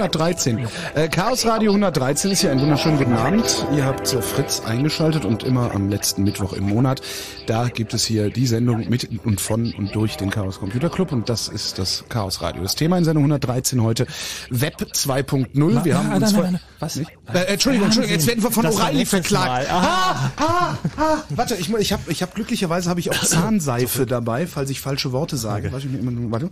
113. 0.00 0.68
Äh, 0.94 1.08
Chaos 1.08 1.46
Radio 1.46 1.70
113 1.70 2.30
ist 2.30 2.42
ja 2.42 2.50
ein 2.52 2.60
wunderschönen 2.60 2.98
guten 2.98 3.14
Abend. 3.14 3.66
Ihr 3.74 3.86
habt 3.86 4.12
äh, 4.12 4.20
Fritz 4.20 4.60
eingeschaltet 4.60 5.24
und 5.24 5.42
immer 5.42 5.74
am 5.74 5.88
letzten 5.88 6.22
Mittwoch 6.22 6.52
im 6.52 6.68
Monat. 6.68 7.00
Da 7.46 7.68
gibt 7.68 7.94
es 7.94 8.04
hier 8.04 8.28
die 8.28 8.46
Sendung 8.46 8.90
mit 8.90 9.08
und 9.24 9.40
von 9.40 9.72
und 9.72 9.94
durch 9.94 10.16
den 10.16 10.28
Chaos 10.28 10.58
Computer 10.58 10.90
Club 10.90 11.12
und 11.12 11.30
das 11.30 11.48
ist 11.48 11.78
das 11.78 12.04
Chaos 12.10 12.42
Radio. 12.42 12.62
Das 12.62 12.74
Thema 12.74 12.98
in 12.98 13.04
Sendung 13.04 13.24
113 13.24 13.82
heute 13.82 14.06
Web 14.50 14.74
2.0. 14.92 15.84
Wir 15.84 15.96
haben 15.96 16.12
uns 16.12 16.32
nein, 16.32 16.60
was? 16.78 16.98
Äh, 16.98 17.06
Entschuldigung, 17.46 17.86
Entschuldigung, 17.86 18.16
jetzt 18.16 18.26
werden 18.26 18.42
wir 18.42 18.50
von 18.50 18.66
O'Reilly 18.66 19.06
verklagt. 19.06 19.66
Ah, 19.70 20.30
ah, 20.36 20.78
ah. 20.98 21.16
Warte, 21.30 21.54
ich, 21.54 21.72
ich 21.72 21.92
habe 21.94 22.02
ich 22.08 22.22
hab 22.22 22.34
glücklicherweise 22.34 22.90
habe 22.90 23.00
ich 23.00 23.10
auch 23.10 23.20
Zahnseife 23.24 24.04
dabei, 24.04 24.46
falls 24.46 24.68
ich 24.68 24.80
falsche 24.80 25.12
Worte 25.12 25.38
sage. 25.38 25.72
Warte, 25.72 25.86
ich 25.86 25.94
immer, 25.98 26.12
warte. 26.30 26.50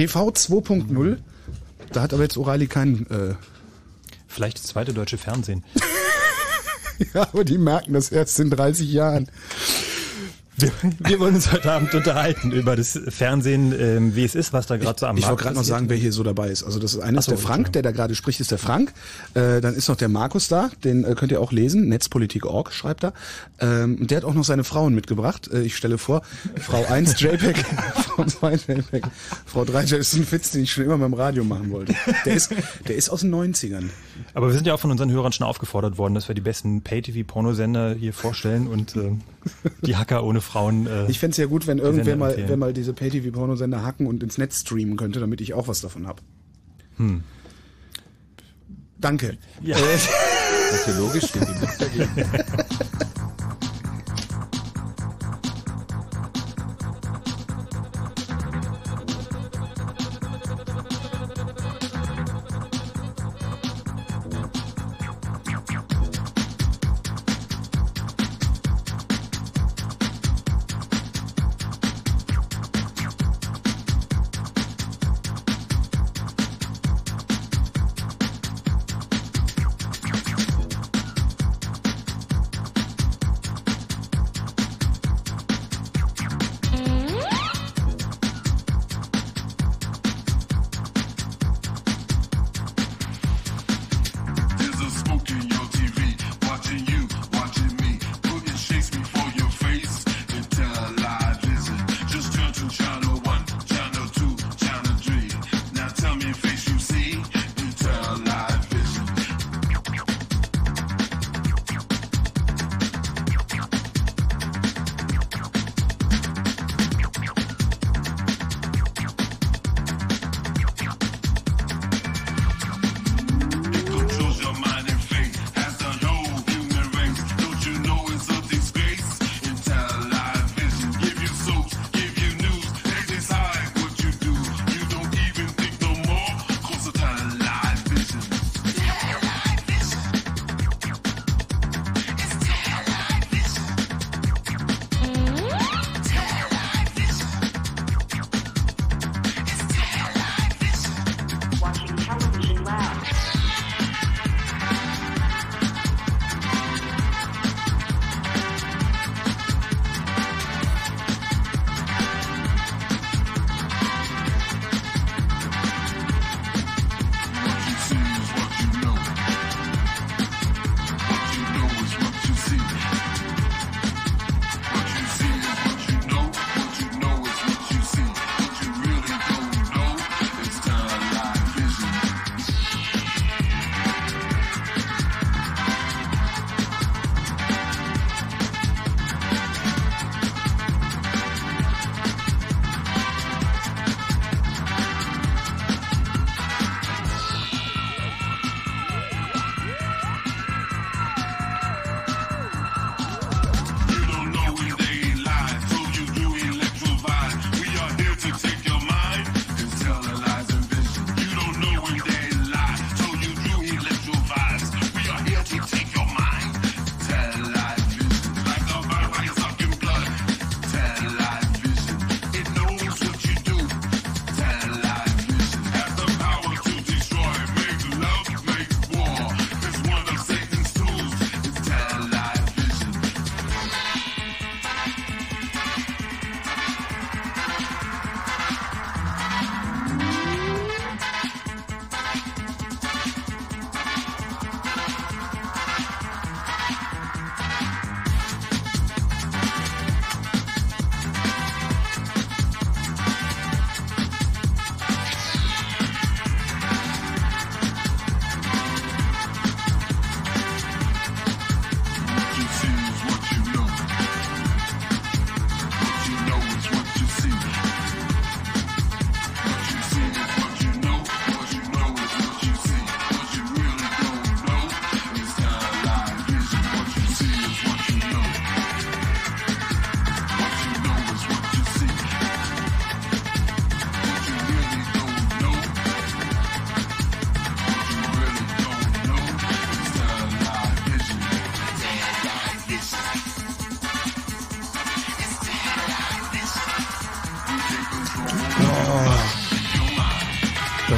TV 0.00 0.30
2.0, 0.30 1.18
da 1.92 2.00
hat 2.00 2.14
aber 2.14 2.22
jetzt 2.22 2.38
O'Reilly 2.38 2.68
keinen. 2.68 3.06
Äh 3.10 3.34
Vielleicht 4.28 4.58
das 4.58 4.68
zweite 4.68 4.94
deutsche 4.94 5.18
Fernsehen. 5.18 5.62
ja, 7.14 7.22
aber 7.22 7.44
die 7.44 7.58
merken 7.58 7.92
das 7.92 8.10
erst 8.10 8.40
in 8.40 8.48
30 8.48 8.90
Jahren. 8.90 9.28
Wir, 10.56 10.72
wir 11.00 11.20
wollen 11.20 11.34
uns 11.34 11.52
heute 11.52 11.70
Abend 11.70 11.94
unterhalten 11.94 12.50
über 12.50 12.76
das 12.76 12.98
Fernsehen, 13.08 13.74
ähm, 13.78 14.16
wie 14.16 14.24
es 14.24 14.34
ist, 14.34 14.54
was 14.54 14.66
da 14.66 14.78
gerade 14.78 14.98
so 14.98 15.06
am 15.06 15.16
Ich 15.16 15.22
Markt 15.22 15.32
wollte 15.32 15.42
gerade 15.44 15.56
noch 15.56 15.64
sagen, 15.64 15.90
wer 15.90 15.96
hier 15.98 16.12
so 16.12 16.22
dabei 16.22 16.48
ist. 16.48 16.62
Also 16.62 16.78
das 16.78 16.94
ist 16.94 17.00
einer 17.00 17.18
Ach 17.18 17.20
ist 17.20 17.24
so, 17.26 17.32
der 17.32 17.38
Frank, 17.38 17.72
der 17.72 17.82
da 17.82 17.90
gerade 17.90 18.14
spricht, 18.14 18.40
ist 18.40 18.50
der 18.50 18.58
Frank. 18.58 18.94
Äh, 19.34 19.60
dann 19.60 19.74
ist 19.74 19.88
noch 19.88 19.96
der 19.96 20.08
Markus 20.08 20.48
da, 20.48 20.70
den 20.82 21.04
äh, 21.04 21.14
könnt 21.14 21.30
ihr 21.30 21.40
auch 21.40 21.52
lesen. 21.52 21.88
Netzpolitik.org 21.88 22.72
schreibt 22.72 23.04
er. 23.04 23.12
Ähm, 23.60 23.98
und 24.00 24.10
der 24.10 24.18
hat 24.18 24.24
auch 24.24 24.34
noch 24.34 24.44
seine 24.44 24.64
Frauen 24.64 24.94
mitgebracht. 24.94 25.48
Äh, 25.52 25.62
ich 25.62 25.76
stelle 25.76 25.98
vor, 25.98 26.22
Frau 26.56 26.84
1 26.84 27.20
JPEG, 27.20 27.56
Frau 27.58 28.24
2 28.24 28.54
JPEG, 28.54 29.04
Frau 29.46 29.64
3 29.64 29.82
JPEG. 29.84 29.98
Das 29.98 30.12
ist 30.12 30.14
ein 30.14 30.32
Witz, 30.32 30.50
den 30.50 30.62
ich 30.64 30.72
schon 30.72 30.84
immer 30.84 30.98
beim 30.98 31.14
Radio 31.14 31.44
machen 31.44 31.70
wollte. 31.70 31.94
Der 32.24 32.34
ist, 32.34 32.52
der 32.88 32.96
ist 32.96 33.08
aus 33.08 33.20
den 33.20 33.32
90ern. 33.34 33.90
Aber 34.34 34.48
wir 34.48 34.54
sind 34.54 34.66
ja 34.66 34.74
auch 34.74 34.80
von 34.80 34.90
unseren 34.90 35.10
Hörern 35.10 35.32
schon 35.32 35.46
aufgefordert 35.46 35.96
worden, 35.98 36.14
dass 36.14 36.28
wir 36.28 36.34
die 36.34 36.40
besten 36.40 36.82
Pay-TV-Pornosender 36.82 37.94
hier 37.94 38.12
vorstellen 38.12 38.66
und 38.66 38.96
äh, 38.96 39.12
die 39.82 39.96
Hacker 39.96 40.24
ohne 40.24 40.40
Frauen. 40.40 40.86
Äh, 40.86 41.06
Ich 41.10 41.18
fänd's 41.20 41.36
ja 41.36 41.46
gut, 41.46 41.66
wenn 41.66 41.78
irgendwer 41.78 42.16
mal, 42.16 42.34
wer 42.36 42.56
mal 42.56 42.72
diese 42.72 42.92
Pay-TV-Pornosender 42.92 43.84
hacken 43.84 44.06
und 44.06 44.22
ins 44.22 44.38
Netz 44.38 44.60
streamen 44.60 44.96
könnte, 44.96 45.20
damit 45.20 45.40
ich 45.40 45.54
auch 45.54 45.68
was 45.68 45.80
davon 45.80 46.06
hab. 46.06 46.20
Hm. 46.96 47.22
Danke. 49.00 49.36
ja. 49.62 49.76
Technologisch 50.70 51.24
steht 51.28 51.48
ihm 51.48 51.60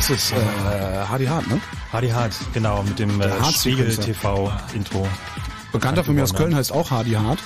Das 0.02 0.10
ist 0.10 0.32
äh, 0.32 0.34
Hardy 1.08 1.26
Hart, 1.26 1.46
ne? 1.46 1.60
Hardy 1.92 2.08
Hart, 2.08 2.34
genau, 2.52 2.82
mit 2.82 2.98
dem 2.98 3.20
äh, 3.20 3.30
Hart 3.30 3.54
Spiegel 3.54 3.88
Sequencer. 3.88 4.12
TV 4.14 4.52
Intro. 4.74 5.06
Bekannter 5.70 6.02
von 6.02 6.16
mir 6.16 6.24
aus 6.24 6.34
Köln 6.34 6.56
heißt 6.56 6.72
auch 6.72 6.90
Hardy 6.90 7.12
Hart. 7.12 7.38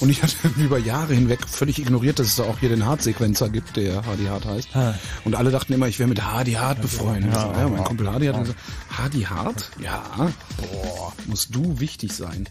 Und 0.00 0.10
ich 0.10 0.22
hatte 0.22 0.36
über 0.58 0.76
Jahre 0.76 1.14
hinweg 1.14 1.48
völlig 1.48 1.78
ignoriert, 1.78 2.18
dass 2.18 2.26
es 2.26 2.36
da 2.36 2.42
auch 2.42 2.58
hier 2.58 2.68
den 2.68 2.84
Hart-Sequencer 2.84 3.48
gibt, 3.48 3.74
der 3.76 4.04
Hardy 4.04 4.26
Hart 4.26 4.44
heißt. 4.44 4.76
Ah. 4.76 4.96
Und 5.24 5.34
alle 5.34 5.50
dachten 5.50 5.72
immer, 5.72 5.88
ich 5.88 5.98
wäre 5.98 6.10
mit 6.10 6.22
Hardy 6.22 6.52
Hart 6.52 6.82
befreundet. 6.82 7.32
Ja, 7.32 7.58
ja, 7.58 7.68
mein 7.68 7.84
Kumpel 7.84 8.12
Hardy 8.12 8.26
hat 8.26 8.40
gesagt, 8.40 8.58
Hardy 8.90 9.22
Hart? 9.22 9.70
Ja, 9.80 10.02
boah, 10.58 11.14
musst 11.26 11.54
du 11.54 11.80
wichtig 11.80 12.12
sein. 12.12 12.50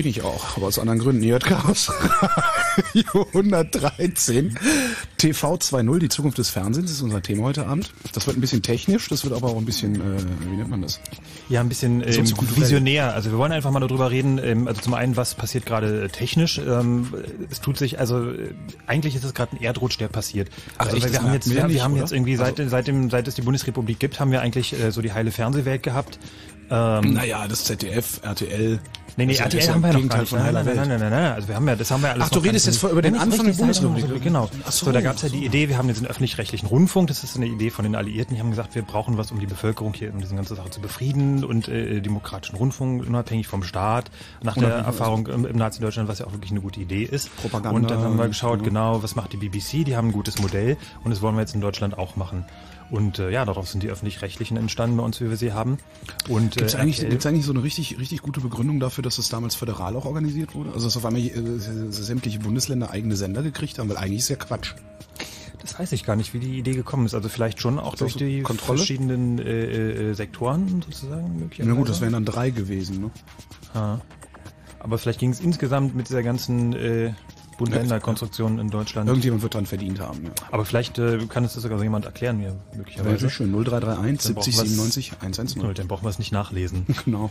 Bin 0.00 0.08
ich 0.08 0.22
auch, 0.22 0.56
aber 0.56 0.68
aus 0.68 0.78
anderen 0.78 0.98
Gründen. 0.98 1.22
Ihr 1.22 1.32
hört 1.32 1.44
Chaos 1.44 1.92
Radio 2.94 3.26
113. 3.34 4.58
TV 5.18 5.54
2.0, 5.56 5.98
die 5.98 6.08
Zukunft 6.08 6.38
des 6.38 6.48
Fernsehens, 6.48 6.90
ist 6.90 7.02
unser 7.02 7.20
Thema 7.20 7.42
heute 7.42 7.66
Abend. 7.66 7.92
Das 8.14 8.26
wird 8.26 8.38
ein 8.38 8.40
bisschen 8.40 8.62
technisch, 8.62 9.08
das 9.08 9.24
wird 9.24 9.34
aber 9.34 9.48
auch 9.48 9.58
ein 9.58 9.66
bisschen, 9.66 9.96
äh, 9.96 10.22
wie 10.50 10.56
nennt 10.56 10.70
man 10.70 10.80
das? 10.80 11.00
Ja, 11.50 11.60
ein 11.60 11.68
bisschen 11.68 12.00
ähm, 12.00 12.26
visionär. 12.56 13.12
Also 13.12 13.30
wir 13.30 13.36
wollen 13.36 13.52
einfach 13.52 13.70
mal 13.72 13.80
darüber 13.80 14.10
reden. 14.10 14.40
Ähm, 14.42 14.66
also 14.68 14.80
zum 14.80 14.94
einen, 14.94 15.18
was 15.18 15.34
passiert 15.34 15.66
gerade 15.66 16.04
äh, 16.04 16.08
technisch? 16.08 16.56
Ähm, 16.56 17.12
es 17.50 17.60
tut 17.60 17.76
sich, 17.76 17.98
also 17.98 18.30
äh, 18.30 18.54
eigentlich 18.86 19.14
ist 19.16 19.24
es 19.24 19.34
gerade 19.34 19.54
ein 19.54 19.62
Erdrutsch, 19.62 20.00
der 20.00 20.08
passiert. 20.08 20.48
Ach, 20.78 20.86
also, 20.86 20.96
echt? 20.96 21.12
wir 21.12 21.22
haben 21.22 21.34
jetzt, 21.34 21.50
wir 21.50 21.56
wir, 21.56 21.64
nicht, 21.66 21.74
wir 21.74 21.84
haben 21.84 21.92
oder? 21.92 22.00
jetzt 22.00 22.12
irgendwie 22.12 22.36
seit, 22.36 22.58
Also- 22.58 22.70
seit 22.70 22.86
dem, 22.86 23.10
seit 23.10 23.28
es 23.28 23.34
die 23.34 23.42
Bundesrepublik 23.42 23.98
gibt, 23.98 24.18
haben 24.18 24.30
wir 24.30 24.40
eigentlich 24.40 24.72
äh, 24.80 24.92
so 24.92 25.02
die 25.02 25.12
heile 25.12 25.30
Fernsehwelt 25.30 25.82
gehabt. 25.82 26.18
Ähm, 26.70 27.14
Naja, 27.14 27.46
das 27.48 27.64
ZDF, 27.64 28.20
RTL. 28.22 28.78
Nee, 29.16 29.26
nee, 29.26 29.32
das 29.32 29.40
RTL 29.42 29.60
ja 29.64 29.74
haben 29.74 29.82
wir 29.82 29.92
das 29.92 30.02
noch 30.02 30.08
gar 30.08 30.18
nicht. 30.20 30.28
von 30.30 30.38
Nein, 30.38 30.54
nein, 30.54 30.64
nein, 30.64 30.76
nein, 30.76 31.00
nein, 31.00 31.10
nein. 31.10 31.32
Also 31.32 31.48
wir 31.48 31.54
haben 31.56 31.68
ja, 31.68 31.76
das 31.76 31.90
haben 31.90 32.02
wir 32.02 32.10
alles 32.10 32.24
Ach, 32.26 32.30
du 32.30 32.38
redest 32.40 32.66
jetzt 32.66 32.78
vor- 32.78 32.90
über 32.90 33.02
den 33.02 33.16
Anfang 33.16 33.46
der 33.46 33.52
Bundesrepublik. 33.52 34.22
Genau. 34.22 34.48
Ach 34.66 34.72
so. 34.72 34.86
so. 34.86 34.92
da 34.92 35.00
gab 35.00 35.16
es 35.16 35.22
ja 35.22 35.28
die 35.28 35.44
Idee, 35.44 35.68
wir 35.68 35.78
haben 35.78 35.88
jetzt 35.88 35.98
einen 35.98 36.06
öffentlich-rechtlichen 36.06 36.66
Rundfunk, 36.66 37.08
das 37.08 37.24
ist 37.24 37.36
eine 37.36 37.46
Idee 37.46 37.70
von 37.70 37.84
den 37.84 37.94
Alliierten, 37.96 38.34
die 38.34 38.40
haben 38.40 38.50
gesagt, 38.50 38.74
wir 38.74 38.82
brauchen 38.82 39.16
was, 39.18 39.30
um 39.32 39.40
die 39.40 39.46
Bevölkerung 39.46 39.94
hier, 39.94 40.12
um 40.12 40.20
diese 40.20 40.34
ganze 40.34 40.54
Sache 40.54 40.70
zu 40.70 40.80
befrieden 40.80 41.44
und 41.44 41.68
äh, 41.68 42.00
demokratischen 42.00 42.56
Rundfunk, 42.56 43.06
unabhängig 43.06 43.46
vom 43.46 43.62
Staat, 43.62 44.10
nach 44.42 44.56
der 44.56 44.70
Erfahrung 44.70 45.26
im, 45.26 45.44
im 45.44 45.56
Nazi-Deutschland, 45.56 46.08
was 46.08 46.18
ja 46.18 46.26
auch 46.26 46.32
wirklich 46.32 46.50
eine 46.50 46.60
gute 46.60 46.80
Idee 46.80 47.04
ist. 47.04 47.34
Propaganda 47.36 47.70
Und 47.76 47.90
dann 47.90 48.00
haben 48.00 48.18
wir 48.18 48.28
geschaut, 48.28 48.60
ja. 48.60 48.64
genau, 48.64 49.02
was 49.02 49.14
macht 49.16 49.32
die 49.32 49.36
BBC, 49.36 49.84
die 49.84 49.96
haben 49.96 50.08
ein 50.08 50.12
gutes 50.12 50.40
Modell 50.40 50.76
und 51.04 51.10
das 51.10 51.22
wollen 51.22 51.34
wir 51.34 51.40
jetzt 51.40 51.54
in 51.54 51.60
Deutschland 51.60 51.98
auch 51.98 52.16
machen. 52.16 52.44
Und 52.90 53.18
äh, 53.18 53.30
ja, 53.30 53.44
daraus 53.44 53.70
sind 53.70 53.82
die 53.82 53.88
öffentlich-rechtlichen 53.88 54.56
entstanden 54.56 54.96
bei 54.96 55.04
uns, 55.04 55.20
wie 55.20 55.28
wir 55.28 55.36
sie 55.36 55.52
haben. 55.52 55.78
Und 56.28 56.60
äh, 56.60 56.76
eigentlich, 56.76 57.08
gibt's 57.08 57.24
eigentlich 57.24 57.44
so 57.44 57.52
eine 57.52 57.62
richtig, 57.62 57.98
richtig 57.98 58.22
gute 58.22 58.40
Begründung 58.40 58.80
dafür, 58.80 59.02
dass 59.02 59.18
es 59.18 59.28
damals 59.28 59.54
föderal 59.54 59.94
auch 59.96 60.06
organisiert 60.06 60.54
wurde? 60.54 60.72
Also 60.72 60.86
dass 60.86 60.96
auf 60.96 61.04
einmal 61.04 61.22
äh, 61.22 61.30
sämtliche 61.90 62.40
Bundesländer 62.40 62.90
eigene 62.90 63.16
Sender 63.16 63.42
gekriegt 63.42 63.78
haben, 63.78 63.88
weil 63.88 63.96
eigentlich 63.96 64.20
ist 64.20 64.28
ja 64.28 64.36
Quatsch. 64.36 64.74
Das 65.60 65.78
weiß 65.78 65.92
ich 65.92 66.04
gar 66.04 66.16
nicht, 66.16 66.32
wie 66.34 66.40
die 66.40 66.58
Idee 66.58 66.72
gekommen 66.72 67.06
ist. 67.06 67.14
Also 67.14 67.28
vielleicht 67.28 67.60
schon 67.60 67.78
auch 67.78 67.94
durch 67.94 68.16
die 68.16 68.40
Kontrolle? 68.42 68.78
verschiedenen 68.78 69.38
äh, 69.38 70.10
äh, 70.10 70.14
Sektoren 70.14 70.82
sozusagen 70.82 71.38
möglicherweise. 71.38 71.74
Na 71.74 71.78
gut, 71.78 71.88
das 71.88 72.00
wären 72.00 72.14
dann 72.14 72.24
drei 72.24 72.50
gewesen. 72.50 73.02
Ne? 73.02 73.10
Ja. 73.74 74.00
Aber 74.78 74.96
vielleicht 74.96 75.20
ging 75.20 75.30
es 75.30 75.40
insgesamt 75.40 75.94
mit 75.94 76.08
dieser 76.08 76.22
ganzen 76.22 76.72
äh, 76.72 77.12
Bund-Länder-Konstruktion 77.64 78.58
in 78.58 78.70
Deutschland. 78.70 79.08
Irgendjemand 79.08 79.42
wird 79.42 79.54
dran 79.54 79.66
verdient 79.66 80.00
haben. 80.00 80.24
Ja. 80.24 80.30
Aber 80.50 80.64
vielleicht 80.64 80.98
äh, 80.98 81.18
kann 81.28 81.44
es 81.44 81.54
das 81.54 81.62
sogar 81.62 81.78
so 81.78 81.84
jemand 81.84 82.04
erklären 82.06 82.38
mir 82.38 82.56
möglicherweise. 82.76 83.10
natürlich 83.12 83.34
schön. 83.34 83.52
0331 83.52 84.24
Dann 84.26 84.34
brauchen 84.34 84.44
70 84.44 84.56
wir's- 84.58 84.68
97 84.68 85.12
110. 85.20 85.74
Dann 85.74 85.88
brauchen 85.88 86.04
wir 86.04 86.10
es 86.10 86.18
nicht 86.18 86.32
nachlesen. 86.32 86.86
Genau. 87.04 87.30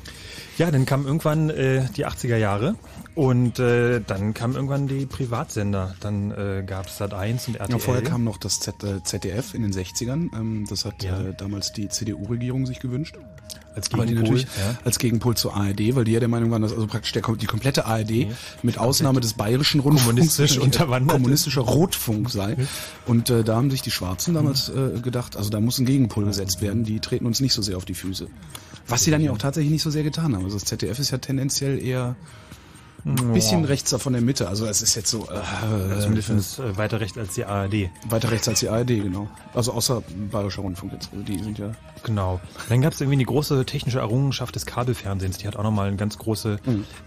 Ja, 0.57 0.71
dann 0.71 0.85
kamen 0.85 1.05
irgendwann 1.05 1.49
äh, 1.49 1.85
die 1.95 2.05
80er 2.07 2.35
Jahre 2.37 2.75
und 3.15 3.59
äh, 3.59 4.01
dann 4.05 4.33
kamen 4.33 4.55
irgendwann 4.55 4.87
die 4.87 5.05
Privatsender. 5.05 5.95
Dann 5.99 6.31
äh, 6.31 6.63
gab 6.65 6.87
es 6.87 6.99
Sat1 6.99 7.47
und 7.47 7.55
RTL. 7.57 7.71
Ja, 7.73 7.79
vorher 7.79 8.03
kam 8.03 8.23
noch 8.23 8.37
das 8.37 8.59
Z, 8.59 8.83
äh, 8.83 9.03
ZDF 9.03 9.53
in 9.53 9.61
den 9.61 9.71
60ern. 9.73 10.33
Ähm, 10.35 10.65
das 10.69 10.85
hat 10.85 11.03
Ja. 11.03 11.19
äh, 11.21 11.33
damals 11.37 11.71
die 11.71 11.87
CDU-Regierung 11.89 12.65
sich 12.65 12.79
gewünscht. 12.79 13.15
Als 13.75 13.89
Gegenpol. 13.89 14.39
ja. 14.39 14.45
als 14.83 14.99
Gegenpol 14.99 15.35
zur 15.35 15.55
ARD, 15.55 15.95
weil 15.95 16.03
die 16.03 16.11
ja 16.11 16.19
der 16.19 16.29
Meinung 16.29 16.51
waren, 16.51 16.61
dass 16.61 16.73
also 16.73 16.87
praktisch 16.87 17.11
der, 17.11 17.21
die 17.21 17.45
komplette 17.45 17.85
ARD 17.85 18.27
mit 18.63 18.77
Ausnahme 18.77 19.19
des 19.19 19.33
bayerischen 19.33 19.79
Rundfunks 19.79 20.37
Kommunistisch 20.37 20.59
kommunistischer 21.07 21.61
Rotfunk 21.61 22.29
sei. 22.29 22.57
Und 23.05 23.29
äh, 23.29 23.43
da 23.43 23.55
haben 23.55 23.71
sich 23.71 23.81
die 23.81 23.91
Schwarzen 23.91 24.33
damals 24.33 24.69
äh, 24.69 24.99
gedacht, 24.99 25.37
also 25.37 25.49
da 25.49 25.59
muss 25.59 25.79
ein 25.79 25.85
Gegenpol 25.85 26.25
gesetzt 26.25 26.61
werden, 26.61 26.83
die 26.83 26.99
treten 26.99 27.25
uns 27.25 27.39
nicht 27.39 27.53
so 27.53 27.61
sehr 27.61 27.77
auf 27.77 27.85
die 27.85 27.93
Füße. 27.93 28.27
Was 28.87 29.03
sie 29.03 29.11
dann 29.11 29.21
ja 29.21 29.31
auch 29.31 29.37
tatsächlich 29.37 29.71
nicht 29.71 29.83
so 29.83 29.89
sehr 29.89 30.03
getan 30.03 30.35
haben. 30.35 30.43
Also 30.43 30.57
das 30.57 30.65
ZDF 30.65 30.97
ist 30.99 31.11
ja 31.11 31.19
tendenziell 31.19 31.83
eher 31.83 32.15
ein 33.05 33.33
bisschen 33.33 33.65
rechts 33.65 33.95
von 33.97 34.13
der 34.13 34.21
Mitte. 34.21 34.47
Also 34.47 34.65
es 34.65 34.81
ist 34.81 34.95
jetzt 34.95 35.09
so 35.09 35.27
äh, 35.29 35.99
Zumindest 36.01 36.59
äh, 36.59 36.77
weiter 36.77 36.99
rechts 36.99 37.17
als 37.17 37.33
die 37.35 37.45
ARD. 37.45 37.89
weiter 38.09 38.31
rechts 38.31 38.47
als 38.47 38.59
die 38.59 38.69
ARD, 38.69 38.87
genau. 38.87 39.27
Also 39.53 39.73
außer 39.73 40.03
bayerischer 40.31 40.61
Rundfunk 40.61 40.93
jetzt. 40.93 41.09
Also 41.11 41.23
die 41.23 41.41
sind 41.41 41.57
ja 41.57 41.71
Genau. 42.03 42.39
Dann 42.69 42.81
gab 42.81 42.93
es 42.93 43.01
irgendwie 43.01 43.17
eine 43.17 43.25
große 43.25 43.65
technische 43.65 43.99
Errungenschaft 43.99 44.55
des 44.55 44.65
Kabelfernsehens. 44.65 45.37
Die 45.37 45.47
hat 45.47 45.57
auch 45.57 45.63
nochmal 45.63 45.87
eine 45.89 45.97
ganz 45.97 46.17
große, 46.17 46.57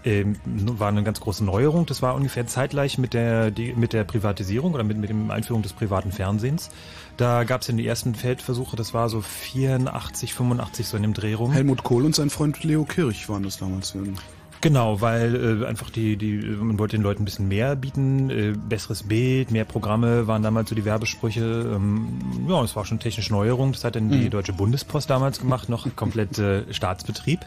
ähm, 0.05 0.35
war 0.45 0.89
eine 0.89 1.03
ganz 1.03 1.19
große 1.19 1.43
Neuerung. 1.43 1.85
Das 1.87 2.01
war 2.03 2.13
ungefähr 2.15 2.45
zeitgleich 2.45 2.97
mit 2.99 3.13
der, 3.13 3.49
die, 3.49 3.73
mit 3.73 3.93
der 3.93 4.03
Privatisierung 4.03 4.73
oder 4.73 4.83
mit, 4.83 4.97
mit 4.97 5.09
dem 5.09 5.31
Einführung 5.31 5.63
des 5.63 5.73
privaten 5.73 6.11
Fernsehens. 6.11 6.69
Da 7.17 7.43
gab 7.43 7.61
es 7.61 7.67
ja 7.67 7.73
die 7.73 7.87
ersten 7.87 8.15
Feldversuche, 8.15 8.75
das 8.75 8.93
war 8.93 9.07
so 9.09 9.21
84, 9.21 10.33
85 10.33 10.87
so 10.87 10.97
in 10.97 11.03
dem 11.03 11.13
Dreh 11.13 11.33
rum. 11.33 11.51
Helmut 11.51 11.83
Kohl 11.83 12.05
und 12.05 12.15
sein 12.15 12.29
Freund 12.29 12.63
Leo 12.63 12.85
Kirch 12.85 13.29
waren 13.29 13.43
das 13.43 13.57
damals. 13.57 13.95
ähm, 13.95 14.15
Genau, 14.63 15.01
weil 15.01 15.61
äh, 15.61 15.65
einfach 15.65 15.89
die, 15.89 16.15
die, 16.15 16.37
man 16.37 16.79
wollte 16.79 16.95
den 16.95 17.03
Leuten 17.03 17.23
ein 17.23 17.25
bisschen 17.25 17.49
mehr 17.49 17.75
bieten, 17.75 18.29
äh, 18.29 18.53
besseres 18.53 19.03
Bild, 19.03 19.51
mehr 19.51 19.65
Programme 19.65 20.25
waren 20.27 20.41
damals 20.41 20.69
so 20.69 20.75
die 20.75 20.85
Werbesprüche. 20.85 21.73
Ähm, 21.75 22.47
ja, 22.47 22.63
es 22.63 22.73
war 22.73 22.85
schon 22.85 22.97
technische 22.97 23.33
Neuerung. 23.33 23.73
Das 23.73 23.83
hat 23.83 23.97
dann 23.97 24.09
die 24.09 24.29
Deutsche 24.29 24.53
Bundespost 24.53 25.09
damals 25.09 25.41
gemacht, 25.41 25.67
noch 25.67 25.93
komplett 25.97 26.39
äh, 26.39 26.73
Staatsbetrieb. 26.73 27.41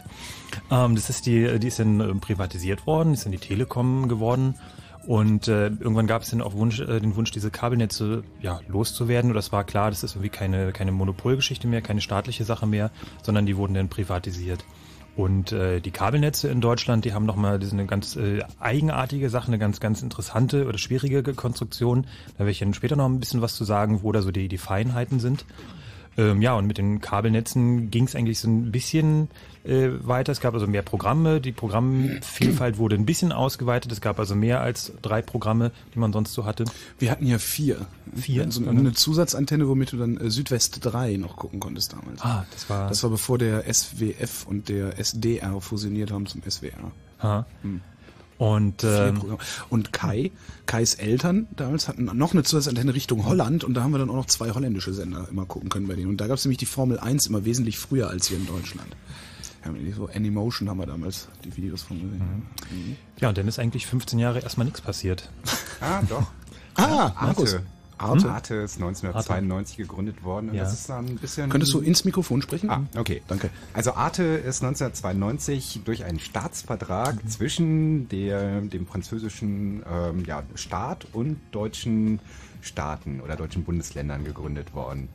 Ähm, 0.69 0.93
das 0.93 1.09
ist 1.09 1.25
die, 1.25 1.57
die 1.57 1.67
ist 1.67 1.79
dann 1.79 1.99
äh, 2.01 2.13
privatisiert 2.13 2.85
worden, 2.85 3.15
ist 3.15 3.25
dann 3.25 3.31
die 3.31 3.39
Telekom 3.39 4.09
geworden. 4.09 4.53
Und 5.07 5.47
äh, 5.47 5.69
irgendwann 5.69 6.05
gab 6.05 6.21
es 6.21 6.29
dann 6.29 6.43
auch 6.43 6.53
Wunsch, 6.53 6.79
äh, 6.81 6.99
den 6.99 7.15
Wunsch, 7.15 7.31
diese 7.31 7.49
Kabelnetze 7.49 8.25
ja, 8.41 8.59
loszuwerden. 8.67 9.31
Und 9.31 9.35
das 9.35 9.51
war 9.51 9.63
klar, 9.63 9.89
das 9.89 10.03
ist 10.03 10.13
irgendwie 10.13 10.29
keine, 10.29 10.71
keine 10.71 10.91
Monopolgeschichte 10.91 11.67
mehr, 11.67 11.81
keine 11.81 12.01
staatliche 12.01 12.43
Sache 12.43 12.67
mehr, 12.67 12.91
sondern 13.23 13.47
die 13.47 13.57
wurden 13.57 13.73
dann 13.73 13.89
privatisiert. 13.89 14.63
Und 15.17 15.51
äh, 15.51 15.79
die 15.79 15.89
Kabelnetze 15.89 16.47
in 16.47 16.61
Deutschland, 16.61 17.03
die 17.03 17.11
haben 17.11 17.25
nochmal 17.25 17.57
diese 17.57 17.71
eine 17.71 17.87
ganz 17.87 18.15
äh, 18.15 18.43
eigenartige 18.59 19.31
Sache, 19.31 19.47
eine 19.47 19.57
ganz, 19.57 19.79
ganz 19.79 20.03
interessante 20.03 20.67
oder 20.67 20.77
schwierige 20.77 21.23
Konstruktion. 21.33 22.05
Da 22.33 22.41
werde 22.41 22.51
ich 22.51 22.59
dann 22.59 22.75
später 22.75 22.95
noch 22.95 23.07
ein 23.07 23.19
bisschen 23.19 23.41
was 23.41 23.55
zu 23.55 23.63
sagen, 23.63 24.03
wo 24.03 24.11
da 24.11 24.21
so 24.21 24.29
die, 24.29 24.47
die 24.47 24.59
Feinheiten 24.59 25.19
sind. 25.19 25.43
Ähm, 26.17 26.41
ja, 26.41 26.55
und 26.55 26.65
mit 26.65 26.77
den 26.77 26.99
Kabelnetzen 26.99 27.91
ging 27.91 28.05
es 28.05 28.15
eigentlich 28.15 28.39
so 28.39 28.49
ein 28.49 28.71
bisschen 28.71 29.29
äh, 29.63 29.89
weiter. 30.01 30.31
Es 30.31 30.41
gab 30.41 30.55
also 30.55 30.65
mehr 30.65 30.81
Programme. 30.81 31.39
Die 31.39 31.51
Programmvielfalt 31.51 32.77
wurde 32.79 32.95
ein 32.95 33.05
bisschen 33.05 33.31
ausgeweitet. 33.31 33.91
Es 33.91 34.01
gab 34.01 34.17
also 34.19 34.33
mehr 34.33 34.61
als 34.61 34.93
drei 35.03 35.21
Programme, 35.21 35.71
die 35.93 35.99
man 35.99 36.11
sonst 36.11 36.33
so 36.33 36.45
hatte. 36.45 36.65
Wir 36.97 37.11
hatten 37.11 37.27
ja 37.27 37.37
vier. 37.37 37.85
Vier? 38.15 38.51
So 38.51 38.67
eine, 38.67 38.79
eine 38.79 38.93
Zusatzantenne, 38.93 39.67
womit 39.67 39.91
du 39.91 39.97
dann 39.97 40.17
äh, 40.17 40.31
Südwest 40.31 40.79
3 40.81 41.17
noch 41.17 41.35
gucken 41.35 41.59
konntest 41.59 41.93
damals. 41.93 42.21
Ah, 42.21 42.45
das 42.51 42.69
war. 42.69 42.89
Das 42.89 43.03
war 43.03 43.11
bevor 43.11 43.37
der 43.37 43.71
SWF 43.71 44.47
und 44.47 44.69
der 44.69 44.97
SDR 44.97 45.61
fusioniert 45.61 46.11
haben 46.11 46.25
zum 46.25 46.41
SWR. 46.41 46.91
Aha. 47.19 47.45
Und 48.37 48.83
ähm. 48.83 49.37
Und 49.69 49.93
Kai, 49.93 50.31
Kais 50.65 50.95
Eltern 50.95 51.47
damals 51.55 51.87
hatten 51.87 52.05
noch 52.05 52.33
eine 52.33 52.43
Zusatzantenne 52.43 52.93
Richtung 52.93 53.25
Holland 53.25 53.63
und 53.63 53.73
da 53.73 53.83
haben 53.83 53.91
wir 53.91 53.97
dann 53.97 54.09
auch 54.09 54.15
noch 54.15 54.25
zwei 54.27 54.51
holländische 54.51 54.93
Sender 54.93 55.27
immer 55.29 55.45
gucken 55.45 55.69
können 55.69 55.87
bei 55.87 55.95
denen. 55.95 56.09
Und 56.09 56.21
da 56.21 56.27
gab 56.27 56.37
es 56.37 56.45
nämlich 56.45 56.59
die 56.59 56.65
Formel 56.65 56.99
1 56.99 57.27
immer 57.27 57.45
wesentlich 57.45 57.79
früher 57.79 58.09
als 58.09 58.27
hier 58.27 58.37
in 58.37 58.45
Deutschland. 58.45 58.95
Ja, 59.65 59.71
so 59.95 60.07
Anymotion 60.13 60.69
haben 60.69 60.77
wir 60.77 60.85
damals 60.85 61.27
die 61.43 61.55
Videos 61.57 61.81
von 61.81 61.99
gesehen. 61.99 62.47
Mhm. 62.71 62.95
ja, 63.19 63.29
und 63.29 63.37
dann 63.37 63.47
ist 63.47 63.59
eigentlich 63.59 63.87
15 63.87 64.19
Jahre 64.19 64.39
erstmal 64.39 64.65
nichts 64.65 64.81
passiert. 64.81 65.29
Ah, 65.81 66.01
doch. 66.07 66.27
Ah, 66.75 67.13
Markus. 67.21 67.55
Arte. 67.55 67.65
Arte. 67.97 68.29
Arte 68.31 68.55
ist 68.55 68.75
1992 68.77 69.77
gegründet 69.77 70.23
worden. 70.23 70.49
Und 70.49 70.55
Ja. 70.55 70.63
das 70.63 70.73
ist 70.73 70.89
ein 70.91 71.15
bisschen. 71.17 71.49
Könntest 71.49 71.73
du 71.73 71.79
ins 71.79 72.05
Mikrofon 72.05 72.41
sprechen? 72.41 72.69
Ah, 72.69 72.83
okay. 72.95 73.21
Danke. 73.27 73.49
Also 73.73 73.93
Arte 73.93 74.23
ist 74.23 74.61
1992 74.63 75.81
durch 75.85 76.03
einen 76.03 76.19
Staatsvertrag 76.19 77.23
Mhm. 77.23 77.27
zwischen 77.29 78.09
der, 78.09 78.61
dem 78.61 78.85
französischen 78.87 79.83
ähm, 79.91 80.23
ja, 80.25 80.43
Staat 80.55 81.07
und 81.13 81.39
deutschen 81.51 82.19
Staaten 82.61 83.21
oder 83.21 83.35
deutschen 83.35 83.63
Bundesländern 83.63 84.23
gegründet 84.25 84.73
worden. 84.73 85.09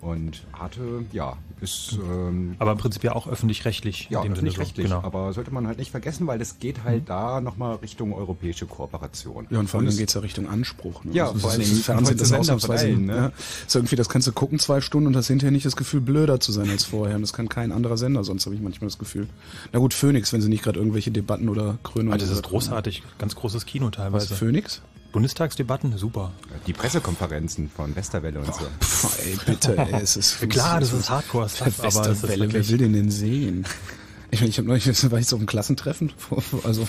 Und 0.00 0.44
Arte, 0.52 1.04
ja, 1.12 1.36
ist 1.60 1.98
ähm, 2.00 2.54
Aber 2.60 2.70
im 2.70 2.78
Prinzip 2.78 3.02
ja 3.02 3.16
auch 3.16 3.26
öffentlich-rechtlich. 3.26 4.06
ja, 4.10 4.20
in 4.22 4.28
dem 4.28 4.36
Sinne 4.36 4.50
so. 4.50 4.54
öffentlich-rechtlich. 4.60 4.86
Genau. 4.86 5.02
Aber 5.02 5.32
sollte 5.32 5.50
man 5.50 5.66
halt 5.66 5.78
nicht 5.78 5.90
vergessen, 5.90 6.28
weil 6.28 6.40
es 6.40 6.60
geht 6.60 6.84
halt 6.84 7.08
da 7.08 7.40
nochmal 7.40 7.74
Richtung 7.76 8.12
europäische 8.12 8.66
Kooperation. 8.66 9.48
Ja, 9.50 9.58
und 9.58 9.68
vor 9.68 9.80
allem 9.80 9.88
es- 9.88 9.96
geht's 9.96 10.14
ja 10.14 10.20
Richtung 10.20 10.48
Anspruch. 10.48 11.02
Ne? 11.02 11.14
Ja, 11.14 11.32
das 11.32 11.40
vor 11.42 11.50
das 11.50 11.58
Dingen 11.58 11.80
Fernsehen, 11.80 12.16
das 12.16 12.32
ausnahmsweise, 12.32 12.84
verteilen, 12.86 13.06
ne? 13.06 13.16
ja, 13.16 13.32
ist 13.66 13.74
irgendwie, 13.74 13.96
das 13.96 14.08
kannst 14.08 14.28
du 14.28 14.32
gucken 14.32 14.60
zwei 14.60 14.80
Stunden 14.80 15.08
und 15.08 15.16
hast 15.16 15.26
hinterher 15.26 15.50
nicht 15.50 15.66
das 15.66 15.74
Gefühl, 15.74 16.00
blöder 16.00 16.38
zu 16.38 16.52
sein 16.52 16.70
als 16.70 16.84
vorher. 16.84 17.16
Und 17.16 17.22
das 17.22 17.32
kann 17.32 17.48
kein 17.48 17.72
anderer 17.72 17.96
Sender, 17.96 18.22
sonst 18.22 18.46
habe 18.46 18.54
ich 18.54 18.62
manchmal 18.62 18.86
das 18.88 18.98
Gefühl. 18.98 19.26
Na 19.72 19.80
gut, 19.80 19.94
Phoenix, 19.94 20.32
wenn 20.32 20.40
sie 20.40 20.48
nicht 20.48 20.62
gerade 20.62 20.78
irgendwelche 20.78 21.10
Debatten 21.10 21.48
oder 21.48 21.78
Krönungen... 21.82 22.12
Ah, 22.14 22.18
das 22.18 22.30
ist 22.30 22.44
großartig. 22.44 23.02
Ganz 23.18 23.34
großes 23.34 23.66
Kino 23.66 23.86
Was, 23.86 23.92
teilweise. 23.96 24.34
Phoenix? 24.36 24.80
Bundestagsdebatten, 25.12 25.96
super. 25.96 26.32
Die 26.66 26.72
Pressekonferenzen 26.72 27.70
von 27.74 27.96
Westerwelle 27.96 28.40
und 28.40 28.54
so. 28.54 28.66
Pff, 28.80 29.26
ey, 29.26 29.38
bitte, 29.46 29.76
ey, 29.76 30.02
es 30.02 30.16
ist 30.16 30.40
Klar, 30.48 30.80
das 30.80 30.92
ist 30.92 31.08
Hardcore-Stuff, 31.10 31.80
aber 31.80 32.10
es 32.10 32.22
ist 32.22 32.28
wer 32.28 32.68
will 32.68 32.78
den 32.78 32.92
denn 32.92 33.10
sehen? 33.10 33.64
Ich 34.30 34.40
meine, 34.40 34.50
ich 34.50 34.58
habe 34.58 34.68
neulich, 34.68 35.10
war 35.10 35.18
ich 35.18 35.26
so 35.26 35.36
auf 35.36 35.40
einem 35.40 35.46
Klassentreffen, 35.46 36.12
also 36.62 36.86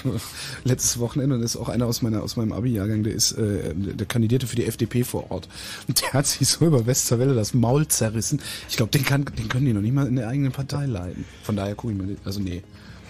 letztes 0.66 1.00
Wochenende, 1.00 1.36
und 1.38 1.42
ist 1.42 1.56
auch 1.56 1.70
einer 1.70 1.86
aus 1.86 2.02
meiner 2.02 2.22
aus 2.22 2.36
meinem 2.36 2.52
Abi-Jahrgang, 2.52 3.04
der 3.04 3.14
ist, 3.14 3.32
äh, 3.32 3.74
der 3.74 4.06
kandidierte 4.06 4.46
für 4.46 4.58
die 4.58 4.66
FDP 4.66 5.06
vor 5.06 5.32
Ort. 5.32 5.48
Und 5.88 6.02
der 6.02 6.12
hat 6.12 6.28
sich 6.28 6.50
so 6.50 6.66
über 6.66 6.86
Westerwelle 6.86 7.34
das 7.34 7.54
Maul 7.54 7.88
zerrissen. 7.88 8.42
Ich 8.68 8.76
glaube, 8.76 8.92
den 8.92 9.06
kann, 9.06 9.24
den 9.24 9.48
können 9.48 9.66
die 9.66 9.72
noch 9.72 9.82
nicht 9.82 9.94
mal 9.94 10.06
in 10.06 10.18
der 10.18 10.28
eigenen 10.28 10.52
Partei 10.52 10.86
leiten. 10.86 11.24
Von 11.44 11.56
daher 11.56 11.76
gucke 11.76 11.94
ich 11.94 12.00
mir, 12.00 12.18
also 12.26 12.42
nee. 12.42 12.62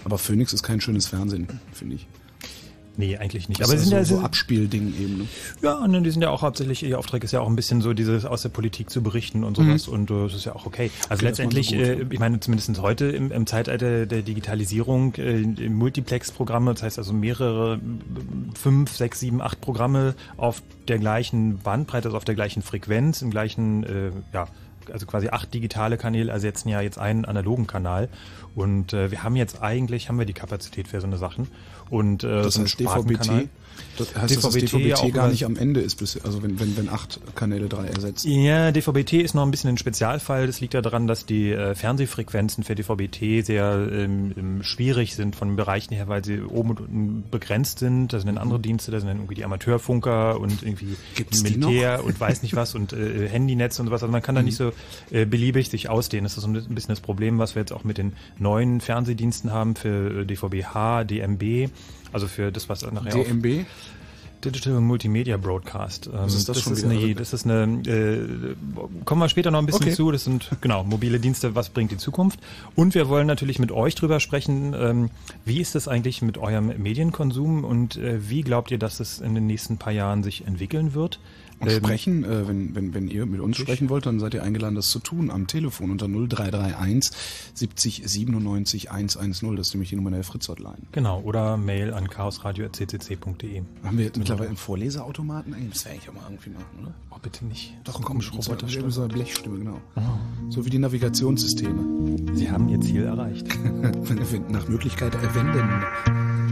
Aber 0.04 0.16
Phoenix 0.16 0.52
ist 0.52 0.62
kein 0.62 0.80
schönes 0.80 1.08
Fernsehen, 1.08 1.48
finde 1.72 1.96
ich. 1.96 2.06
Nee, 2.96 3.16
eigentlich 3.16 3.48
nicht. 3.48 3.60
Das 3.60 3.68
aber 3.68 3.76
ist 3.76 3.82
sind 3.84 3.90
so, 3.90 3.96
ja, 3.96 4.04
so 4.04 4.16
sie- 4.18 4.24
Abspielding 4.24 4.92
eben. 5.00 5.18
Ne? 5.18 5.26
Ja, 5.62 5.74
und 5.78 6.02
die 6.02 6.10
sind 6.10 6.22
ja 6.22 6.30
auch 6.30 6.42
hauptsächlich, 6.42 6.82
ihr 6.82 6.98
Auftrag 6.98 7.24
ist 7.24 7.32
ja 7.32 7.40
auch 7.40 7.48
ein 7.48 7.56
bisschen 7.56 7.80
so 7.80 7.94
dieses 7.94 8.24
aus 8.24 8.42
der 8.42 8.48
Politik 8.50 8.90
zu 8.90 9.02
berichten 9.02 9.42
und 9.44 9.56
sowas 9.56 9.88
und 9.88 10.10
äh, 10.10 10.24
das 10.24 10.34
ist 10.34 10.44
ja 10.44 10.54
auch 10.54 10.66
okay. 10.66 10.90
Also 11.08 11.20
Okay, 11.20 11.24
letztendlich, 11.26 11.72
äh, 11.72 12.02
ich 12.10 12.18
meine 12.18 12.40
zumindest 12.40 12.80
heute 12.82 13.06
im, 13.06 13.30
im 13.32 13.46
Zeitalter 13.46 14.06
der 14.06 14.22
Digitalisierung, 14.22 15.14
äh, 15.14 15.68
Multiplex-Programme, 15.68 16.74
das 16.74 16.82
heißt 16.82 16.98
also 16.98 17.12
mehrere, 17.12 17.80
fünf, 18.54 18.94
sechs, 18.96 19.20
sieben, 19.20 19.40
acht 19.40 19.60
Programme 19.60 20.14
auf 20.36 20.62
der 20.88 20.98
gleichen 20.98 21.58
Bandbreite, 21.58 22.08
also 22.08 22.16
auf 22.16 22.24
der 22.24 22.34
gleichen 22.34 22.62
Frequenz, 22.62 23.22
im 23.22 23.30
gleichen, 23.30 23.84
äh, 23.84 24.10
ja, 24.32 24.46
also 24.92 25.06
quasi 25.06 25.28
acht 25.28 25.54
digitale 25.54 25.96
Kanäle 25.96 26.32
ersetzen 26.32 26.68
ja 26.68 26.80
jetzt 26.80 26.98
einen 26.98 27.24
analogen 27.24 27.66
Kanal 27.66 28.08
und 28.54 28.92
äh, 28.92 29.10
wir 29.10 29.22
haben 29.22 29.36
jetzt 29.36 29.62
eigentlich, 29.62 30.08
haben 30.08 30.18
wir 30.18 30.26
die 30.26 30.32
Kapazität 30.32 30.88
für 30.88 31.00
so 31.00 31.06
eine 31.06 31.16
Sachen 31.18 31.46
und 31.90 32.24
äh, 32.24 32.42
Das 32.42 32.54
so 32.54 32.62
heißt 32.62 32.80
DVB-T. 32.80 33.48
Das 33.96 34.14
heißt, 34.14 34.36
dass 34.36 34.42
das 34.42 34.52
DVB-T 34.54 34.66
DVB-T 34.66 34.88
ja 34.88 34.96
auch 34.96 35.12
gar 35.12 35.28
nicht 35.28 35.44
am 35.44 35.56
Ende 35.56 35.80
ist, 35.80 35.96
bis, 35.96 36.18
also 36.20 36.42
wenn, 36.42 36.58
wenn, 36.60 36.76
wenn 36.76 36.88
acht 36.88 37.20
Kanäle 37.34 37.68
drei 37.68 37.86
ersetzt. 37.86 38.24
Ja, 38.24 38.72
DVB-T 38.72 39.20
ist 39.20 39.34
noch 39.34 39.42
ein 39.42 39.50
bisschen 39.50 39.70
ein 39.70 39.78
Spezialfall. 39.78 40.46
Das 40.46 40.60
liegt 40.60 40.74
ja 40.74 40.80
daran, 40.80 41.06
dass 41.06 41.26
die 41.26 41.50
äh, 41.50 41.74
Fernsehfrequenzen 41.74 42.64
für 42.64 42.74
DVB-T 42.74 43.42
sehr 43.42 43.88
ähm, 43.92 44.32
ähm, 44.36 44.62
schwierig 44.62 45.14
sind 45.14 45.36
von 45.36 45.48
den 45.48 45.56
Bereichen 45.56 45.94
her, 45.94 46.08
weil 46.08 46.24
sie 46.24 46.40
oben 46.40 46.70
und 46.70 46.80
unten 46.80 47.24
begrenzt 47.30 47.78
sind. 47.78 48.12
Da 48.12 48.18
sind 48.18 48.28
dann 48.28 48.38
andere 48.38 48.60
Dienste, 48.60 48.90
da 48.90 48.98
sind 48.98 49.08
dann 49.08 49.18
irgendwie 49.18 49.34
die 49.34 49.44
Amateurfunker 49.44 50.40
und 50.40 50.62
irgendwie 50.62 50.96
Gibt's 51.14 51.42
Militär 51.42 52.04
und 52.04 52.18
weiß 52.18 52.42
nicht 52.42 52.56
was 52.56 52.74
und 52.74 52.92
äh, 52.92 53.28
Handynetz 53.28 53.78
und 53.78 53.86
sowas. 53.86 54.02
Also 54.02 54.12
man 54.12 54.22
kann 54.22 54.34
da 54.34 54.42
nicht 54.42 54.56
so 54.56 54.72
äh, 55.10 55.24
beliebig 55.24 55.70
sich 55.70 55.88
ausdehnen. 55.88 56.24
Das 56.24 56.36
ist 56.36 56.42
so 56.42 56.48
ein 56.48 56.54
bisschen 56.54 56.90
das 56.90 57.00
Problem, 57.00 57.38
was 57.38 57.54
wir 57.54 57.60
jetzt 57.60 57.72
auch 57.72 57.84
mit 57.84 57.98
den 57.98 58.12
neuen 58.38 58.80
Fernsehdiensten 58.80 59.52
haben 59.52 59.76
für 59.76 60.20
äh, 60.20 60.26
DVB-H, 60.26 61.04
DMB. 61.04 61.70
Also 62.12 62.26
für 62.26 62.50
das, 62.52 62.68
was 62.68 62.82
nachher 62.90 63.22
DMB? 63.24 63.64
Digital 64.44 64.80
Multimedia 64.80 65.36
Broadcast. 65.36 66.06
Ähm, 66.06 66.12
Was 66.14 66.34
ist 66.34 66.48
das 66.48 66.62
schon 66.62 66.72
ist 66.72 66.82
eine, 66.84 66.94
Also- 66.94 67.12
das 67.14 67.32
ist 67.34 67.44
eine, 67.44 67.64
äh, 67.86 68.54
kommen 69.04 69.20
wir 69.20 69.28
später 69.28 69.50
noch 69.50 69.58
ein 69.58 69.66
bisschen 69.66 69.82
Okay. 69.84 69.94
zu. 69.94 70.10
Das 70.10 70.24
sind 70.24 70.50
genau 70.62 70.82
mobile 70.82 71.20
Dienste. 71.20 71.54
Was 71.54 71.68
bringt 71.68 71.90
die 71.90 71.98
Zukunft? 71.98 72.40
Und 72.74 72.94
wir 72.94 73.08
wollen 73.10 73.26
natürlich 73.26 73.58
mit 73.58 73.70
euch 73.70 73.94
drüber 73.96 74.18
sprechen. 74.18 74.74
Ähm, 74.74 75.10
wie 75.44 75.60
ist 75.60 75.76
es 75.76 75.88
eigentlich 75.88 76.22
mit 76.22 76.38
eurem 76.38 76.68
Medienkonsum 76.82 77.64
und 77.64 77.96
äh, 77.96 78.30
wie 78.30 78.40
glaubt 78.40 78.70
ihr, 78.70 78.78
dass 78.78 78.98
es 79.00 79.20
in 79.20 79.34
den 79.34 79.46
nächsten 79.46 79.76
paar 79.76 79.92
Jahren 79.92 80.22
sich 80.22 80.46
entwickeln 80.46 80.94
wird? 80.94 81.20
Und 81.60 81.68
Ähm, 81.68 81.76
sprechen, 81.76 82.24
äh, 82.24 82.48
wenn, 82.48 82.74
wenn, 82.74 82.94
wenn 82.94 83.08
ihr 83.08 83.26
mit 83.26 83.40
uns 83.40 83.56
sprechen 83.58 83.90
wollt, 83.90 84.06
dann 84.06 84.18
seid 84.18 84.32
ihr 84.34 84.42
eingeladen, 84.42 84.74
das 84.74 84.88
zu 84.90 84.98
tun 84.98 85.30
am 85.30 85.46
Telefon 85.46 85.90
unter 85.90 86.08
0331 86.08 87.12
70 87.54 88.02
97 88.06 88.90
110. 88.90 89.56
Das 89.56 89.68
ist 89.68 89.74
nämlich 89.74 89.90
die 89.90 89.96
Nummer 89.96 90.10
der 90.10 90.24
Fritz-Hotline. 90.24 90.78
Genau, 90.92 91.20
oder 91.20 91.56
Mail 91.58 91.92
an 91.92 92.08
chaosradio.ccc.de. 92.08 93.62
Haben 93.84 93.98
wir 93.98 94.04
jetzt 94.06 94.16
mittlerweile 94.18 94.48
einen 94.48 94.56
Vorleserautomaten? 94.56 95.52
Eigentlich, 95.54 95.72
Das 95.74 95.84
wäre 95.84 95.96
ich 95.96 96.08
auch 96.08 96.14
mal 96.14 96.22
irgendwie 96.28 96.50
machen, 96.50 96.64
oder? 96.82 96.94
Oh, 97.10 97.16
bitte 97.22 97.44
nicht. 97.44 97.74
Doch, 97.84 97.92
So 97.92 97.98
komm, 97.98 98.06
komische 98.06 98.34
mit 98.34 98.46
Roboterstimme. 98.46 98.90
so 98.90 99.02
einer 99.02 99.12
Blechstimme, 99.12 99.58
genau. 99.58 99.80
So 100.48 100.64
wie 100.64 100.70
die 100.70 100.78
Navigationssysteme. 100.78 102.34
Sie 102.34 102.50
haben 102.50 102.68
ihr 102.68 102.80
Ziel 102.80 103.04
erreicht. 103.04 103.46
Nach 104.50 104.66
Möglichkeit 104.68 105.14
äh, 105.14 106.49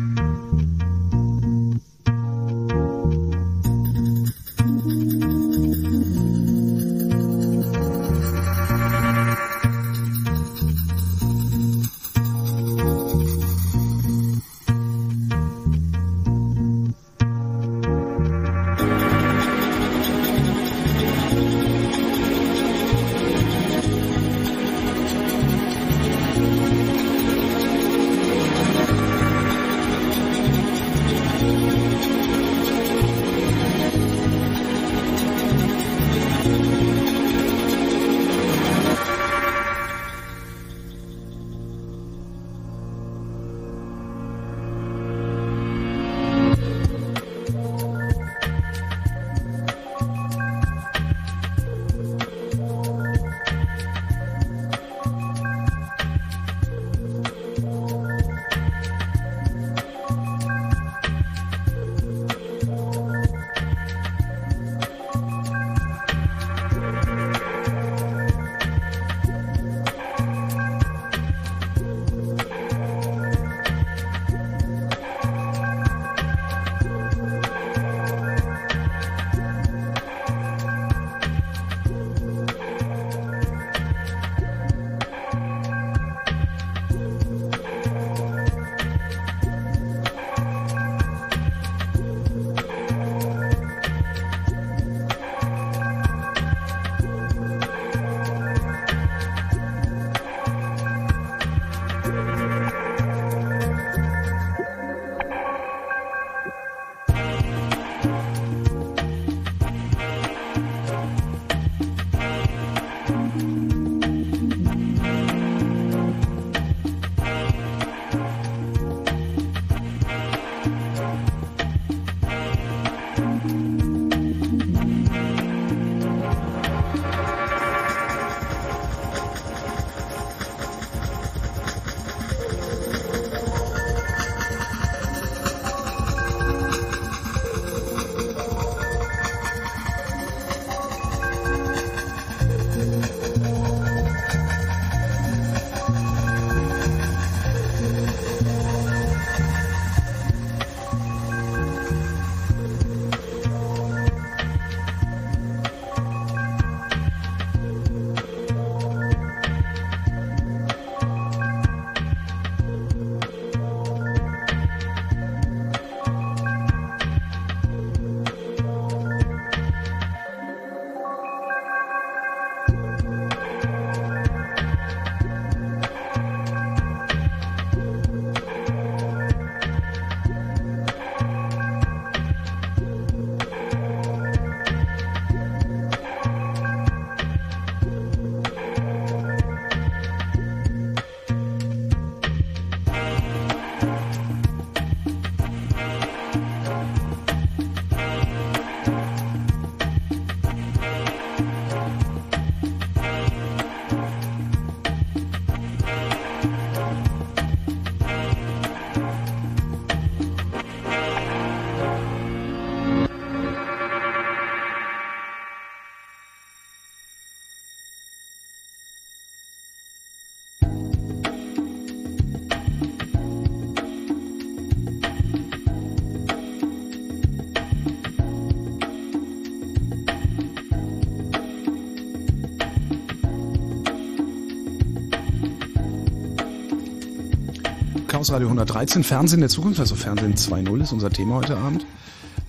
Chaos 238.29 238.35
Radio 238.35 238.49
113, 238.49 239.05
Fernsehen 239.05 239.41
der 239.41 239.49
Zukunft, 239.49 239.81
also 239.81 239.95
Fernsehen 239.95 240.35
2.0 240.35 240.83
ist 240.83 240.93
unser 240.93 241.09
Thema 241.09 241.37
heute 241.37 241.57
Abend. 241.57 241.87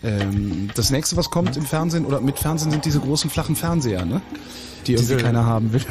Ähm, 0.03 0.69
das 0.75 0.89
nächste, 0.89 1.15
was 1.15 1.29
kommt 1.29 1.55
im 1.55 1.65
Fernsehen 1.65 2.05
oder 2.05 2.19
mit 2.19 2.37
Fernsehen, 2.37 2.69
sind 2.69 2.83
diese 2.83 2.99
großen 2.99 3.29
flachen 3.29 3.55
Fernseher, 3.55 4.03
ne? 4.03 4.21
Die 4.87 4.93
irgendwie 4.93 5.13
diese, 5.13 5.23
keiner 5.23 5.45
haben 5.45 5.71
will. 5.71 5.81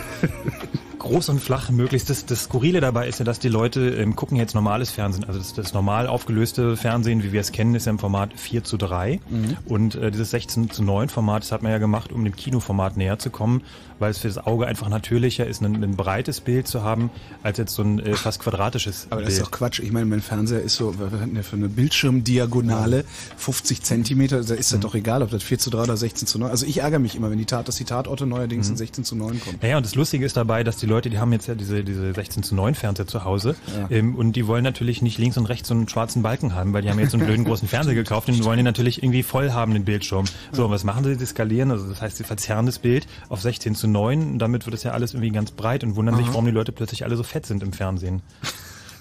Groß 1.08 1.30
und 1.30 1.40
flach 1.40 1.70
möglichst. 1.70 2.10
Das, 2.10 2.26
das 2.26 2.44
Skurrile 2.44 2.80
dabei 2.80 3.08
ist 3.08 3.18
ja, 3.18 3.24
dass 3.24 3.38
die 3.38 3.48
Leute 3.48 3.88
ähm, 3.90 4.14
gucken 4.14 4.36
jetzt 4.36 4.54
normales 4.54 4.90
Fernsehen. 4.90 5.24
Also 5.24 5.38
das, 5.38 5.54
das 5.54 5.72
normal 5.72 6.06
aufgelöste 6.06 6.76
Fernsehen, 6.76 7.22
wie 7.22 7.32
wir 7.32 7.40
es 7.40 7.52
kennen, 7.52 7.74
ist 7.74 7.86
ja 7.86 7.90
im 7.90 7.98
Format 7.98 8.30
4 8.34 8.64
zu 8.64 8.76
3. 8.76 9.20
Mhm. 9.28 9.56
Und 9.66 9.94
äh, 9.94 10.10
dieses 10.10 10.30
16 10.30 10.70
zu 10.70 10.82
9 10.82 11.08
Format, 11.08 11.42
das 11.42 11.52
hat 11.52 11.62
man 11.62 11.72
ja 11.72 11.78
gemacht, 11.78 12.12
um 12.12 12.24
dem 12.24 12.36
Kinoformat 12.36 12.96
näher 12.96 13.18
zu 13.18 13.30
kommen 13.30 13.62
weil 13.98 14.10
es 14.10 14.18
für 14.18 14.28
das 14.28 14.38
Auge 14.38 14.66
einfach 14.66 14.88
natürlicher 14.88 15.46
ist, 15.46 15.62
ein, 15.62 15.82
ein 15.82 15.96
breites 15.96 16.40
Bild 16.40 16.68
zu 16.68 16.82
haben, 16.82 17.10
als 17.42 17.58
jetzt 17.58 17.74
so 17.74 17.82
ein 17.82 17.98
äh, 17.98 18.14
fast 18.14 18.40
quadratisches 18.40 19.06
Aber 19.10 19.22
das 19.22 19.34
ist 19.34 19.42
doch 19.42 19.50
Quatsch. 19.50 19.80
Ich 19.80 19.92
meine, 19.92 20.06
mein 20.06 20.20
Fernseher 20.20 20.62
ist 20.62 20.76
so, 20.76 20.98
was 20.98 21.12
hatten 21.20 21.34
wir 21.34 21.44
für 21.44 21.56
eine 21.56 21.68
Bildschirmdiagonale, 21.68 23.04
50 23.36 23.82
Zentimeter, 23.82 24.42
da 24.42 24.54
ist 24.54 24.72
das 24.72 24.78
mhm. 24.78 24.82
doch 24.82 24.94
egal, 24.94 25.22
ob 25.22 25.30
das 25.30 25.42
4 25.42 25.58
zu 25.58 25.70
3 25.70 25.82
oder 25.82 25.96
16 25.96 26.28
zu 26.28 26.38
9. 26.38 26.50
Also 26.50 26.66
ich 26.66 26.78
ärgere 26.78 26.98
mich 26.98 27.16
immer, 27.16 27.30
wenn 27.30 27.38
die 27.38 27.44
Tat, 27.44 27.68
dass 27.68 27.76
die 27.76 27.84
Tatorte 27.84 28.26
neuerdings 28.26 28.66
mhm. 28.68 28.74
in 28.74 28.76
16 28.78 29.04
zu 29.04 29.16
9 29.16 29.40
kommen. 29.40 29.58
Naja, 29.60 29.76
und 29.76 29.86
das 29.86 29.94
Lustige 29.94 30.24
ist 30.24 30.36
dabei, 30.36 30.64
dass 30.64 30.76
die 30.76 30.86
Leute, 30.86 30.97
die 31.06 31.18
haben 31.18 31.32
jetzt 31.32 31.46
ja 31.46 31.54
diese, 31.54 31.84
diese 31.84 32.12
16 32.12 32.42
zu 32.42 32.54
9 32.54 32.74
Fernseher 32.74 33.06
zu 33.06 33.24
Hause 33.24 33.56
ja. 33.76 33.88
ähm, 33.90 34.14
und 34.14 34.34
die 34.34 34.46
wollen 34.46 34.64
natürlich 34.64 35.02
nicht 35.02 35.18
links 35.18 35.36
und 35.36 35.46
rechts 35.46 35.68
so 35.68 35.74
einen 35.74 35.88
schwarzen 35.88 36.22
Balken 36.22 36.54
haben, 36.54 36.72
weil 36.72 36.82
die 36.82 36.90
haben 36.90 36.98
jetzt 36.98 37.12
so 37.12 37.18
einen 37.18 37.26
blöden 37.26 37.44
großen 37.44 37.68
Fernseher 37.68 37.94
gekauft 37.94 38.28
und 38.28 38.44
wollen 38.44 38.58
den 38.58 38.64
natürlich 38.64 39.02
irgendwie 39.02 39.22
voll 39.22 39.52
haben, 39.52 39.72
den 39.72 39.84
Bildschirm. 39.84 40.24
So, 40.52 40.64
und 40.66 40.70
was 40.70 40.84
machen 40.84 41.04
sie? 41.04 41.16
Die 41.16 41.26
skalieren, 41.26 41.70
also 41.70 41.88
das 41.88 42.00
heißt, 42.00 42.16
sie 42.16 42.24
verzerren 42.24 42.66
das 42.66 42.78
Bild 42.78 43.06
auf 43.28 43.40
16 43.40 43.74
zu 43.74 43.88
9 43.88 44.32
und 44.32 44.38
damit 44.38 44.66
wird 44.66 44.74
es 44.74 44.82
ja 44.82 44.92
alles 44.92 45.14
irgendwie 45.14 45.30
ganz 45.30 45.50
breit 45.50 45.84
und 45.84 45.96
wundern 45.96 46.14
Aha. 46.14 46.22
sich, 46.22 46.32
warum 46.32 46.44
die 46.44 46.50
Leute 46.50 46.72
plötzlich 46.72 47.04
alle 47.04 47.16
so 47.16 47.22
fett 47.22 47.46
sind 47.46 47.62
im 47.62 47.72
Fernsehen. 47.72 48.22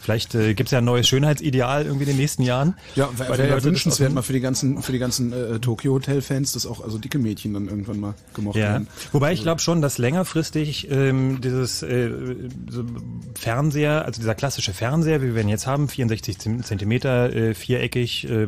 Vielleicht 0.07 0.35
äh, 0.35 0.53
gibt 0.53 0.67
es 0.67 0.71
ja 0.71 0.77
ein 0.77 0.85
neues 0.85 1.05
Schönheitsideal 1.05 1.85
irgendwie 1.85 2.05
in 2.05 2.11
den 2.11 2.17
nächsten 2.17 2.41
Jahren. 2.41 2.75
Ja, 2.95 3.09
wäre 3.17 3.37
wär 3.37 3.49
ja 3.49 3.61
wünschenswert 3.61 4.13
mal 4.13 4.21
für 4.21 4.31
die 4.31 4.39
ganzen, 4.39 4.81
für 4.81 4.93
die 4.93 4.99
ganzen 4.99 5.33
äh, 5.33 5.59
Tokyo-Hotel-Fans, 5.59 6.53
dass 6.53 6.65
auch 6.65 6.81
also 6.81 6.97
dicke 6.97 7.19
Mädchen 7.19 7.53
dann 7.53 7.67
irgendwann 7.67 7.99
mal 7.99 8.13
gemocht 8.33 8.55
ja. 8.55 8.71
werden. 8.71 8.87
Wobei 9.11 9.33
ich 9.33 9.39
also 9.39 9.43
glaube 9.43 9.59
schon, 9.59 9.81
dass 9.81 9.97
längerfristig 9.97 10.89
ähm, 10.89 11.41
dieses 11.41 11.83
äh, 11.83 12.09
so 12.69 12.85
Fernseher, 13.37 14.05
also 14.05 14.21
dieser 14.21 14.33
klassische 14.33 14.71
Fernseher, 14.71 15.21
wie 15.21 15.35
wir 15.35 15.41
ihn 15.41 15.49
jetzt 15.49 15.67
haben, 15.67 15.89
64 15.89 16.39
Zentimeter, 16.63 17.35
äh, 17.35 17.53
viereckig, 17.53 18.29
äh, 18.29 18.47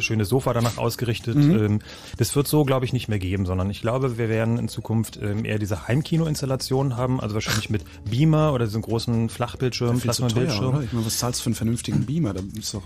schönes 0.00 0.28
Sofa 0.28 0.52
danach 0.52 0.76
ausgerichtet, 0.76 1.36
mhm. 1.36 1.56
ähm, 1.58 1.78
das 2.18 2.36
wird 2.36 2.48
so, 2.48 2.66
glaube 2.66 2.84
ich, 2.84 2.92
nicht 2.92 3.08
mehr 3.08 3.18
geben, 3.18 3.46
sondern 3.46 3.70
ich 3.70 3.80
glaube, 3.80 4.18
wir 4.18 4.28
werden 4.28 4.58
in 4.58 4.68
Zukunft 4.68 5.18
ähm, 5.22 5.46
eher 5.46 5.58
diese 5.58 5.88
Heimkino-Installationen 5.88 6.98
haben, 6.98 7.18
also 7.18 7.32
wahrscheinlich 7.32 7.70
mit 7.70 7.84
Beamer 8.04 8.52
oder 8.52 8.66
diesen 8.66 8.82
großen 8.82 9.30
Flachbildschirm, 9.30 10.00
Plasma-Bildschirm 10.00 10.86
meine, 10.98 11.06
was 11.06 11.18
zahlst 11.18 11.40
du 11.40 11.44
für 11.44 11.48
einen 11.48 11.54
vernünftigen 11.54 12.06
Beamer? 12.06 12.34
Da 12.34 12.42
ist 12.58 12.74
doch 12.74 12.82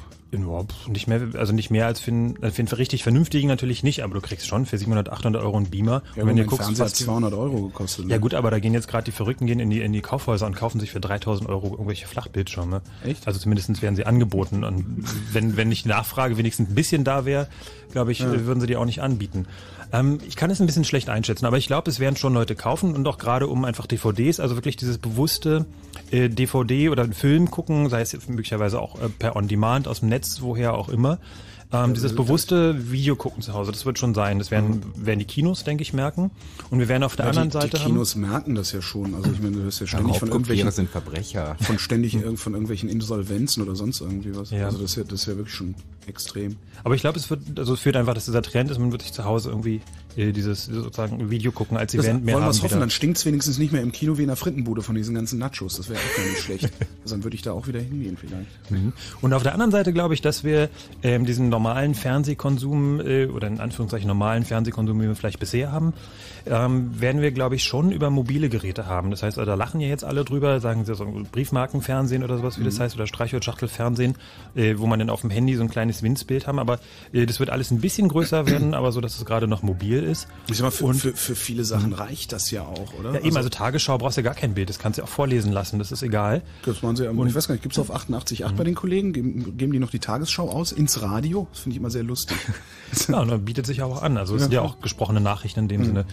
nicht 0.88 1.09
mehr, 1.09 1.29
also 1.35 1.53
nicht 1.53 1.70
mehr 1.70 1.87
als 1.87 2.01
für 2.01 2.11
einen, 2.11 2.37
für 2.37 2.62
einen 2.62 2.68
richtig 2.68 3.03
vernünftigen 3.03 3.48
natürlich 3.48 3.83
nicht, 3.83 4.03
aber 4.03 4.14
du 4.14 4.20
kriegst 4.20 4.46
schon 4.46 4.64
für 4.64 4.79
700, 4.79 5.11
800 5.11 5.42
Euro 5.42 5.59
einen 5.59 5.68
Beamer. 5.68 6.03
Ja, 6.16 6.22
und 6.22 6.29
wenn 6.31 6.37
du 6.37 6.44
guckst, 6.44 6.64
Fernseher 6.64 6.87
hat 6.87 6.96
200 6.96 7.35
Euro 7.35 7.62
gekostet. 7.68 8.07
Ne? 8.07 8.12
Ja 8.12 8.18
gut, 8.18 8.33
aber 8.33 8.51
da 8.51 8.59
gehen 8.59 8.72
jetzt 8.72 8.88
gerade 8.88 9.05
die 9.05 9.12
Verrückten 9.12 9.46
gehen 9.46 9.61
in 9.61 9.68
die, 9.68 9.83
in 9.83 9.92
die 9.92 10.01
Kaufhäuser 10.01 10.46
und 10.46 10.57
kaufen 10.57 10.81
sich 10.81 10.90
für 10.90 11.01
3000 11.01 11.48
Euro 11.51 11.72
irgendwelche 11.72 12.07
Flachbildschirme. 12.07 12.81
Echt? 13.05 13.27
Also 13.27 13.38
zumindest 13.40 13.83
werden 13.83 13.96
sie 13.96 14.07
angeboten 14.07 14.64
und 14.64 15.05
wenn, 15.33 15.57
wenn 15.57 15.68
nicht 15.68 15.85
die 15.85 15.88
Nachfrage 15.88 16.38
wenigstens 16.38 16.70
ein 16.70 16.75
bisschen 16.75 17.05
da 17.05 17.27
wäre, 17.27 17.48
glaube 17.92 18.12
ich, 18.12 18.20
ja. 18.20 18.46
würden 18.46 18.61
sie 18.61 18.66
die 18.66 18.77
auch 18.77 18.87
nicht 18.87 19.03
anbieten. 19.03 19.46
Ähm, 19.92 20.18
ich 20.26 20.37
kann 20.37 20.50
es 20.50 20.61
ein 20.61 20.66
bisschen 20.66 20.85
schlecht 20.85 21.09
einschätzen, 21.09 21.44
aber 21.44 21.59
ich 21.59 21.66
glaube, 21.66 21.90
es 21.90 22.00
werden 22.00 22.16
schon 22.16 22.35
Leute 22.35 22.55
kaufen 22.55 22.94
und 22.94 23.07
auch 23.07 23.18
gerade 23.18 23.46
um 23.46 23.64
einfach 23.64 23.87
DVDs, 23.87 24.40
also 24.40 24.57
wirklich 24.57 24.76
dieses 24.76 24.98
bewusste 24.98 25.66
äh, 26.11 26.28
DVD 26.28 26.88
oder 26.88 27.02
einen 27.02 27.12
Film 27.12 27.50
gucken, 27.50 27.88
sei 27.90 28.00
es 28.00 28.28
möglicherweise 28.28 28.81
auch 28.81 29.00
äh, 29.00 29.09
per 29.09 29.37
On-Demand 29.37 29.87
aus 29.87 30.00
dem 30.00 30.09
Netz, 30.09 30.40
woher 30.40 30.74
auch 30.74 30.88
immer. 30.88 31.18
Ähm, 31.72 31.94
dieses 31.94 32.14
bewusste 32.14 32.90
Video 32.90 33.16
gucken 33.16 33.42
zu 33.42 33.54
Hause, 33.54 33.72
das 33.72 33.87
wird 33.87 33.98
schon 33.98 34.14
sein. 34.14 34.38
Das 34.38 34.50
werden, 34.50 34.82
mhm. 34.94 35.06
werden 35.06 35.18
die 35.18 35.24
Kinos, 35.24 35.64
denke 35.64 35.82
ich, 35.82 35.92
merken. 35.92 36.30
Und 36.70 36.78
wir 36.78 36.88
werden 36.88 37.02
auf 37.02 37.16
der 37.16 37.26
ja, 37.26 37.30
anderen 37.30 37.48
die, 37.48 37.54
Seite 37.54 37.78
Die 37.78 37.85
Kinos 37.85 38.14
haben, 38.14 38.20
merken 38.22 38.54
das 38.54 38.72
ja 38.72 38.82
schon. 38.82 39.14
Also 39.14 39.30
ich 39.32 39.40
meine, 39.40 39.56
du 39.56 39.62
hörst 39.62 39.80
ja 39.80 39.87
ständig 39.87 40.14
ja, 40.14 40.18
von 40.18 40.28
irgendwelchen 40.28 40.70
sind 40.70 40.90
Verbrecher. 40.90 41.56
Von 41.61 41.78
ständig 41.78 42.12
von 42.37 42.52
irgendwelchen 42.52 42.88
Insolvenzen 42.88 43.62
oder 43.62 43.74
sonst 43.74 44.00
irgendwie 44.00 44.37
was. 44.37 44.50
Ja. 44.50 44.66
Also 44.66 44.78
das 44.78 44.90
ist 44.90 44.96
ja, 44.96 45.04
das 45.04 45.20
ist 45.20 45.26
ja 45.26 45.37
wirklich 45.37 45.54
schon 45.54 45.74
extrem. 46.06 46.56
Aber 46.85 46.94
ich 46.94 47.00
glaube, 47.00 47.18
es 47.18 47.30
wird, 47.30 47.58
also 47.58 47.74
es 47.74 47.80
führt 47.80 47.96
einfach, 47.96 48.14
dass 48.14 48.26
dieser 48.26 48.42
Trend 48.42 48.70
ist, 48.70 48.78
man 48.78 48.92
wird 48.92 49.02
sich 49.02 49.12
zu 49.12 49.24
Hause 49.24 49.50
irgendwie 49.50 49.76
äh, 49.76 49.80
dieses 50.16 50.66
sozusagen 50.66 51.31
Video 51.31 51.53
gucken 51.53 51.77
als 51.77 51.92
das 51.92 52.05
Event 52.05 52.25
mehr 52.25 52.35
wollen 52.35 52.44
wir 52.44 52.62
hoffen, 52.62 52.81
dann 52.81 52.90
stinkt's 52.90 53.25
wenigstens 53.25 53.59
nicht 53.59 53.72
mehr 53.72 53.83
im 53.83 53.92
Kino 53.92 54.18
wie 54.18 54.22
in 54.22 54.29
der 54.29 54.37
Frittenbude 54.37 54.83
von 54.83 54.94
diesen 54.94 55.14
ganzen 55.14 55.38
Nachos. 55.38 55.77
Das 55.77 55.88
wäre 55.88 55.98
auch 55.98 56.16
gar 56.16 56.27
nicht 56.27 56.40
schlecht. 56.40 56.70
Also 57.03 57.16
dann 57.16 57.25
würde 57.25 57.35
ich 57.35 57.42
da 57.42 57.51
auch 57.51 57.66
wieder 57.66 57.81
hingehen 57.81 58.16
vielleicht. 58.16 58.70
Mhm. 58.70 58.92
Und 59.20 59.33
auf 59.33 59.42
der 59.42 59.55
anderen 59.55 59.72
Seite 59.72 59.92
glaube 59.92 60.14
ich, 60.14 60.20
dass 60.20 60.44
wir 60.44 60.68
ähm, 61.03 61.27
diesen 61.27 61.48
normalen 61.48 61.96
Fernsehkonsum 61.96 63.01
äh, 63.01 63.27
oder 63.27 63.48
in 63.48 63.59
Anführungszeichen 63.59 64.07
normalen 64.07 64.44
Fernsehkonsum, 64.44 65.01
wie 65.01 65.09
wir 65.09 65.16
vielleicht 65.16 65.40
bisher 65.40 65.72
haben, 65.72 65.94
ähm, 66.46 67.01
werden 67.01 67.20
wir 67.20 67.33
glaube 67.33 67.57
ich 67.57 67.64
schon 67.64 67.90
über 67.90 68.11
mobile 68.11 68.48
Geräte 68.48 68.87
haben. 68.87 69.11
Das 69.11 69.25
heißt, 69.25 69.37
da 69.37 69.55
lachen 69.55 69.81
ja 69.81 69.88
jetzt 69.88 70.05
alle 70.05 70.25
drüber, 70.25 70.61
sagen 70.61 70.85
sie 70.85 70.94
so 70.94 71.05
Briefmarkenfernsehen 71.33 72.22
oder 72.22 72.37
sowas, 72.37 72.59
wie 72.59 72.62
mhm. 72.62 72.66
das 72.66 72.79
heißt, 72.79 72.94
oder 72.94 73.09
Streichholzschachtelfernsehen, 73.09 74.14
äh, 74.55 74.75
wo 74.79 74.87
man 74.87 75.01
dann 75.01 75.11
auf 75.11 75.22
dem 75.22 75.31
Handy 75.31 75.57
so 75.57 75.62
ein 75.62 75.70
kleines 75.70 76.03
Winzbild 76.03 76.46
haben. 76.46 76.59
Aber 76.59 76.79
äh, 77.12 77.27
das 77.27 77.40
wird 77.40 77.51
alles 77.51 77.70
ein 77.72 77.81
bisschen 77.81 78.09
größer 78.09 78.46
werden, 78.46 78.75
aber 78.75 78.92
so, 78.92 79.01
dass 79.01 79.16
es 79.16 79.25
gerade 79.25 79.48
noch 79.48 79.62
mobil 79.62 80.01
ist. 80.04 80.28
Ich 80.48 80.56
sag 80.56 80.64
mal, 80.64 80.70
für, 80.70 80.94
für, 80.94 81.14
für 81.14 81.34
viele 81.34 81.64
Sachen 81.64 81.92
reicht 81.92 82.32
das 82.32 82.50
ja 82.50 82.62
auch, 82.62 82.92
oder? 82.98 83.12
Ja, 83.12 83.18
eben, 83.18 83.26
also, 83.26 83.38
also 83.38 83.48
Tagesschau 83.48 83.98
brauchst 83.98 84.16
du 84.16 84.20
ja 84.20 84.24
gar 84.24 84.34
kein 84.34 84.54
Bild, 84.54 84.68
das 84.68 84.78
kannst 84.78 84.98
du 84.98 85.02
auch 85.02 85.08
vorlesen 85.08 85.52
lassen, 85.52 85.78
das 85.78 85.92
ist 85.92 86.02
egal. 86.02 86.42
Das 86.64 86.82
machen 86.82 86.96
sie, 86.96 87.08
und, 87.08 87.26
ich 87.26 87.34
weiß 87.34 87.48
gar 87.48 87.54
nicht, 87.54 87.62
gibt 87.62 87.74
es 87.74 87.78
auf 87.78 87.94
88.8 87.94 88.52
mhm. 88.52 88.56
bei 88.56 88.64
den 88.64 88.74
Kollegen? 88.74 89.12
Geben, 89.12 89.56
geben 89.56 89.72
die 89.72 89.78
noch 89.78 89.90
die 89.90 89.98
Tagesschau 89.98 90.48
aus 90.50 90.72
ins 90.72 91.02
Radio? 91.02 91.46
Das 91.52 91.60
finde 91.60 91.74
ich 91.74 91.80
immer 91.80 91.90
sehr 91.90 92.02
lustig. 92.02 92.36
ja, 93.08 93.20
und 93.20 93.28
dann 93.28 93.44
bietet 93.44 93.66
sich 93.66 93.82
auch 93.82 94.02
an. 94.02 94.16
Also 94.16 94.34
es 94.34 94.40
ja. 94.40 94.44
sind 94.44 94.52
ja 94.52 94.62
auch 94.62 94.80
gesprochene 94.80 95.20
Nachrichten 95.20 95.60
in 95.60 95.68
dem 95.68 95.80
mhm. 95.80 95.86
Sinne. 95.86 96.04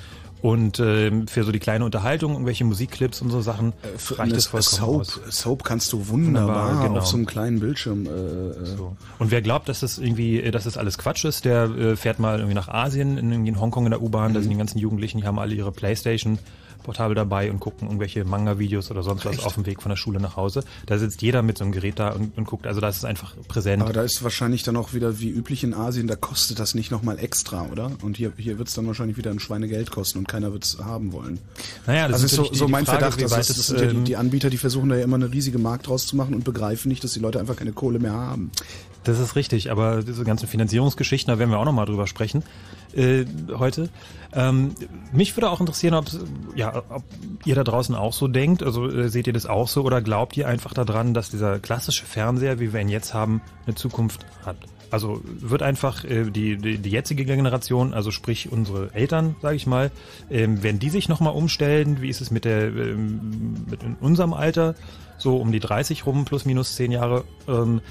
Und 0.41 0.79
äh, 0.79 1.11
für 1.27 1.43
so 1.43 1.51
die 1.51 1.59
kleine 1.59 1.83
Unterhaltung, 1.83 2.33
irgendwelche 2.33 2.63
Musikclips 2.63 3.21
und 3.21 3.29
so 3.29 3.41
Sachen, 3.41 3.73
äh, 3.83 4.13
reicht 4.13 4.35
es 4.35 4.47
vollkommen 4.47 4.63
Soap, 4.63 5.01
aus. 5.01 5.19
Soap 5.29 5.63
kannst 5.63 5.91
du 5.91 6.07
wunderbar, 6.07 6.69
wunderbar 6.69 6.87
genau. 6.87 6.99
auf 6.99 7.07
so 7.07 7.17
einem 7.17 7.25
kleinen 7.25 7.59
Bildschirm. 7.59 8.05
Äh, 8.05 8.09
äh, 8.09 8.65
so. 8.65 8.95
Und 9.17 9.31
wer 9.31 9.41
glaubt, 9.41 9.67
dass 9.67 9.81
das 9.81 9.97
irgendwie, 9.97 10.39
äh, 10.39 10.51
dass 10.51 10.63
das 10.63 10.77
alles 10.77 10.97
Quatsch 10.97 11.25
ist, 11.25 11.43
der 11.43 11.63
äh, 11.63 11.95
fährt 11.95 12.19
mal 12.19 12.37
irgendwie 12.37 12.55
nach 12.55 12.69
Asien, 12.69 13.17
in, 13.17 13.45
in 13.45 13.59
Hongkong 13.59 13.85
in 13.85 13.91
der 13.91 14.01
U-Bahn, 14.01 14.31
mhm. 14.31 14.35
da 14.35 14.41
sind 14.41 14.51
die 14.51 14.57
ganzen 14.57 14.79
Jugendlichen, 14.79 15.19
die 15.19 15.27
haben 15.27 15.39
alle 15.39 15.55
ihre 15.55 15.71
Playstation 15.71 16.39
portabel 16.89 17.13
dabei 17.13 17.51
und 17.51 17.59
gucken 17.59 17.87
irgendwelche 17.87 18.25
Manga-Videos 18.25 18.89
oder 18.89 19.03
sonst 19.03 19.23
was 19.23 19.45
auf 19.45 19.53
dem 19.53 19.67
Weg 19.67 19.83
von 19.83 19.91
der 19.91 19.95
Schule 19.95 20.19
nach 20.19 20.37
Hause. 20.37 20.63
Da 20.87 20.97
sitzt 20.97 21.21
jeder 21.21 21.43
mit 21.43 21.59
so 21.59 21.63
einem 21.63 21.71
Gerät 21.71 21.99
da 21.99 22.09
und, 22.09 22.35
und 22.35 22.45
guckt. 22.45 22.65
Also 22.65 22.81
da 22.81 22.89
ist 22.89 22.97
es 22.97 23.05
einfach 23.05 23.35
präsent. 23.47 23.83
Aber 23.83 23.93
da 23.93 24.01
ist 24.01 24.23
wahrscheinlich 24.23 24.63
dann 24.63 24.75
auch 24.75 24.93
wieder 24.93 25.19
wie 25.19 25.29
üblich 25.29 25.63
in 25.63 25.75
Asien, 25.75 26.07
da 26.07 26.15
kostet 26.15 26.57
das 26.57 26.73
nicht 26.73 26.89
nochmal 26.89 27.19
extra, 27.19 27.67
oder? 27.71 27.91
Und 28.01 28.17
hier, 28.17 28.33
hier 28.37 28.57
wird 28.57 28.69
es 28.69 28.73
dann 28.73 28.87
wahrscheinlich 28.87 29.17
wieder 29.17 29.29
ein 29.29 29.39
Schweinegeld 29.39 29.91
kosten 29.91 30.17
und 30.17 30.27
keiner 30.27 30.51
wird 30.51 30.63
es 30.63 30.79
haben 30.79 31.13
wollen. 31.13 31.37
Naja, 31.85 32.07
das 32.07 32.23
also 32.23 32.25
ist 32.25 32.35
so, 32.35 32.51
die, 32.51 32.57
so 32.57 32.67
mein 32.67 32.85
Frage, 32.87 33.11
Verdacht. 33.11 33.21
Das, 33.21 33.47
das, 33.47 33.47
das 33.55 33.69
ja 33.69 33.85
die, 33.85 33.95
ähm, 33.95 34.03
die 34.05 34.15
Anbieter, 34.15 34.49
die 34.49 34.57
versuchen 34.57 34.89
da 34.89 34.95
ja 34.95 35.03
immer 35.03 35.17
eine 35.17 35.31
riesige 35.31 35.59
Markt 35.59 35.87
draus 35.87 36.07
zu 36.07 36.15
machen 36.15 36.33
und 36.33 36.43
begreifen 36.43 36.89
nicht, 36.89 37.03
dass 37.03 37.13
die 37.13 37.19
Leute 37.19 37.39
einfach 37.39 37.55
keine 37.55 37.71
Kohle 37.71 37.99
mehr 37.99 38.13
haben. 38.13 38.49
Das 39.03 39.19
ist 39.19 39.35
richtig, 39.35 39.69
aber 39.69 40.01
diese 40.01 40.23
ganzen 40.23 40.47
Finanzierungsgeschichten, 40.47 41.31
da 41.31 41.37
werden 41.37 41.51
wir 41.51 41.59
auch 41.59 41.65
nochmal 41.65 41.85
drüber 41.85 42.07
sprechen 42.07 42.43
äh, 42.95 43.25
heute. 43.57 43.89
Ähm, 44.33 44.75
mich 45.11 45.35
würde 45.35 45.49
auch 45.49 45.59
interessieren, 45.59 45.95
ob, 45.95 46.05
ja, 46.55 46.83
ob 46.89 47.03
ihr 47.45 47.55
da 47.55 47.63
draußen 47.63 47.95
auch 47.95 48.13
so 48.13 48.27
denkt. 48.27 48.63
Also 48.63 48.89
äh, 48.89 49.09
seht 49.09 49.27
ihr 49.27 49.33
das 49.33 49.45
auch 49.45 49.67
so 49.67 49.83
oder 49.83 50.01
glaubt 50.01 50.37
ihr 50.37 50.47
einfach 50.47 50.73
daran, 50.73 51.13
dass 51.13 51.31
dieser 51.31 51.59
klassische 51.59 52.05
Fernseher, 52.05 52.59
wie 52.59 52.73
wir 52.73 52.79
ihn 52.79 52.89
jetzt 52.89 53.13
haben, 53.13 53.41
eine 53.65 53.75
Zukunft 53.75 54.25
hat? 54.45 54.57
Also 54.91 55.21
wird 55.23 55.61
einfach 55.61 56.03
äh, 56.03 56.29
die, 56.29 56.57
die, 56.57 56.77
die 56.77 56.89
jetzige 56.89 57.25
Generation, 57.25 57.93
also 57.93 58.11
sprich 58.11 58.51
unsere 58.51 58.93
Eltern, 58.93 59.35
sage 59.41 59.55
ich 59.55 59.67
mal, 59.67 59.91
ähm, 60.29 60.63
werden 60.63 60.79
die 60.79 60.89
sich 60.89 61.09
nochmal 61.09 61.33
umstellen? 61.33 62.01
Wie 62.01 62.09
ist 62.09 62.21
es 62.21 62.31
mit 62.31 62.45
der 62.45 62.67
ähm, 62.67 63.65
mit 63.69 63.83
in 63.83 63.95
unserem 63.95 64.33
Alter, 64.33 64.75
so 65.17 65.37
um 65.37 65.51
die 65.51 65.59
30 65.59 66.05
rum, 66.05 66.25
plus 66.25 66.45
minus 66.45 66.75
10 66.75 66.91
Jahre? 66.91 67.23
Ähm, 67.47 67.81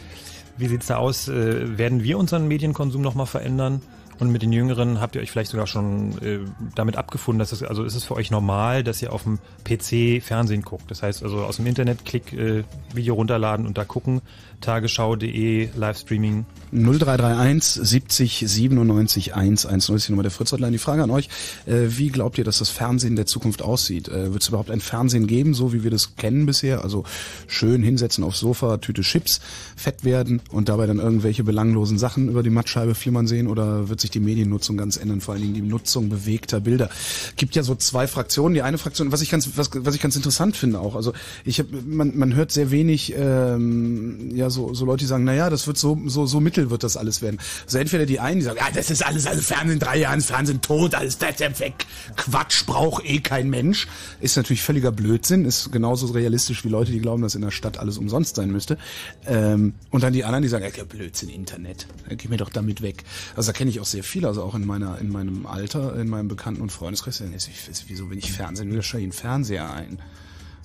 wie 0.56 0.66
sieht's 0.66 0.86
da 0.86 0.96
aus? 0.96 1.28
Äh, 1.28 1.78
werden 1.78 2.02
wir 2.02 2.18
unseren 2.18 2.48
Medienkonsum 2.48 3.00
nochmal 3.00 3.26
verändern? 3.26 3.80
Und 4.18 4.30
mit 4.30 4.42
den 4.42 4.52
Jüngeren 4.52 5.00
habt 5.00 5.14
ihr 5.14 5.22
euch 5.22 5.30
vielleicht 5.30 5.50
sogar 5.50 5.66
schon 5.66 6.18
äh, 6.22 6.40
damit 6.74 6.96
abgefunden, 6.96 7.38
dass 7.38 7.52
es, 7.52 7.62
also 7.62 7.84
ist 7.84 7.94
es 7.94 8.04
für 8.04 8.14
euch 8.14 8.30
normal, 8.30 8.82
dass 8.82 9.00
ihr 9.00 9.12
auf 9.12 9.22
dem 9.22 9.38
PC 9.64 10.22
Fernsehen 10.22 10.62
guckt. 10.62 10.90
Das 10.90 11.02
heißt 11.02 11.22
also 11.22 11.44
aus 11.44 11.56
dem 11.56 11.66
Internet 11.66 12.04
Klick, 12.04 12.32
äh, 12.32 12.64
Video 12.92 13.14
runterladen 13.14 13.66
und 13.66 13.78
da 13.78 13.84
gucken, 13.84 14.20
tagesschau.de, 14.60 15.68
Livestreaming. 15.76 16.46
0331 16.72 17.80
70 17.82 18.44
97 18.46 19.34
110 19.34 19.96
ist 19.96 20.08
die 20.08 20.12
Nummer 20.12 20.22
der 20.22 20.30
Fritz 20.30 20.52
Hotline. 20.52 20.72
Die 20.72 20.78
Frage 20.78 21.02
an 21.02 21.10
euch, 21.10 21.28
äh, 21.66 21.86
wie 21.88 22.08
glaubt 22.08 22.36
ihr, 22.38 22.44
dass 22.44 22.58
das 22.58 22.68
Fernsehen 22.68 23.16
der 23.16 23.26
Zukunft 23.26 23.62
aussieht? 23.62 24.08
Äh, 24.08 24.32
Wird 24.32 24.42
es 24.42 24.48
überhaupt 24.48 24.70
ein 24.70 24.80
Fernsehen 24.80 25.26
geben, 25.26 25.54
so 25.54 25.72
wie 25.72 25.82
wir 25.82 25.90
das 25.90 26.16
kennen 26.16 26.46
bisher? 26.46 26.84
Also 26.84 27.04
schön 27.46 27.82
hinsetzen 27.82 28.22
aufs 28.24 28.40
Sofa, 28.40 28.78
Tüte 28.78 29.02
Chips, 29.02 29.40
fett 29.76 30.04
werden 30.04 30.42
und 30.50 30.68
dabei 30.68 30.86
dann 30.86 30.98
irgendwelche 30.98 31.44
belanglosen 31.44 31.98
Sachen 31.98 32.28
über 32.28 32.42
die 32.42 32.50
Mattscheibe 32.50 32.94
flimmern 32.94 33.26
sehen 33.26 33.46
oder 33.46 33.88
wird 33.88 34.00
sich 34.00 34.10
die 34.10 34.20
Mediennutzung 34.20 34.76
ganz 34.76 34.96
ändern, 34.96 35.20
vor 35.20 35.34
allen 35.34 35.42
Dingen 35.42 35.54
die 35.54 35.62
Nutzung 35.62 36.08
bewegter 36.08 36.60
Bilder. 36.60 36.90
Gibt 37.36 37.56
ja 37.56 37.62
so 37.62 37.74
zwei 37.76 38.06
Fraktionen. 38.06 38.54
Die 38.54 38.62
eine 38.62 38.78
Fraktion, 38.78 39.10
was 39.12 39.22
ich 39.22 39.30
ganz, 39.30 39.48
was, 39.56 39.70
was 39.74 39.94
ich 39.94 40.02
ganz 40.02 40.16
interessant 40.16 40.56
finde 40.56 40.80
auch. 40.80 40.96
Also 40.96 41.12
ich 41.44 41.58
habe, 41.60 41.70
man, 41.86 42.16
man 42.18 42.34
hört 42.34 42.52
sehr 42.52 42.70
wenig, 42.70 43.14
ähm, 43.16 44.30
ja 44.34 44.47
so, 44.50 44.74
so 44.74 44.84
Leute, 44.84 45.00
die 45.00 45.06
sagen, 45.06 45.24
na 45.24 45.34
ja, 45.34 45.50
das 45.50 45.66
wird 45.66 45.78
so, 45.78 45.98
so, 46.06 46.26
so 46.26 46.40
mittel 46.40 46.70
wird 46.70 46.82
das 46.82 46.96
alles 46.96 47.22
werden. 47.22 47.38
Also 47.64 47.78
entweder 47.78 48.06
die 48.06 48.20
einen, 48.20 48.40
die 48.40 48.44
sagen, 48.44 48.58
ja, 48.58 48.70
das 48.72 48.90
ist 48.90 49.04
alles, 49.04 49.26
alles 49.26 49.46
Fernsehen 49.46 49.78
drei 49.78 49.98
Jahren, 49.98 50.20
Fernsehen 50.20 50.60
tot, 50.60 50.94
alles 50.94 51.18
das 51.18 51.38
weg, 51.60 51.86
Quatsch 52.16 52.66
braucht 52.66 53.04
eh 53.04 53.20
kein 53.20 53.50
Mensch. 53.50 53.86
Ist 54.20 54.36
natürlich 54.36 54.62
völliger 54.62 54.92
Blödsinn, 54.92 55.44
ist 55.44 55.72
genauso 55.72 56.06
realistisch 56.06 56.64
wie 56.64 56.68
Leute, 56.68 56.92
die 56.92 57.00
glauben, 57.00 57.22
dass 57.22 57.34
in 57.34 57.42
der 57.42 57.50
Stadt 57.50 57.78
alles 57.78 57.98
umsonst 57.98 58.36
sein 58.36 58.50
müsste. 58.50 58.78
Ähm, 59.26 59.74
und 59.90 60.02
dann 60.02 60.12
die 60.12 60.24
anderen, 60.24 60.42
die 60.42 60.48
sagen, 60.48 60.64
ja, 60.64 60.84
Blödsinn, 60.84 61.28
Internet, 61.28 61.86
geh 62.08 62.28
mir 62.28 62.36
doch 62.36 62.50
damit 62.50 62.82
weg. 62.82 63.04
Also 63.36 63.52
da 63.52 63.56
kenne 63.56 63.70
ich 63.70 63.80
auch 63.80 63.86
sehr 63.86 64.04
viele, 64.04 64.28
also 64.28 64.42
auch 64.42 64.54
in 64.54 64.66
meiner, 64.66 64.98
in 64.98 65.10
meinem 65.10 65.46
Alter, 65.46 65.96
in 65.96 66.08
meinem 66.08 66.28
Bekannten- 66.28 66.62
und 66.62 66.72
Freundeskreis, 66.72 67.22
wieso 67.86 68.06
bin 68.06 68.18
ich 68.18 68.32
Fernsehen, 68.32 68.70
will 68.70 68.80
ich 68.80 68.94
einen 68.94 69.12
Fernseher 69.12 69.70
ein. 69.72 69.98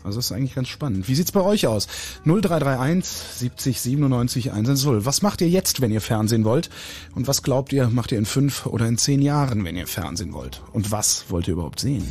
Also 0.03 0.17
das 0.17 0.25
ist 0.25 0.31
eigentlich 0.31 0.55
ganz 0.55 0.67
spannend. 0.67 1.07
Wie 1.07 1.15
sieht's 1.15 1.31
bei 1.31 1.41
euch 1.41 1.67
aus? 1.67 1.87
0331 2.25 3.05
70 3.37 3.81
97 3.81 4.51
110. 4.51 5.05
Was 5.05 5.21
macht 5.21 5.41
ihr 5.41 5.49
jetzt, 5.49 5.81
wenn 5.81 5.91
ihr 5.91 6.01
Fernsehen 6.01 6.45
wollt? 6.45 6.69
Und 7.15 7.27
was 7.27 7.43
glaubt 7.43 7.73
ihr, 7.73 7.89
macht 7.89 8.11
ihr 8.11 8.17
in 8.17 8.25
fünf 8.25 8.65
oder 8.65 8.87
in 8.87 8.97
zehn 8.97 9.21
Jahren, 9.21 9.63
wenn 9.65 9.77
ihr 9.77 9.87
Fernsehen 9.87 10.33
wollt? 10.33 10.61
Und 10.73 10.91
was 10.91 11.25
wollt 11.29 11.47
ihr 11.47 11.53
überhaupt 11.53 11.79
sehen? 11.79 12.05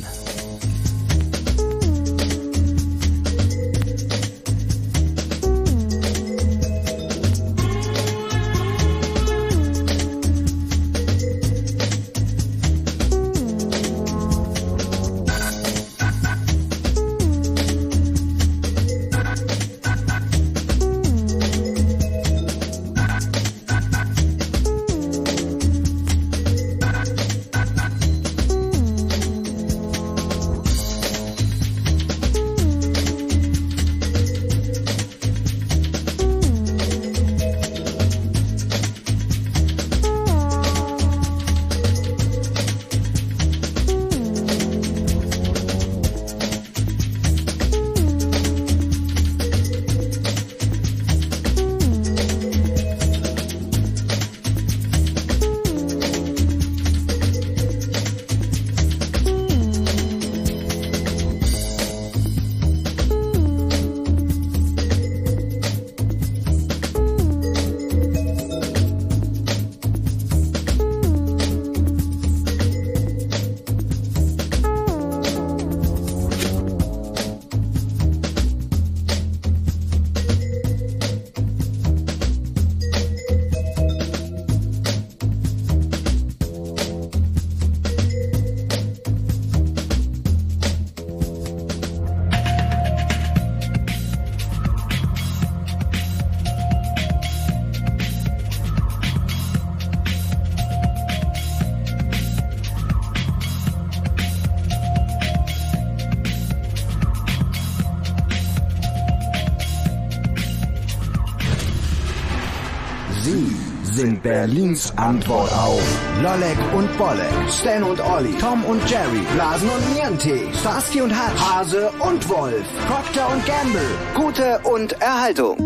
Berlins 114.73 114.97
Antwort 114.97 115.51
auf 115.51 115.81
Lollek 116.23 116.57
und 116.75 116.97
Bollek, 116.97 117.31
Stan 117.47 117.83
und 117.83 117.99
Olli, 117.99 118.33
Tom 118.39 118.65
und 118.65 118.81
Jerry, 118.89 119.21
Blasen 119.35 119.69
und 119.69 119.93
Niente, 119.93 120.51
Starsky 120.57 121.01
und 121.01 121.11
Hutch, 121.11 121.39
Hase 121.39 121.91
und 121.99 122.27
Wolf, 122.27 122.65
Procter 122.87 123.31
und 123.31 123.45
Gamble, 123.45 123.81
Gute 124.15 124.59
und 124.63 124.93
Erhaltung. 124.93 125.57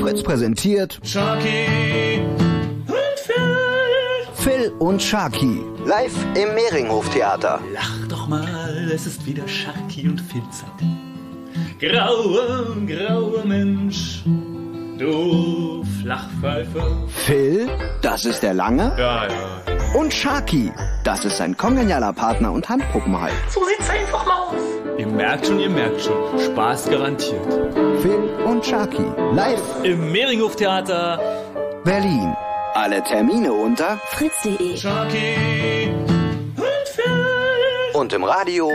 Fritz 0.00 0.24
präsentiert 0.24 0.98
Sharky 1.04 2.20
und 2.88 3.18
Phil. 3.24 4.34
Phil 4.34 4.72
und 4.80 5.00
Sharky, 5.00 5.60
live 5.86 6.16
im 6.34 6.54
Mehringhof 6.56 7.08
Theater. 7.10 7.60
Lach 7.72 8.08
doch 8.08 8.26
mal, 8.26 8.90
es 8.92 9.06
ist 9.06 9.24
wieder 9.24 9.46
Sharky 9.46 10.08
und 10.08 10.20
Phil 10.20 10.42
Zeit. 10.50 10.68
Grauer, 11.78 12.76
grauer 12.88 13.44
Mensch, 13.44 14.24
du 15.02 15.84
Flachpfeife. 16.00 16.82
Phil, 17.08 17.68
das 18.02 18.24
ist 18.24 18.42
der 18.42 18.54
Lange. 18.54 18.92
Ja, 18.98 19.26
ja. 19.26 19.98
Und 19.98 20.12
Sharky, 20.14 20.72
das 21.04 21.24
ist 21.24 21.36
sein 21.36 21.56
kongenialer 21.56 22.12
Partner 22.12 22.52
und 22.52 22.68
Handpuppenhalt. 22.68 23.34
So 23.50 23.60
sieht's 23.64 23.90
einfach 23.90 24.24
mal 24.26 24.38
aus. 24.38 24.62
Ihr 24.98 25.06
merkt 25.06 25.46
schon, 25.46 25.60
ihr 25.60 25.68
merkt 25.70 26.00
schon. 26.00 26.38
Spaß 26.38 26.88
garantiert. 26.90 27.44
Phil 28.00 28.22
und 28.44 28.64
Sharky, 28.64 29.04
live 29.32 29.62
im 29.82 30.12
Mehringhof 30.12 30.56
Theater 30.56 31.18
Berlin. 31.84 32.34
Alle 32.74 33.02
Termine 33.02 33.52
unter 33.52 33.98
fritz.de. 34.12 34.76
Sharky 34.76 35.90
und 36.56 36.88
Phil. 36.94 38.00
Und 38.00 38.12
im 38.12 38.24
Radio 38.24 38.70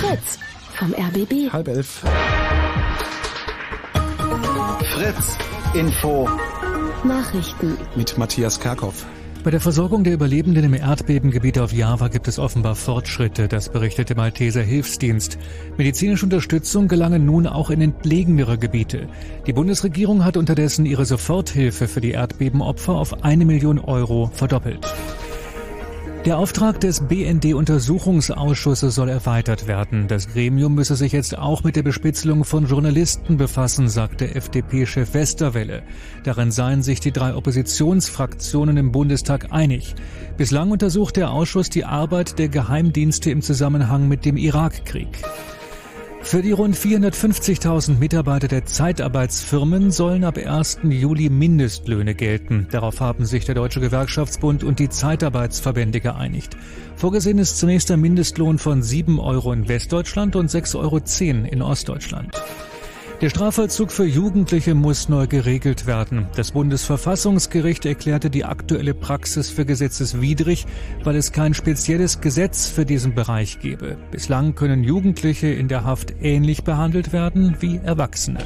Fritz 0.00 0.38
vom 0.78 0.94
RBB. 0.94 1.52
Halb 1.52 1.68
elf. 1.68 2.02
Fritz 4.94 5.36
Info 5.74 6.28
Nachrichten 7.02 7.76
mit 7.96 8.16
Matthias 8.16 8.60
Kerkhoff. 8.60 9.04
Bei 9.42 9.50
der 9.50 9.60
Versorgung 9.60 10.04
der 10.04 10.12
Überlebenden 10.12 10.62
im 10.62 10.74
Erdbebengebiet 10.74 11.58
auf 11.58 11.72
Java 11.72 12.06
gibt 12.06 12.28
es 12.28 12.38
offenbar 12.38 12.76
Fortschritte, 12.76 13.48
das 13.48 13.70
berichtete 13.70 14.14
Malteser 14.14 14.62
Hilfsdienst. 14.62 15.36
Medizinische 15.76 16.26
Unterstützung 16.26 16.86
gelange 16.86 17.18
nun 17.18 17.48
auch 17.48 17.70
in 17.70 17.80
entlegenere 17.80 18.56
Gebiete. 18.56 19.08
Die 19.48 19.52
Bundesregierung 19.52 20.24
hat 20.24 20.36
unterdessen 20.36 20.86
ihre 20.86 21.06
Soforthilfe 21.06 21.88
für 21.88 22.00
die 22.00 22.12
Erdbebenopfer 22.12 22.92
auf 22.92 23.24
eine 23.24 23.44
Million 23.44 23.80
Euro 23.80 24.30
verdoppelt. 24.32 24.86
Der 26.24 26.38
Auftrag 26.38 26.80
des 26.80 27.00
BND-Untersuchungsausschusses 27.00 28.94
soll 28.94 29.10
erweitert 29.10 29.66
werden. 29.66 30.08
Das 30.08 30.26
Gremium 30.28 30.74
müsse 30.74 30.96
sich 30.96 31.12
jetzt 31.12 31.36
auch 31.36 31.64
mit 31.64 31.76
der 31.76 31.82
Bespitzelung 31.82 32.44
von 32.44 32.64
Journalisten 32.64 33.36
befassen, 33.36 33.90
sagte 33.90 34.34
FDP-Chef 34.34 35.12
Westerwelle. 35.12 35.82
Darin 36.24 36.50
seien 36.50 36.82
sich 36.82 37.00
die 37.00 37.12
drei 37.12 37.34
Oppositionsfraktionen 37.34 38.78
im 38.78 38.90
Bundestag 38.90 39.52
einig. 39.52 39.94
Bislang 40.38 40.70
untersucht 40.70 41.16
der 41.16 41.30
Ausschuss 41.30 41.68
die 41.68 41.84
Arbeit 41.84 42.38
der 42.38 42.48
Geheimdienste 42.48 43.30
im 43.30 43.42
Zusammenhang 43.42 44.08
mit 44.08 44.24
dem 44.24 44.38
Irakkrieg. 44.38 45.22
Für 46.24 46.40
die 46.40 46.52
rund 46.52 46.74
450.000 46.74 47.98
Mitarbeiter 47.98 48.48
der 48.48 48.64
Zeitarbeitsfirmen 48.64 49.90
sollen 49.90 50.24
ab 50.24 50.38
1. 50.38 50.78
Juli 50.84 51.28
Mindestlöhne 51.28 52.14
gelten. 52.14 52.66
Darauf 52.70 53.00
haben 53.00 53.26
sich 53.26 53.44
der 53.44 53.54
Deutsche 53.54 53.78
Gewerkschaftsbund 53.78 54.64
und 54.64 54.78
die 54.78 54.88
Zeitarbeitsverbände 54.88 56.00
geeinigt. 56.00 56.56
Vorgesehen 56.96 57.38
ist 57.38 57.58
zunächst 57.58 57.90
ein 57.90 58.00
Mindestlohn 58.00 58.58
von 58.58 58.82
7 58.82 59.20
Euro 59.20 59.52
in 59.52 59.68
Westdeutschland 59.68 60.34
und 60.34 60.50
6,10 60.50 60.78
Euro 60.78 61.52
in 61.52 61.62
Ostdeutschland. 61.62 62.34
Der 63.20 63.30
Strafvollzug 63.30 63.92
für 63.92 64.04
Jugendliche 64.04 64.74
muss 64.74 65.08
neu 65.08 65.26
geregelt 65.28 65.86
werden. 65.86 66.26
Das 66.34 66.50
Bundesverfassungsgericht 66.50 67.86
erklärte 67.86 68.28
die 68.28 68.44
aktuelle 68.44 68.92
Praxis 68.92 69.50
für 69.50 69.64
gesetzeswidrig, 69.64 70.66
weil 71.04 71.16
es 71.16 71.30
kein 71.30 71.54
spezielles 71.54 72.20
Gesetz 72.20 72.66
für 72.66 72.84
diesen 72.84 73.14
Bereich 73.14 73.60
gebe. 73.60 73.96
Bislang 74.10 74.56
können 74.56 74.82
Jugendliche 74.82 75.46
in 75.46 75.68
der 75.68 75.84
Haft 75.84 76.14
ähnlich 76.20 76.64
behandelt 76.64 77.12
werden 77.12 77.56
wie 77.60 77.76
Erwachsene. 77.76 78.40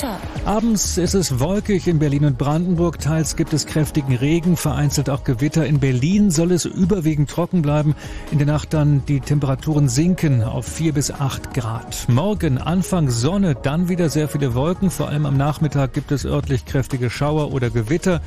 Wetter. 0.00 0.18
Abends 0.44 0.96
ist 0.96 1.14
es 1.14 1.40
wolkig 1.40 1.86
in 1.86 1.98
Berlin 1.98 2.24
und 2.24 2.38
Brandenburg. 2.38 2.98
Teils 2.98 3.36
gibt 3.36 3.52
es 3.52 3.66
kräftigen 3.66 4.16
Regen, 4.16 4.56
vereinzelt 4.56 5.10
auch 5.10 5.24
Gewitter. 5.24 5.66
In 5.66 5.78
Berlin 5.78 6.30
soll 6.30 6.52
es 6.52 6.64
überwiegend 6.64 7.28
trocken 7.28 7.62
bleiben. 7.62 7.94
In 8.30 8.38
der 8.38 8.46
Nacht 8.46 8.72
dann 8.72 9.04
die 9.06 9.20
Temperaturen 9.20 9.88
sinken 9.88 10.42
auf 10.42 10.66
4 10.66 10.94
bis 10.94 11.10
8 11.10 11.54
Grad. 11.54 12.08
Morgen 12.08 12.58
Anfang 12.58 13.10
Sonne, 13.10 13.54
dann 13.54 13.88
wieder 13.88 14.08
sehr 14.08 14.28
viele 14.28 14.54
Wolken. 14.54 14.90
Vor 14.90 15.08
allem 15.08 15.26
am 15.26 15.36
Nachmittag 15.36 15.92
gibt 15.92 16.12
es 16.12 16.24
örtlich 16.24 16.64
kräftige 16.64 17.10
Schauer 17.10 17.52
oder 17.52 17.70
Gewitter. 17.70 18.20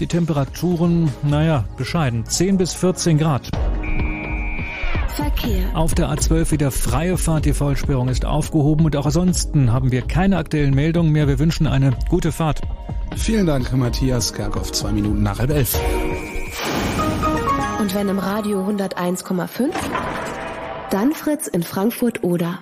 Die 0.00 0.06
Temperaturen, 0.06 1.10
naja, 1.22 1.64
bescheiden. 1.76 2.24
10 2.24 2.56
bis 2.56 2.72
14 2.72 3.18
Grad. 3.18 3.50
Verkehr. 5.18 5.64
Auf 5.74 5.96
der 5.96 6.10
A12 6.10 6.52
wieder 6.52 6.70
freie 6.70 7.18
Fahrt. 7.18 7.44
Die 7.44 7.52
Vollsperrung 7.52 8.08
ist 8.08 8.24
aufgehoben 8.24 8.84
und 8.84 8.94
auch 8.94 9.06
ansonsten 9.06 9.72
haben 9.72 9.90
wir 9.90 10.02
keine 10.02 10.36
aktuellen 10.36 10.74
Meldungen 10.74 11.10
mehr. 11.10 11.26
Wir 11.26 11.40
wünschen 11.40 11.66
eine 11.66 11.90
gute 12.08 12.30
Fahrt. 12.30 12.60
Vielen 13.16 13.44
Dank, 13.44 13.72
Matthias 13.76 14.32
Kerkhoff. 14.32 14.70
Zwei 14.70 14.92
Minuten 14.92 15.24
nach 15.24 15.40
halb 15.40 15.50
elf. 15.50 15.76
Und 17.80 17.92
wenn 17.96 18.08
im 18.08 18.20
Radio 18.20 18.64
101,5, 18.64 19.70
dann 20.90 21.12
Fritz 21.12 21.48
in 21.48 21.64
Frankfurt 21.64 22.22
oder. 22.22 22.60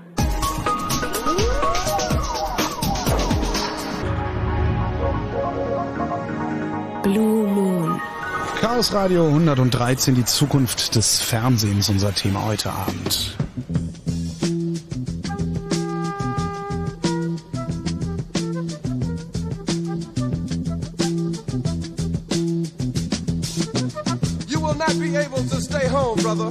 Blue 7.03 7.47
Moon. 7.49 8.01
Chaos 8.69 8.93
Radio 8.93 9.29
113, 9.29 10.17
die 10.17 10.25
Zukunft 10.25 10.97
des 10.97 11.21
Fernsehens, 11.21 11.89
unser 11.89 12.13
Thema 12.13 12.47
heute 12.47 12.73
Abend. 12.73 13.37
You 24.49 24.61
will 24.61 24.75
not 24.75 24.99
be 24.99 25.17
able 25.17 25.45
to 25.49 25.61
stay 25.61 25.89
home, 25.89 26.21
brother. 26.21 26.51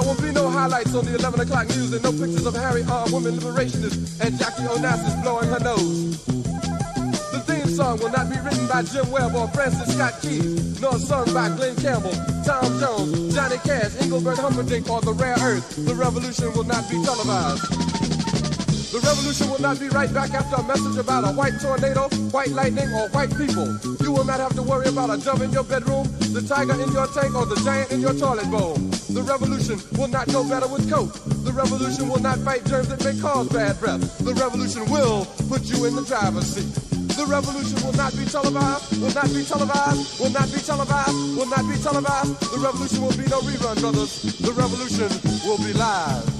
There 0.00 0.14
will 0.14 0.22
be 0.22 0.32
no 0.32 0.48
highlights 0.48 0.94
on 0.94 1.04
the 1.04 1.14
11 1.14 1.40
o'clock 1.40 1.68
news 1.68 1.92
and 1.92 2.02
no 2.02 2.10
pictures 2.10 2.46
of 2.46 2.54
Harry 2.54 2.82
armed 2.88 3.12
women 3.12 3.36
liberationists 3.36 4.18
and 4.24 4.32
Jackie 4.38 4.62
Onassis 4.62 5.12
blowing 5.22 5.50
her 5.50 5.60
nose. 5.60 6.24
The 7.36 7.44
theme 7.44 7.68
song 7.68 7.98
will 7.98 8.08
not 8.08 8.30
be 8.30 8.40
written 8.40 8.66
by 8.66 8.80
Jim 8.80 9.10
Webb 9.10 9.34
or 9.34 9.46
Francis 9.48 9.92
Scott 9.92 10.16
Keys, 10.22 10.80
nor 10.80 10.96
sung 10.96 11.28
by 11.34 11.52
Glenn 11.52 11.76
Campbell, 11.76 12.16
Tom 12.48 12.80
Jones, 12.80 13.34
Johnny 13.34 13.58
Cash, 13.58 14.00
Engelbert 14.00 14.38
Humperdinck, 14.38 14.88
or 14.88 15.02
The 15.02 15.12
Rare 15.12 15.36
Earth. 15.36 15.68
The 15.76 15.94
revolution 15.94 16.50
will 16.54 16.64
not 16.64 16.88
be 16.88 16.96
televised. 17.04 17.68
The 18.96 19.04
revolution 19.04 19.50
will 19.50 19.60
not 19.60 19.78
be 19.78 19.90
right 19.90 20.12
back 20.14 20.32
after 20.32 20.56
a 20.56 20.64
message 20.64 20.96
about 20.96 21.28
a 21.28 21.32
white 21.36 21.60
tornado, 21.60 22.08
white 22.32 22.56
lightning, 22.56 22.88
or 22.96 23.10
white 23.10 23.36
people. 23.36 23.68
You 24.00 24.12
will 24.12 24.24
not 24.24 24.40
have 24.40 24.54
to 24.56 24.62
worry 24.62 24.88
about 24.88 25.12
a 25.12 25.20
dove 25.20 25.42
in 25.42 25.52
your 25.52 25.64
bedroom, 25.64 26.08
the 26.32 26.40
tiger 26.40 26.72
in 26.80 26.90
your 26.90 27.06
tank, 27.08 27.36
or 27.36 27.44
the 27.44 27.60
giant 27.60 27.92
in 27.92 28.00
your 28.00 28.14
toilet 28.14 28.50
bowl. 28.50 28.80
The 29.12 29.22
revolution 29.22 29.80
will 29.98 30.08
not 30.08 30.28
go 30.28 30.48
better 30.48 30.68
with 30.68 30.88
coke. 30.88 31.12
The 31.44 31.52
revolution 31.52 32.08
will 32.08 32.20
not 32.20 32.38
fight 32.38 32.64
germs 32.64 32.88
that 32.88 33.02
may 33.02 33.20
cause 33.20 33.48
bad 33.48 33.80
breath. 33.80 34.00
The 34.18 34.34
revolution 34.34 34.88
will 34.88 35.26
put 35.48 35.62
you 35.64 35.84
in 35.86 35.96
the 35.96 36.02
driver's 36.02 36.46
seat. 36.46 36.70
The 37.16 37.26
revolution 37.26 37.82
will 37.84 37.92
not 37.94 38.16
be 38.16 38.24
televised, 38.24 39.02
will 39.02 39.10
not 39.10 39.26
be 39.34 39.44
televised, 39.44 40.20
will 40.20 40.30
not 40.30 40.46
be 40.52 40.60
televised, 40.60 41.36
will 41.36 41.50
not 41.50 41.66
be 41.68 41.76
televised. 41.82 42.40
The 42.54 42.58
revolution 42.62 43.02
will 43.02 43.16
be 43.18 43.26
no 43.26 43.40
rerun, 43.40 43.80
brothers. 43.80 44.22
The 44.38 44.52
revolution 44.52 45.10
will 45.44 45.58
be 45.58 45.72
live. 45.74 46.30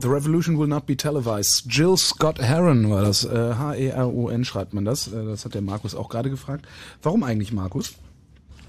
The 0.00 0.08
Revolution 0.08 0.56
will 0.58 0.66
not 0.66 0.86
be 0.86 0.96
televised. 0.96 1.66
Jill 1.66 1.96
Scott 1.98 2.40
Heron 2.40 2.88
war 2.88 3.02
das. 3.02 3.24
Äh, 3.24 3.54
H-E-R-O-N 3.54 4.44
schreibt 4.46 4.72
man 4.72 4.86
das. 4.86 5.08
Äh, 5.08 5.26
das 5.26 5.44
hat 5.44 5.52
der 5.52 5.60
Markus 5.60 5.94
auch 5.94 6.08
gerade 6.08 6.30
gefragt. 6.30 6.66
Warum 7.02 7.22
eigentlich, 7.22 7.52
Markus? 7.52 7.94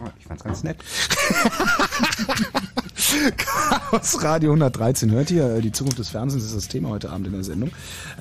Oh, 0.04 0.10
ich 0.20 0.26
fand's 0.26 0.44
ganz 0.44 0.64
nett. 0.64 0.78
Chaos 3.38 4.24
Radio 4.24 4.52
113 4.52 5.12
hört 5.12 5.32
ihr. 5.32 5.56
äh, 5.56 5.62
Die 5.62 5.72
Zukunft 5.72 6.00
des 6.00 6.10
Fernsehens 6.10 6.46
ist 6.46 6.56
das 6.56 6.68
Thema 6.68 6.90
heute 6.90 7.10
Abend 7.10 7.28
in 7.28 7.34
der 7.34 7.44
Sendung. 7.44 7.72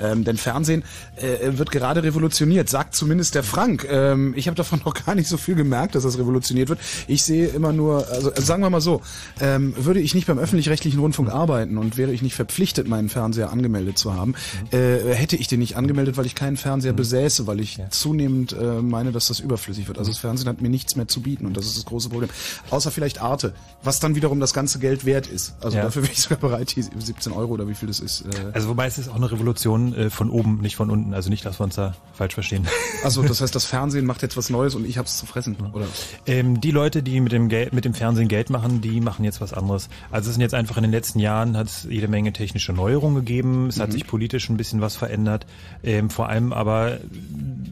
Ähm, 0.00 0.24
denn 0.24 0.36
Fernsehen 0.36 0.82
äh, 1.16 1.56
wird 1.58 1.70
gerade 1.70 2.02
revolutioniert, 2.02 2.68
sagt 2.68 2.94
zumindest 2.94 3.34
der 3.34 3.42
Frank. 3.42 3.86
Ähm, 3.88 4.34
ich 4.36 4.46
habe 4.48 4.56
davon 4.56 4.80
noch 4.84 4.94
gar 4.94 5.14
nicht 5.14 5.28
so 5.28 5.36
viel 5.36 5.54
gemerkt, 5.54 5.94
dass 5.94 6.02
das 6.02 6.18
revolutioniert 6.18 6.68
wird. 6.68 6.80
Ich 7.06 7.22
sehe 7.22 7.48
immer 7.48 7.72
nur, 7.72 8.08
also 8.08 8.32
äh, 8.32 8.40
sagen 8.40 8.62
wir 8.62 8.70
mal 8.70 8.80
so, 8.80 9.00
ähm, 9.40 9.74
würde 9.76 10.00
ich 10.00 10.14
nicht 10.14 10.26
beim 10.26 10.38
öffentlich-rechtlichen 10.38 10.98
Rundfunk 10.98 11.28
arbeiten 11.30 11.78
und 11.78 11.96
wäre 11.96 12.12
ich 12.12 12.22
nicht 12.22 12.34
verpflichtet, 12.34 12.88
meinen 12.88 13.08
Fernseher 13.08 13.50
angemeldet 13.50 13.98
zu 13.98 14.14
haben, 14.14 14.34
äh, 14.72 15.14
hätte 15.14 15.36
ich 15.36 15.46
den 15.46 15.61
nicht 15.61 15.76
angemeldet, 15.76 16.16
weil 16.16 16.26
ich 16.26 16.34
keinen 16.34 16.56
Fernseher 16.56 16.92
besäße, 16.92 17.46
weil 17.46 17.61
ich 17.61 17.78
zunehmend 17.90 18.52
äh, 18.52 18.82
meine, 18.82 19.12
dass 19.12 19.28
das 19.28 19.40
überflüssig 19.40 19.88
wird. 19.88 19.98
Also 19.98 20.11
das 20.11 20.18
Fernsehen 20.18 20.48
hat 20.48 20.61
mir 20.61 20.68
nichts 20.68 20.96
mehr 20.96 21.06
zu 21.06 21.20
bieten 21.22 21.46
und 21.46 21.56
das 21.56 21.66
ist 21.66 21.76
das 21.76 21.84
große 21.84 22.08
Problem. 22.08 22.30
Außer 22.70 22.90
vielleicht 23.01 23.22
Arte, 23.22 23.55
was 23.82 23.98
dann 23.98 24.14
wiederum 24.14 24.40
das 24.40 24.53
ganze 24.53 24.78
Geld 24.78 25.07
wert 25.07 25.26
ist. 25.26 25.55
Also 25.62 25.78
Ja. 25.78 25.84
dafür 25.84 26.03
wäre 26.03 26.12
ich 26.12 26.20
sogar 26.20 26.38
bereit, 26.38 26.76
die 26.76 26.82
17 26.82 27.32
Euro 27.32 27.55
oder 27.55 27.66
wie 27.66 27.74
viel 27.74 27.88
das 27.88 27.98
ist. 27.98 28.26
Äh, 28.26 28.51
Also 28.53 28.68
wobei 28.68 28.86
es 28.86 28.98
ist 28.98 29.09
auch 29.09 29.14
eine 29.14 29.32
Revolution 29.32 29.94
äh, 29.94 30.11
von 30.11 30.28
oben, 30.28 30.61
nicht 30.61 30.76
von 30.76 30.90
unten. 30.90 31.14
Also 31.14 31.30
nicht, 31.30 31.46
dass 31.46 31.59
wir 31.59 31.64
uns 31.64 31.76
da 31.76 31.94
falsch 32.12 32.34
verstehen. 32.34 32.68
also 33.03 33.22
das 33.22 33.40
heißt, 33.40 33.55
das 33.55 33.64
Fernsehen 33.64 34.05
macht 34.05 34.20
jetzt 34.20 34.36
was 34.36 34.51
Neues 34.51 34.74
und 34.74 34.86
ich 34.86 34.98
hab's 34.98 35.16
zu 35.16 35.24
fressen, 35.24 35.57
oder? 35.72 35.86
Ähm, 36.26 36.61
die 36.61 36.72
Leute, 36.72 37.03
die 37.03 37.20
mit 37.20 37.32
dem 37.32 37.48
Geld, 37.48 37.72
mit 37.72 37.86
dem 37.86 37.94
Fernsehen 37.94 38.28
Geld 38.28 38.51
machen, 38.51 38.82
die 38.82 39.01
machen 39.01 39.24
jetzt 39.24 39.40
was 39.40 39.55
anderes. 39.55 39.88
Also 40.11 40.28
es 40.28 40.34
sind 40.34 40.42
jetzt 40.42 40.55
einfach 40.55 40.76
in 40.76 40.82
den 40.82 40.92
letzten 40.92 41.18
Jahren 41.18 41.57
hat 41.57 41.68
es 41.68 41.86
jede 41.88 42.07
Menge 42.09 42.34
technische 42.34 42.74
Neuerungen 42.74 43.16
gegeben. 43.16 43.68
Es 43.68 43.80
hat 43.80 43.92
sich 43.92 44.07
politisch 44.07 44.51
ein 44.51 44.59
bisschen 44.59 44.82
was 44.82 44.94
verändert. 44.96 45.46
Ähm, 45.82 46.11
vor 46.11 46.28
allem 46.28 46.53
aber 46.53 46.98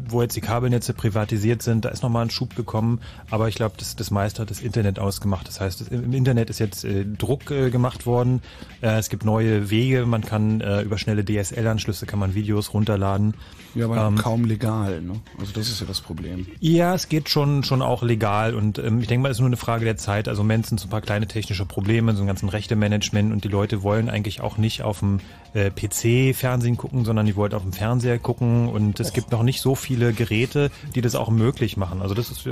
wo 0.08 0.22
jetzt 0.22 0.36
die 0.36 0.40
Kabelnetze 0.40 0.94
privatisiert 0.94 1.60
sind, 1.62 1.84
da 1.84 1.90
ist 1.90 2.02
nochmal 2.02 2.24
ein 2.24 2.30
Schub 2.30 2.56
gekommen, 2.56 3.00
aber 3.30 3.48
ich 3.48 3.56
glaube, 3.56 3.74
das, 3.78 3.94
das 3.94 4.10
meiste 4.10 4.40
hat 4.40 4.50
das 4.50 4.60
Internet 4.60 4.98
ausgemacht. 5.18 5.48
Das 5.48 5.60
heißt, 5.60 5.90
im 5.90 6.12
Internet 6.12 6.48
ist 6.50 6.60
jetzt 6.60 6.84
äh, 6.84 7.04
Druck 7.04 7.50
äh, 7.50 7.70
gemacht 7.70 8.06
worden, 8.06 8.40
äh, 8.82 8.98
es 8.98 9.08
gibt 9.08 9.24
neue 9.24 9.70
Wege, 9.70 10.06
man 10.06 10.22
kann 10.22 10.60
äh, 10.60 10.82
über 10.82 10.96
schnelle 10.96 11.24
DSL-Anschlüsse 11.24 12.06
kann 12.06 12.18
man 12.18 12.34
Videos 12.34 12.72
runterladen. 12.72 13.34
Ja, 13.78 13.86
aber 13.86 14.08
ähm, 14.08 14.16
kaum 14.16 14.44
legal, 14.44 15.00
ne? 15.02 15.20
Also 15.38 15.52
das 15.52 15.68
ist 15.68 15.80
ja 15.80 15.86
das 15.86 16.00
Problem. 16.00 16.46
Ja, 16.60 16.94
es 16.94 17.08
geht 17.08 17.28
schon 17.28 17.62
schon 17.62 17.82
auch 17.82 18.02
legal 18.02 18.54
und 18.54 18.78
ähm, 18.78 19.00
ich 19.00 19.06
denke 19.06 19.22
mal, 19.22 19.30
es 19.30 19.36
ist 19.36 19.40
nur 19.40 19.48
eine 19.48 19.56
Frage 19.56 19.84
der 19.84 19.96
Zeit. 19.96 20.28
Also 20.28 20.42
Moment 20.42 20.66
sind 20.66 20.80
so 20.80 20.86
ein 20.86 20.90
paar 20.90 21.02
kleine 21.02 21.26
technische 21.26 21.66
Probleme, 21.66 22.14
so 22.14 22.22
ein 22.22 22.26
ganzen 22.26 22.48
Rechte-Management 22.48 23.32
und 23.32 23.44
die 23.44 23.48
Leute 23.48 23.82
wollen 23.82 24.08
eigentlich 24.08 24.40
auch 24.40 24.56
nicht 24.56 24.82
auf 24.82 25.00
dem 25.00 25.20
äh, 25.52 25.70
PC 25.70 26.34
Fernsehen 26.34 26.76
gucken, 26.76 27.04
sondern 27.04 27.26
die 27.26 27.36
wollen 27.36 27.52
auf 27.52 27.62
dem 27.62 27.72
Fernseher 27.72 28.18
gucken 28.18 28.68
und 28.68 28.98
es 28.98 29.08
Och. 29.08 29.14
gibt 29.14 29.30
noch 29.30 29.42
nicht 29.42 29.60
so 29.60 29.74
viele 29.74 30.12
Geräte, 30.12 30.70
die 30.94 31.02
das 31.02 31.14
auch 31.14 31.28
möglich 31.28 31.76
machen. 31.76 32.00
Also 32.00 32.14
das 32.14 32.30
ist 32.30 32.48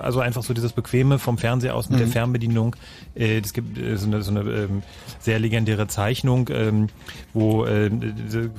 also 0.00 0.20
einfach 0.20 0.42
so 0.42 0.52
dieses 0.52 0.72
bequeme 0.72 1.18
vom 1.18 1.38
Fernseher 1.38 1.74
aus 1.74 1.88
mit 1.88 1.98
mhm. 1.98 2.04
der 2.04 2.12
Fernbedienung. 2.12 2.76
Äh, 3.14 3.38
es 3.38 3.54
gibt 3.54 3.78
äh, 3.78 3.96
so 3.96 4.06
eine, 4.06 4.22
so 4.22 4.30
eine 4.30 4.40
ähm, 4.40 4.82
sehr 5.18 5.38
legendäre 5.38 5.88
Zeichnung, 5.88 6.50
ähm, 6.50 6.88
wo 7.32 7.64
äh, 7.64 7.90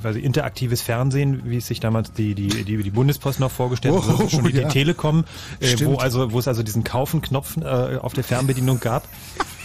quasi 0.00 0.18
interaktives 0.18 0.82
Fernsehen, 0.82 1.42
wie 1.44 1.58
es 1.58 1.66
sich 1.68 1.78
damals 1.78 2.09
die 2.16 2.34
die 2.34 2.48
die, 2.48 2.82
die 2.82 2.90
Bundespost 2.90 3.40
noch 3.40 3.50
vorgestellt 3.50 3.94
oh, 3.96 4.28
schon 4.28 4.44
die, 4.44 4.56
ja. 4.56 4.64
die 4.64 4.72
Telekom, 4.72 5.24
äh, 5.60 5.76
wo 5.84 5.96
also 5.96 6.32
wo 6.32 6.38
es 6.38 6.48
also 6.48 6.62
diesen 6.62 6.84
Kaufen-Knopf 6.84 7.56
äh, 7.58 7.96
auf 7.96 8.12
der 8.12 8.24
Fernbedienung 8.24 8.80
gab. 8.80 9.06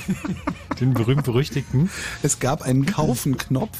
Den 0.80 0.94
berühmt-berüchtigten. 0.94 1.90
Es 2.22 2.40
gab 2.40 2.62
einen 2.62 2.86
Kaufen-Knopf. 2.86 3.78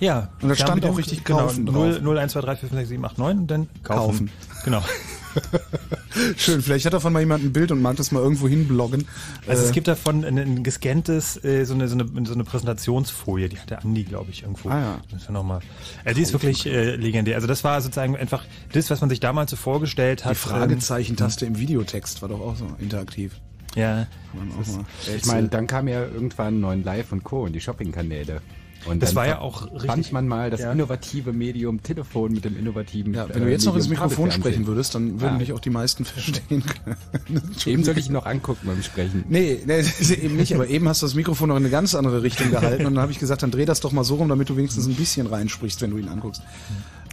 Ja. 0.00 0.28
Und 0.42 0.50
da 0.50 0.54
stand 0.54 0.84
auch 0.84 0.98
richtig 0.98 1.24
genau, 1.24 1.40
kaufen 1.40 1.66
genau, 1.66 1.84
0, 1.84 2.00
0, 2.02 2.18
1, 2.18 2.32
2, 2.32 2.40
3, 2.40 2.56
4, 2.56 2.68
5, 2.68 2.78
6, 2.80 2.88
7, 2.90 3.04
8, 3.04 3.18
9 3.18 3.38
und 3.38 3.46
dann 3.46 3.68
kaufen. 3.82 4.28
kaufen. 4.28 4.30
Genau. 4.64 4.82
Schön, 6.36 6.62
vielleicht 6.62 6.86
hat 6.86 6.92
davon 6.92 7.12
mal 7.12 7.20
jemand 7.20 7.44
ein 7.44 7.52
Bild 7.52 7.70
und 7.70 7.82
mag 7.82 7.96
das 7.96 8.10
mal 8.10 8.22
irgendwo 8.22 8.48
hinbloggen. 8.48 9.06
Also 9.46 9.62
äh, 9.62 9.66
es 9.66 9.72
gibt 9.72 9.88
davon 9.88 10.24
ein, 10.24 10.38
ein 10.38 10.62
gescanntes, 10.62 11.42
äh, 11.44 11.64
so, 11.64 11.74
eine, 11.74 11.88
so, 11.88 11.94
eine, 11.94 12.26
so 12.26 12.34
eine 12.34 12.44
Präsentationsfolie, 12.44 13.48
die 13.48 13.58
hat 13.58 13.70
der 13.70 13.84
Andi, 13.84 14.04
glaube 14.04 14.30
ich, 14.30 14.42
irgendwo. 14.42 14.68
Ah 14.70 14.80
ja. 14.80 15.00
Das 15.10 15.28
noch 15.28 15.44
mal. 15.44 15.60
Äh, 16.04 16.14
die 16.14 16.22
ist 16.22 16.32
wirklich 16.32 16.66
äh, 16.66 16.96
legendär. 16.96 17.36
Also 17.36 17.46
das 17.46 17.64
war 17.64 17.80
sozusagen 17.80 18.16
einfach 18.16 18.44
das, 18.72 18.90
was 18.90 19.00
man 19.00 19.10
sich 19.10 19.20
damals 19.20 19.50
so 19.50 19.56
vorgestellt 19.56 20.24
hat. 20.24 20.32
Die 20.32 20.36
Fragezeichen-Taste 20.36 21.46
ähm, 21.46 21.54
im 21.54 21.60
Videotext 21.60 22.22
war 22.22 22.28
doch 22.28 22.40
auch 22.40 22.56
so 22.56 22.66
interaktiv. 22.78 23.32
Ja. 23.74 24.06
Ich 25.14 25.26
meine, 25.26 25.48
dann 25.48 25.66
kam 25.66 25.86
ja 25.86 26.00
irgendwann 26.00 26.60
9 26.60 26.82
Live 26.82 27.12
und 27.12 27.24
Co. 27.24 27.44
und 27.44 27.52
die 27.52 27.60
Shopping-Kanäle. 27.60 28.40
Und 28.88 29.02
das 29.02 29.14
war 29.14 29.26
ja 29.26 29.40
auch 29.40 29.64
richtig. 29.72 29.86
Fand 29.86 30.12
man 30.12 30.28
mal 30.28 30.50
das 30.50 30.60
ja. 30.60 30.72
innovative 30.72 31.32
Medium 31.32 31.82
Telefon 31.82 32.32
mit 32.32 32.44
dem 32.44 32.58
innovativen. 32.58 33.14
Ja, 33.14 33.28
wenn 33.28 33.44
du 33.44 33.50
jetzt 33.50 33.64
äh, 33.64 33.68
noch 33.68 33.76
ins 33.76 33.88
Mikrofon 33.88 34.30
sprechen 34.30 34.66
würdest, 34.66 34.94
dann 34.94 35.20
würden 35.20 35.34
ja. 35.34 35.38
dich 35.38 35.52
auch 35.52 35.60
die 35.60 35.70
meisten 35.70 36.04
verstehen 36.04 36.62
können. 36.64 37.42
eben 37.66 37.84
soll 37.84 37.98
ich 37.98 38.10
noch 38.10 38.26
angucken 38.26 38.66
beim 38.66 38.82
Sprechen. 38.82 39.24
Nee, 39.28 39.60
nee, 39.66 39.82
eben 40.22 40.36
nicht, 40.36 40.54
aber 40.54 40.68
eben 40.68 40.88
hast 40.88 41.02
du 41.02 41.06
das 41.06 41.14
Mikrofon 41.14 41.48
noch 41.48 41.56
in 41.56 41.62
eine 41.62 41.70
ganz 41.70 41.94
andere 41.94 42.22
Richtung 42.22 42.50
gehalten 42.50 42.86
und 42.86 42.94
dann 42.94 43.02
habe 43.02 43.12
ich 43.12 43.18
gesagt, 43.18 43.42
dann 43.42 43.50
dreh 43.50 43.64
das 43.64 43.80
doch 43.80 43.92
mal 43.92 44.04
so 44.04 44.16
rum, 44.16 44.28
damit 44.28 44.48
du 44.48 44.56
wenigstens 44.56 44.86
ein 44.86 44.94
bisschen 44.94 45.26
reinsprichst, 45.26 45.80
wenn 45.82 45.90
du 45.90 45.98
ihn 45.98 46.08
anguckst. 46.08 46.42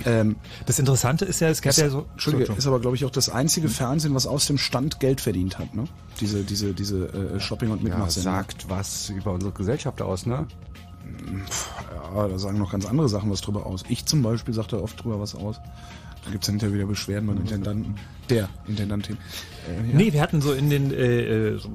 Ähm, 0.06 0.36
das 0.66 0.80
Interessante 0.80 1.26
ist 1.26 1.40
ja, 1.40 1.50
es 1.50 1.62
gab 1.62 1.74
ja 1.76 1.90
so. 1.90 2.06
Entschuldige, 2.14 2.52
ist 2.54 2.68
aber 2.68 2.80
glaube 2.80 2.96
ich 2.96 3.06
auch 3.06 3.12
das 3.12 3.30
einzige 3.30 3.70
Fernsehen, 3.70 4.16
was 4.16 4.28
aus 4.28 4.48
dem 4.48 4.58
Stand 4.58 5.00
Geld 5.00 5.22
verdient 5.22 5.60
hat, 5.60 5.76
ne? 5.76 5.86
Diese, 6.20 6.44
diese, 6.44 6.74
diese 6.74 7.08
äh, 7.08 7.40
Shopping- 7.40 7.72
und 7.72 7.84
Mitmachsendung. 7.84 8.34
Ja, 8.34 8.40
sagt 8.40 8.70
was 8.70 9.10
über 9.10 9.32
unsere 9.34 9.52
Gesellschaft 9.52 10.02
aus, 10.02 10.26
ne? 10.26 10.48
Ja, 12.16 12.28
da 12.28 12.40
sagen 12.40 12.58
noch 12.60 12.72
ganz 12.72 12.86
andere 12.86 13.10
Sachen 13.10 13.30
was 13.32 13.42
drüber 13.42 13.66
aus. 13.66 13.84
Ich 13.90 14.06
zum 14.06 14.22
Beispiel 14.22 14.54
sage 14.54 14.70
da 14.72 14.78
oft 14.78 15.04
drüber 15.04 15.20
was 15.20 15.36
aus. 15.36 15.60
Da 16.24 16.32
gibt 16.32 16.44
es 16.44 16.48
dann 16.48 16.54
hinterher 16.54 16.76
wieder 16.76 16.86
Beschwerden 16.86 17.28
beim 17.28 17.38
Intendanten. 17.38 17.96
Der 18.30 18.50
Intendantin. 18.68 19.18
Äh, 19.68 19.90
ja. 19.90 19.98
Nee, 19.98 20.14
wir 20.14 20.22
hatten 20.22 20.42
so 20.42 20.54
in 20.54 20.70
den 20.70 20.92
äh, 20.92 21.52
äh 21.52 21.58
so 21.58 21.70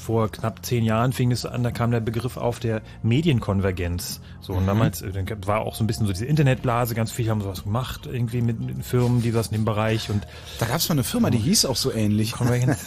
vor 0.00 0.30
knapp 0.30 0.64
zehn 0.64 0.84
Jahren 0.84 1.12
fing 1.12 1.30
es 1.30 1.44
an, 1.44 1.62
da 1.62 1.70
kam 1.70 1.90
der 1.90 2.00
Begriff 2.00 2.36
auf 2.36 2.58
der 2.58 2.80
Medienkonvergenz. 3.02 4.20
So, 4.40 4.54
und 4.54 4.62
mhm. 4.62 4.68
damals 4.68 5.02
äh, 5.02 5.24
war 5.46 5.60
auch 5.60 5.74
so 5.74 5.84
ein 5.84 5.86
bisschen 5.86 6.06
so 6.06 6.12
diese 6.12 6.24
Internetblase, 6.24 6.94
ganz 6.94 7.12
viele 7.12 7.30
haben 7.30 7.42
sowas 7.42 7.64
gemacht, 7.64 8.08
irgendwie 8.10 8.40
mit, 8.40 8.60
mit 8.60 8.84
Firmen, 8.84 9.22
die 9.22 9.34
was 9.34 9.48
in 9.48 9.58
dem 9.58 9.64
Bereich 9.64 10.10
und. 10.10 10.26
Da 10.58 10.66
gab 10.66 10.76
es 10.76 10.88
mal 10.88 10.94
eine 10.94 11.04
Firma, 11.04 11.30
die 11.30 11.38
hieß 11.38 11.66
auch 11.66 11.76
so 11.76 11.92
ähnlich. 11.92 12.32
Konvergenz. 12.32 12.78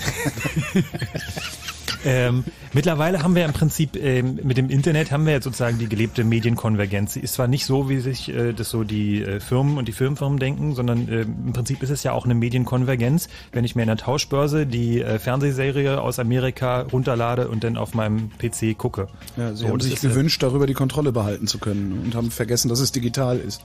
Ähm, 2.05 2.43
mittlerweile 2.73 3.23
haben 3.23 3.35
wir 3.35 3.45
im 3.45 3.53
Prinzip 3.53 3.95
ähm, 3.95 4.39
mit 4.43 4.57
dem 4.57 4.69
Internet 4.69 5.11
haben 5.11 5.25
wir 5.25 5.33
jetzt 5.33 5.45
sozusagen 5.45 5.77
die 5.77 5.87
gelebte 5.87 6.23
Medienkonvergenz. 6.23 7.13
Sie 7.13 7.19
ist 7.19 7.33
zwar 7.33 7.47
nicht 7.47 7.65
so, 7.65 7.89
wie 7.89 7.99
sich 7.99 8.33
äh, 8.33 8.53
das 8.53 8.69
so 8.69 8.83
die 8.83 9.21
äh, 9.21 9.39
Firmen 9.39 9.77
und 9.77 9.87
die 9.87 9.91
Firmenfirmen 9.91 10.39
denken, 10.39 10.75
sondern 10.75 11.07
äh, 11.07 11.21
im 11.21 11.53
Prinzip 11.53 11.83
ist 11.83 11.89
es 11.89 12.03
ja 12.03 12.11
auch 12.11 12.25
eine 12.25 12.35
Medienkonvergenz, 12.35 13.29
wenn 13.51 13.63
ich 13.63 13.75
mir 13.75 13.83
in 13.83 13.87
der 13.87 13.97
Tauschbörse 13.97 14.65
die 14.65 15.01
äh, 15.01 15.19
Fernsehserie 15.19 16.01
aus 16.01 16.19
Amerika 16.19 16.81
runterlade 16.81 17.47
und 17.47 17.63
dann 17.63 17.77
auf 17.77 17.93
meinem 17.93 18.31
PC 18.37 18.77
gucke. 18.77 19.07
Ja, 19.37 19.53
sie 19.53 19.63
so, 19.63 19.69
haben 19.69 19.79
sich 19.79 19.99
gewünscht, 20.01 20.43
darüber 20.43 20.67
die 20.67 20.73
Kontrolle 20.73 21.11
behalten 21.11 21.47
zu 21.47 21.59
können 21.59 22.01
und 22.03 22.15
haben 22.15 22.31
vergessen, 22.31 22.69
dass 22.69 22.79
es 22.79 22.91
digital 22.91 23.37
ist. 23.37 23.61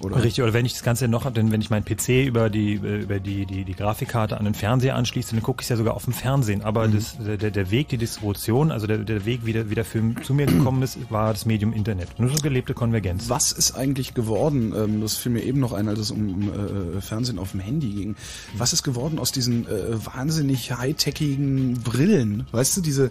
Oder? 0.00 0.22
Richtig, 0.22 0.42
oder 0.42 0.52
wenn 0.52 0.66
ich 0.66 0.72
das 0.72 0.82
Ganze 0.82 1.08
noch, 1.08 1.30
denn 1.30 1.50
wenn 1.52 1.60
ich 1.60 1.70
meinen 1.70 1.84
PC 1.84 2.26
über 2.26 2.50
die 2.50 2.74
über 2.74 3.20
die, 3.20 3.46
die, 3.46 3.64
die 3.64 3.74
Grafikkarte 3.74 4.36
an 4.36 4.44
den 4.44 4.54
Fernseher 4.54 4.96
anschließe, 4.96 5.34
dann 5.34 5.42
gucke 5.42 5.60
ich 5.60 5.66
es 5.66 5.68
ja 5.70 5.76
sogar 5.76 5.94
auf 5.94 6.04
dem 6.04 6.12
Fernsehen. 6.12 6.62
Aber 6.62 6.88
mhm. 6.88 6.94
das, 6.94 7.16
der, 7.18 7.50
der 7.50 7.70
Weg, 7.70 7.88
die 7.88 7.98
Distribution, 7.98 8.70
also 8.70 8.86
der, 8.86 8.98
der 8.98 9.24
Weg, 9.24 9.44
wie 9.44 9.52
der, 9.52 9.70
wie 9.70 9.74
der 9.74 9.84
Film 9.84 10.22
zu 10.22 10.34
mir 10.34 10.46
gekommen 10.46 10.82
ist, 10.82 10.98
war 11.10 11.32
das 11.32 11.46
Medium 11.46 11.72
Internet. 11.72 12.18
Nur 12.18 12.30
so 12.30 12.38
gelebte 12.38 12.74
Konvergenz. 12.74 13.28
Was 13.28 13.52
ist 13.52 13.72
eigentlich 13.76 14.14
geworden, 14.14 14.72
ähm, 14.76 15.00
das 15.00 15.16
fiel 15.16 15.32
mir 15.32 15.42
eben 15.42 15.60
noch 15.60 15.72
ein, 15.72 15.88
als 15.88 15.98
es 15.98 16.10
um 16.10 16.50
äh, 16.50 17.00
Fernsehen 17.00 17.38
auf 17.38 17.52
dem 17.52 17.60
Handy 17.60 17.90
ging, 17.90 18.16
was 18.56 18.72
ist 18.72 18.82
geworden 18.82 19.18
aus 19.18 19.32
diesen 19.32 19.66
äh, 19.66 20.04
wahnsinnig 20.04 20.72
high-techigen 20.72 21.80
Brillen? 21.82 22.46
Weißt 22.52 22.76
du, 22.76 22.80
diese 22.80 23.10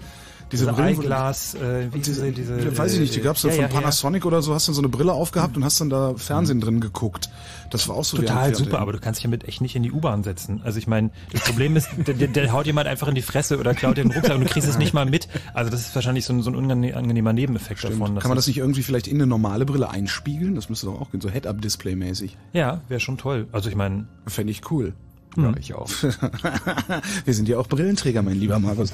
diese, 0.54 0.68
diese 0.68 0.82
Eyeglass, 0.82 1.56
äh, 1.56 1.91
wie 1.91 1.99
diese, 1.99 2.32
diese, 2.32 2.58
diese, 2.58 2.78
weiß 2.78 2.93
ich 2.93 2.99
nicht, 2.99 3.16
die 3.16 3.22
gab's 3.22 3.41
ja, 3.41 3.49
von 3.49 3.62
ja, 3.62 3.68
Panasonic 3.68 4.24
ja. 4.24 4.28
oder 4.28 4.41
so, 4.43 4.54
hast 4.54 4.68
dann 4.68 4.76
so 4.76 4.82
eine 4.82 4.89
Brille 4.89 5.12
aufgehabt 5.12 5.58
und 5.58 5.66
hast 5.66 5.82
dann 5.82 5.89
da 5.89 6.14
Fernsehen 6.16 6.62
drin 6.62 6.80
geguckt. 6.80 7.30
Das 7.72 7.88
war 7.89 7.95
auch 7.95 8.06
so 8.06 8.18
total 8.18 8.54
super, 8.54 8.80
aber 8.80 8.91
du 8.91 8.99
kannst 8.99 9.20
dich 9.20 9.24
damit 9.24 9.45
echt 9.45 9.62
nicht 9.62 9.76
in 9.76 9.82
die 9.82 9.91
U-Bahn 9.91 10.24
setzen. 10.24 10.62
Also 10.64 10.78
ich 10.78 10.86
meine, 10.86 11.10
das 11.32 11.41
Problem 11.41 11.76
ist, 11.76 11.89
der, 12.06 12.14
der, 12.28 12.54
haut 12.54 12.68
jemand 12.68 12.88
einfach 12.88 13.08
in 13.08 13.16
die 13.16 13.24
Fresse 13.24 13.58
oder 13.58 13.74
klaut 13.74 13.97
dir 13.97 14.04
den 14.04 14.12
Rucksack 14.12 14.36
und 14.36 14.41
du 14.41 14.47
kriegst 14.47 14.70
es 14.70 14.78
nicht 14.78 14.93
mal 14.93 15.08
mit. 15.08 15.28
Also 15.56 15.72
das 15.72 15.82
ist 15.82 15.95
wahrscheinlich 15.95 16.26
so 16.26 16.34
ein, 16.34 16.43
so 16.43 16.51
ein 16.51 16.56
unangenehmer 16.56 17.34
Nebeneffekt 17.34 17.80
Stimmt. 17.80 17.95
davon. 17.95 18.20
Kann 18.20 18.30
man 18.30 18.36
das 18.36 18.45
nicht 18.45 18.60
irgendwie 18.60 18.84
vielleicht 18.84 19.08
in 19.08 19.16
eine 19.16 19.26
normale 19.26 19.66
Brille 19.66 19.89
einspiegeln? 19.89 20.54
Das 20.54 20.70
müsste 20.70 20.86
doch 20.86 21.01
auch 21.01 21.10
gehen, 21.10 21.22
so 21.22 21.32
Head-Up-Display-mäßig. 21.32 22.38
Ja, 22.54 22.82
wäre 22.89 22.99
schon 22.99 23.18
toll. 23.18 23.47
Also 23.51 23.70
ich 23.70 23.76
meine, 23.76 24.06
fände 24.28 24.51
ich 24.51 24.70
cool. 24.70 24.93
Ja, 25.36 25.51
ich 25.60 25.74
auch. 25.74 25.89
Wir 27.26 27.34
sind 27.34 27.49
ja 27.49 27.58
auch 27.58 27.68
Brillenträger, 27.68 28.22
mein 28.22 28.39
lieber 28.39 28.60
Markus. 28.60 28.93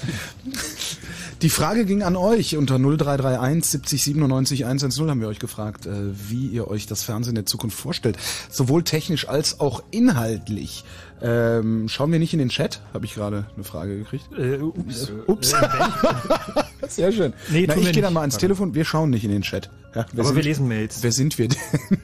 Die 1.41 1.49
Frage 1.49 1.85
ging 1.85 2.03
an 2.03 2.17
euch. 2.17 2.57
Unter 2.57 2.77
0331 2.77 3.65
70 3.65 4.03
97 4.03 4.65
110 4.65 5.09
haben 5.09 5.21
wir 5.21 5.29
euch 5.29 5.39
gefragt, 5.39 5.85
äh, 5.85 5.91
wie 6.11 6.47
ihr 6.47 6.67
euch 6.67 6.85
das 6.85 7.03
Fernsehen 7.03 7.35
der 7.35 7.45
Zukunft 7.45 7.79
vorstellt. 7.79 8.17
Sowohl 8.49 8.83
technisch 8.83 9.29
als 9.29 9.61
auch 9.61 9.81
inhaltlich. 9.91 10.83
Ähm, 11.21 11.87
schauen 11.87 12.11
wir 12.11 12.19
nicht 12.19 12.33
in 12.33 12.39
den 12.39 12.49
Chat? 12.49 12.81
Habe 12.93 13.05
ich 13.05 13.13
gerade 13.13 13.45
eine 13.55 13.63
Frage 13.63 13.97
gekriegt. 13.97 14.25
Äh, 14.37 14.57
ups. 14.57 15.09
Äh, 15.09 15.13
ups. 15.27 15.53
Sehr 16.89 17.11
schön. 17.11 17.33
Nee, 17.49 17.65
Na, 17.67 17.75
ich 17.77 17.91
gehe 17.93 18.01
dann 18.01 18.13
mal 18.13 18.21
ans 18.21 18.37
Telefon. 18.37 18.73
Wir 18.75 18.83
schauen 18.83 19.09
nicht 19.09 19.23
in 19.23 19.31
den 19.31 19.41
Chat. 19.41 19.69
Ja, 19.95 20.05
Aber 20.11 20.25
sind, 20.25 20.35
wir 20.35 20.43
lesen 20.43 20.67
Mails. 20.67 21.01
Wer 21.01 21.11
sind 21.11 21.37
wir 21.37 21.47
denn? 21.47 21.57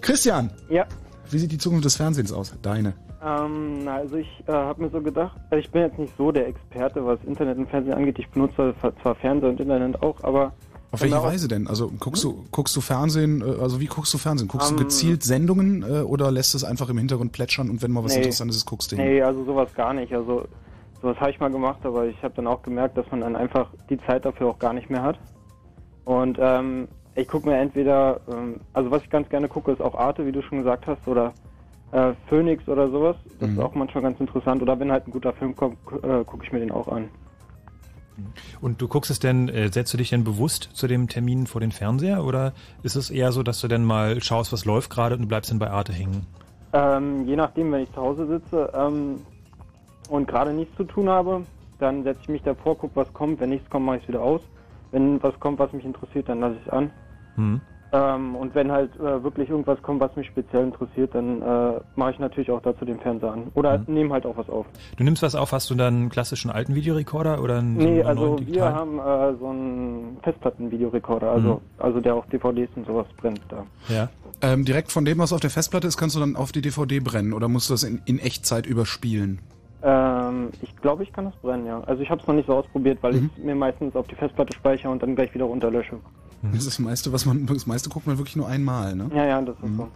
Christian. 0.00 0.50
Ja. 0.68 0.86
Wie 1.30 1.38
sieht 1.38 1.52
die 1.52 1.58
Zukunft 1.58 1.84
des 1.84 1.96
Fernsehens 1.96 2.32
aus? 2.32 2.54
Deine. 2.62 2.94
Ähm, 3.22 3.84
na, 3.84 3.96
also 3.96 4.16
ich 4.16 4.28
äh, 4.46 4.52
habe 4.52 4.82
mir 4.82 4.90
so 4.90 5.00
gedacht, 5.00 5.38
also 5.50 5.56
ich 5.56 5.70
bin 5.70 5.82
jetzt 5.82 5.98
nicht 5.98 6.12
so 6.16 6.32
der 6.32 6.48
Experte, 6.48 7.04
was 7.04 7.18
Internet 7.26 7.58
und 7.58 7.68
Fernsehen 7.68 7.94
angeht. 7.94 8.18
Ich 8.18 8.28
benutze 8.30 8.74
zwar 9.02 9.14
Fernseher 9.14 9.50
und 9.50 9.60
Internet 9.60 10.02
auch, 10.02 10.22
aber 10.22 10.52
auf 10.92 11.02
welche 11.02 11.22
Weise 11.22 11.46
denn? 11.46 11.68
Also 11.68 11.88
guckst 12.00 12.24
hm? 12.24 12.30
du 12.30 12.44
guckst 12.50 12.74
du 12.74 12.80
Fernsehen? 12.80 13.42
Äh, 13.42 13.60
also 13.62 13.80
wie 13.80 13.86
guckst 13.86 14.12
du 14.12 14.18
Fernsehen? 14.18 14.48
Guckst 14.48 14.70
um, 14.70 14.76
du 14.76 14.82
ähm, 14.82 14.88
gezielt 14.88 15.22
Sendungen 15.22 15.82
äh, 15.82 16.00
oder 16.00 16.30
lässt 16.30 16.54
es 16.54 16.64
einfach 16.64 16.88
im 16.88 16.98
Hintergrund 16.98 17.32
plätschern 17.32 17.70
und 17.70 17.82
wenn 17.82 17.92
mal 17.92 18.02
was 18.02 18.12
nee, 18.12 18.18
Interessantes 18.18 18.56
ist, 18.56 18.66
guckst 18.66 18.90
du 18.90 18.96
hin? 18.96 19.04
Nee, 19.04 19.22
also 19.22 19.44
sowas 19.44 19.72
gar 19.74 19.92
nicht. 19.92 20.12
Also 20.12 20.46
sowas 21.00 21.16
habe 21.20 21.30
ich 21.30 21.38
mal 21.38 21.50
gemacht, 21.50 21.80
aber 21.84 22.06
ich 22.06 22.20
habe 22.22 22.34
dann 22.34 22.46
auch 22.46 22.62
gemerkt, 22.62 22.96
dass 22.98 23.08
man 23.10 23.20
dann 23.20 23.36
einfach 23.36 23.68
die 23.88 23.98
Zeit 24.06 24.24
dafür 24.24 24.48
auch 24.48 24.58
gar 24.58 24.72
nicht 24.72 24.90
mehr 24.90 25.02
hat. 25.02 25.18
Und 26.04 26.38
ähm, 26.40 26.88
ich 27.20 27.28
gucke 27.28 27.48
mir 27.48 27.56
entweder, 27.56 28.20
ähm, 28.30 28.60
also 28.72 28.90
was 28.90 29.02
ich 29.02 29.10
ganz 29.10 29.28
gerne 29.28 29.48
gucke, 29.48 29.72
ist 29.72 29.80
auch 29.80 29.94
Arte, 29.94 30.26
wie 30.26 30.32
du 30.32 30.42
schon 30.42 30.58
gesagt 30.58 30.86
hast, 30.86 31.06
oder 31.06 31.32
äh, 31.92 32.12
Phoenix 32.28 32.66
oder 32.68 32.88
sowas. 32.90 33.16
Das 33.38 33.48
mhm. 33.48 33.58
ist 33.58 33.64
auch 33.64 33.74
manchmal 33.74 34.02
ganz 34.02 34.20
interessant. 34.20 34.62
Oder 34.62 34.78
wenn 34.78 34.92
halt 34.92 35.06
ein 35.06 35.10
guter 35.10 35.32
Film 35.32 35.56
kommt, 35.56 35.78
äh, 36.02 36.24
gucke 36.24 36.44
ich 36.44 36.52
mir 36.52 36.60
den 36.60 36.70
auch 36.70 36.88
an. 36.88 37.08
Und 38.60 38.82
du 38.82 38.88
guckst 38.88 39.10
es 39.10 39.18
denn, 39.18 39.48
äh, 39.48 39.72
setzt 39.72 39.92
du 39.94 39.96
dich 39.96 40.10
denn 40.10 40.24
bewusst 40.24 40.70
zu 40.74 40.86
dem 40.86 41.08
Termin 41.08 41.46
vor 41.46 41.60
den 41.60 41.72
Fernseher 41.72 42.24
oder 42.24 42.52
ist 42.82 42.96
es 42.96 43.10
eher 43.10 43.32
so, 43.32 43.42
dass 43.42 43.60
du 43.60 43.68
dann 43.68 43.84
mal 43.84 44.22
schaust, 44.22 44.52
was 44.52 44.66
läuft 44.66 44.90
gerade 44.90 45.14
und 45.14 45.22
du 45.22 45.28
bleibst 45.28 45.50
dann 45.50 45.58
bei 45.58 45.70
Arte 45.70 45.92
hängen? 45.92 46.26
Ähm, 46.72 47.26
je 47.26 47.34
nachdem, 47.36 47.72
wenn 47.72 47.84
ich 47.84 47.92
zu 47.92 48.00
Hause 48.00 48.26
sitze 48.26 48.70
ähm, 48.74 49.22
und 50.10 50.28
gerade 50.28 50.52
nichts 50.52 50.76
zu 50.76 50.84
tun 50.84 51.08
habe, 51.08 51.44
dann 51.78 52.04
setze 52.04 52.20
ich 52.22 52.28
mich 52.28 52.42
davor, 52.42 52.76
gucke, 52.76 52.94
was 52.94 53.12
kommt. 53.14 53.40
Wenn 53.40 53.50
nichts 53.50 53.68
kommt, 53.70 53.86
mache 53.86 53.96
ich 53.96 54.02
es 54.02 54.08
wieder 54.08 54.22
aus. 54.22 54.42
Wenn 54.92 55.22
was 55.22 55.38
kommt, 55.40 55.58
was 55.58 55.72
mich 55.72 55.84
interessiert, 55.84 56.28
dann 56.28 56.40
lasse 56.40 56.56
ich 56.56 56.66
es 56.66 56.72
an. 56.72 56.90
Mhm. 57.40 57.60
Ähm, 57.92 58.36
und 58.36 58.54
wenn 58.54 58.70
halt 58.70 58.94
äh, 59.00 59.24
wirklich 59.24 59.50
irgendwas 59.50 59.82
kommt, 59.82 60.00
was 60.00 60.14
mich 60.14 60.28
speziell 60.28 60.62
interessiert, 60.62 61.12
dann 61.12 61.42
äh, 61.42 61.80
mache 61.96 62.12
ich 62.12 62.18
natürlich 62.20 62.48
auch 62.52 62.62
dazu 62.62 62.84
den 62.84 63.00
Fernseher 63.00 63.32
an. 63.32 63.50
Oder 63.54 63.78
Mhm. 63.78 63.84
nehme 63.94 64.12
halt 64.14 64.26
auch 64.26 64.36
was 64.36 64.48
auf. 64.48 64.64
Du 64.96 65.02
nimmst 65.02 65.22
was 65.22 65.34
auf, 65.34 65.50
hast 65.50 65.68
du 65.70 65.74
dann 65.74 65.94
einen 65.94 66.08
klassischen 66.08 66.52
alten 66.52 66.76
Videorekorder 66.76 67.42
oder 67.42 67.58
einen, 67.58 67.76
Nee, 67.78 67.84
einen 67.98 68.04
also 68.06 68.26
neuen 68.36 68.46
wir 68.46 68.64
haben 68.72 68.98
äh, 69.00 69.34
so 69.40 69.48
einen 69.48 70.18
Festplattenvideorekorder, 70.22 71.32
also, 71.32 71.54
Mhm. 71.54 71.60
also 71.82 72.00
der 72.00 72.14
auch 72.14 72.26
DVDs 72.26 72.70
und 72.76 72.86
sowas 72.86 73.06
brennt 73.16 73.40
da. 73.48 73.66
Ja. 73.88 74.08
Ähm, 74.40 74.64
direkt 74.64 74.92
von 74.92 75.04
dem, 75.04 75.18
was 75.18 75.32
auf 75.32 75.40
der 75.40 75.50
Festplatte 75.50 75.88
ist, 75.88 75.96
kannst 75.96 76.14
du 76.14 76.20
dann 76.20 76.36
auf 76.36 76.52
die 76.52 76.62
DVD 76.62 77.00
brennen 77.00 77.32
oder 77.32 77.48
musst 77.48 77.70
du 77.70 77.74
das 77.74 77.82
in, 77.82 78.00
in 78.04 78.20
Echtzeit 78.20 78.66
überspielen? 78.66 79.40
Ähm, 79.82 80.50
ich 80.62 80.76
glaube, 80.76 81.02
ich 81.02 81.12
kann 81.12 81.24
das 81.24 81.34
brennen, 81.42 81.66
ja. 81.66 81.80
Also 81.88 82.02
ich 82.02 82.10
habe 82.10 82.20
es 82.20 82.26
noch 82.28 82.34
nicht 82.34 82.46
so 82.46 82.54
ausprobiert, 82.54 82.98
weil 83.02 83.14
Mhm. 83.14 83.30
ich 83.36 83.44
mir 83.44 83.54
meistens 83.56 83.96
auf 83.96 84.06
die 84.06 84.14
Festplatte 84.14 84.54
speichere 84.54 84.92
und 84.92 85.02
dann 85.02 85.16
gleich 85.16 85.34
wieder 85.34 85.46
runterlösche. 85.46 85.96
Mhm. 86.42 86.52
Das 86.52 86.60
ist 86.60 86.66
das 86.66 86.78
meiste, 86.78 87.12
was 87.12 87.26
man, 87.26 87.46
das 87.46 87.66
meiste 87.66 87.88
guckt 87.90 88.06
man 88.06 88.18
wirklich 88.18 88.36
nur 88.36 88.48
einmal, 88.48 88.94
ne? 88.96 89.10
Ja, 89.14 89.26
ja, 89.26 89.42
das 89.42 89.56
ist 89.62 89.76
so. 89.76 89.88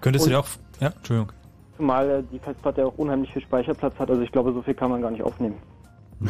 Könntest 0.00 0.26
du 0.26 0.28
Und- 0.28 0.32
dir 0.34 0.38
auch, 0.40 0.48
ja, 0.80 0.88
Entschuldigung. 0.88 1.32
Zumal 1.76 2.08
äh, 2.10 2.22
die 2.32 2.38
Festplatte 2.38 2.86
auch 2.86 2.96
unheimlich 2.96 3.32
viel 3.32 3.42
Speicherplatz 3.42 3.94
hat, 3.98 4.08
also 4.10 4.22
ich 4.22 4.32
glaube, 4.32 4.52
so 4.52 4.62
viel 4.62 4.74
kann 4.74 4.90
man 4.90 5.02
gar 5.02 5.10
nicht 5.10 5.22
aufnehmen. 5.22 5.56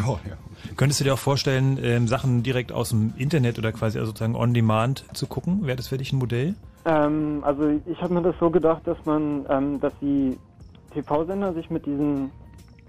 Oh, 0.06 0.18
ja. 0.28 0.34
Könntest 0.76 0.98
du 1.00 1.04
dir 1.04 1.14
auch 1.14 1.18
vorstellen, 1.18 1.78
ähm, 1.80 2.08
Sachen 2.08 2.42
direkt 2.42 2.72
aus 2.72 2.88
dem 2.88 3.12
Internet 3.16 3.56
oder 3.58 3.70
quasi 3.70 3.98
also 3.98 4.10
sozusagen 4.10 4.34
on 4.34 4.52
demand 4.52 5.04
zu 5.12 5.28
gucken? 5.28 5.64
Wäre 5.64 5.76
das 5.76 5.86
für 5.88 5.96
dich 5.98 6.12
ein 6.12 6.18
Modell? 6.18 6.56
Ähm, 6.84 7.38
also 7.42 7.70
ich 7.86 8.02
habe 8.02 8.14
mir 8.14 8.22
das 8.22 8.34
so 8.40 8.50
gedacht, 8.50 8.82
dass 8.84 8.98
man, 9.04 9.46
ähm, 9.48 9.78
dass 9.80 9.92
die 10.00 10.36
TV-Sender 10.92 11.52
sich 11.54 11.70
mit 11.70 11.86
diesen 11.86 12.30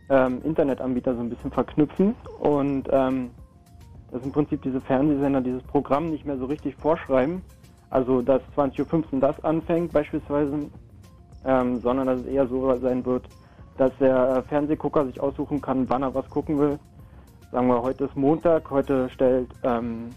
ähm, 0.10 0.42
Internetanbietern 0.44 1.18
so 1.18 1.22
ein 1.22 1.30
bisschen 1.30 1.52
verknüpfen 1.52 2.16
und 2.40 2.88
ähm, 2.92 3.30
dass 4.12 4.24
im 4.24 4.32
Prinzip 4.32 4.62
diese 4.62 4.82
Fernsehsender 4.82 5.42
dieses 5.42 5.64
Programm 5.64 6.10
nicht 6.10 6.26
mehr 6.26 6.38
so 6.38 6.46
richtig 6.46 6.76
vorschreiben. 6.76 7.42
Also 7.90 8.22
dass 8.22 8.42
20.15 8.56 9.14
Uhr 9.14 9.20
das 9.20 9.44
anfängt 9.44 9.94
beispielsweise, 9.94 10.70
ähm, 11.46 11.80
sondern 11.82 12.08
dass 12.08 12.20
es 12.22 12.26
eher 12.28 12.48
so 12.48 12.78
sein 12.80 13.06
wird, 13.06 13.28
dass 13.78 13.92
der 14.00 14.38
äh, 14.38 14.42
Fernsehgucker 14.44 15.06
sich 15.06 15.20
aussuchen 15.22 15.62
kann, 15.62 15.90
wann 15.90 16.04
er 16.04 16.14
was 16.14 16.30
gucken 16.30 16.58
will. 16.58 16.80
Sagen 17.52 17.68
wir, 17.68 17.82
heute 17.82 18.06
ist 18.06 18.16
Montag, 18.18 18.70
heute 18.70 19.10
stellt 19.10 19.50
ähm, 19.64 20.10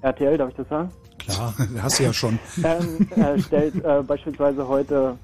RTL, 0.00 0.38
darf 0.38 0.50
ich 0.50 0.56
das 0.56 0.68
sagen? 0.68 0.90
Klar, 1.18 1.54
hast 1.82 1.98
du 1.98 2.04
ja 2.04 2.12
schon. 2.12 2.38
ähm, 2.64 3.06
äh, 3.10 3.38
stellt 3.40 3.84
äh, 3.84 4.02
beispielsweise 4.02 4.66
heute 4.66 5.18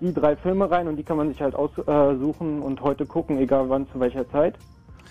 die 0.00 0.12
drei 0.12 0.36
Filme 0.36 0.70
rein 0.70 0.88
und 0.88 0.96
die 0.96 1.02
kann 1.02 1.16
man 1.16 1.28
sich 1.28 1.40
halt 1.40 1.54
aussuchen 1.54 2.60
und 2.60 2.80
heute 2.80 3.06
gucken, 3.06 3.38
egal 3.38 3.68
wann, 3.68 3.88
zu 3.90 4.00
welcher 4.00 4.28
Zeit. 4.30 4.56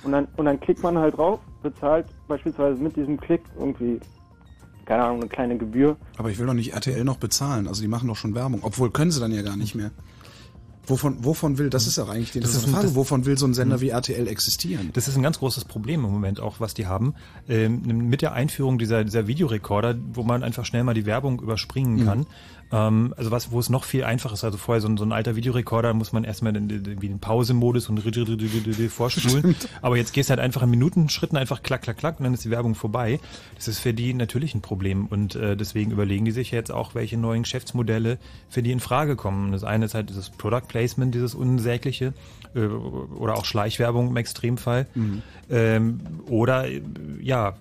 Und 0.03 0.11
dann, 0.11 0.27
und 0.35 0.45
dann 0.45 0.59
klickt 0.59 0.83
man 0.83 0.97
halt 0.97 1.17
drauf, 1.17 1.39
bezahlt 1.61 2.07
beispielsweise 2.27 2.81
mit 2.81 2.95
diesem 2.95 3.19
Klick 3.19 3.41
irgendwie, 3.57 3.99
keine 4.85 5.03
Ahnung, 5.03 5.21
eine 5.21 5.29
kleine 5.29 5.57
Gebühr. 5.57 5.97
Aber 6.17 6.29
ich 6.29 6.39
will 6.39 6.45
doch 6.47 6.53
nicht 6.53 6.73
RTL 6.73 7.03
noch 7.03 7.17
bezahlen. 7.17 7.67
Also 7.67 7.81
die 7.81 7.87
machen 7.87 8.07
doch 8.07 8.15
schon 8.17 8.33
Werbung. 8.35 8.59
Obwohl 8.63 8.89
können 8.91 9.11
sie 9.11 9.19
dann 9.19 9.31
ja 9.31 9.41
gar 9.41 9.55
nicht 9.57 9.75
mehr. 9.75 9.91
Wovon, 10.87 11.23
wovon 11.23 11.59
will, 11.59 11.69
das 11.69 11.85
ist 11.85 11.97
ja 11.97 12.05
eigentlich 12.07 12.31
die 12.31 12.41
Frage, 12.41 12.87
das- 12.87 12.95
wovon 12.95 13.25
will 13.27 13.37
so 13.37 13.45
ein 13.45 13.53
Sender 13.53 13.81
wie 13.81 13.89
RTL 13.89 14.27
existieren? 14.27 14.89
Das 14.93 15.07
ist 15.07 15.15
ein 15.15 15.21
ganz 15.21 15.37
großes 15.37 15.65
Problem 15.65 16.03
im 16.03 16.11
Moment 16.11 16.39
auch, 16.39 16.59
was 16.59 16.73
die 16.73 16.87
haben. 16.87 17.13
Ähm, 17.47 17.83
mit 18.09 18.23
der 18.23 18.33
Einführung 18.33 18.79
dieser, 18.79 19.03
dieser 19.03 19.27
Videorekorder, 19.27 19.95
wo 20.13 20.23
man 20.23 20.43
einfach 20.43 20.65
schnell 20.65 20.83
mal 20.83 20.95
die 20.95 21.05
Werbung 21.05 21.39
überspringen 21.39 21.97
Mhm. 22.01 22.05
kann. 22.05 22.25
Also 23.17 23.31
was, 23.31 23.51
wo 23.51 23.59
es 23.59 23.69
noch 23.69 23.83
viel 23.83 24.03
einfacher 24.03 24.33
ist. 24.33 24.43
Also 24.43 24.57
vorher 24.57 24.81
so 24.81 24.87
ein, 24.87 24.97
so 24.97 25.03
ein 25.03 25.11
alter 25.11 25.35
Videorekorder 25.35 25.93
muss 25.93 26.13
man 26.13 26.23
erstmal 26.23 26.53
den, 26.53 26.67
den, 26.67 27.01
wie 27.01 27.09
den 27.09 27.19
Pausemodus 27.19 27.89
und 27.89 27.99
vorspulen. 28.89 29.55
Aber 29.81 29.97
jetzt 29.97 30.13
gehst 30.13 30.29
du 30.29 30.31
halt 30.31 30.39
einfach 30.39 30.63
in 30.63 30.69
Minutenschritten 30.69 31.37
einfach 31.37 31.63
klack, 31.63 31.81
klack, 31.81 31.97
klack 31.97 32.19
und 32.19 32.23
dann 32.23 32.33
ist 32.33 32.45
die 32.45 32.49
Werbung 32.49 32.75
vorbei. 32.75 33.19
Das 33.55 33.67
ist 33.67 33.79
für 33.79 33.93
die 33.93 34.13
natürlich 34.13 34.55
ein 34.55 34.61
Problem 34.61 35.07
und 35.07 35.35
äh, 35.35 35.57
deswegen 35.57 35.91
überlegen 35.91 36.25
die 36.25 36.31
sich 36.31 36.51
jetzt 36.51 36.71
auch, 36.71 36.95
welche 36.95 37.17
neuen 37.17 37.43
Geschäftsmodelle 37.43 38.17
für 38.49 38.63
die 38.63 38.71
in 38.71 38.79
Frage 38.79 39.15
kommen. 39.15 39.51
Das 39.51 39.63
eine 39.63 39.85
ist 39.85 39.93
halt 39.93 40.09
dieses 40.09 40.29
Product 40.29 40.67
Placement, 40.67 41.13
dieses 41.13 41.35
unsägliche 41.35 42.13
äh, 42.55 42.65
oder 42.65 43.35
auch 43.35 43.45
Schleichwerbung 43.45 44.09
im 44.09 44.17
Extremfall. 44.17 44.87
Ähm, 45.49 45.99
oder 46.27 46.65
ja, 47.19 47.55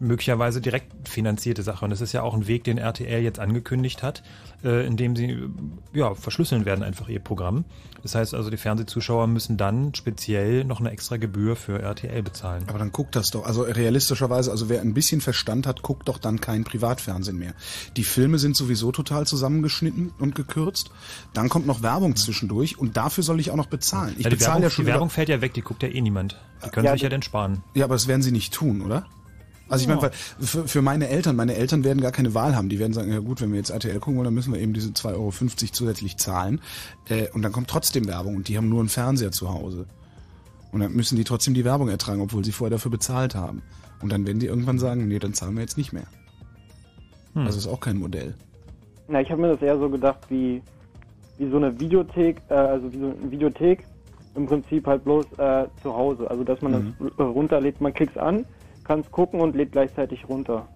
möglicherweise 0.00 0.60
direkt 0.60 1.08
finanzierte 1.08 1.62
Sache. 1.62 1.84
Und 1.84 1.90
das 1.90 2.00
ist 2.00 2.12
ja 2.12 2.22
auch 2.22 2.34
ein 2.34 2.46
Weg, 2.46 2.64
den 2.64 2.78
RTL 2.78 3.22
jetzt 3.22 3.38
angekündigt 3.38 4.02
hat, 4.02 4.22
äh, 4.64 4.86
indem 4.86 5.14
sie 5.14 5.48
ja, 5.92 6.14
verschlüsseln 6.14 6.64
werden 6.64 6.82
einfach 6.82 7.08
ihr 7.08 7.20
Programm. 7.20 7.64
Das 8.02 8.14
heißt 8.14 8.34
also, 8.34 8.50
die 8.50 8.56
Fernsehzuschauer 8.56 9.26
müssen 9.26 9.56
dann 9.56 9.94
speziell 9.94 10.64
noch 10.64 10.80
eine 10.80 10.90
extra 10.90 11.16
Gebühr 11.16 11.56
für 11.56 11.80
RTL 11.80 12.22
bezahlen. 12.22 12.64
Aber 12.66 12.78
dann 12.78 12.92
guckt 12.92 13.16
das 13.16 13.30
doch. 13.30 13.46
Also 13.46 13.62
realistischerweise, 13.62 14.50
also 14.50 14.68
wer 14.68 14.80
ein 14.80 14.92
bisschen 14.94 15.20
Verstand 15.20 15.66
hat, 15.66 15.82
guckt 15.82 16.08
doch 16.08 16.18
dann 16.18 16.40
kein 16.40 16.64
Privatfernsehen 16.64 17.38
mehr. 17.38 17.54
Die 17.96 18.04
Filme 18.04 18.38
sind 18.38 18.56
sowieso 18.56 18.92
total 18.92 19.26
zusammengeschnitten 19.26 20.12
und 20.18 20.34
gekürzt. 20.34 20.90
Dann 21.32 21.48
kommt 21.48 21.66
noch 21.66 21.82
Werbung 21.82 22.16
zwischendurch 22.16 22.78
und 22.78 22.96
dafür 22.96 23.24
soll 23.24 23.40
ich 23.40 23.50
auch 23.50 23.56
noch 23.56 23.66
bezahlen. 23.66 24.14
Ich 24.18 24.24
ja, 24.24 24.30
die 24.30 24.36
bezahle 24.36 24.54
Werbung, 24.54 24.62
ja 24.64 24.70
schon 24.70 24.84
die 24.84 24.90
Werbung 24.90 25.10
fällt 25.10 25.28
ja 25.28 25.40
weg, 25.40 25.54
die 25.54 25.62
guckt 25.62 25.82
ja 25.82 25.88
eh 25.88 26.00
niemand. 26.00 26.38
Die 26.64 26.70
können 26.70 26.86
Ja, 26.86 26.92
sich 26.92 27.02
ja 27.02 27.08
dann 27.08 27.22
sparen. 27.22 27.62
Ja, 27.74 27.84
aber 27.84 27.94
das 27.94 28.06
werden 28.06 28.22
sie 28.22 28.32
nicht 28.32 28.52
tun, 28.52 28.82
oder? 28.82 29.06
Also 29.68 29.82
ich 29.82 29.88
meine, 29.88 30.10
für, 30.12 30.68
für 30.68 30.82
meine 30.82 31.08
Eltern, 31.08 31.36
meine 31.36 31.54
Eltern 31.54 31.84
werden 31.84 32.00
gar 32.02 32.12
keine 32.12 32.34
Wahl 32.34 32.54
haben. 32.54 32.68
Die 32.68 32.78
werden 32.78 32.92
sagen, 32.92 33.10
ja 33.10 33.20
gut, 33.20 33.40
wenn 33.40 33.50
wir 33.50 33.58
jetzt 33.58 33.70
RTL 33.70 33.98
gucken 33.98 34.16
wollen, 34.16 34.26
dann 34.26 34.34
müssen 34.34 34.52
wir 34.52 34.60
eben 34.60 34.74
diese 34.74 34.90
2,50 34.90 35.14
Euro 35.14 35.30
zusätzlich 35.72 36.16
zahlen. 36.18 36.60
Äh, 37.08 37.28
und 37.32 37.42
dann 37.42 37.52
kommt 37.52 37.68
trotzdem 37.68 38.06
Werbung 38.06 38.36
und 38.36 38.48
die 38.48 38.56
haben 38.58 38.68
nur 38.68 38.80
einen 38.80 38.90
Fernseher 38.90 39.32
zu 39.32 39.48
Hause. 39.48 39.86
Und 40.70 40.80
dann 40.80 40.92
müssen 40.92 41.16
die 41.16 41.24
trotzdem 41.24 41.54
die 41.54 41.64
Werbung 41.64 41.88
ertragen, 41.88 42.20
obwohl 42.20 42.44
sie 42.44 42.52
vorher 42.52 42.70
dafür 42.70 42.90
bezahlt 42.90 43.34
haben. 43.34 43.62
Und 44.02 44.12
dann 44.12 44.26
werden 44.26 44.38
die 44.38 44.46
irgendwann 44.46 44.78
sagen, 44.78 45.08
nee, 45.08 45.18
dann 45.18 45.32
zahlen 45.32 45.54
wir 45.54 45.62
jetzt 45.62 45.78
nicht 45.78 45.92
mehr. 45.92 46.06
Hm. 47.34 47.46
Also 47.46 47.58
ist 47.58 47.66
auch 47.66 47.80
kein 47.80 47.96
Modell. 47.96 48.34
Na, 49.08 49.20
ich 49.20 49.30
habe 49.30 49.40
mir 49.40 49.48
das 49.48 49.62
eher 49.62 49.78
so 49.78 49.88
gedacht 49.88 50.20
wie, 50.28 50.62
wie 51.38 51.48
so 51.50 51.56
eine 51.56 51.78
Videothek, 51.78 52.42
äh, 52.48 52.54
also 52.54 52.92
wie 52.92 52.98
so 52.98 53.06
eine 53.06 53.30
Videothek 53.30 53.84
im 54.34 54.46
Prinzip 54.46 54.86
halt 54.86 55.04
bloß 55.04 55.26
äh, 55.38 55.66
zu 55.82 55.94
Hause. 55.94 56.30
Also 56.30 56.44
dass 56.44 56.60
man 56.60 56.72
Mhm. 56.72 56.94
das 57.16 57.18
runterlädt, 57.18 57.80
man 57.80 57.94
klickt's 57.94 58.16
an, 58.16 58.44
kann 58.84 59.00
es 59.00 59.10
gucken 59.10 59.40
und 59.40 59.56
lädt 59.56 59.72
gleichzeitig 59.72 60.28
runter. 60.28 60.68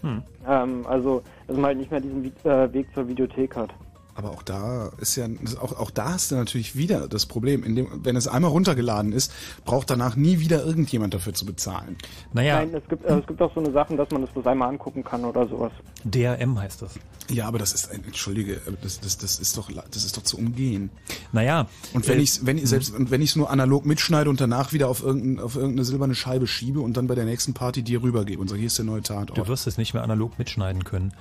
Hm. 0.00 0.22
Ähm, 0.48 0.86
also 0.86 1.22
dass 1.46 1.56
man 1.56 1.66
halt 1.66 1.78
nicht 1.78 1.90
mehr 1.90 2.00
diesen 2.00 2.24
äh, 2.44 2.72
Weg 2.72 2.92
zur 2.94 3.08
Videothek 3.08 3.56
hat. 3.56 3.70
Aber 4.14 4.30
auch 4.30 4.42
da 4.42 4.90
ist 4.98 5.16
ja, 5.16 5.26
auch, 5.60 5.78
auch 5.78 5.90
da 5.90 6.12
hast 6.12 6.30
du 6.30 6.34
natürlich 6.34 6.76
wieder 6.76 7.08
das 7.08 7.24
Problem. 7.24 7.64
In 7.64 7.76
dem, 7.76 7.88
wenn 8.04 8.14
es 8.16 8.28
einmal 8.28 8.50
runtergeladen 8.50 9.12
ist, 9.12 9.32
braucht 9.64 9.88
danach 9.88 10.16
nie 10.16 10.38
wieder 10.38 10.64
irgendjemand 10.64 11.14
dafür 11.14 11.32
zu 11.32 11.46
bezahlen. 11.46 11.96
Naja, 12.32 12.56
Nein, 12.56 12.74
es 12.74 12.86
gibt, 12.88 13.04
äh, 13.04 13.18
es 13.18 13.26
gibt 13.26 13.40
auch 13.40 13.54
so 13.54 13.60
eine 13.60 13.72
Sachen, 13.72 13.96
dass 13.96 14.10
man 14.10 14.22
das 14.22 14.30
bloß 14.30 14.46
einmal 14.46 14.68
angucken 14.68 15.02
kann 15.02 15.24
oder 15.24 15.48
sowas. 15.48 15.72
DRM 16.04 16.58
heißt 16.58 16.82
das. 16.82 16.98
Ja, 17.30 17.48
aber 17.48 17.58
das 17.58 17.72
ist 17.72 17.90
ein, 17.90 18.04
entschuldige, 18.04 18.60
das, 18.82 19.00
das, 19.00 19.16
das 19.16 19.38
ist 19.38 19.56
doch, 19.56 19.70
das 19.72 20.04
ist 20.04 20.16
doch 20.16 20.22
zu 20.24 20.36
umgehen. 20.36 20.90
Naja. 21.32 21.68
Und 21.94 22.06
wenn 22.06 22.18
äh, 22.18 22.22
ich 22.22 22.44
wenn 22.44 22.58
ich 22.58 22.68
selbst 22.68 22.94
und 22.94 23.10
wenn 23.10 23.22
ich 23.22 23.30
es 23.30 23.36
nur 23.36 23.50
analog 23.50 23.86
mitschneide 23.86 24.28
und 24.28 24.40
danach 24.40 24.74
wieder 24.74 24.88
auf 24.88 25.02
irgendein, 25.02 25.42
auf 25.42 25.56
irgendeine 25.56 25.84
silberne 25.84 26.14
Scheibe 26.14 26.46
schiebe 26.46 26.80
und 26.80 26.96
dann 26.98 27.06
bei 27.06 27.14
der 27.14 27.24
nächsten 27.24 27.54
Party 27.54 27.82
dir 27.82 28.02
rübergebe 28.02 28.40
und 28.40 28.48
sage, 28.48 28.58
hier 28.58 28.66
ist 28.66 28.76
der 28.76 28.84
neue 28.84 29.02
Tatort. 29.02 29.38
Du 29.38 29.48
wirst 29.48 29.66
es 29.66 29.78
nicht 29.78 29.94
mehr 29.94 30.02
analog 30.02 30.38
mitschneiden 30.38 30.84
können. 30.84 31.14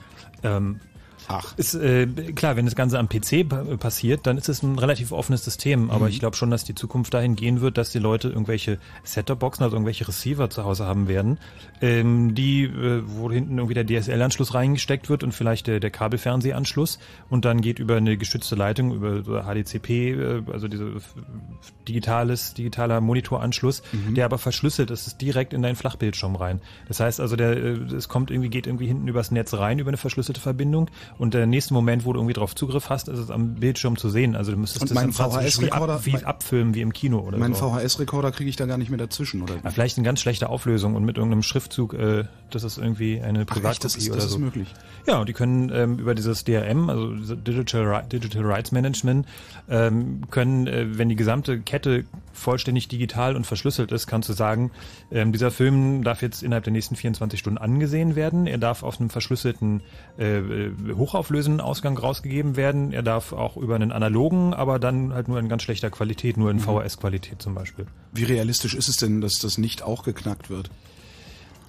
Ähm, 0.43 0.81
Ach. 1.33 1.57
Ist, 1.57 1.73
äh, 1.75 2.05
klar, 2.35 2.55
wenn 2.55 2.65
das 2.65 2.75
Ganze 2.75 2.99
am 2.99 3.07
PC 3.09 3.43
pa- 3.47 3.63
passiert, 3.77 4.27
dann 4.27 4.37
ist 4.37 4.49
es 4.49 4.63
ein 4.63 4.77
relativ 4.77 5.11
offenes 5.11 5.43
System. 5.45 5.89
Aber 5.91 6.05
Mhm. 6.05 6.11
ich 6.11 6.19
glaube 6.19 6.35
schon, 6.35 6.51
dass 6.51 6.63
die 6.63 6.75
Zukunft 6.75 7.13
dahin 7.13 7.35
gehen 7.35 7.61
wird, 7.61 7.77
dass 7.77 7.89
die 7.91 7.99
Leute 7.99 8.29
irgendwelche 8.29 8.77
Set-Top-Boxen, 9.03 9.63
also 9.63 9.75
irgendwelche 9.75 10.07
Receiver 10.07 10.49
zu 10.49 10.63
Hause 10.63 10.85
haben 10.85 11.07
werden, 11.07 11.37
ähm, 11.81 12.35
die, 12.35 12.63
äh, 12.63 13.01
wo 13.05 13.31
hinten 13.31 13.57
irgendwie 13.57 13.73
der 13.73 13.85
DSL-Anschluss 13.85 14.53
reingesteckt 14.53 15.09
wird 15.09 15.23
und 15.23 15.31
vielleicht 15.33 15.67
der, 15.67 15.79
der 15.79 15.89
Kabelfernsehanschluss 15.91 16.99
und 17.29 17.45
dann 17.45 17.61
geht 17.61 17.79
über 17.79 17.97
eine 17.97 18.17
gestützte 18.17 18.55
Leitung, 18.55 18.93
über 18.93 19.23
so 19.23 19.39
HDCP, 19.41 20.11
äh, 20.11 20.41
also 20.51 20.67
diese 20.67 20.91
digitales, 21.87 22.53
digitaler 22.53 23.01
Monitoranschluss, 23.01 23.81
Mhm. 23.91 24.15
der 24.15 24.25
aber 24.25 24.37
verschlüsselt 24.37 24.91
ist, 24.91 25.07
ist 25.07 25.21
direkt 25.21 25.53
in 25.53 25.61
deinen 25.61 25.75
Flachbildschirm 25.75 26.35
rein. 26.35 26.61
Das 26.87 26.99
heißt 26.99 27.19
also, 27.19 27.35
der, 27.35 27.51
äh, 27.57 27.71
es 27.95 28.07
kommt 28.07 28.31
irgendwie, 28.31 28.49
geht 28.49 28.67
irgendwie 28.67 28.87
hinten 28.87 29.07
übers 29.07 29.31
Netz 29.31 29.53
rein, 29.53 29.79
über 29.79 29.89
eine 29.89 29.97
verschlüsselte 29.97 30.41
Verbindung 30.41 30.89
und 31.21 31.35
der 31.35 31.45
nächste 31.45 31.75
Moment, 31.75 32.03
wo 32.03 32.13
du 32.13 32.19
irgendwie 32.19 32.33
drauf 32.33 32.55
Zugriff 32.55 32.89
hast, 32.89 33.07
ist 33.07 33.19
es 33.19 33.29
am 33.29 33.53
Bildschirm 33.53 33.95
zu 33.95 34.09
sehen. 34.09 34.35
Also 34.35 34.51
du 34.51 34.57
müsstest 34.57 34.81
Und 34.81 34.89
das 34.89 34.95
mein 34.95 35.09
im 35.09 35.13
Prinzip 35.13 35.61
wie, 35.61 35.71
ab, 35.71 36.05
wie 36.05 36.11
mein- 36.13 36.25
abfilmen 36.25 36.73
wie 36.73 36.81
im 36.81 36.91
Kino 36.93 37.19
oder 37.19 37.37
Meinen 37.37 37.53
so. 37.53 37.69
VHS-Rekorder 37.69 38.31
kriege 38.31 38.49
ich 38.49 38.55
da 38.55 38.65
gar 38.65 38.79
nicht 38.79 38.89
mehr 38.89 38.97
dazwischen, 38.97 39.43
oder? 39.43 39.53
Ja, 39.63 39.69
vielleicht 39.69 39.99
in 39.99 40.03
ganz 40.03 40.19
schlechter 40.19 40.49
Auflösung 40.49 40.95
und 40.95 41.05
mit 41.05 41.17
irgendeinem 41.17 41.43
Schriftzug, 41.43 41.93
äh, 41.93 42.23
das 42.49 42.63
ist 42.63 42.79
irgendwie 42.79 43.21
eine 43.21 43.45
Privatkopie 43.45 43.83
das 43.83 43.95
ist, 43.97 44.09
oder 44.09 44.15
das 44.19 44.29
so. 44.29 44.35
ist 44.37 44.41
möglich. 44.41 44.67
Ja, 45.05 45.19
und 45.19 45.29
die 45.29 45.33
können 45.33 45.71
ähm, 45.71 45.99
über 45.99 46.15
dieses 46.15 46.43
DRM, 46.43 46.89
also 46.89 47.35
Digital, 47.35 48.03
Digital 48.11 48.43
Rights 48.43 48.71
Management, 48.71 49.27
ähm, 49.69 50.21
können, 50.31 50.65
äh, 50.65 50.97
wenn 50.97 51.07
die 51.09 51.15
gesamte 51.15 51.59
Kette 51.59 52.05
vollständig 52.33 52.87
digital 52.87 53.35
und 53.35 53.45
verschlüsselt 53.45 53.91
ist, 53.91 54.07
kannst 54.07 54.29
du 54.29 54.33
sagen, 54.33 54.71
ähm, 55.11 55.31
dieser 55.31 55.51
Film 55.51 56.03
darf 56.03 56.21
jetzt 56.21 56.43
innerhalb 56.43 56.63
der 56.63 56.73
nächsten 56.73 56.95
24 56.95 57.39
Stunden 57.39 57.57
angesehen 57.57 58.15
werden. 58.15 58.47
Er 58.47 58.57
darf 58.57 58.83
auf 58.83 58.99
einem 58.99 59.09
verschlüsselten, 59.09 59.81
äh, 60.17 60.39
äh, 60.39 60.71
hochauflösenden 60.95 61.61
Ausgang 61.61 61.97
rausgegeben 61.97 62.55
werden. 62.55 62.93
Er 62.93 63.03
darf 63.03 63.33
auch 63.33 63.57
über 63.57 63.75
einen 63.75 63.91
analogen, 63.91 64.53
aber 64.53 64.79
dann 64.79 65.13
halt 65.13 65.27
nur 65.27 65.39
in 65.39 65.49
ganz 65.49 65.63
schlechter 65.63 65.89
Qualität, 65.89 66.37
nur 66.37 66.51
in 66.51 66.57
Mhm. 66.57 66.61
VHS-Qualität 66.61 67.41
zum 67.41 67.55
Beispiel. 67.55 67.85
Wie 68.13 68.23
realistisch 68.23 68.73
ist 68.73 68.87
es 68.87 68.97
denn, 68.97 69.21
dass 69.21 69.39
das 69.39 69.57
nicht 69.57 69.83
auch 69.83 70.03
geknackt 70.03 70.49
wird? 70.49 70.69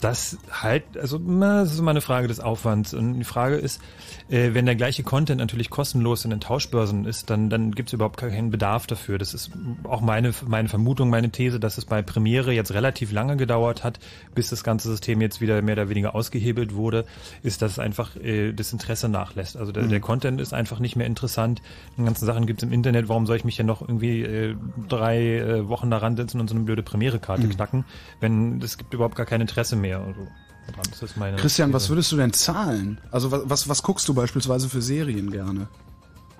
Das 0.03 0.36
halt, 0.50 0.82
also 0.98 1.20
na, 1.24 1.61
das 1.62 1.72
ist 1.74 1.78
immer 1.78 1.92
eine 1.92 2.00
Frage 2.00 2.26
des 2.26 2.40
Aufwands. 2.40 2.92
Und 2.92 3.14
die 3.20 3.24
Frage 3.24 3.55
ist, 3.55 3.80
äh, 4.28 4.50
wenn 4.53 4.66
der 4.66 4.74
gleiche 4.74 5.05
Content 5.05 5.38
natürlich 5.38 5.70
kostenlos 5.70 6.24
in 6.24 6.30
den 6.30 6.40
Tauschbörsen 6.40 7.05
ist, 7.05 7.30
dann, 7.30 7.48
dann 7.50 7.70
gibt 7.70 7.90
es 7.90 7.92
überhaupt 7.92 8.16
keinen 8.16 8.50
Bedarf 8.50 8.88
dafür. 8.88 9.18
Das 9.18 9.32
ist 9.32 9.53
auch 9.84 10.00
meine, 10.00 10.34
meine 10.44 10.68
Vermutung, 10.68 11.09
meine 11.09 11.30
These, 11.30 11.61
dass 11.61 11.78
es 11.78 11.84
bei 11.84 12.03
Premiere 12.03 12.50
jetzt 12.53 12.74
relativ 12.74 13.12
lange 13.12 13.36
gedauert 13.36 13.84
hat, 13.84 14.00
bis 14.34 14.50
das 14.50 14.64
ganze 14.64 14.88
System 14.90 15.20
jetzt 15.20 15.40
wieder 15.40 15.62
mehr 15.62 15.74
oder 15.74 15.88
weniger 15.88 16.16
ausgehebelt 16.16 16.74
wurde, 16.74 17.05
ist, 17.44 17.62
dass 17.62 17.78
einfach 17.78 18.16
äh, 18.16 18.53
das 18.53 18.72
Interesse 18.72 19.09
nachlässt. 19.09 19.57
Also 19.57 19.70
der, 19.70 19.84
Mhm. 19.84 19.90
der 19.90 20.00
Content 20.00 20.40
ist 20.40 20.53
einfach 20.53 20.80
nicht 20.80 20.96
mehr 20.96 21.07
interessant. 21.07 21.62
Die 21.96 22.03
ganzen 22.03 22.26
Sachen 22.26 22.46
gibt 22.46 22.61
es 22.61 22.66
im 22.68 22.72
Internet. 22.72 23.09
Warum 23.09 23.26
soll 23.26 23.36
ich 23.36 23.44
mich 23.44 23.57
ja 23.57 23.62
noch 23.62 23.82
irgendwie 23.82 24.22
äh, 24.22 24.57
drei 24.88 25.38
äh, 25.38 25.68
Wochen 25.68 25.90
daran 25.92 26.16
sitzen 26.16 26.40
und 26.40 26.48
so 26.48 26.57
eine 26.57 26.64
blöde 26.64 26.82
Premiere-Karte 26.82 27.46
Mhm. 27.46 27.50
knacken, 27.50 27.84
wenn 28.18 28.61
es 28.61 28.76
gibt 28.78 28.92
überhaupt 28.94 29.14
gar 29.14 29.26
kein 29.26 29.40
Interesse 29.40 29.76
mehr. 29.76 29.91
Also, 30.01 30.26
daran. 30.66 30.84
das 30.90 31.03
ist 31.03 31.16
meine 31.16 31.36
Christian, 31.36 31.72
was 31.72 31.84
These. 31.84 31.93
würdest 31.93 32.12
du 32.12 32.16
denn 32.16 32.32
zahlen? 32.32 32.99
Also 33.11 33.30
was, 33.30 33.43
was, 33.47 33.68
was 33.68 33.82
guckst 33.82 34.09
du 34.09 34.14
beispielsweise 34.14 34.68
für 34.68 34.80
Serien 34.82 35.30
gerne? 35.30 35.66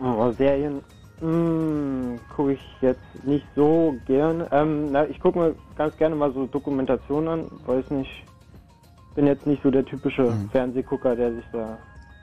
Oh, 0.01 0.31
Serien 0.33 0.81
mm, 1.21 2.19
gucke 2.35 2.53
ich 2.55 2.61
jetzt 2.81 3.01
nicht 3.25 3.47
so 3.55 3.95
gern. 4.07 4.45
Ähm, 4.51 4.91
na, 4.93 5.07
ich 5.09 5.21
gucke 5.21 5.39
mir 5.39 5.55
ganz 5.77 5.97
gerne 5.97 6.15
mal 6.15 6.33
so 6.33 6.47
Dokumentationen 6.47 7.29
an. 7.29 7.47
Weiß 7.67 7.89
nicht, 7.91 8.11
bin 9.15 9.27
jetzt 9.27 9.47
nicht 9.47 9.63
so 9.63 9.71
der 9.71 9.85
typische 9.85 10.23
Mhm. 10.23 10.51
Fernsehgucker, 10.51 11.15
der 11.17 11.33
sich 11.35 11.45
da. 11.53 11.79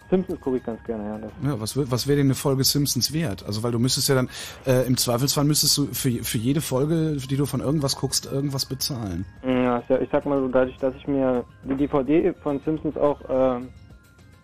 Simpsons 0.09 0.41
gucke 0.41 0.57
ich 0.57 0.63
ganz 0.63 0.83
gerne, 0.83 1.03
ja. 1.43 1.49
Ja, 1.49 1.59
was, 1.61 1.77
was 1.77 2.07
wäre 2.07 2.17
denn 2.17 2.27
eine 2.27 2.35
Folge 2.35 2.63
Simpsons 2.63 3.13
wert? 3.13 3.45
Also 3.45 3.63
weil 3.63 3.71
du 3.71 3.79
müsstest 3.79 4.09
ja 4.09 4.15
dann, 4.15 4.29
äh, 4.65 4.87
im 4.87 4.97
Zweifelsfall 4.97 5.43
müsstest 5.43 5.77
du 5.77 5.85
für, 5.87 6.11
für 6.23 6.37
jede 6.37 6.61
Folge, 6.61 7.17
die 7.17 7.37
du 7.37 7.45
von 7.45 7.61
irgendwas 7.61 7.95
guckst, 7.95 8.25
irgendwas 8.25 8.65
bezahlen. 8.65 9.25
ja, 9.43 9.81
ich 10.01 10.09
sag 10.11 10.25
mal 10.25 10.39
so, 10.39 10.47
dadurch, 10.47 10.77
dass 10.77 10.95
ich 10.95 11.07
mir 11.07 11.43
die 11.63 11.75
DVD 11.75 12.33
von 12.41 12.59
Simpsons 12.65 12.97
auch 12.97 13.19
ähm, 13.29 13.69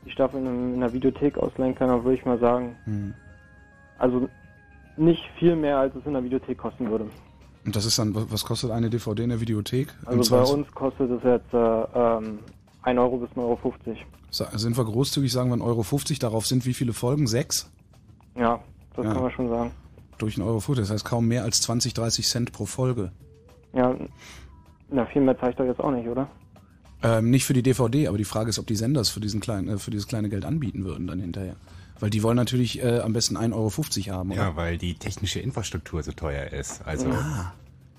die 0.05 0.11
Staffel 0.11 0.39
in, 0.39 0.75
einer 0.75 0.93
Videothek 0.93 1.37
ausleihen 1.37 1.75
kann, 1.75 1.89
dann 1.89 2.03
würde 2.03 2.17
ich 2.17 2.25
mal 2.25 2.39
sagen, 2.39 2.75
Hm. 2.85 3.13
also 3.97 4.29
nicht 4.97 5.23
viel 5.37 5.55
mehr, 5.55 5.77
als 5.79 5.95
es 5.95 6.05
in 6.05 6.13
der 6.13 6.23
Videothek 6.23 6.57
kosten 6.57 6.89
würde. 6.89 7.07
Und 7.65 7.75
das 7.75 7.85
ist 7.85 7.97
dann, 7.97 8.13
was 8.15 8.45
kostet 8.45 8.69
eine 8.69 8.89
DVD 8.89 9.23
in 9.23 9.29
der 9.29 9.41
Videothek? 9.41 9.87
Also 10.05 10.35
bei 10.35 10.43
uns 10.43 10.71
kostet 10.71 11.09
es 11.09 11.23
jetzt 11.23 11.51
äh, 11.53 11.83
ähm, 11.95 12.39
1 12.85 12.99
Euro 12.99 13.17
bis 13.17 13.29
1,50 13.31 13.37
Euro. 13.37 13.59
Sind 14.57 14.77
wir 14.77 14.85
großzügig, 14.85 15.31
sagen 15.31 15.49
wir 15.49 15.57
1,50 15.57 15.65
Euro. 15.65 15.83
50, 15.83 16.19
Darauf 16.19 16.45
sind 16.45 16.65
wie 16.65 16.73
viele 16.73 16.93
Folgen? 16.93 17.27
Sechs? 17.27 17.69
Ja, 18.37 18.59
das 18.95 19.05
Ja. 19.05 19.13
kann 19.13 19.21
man 19.23 19.31
schon 19.31 19.49
sagen. 19.49 19.71
Durch 20.17 20.35
1,50 20.35 20.45
Euro. 20.45 20.59
50, 20.59 20.83
Das 20.83 20.91
heißt 20.91 21.05
kaum 21.05 21.27
mehr 21.27 21.43
als 21.43 21.61
20, 21.61 21.93
30 21.93 22.27
Cent 22.27 22.51
pro 22.51 22.65
Folge. 22.65 23.11
Ja, 23.73 23.95
na, 24.89 25.05
viel 25.07 25.21
mehr 25.21 25.37
zeigt 25.39 25.59
doch 25.59 25.65
jetzt 25.65 25.79
auch 25.79 25.91
nicht, 25.91 26.07
oder? 26.07 26.27
Ähm, 27.03 27.29
nicht 27.29 27.45
für 27.45 27.53
die 27.53 27.61
DVD, 27.63 28.07
aber 28.07 28.17
die 28.17 28.23
Frage 28.23 28.49
ist, 28.49 28.57
ob 28.59 28.67
die 28.67 28.75
Sender 28.75 29.01
es 29.01 29.09
für, 29.09 29.19
diesen 29.19 29.39
kleinen, 29.41 29.67
äh, 29.67 29.77
für 29.77 29.91
dieses 29.91 30.07
kleine 30.07 30.29
Geld 30.29 30.45
anbieten 30.45 30.85
würden 30.85 31.07
dann 31.07 31.19
hinterher. 31.19 31.55
Weil 31.99 32.09
die 32.09 32.23
wollen 32.23 32.35
natürlich 32.37 32.81
äh, 32.83 32.99
am 32.99 33.13
besten 33.13 33.37
1,50 33.37 33.53
Euro 34.09 34.17
haben, 34.17 34.31
oder? 34.31 34.41
Ja, 34.41 34.55
weil 34.55 34.77
die 34.77 34.95
technische 34.95 35.39
Infrastruktur 35.39 36.03
so 36.03 36.11
teuer 36.11 36.51
ist. 36.53 36.85
Also 36.85 37.07
Ah. 37.09 37.53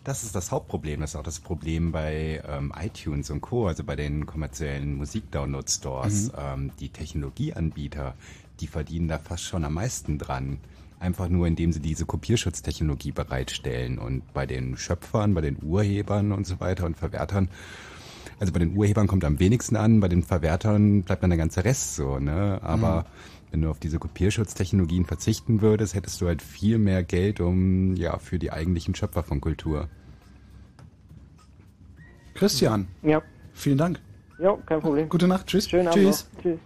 Das 0.07 0.23
ist 0.23 0.37
das 0.37 0.53
Hauptproblem. 0.53 1.01
Das 1.01 1.11
ist 1.11 1.17
auch 1.17 1.25
das 1.25 1.41
Problem 1.41 1.91
bei 1.91 2.41
ähm, 2.49 2.73
iTunes 2.81 3.31
und 3.31 3.41
Co., 3.41 3.67
also 3.67 3.83
bei 3.83 3.97
den 3.97 4.25
kommerziellen 4.25 4.95
Musikdownload-Stores. 4.95 6.29
Mhm. 6.29 6.39
Ähm, 6.39 6.71
die 6.79 6.91
Technologieanbieter, 6.91 8.15
die 8.61 8.69
verdienen 8.69 9.09
da 9.09 9.19
fast 9.19 9.43
schon 9.45 9.65
am 9.65 9.75
meisten 9.75 10.19
dran. 10.19 10.59
Einfach 11.01 11.29
nur, 11.29 11.47
indem 11.47 11.73
sie 11.73 11.81
diese 11.81 12.07
Kopierschutztechnologie 12.07 13.11
bereitstellen. 13.11 13.99
Und 13.99 14.33
bei 14.33 14.47
den 14.47 14.77
Schöpfern, 14.77 15.35
bei 15.35 15.41
den 15.41 15.59
Urhebern 15.63 16.31
und 16.31 16.47
so 16.47 16.61
weiter 16.61 16.87
und 16.87 16.97
Verwertern, 16.97 17.49
also 18.39 18.53
bei 18.53 18.61
den 18.61 18.77
Urhebern 18.77 19.09
kommt 19.09 19.25
am 19.25 19.41
wenigsten 19.41 19.77
an, 19.77 20.01
bei 20.01 20.09
den 20.09 20.23
Verwertern 20.23 21.03
bleibt 21.03 21.23
dann 21.23 21.31
der 21.31 21.39
ganze 21.39 21.65
Rest 21.65 21.97
so, 21.97 22.19
ne? 22.19 22.61
Aber 22.63 23.01
Mhm. 23.01 23.36
Wenn 23.51 23.63
du 23.63 23.71
auf 23.71 23.79
diese 23.79 23.99
Kopierschutztechnologien 23.99 25.05
verzichten 25.05 25.61
würdest, 25.63 25.95
hättest 25.95 26.21
du 26.21 26.27
halt 26.27 26.43
viel 26.43 26.79
mehr 26.79 27.03
Geld 27.03 27.41
um 27.41 27.95
ja 27.97 28.19
für 28.19 28.39
die 28.39 28.51
eigentlichen 28.53 28.95
Schöpfer 28.95 29.23
von 29.23 29.41
Kultur. 29.41 29.89
Christian, 32.35 32.87
Ja. 33.03 33.23
vielen 33.55 33.79
Dank. 33.79 34.01
Ja, 34.39 34.55
kein 34.67 34.81
Problem. 34.81 35.09
Gute 35.09 35.27
Nacht, 35.27 35.47
tschüss. 35.47 35.69
Schönen 35.71 35.89
Abend 35.89 36.03
tschüss. 36.05 36.29
noch. 36.35 36.43
Tschüss. 36.43 36.59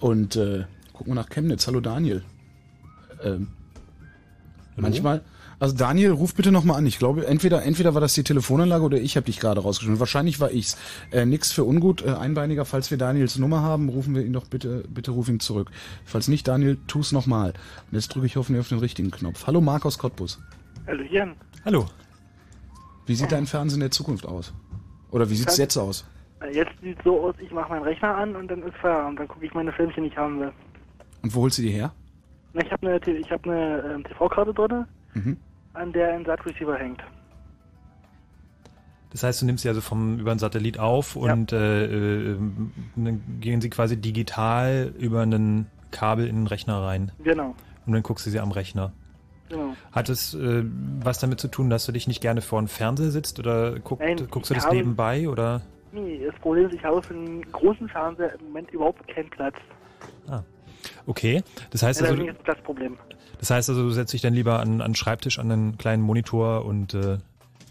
Und 0.00 0.36
äh, 0.36 0.64
gucken 0.92 1.12
wir 1.12 1.14
nach 1.16 1.28
Chemnitz. 1.28 1.66
Hallo 1.66 1.80
Daniel. 1.80 2.22
Ähm, 3.22 3.48
manchmal. 4.76 5.22
Also 5.58 5.76
Daniel, 5.76 6.10
ruf 6.10 6.34
bitte 6.34 6.50
nochmal 6.52 6.78
an. 6.78 6.86
Ich 6.86 6.98
glaube, 6.98 7.26
entweder 7.26 7.62
entweder 7.64 7.94
war 7.94 8.00
das 8.00 8.14
die 8.14 8.24
Telefonanlage 8.24 8.82
oder 8.84 8.98
ich 9.00 9.16
habe 9.16 9.26
dich 9.26 9.38
gerade 9.40 9.60
rausgeschmissen. 9.60 10.00
Wahrscheinlich 10.00 10.40
war 10.40 10.50
ich's. 10.50 10.76
Äh, 11.12 11.26
nix 11.26 11.52
für 11.52 11.64
ungut. 11.64 12.02
Äh, 12.04 12.10
Einbeiniger, 12.14 12.64
falls 12.64 12.90
wir 12.90 12.98
Daniels 12.98 13.38
Nummer 13.38 13.62
haben, 13.62 13.88
rufen 13.88 14.14
wir 14.14 14.22
ihn 14.24 14.32
doch 14.32 14.46
bitte, 14.46 14.84
bitte 14.88 15.10
ruf 15.12 15.28
ihn 15.28 15.40
zurück. 15.40 15.70
Falls 16.04 16.28
nicht, 16.28 16.46
Daniel, 16.48 16.78
tu's 16.86 17.12
nochmal. 17.12 17.50
Und 17.90 17.94
jetzt 17.94 18.08
drücke 18.14 18.26
ich 18.26 18.36
hoffentlich 18.36 18.60
auf 18.60 18.68
den 18.68 18.78
richtigen 18.78 19.10
Knopf. 19.10 19.46
Hallo 19.46 19.60
Markus 19.60 19.98
Cottbus. 19.98 20.40
Hallo 20.86 21.02
Jan. 21.04 21.34
Hallo. 21.64 21.86
Wie 23.06 23.14
sieht 23.14 23.32
dein 23.32 23.46
Fernsehen 23.46 23.76
in 23.78 23.80
der 23.80 23.90
Zukunft 23.90 24.26
aus? 24.26 24.52
Oder 25.10 25.28
wie 25.30 25.34
sieht's 25.36 25.56
jetzt 25.58 25.76
aus? 25.76 26.04
Jetzt 26.52 26.72
sieht 26.82 26.98
so 27.04 27.20
aus, 27.28 27.34
ich 27.38 27.50
mache 27.52 27.70
meinen 27.70 27.84
Rechner 27.84 28.14
an 28.16 28.36
und 28.36 28.48
dann 28.48 28.62
ist 28.62 28.76
Feierabend. 28.76 29.18
Dann 29.20 29.28
gucke 29.28 29.46
ich 29.46 29.54
meine 29.54 29.72
Filmchen, 29.72 30.02
die 30.04 30.10
ich 30.10 30.16
haben 30.16 30.40
will. 30.40 30.52
Und 31.22 31.34
wo 31.34 31.42
holst 31.42 31.56
du 31.58 31.62
die 31.62 31.70
her? 31.70 31.92
Na, 32.52 32.62
Ich 32.64 32.70
habe 32.70 32.86
eine, 32.86 33.00
T- 33.00 33.16
ich 33.16 33.30
hab 33.30 33.44
eine 33.46 33.94
ähm, 33.94 34.04
TV-Karte 34.04 34.52
drin, 34.52 34.84
Mhm. 35.14 35.36
an 35.74 35.92
der 35.92 36.14
ein 36.14 36.24
SAT-Receiver 36.24 36.76
hängt. 36.76 37.02
Das 39.10 39.22
heißt, 39.22 39.42
du 39.42 39.46
nimmst 39.46 39.62
sie 39.62 39.68
also 39.68 39.80
vom 39.80 40.18
über 40.18 40.32
einen 40.32 40.40
Satellit 40.40 40.78
auf 40.78 41.14
und 41.14 41.52
äh, 41.52 41.84
äh, 42.32 42.36
dann 42.96 43.22
gehen 43.40 43.60
sie 43.60 43.70
quasi 43.70 43.96
digital 43.96 44.92
über 44.98 45.22
einen 45.22 45.66
Kabel 45.92 46.26
in 46.26 46.34
den 46.34 46.46
Rechner 46.48 46.82
rein. 46.82 47.12
Genau. 47.22 47.54
Und 47.86 47.92
dann 47.92 48.02
guckst 48.02 48.26
du 48.26 48.30
sie 48.30 48.40
am 48.40 48.50
Rechner. 48.50 48.92
Genau. 49.48 49.76
Hat 49.92 50.08
es 50.08 50.34
äh, 50.34 50.64
was 51.00 51.20
damit 51.20 51.38
zu 51.38 51.46
tun, 51.46 51.70
dass 51.70 51.86
du 51.86 51.92
dich 51.92 52.08
nicht 52.08 52.20
gerne 52.22 52.40
vor 52.40 52.60
dem 52.60 52.66
Fernseher 52.66 53.10
sitzt 53.12 53.38
oder 53.38 53.78
guckt, 53.78 54.02
Nein, 54.02 54.16
guckst 54.30 54.50
du 54.50 54.54
das 54.54 54.66
habe- 54.66 54.74
nebenbei 54.76 55.28
oder? 55.28 55.62
Nee, 55.92 56.24
das 56.26 56.34
Problem 56.40 56.66
ist, 56.66 56.74
ich 56.74 56.82
habe 56.82 57.00
für 57.00 57.14
einen 57.14 57.42
großen 57.52 57.88
Fernseher 57.88 58.34
im 58.40 58.46
Moment 58.46 58.68
überhaupt 58.72 59.06
keinen 59.06 59.30
Platz. 59.30 59.54
Okay. 61.06 61.42
Das 61.70 61.82
heißt 61.82 62.00
ja, 62.00 62.08
also, 62.08 62.24
das 62.26 62.36
Platzproblem. 62.38 62.96
Das 63.44 63.50
heißt 63.50 63.68
also, 63.68 63.82
du 63.82 63.90
setzt 63.90 64.14
dich 64.14 64.22
dann 64.22 64.32
lieber 64.32 64.60
an, 64.60 64.80
an 64.80 64.92
den 64.92 64.94
Schreibtisch, 64.94 65.38
an 65.38 65.52
einen 65.52 65.76
kleinen 65.76 66.02
Monitor 66.02 66.64
und 66.64 66.94
äh, 66.94 67.18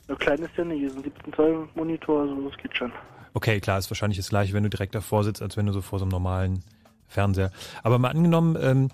So 0.07 0.15
klein 0.15 0.37
ist 0.37 0.55
der 0.55 0.65
nicht, 0.65 0.83
ist 0.83 0.95
ein 0.95 1.01
17 1.01 1.33
Zoll 1.33 1.67
Monitor, 1.73 2.21
also 2.21 2.47
das 2.47 2.55
geht 2.59 2.77
schon. 2.77 2.91
Okay, 3.33 3.59
klar, 3.59 3.79
ist 3.79 3.89
wahrscheinlich 3.89 4.17
das 4.17 4.29
gleiche, 4.29 4.53
wenn 4.53 4.61
du 4.61 4.69
direkt 4.69 4.93
davor 4.93 5.23
sitzt, 5.23 5.41
als 5.41 5.57
wenn 5.57 5.65
du 5.65 5.73
so 5.73 5.81
vor 5.81 5.97
so 5.97 6.05
einem 6.05 6.11
normalen 6.11 6.63
Fernseher. 7.07 7.49
Aber 7.81 7.97
mal 7.97 8.09
angenommen, 8.09 8.55
ähm, 8.61 8.89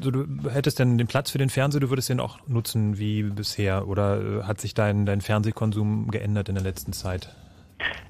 so, 0.00 0.12
du 0.12 0.48
hättest 0.48 0.78
denn 0.78 0.96
den 0.96 1.08
Platz 1.08 1.32
für 1.32 1.38
den 1.38 1.50
Fernseher, 1.50 1.80
du 1.80 1.90
würdest 1.90 2.08
den 2.08 2.20
auch 2.20 2.38
nutzen 2.46 3.00
wie 3.00 3.24
bisher 3.24 3.88
oder 3.88 4.20
äh, 4.20 4.42
hat 4.44 4.60
sich 4.60 4.74
dein, 4.74 5.06
dein 5.06 5.20
Fernsehkonsum 5.20 6.12
geändert 6.12 6.48
in 6.48 6.54
der 6.54 6.62
letzten 6.62 6.92
Zeit? 6.92 7.34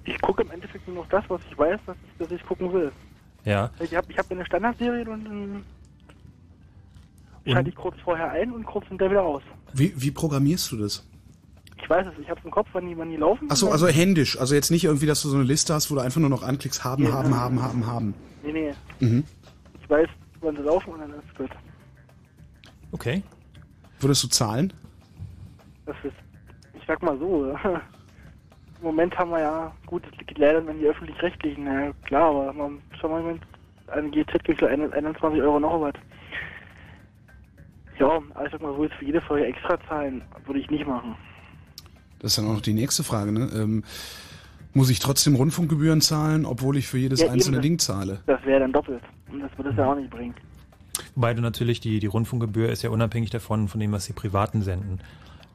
Ich 0.05 0.21
gucke 0.21 0.43
im 0.43 0.51
Endeffekt 0.51 0.87
nur 0.87 0.97
noch 0.97 1.09
das, 1.09 1.25
was 1.29 1.41
ich 1.51 1.57
weiß, 1.57 1.81
dass 1.87 1.97
ich, 1.97 2.19
dass 2.19 2.31
ich 2.31 2.45
gucken 2.45 2.71
will. 2.75 2.93
Ja. 3.47 3.71
Ich 3.81 3.97
habe 3.97 4.07
ich 4.13 4.19
hab 4.19 4.31
eine 4.31 4.45
Standardserie 4.45 5.09
und 5.09 5.25
dann 5.25 5.65
schalte 7.53 7.71
ich 7.71 7.77
kurz 7.77 7.97
vorher 8.05 8.31
ein 8.31 8.53
und 8.53 8.65
kurz 8.65 8.87
hinterher 8.89 9.11
wieder 9.13 9.23
aus. 9.23 9.43
Wie, 9.73 9.93
wie 9.97 10.11
programmierst 10.11 10.73
du 10.73 10.77
das? 10.79 11.07
Ich 11.83 11.89
weiß 11.89 12.07
es, 12.07 12.13
ich 12.21 12.29
habe 12.29 12.39
es 12.39 12.45
im 12.45 12.51
Kopf, 12.51 12.69
wann 12.73 12.87
die, 12.87 12.97
wann 12.97 13.11
die 13.11 13.17
laufen. 13.17 13.51
Achso, 13.51 13.71
also 13.71 13.89
händisch. 13.89 14.39
Also 14.39 14.55
jetzt 14.55 14.71
nicht 14.71 14.85
irgendwie, 14.85 15.07
dass 15.07 15.23
du 15.23 15.29
so 15.29 15.37
eine 15.37 15.45
Liste 15.45 15.73
hast, 15.75 15.91
wo 15.91 15.95
du 15.95 16.01
einfach 16.01 16.21
nur 16.21 16.31
noch 16.31 16.43
anklickst, 16.43 16.85
haben, 16.85 17.05
Ja. 17.05 17.13
haben, 17.13 17.35
haben, 17.35 17.63
haben, 17.63 17.87
haben. 17.87 18.15
Nee, 18.43 18.53
nee. 18.53 18.73
Mhm. 19.01 19.25
Ich 19.83 19.89
weiß, 19.91 20.09
wann 20.41 20.57
sie 20.57 20.63
laufen 20.63 20.91
und 20.93 21.01
dann 21.01 21.11
ist 21.11 21.25
es 21.33 21.35
gut. 21.39 21.51
Okay. 22.93 23.23
Würdest 23.99 24.23
du 24.25 24.29
zahlen? 24.29 24.73
Das 25.87 25.97
ist, 26.05 26.15
ich 26.75 26.83
sag 26.87 27.03
mal 27.03 27.19
so, 27.19 27.51
im 28.81 28.83
Moment 28.83 29.17
haben 29.19 29.31
wir 29.31 29.41
ja, 29.41 29.73
gut, 29.87 30.03
es 30.11 30.27
geht 30.27 30.39
leider 30.39 30.59
an 30.59 30.79
die 30.79 30.87
öffentlich-rechtlichen, 30.87 31.65
na 31.65 31.93
klar, 32.05 32.31
aber 32.31 32.53
man, 32.53 32.79
schau 33.01 33.09
mal, 33.09 33.19
im 33.21 33.27
Moment, 33.27 33.43
eine 33.89 34.11
GZ 34.11 34.45
kriegst 34.45 34.63
du 34.63 34.67
21 34.67 35.41
Euro 35.43 35.59
noch 35.59 35.81
was. 35.81 35.95
Ja, 38.01 38.19
ich 38.45 38.51
sag 38.51 38.63
mal 38.63 38.75
für 38.99 39.05
jede 39.05 39.21
Folge 39.21 39.47
extra 39.47 39.79
zahlen, 39.87 40.23
würde 40.47 40.59
ich 40.59 40.71
nicht 40.71 40.87
machen. 40.87 41.15
Das 42.19 42.33
ist 42.33 42.39
dann 42.39 42.47
auch 42.47 42.55
noch 42.55 42.61
die 42.63 42.73
nächste 42.73 43.05
Frage, 43.05 43.31
ne? 43.31 43.49
Ähm, 43.55 43.85
muss 44.73 44.89
ich 44.89 45.01
trotzdem 45.01 45.35
Rundfunkgebühren 45.35 46.01
zahlen, 46.01 46.47
obwohl 46.47 46.77
ich 46.77 46.87
für 46.87 46.97
jedes 46.99 47.21
Ja, 47.21 47.27
eben, 47.27 47.35
einzelne 47.35 47.57
das- 47.59 47.63
Ding 47.63 47.79
zahle? 47.79 48.21
Das 48.27 48.43
wäre 48.45 48.61
dann 48.61 48.73
doppelt. 48.73 49.03
Und 49.31 49.41
das 49.41 49.51
würde 49.57 49.71
es 49.71 49.77
ja 49.77 49.91
auch 49.93 49.97
nicht 49.97 50.11
bringen. 50.11 50.35
Wobei 51.15 51.35
du 51.35 51.43
natürlich, 51.43 51.81
die, 51.81 51.99
die 51.99 52.07
Rundfunkgebühr 52.07 52.71
ist 52.71 52.83
ja 52.83 52.91
unabhängig 52.91 53.31
davon, 53.31 53.69
von 53.69 53.81
dem, 53.81 53.93
was 53.93 54.07
die 54.07 54.13
Privaten 54.13 54.63
senden. 54.63 55.01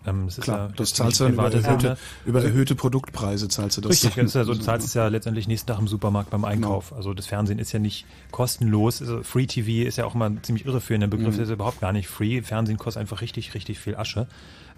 Ähm, 0.06 0.28
Klar, 0.40 0.58
ja 0.70 0.74
das 0.76 0.94
zahlst 0.94 1.20
du 1.20 1.24
dann 1.26 1.34
über 1.34 1.52
erhöhte, 1.52 1.98
über 2.26 2.44
erhöhte 2.44 2.76
Produktpreise 2.76 3.48
zahlst 3.48 3.78
du 3.78 3.82
das. 3.82 3.92
Richtig, 3.92 4.16
das 4.16 4.26
ist 4.26 4.36
ja 4.36 4.44
so, 4.44 4.54
du 4.54 4.60
zahlst 4.60 4.88
es 4.88 4.94
ja 4.94 5.08
letztendlich 5.08 5.48
nächsten 5.48 5.68
Tag 5.68 5.80
im 5.80 5.88
Supermarkt 5.88 6.30
beim 6.30 6.46
Einkauf. 6.46 6.94
Also 6.94 7.14
das 7.14 7.28
Fernsehen 7.28 7.60
ist 7.60 7.72
ja 7.72 7.80
nicht 7.80 8.06
kostenlos. 8.32 9.02
Also 9.02 9.24
Free 9.24 9.46
TV 9.48 9.88
ist 9.88 9.98
ja 9.98 10.06
auch 10.06 10.16
immer 10.16 10.26
ein 10.30 10.40
ziemlich 10.44 10.66
irreführender 10.66 11.08
Begriff, 11.08 11.36
Mhm. 11.38 11.44
ist 11.44 11.50
überhaupt 11.50 11.82
gar 11.82 11.92
nicht 11.94 12.08
free. 12.08 12.42
Fernsehen 12.42 12.78
kostet 12.78 13.02
einfach 13.02 13.22
richtig, 13.22 13.54
richtig 13.54 13.80
viel 13.80 13.96
Asche. 13.96 14.28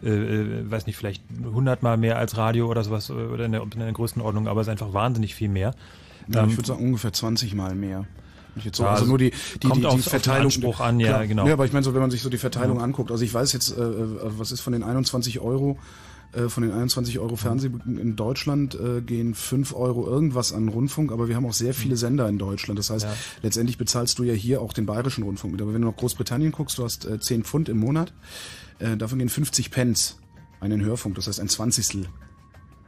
Äh, 0.03 0.09
äh, 0.09 0.69
weiß 0.71 0.85
nicht, 0.85 0.95
vielleicht 0.95 1.23
hundertmal 1.43 1.97
mehr 1.97 2.17
als 2.17 2.37
Radio 2.37 2.67
oder 2.69 2.83
sowas 2.83 3.09
äh, 3.09 3.13
oder 3.13 3.45
in 3.45 3.51
der, 3.51 3.63
in 3.63 3.79
der 3.79 3.91
Größenordnung, 3.91 4.47
aber 4.47 4.61
es 4.61 4.67
ist 4.67 4.71
einfach 4.71 4.93
wahnsinnig 4.93 5.33
viel 5.33 5.49
mehr. 5.49 5.73
Ja, 6.31 6.43
Ähm, 6.43 6.49
ich 6.49 6.57
würde 6.57 6.67
sagen 6.67 6.83
ungefähr 6.85 7.11
20 7.13 7.55
Mal 7.55 7.73
mehr. 7.75 8.05
Wenn 8.57 8.59
ich 8.59 8.65
Jetzt 8.65 8.77
so, 8.77 8.83
Ja, 8.83 8.89
also 8.89 9.01
also 9.03 9.09
nur 9.11 9.17
die, 9.19 9.31
die, 9.61 9.67
kommt 9.67 9.83
die, 9.83 9.87
die 9.95 10.01
Verteilung. 10.01 10.45
Anspruch 10.45 10.79
an, 10.79 10.99
ja, 10.99 11.09
Klar. 11.09 11.27
genau. 11.27 11.45
Ja, 11.47 11.53
aber 11.53 11.65
ich 11.65 11.73
meine 11.73 11.83
so, 11.83 11.93
wenn 11.93 12.01
man 12.01 12.09
sich 12.11 12.21
so 12.23 12.29
die 12.29 12.37
Verteilung 12.39 12.77
Ja. 12.77 12.83
anguckt, 12.83 13.11
also 13.11 13.23
ich 13.23 13.33
weiß 13.33 13.53
jetzt, 13.53 13.77
äh, 13.77 13.81
äh, 13.81 14.07
was 14.37 14.51
ist 14.51 14.61
von 14.61 14.73
den 14.73 14.81
21 14.83 15.39
Euro, 15.39 15.77
äh, 16.33 16.49
von 16.49 16.63
den 16.63 16.71
21 16.73 17.19
Euro 17.19 17.35
Fernseh 17.35 17.69
in 17.85 18.15
Deutschland 18.15 18.75
äh, 18.75 19.01
gehen 19.01 19.33
5 19.35 19.73
Euro 19.75 20.07
irgendwas 20.07 20.53
an 20.53 20.67
Rundfunk, 20.69 21.11
aber 21.11 21.27
wir 21.29 21.35
haben 21.35 21.45
auch 21.45 21.53
sehr 21.53 21.73
viele 21.73 21.95
Sender 21.97 22.27
in 22.27 22.37
Deutschland. 22.39 22.79
Das 22.79 22.89
heißt, 22.89 23.05
Ja. 23.05 23.13
letztendlich 23.43 23.77
bezahlst 23.77 24.17
du 24.19 24.23
ja 24.23 24.33
hier 24.33 24.61
auch 24.61 24.73
den 24.73 24.85
bayerischen 24.87 25.23
Rundfunk 25.23 25.53
mit. 25.53 25.61
Aber 25.61 25.73
wenn 25.73 25.81
du 25.83 25.87
nach 25.87 25.95
Großbritannien 25.95 26.51
guckst, 26.51 26.77
du 26.79 26.83
hast 26.83 27.05
äh, 27.05 27.19
10 27.19 27.43
Pfund 27.43 27.69
im 27.69 27.77
Monat, 27.77 28.11
äh, 28.79 28.97
davon 28.97 29.19
gehen 29.19 29.29
50 29.29 29.69
Pence 29.71 30.17
an 30.59 30.71
den 30.71 30.83
Hörfunk, 30.83 31.15
das 31.15 31.27
heißt 31.27 31.39
ein 31.39 31.49
Zwanzigstel. 31.49 32.07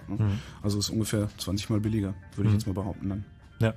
Ja? 0.09 0.15
Mhm. 0.15 0.39
Also 0.63 0.79
ist 0.79 0.89
ungefähr 0.89 1.29
20 1.37 1.69
mal 1.69 1.79
billiger, 1.79 2.15
würde 2.35 2.49
ich 2.49 2.55
jetzt 2.55 2.65
mal 2.67 2.73
behaupten 2.73 3.09
dann. 3.09 3.25
Ja. 3.59 3.73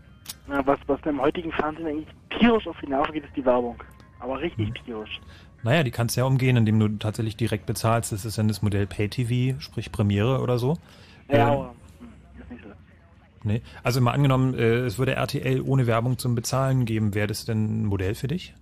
Na, 0.46 0.66
was, 0.66 0.78
was 0.86 1.02
mir 1.04 1.10
im 1.12 1.20
heutigen 1.20 1.52
Fernsehen 1.52 1.86
eigentlich 1.86 2.08
tierisch 2.38 2.66
auf 2.66 2.76
die 2.82 2.88
Nerven 2.88 3.12
geht, 3.12 3.24
ist 3.24 3.36
die 3.36 3.44
Werbung. 3.44 3.76
Aber 4.20 4.40
richtig 4.40 4.68
Mhm. 4.70 4.74
tierisch. 4.84 5.20
Naja, 5.62 5.82
die 5.84 5.90
kannst 5.92 6.16
du 6.16 6.20
ja 6.20 6.26
umgehen, 6.26 6.56
indem 6.56 6.78
du 6.80 6.88
tatsächlich 6.88 7.36
direkt 7.36 7.66
bezahlst. 7.66 8.10
Das 8.12 8.24
ist 8.24 8.36
dann 8.38 8.48
das 8.48 8.62
Modell 8.62 8.86
Pay-TV, 8.86 9.60
sprich 9.60 9.92
Premiere 9.92 10.40
oder 10.40 10.58
so. 10.58 10.76
Ja, 11.28 11.36
Ähm, 11.36 11.48
aber 11.60 11.74
hm, 12.00 12.40
ist 12.40 12.50
nicht 12.50 12.62
so. 12.64 12.70
Nee. 13.44 13.62
Also 13.84 14.00
mal 14.00 14.12
angenommen, 14.12 14.54
äh, 14.54 14.80
es 14.80 14.98
würde 14.98 15.14
RTL 15.14 15.60
ohne 15.62 15.86
Werbung 15.86 16.18
zum 16.18 16.34
Bezahlen 16.34 16.84
geben, 16.84 17.14
wäre 17.14 17.28
das 17.28 17.44
denn 17.44 17.82
ein 17.82 17.86
Modell 17.86 18.14
für 18.14 18.28
dich? 18.28 18.54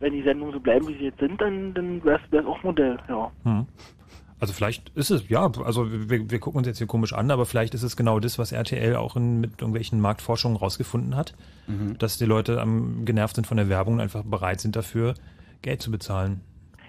Wenn 0.00 0.12
die 0.12 0.22
Sendungen 0.22 0.52
so 0.52 0.60
bleiben, 0.60 0.86
wie 0.88 0.94
sie 0.98 1.04
jetzt 1.04 1.20
sind, 1.20 1.40
dann, 1.40 1.72
dann 1.72 2.04
wäre 2.04 2.20
es 2.30 2.46
auch 2.46 2.62
Modell, 2.62 2.98
ja. 3.08 3.30
Hm. 3.44 3.66
Also 4.40 4.52
vielleicht 4.52 4.90
ist 4.90 5.10
es, 5.10 5.28
ja, 5.28 5.50
also 5.64 5.86
wir, 5.90 6.30
wir 6.30 6.38
gucken 6.40 6.58
uns 6.58 6.66
jetzt 6.66 6.78
hier 6.78 6.86
komisch 6.86 7.12
an, 7.12 7.30
aber 7.30 7.46
vielleicht 7.46 7.72
ist 7.74 7.82
es 7.82 7.96
genau 7.96 8.18
das, 8.20 8.38
was 8.38 8.52
RTL 8.52 8.96
auch 8.96 9.16
in, 9.16 9.40
mit 9.40 9.52
irgendwelchen 9.60 10.00
Marktforschungen 10.00 10.56
rausgefunden 10.56 11.16
hat, 11.16 11.34
Mhm. 11.66 11.96
dass 11.98 12.18
die 12.18 12.26
Leute 12.26 12.60
am 12.60 13.04
genervt 13.06 13.36
sind 13.36 13.46
von 13.46 13.56
der 13.56 13.70
Werbung 13.70 13.94
und 13.94 14.00
einfach 14.00 14.22
bereit 14.22 14.60
sind 14.60 14.76
dafür, 14.76 15.14
Geld 15.62 15.80
zu 15.80 15.90
bezahlen. 15.90 16.42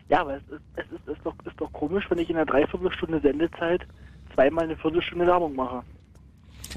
Ja, 0.10 0.20
aber 0.22 0.36
es 0.36 0.44
ist, 0.50 0.62
es 0.76 0.86
ist, 0.92 1.08
ist, 1.08 1.20
doch, 1.26 1.34
ist 1.46 1.60
doch 1.62 1.72
komisch, 1.72 2.04
wenn 2.10 2.18
ich 2.18 2.30
in 2.30 2.36
einer 2.36 2.46
Dreiviertelstunde 2.46 3.22
Sendezeit 3.22 3.88
zweimal 4.34 4.66
eine 4.66 4.76
Viertelstunde 4.76 5.26
Werbung 5.26 5.56
mache. 5.56 5.82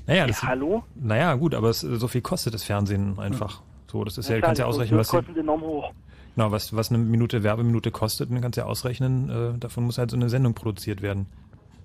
Naja, 0.06 0.26
das, 0.28 0.42
Ja, 0.42 0.48
hallo? 0.48 0.84
naja 0.94 1.34
gut, 1.34 1.54
aber 1.54 1.70
es, 1.70 1.80
so 1.80 2.06
viel 2.08 2.20
kostet 2.20 2.54
das 2.54 2.62
Fernsehen 2.62 3.18
einfach. 3.18 3.62
So, 3.90 4.04
das 4.04 4.16
ist 4.16 4.28
ja, 4.28 4.36
Ja, 4.36 4.42
kannst 4.42 4.60
ja 4.60 4.66
ausrechnen, 4.66 4.98
was, 4.98 5.08
Produktionskosten 5.08 5.34
sind 5.34 5.42
enorm 5.42 5.60
hoch. 5.62 5.92
Genau, 6.38 6.52
was, 6.52 6.74
was 6.74 6.90
eine 6.90 6.98
Minute 6.98 7.42
Werbeminute 7.42 7.90
kostet, 7.90 8.30
dann 8.30 8.40
kannst 8.40 8.56
du 8.56 8.60
ja 8.60 8.66
ausrechnen, 8.68 9.28
äh, 9.28 9.58
davon 9.58 9.84
muss 9.84 9.98
halt 9.98 10.10
so 10.10 10.16
eine 10.16 10.28
Sendung 10.28 10.54
produziert 10.54 11.02
werden. 11.02 11.26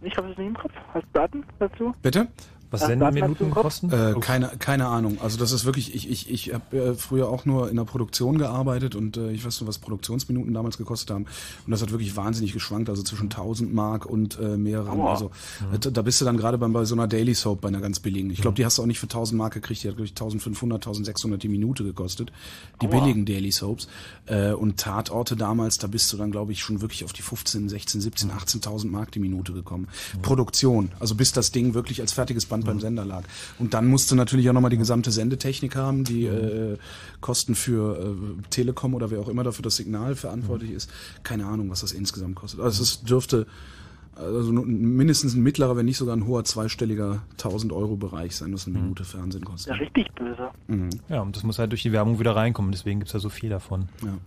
Ich 0.01 0.15
habe 0.15 0.29
es 0.29 0.37
nicht 0.37 0.47
im 0.47 0.53
Kopf. 0.53 0.73
Hast 0.93 1.05
du 1.05 1.09
Daten 1.13 1.43
dazu? 1.59 1.95
Bitte? 2.03 2.27
Was 2.73 2.81
dazu 2.81 2.91
Sendeminuten 2.91 3.51
kosten? 3.51 3.89
Äh, 3.91 4.13
Oh. 4.15 4.19
keine, 4.19 4.47
keine 4.59 4.87
Ahnung. 4.87 5.17
Also 5.21 5.37
das 5.37 5.51
ist 5.51 5.63
wirklich, 5.65 5.95
ich, 5.95 6.09
ich, 6.09 6.29
ich 6.29 6.53
habe 6.53 6.77
äh, 6.77 6.93
früher 6.95 7.29
auch 7.29 7.45
nur 7.45 7.69
in 7.69 7.77
der 7.77 7.83
Produktion 7.85 8.37
gearbeitet 8.37 8.95
und 8.95 9.15
äh, 9.17 9.31
ich 9.31 9.45
weiß 9.45 9.61
nur, 9.61 9.67
was 9.67 9.77
Produktionsminuten 9.79 10.53
damals 10.53 10.77
gekostet 10.77 11.11
haben. 11.11 11.25
Und 11.65 11.71
das 11.71 11.81
hat 11.81 11.91
wirklich 11.91 12.15
wahnsinnig 12.15 12.51
geschwankt, 12.53 12.89
also 12.89 13.01
zwischen 13.03 13.25
1000 13.29 13.73
Mark 13.73 14.05
und 14.05 14.37
äh, 14.39 14.57
mehreren. 14.57 14.99
Aua. 14.99 15.11
Also 15.11 15.31
äh, 15.71 15.77
da 15.79 16.01
bist 16.01 16.19
du 16.19 16.25
dann 16.25 16.37
gerade 16.37 16.57
bei, 16.57 16.67
bei 16.67 16.83
so 16.85 16.95
einer 16.95 17.07
Daily 17.07 17.33
Soap, 17.33 17.61
bei 17.61 17.69
einer 17.69 17.79
ganz 17.81 17.99
billigen. 17.99 18.29
Ich 18.31 18.41
glaube, 18.41 18.55
die 18.55 18.65
hast 18.65 18.77
du 18.77 18.81
auch 18.81 18.87
nicht 18.87 18.99
für 18.99 19.05
1000 19.05 19.37
Mark 19.37 19.53
gekriegt, 19.53 19.83
die 19.83 19.87
hat 19.87 19.95
glaube 19.95 20.05
ich 20.05 20.11
1500, 20.11 20.85
1600 20.85 21.41
die 21.41 21.49
Minute 21.49 21.83
gekostet. 21.83 22.31
Die 22.81 22.87
Aua. 22.87 22.99
billigen 22.99 23.25
Daily 23.25 23.51
Soaps. 23.51 23.87
Äh, 24.25 24.51
und 24.53 24.77
Tatorte 24.79 25.35
damals, 25.35 25.77
da 25.77 25.87
bist 25.87 26.11
du 26.11 26.17
dann 26.17 26.31
glaube 26.31 26.51
ich 26.51 26.61
schon 26.61 26.81
wirklich 26.81 27.05
auf 27.05 27.13
die 27.13 27.21
15, 27.21 27.69
16, 27.69 28.01
17, 28.01 28.31
18.000 28.31 28.87
Mark 28.89 29.11
die 29.11 29.19
Minute 29.19 29.53
gekommen. 29.53 29.87
Produktion, 30.21 30.91
also 30.99 31.15
bis 31.15 31.31
das 31.33 31.51
Ding 31.51 31.73
wirklich 31.73 32.01
als 32.01 32.11
fertiges 32.13 32.45
Band 32.45 32.62
beim 32.63 32.79
Sender 32.79 33.05
lag. 33.05 33.23
Und 33.59 33.73
dann 33.73 33.87
musst 33.87 34.11
du 34.11 34.15
natürlich 34.15 34.49
auch 34.49 34.53
nochmal 34.53 34.71
die 34.71 34.77
gesamte 34.77 35.11
Sendetechnik 35.11 35.75
haben, 35.75 36.03
die 36.03 36.25
äh, 36.25 36.77
Kosten 37.21 37.55
für 37.55 37.97
äh, 37.97 38.49
Telekom 38.49 38.93
oder 38.93 39.11
wer 39.11 39.19
auch 39.19 39.29
immer 39.29 39.43
dafür 39.43 39.63
das 39.63 39.75
Signal 39.75 40.15
verantwortlich 40.15 40.71
ist. 40.71 40.89
Keine 41.23 41.45
Ahnung, 41.45 41.69
was 41.69 41.81
das 41.81 41.91
insgesamt 41.91 42.35
kostet. 42.35 42.59
Also 42.59 42.83
es 42.83 43.03
dürfte 43.03 43.47
also 44.15 44.51
mindestens 44.51 45.33
ein 45.33 45.41
mittlerer, 45.41 45.75
wenn 45.75 45.85
nicht 45.85 45.97
sogar 45.97 46.15
ein 46.15 46.27
hoher 46.27 46.43
zweistelliger 46.43 47.23
1000 47.31 47.73
Euro 47.73 47.95
Bereich 47.95 48.35
sein, 48.35 48.53
was 48.53 48.67
eine 48.67 48.77
Minute 48.77 49.03
Fernsehen 49.05 49.43
kostet. 49.43 49.73
Ja, 49.73 49.79
richtig 49.79 50.13
böse. 50.13 50.49
Mhm. 50.67 50.89
Ja, 51.09 51.21
und 51.21 51.35
das 51.35 51.43
muss 51.43 51.57
halt 51.57 51.71
durch 51.71 51.81
die 51.81 51.91
Werbung 51.91 52.19
wieder 52.19 52.35
reinkommen, 52.35 52.71
deswegen 52.71 52.99
gibt's 52.99 53.13
ja 53.13 53.19
so 53.19 53.29
viel 53.29 53.49
davon. 53.49 53.89
Ja. 54.03 54.17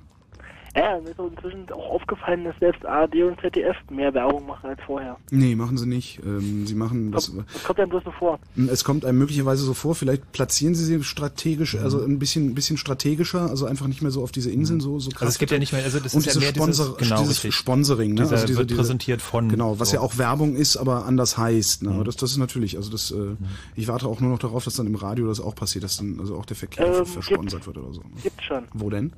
Ja, 0.77 1.01
mir 1.01 1.09
ist 1.11 1.19
auch 1.19 1.31
inzwischen 1.31 1.71
auch 1.73 1.91
aufgefallen, 1.95 2.45
dass 2.45 2.55
selbst 2.61 2.85
ARD 2.85 3.15
und 3.23 3.41
ZDF 3.41 3.77
mehr 3.91 4.13
Werbung 4.13 4.47
machen 4.47 4.69
als 4.69 4.81
vorher. 4.85 5.17
Nee, 5.31 5.55
machen 5.55 5.79
sie 5.79 5.87
nicht. 5.87 6.21
Ähm, 6.25 6.67
sie 6.67 6.75
machen 6.75 7.13
das. 7.13 7.33
Das 7.53 7.65
kommt 7.65 7.81
einem 7.81 7.89
bloß 7.89 8.05
so 8.05 8.11
vor. 8.11 8.39
Es 8.69 8.85
kommt 8.85 9.07
einem 9.07 9.17
möglicherweise 9.19 9.65
so 9.65 9.73
vor, 9.73 9.95
vielleicht 9.95 10.33
platzieren 10.33 10.75
sie 10.75 10.85
sie 10.85 11.03
strategisch, 11.03 11.77
also 11.77 12.03
ein 12.05 12.19
bisschen, 12.19 12.51
ein 12.51 12.55
bisschen 12.55 12.77
strategischer, 12.77 13.49
also 13.49 13.65
einfach 13.65 13.87
nicht 13.87 14.03
mehr 14.03 14.11
so 14.11 14.23
auf 14.23 14.33
diese 14.33 14.51
Inseln 14.51 14.81
so, 14.81 14.99
so 14.99 15.09
krass. 15.11 15.23
Also 15.23 15.31
es 15.31 15.39
gibt 15.39 15.51
ja 15.53 15.59
nicht 15.59 15.73
mehr, 15.73 15.83
also 15.83 15.99
das 15.99 16.13
und 16.15 16.27
ist 16.27 16.35
ja 16.35 16.41
mehr 16.41 16.53
dieses, 16.53 16.77
Sponsor, 16.77 16.97
genau, 16.99 17.21
dieses 17.23 17.37
richtig. 17.45 17.55
Sponsoring, 17.55 18.11
ne? 18.15 18.23
Dieser 18.23 18.33
also 18.33 18.47
diese, 18.47 18.59
wird 18.59 18.71
diese, 18.71 18.79
präsentiert 18.81 19.23
von. 19.23 19.49
Genau, 19.49 19.81
was 19.81 19.91
so. 19.91 19.97
ja 19.97 20.03
auch 20.03 20.19
Werbung 20.19 20.57
ist, 20.57 20.77
aber 20.77 21.07
anders 21.07 21.39
heißt. 21.39 21.85
Ne? 21.85 21.91
Mhm. 21.91 22.05
Das, 22.05 22.17
das 22.17 22.33
ist 22.33 22.37
natürlich, 22.37 22.77
also 22.77 22.91
das, 22.91 23.13
äh, 23.13 23.37
ich 23.77 23.89
warte 23.89 24.07
auch 24.07 24.21
nur 24.21 24.31
noch 24.31 24.39
darauf, 24.39 24.65
dass 24.65 24.75
dann 24.75 24.87
im 24.87 24.95
Radio 24.97 25.27
das 25.27 25.41
auch 25.41 25.55
passiert, 25.55 25.85
dass 25.85 25.97
dann 25.97 26.21
also 26.21 26.37
auch 26.37 26.45
der 26.45 26.57
Verkehr 26.57 26.87
Ähm, 26.99 27.07
versponsert 27.07 27.63
gibt- 27.65 27.67
wird 27.77 27.79
oder 27.79 27.95
so. 27.95 28.03
Gibt's 28.23 28.45
schon. 28.45 28.65
Wo 28.75 28.91
denn? 28.91 29.13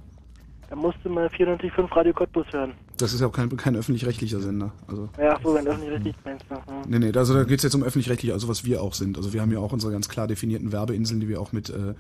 Da 0.70 0.76
musste 0.76 1.08
mal 1.08 1.28
94.5 1.28 1.96
Radio 1.96 2.12
Cottbus 2.12 2.46
hören. 2.52 2.74
Das 2.98 3.14
ist 3.14 3.20
ja 3.20 3.26
auch 3.26 3.32
kein, 3.32 3.48
kein 3.56 3.74
öffentlich-rechtlicher 3.74 4.40
Sender. 4.40 4.72
Also 4.86 5.08
Ja, 5.18 5.38
so, 5.42 5.56
nicht 5.56 5.68
richtig 5.68 6.14
meinst. 6.24 6.44
Hm. 6.50 6.56
Nee, 6.88 6.98
nee, 6.98 7.12
also 7.16 7.32
da 7.32 7.44
geht's 7.44 7.62
jetzt 7.62 7.74
um 7.74 7.82
öffentlich-rechtlich, 7.82 8.32
also 8.32 8.48
was 8.48 8.66
wir 8.66 8.82
auch 8.82 8.92
sind. 8.92 9.16
Also 9.16 9.32
wir 9.32 9.40
haben 9.40 9.50
ja 9.50 9.60
auch 9.60 9.72
unsere 9.72 9.92
ganz 9.92 10.10
klar 10.10 10.26
definierten 10.26 10.70
Werbeinseln, 10.70 11.20
die 11.20 11.28
wir 11.28 11.40
auch 11.40 11.52
mit 11.52 11.70
äh, 11.70 11.94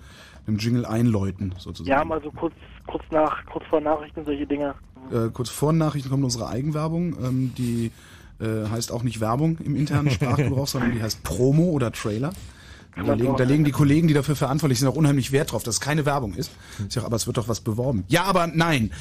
einem 0.46 0.58
Jingle 0.58 0.84
einläuten, 0.84 1.54
sozusagen. 1.56 1.88
Ja, 1.88 2.04
mal 2.04 2.20
so 2.22 2.30
kurz, 2.30 2.54
kurz 2.86 3.04
nach, 3.10 3.46
kurz 3.46 3.64
vor 3.66 3.80
Nachrichten 3.80 4.24
solche 4.26 4.46
Dinge. 4.46 4.74
Äh, 5.10 5.30
kurz 5.32 5.48
vor 5.48 5.72
Nachrichten 5.72 6.10
kommt 6.10 6.24
unsere 6.24 6.48
Eigenwerbung, 6.48 7.16
ähm, 7.24 7.54
die 7.56 7.90
äh, 8.40 8.68
heißt 8.68 8.92
auch 8.92 9.02
nicht 9.02 9.20
Werbung 9.20 9.58
im 9.64 9.76
internen 9.76 10.10
Sprachgebrauch, 10.10 10.66
sondern 10.66 10.92
die 10.92 11.02
heißt 11.02 11.22
Promo 11.22 11.70
oder 11.70 11.90
Trailer. 11.90 12.32
Da 13.06 13.14
legen, 13.14 13.36
da 13.36 13.44
legen 13.44 13.64
die 13.64 13.70
Kollegen, 13.70 14.08
die 14.08 14.14
dafür 14.14 14.34
verantwortlich 14.34 14.78
sind, 14.78 14.88
auch 14.88 14.96
unheimlich 14.96 15.30
Wert 15.32 15.52
drauf, 15.52 15.62
dass 15.62 15.76
es 15.76 15.80
keine 15.80 16.04
Werbung 16.04 16.34
ist. 16.34 16.50
Ich 16.86 16.94
sag, 16.94 17.04
aber 17.04 17.16
es 17.16 17.26
wird 17.26 17.36
doch 17.36 17.48
was 17.48 17.60
beworben. 17.60 18.04
Ja, 18.08 18.24
aber 18.24 18.46
nein. 18.46 18.90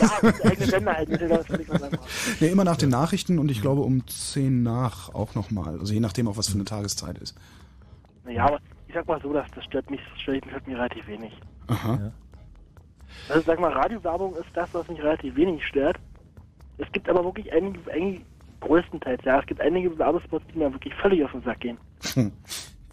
Ja, 0.00 0.10
das 0.20 0.40
eigene 0.42 0.66
Sender 0.66 0.94
halt. 0.94 1.10
Das. 1.10 1.46
Nee, 2.40 2.48
immer 2.48 2.64
nach 2.64 2.76
den 2.76 2.90
Nachrichten 2.90 3.38
und 3.38 3.50
ich 3.50 3.60
glaube 3.60 3.82
um 3.82 4.06
10 4.06 4.62
nach 4.62 5.14
auch 5.14 5.34
nochmal. 5.34 5.78
Also 5.78 5.92
je 5.92 6.00
nachdem 6.00 6.28
auch, 6.28 6.36
was 6.36 6.48
für 6.48 6.54
eine 6.54 6.64
Tageszeit 6.64 7.18
ist. 7.18 7.36
Naja, 8.24 8.46
aber 8.46 8.58
ich 8.88 8.94
sag 8.94 9.06
mal 9.06 9.20
so, 9.22 9.32
dass 9.32 9.46
das 9.54 9.64
stört 9.64 9.90
mich, 9.90 10.00
das 10.12 10.22
stört 10.22 10.44
mich, 10.46 10.66
mir 10.66 10.76
relativ 10.76 11.06
wenig. 11.06 11.32
Aha. 11.68 12.12
Also 13.28 13.42
sag 13.46 13.60
mal, 13.60 13.72
Radiowerbung 13.72 14.34
ist 14.34 14.48
das, 14.54 14.72
was 14.72 14.88
mich 14.88 15.02
relativ 15.02 15.36
wenig 15.36 15.64
stört. 15.66 15.96
Es 16.78 16.90
gibt 16.92 17.08
aber 17.08 17.24
wirklich 17.24 17.52
einige, 17.52 17.78
einige 17.90 18.20
größtenteils, 18.60 19.22
ja, 19.24 19.40
es 19.40 19.46
gibt 19.46 19.60
einige 19.60 19.96
Werbespots, 19.98 20.44
die 20.52 20.58
mir 20.58 20.72
wirklich 20.72 20.94
völlig 20.94 21.24
auf 21.24 21.32
den 21.32 21.42
Sack 21.42 21.60
gehen. 21.60 21.78
Hm. 22.14 22.32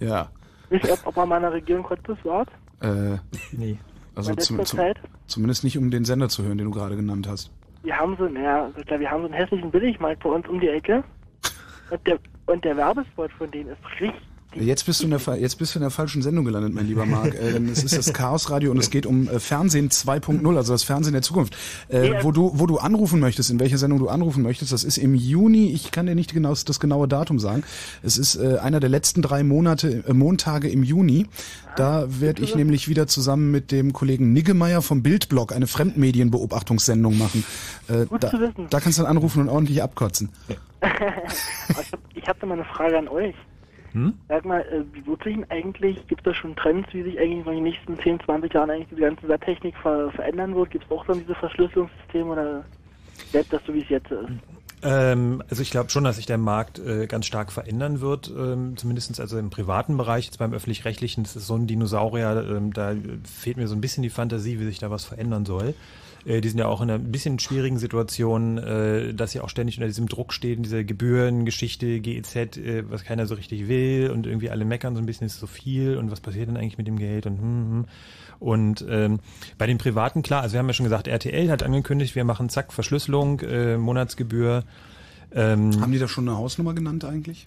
Ja. 0.02 0.30
Wisst 0.70 0.86
ihr, 0.86 0.98
ob, 1.06 1.16
man 1.16 1.30
mal 1.30 1.38
in 1.38 1.44
der 1.44 1.54
Region 1.54 1.84
Cottbus 1.84 2.18
wart? 2.24 2.50
Äh, 2.82 3.18
nee. 3.52 3.78
Also 4.16 4.36
zum, 4.36 4.66
zum, 4.66 4.80
zumindest 5.28 5.64
nicht, 5.64 5.78
um 5.78 5.90
den 5.90 6.04
Sender 6.04 6.28
zu 6.28 6.44
hören, 6.44 6.58
den 6.58 6.66
du 6.66 6.72
gerade 6.72 6.96
genannt 6.96 7.28
hast. 7.30 7.52
Wir 7.84 7.98
haben 7.98 8.16
so, 8.18 8.26
naja, 8.26 8.66
also 8.66 8.82
klar, 8.82 9.00
wir 9.00 9.10
haben 9.10 9.22
so 9.22 9.28
einen 9.28 9.36
hässlichen 9.36 9.72
Billigmarkt 9.72 10.24
bei 10.24 10.30
uns 10.30 10.48
um 10.48 10.60
die 10.60 10.68
Ecke. 10.68 11.04
Und 11.90 12.08
der, 12.08 12.20
und 12.46 12.64
der 12.64 12.78
Werbespot 12.78 13.32
von 13.34 13.52
denen 13.52 13.72
ist 13.72 13.80
richtig. 14.00 14.31
Jetzt 14.54 14.86
bist 14.86 15.00
du 15.02 15.06
in 15.06 15.12
der, 15.12 15.38
jetzt 15.40 15.56
bist 15.60 15.74
du 15.76 15.80
in 15.80 15.82
der 15.82 15.92
falschen 15.92 16.22
Sendung 16.22 16.44
gelandet, 16.44 16.74
mein 16.74 16.86
lieber 16.86 17.06
Marc. 17.06 17.34
Äh, 17.36 17.58
es 17.72 17.84
ist 17.86 17.98
das 17.98 18.14
Chaos 18.14 18.50
Radio 18.50 18.72
und 18.72 18.78
es 18.80 18.90
geht 18.90 19.06
um 19.06 19.30
äh, 19.30 19.40
Fernsehen 19.40 19.90
2.0, 19.90 20.58
also 20.58 20.74
das 20.74 20.84
Fernsehen 20.84 21.14
der 21.14 21.22
Zukunft. 21.22 21.56
Äh, 21.90 22.12
Ja. 22.12 22.24
wo 22.24 22.32
du, 22.32 22.52
wo 22.56 22.66
du 22.68 22.78
anrufen 22.78 23.22
möchtest, 23.22 23.50
in 23.50 23.60
welcher 23.62 23.78
Sendung 23.78 24.00
du 24.00 24.10
anrufen 24.10 24.44
möchtest, 24.44 24.74
das 24.74 24.84
ist 24.84 24.98
im 24.98 25.16
Juni. 25.16 25.72
Ich 25.72 25.92
kann 25.92 26.06
dir 26.06 26.16
nicht 26.16 26.34
genau 26.34 26.54
das 26.54 26.80
genaue 26.82 27.08
Datum 27.08 27.40
sagen. 27.40 27.64
Es 28.04 28.18
ist 28.18 28.36
äh, 28.36 28.58
einer 28.58 28.80
der 28.82 28.90
letzten 28.90 29.22
drei 29.22 29.44
Monate, 29.44 30.04
äh, 30.06 30.14
Montage 30.14 30.68
im 30.68 30.84
Juni. 30.84 31.28
Da 31.78 32.06
werde 32.10 32.42
ich 32.44 32.54
nämlich 32.54 32.90
wieder 32.90 33.08
zusammen 33.08 33.52
mit 33.52 33.72
dem 33.72 33.94
Kollegen 33.94 34.34
Niggemeier 34.34 34.82
vom 34.82 35.02
Bildblog 35.02 35.54
eine 35.54 35.68
Fremdmedienbeobachtungssendung 35.68 37.18
machen. 37.18 37.46
Äh, 37.88 38.06
Gut 38.08 38.24
da, 38.24 38.30
zu 38.32 38.40
wissen. 38.42 38.68
da 38.70 38.80
kannst 38.82 38.98
du 39.00 39.04
dann 39.04 39.12
anrufen 39.12 39.42
und 39.44 39.48
ordentlich 39.50 39.82
abkotzen. 39.82 40.30
Ich 40.50 40.58
habe 40.82 41.86
ich 42.16 42.28
hab 42.28 42.40
da 42.42 42.48
mal 42.48 42.56
eine 42.56 42.66
Frage 42.66 42.98
an 42.98 43.08
euch. 43.08 43.34
Hm? 43.94 44.14
Sag 44.30 44.46
mal, 44.46 44.62
äh, 44.62 44.84
wie 44.94 45.06
wird 45.06 45.24
sich 45.24 45.36
denn 45.36 45.50
eigentlich, 45.50 46.08
gibt 46.08 46.22
es 46.22 46.26
da 46.26 46.34
schon 46.34 46.56
Trends, 46.56 46.88
wie 46.94 47.04
sich 47.04 47.20
eigentlich 47.20 47.46
in 47.46 47.54
den 47.54 47.64
nächsten 47.64 48.00
10, 48.00 48.20
20 48.22 48.54
Jahren 48.54 48.70
eigentlich 48.70 48.88
die 48.90 49.02
ganze 49.02 49.40
Technik 49.40 49.76
ver 49.78 50.12
verändern 50.12 50.56
wird? 50.56 50.72
Gibt 50.72 50.86
es 50.86 50.92
auch 50.92 51.06
dann 51.06 51.20
diese 51.20 51.36
Verschlüsselungssysteme 51.36 52.32
oder 52.32 52.66
bleibt 53.32 53.52
das 53.52 53.62
so, 53.66 53.74
wie 53.74 53.82
es 53.82 53.90
jetzt 53.90 54.12
ist? 54.12 54.30
Ähm, 54.84 55.44
also 55.50 55.62
ich 55.62 55.70
glaube 55.70 55.90
schon, 55.90 56.04
dass 56.04 56.16
sich 56.16 56.26
der 56.26 56.38
Markt 56.38 56.80
äh, 56.80 57.06
ganz 57.06 57.28
stark 57.28 57.52
verändern 57.52 58.02
wird, 58.02 58.32
ähm, 58.36 58.78
zumindest 58.78 59.20
also 59.20 59.38
im 59.38 59.50
privaten 59.50 59.96
Bereich. 59.98 60.26
Jetzt 60.26 60.40
beim 60.40 60.54
öffentlich-rechtlichen 60.54 61.24
das 61.24 61.36
ist 61.36 61.48
so 61.48 61.56
ein 61.56 61.68
Dinosaurier, 61.68 62.48
ähm, 62.50 62.74
da 62.74 62.96
fehlt 63.24 63.58
mir 63.58 63.68
so 63.68 63.76
ein 63.76 63.82
bisschen 63.82 64.02
die 64.02 64.10
Fantasie, 64.10 64.60
wie 64.60 64.66
sich 64.66 64.80
da 64.80 64.90
was 64.90 65.06
verändern 65.06 65.46
soll. 65.46 65.76
Äh, 66.26 66.42
die 66.42 66.50
sind 66.50 66.60
ja 66.60 66.68
auch 66.68 66.82
in 66.82 66.90
einer 66.90 67.00
ein 67.00 67.12
bisschen 67.12 67.40
schwierigen 67.40 67.78
Situation, 67.78 68.58
äh, 68.58 69.14
dass 69.14 69.32
sie 69.32 69.40
auch 69.40 69.50
ständig 69.50 69.78
unter 69.78 69.88
diesem 69.88 70.08
Druck 70.08 70.34
stehen, 70.34 70.64
diese 70.64 70.86
Gebührengeschichte, 70.86 72.00
GEZ, 72.00 72.36
äh, 72.36 72.84
was 72.90 73.04
keiner 73.04 73.28
so 73.28 73.36
richtig 73.36 73.68
will 73.68 74.12
und 74.12 74.26
irgendwie 74.26 74.50
alle 74.50 74.66
meckern 74.66 74.96
so 74.96 75.02
ein 75.02 75.06
bisschen, 75.06 75.28
ist 75.28 75.40
so 75.40 75.48
viel 75.48 75.98
und 75.98 76.12
was 76.12 76.22
passiert 76.22 76.48
denn 76.48 76.58
eigentlich 76.58 76.78
mit 76.78 76.88
dem 76.88 76.98
Geld 76.98 77.26
und 77.26 77.40
hm, 77.40 77.72
hm. 77.72 77.86
Und 78.40 78.84
ähm, 78.90 79.20
bei 79.60 79.68
den 79.68 79.78
Privaten, 79.78 80.24
klar, 80.24 80.42
also 80.42 80.54
wir 80.54 80.60
haben 80.60 80.68
ja 80.68 80.74
schon 80.74 80.86
gesagt, 80.86 81.08
RTL 81.08 81.52
hat 81.52 81.62
angekündigt, 81.62 82.16
wir 82.16 82.24
machen 82.24 82.50
zack, 82.50 82.74
Verschlüsselung, 82.74 83.40
äh, 83.42 83.78
Monatsgebühr. 83.78 84.64
Ähm, 85.32 85.80
Haben 85.80 85.92
die 85.92 86.00
da 86.00 86.08
schon 86.08 86.28
eine 86.28 86.40
Hausnummer 86.40 86.74
genannt 86.74 87.06
eigentlich? 87.06 87.46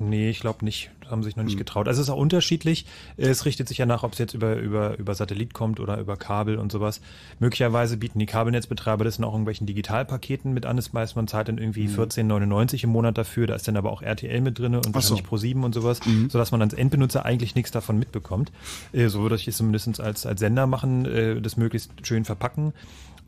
Nee, 0.00 0.30
ich 0.30 0.40
glaube 0.40 0.64
nicht. 0.64 0.90
Haben 1.10 1.22
sich 1.22 1.36
noch 1.36 1.40
Hm. 1.42 1.46
nicht 1.46 1.56
getraut. 1.58 1.88
Also 1.88 2.02
es 2.02 2.08
ist 2.08 2.12
auch 2.12 2.18
unterschiedlich. 2.18 2.84
Es 3.16 3.46
richtet 3.46 3.66
sich 3.66 3.78
ja 3.78 3.86
nach, 3.86 4.02
ob 4.02 4.12
es 4.12 4.18
jetzt 4.18 4.34
über, 4.34 4.56
über, 4.56 4.98
über 4.98 5.14
Satellit 5.14 5.54
kommt 5.54 5.80
oder 5.80 5.98
über 5.98 6.16
Kabel 6.18 6.58
und 6.58 6.70
sowas. 6.70 7.00
Möglicherweise 7.38 7.96
bieten 7.96 8.18
die 8.18 8.26
Kabelnetzbetreiber 8.26 9.04
das 9.04 9.18
in 9.18 9.24
auch 9.24 9.32
irgendwelchen 9.32 9.66
Digitalpaketen 9.66 10.52
mit 10.52 10.66
an. 10.66 10.76
Das 10.76 10.92
weiß 10.92 11.16
man 11.16 11.26
zahlt 11.26 11.48
dann 11.48 11.56
irgendwie 11.58 11.88
14,99 11.88 12.84
im 12.84 12.90
Monat 12.90 13.16
dafür. 13.16 13.46
Da 13.46 13.54
ist 13.54 13.66
dann 13.66 13.76
aber 13.78 13.90
auch 13.90 14.02
RTL 14.02 14.40
mit 14.42 14.58
drin 14.58 14.74
und 14.74 14.84
Hm. 14.86 14.92
Ach 14.94 15.00
so. 15.02 15.14
wahrscheinlich 15.16 15.54
Pro7 15.56 15.64
und 15.64 15.74
sowas, 15.74 16.00
sodass 16.28 16.50
man 16.52 16.60
als 16.60 16.74
Endbenutzer 16.74 17.24
eigentlich 17.24 17.54
nichts 17.54 17.70
davon 17.70 17.98
mitbekommt. 17.98 18.52
Äh, 18.92 19.08
so 19.08 19.22
würde 19.22 19.36
ich 19.36 19.48
es 19.48 19.56
zumindest 19.56 20.00
als, 20.00 20.26
als 20.26 20.40
Sender 20.40 20.66
machen, 20.66 21.06
äh, 21.06 21.40
das 21.40 21.56
möglichst 21.56 21.90
schön 22.06 22.24
verpacken. 22.26 22.72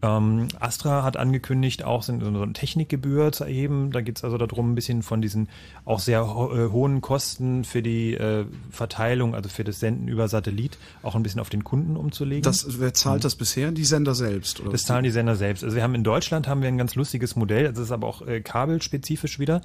Ähm, 0.03 0.49
Astra 0.59 1.03
hat 1.03 1.19
angekündigt, 1.19 1.85
auch 1.85 2.03
so 2.03 2.13
eine 2.13 2.53
Technikgebühr 2.55 3.33
zu 3.33 3.45
erheben. 3.45 3.91
Da 3.93 4.01
geht 4.01 4.17
es 4.17 4.25
also 4.25 4.39
darum, 4.39 4.73
ein 4.73 4.75
bisschen 4.75 5.03
von 5.03 5.21
diesen 5.21 5.49
auch 5.85 6.01
sehr 6.01 6.27
ho 6.35 6.55
äh, 6.55 6.71
hohen 6.71 7.03
Kosten 7.03 7.65
für 7.65 7.83
die 7.83 8.15
äh, 8.15 8.47
Verteilung, 8.71 9.35
also 9.35 9.51
für 9.51 9.65
das 9.65 9.79
Senden 9.79 10.09
über 10.09 10.29
Satellit, 10.29 10.79
auch 11.03 11.17
ein 11.17 11.23
bisschen 11.23 11.41
auf 11.41 11.51
den 11.51 11.65
Kunden 11.65 11.97
umzulegen. 11.97 12.43
Das, 12.43 12.81
wer 12.81 12.95
zahlt 12.95 13.25
das 13.25 13.35
bisher? 13.35 13.73
Die 13.73 13.85
Sender 13.85 14.15
selbst? 14.15 14.61
Oder 14.61 14.71
Das 14.71 14.85
zahlen 14.85 15.05
die 15.05 15.11
Sender 15.11 15.37
selbst. 15.37 15.65
Also 15.65 15.77
wir 15.77 15.83
haben 15.83 15.95
in 15.95 16.05
Deutschland 16.05 16.49
haben 16.49 16.63
wir 16.63 16.69
ein 16.69 16.79
ganz 16.79 16.95
lustiges 16.95 17.37
Modell, 17.37 17.65
das 17.65 17.79
ist 17.79 17.93
aber 17.93 18.07
auch 18.07 18.27
äh, 18.27 18.41
kabelspezifisch 18.41 19.39
wieder, 19.39 19.61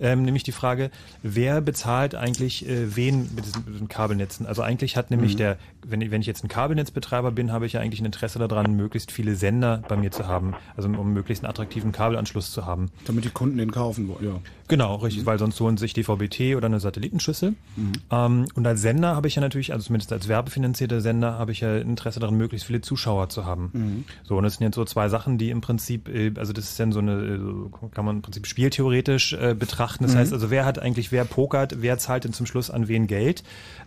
ähm, 0.00 0.22
nämlich 0.22 0.42
die 0.42 0.52
Frage, 0.52 0.90
wer 1.22 1.60
bezahlt 1.60 2.14
eigentlich 2.14 2.68
äh, 2.68 2.94
wen 2.96 3.28
mit 3.34 3.44
diesen, 3.46 3.64
mit 3.64 3.74
diesen 3.74 3.88
Kabelnetzen? 3.88 4.46
Also 4.46 4.62
eigentlich 4.62 4.96
hat 4.96 5.10
nämlich 5.10 5.34
Mhm. 5.34 5.38
der, 5.38 5.58
wenn, 5.86 6.00
ich- 6.00 6.10
wenn 6.10 6.20
ich 6.20 6.26
jetzt 6.26 6.44
ein 6.44 6.48
Kabelnetzbetreiber 6.48 7.30
bin, 7.32 7.52
habe 7.52 7.66
ich 7.66 7.72
ja 7.74 7.80
eigentlich 7.80 8.00
ein 8.00 8.06
Interesse 8.06 8.38
daran, 8.38 8.74
möglichst 8.76 9.12
viele 9.12 9.34
Sender 9.36 9.84
bei 9.88 9.96
mir 9.96 10.10
zu 10.10 10.26
haben, 10.26 10.54
also 10.76 10.88
um 10.88 11.12
möglichst 11.12 11.44
einen 11.44 11.50
attraktiven 11.50 11.92
Kabelanschluss 11.92 12.50
zu 12.52 12.66
haben. 12.66 12.90
Damit 13.04 13.24
die 13.24 13.30
Kunden 13.30 13.58
den 13.58 13.70
kaufen 13.70 14.08
wollen, 14.08 14.24
ja. 14.24 14.40
Genau, 14.68 14.94
richtig, 14.96 15.26
weil 15.26 15.38
sonst 15.38 15.60
holen 15.60 15.76
sich 15.76 15.92
DVB-T 15.92 16.56
oder 16.56 16.66
eine 16.66 16.80
Satellitenschüssel. 16.80 17.54
Ähm, 18.10 18.46
und 18.54 18.66
als 18.66 18.80
Sender 18.80 19.14
habe 19.14 19.28
ich 19.28 19.34
ja 19.34 19.42
natürlich, 19.42 19.72
also 19.72 19.84
zumindest 19.86 20.12
als 20.12 20.26
werbefinanzierter 20.28 21.00
Sender, 21.02 21.38
habe 21.38 21.52
ich 21.52 21.60
ja 21.60 21.76
Interesse 21.76 22.18
daran, 22.20 22.36
möglichst 22.36 22.66
viele 22.66 22.80
Zuschauer 22.80 23.28
zu 23.28 23.44
haben. 23.44 24.04
So, 24.24 24.36
und 24.38 24.44
das 24.44 24.54
sind 24.54 24.64
jetzt 24.64 24.76
so 24.76 24.84
zwei 24.86 25.08
Sachen, 25.10 25.36
die 25.36 25.50
im 25.50 25.60
Prinzip, 25.60 26.08
äh, 26.08 26.32
also 26.36 26.52
das 26.54 26.64
ist 26.70 26.80
dann 26.80 26.92
so 26.92 27.00
eine, 27.00 27.12
äh, 27.12 27.88
kann 27.94 28.04
man 28.06 28.16
im 28.16 28.22
Prinzip 28.22 28.46
spieltheoretisch 28.46 29.34
äh, 29.34 29.54
betrachten. 29.54 29.83
Das 29.98 30.14
Mhm. 30.14 30.18
heißt 30.18 30.32
also, 30.32 30.50
wer 30.50 30.64
hat 30.64 30.78
eigentlich, 30.78 31.12
wer 31.12 31.24
pokert, 31.24 31.82
wer 31.82 31.98
zahlt 31.98 32.24
denn 32.24 32.32
zum 32.32 32.46
Schluss 32.46 32.70
an 32.70 32.88
wen 32.88 33.06
Geld? 33.06 33.44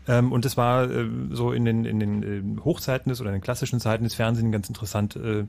Ähm, 0.07 0.31
und 0.31 0.45
das 0.45 0.57
war 0.57 0.89
äh, 0.89 1.05
so 1.31 1.51
in 1.51 1.65
den, 1.65 1.85
in 1.85 1.99
den 1.99 2.23
äh, 2.57 2.61
Hochzeiten 2.63 3.09
des 3.09 3.19
oder 3.21 3.29
in 3.29 3.35
den 3.35 3.41
klassischen 3.41 3.79
Zeiten 3.79 4.03
des 4.03 4.15
Fernsehens 4.15 4.51
ganz 4.51 4.69
interessant. 4.69 5.15
Äh, 5.15 5.45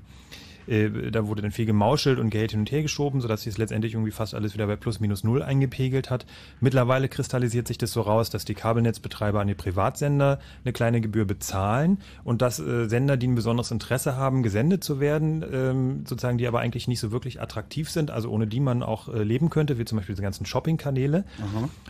äh, 0.69 1.11
da 1.11 1.27
wurde 1.27 1.43
dann 1.43 1.51
viel 1.51 1.67
gemauschelt 1.67 2.19
und 2.19 2.31
Geld 2.31 2.51
hin 2.51 2.61
und 2.61 2.71
her 2.71 2.83
geschoben, 2.83 3.21
sodass 3.21 3.43
sich 3.43 3.53
es 3.53 3.59
letztendlich 3.59 3.95
irgendwie 3.95 4.11
fast 4.11 4.35
alles 4.35 4.55
wieder 4.55 4.67
bei 4.67 4.77
plus 4.77 5.01
minus 5.01 5.25
null 5.25 5.43
eingepegelt 5.43 6.11
hat. 6.11 6.27
Mittlerweile 6.61 7.09
kristallisiert 7.09 7.69
sich 7.69 7.79
das 7.79 7.93
so 7.93 8.01
raus, 8.03 8.31
dass 8.31 8.45
die 8.45 8.55
Kabelnetzbetreiber 8.55 9.41
an 9.41 9.49
die 9.49 9.55
Privatsender 9.55 10.39
eine 10.65 10.73
kleine 10.73 11.01
Gebühr 11.01 11.25
bezahlen 11.25 11.99
und 12.25 12.43
dass 12.43 12.59
äh, 12.59 12.89
Sender, 12.89 13.17
die 13.17 13.29
ein 13.29 13.35
besonderes 13.35 13.71
Interesse 13.71 14.17
haben, 14.17 14.43
gesendet 14.43 14.85
zu 14.85 15.01
werden, 15.01 15.45
ähm, 15.51 16.05
sozusagen, 16.07 16.39
die 16.39 16.47
aber 16.47 16.61
eigentlich 16.61 16.89
nicht 16.89 17.01
so 17.01 17.13
wirklich 17.13 17.41
attraktiv 17.41 17.91
sind, 17.91 18.11
also 18.11 18.31
ohne 18.31 18.47
die 18.47 18.61
man 18.61 18.83
auch 18.83 19.09
äh, 19.09 19.23
leben 19.23 19.51
könnte, 19.51 19.79
wie 19.79 19.85
zum 19.85 19.97
Beispiel 19.97 20.15
diese 20.15 20.23
ganzen 20.23 20.47
Shopping-Kanäle. 20.47 21.25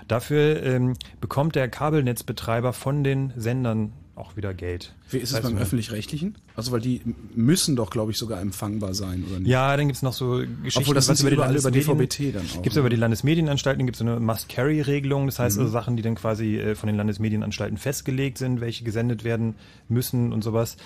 Dafür 0.06 0.62
ähm, 0.62 0.94
bekommt 1.20 1.54
der 1.54 1.68
Kabelnetzbetreiber 1.68 2.72
von 2.72 3.04
den 3.04 3.32
Sendern 3.36 3.92
auch 4.18 4.36
wieder 4.36 4.54
Geld. 4.54 4.94
Wie 5.10 5.18
ist 5.18 5.32
es 5.32 5.40
beim 5.40 5.54
ne? 5.54 5.60
Öffentlich-Rechtlichen? 5.60 6.36
Also, 6.56 6.72
weil 6.72 6.80
die 6.80 7.00
müssen 7.34 7.76
doch, 7.76 7.90
glaube 7.90 8.12
ich, 8.12 8.18
sogar 8.18 8.40
empfangbar 8.40 8.94
sein, 8.94 9.24
oder 9.28 9.38
nicht? 9.40 9.48
Ja, 9.48 9.76
dann 9.76 9.86
gibt's 9.88 10.02
noch 10.02 10.12
so 10.12 10.38
Geschichten, 10.62 10.80
Obwohl, 10.80 10.94
das 10.94 11.08
was 11.08 11.18
sind 11.18 11.28
sie 11.28 11.34
überall 11.34 11.56
über 11.56 11.70
DVB-T 11.70 12.32
dann 12.32 12.42
auch, 12.46 12.62
Gibt's 12.62 12.74
ne? 12.76 12.80
über 12.80 12.90
die 12.90 12.96
Landesmedienanstalten, 12.96 13.86
gibt's 13.86 13.98
so 14.00 14.04
eine 14.04 14.20
Must-Carry-Regelung, 14.20 15.26
das 15.26 15.38
heißt 15.38 15.56
Mhm. 15.56 15.62
also 15.62 15.72
Sachen, 15.72 15.96
die 15.96 16.02
dann 16.02 16.14
quasi 16.14 16.56
äh, 16.58 16.74
von 16.74 16.86
den 16.88 16.96
Landesmedienanstalten 16.96 17.78
festgelegt 17.78 18.38
sind, 18.38 18.60
welche 18.60 18.84
gesendet 18.84 19.24
werden 19.24 19.54
müssen 19.88 20.32
und 20.32 20.42
sowas. 20.42 20.76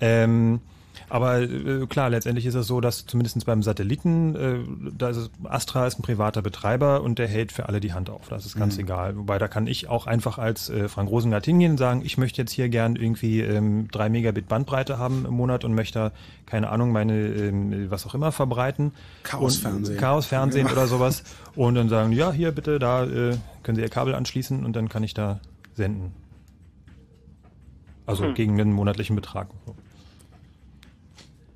Ähm, 0.00 0.60
aber 1.10 1.40
äh, 1.42 1.86
klar, 1.88 2.08
letztendlich 2.08 2.46
ist 2.46 2.54
es 2.54 2.66
so, 2.66 2.80
dass 2.80 3.04
zumindest 3.04 3.44
beim 3.44 3.62
Satelliten, 3.62 4.34
äh, 4.36 4.58
da 4.96 5.10
ist 5.10 5.16
es, 5.18 5.30
Astra 5.44 5.86
ist 5.86 5.98
ein 5.98 6.02
privater 6.02 6.40
Betreiber 6.40 7.02
und 7.02 7.18
der 7.18 7.28
hält 7.28 7.52
für 7.52 7.68
alle 7.68 7.80
die 7.80 7.92
Hand 7.92 8.08
auf. 8.08 8.28
Das 8.28 8.46
ist 8.46 8.56
ganz 8.56 8.76
Mhm. 8.76 8.84
egal. 8.84 9.16
Wobei 9.16 9.38
da 9.38 9.48
kann 9.48 9.66
ich 9.66 9.88
auch 9.88 10.06
einfach 10.06 10.38
als 10.38 10.70
äh, 10.70 10.88
Frank 10.88 11.10
Rosengart 11.10 11.44
hingehen 11.44 11.72
und 11.72 11.78
sagen, 11.78 12.02
ich 12.04 12.16
möchte 12.16 12.40
jetzt 12.40 12.52
hier 12.52 12.68
gern 12.68 12.96
irgendwie 12.96 13.40
ähm, 13.40 13.88
drei 13.90 14.08
Megabit 14.08 14.48
Bandbreite 14.48 14.96
haben 14.98 15.26
im 15.26 15.34
Monat 15.34 15.64
und 15.64 15.74
möchte, 15.74 16.12
keine 16.46 16.70
Ahnung, 16.70 16.92
meine 16.92 17.14
ähm, 17.14 17.90
was 17.90 18.06
auch 18.06 18.14
immer 18.14 18.32
verbreiten. 18.32 18.92
Chaosfernsehen. 19.24 19.98
Chaosfernsehen 19.98 20.66
Ja. 20.66 20.72
oder 20.72 20.86
sowas. 20.88 21.24
Und 21.56 21.74
dann 21.74 21.88
sagen, 21.88 22.12
ja, 22.12 22.32
hier 22.32 22.52
bitte, 22.52 22.78
da 22.78 23.04
äh, 23.04 23.36
können 23.62 23.76
Sie 23.76 23.82
Ihr 23.82 23.88
Kabel 23.90 24.14
anschließen 24.14 24.64
und 24.64 24.76
dann 24.76 24.88
kann 24.88 25.02
ich 25.02 25.12
da 25.14 25.40
senden. 25.74 26.12
Also 28.06 28.24
Hm. 28.24 28.34
gegen 28.34 28.60
einen 28.60 28.72
monatlichen 28.72 29.16
Betrag. 29.16 29.48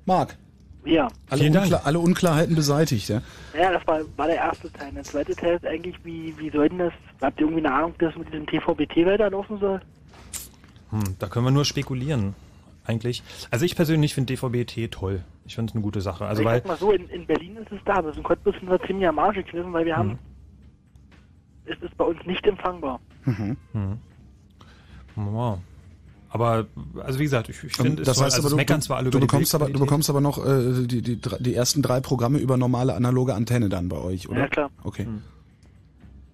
Marc, 0.05 0.37
Ja. 0.85 1.07
alle, 1.29 1.41
Vielen 1.41 1.53
Dank. 1.53 1.65
Unklar, 1.65 1.81
alle 1.85 1.99
Unklarheiten 1.99 2.55
beseitigt, 2.55 3.09
ja? 3.09 3.21
Ja, 3.59 3.71
das 3.71 3.85
war, 3.87 4.01
war 4.17 4.27
der 4.27 4.35
erste 4.37 4.71
Teil. 4.71 4.91
Der 4.93 5.03
zweite 5.03 5.35
Teil 5.35 5.55
ist 5.55 5.65
eigentlich, 5.65 5.95
wie, 6.03 6.33
wie 6.37 6.49
soll 6.51 6.69
denn 6.69 6.77
das, 6.79 6.93
habt 7.21 7.39
ihr 7.39 7.47
irgendwie 7.47 7.65
eine 7.65 7.73
Ahnung, 7.75 7.93
dass 7.97 8.15
mit 8.15 8.27
diesem 8.31 8.45
TVBT 8.45 8.97
weiterlaufen 9.05 9.59
soll? 9.59 9.81
Hm, 10.91 11.15
da 11.19 11.27
können 11.27 11.45
wir 11.45 11.51
nur 11.51 11.65
spekulieren. 11.65 12.35
Eigentlich. 12.87 13.23
Also 13.49 13.65
ich 13.65 13.75
persönlich 13.75 14.13
finde 14.13 14.35
DVB-T 14.35 14.89
toll. 14.89 15.23
Ich 15.47 15.55
finde 15.55 15.71
es 15.71 15.75
eine 15.75 15.81
gute 15.81 16.01
Sache. 16.01 16.25
Also 16.25 16.43
ich 16.43 16.47
weil 16.47 16.59
sag 16.59 16.67
mal 16.67 16.77
so, 16.77 16.91
in, 16.91 17.09
in 17.09 17.25
Berlin 17.25 17.57
ist 17.57 17.71
es 17.71 17.79
da, 17.83 17.95
aber 17.95 18.13
sind 18.13 18.23
wir 18.29 18.79
ziemlich 18.85 19.07
am 19.07 19.17
Arsch 19.17 19.37
gekniffen, 19.37 19.73
weil 19.73 19.85
wir 19.85 19.93
Mhm. 19.95 19.99
haben, 19.99 20.19
es 21.65 21.81
ist 21.81 21.97
bei 21.97 22.05
uns 22.05 22.23
nicht 22.27 22.45
empfangbar. 22.45 22.99
Mhm. 23.25 23.57
Ja. 25.15 25.57
Aber, 26.35 26.67
also 27.01 27.17
wie 27.17 27.23
gesagt, 27.23 27.47
ich, 27.47 27.63
ich 27.63 27.71
finde, 27.77 28.01
es 28.01 28.07
das 28.07 28.21
heißt 28.21 28.35
also 28.35 28.47
aber, 28.47 28.49
du, 28.49 28.55
meckern 28.57 28.81
zwar 28.81 28.97
alle 28.97 29.09
du, 29.09 29.17
über 29.17 29.19
die 29.21 29.27
bekommst 29.27 29.55
aber, 29.55 29.69
du 29.69 29.79
bekommst 29.79 30.09
aber 30.09 30.19
noch 30.19 30.45
äh, 30.45 30.85
die, 30.85 31.01
die, 31.01 31.17
die 31.39 31.55
ersten 31.55 31.81
drei 31.81 32.01
Programme 32.01 32.39
über 32.39 32.57
normale 32.57 32.93
analoge 32.93 33.33
Antenne 33.33 33.69
dann 33.69 33.87
bei 33.87 33.95
euch, 33.95 34.27
oder? 34.27 34.39
Ja, 34.41 34.47
klar. 34.49 34.69
Okay. 34.83 35.05
Hm. 35.05 35.21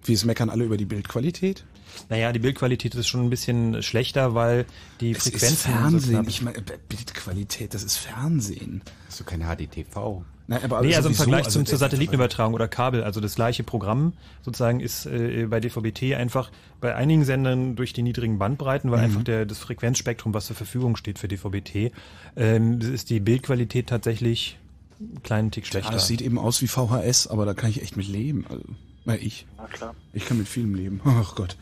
Wie 0.04 0.14
es 0.14 0.26
meckern 0.26 0.50
alle 0.50 0.64
über 0.64 0.78
die 0.78 0.86
Bildqualität? 0.86 1.66
Naja, 2.10 2.32
die 2.32 2.40
Bildqualität 2.40 2.96
ist 2.96 3.08
schon 3.10 3.22
ein 3.22 3.30
bisschen 3.30 3.84
schlechter, 3.84 4.34
weil 4.34 4.66
die 5.02 5.12
Es 5.12 5.28
ist 5.28 5.34
Frequenzen 5.34 5.56
so 5.72 5.78
Fernsehen. 5.78 6.16
knapp- 6.16 6.28
ich 6.30 6.42
meine, 6.42 6.62
Bildqualität, 6.90 7.76
das 7.76 7.84
ist 7.84 7.98
Fernsehen. 7.98 8.82
Das 9.06 9.14
ist 9.14 9.18
so 9.20 9.24
kein 9.24 9.42
HDTV. 9.42 10.24
Nein, 10.52 10.64
aber 10.66 10.82
Nee, 10.82 10.96
also 10.96 11.08
im 11.10 11.16
Vergleich 11.16 11.46
also 11.46 11.60
zum, 11.60 11.66
zur 11.66 11.78
Satellitenübertragung 11.78 12.54
oder 12.54 12.68
Kabel, 12.68 13.04
also 13.04 13.22
das 13.22 13.36
gleiche 13.36 13.64
Programm 13.64 14.14
sozusagen 14.44 14.80
ist 14.82 15.06
äh, 15.06 15.48
bei 15.50 15.60
DVB-T 15.62 16.14
einfach 16.16 16.52
bei 16.82 16.94
einigen 16.94 17.24
Sendern 17.26 17.76
durch 17.78 17.94
die 17.94 18.02
niedrigen 18.02 18.38
Bandbreiten, 18.38 18.92
weil 18.92 19.00
Mhm. 19.00 19.04
einfach 19.06 19.24
der, 19.24 19.46
das 19.46 19.60
Frequenzspektrum, 19.60 20.34
was 20.34 20.48
zur 20.48 20.56
Verfügung 20.58 20.96
steht 20.98 21.20
für 21.20 21.28
DVB-T, 21.30 21.92
ähm, 22.36 22.80
ist 22.82 23.10
die 23.10 23.20
Bildqualität 23.22 23.88
tatsächlich 23.88 24.58
einen 25.00 25.24
kleinen 25.24 25.52
Tick 25.52 25.64
Ja, 25.66 25.72
schlechter. 25.72 25.92
das 25.94 26.08
sieht 26.08 26.22
eben 26.22 26.38
aus 26.38 26.62
wie 26.62 26.68
VHS, 26.68 27.28
aber 27.28 27.46
da 27.46 27.54
kann 27.54 27.70
ich 27.70 27.82
echt 27.82 27.96
mit 27.98 28.08
leben. 28.08 28.46
Also, 28.50 28.64
na, 29.06 29.16
ich. 29.16 29.46
Na 29.58 29.66
klar. 29.68 29.96
Ich 30.14 30.26
kann 30.26 30.38
mit 30.38 30.48
vielem 30.50 30.76
leben. 30.76 31.00
Ach 31.06 31.34
Gott. 31.36 31.56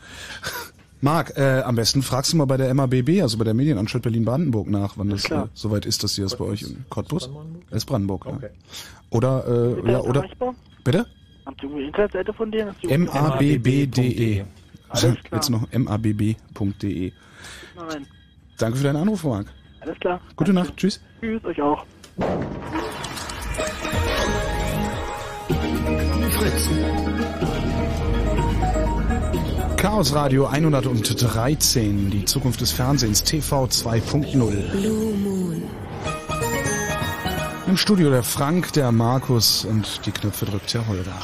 Marc, 1.02 1.34
äh, 1.38 1.62
am 1.62 1.76
besten 1.76 2.02
fragst 2.02 2.32
du 2.32 2.36
mal 2.36 2.44
bei 2.44 2.58
der 2.58 2.74
MABB, 2.74 3.22
also 3.22 3.38
bei 3.38 3.44
der 3.44 3.54
Medienanstalt 3.54 4.02
Berlin-Brandenburg 4.02 4.68
nach, 4.68 4.98
wann 4.98 5.08
das 5.08 5.24
äh, 5.30 5.44
soweit 5.54 5.86
ist, 5.86 6.02
dass 6.02 6.14
sie 6.16 6.20
das 6.22 6.36
bei 6.36 6.44
euch 6.44 6.62
in 6.62 6.84
Cottbus? 6.90 7.30
Das 7.70 7.78
ist 7.78 7.86
Brandenburg, 7.86 8.26
ja. 8.26 8.32
Okay. 8.32 8.50
Oder, 9.10 9.44
äh, 9.46 9.80
Ist 9.80 9.88
ja, 9.88 10.00
oder, 10.00 10.20
erreichbar? 10.22 10.54
bitte? 10.84 11.06
Habt 11.46 11.62
ihr 11.62 11.70
eine 11.70 11.82
Internetseite 11.82 12.32
von 12.32 12.50
denen? 12.50 12.74
Mabb.de. 12.82 14.44
Alles 14.88 15.02
klar. 15.02 15.16
Jetzt 15.32 15.50
noch 15.50 15.66
mabb.de. 15.72 17.12
Danke 18.58 18.76
für 18.76 18.84
deinen 18.84 18.96
Anruf, 18.96 19.24
Marc. 19.24 19.46
Alles 19.80 19.98
klar. 20.00 20.20
Gute 20.36 20.52
Nacht. 20.52 20.76
Tschüss. 20.76 21.00
Tschüss, 21.20 21.44
euch 21.44 21.62
auch. 21.62 21.84
Fritz. 26.30 26.68
Chaos 29.76 30.14
Radio 30.14 30.46
113, 30.46 32.10
die 32.10 32.24
Zukunft 32.26 32.60
des 32.60 32.70
Fernsehens, 32.72 33.24
TV 33.24 33.64
2.0. 33.64 34.36
Blue 34.36 35.14
Moon. 35.16 35.62
Im 37.70 37.76
Studio 37.76 38.10
der 38.10 38.24
Frank, 38.24 38.72
der 38.72 38.90
Markus 38.90 39.64
und 39.64 40.04
die 40.04 40.10
Knöpfe 40.10 40.44
drückt 40.44 40.74
Herr 40.74 40.88
Holder. 40.88 41.14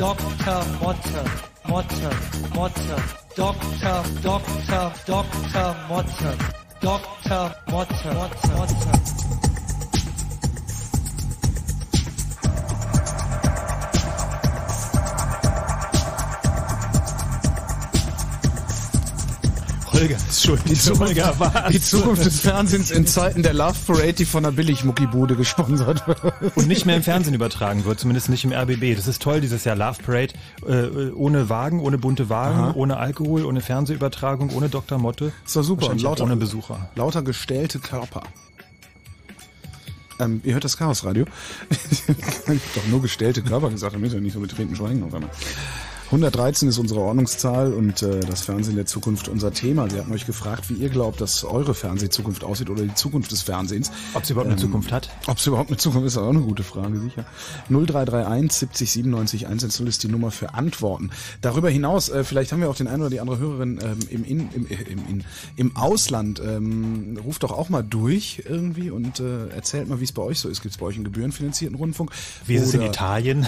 Doktor, 0.00 0.64
Doktor, 0.80 0.80
Motte, 0.80 1.22
Motte, 1.68 2.10
Motte, 2.54 2.96
Doktor, 3.36 4.02
Doktor, 4.22 4.92
Doktor, 5.06 5.76
Motte. 5.90 6.60
Dr. 6.80 7.54
Motte. 7.70 8.14
Motte. 8.14 8.49
Schuld. 20.50 20.68
Die 20.68 20.74
Zukunft, 20.74 21.72
die 21.72 21.80
Zukunft 21.80 22.24
des 22.24 22.40
Fernsehens 22.40 22.90
in 22.90 23.06
Zeiten 23.06 23.42
der 23.42 23.54
Love 23.54 23.76
Parade, 23.86 24.12
die 24.14 24.24
von 24.24 24.44
einer 24.44 24.54
Billigmuckibude 24.54 25.36
gesponsert 25.36 26.06
wird. 26.06 26.20
Und 26.56 26.66
nicht 26.66 26.86
mehr 26.86 26.96
im 26.96 27.02
Fernsehen 27.02 27.34
übertragen 27.34 27.84
wird, 27.84 28.00
zumindest 28.00 28.28
nicht 28.28 28.44
im 28.44 28.52
RBB. 28.52 28.96
Das 28.96 29.06
ist 29.06 29.22
toll, 29.22 29.40
dieses 29.40 29.64
Jahr 29.64 29.76
Love 29.76 30.02
Parade. 30.02 30.34
Äh, 30.66 31.10
ohne 31.12 31.48
Wagen, 31.48 31.80
ohne 31.80 31.98
bunte 31.98 32.28
Wagen, 32.28 32.58
Aha. 32.58 32.72
ohne 32.74 32.96
Alkohol, 32.96 33.44
ohne 33.44 33.60
Fernsehübertragung, 33.60 34.50
ohne 34.50 34.68
Dr. 34.68 34.98
Motte. 34.98 35.32
Ist 35.44 35.56
doch 35.56 35.62
super. 35.62 35.90
Und 35.90 36.02
lauter, 36.02 36.24
ohne 36.24 36.36
Besucher. 36.36 36.90
Lauter 36.94 37.22
gestellte 37.22 37.78
Körper. 37.78 38.22
Ähm, 40.18 40.40
ihr 40.44 40.52
hört 40.52 40.64
das 40.64 40.76
Chaosradio. 40.76 41.24
doch 42.74 42.86
nur 42.88 43.00
gestellte 43.00 43.42
Körper 43.42 43.70
gesagt, 43.70 43.94
damit 43.94 44.12
ihr 44.12 44.20
nicht 44.20 44.34
so 44.34 44.40
betreten 44.40 44.76
schweigen 44.76 45.02
auf 45.02 45.14
einmal. 45.14 45.30
113 46.10 46.68
ist 46.68 46.78
unsere 46.78 47.02
Ordnungszahl 47.02 47.72
und 47.72 48.02
äh, 48.02 48.18
das 48.18 48.42
Fernsehen 48.42 48.74
der 48.74 48.84
Zukunft 48.84 49.28
unser 49.28 49.52
Thema. 49.52 49.92
Wir 49.92 50.00
hatten 50.00 50.12
euch 50.12 50.26
gefragt, 50.26 50.68
wie 50.68 50.74
ihr 50.74 50.88
glaubt, 50.88 51.20
dass 51.20 51.44
eure 51.44 51.72
Fernsehzukunft 51.72 52.42
aussieht 52.42 52.68
oder 52.68 52.82
die 52.82 52.94
Zukunft 52.94 53.30
des 53.30 53.42
Fernsehens. 53.42 53.92
Ob 54.14 54.26
sie 54.26 54.32
überhaupt 54.32 54.50
eine 54.50 54.60
Zukunft 54.60 54.90
hat? 54.90 55.08
Ob 55.30 55.38
es 55.38 55.46
überhaupt 55.46 55.70
eine 55.70 55.76
Zukunft 55.76 56.08
ist, 56.08 56.14
ist 56.14 56.18
auch 56.18 56.28
eine 56.28 56.40
gute 56.40 56.64
Frage, 56.64 56.98
sicher. 56.98 57.24
0331 57.68 58.50
70 58.50 58.90
97 58.90 59.46
110 59.46 59.86
ist 59.86 60.02
die 60.02 60.08
Nummer 60.08 60.32
für 60.32 60.54
Antworten. 60.54 61.10
Darüber 61.40 61.70
hinaus, 61.70 62.08
äh, 62.08 62.24
vielleicht 62.24 62.50
haben 62.50 62.60
wir 62.60 62.68
auch 62.68 62.74
den 62.74 62.88
einen 62.88 63.02
oder 63.02 63.10
die 63.10 63.20
andere 63.20 63.38
Hörerin 63.38 63.78
ähm, 63.80 63.98
im, 64.10 64.24
in, 64.24 64.50
im, 64.52 64.66
äh, 64.66 64.74
im, 64.90 64.98
in, 65.08 65.24
im 65.54 65.76
Ausland. 65.76 66.42
Ähm, 66.44 67.16
ruft 67.24 67.44
doch 67.44 67.52
auch 67.52 67.68
mal 67.68 67.84
durch 67.84 68.42
irgendwie 68.48 68.90
und 68.90 69.20
äh, 69.20 69.50
erzählt 69.50 69.88
mal, 69.88 70.00
wie 70.00 70.04
es 70.04 70.10
bei 70.10 70.22
euch 70.22 70.40
so 70.40 70.48
ist. 70.48 70.62
Gibt 70.62 70.74
es 70.74 70.80
bei 70.80 70.86
euch 70.86 70.96
einen 70.96 71.04
gebührenfinanzierten 71.04 71.78
Rundfunk? 71.78 72.10
Wie 72.48 72.56
ist 72.56 72.64
es 72.64 72.74
in 72.74 72.80
Oder- 72.80 72.88
Italien? 72.88 73.46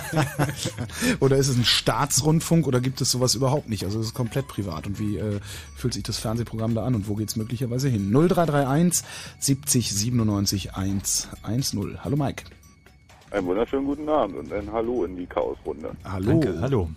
oder 1.20 1.38
ist 1.38 1.48
es 1.48 1.56
ein 1.56 1.64
Staatsrundfunk 1.64 2.66
oder 2.66 2.82
gibt 2.82 3.00
es 3.00 3.10
sowas 3.10 3.34
überhaupt 3.34 3.70
nicht? 3.70 3.84
Also 3.84 3.98
es 3.98 4.08
ist 4.08 4.14
komplett 4.14 4.46
privat. 4.46 4.86
Und 4.86 4.98
wie 4.98 5.16
äh, 5.16 5.40
fühlt 5.74 5.94
sich 5.94 6.02
das 6.02 6.18
Fernsehprogramm 6.18 6.74
da 6.74 6.84
an 6.84 6.94
und 6.94 7.08
wo 7.08 7.14
geht 7.14 7.30
es 7.30 7.36
möglicherweise 7.36 7.88
hin? 7.88 8.10
0331 8.12 9.02
70 9.38 9.94
97 9.94 10.65
110. 10.70 11.98
Hallo 12.02 12.16
Mike. 12.16 12.44
Einen 13.30 13.46
wunderschönen 13.46 13.86
guten 13.86 14.08
Abend 14.08 14.36
und 14.38 14.52
ein 14.52 14.70
Hallo 14.72 15.04
in 15.04 15.16
die 15.16 15.26
Chaosrunde. 15.26 15.90
Hallo. 16.04 16.26
Danke, 16.26 16.60
hallo. 16.60 16.88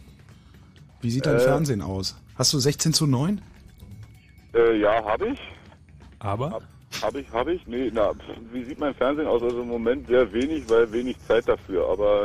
Wie 1.01 1.09
sieht 1.09 1.25
dein 1.25 1.37
Äh, 1.37 1.39
Fernsehen 1.39 1.81
aus? 1.81 2.15
Hast 2.35 2.53
du 2.53 2.59
16 2.59 2.93
zu 2.93 3.07
9? 3.07 3.41
Äh, 4.53 4.79
ja, 4.79 5.03
habe 5.03 5.29
ich. 5.29 5.39
Aber? 6.19 6.61
Habe 7.01 7.21
ich, 7.21 7.31
habe 7.31 7.53
ich. 7.53 7.65
Nee, 7.67 7.89
na, 7.93 8.11
wie 8.51 8.63
sieht 8.63 8.79
mein 8.79 8.93
Fernsehen 8.95 9.27
aus? 9.27 9.41
Also 9.41 9.61
im 9.61 9.67
Moment 9.69 10.07
sehr 10.07 10.31
wenig, 10.33 10.69
weil 10.69 10.91
wenig 10.91 11.17
Zeit 11.27 11.47
dafür. 11.47 11.87
Aber 11.89 12.23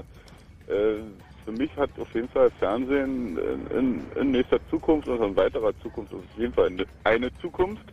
äh, 0.68 1.00
für 1.44 1.52
mich 1.52 1.70
hat 1.76 1.90
auf 1.98 2.12
jeden 2.14 2.28
Fall 2.28 2.50
Fernsehen 2.58 3.38
in, 3.38 3.78
in, 3.78 4.00
in 4.20 4.30
nächster 4.30 4.58
Zukunft 4.70 5.08
und 5.08 5.22
in 5.22 5.36
weiterer 5.36 5.72
Zukunft 5.82 6.12
auf 6.14 6.20
jeden 6.38 6.52
Fall 6.54 6.66
eine, 6.68 6.84
eine 7.04 7.30
Zukunft. 7.40 7.84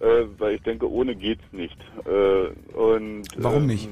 Äh, 0.00 0.26
weil 0.38 0.56
ich 0.56 0.62
denke, 0.62 0.90
ohne 0.90 1.14
geht's 1.14 1.44
nicht. 1.52 1.78
Äh, 2.04 2.76
und, 2.76 3.24
Warum 3.38 3.62
ähm, 3.62 3.66
nicht? 3.66 3.88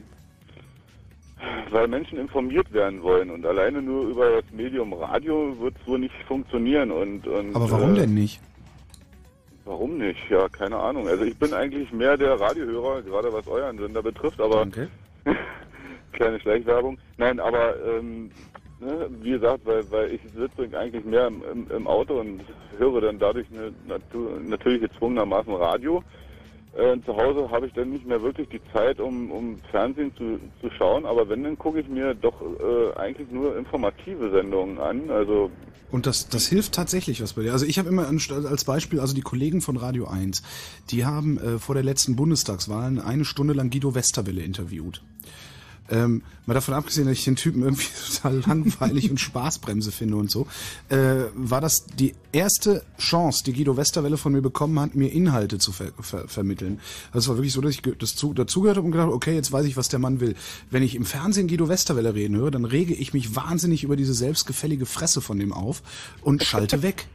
Weil 1.71 1.89
Menschen 1.89 2.19
informiert 2.19 2.73
werden 2.73 3.03
wollen 3.03 3.31
und 3.31 3.45
alleine 3.45 3.83
nur 3.83 4.09
über 4.09 4.31
das 4.31 4.45
Medium 4.53 4.93
Radio 4.93 5.57
wird 5.61 5.75
es 5.81 5.87
wohl 5.87 5.99
nicht 5.99 6.15
funktionieren. 6.27 6.91
Und, 6.91 7.27
und, 7.27 7.55
Aber 7.55 7.71
warum 7.71 7.95
äh, 7.95 8.01
denn 8.01 8.15
nicht? 8.15 8.41
Warum 9.65 9.97
nicht? 9.97 10.21
Ja, 10.29 10.49
keine 10.49 10.77
Ahnung. 10.77 11.09
Also 11.09 11.25
ich 11.25 11.39
bin 11.39 11.55
eigentlich 11.55 11.91
mehr 11.91 12.19
der 12.19 12.39
Radiohörer, 12.39 13.03
gerade 13.03 13.33
was 13.33 13.47
euren 13.49 13.79
Sender 13.79 14.03
betrifft, 14.03 14.41
aber 14.41 14.57
Danke. 14.57 14.89
kleine 16.13 16.39
Schleichwerbung. 16.41 16.99
Nein, 17.17 17.41
aber 17.41 17.75
ähm, 17.83 18.31
ne, 18.81 19.09
wie 19.21 19.31
gesagt, 19.31 19.65
weil, 19.65 19.91
weil 19.91 20.13
ich 20.13 20.21
sitze 20.37 20.77
eigentlich 20.77 21.05
mehr 21.05 21.27
im, 21.27 21.43
im, 21.51 21.71
im 21.71 21.87
Auto 21.87 22.21
und 22.21 22.41
höre 22.79 23.01
dann 23.01 23.19
dadurch 23.19 23.47
eine, 23.53 23.73
natu 23.87 24.29
natürlich 24.47 24.83
gezwungenermaßen 24.83 25.55
Radio. 25.55 26.03
Äh, 26.77 26.99
zu 27.07 27.17
Hause 27.17 27.49
habe 27.51 27.69
ich 27.69 27.73
dann 27.75 27.91
nicht 27.91 28.05
mehr 28.05 28.21
wirklich 28.21 28.49
die 28.49 28.61
Zeit, 28.73 28.99
um, 28.99 29.31
um 29.31 29.61
Fernsehen 29.71 30.13
zu, 30.17 30.41
zu 30.61 30.75
schauen, 30.77 31.07
aber 31.07 31.29
wenn, 31.29 31.45
dann 31.45 31.57
gucke 31.57 31.79
ich 31.79 31.89
mir 31.89 32.15
doch 32.15 32.35
äh, 32.43 32.99
eigentlich 32.99 33.31
nur 33.31 33.57
informative 33.57 34.31
Sendungen 34.33 34.81
an. 34.81 35.09
Also 35.09 35.53
Und 35.93 36.07
das, 36.07 36.29
das 36.29 36.49
hilft 36.49 36.75
tatsächlich 36.75 37.23
was 37.23 37.35
bei 37.35 37.43
dir. 37.43 37.53
Also 37.53 37.65
ich 37.65 37.79
habe 37.79 37.89
immer 37.89 38.09
als 38.09 38.65
Beispiel, 38.65 38.99
also 38.99 39.15
die 39.15 39.21
Kollegen 39.21 39.61
von 39.61 39.77
Radio 39.77 40.07
1, 40.07 40.43
die 40.91 41.05
haben 41.05 41.39
äh, 41.39 41.59
vor 41.61 41.77
der 41.77 41.85
letzten 41.85 42.17
Bundestagswahl 42.17 43.01
eine 43.01 43.25
Stunde 43.25 43.55
lang 43.55 43.71
Guido 43.71 43.95
Westerwelle 43.95 44.43
interviewt. 44.43 45.01
Ähm, 45.91 46.23
mal 46.47 46.55
davon 46.55 46.75
abgesehen, 46.75 47.07
dass 47.07 47.19
ich 47.19 47.25
den 47.25 47.37
Typen 47.37 47.63
irgendwie 47.63 47.87
total 48.15 48.41
langweilig 48.47 49.11
und 49.11 49.21
Spaßbremse 49.21 49.93
finde 49.93 50.17
und 50.17 50.31
so, 50.31 50.47
äh, 50.89 51.25
war 51.35 51.61
das 51.61 51.87
die 51.87 52.15
erste 52.33 52.83
Chance, 52.99 53.45
die 53.45 53.53
Guido 53.53 53.77
Westerwelle 53.77 54.17
von 54.17 54.33
mir 54.33 54.41
bekommen 54.41 54.81
hat, 54.81 54.95
mir 54.95 55.13
Inhalte 55.13 55.59
zu 55.59 55.73
ver 55.73 55.93
ver 56.01 56.27
vermitteln. 56.27 56.81
Also 57.13 57.19
es 57.19 57.29
war 57.29 57.37
wirklich 57.37 57.53
so, 57.53 57.61
dass 57.61 57.75
ich 57.75 57.83
das 57.99 58.17
zu 58.17 58.33
dazugehört 58.33 58.79
habe 58.79 58.87
und 58.87 58.93
gedacht, 58.93 59.11
okay, 59.11 59.35
jetzt 59.35 59.53
weiß 59.53 59.67
ich, 59.67 59.77
was 59.77 59.89
der 59.89 59.99
Mann 59.99 60.21
will. 60.21 60.35
Wenn 60.71 60.83
ich 60.83 60.95
im 60.95 61.05
Fernsehen 61.05 61.49
Guido 61.49 61.69
Westerwelle 61.69 62.15
reden 62.15 62.37
höre, 62.37 62.51
dann 62.51 62.65
rege 62.65 62.95
ich 62.95 63.13
mich 63.13 63.37
wahnsinnig 63.37 63.85
über 63.85 63.97
diese 63.97 64.15
selbstgefällige 64.15 64.87
Fresse 64.87 65.21
von 65.21 65.39
dem 65.39 65.53
auf 65.53 65.83
und 66.23 66.43
schalte 66.43 66.83
weg. 66.83 67.07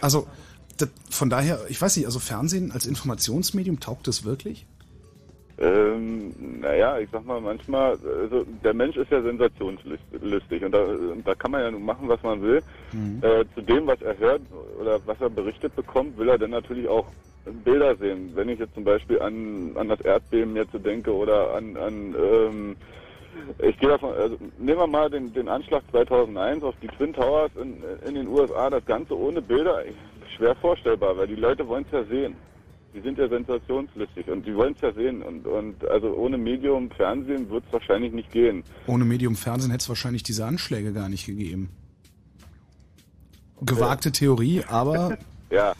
Also 0.00 0.26
das, 0.76 0.88
von 1.10 1.30
daher, 1.30 1.60
ich 1.68 1.80
weiß 1.80 1.96
nicht, 1.96 2.06
also 2.06 2.18
Fernsehen 2.18 2.72
als 2.72 2.86
Informationsmedium 2.86 3.80
taugt 3.80 4.08
das 4.08 4.24
wirklich? 4.24 4.66
Ähm, 5.60 6.60
naja, 6.60 6.98
ich 6.98 7.08
sag 7.10 7.24
mal, 7.24 7.40
manchmal, 7.40 7.98
also 8.22 8.44
der 8.62 8.74
Mensch 8.74 8.96
ist 8.96 9.10
ja 9.10 9.20
sensationslustig 9.20 10.64
und 10.64 10.72
da, 10.72 10.86
da 11.24 11.34
kann 11.34 11.50
man 11.50 11.62
ja 11.62 11.70
nun 11.70 11.84
machen, 11.84 12.08
was 12.08 12.22
man 12.22 12.42
will. 12.42 12.62
Äh, 13.22 13.44
zu 13.54 13.62
dem, 13.62 13.86
was 13.86 14.00
er 14.00 14.16
hört 14.18 14.42
oder 14.80 15.00
was 15.04 15.20
er 15.20 15.30
berichtet 15.30 15.74
bekommt, 15.74 16.16
will 16.16 16.28
er 16.28 16.38
dann 16.38 16.50
natürlich 16.50 16.88
auch 16.88 17.06
Bilder 17.64 17.96
sehen. 17.96 18.32
Wenn 18.34 18.48
ich 18.48 18.60
jetzt 18.60 18.74
zum 18.74 18.84
Beispiel 18.84 19.20
an, 19.20 19.76
an 19.76 19.88
das 19.88 20.00
Erdbeben 20.00 20.54
jetzt 20.54 20.74
denke 20.84 21.12
oder 21.12 21.54
an, 21.54 21.76
an 21.76 22.14
ähm, 22.14 22.76
ich 23.58 23.76
gehe 23.78 23.88
davon, 23.88 24.14
also 24.14 24.36
nehmen 24.58 24.78
wir 24.78 24.86
mal 24.86 25.10
den, 25.10 25.32
den 25.32 25.48
Anschlag 25.48 25.82
2001 25.90 26.62
auf 26.62 26.74
die 26.80 26.88
Twin 26.88 27.12
Towers 27.12 27.50
in, 27.56 27.82
in 28.06 28.14
den 28.14 28.28
USA, 28.28 28.70
das 28.70 28.84
Ganze 28.84 29.16
ohne 29.16 29.42
Bilder, 29.42 29.82
schwer 30.36 30.54
vorstellbar, 30.56 31.16
weil 31.16 31.26
die 31.26 31.34
Leute 31.34 31.66
wollen 31.66 31.84
es 31.86 31.92
ja 31.92 32.04
sehen. 32.04 32.36
Die 32.94 33.00
sind 33.00 33.18
ja 33.18 33.28
sensationslustig 33.28 34.28
und 34.28 34.46
die 34.46 34.54
wollen 34.56 34.74
es 34.74 34.80
ja 34.80 34.92
sehen. 34.92 35.22
Und, 35.22 35.46
und 35.46 35.86
also 35.88 36.08
ohne 36.14 36.38
Medium 36.38 36.90
Fernsehen 36.90 37.48
wird 37.50 37.64
es 37.66 37.72
wahrscheinlich 37.72 38.12
nicht 38.12 38.30
gehen. 38.32 38.64
Ohne 38.86 39.04
Medium 39.04 39.36
Fernsehen 39.36 39.70
hätte 39.70 39.82
es 39.82 39.88
wahrscheinlich 39.88 40.22
diese 40.22 40.44
Anschläge 40.46 40.92
gar 40.92 41.08
nicht 41.08 41.26
gegeben. 41.26 41.70
Gewagte 43.60 44.12
Theorie, 44.12 44.62
aber 44.68 45.18
Ja. 45.50 45.72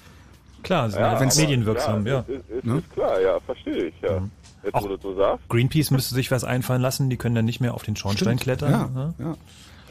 Klar, 0.62 0.88
ja, 0.90 1.20
wenn's 1.20 1.36
aber- 1.38 1.46
medienwirksam, 1.46 2.06
ja. 2.06 2.20
Ist, 2.20 2.28
ist, 2.30 2.50
ist, 2.50 2.64
Ne? 2.64 2.78
ist 2.78 2.90
klar, 2.92 3.20
ja, 3.20 3.38
verstehe 3.40 3.84
ich, 3.86 3.94
ja. 4.02 4.22
Jetzt, 4.64 4.74
wo 4.74 4.88
du 4.88 4.96
so 5.00 5.14
sagst. 5.14 5.48
Greenpeace 5.48 5.90
müsste 5.92 6.14
sich 6.14 6.30
was 6.30 6.42
einfallen 6.42 6.82
lassen, 6.82 7.10
die 7.10 7.16
können 7.16 7.34
dann 7.36 7.44
nicht 7.44 7.60
mehr 7.60 7.74
auf 7.74 7.84
den 7.84 7.94
Schornstein 7.94 8.38
Stimmt, 8.38 8.58
klettern. 8.58 8.70
ja, 9.18 9.24
ne? 9.26 9.36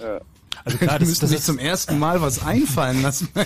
ja. 0.02 0.20
Ja. 0.58 0.62
Also 0.66 0.78
klar, 0.86 1.00
die 1.00 1.06
das, 1.06 1.20
das 1.20 1.30
sich 1.30 1.40
ist 1.40 1.46
zum 1.46 1.60
ersten 1.60 2.00
Mal 2.00 2.22
was 2.22 2.44
einfallen 2.46 3.02
lassen. 3.02 3.30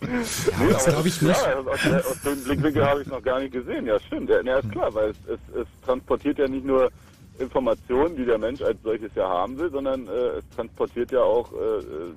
Nee, 0.00 0.68
das 0.70 0.84
aber 0.84 0.92
glaub 0.92 1.06
ich 1.06 1.22
nicht. 1.22 1.34
Klar, 1.40 1.66
aus, 1.66 1.80
der- 1.82 2.06
aus 2.06 2.20
dem 2.24 2.44
Blickwinkel 2.44 2.84
habe 2.84 3.02
ich 3.02 3.08
noch 3.08 3.22
gar 3.22 3.40
nicht 3.40 3.52
gesehen. 3.52 3.86
Ja, 3.86 3.98
stimmt. 4.00 4.30
Ja, 4.30 4.40
ja, 4.42 4.58
ist 4.58 4.70
klar, 4.70 4.94
weil 4.94 5.10
es, 5.10 5.16
es, 5.28 5.60
es 5.62 5.66
transportiert 5.84 6.38
ja 6.38 6.48
nicht 6.48 6.64
nur 6.64 6.90
Informationen, 7.38 8.16
die 8.16 8.24
der 8.24 8.38
Mensch 8.38 8.60
als 8.62 8.78
solches 8.82 9.10
ja 9.14 9.28
haben 9.28 9.58
will, 9.58 9.70
sondern 9.70 10.06
äh, 10.06 10.38
es 10.38 10.44
transportiert 10.54 11.10
ja 11.12 11.20
auch 11.22 11.52
äh, 11.52 11.56
äh, 11.56 12.14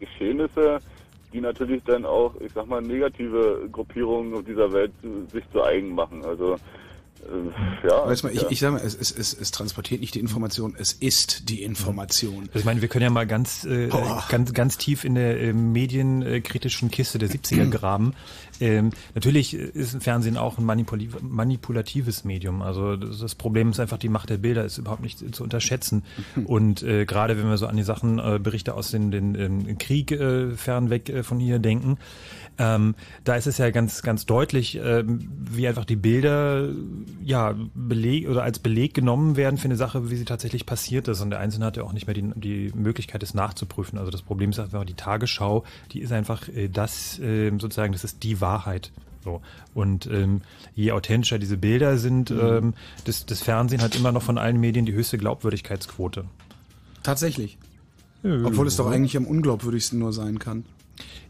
Geschehnisse, 0.00 0.78
die 1.32 1.40
natürlich 1.40 1.82
dann 1.84 2.04
auch, 2.06 2.34
ich 2.40 2.52
sag 2.54 2.66
mal, 2.66 2.80
negative 2.80 3.68
Gruppierungen 3.70 4.34
auf 4.34 4.44
dieser 4.44 4.72
Welt 4.72 4.92
zu, 5.02 5.26
sich 5.32 5.44
zu 5.52 5.62
eigen 5.62 5.94
machen. 5.94 6.24
Also 6.24 6.58
ja. 7.82 8.02
Aber 8.02 8.10
jetzt 8.10 8.22
mal, 8.22 8.32
ich, 8.32 8.42
ja. 8.42 8.48
ich 8.50 8.60
sag 8.60 8.72
mal, 8.72 8.80
es, 8.84 8.94
es, 8.94 9.10
es, 9.10 9.34
es 9.34 9.50
transportiert 9.50 10.00
nicht 10.00 10.14
die 10.14 10.20
Information, 10.20 10.74
es 10.78 10.92
ist 10.92 11.48
die 11.48 11.62
Information. 11.62 12.44
Also 12.48 12.58
ich 12.60 12.64
meine, 12.64 12.80
wir 12.80 12.88
können 12.88 13.04
ja 13.04 13.10
mal 13.10 13.26
ganz, 13.26 13.64
äh, 13.64 13.88
Boah. 13.88 14.24
ganz, 14.28 14.52
ganz 14.52 14.78
tief 14.78 15.04
in 15.04 15.14
der 15.14 15.40
äh, 15.40 15.52
medienkritischen 15.52 16.90
Kiste 16.90 17.18
der 17.18 17.28
70er 17.28 17.68
graben. 17.70 18.14
Ähm, 18.60 18.90
natürlich 19.14 19.54
ist 19.54 19.94
ein 19.94 20.00
Fernsehen 20.00 20.36
auch 20.36 20.58
ein 20.58 20.64
manipuli 20.64 21.08
manipulatives 21.20 22.24
Medium. 22.24 22.62
Also 22.62 22.96
das, 22.96 23.18
das 23.18 23.34
Problem 23.34 23.70
ist 23.70 23.80
einfach, 23.80 23.98
die 23.98 24.08
Macht 24.08 24.30
der 24.30 24.38
Bilder 24.38 24.64
ist 24.64 24.78
überhaupt 24.78 25.02
nicht 25.02 25.34
zu 25.34 25.42
unterschätzen. 25.42 26.04
Und 26.44 26.82
äh, 26.82 27.04
gerade 27.04 27.36
wenn 27.38 27.48
wir 27.48 27.56
so 27.56 27.66
an 27.66 27.76
die 27.76 27.82
Sachen, 27.82 28.18
äh, 28.18 28.38
Berichte 28.38 28.74
aus 28.74 28.90
den, 28.90 29.10
den 29.10 29.34
ähm, 29.34 29.78
Krieg 29.78 30.12
äh, 30.12 30.50
fernweg 30.56 31.08
äh, 31.08 31.22
von 31.22 31.40
hier 31.40 31.58
denken, 31.58 31.98
ähm, 32.58 32.94
da 33.24 33.34
ist 33.34 33.46
es 33.46 33.58
ja 33.58 33.70
ganz, 33.70 34.02
ganz 34.02 34.26
deutlich, 34.26 34.78
ähm, 34.82 35.28
wie 35.50 35.66
einfach 35.66 35.84
die 35.84 35.96
Bilder 35.96 36.68
ja, 37.22 37.54
Beleg 37.74 38.28
oder 38.28 38.42
als 38.42 38.58
Beleg 38.58 38.94
genommen 38.94 39.36
werden 39.36 39.58
für 39.58 39.64
eine 39.64 39.76
Sache, 39.76 40.10
wie 40.10 40.16
sie 40.16 40.24
tatsächlich 40.24 40.66
passiert 40.66 41.08
ist. 41.08 41.20
Und 41.20 41.30
der 41.30 41.40
Einzelne 41.40 41.66
hat 41.66 41.76
ja 41.76 41.82
auch 41.82 41.92
nicht 41.92 42.06
mehr 42.06 42.14
die, 42.14 42.30
die 42.36 42.72
Möglichkeit, 42.74 43.22
es 43.22 43.34
nachzuprüfen. 43.34 43.98
Also 43.98 44.10
das 44.10 44.22
Problem 44.22 44.50
ist 44.50 44.58
einfach, 44.60 44.84
die 44.84 44.94
Tagesschau, 44.94 45.64
die 45.92 46.00
ist 46.00 46.12
einfach 46.12 46.48
äh, 46.48 46.68
das, 46.68 47.18
äh, 47.18 47.50
sozusagen, 47.50 47.92
das 47.92 48.04
ist 48.04 48.22
die 48.22 48.40
Wahrheit. 48.40 48.92
So. 49.24 49.40
Und 49.74 50.06
ähm, 50.06 50.42
je 50.74 50.92
authentischer 50.92 51.38
diese 51.38 51.56
Bilder 51.56 51.98
sind, 51.98 52.30
Mhm. 52.30 52.40
ähm, 52.40 52.74
das, 53.04 53.26
das 53.26 53.42
Fernsehen 53.42 53.82
hat 53.82 53.96
immer 53.96 54.12
noch 54.12 54.22
von 54.22 54.38
allen 54.38 54.60
Medien 54.60 54.86
die 54.86 54.92
höchste 54.92 55.18
Glaubwürdigkeitsquote. 55.18 56.24
Tatsächlich. 57.02 57.58
Obwohl 58.22 58.66
es 58.66 58.76
doch 58.76 58.90
eigentlich 58.90 59.18
am 59.18 59.26
unglaubwürdigsten 59.26 59.98
nur 59.98 60.14
sein 60.14 60.38
kann. 60.38 60.64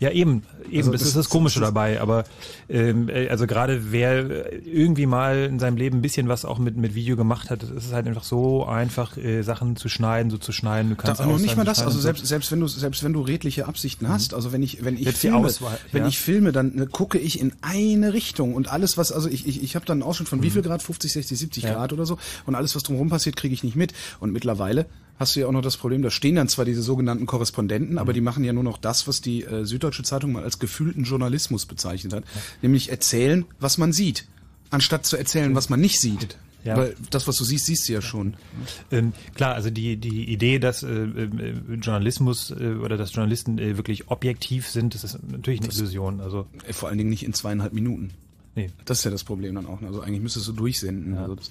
Ja, 0.00 0.10
eben, 0.10 0.42
eben, 0.70 0.76
Also 0.78 0.92
das, 0.92 1.00
das- 1.00 1.08
ist 1.08 1.16
das 1.16 1.28
Komische 1.30 1.60
das- 1.60 1.68
dabei. 1.68 2.00
Aber 2.00 2.24
ähm, 2.68 3.08
äh, 3.08 3.28
also 3.28 3.46
gerade 3.46 3.92
wer 3.92 4.52
irgendwie 4.66 5.06
mal 5.06 5.44
in 5.44 5.58
seinem 5.58 5.76
Leben 5.76 5.98
ein 5.98 6.02
bisschen 6.02 6.28
was 6.28 6.44
auch 6.44 6.58
mit, 6.58 6.76
mit 6.76 6.94
Video 6.94 7.16
gemacht 7.16 7.48
hat, 7.50 7.62
es 7.62 7.86
ist 7.86 7.92
halt 7.92 8.06
einfach 8.06 8.24
so 8.24 8.66
einfach, 8.66 9.16
äh, 9.16 9.42
Sachen 9.42 9.76
zu 9.76 9.88
schneiden, 9.88 10.30
so 10.30 10.36
zu 10.38 10.52
schneiden. 10.52 10.90
Du 10.90 10.96
kannst 10.96 11.20
Da, 11.20 11.26
noch 11.26 11.38
nicht 11.38 11.56
mal 11.56 11.64
das, 11.64 11.80
also 11.80 11.98
selbst, 11.98 12.26
selbst 12.26 12.50
wenn 12.52 12.60
du 12.60 12.66
selbst 12.68 13.02
wenn 13.04 13.12
du 13.12 13.20
redliche 13.22 13.66
Absichten 13.66 14.08
hast, 14.08 14.34
also 14.34 14.52
wenn 14.52 14.62
ich 14.62 14.84
wenn 14.84 14.96
ich 14.96 15.04
Selbst 15.04 15.20
filme, 15.20 15.38
Auswahl, 15.38 15.78
wenn 15.92 16.02
ja. 16.02 16.08
ich 16.08 16.18
filme, 16.18 16.52
dann 16.52 16.76
äh, 16.78 16.86
gucke 16.90 17.18
ich 17.18 17.40
in 17.40 17.52
eine 17.62 18.12
Richtung 18.12 18.54
und 18.54 18.70
alles 18.70 18.98
was 18.98 19.12
also 19.12 19.28
ich 19.28 19.46
ich, 19.46 19.62
ich 19.62 19.76
habe 19.76 19.86
dann 19.86 19.96
einen 19.98 20.02
Ausschnitt 20.02 20.28
von 20.28 20.42
wie 20.42 20.50
viel 20.50 20.62
Grad 20.62 20.82
50, 20.82 21.12
60, 21.12 21.38
70 21.38 21.62
Ja. 21.64 21.74
Grad 21.74 21.92
oder 21.92 22.04
so 22.04 22.18
und 22.46 22.54
alles 22.56 22.74
was 22.74 22.82
drumherum 22.82 23.08
passiert, 23.08 23.36
kriege 23.36 23.54
ich 23.54 23.62
nicht 23.64 23.76
mit 23.76 23.92
und 24.20 24.32
mittlerweile 24.32 24.86
hast 25.18 25.36
du 25.36 25.40
ja 25.40 25.46
auch 25.46 25.52
noch 25.52 25.62
das 25.62 25.76
Problem, 25.76 26.02
da 26.02 26.10
stehen 26.10 26.36
dann 26.36 26.48
zwar 26.48 26.64
diese 26.64 26.82
sogenannten 26.82 27.26
Korrespondenten, 27.26 27.98
aber 27.98 28.12
die 28.12 28.20
machen 28.20 28.44
ja 28.44 28.52
nur 28.52 28.64
noch 28.64 28.78
das, 28.78 29.06
was 29.06 29.20
die 29.20 29.44
äh, 29.44 29.64
Süddeutsche 29.64 30.02
Zeitung 30.02 30.32
mal 30.32 30.42
als 30.42 30.58
gefühlten 30.58 31.04
Journalismus 31.04 31.66
bezeichnet 31.66 32.12
hat, 32.12 32.24
nämlich 32.62 32.90
erzählen, 32.90 33.44
was 33.60 33.78
man 33.78 33.92
sieht, 33.92 34.26
anstatt 34.70 35.06
zu 35.06 35.16
erzählen, 35.16 35.54
was 35.54 35.68
man 35.68 35.80
nicht 35.80 36.00
sieht. 36.00 36.36
Ja. 36.64 36.78
Weil 36.78 36.96
das, 37.10 37.28
was 37.28 37.36
du 37.36 37.44
siehst, 37.44 37.66
siehst 37.66 37.88
du 37.88 37.92
ja 37.92 38.00
schon. 38.00 38.34
Ähm, 38.90 39.12
klar, 39.34 39.54
also 39.54 39.68
die, 39.68 39.98
die 39.98 40.32
Idee, 40.32 40.58
dass 40.58 40.82
äh, 40.82 40.88
äh, 40.88 41.28
Journalismus 41.74 42.50
äh, 42.52 42.76
oder 42.82 42.96
dass 42.96 43.14
Journalisten 43.14 43.58
äh, 43.58 43.76
wirklich 43.76 44.08
objektiv 44.08 44.66
sind, 44.68 44.94
das 44.94 45.04
ist 45.04 45.18
natürlich 45.30 45.60
eine 45.60 45.70
Illusion. 45.70 46.20
Also 46.20 46.46
Äh, 46.66 46.72
Vor 46.72 46.88
allen 46.88 46.96
Dingen 46.96 47.10
nicht 47.10 47.22
in 47.22 47.34
zweieinhalb 47.34 47.74
Minuten. 47.74 48.12
Nee. 48.54 48.70
Das 48.86 49.00
ist 49.00 49.04
ja 49.04 49.10
das 49.10 49.24
Problem 49.24 49.54
dann 49.56 49.66
auch. 49.66 49.82
Also 49.82 50.00
eigentlich 50.00 50.22
müsstest 50.22 50.48
du 50.48 50.52
durchsenden. 50.52 51.18
Also 51.18 51.34
das, 51.34 51.50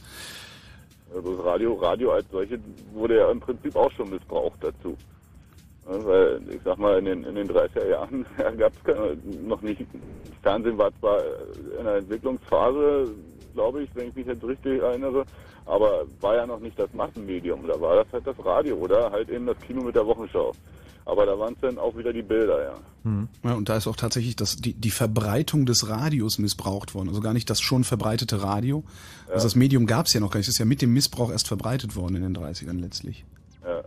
Also 1.13 1.35
das 1.35 1.45
Radio, 1.45 1.73
Radio 1.75 2.11
als 2.11 2.25
solche 2.31 2.59
wurde 2.93 3.17
ja 3.17 3.29
im 3.29 3.39
Prinzip 3.39 3.75
auch 3.75 3.91
schon 3.91 4.09
missbraucht 4.09 4.57
dazu. 4.61 4.97
Weil 5.85 6.41
ich 6.49 6.61
sag 6.63 6.77
mal, 6.77 6.97
in 6.99 7.05
den, 7.05 7.23
in 7.25 7.35
den 7.35 7.47
30er 7.47 7.89
Jahren 7.89 8.25
gab 8.57 8.71
es 8.85 9.17
noch 9.43 9.61
nicht. 9.61 9.85
Fernsehen 10.41 10.77
war 10.77 10.91
zwar 10.99 11.19
in 11.77 11.85
der 11.85 11.95
Entwicklungsphase, 11.97 13.13
glaube 13.53 13.83
ich, 13.83 13.89
wenn 13.95 14.07
ich 14.07 14.15
mich 14.15 14.27
jetzt 14.27 14.43
richtig 14.43 14.81
erinnere, 14.81 15.25
aber 15.65 16.05
war 16.21 16.35
ja 16.35 16.47
noch 16.47 16.59
nicht 16.59 16.79
das 16.79 16.91
Massenmedium. 16.93 17.67
Da 17.67 17.79
war 17.79 17.97
das 17.97 18.07
halt 18.11 18.25
das 18.25 18.45
Radio 18.45 18.77
oder 18.77 19.11
halt 19.11 19.29
eben 19.29 19.45
das 19.45 19.59
Kino 19.59 19.83
mit 19.83 19.95
der 19.95 20.05
Wochenschau. 20.05 20.53
Aber 21.05 21.25
da 21.25 21.37
waren 21.37 21.53
es 21.53 21.59
dann 21.59 21.77
auch 21.77 21.97
wieder 21.97 22.13
die 22.13 22.21
Bilder, 22.21 22.63
ja. 22.63 23.27
ja, 23.43 23.53
und 23.53 23.67
da 23.67 23.75
ist 23.75 23.87
auch 23.87 23.95
tatsächlich 23.97 24.35
das, 24.35 24.55
die, 24.55 24.73
die 24.73 24.91
Verbreitung 24.91 25.65
des 25.65 25.89
Radios 25.89 26.39
missbraucht 26.39 26.95
worden. 26.95 27.09
Also 27.09 27.19
gar 27.19 27.33
nicht 27.33 27.49
das 27.49 27.59
schon 27.59 27.83
verbreitete 27.83 28.41
Radio. 28.41 28.83
Also 29.29 29.45
das 29.45 29.55
Medium 29.55 29.85
gab 29.85 30.05
es 30.05 30.13
ja 30.13 30.21
noch 30.21 30.31
gar 30.31 30.37
nicht. 30.37 30.47
Das 30.47 30.55
ist 30.55 30.59
ja 30.59 30.65
mit 30.65 30.81
dem 30.81 30.93
Missbrauch 30.93 31.31
erst 31.31 31.47
verbreitet 31.47 31.95
worden 31.95 32.15
in 32.15 32.21
den 32.23 32.37
30ern 32.37 32.79
letztlich. 32.79 33.25
Ja. 33.65 33.83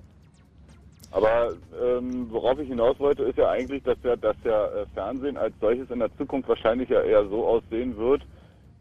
Aber 1.10 1.55
ähm, 1.82 2.26
worauf 2.30 2.59
ich 2.59 2.68
hinaus 2.68 2.98
wollte, 3.01 3.22
ist 3.22 3.38
ja 3.38 3.48
eigentlich, 3.48 3.82
dass 3.84 3.97
ja, 4.02 4.16
dass 4.16 4.36
ja 4.44 4.66
äh, 4.66 4.86
Fernsehen 4.93 5.38
als 5.38 5.55
solches 5.60 5.90
in 5.90 6.01
der 6.01 6.14
Zukunft 6.18 6.48
wahrscheinlich 6.48 6.90
ja 6.90 7.01
eher 7.01 7.26
so 7.28 7.47
aussehen 7.47 7.97
wird, 7.97 8.22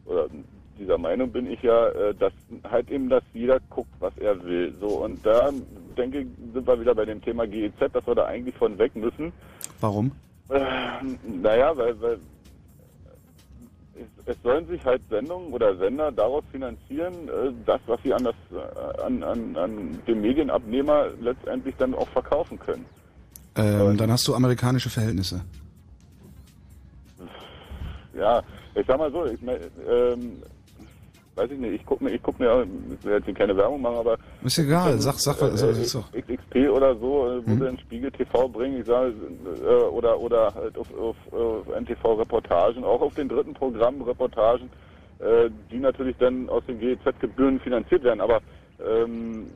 oder 0.04 0.28
dieser 0.78 0.98
Meinung 0.98 1.30
bin 1.30 1.50
ich 1.50 1.62
ja, 1.62 1.88
äh, 1.88 2.14
dass 2.14 2.32
halt 2.70 2.90
eben, 2.90 3.08
dass 3.08 3.22
jeder 3.32 3.58
guckt, 3.70 3.92
was 4.00 4.16
er 4.18 4.42
will. 4.44 4.74
So 4.78 5.04
und 5.04 5.24
da 5.24 5.50
denke 5.96 6.26
sind 6.52 6.66
wir 6.66 6.80
wieder 6.80 6.94
bei 6.94 7.04
dem 7.04 7.20
Thema 7.22 7.46
GEZ, 7.46 7.74
dass 7.92 8.06
wir 8.06 8.14
da 8.14 8.26
eigentlich 8.26 8.54
von 8.56 8.78
weg 8.78 8.94
müssen. 8.94 9.32
Warum? 9.80 10.12
Äh, 10.48 10.60
naja, 11.42 11.76
weil, 11.76 12.00
weil 12.00 12.18
es, 13.94 14.06
es 14.26 14.36
sollen 14.42 14.66
sich 14.68 14.84
halt 14.84 15.02
Sendungen 15.08 15.52
oder 15.52 15.76
Sender 15.76 16.12
daraus 16.12 16.44
finanzieren, 16.52 17.28
äh, 17.28 17.52
das, 17.64 17.80
was 17.86 18.00
sie 18.02 18.12
an, 18.12 18.24
das, 18.24 18.34
äh, 18.52 19.02
an, 19.02 19.22
an, 19.22 19.56
an 19.56 20.02
den 20.06 20.20
Medienabnehmer 20.20 21.08
letztendlich 21.20 21.74
dann 21.76 21.94
auch 21.94 22.08
verkaufen 22.08 22.58
können. 22.58 22.86
Ähm, 23.56 23.96
dann 23.96 24.12
hast 24.12 24.28
du 24.28 24.34
amerikanische 24.34 24.90
Verhältnisse. 24.90 25.40
Ja, 28.14 28.42
ich 28.74 28.86
sag 28.86 28.98
mal 28.98 29.10
so, 29.10 29.26
ich 29.26 29.40
ähm, 29.42 30.42
weiß 31.36 31.50
ich 31.50 31.58
nicht, 31.58 31.74
ich 31.74 31.86
guck 31.86 32.00
mir, 32.00 32.10
ich 32.10 32.22
guck 32.22 32.40
mir, 32.40 32.62
ich 32.62 33.04
will 33.04 33.12
jetzt 33.12 33.26
hier 33.26 33.34
keine 33.34 33.56
Werbung 33.56 33.80
machen, 33.82 33.96
aber 33.98 34.16
Ist 34.42 34.58
egal, 34.58 34.98
sag, 34.98 35.14
sag, 35.18 35.36
sag, 35.36 35.56
sag, 35.56 35.74
sag. 35.74 36.14
äh, 36.14 36.22
XXP 36.22 36.70
oder 36.70 36.96
so, 36.96 37.26
äh, 37.28 37.46
wo 37.46 37.50
Mhm. 37.50 37.62
einen 37.62 37.78
Spiegel 37.78 38.10
TV 38.10 38.48
bringen, 38.48 38.80
ich 38.80 38.86
sage, 38.86 39.12
äh, 39.64 39.68
oder 39.90 40.18
oder 40.18 40.54
halt 40.54 40.76
auf, 40.78 40.88
auf, 40.98 41.16
auf 41.32 41.66
NTV 41.68 42.14
Reportagen, 42.14 42.84
auch 42.84 43.02
auf 43.02 43.14
den 43.14 43.28
dritten 43.28 43.52
Programm 43.54 44.00
Reportagen, 44.02 44.70
äh, 45.18 45.50
die 45.70 45.78
natürlich 45.78 46.16
dann 46.18 46.48
aus 46.48 46.64
den 46.66 46.78
GEZ-Gebühren 46.80 47.60
finanziert 47.60 48.02
werden, 48.02 48.20
aber 48.22 48.40
ähm, 48.84 49.50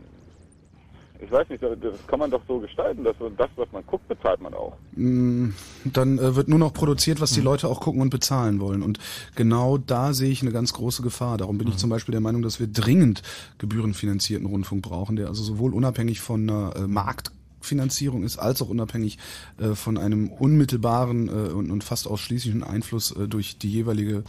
ich 1.23 1.31
weiß 1.31 1.49
nicht, 1.49 1.63
das 1.63 2.07
kann 2.07 2.19
man 2.19 2.31
doch 2.31 2.41
so 2.49 2.59
gestalten, 2.59 3.05
dass 3.05 3.15
das, 3.37 3.49
was 3.57 3.71
man 3.73 3.85
guckt, 3.87 4.07
bezahlt 4.09 4.41
man 4.41 4.55
auch. 4.55 4.77
Mm, 4.97 5.51
Dann 5.85 6.19
äh, 6.19 6.35
wird 6.35 6.49
nur 6.49 6.59
noch 6.59 6.73
produziert, 6.73 7.21
was 7.21 7.33
die 7.33 7.41
Leute 7.41 7.69
auch 7.69 7.81
gucken 7.81 8.01
und 8.01 8.11
bezahlen 8.11 8.61
wollen. 8.61 8.83
Und 8.83 8.99
genau 9.35 9.77
da 9.77 10.15
sehe 10.15 10.31
ich 10.31 10.43
eine 10.43 10.53
ganz 10.53 10.73
große 10.73 11.03
Gefahr. 11.03 11.37
Darum 11.37 11.59
bin 11.59 11.69
ich 11.69 11.77
zum 11.77 11.91
Beispiel 11.91 12.13
der 12.13 12.21
Meinung, 12.21 12.43
dass 12.43 12.59
wir 12.59 12.67
dringend 12.67 13.23
gebührenfinanzierten 13.59 14.47
Rundfunk 14.47 14.83
brauchen, 14.83 15.17
der 15.17 15.29
also 15.29 15.43
sowohl 15.43 15.75
unabhängig 15.75 16.21
von 16.21 16.49
einer 16.49 16.77
äh, 16.77 16.87
Marktfinanzierung 16.87 18.23
ist, 18.23 18.39
als 18.39 18.63
auch 18.63 18.69
unabhängig 18.69 19.19
äh, 19.59 19.75
von 19.75 19.99
einem 19.99 20.29
unmittelbaren 20.29 21.29
äh, 21.29 21.53
und, 21.53 21.71
und 21.71 21.85
fast 21.85 22.09
ausschließlichen 22.09 22.63
Einfluss 22.63 23.15
äh, 23.15 23.29
durch 23.29 23.59
die 23.59 23.71
jeweilige 23.71 24.25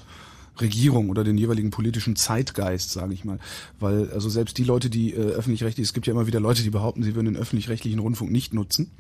Regierung 0.60 1.10
oder 1.10 1.24
den 1.24 1.38
jeweiligen 1.38 1.72
politischen 1.72 2.16
Zeitgeist, 2.16 2.92
sage 2.92 3.14
ich 3.14 3.24
mal. 3.24 3.40
Weil 3.80 4.12
also 4.12 4.30
selbst 4.30 4.58
die 4.58 4.64
Leute, 4.64 4.90
die 4.90 5.14
äh, 5.14 5.18
öffentlich-rechtlich, 5.18 5.88
es 5.88 5.94
gibt 5.94 6.08
ja 6.08 6.14
immer 6.14 6.28
wieder 6.28 6.40
Leute, 6.40 6.64
die 6.64 6.70
behaupten, 6.70 7.04
sie 7.04 7.16
würden 7.16 7.34
den 7.34 7.38
öffentlich-rechtlichen 7.38 8.00
Rundfunk 8.00 8.32
nicht 8.32 8.54
nutzen. 8.54 8.92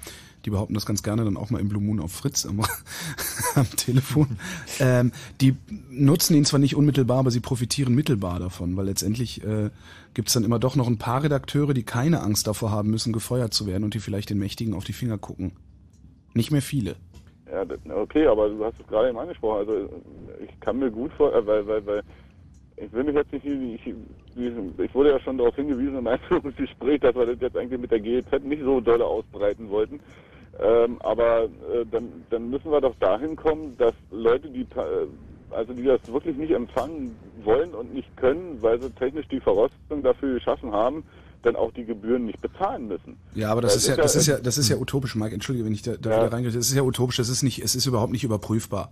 Die 0.45 0.49
behaupten 0.49 0.73
das 0.73 0.85
ganz 0.85 1.03
gerne 1.03 1.23
dann 1.23 1.37
auch 1.37 1.49
mal 1.51 1.59
im 1.59 1.69
Blue 1.69 1.83
Moon 1.83 1.99
auf 1.99 2.11
Fritz 2.11 2.45
am, 2.45 2.61
am 3.55 3.69
Telefon. 3.75 4.37
Ähm, 4.79 5.11
die 5.39 5.55
nutzen 5.91 6.35
ihn 6.35 6.45
zwar 6.45 6.59
nicht 6.59 6.75
unmittelbar, 6.75 7.19
aber 7.19 7.31
sie 7.31 7.41
profitieren 7.41 7.93
mittelbar 7.93 8.39
davon, 8.39 8.75
weil 8.75 8.85
letztendlich 8.85 9.43
äh, 9.43 9.69
gibt's 10.13 10.33
dann 10.33 10.43
immer 10.43 10.57
doch 10.57 10.75
noch 10.75 10.87
ein 10.87 10.97
paar 10.97 11.23
Redakteure, 11.23 11.73
die 11.73 11.83
keine 11.83 12.21
Angst 12.21 12.47
davor 12.47 12.71
haben 12.71 12.89
müssen, 12.89 13.13
gefeuert 13.13 13.53
zu 13.53 13.67
werden 13.67 13.83
und 13.83 13.93
die 13.93 13.99
vielleicht 13.99 14.29
den 14.29 14.39
Mächtigen 14.39 14.73
auf 14.73 14.83
die 14.83 14.93
Finger 14.93 15.17
gucken. 15.17 15.51
Nicht 16.33 16.51
mehr 16.51 16.61
viele. 16.61 16.95
Ja, 17.51 17.65
okay, 17.95 18.27
aber 18.27 18.49
du 18.49 18.63
hast 18.63 18.79
es 18.79 18.87
gerade 18.87 19.09
eben 19.09 19.19
angesprochen. 19.19 19.59
Also 19.59 19.89
ich 20.39 20.59
kann 20.61 20.79
mir 20.79 20.89
gut 20.89 21.11
vor, 21.13 21.33
äh, 21.35 21.45
weil, 21.45 21.67
weil, 21.67 21.85
weil 21.85 22.03
ich 22.77 22.91
will 22.93 23.03
mich 23.03 23.15
jetzt 23.15 23.33
nicht, 23.33 23.45
ich, 23.45 23.85
ich 24.35 24.95
wurde 24.95 25.11
ja 25.11 25.19
schon 25.19 25.37
darauf 25.37 25.55
hingewiesen 25.55 25.97
im 25.97 26.07
Einführungsgespräch, 26.07 26.99
dass 27.01 27.15
wir 27.15 27.25
das 27.25 27.41
jetzt 27.41 27.57
eigentlich 27.57 27.81
mit 27.81 27.91
der 27.91 27.99
GEZ 27.99 28.43
nicht 28.43 28.63
so 28.63 28.79
dolle 28.79 29.05
ausbreiten 29.05 29.69
wollten. 29.69 29.99
Ähm, 30.59 31.01
aber 31.01 31.43
äh, 31.73 31.85
dann, 31.85 32.25
dann 32.29 32.49
müssen 32.49 32.71
wir 32.71 32.81
doch 32.81 32.95
dahin 32.99 33.35
kommen, 33.35 33.77
dass 33.77 33.93
Leute, 34.09 34.49
die 34.49 34.63
äh, 34.75 35.07
also 35.49 35.73
die 35.73 35.83
das 35.83 36.01
wirklich 36.07 36.37
nicht 36.37 36.51
empfangen 36.51 37.19
wollen 37.43 37.73
und 37.73 37.93
nicht 37.93 38.15
können, 38.17 38.61
weil 38.61 38.79
sie 38.79 38.91
technisch 38.91 39.27
die 39.29 39.41
Voraussetzungen 39.41 40.03
dafür 40.03 40.33
geschaffen 40.35 40.71
haben, 40.71 41.03
dann 41.41 41.55
auch 41.55 41.72
die 41.72 41.85
Gebühren 41.85 42.26
nicht 42.26 42.41
bezahlen 42.41 42.88
müssen. 42.88 43.18
Ja, 43.34 43.51
aber 43.51 43.61
das 43.61 43.73
Weil 43.73 43.77
ist 43.77 43.88
ja, 43.88 43.95
das 43.95 44.15
ist 44.15 44.27
ja, 44.27 44.38
das 44.39 44.57
ist 44.57 44.69
ja 44.69 44.77
utopisch, 44.77 45.15
Mike. 45.15 45.34
Entschuldige, 45.34 45.65
wenn 45.65 45.73
ich 45.73 45.81
da, 45.81 45.95
da 45.97 46.09
Ja. 46.09 46.18
wieder 46.26 46.34
reingehe. 46.34 46.51
Das 46.51 46.68
ist 46.68 46.73
ja 46.76 46.84
utopisch. 46.84 47.18
Das 47.18 47.30
ist 47.30 47.43
nicht, 47.43 47.63
es 47.63 47.76
ist 47.76 47.85
überhaupt 47.85 48.11
nicht 48.11 48.23
überprüfbar. 48.23 48.91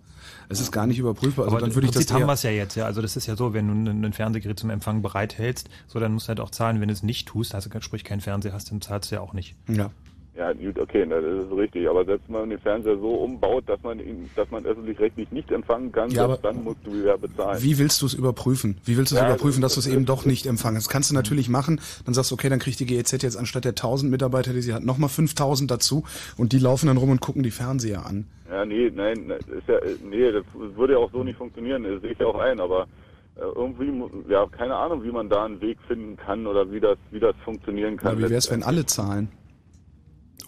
Es 0.49 0.59
ist 0.59 0.71
gar 0.71 0.87
nicht 0.87 0.99
überprüfbar. 0.99 1.45
Also 1.45 1.55
Aber 1.57 1.65
dann 1.65 1.75
würde 1.75 1.87
ich 1.87 1.93
das 1.93 2.11
haben 2.11 2.25
wir 2.25 2.33
es 2.33 2.43
ja 2.43 2.49
jetzt, 2.51 2.75
ja. 2.75 2.85
Also 2.85 3.01
das 3.01 3.15
ist 3.15 3.27
ja 3.27 3.35
so, 3.35 3.53
wenn 3.53 3.67
du 3.67 3.91
ein, 3.91 4.05
ein 4.05 4.13
Fernsehgerät 4.13 4.59
zum 4.59 4.69
Empfang 4.69 5.01
bereithältst, 5.01 5.69
so 5.87 5.99
dann 5.99 6.13
musst 6.13 6.27
du 6.27 6.29
halt 6.29 6.39
auch 6.39 6.49
zahlen. 6.49 6.81
Wenn 6.81 6.87
du 6.87 6.93
es 6.93 7.03
nicht 7.03 7.27
tust, 7.27 7.53
also 7.55 7.69
sprich 7.79 8.03
keinen 8.03 8.21
Fernseher 8.21 8.53
hast, 8.53 8.71
dann 8.71 8.81
zahlst 8.81 9.11
du 9.11 9.15
ja 9.15 9.21
auch 9.21 9.33
nicht. 9.33 9.55
Ja. 9.67 9.91
Ja, 10.39 10.53
gut, 10.53 10.79
okay, 10.79 11.05
das 11.05 11.21
ist 11.21 11.51
richtig. 11.51 11.89
Aber 11.89 12.05
selbst 12.05 12.29
wenn 12.29 12.35
man 12.39 12.49
den 12.49 12.59
Fernseher 12.59 12.97
so 12.97 13.15
umbaut, 13.15 13.65
dass 13.67 13.83
man 13.83 13.99
ihn, 13.99 14.29
dass 14.37 14.49
man 14.51 14.65
öffentlich-rechtlich 14.65 15.29
nicht 15.33 15.51
empfangen 15.51 15.91
kann, 15.91 16.09
Ja, 16.11 16.33
dann 16.37 16.63
musst 16.63 16.79
du 16.85 16.95
ja 16.95 17.17
bezahlen. 17.17 17.61
Wie 17.61 17.77
willst 17.77 18.01
du 18.01 18.05
es 18.05 18.13
überprüfen? 18.13 18.77
Wie 18.85 18.95
willst 18.95 19.11
du 19.11 19.15
es 19.17 19.21
Ja, 19.21 19.27
überprüfen, 19.27 19.61
dass 19.61 19.73
du 19.73 19.79
das- 19.81 19.87
es 19.87 19.93
eben 19.93 20.05
doch 20.05 20.23
nicht 20.23 20.45
empfangst? 20.45 20.77
Das 20.87 20.89
kannst 20.89 21.11
du 21.11 21.13
natürlich 21.15 21.49
machen. 21.49 21.81
Dann 22.05 22.13
sagst 22.13 22.31
du, 22.31 22.35
okay, 22.35 22.47
dann 22.47 22.59
kriegt 22.59 22.79
die 22.79 22.85
GEZ 22.85 23.21
jetzt 23.21 23.35
anstatt 23.35 23.65
der 23.65 23.75
1000 23.75 24.09
Mitarbeiter, 24.09 24.53
die 24.53 24.61
sie 24.61 24.73
hat, 24.73 24.81
nochmal 24.85 25.09
5000 25.09 25.69
dazu 25.69 26.05
und 26.37 26.53
die 26.53 26.59
laufen 26.59 26.87
dann 26.87 26.95
rum 26.95 27.09
und 27.09 27.19
gucken 27.19 27.43
die 27.43 27.51
Fernseher 27.51 28.05
an. 28.05 28.25
Ja, 28.49 28.63
nee, 28.63 28.89
nein, 28.95 29.25
nein, 29.27 29.39
ist 29.57 29.67
ja, 29.67 29.75
nee, 30.09 30.31
das 30.31 30.45
würde 30.53 30.93
ja 30.93 30.99
auch 30.99 31.11
so 31.11 31.21
nicht 31.21 31.37
funktionieren, 31.37 31.83
das 31.83 32.01
sehe 32.01 32.11
ich 32.13 32.19
ja 32.19 32.27
auch 32.27 32.39
ein, 32.39 32.61
aber 32.61 32.87
äh, 33.35 33.41
irgendwie, 33.41 33.91
ja, 34.31 34.45
keine 34.47 34.75
Ahnung, 34.75 35.03
wie 35.03 35.11
man 35.11 35.27
da 35.27 35.43
einen 35.43 35.59
Weg 35.59 35.77
finden 35.85 36.15
kann 36.15 36.47
oder 36.47 36.71
wie 36.71 36.79
das, 36.79 36.97
wie 37.11 37.19
das 37.19 37.35
funktionieren 37.43 37.97
kann. 37.97 38.11
Aber 38.13 38.19
wie 38.19 38.23
wäre 38.23 38.35
es, 38.35 38.49
wenn 38.49 38.63
alle 38.63 38.85
zahlen? 38.85 39.27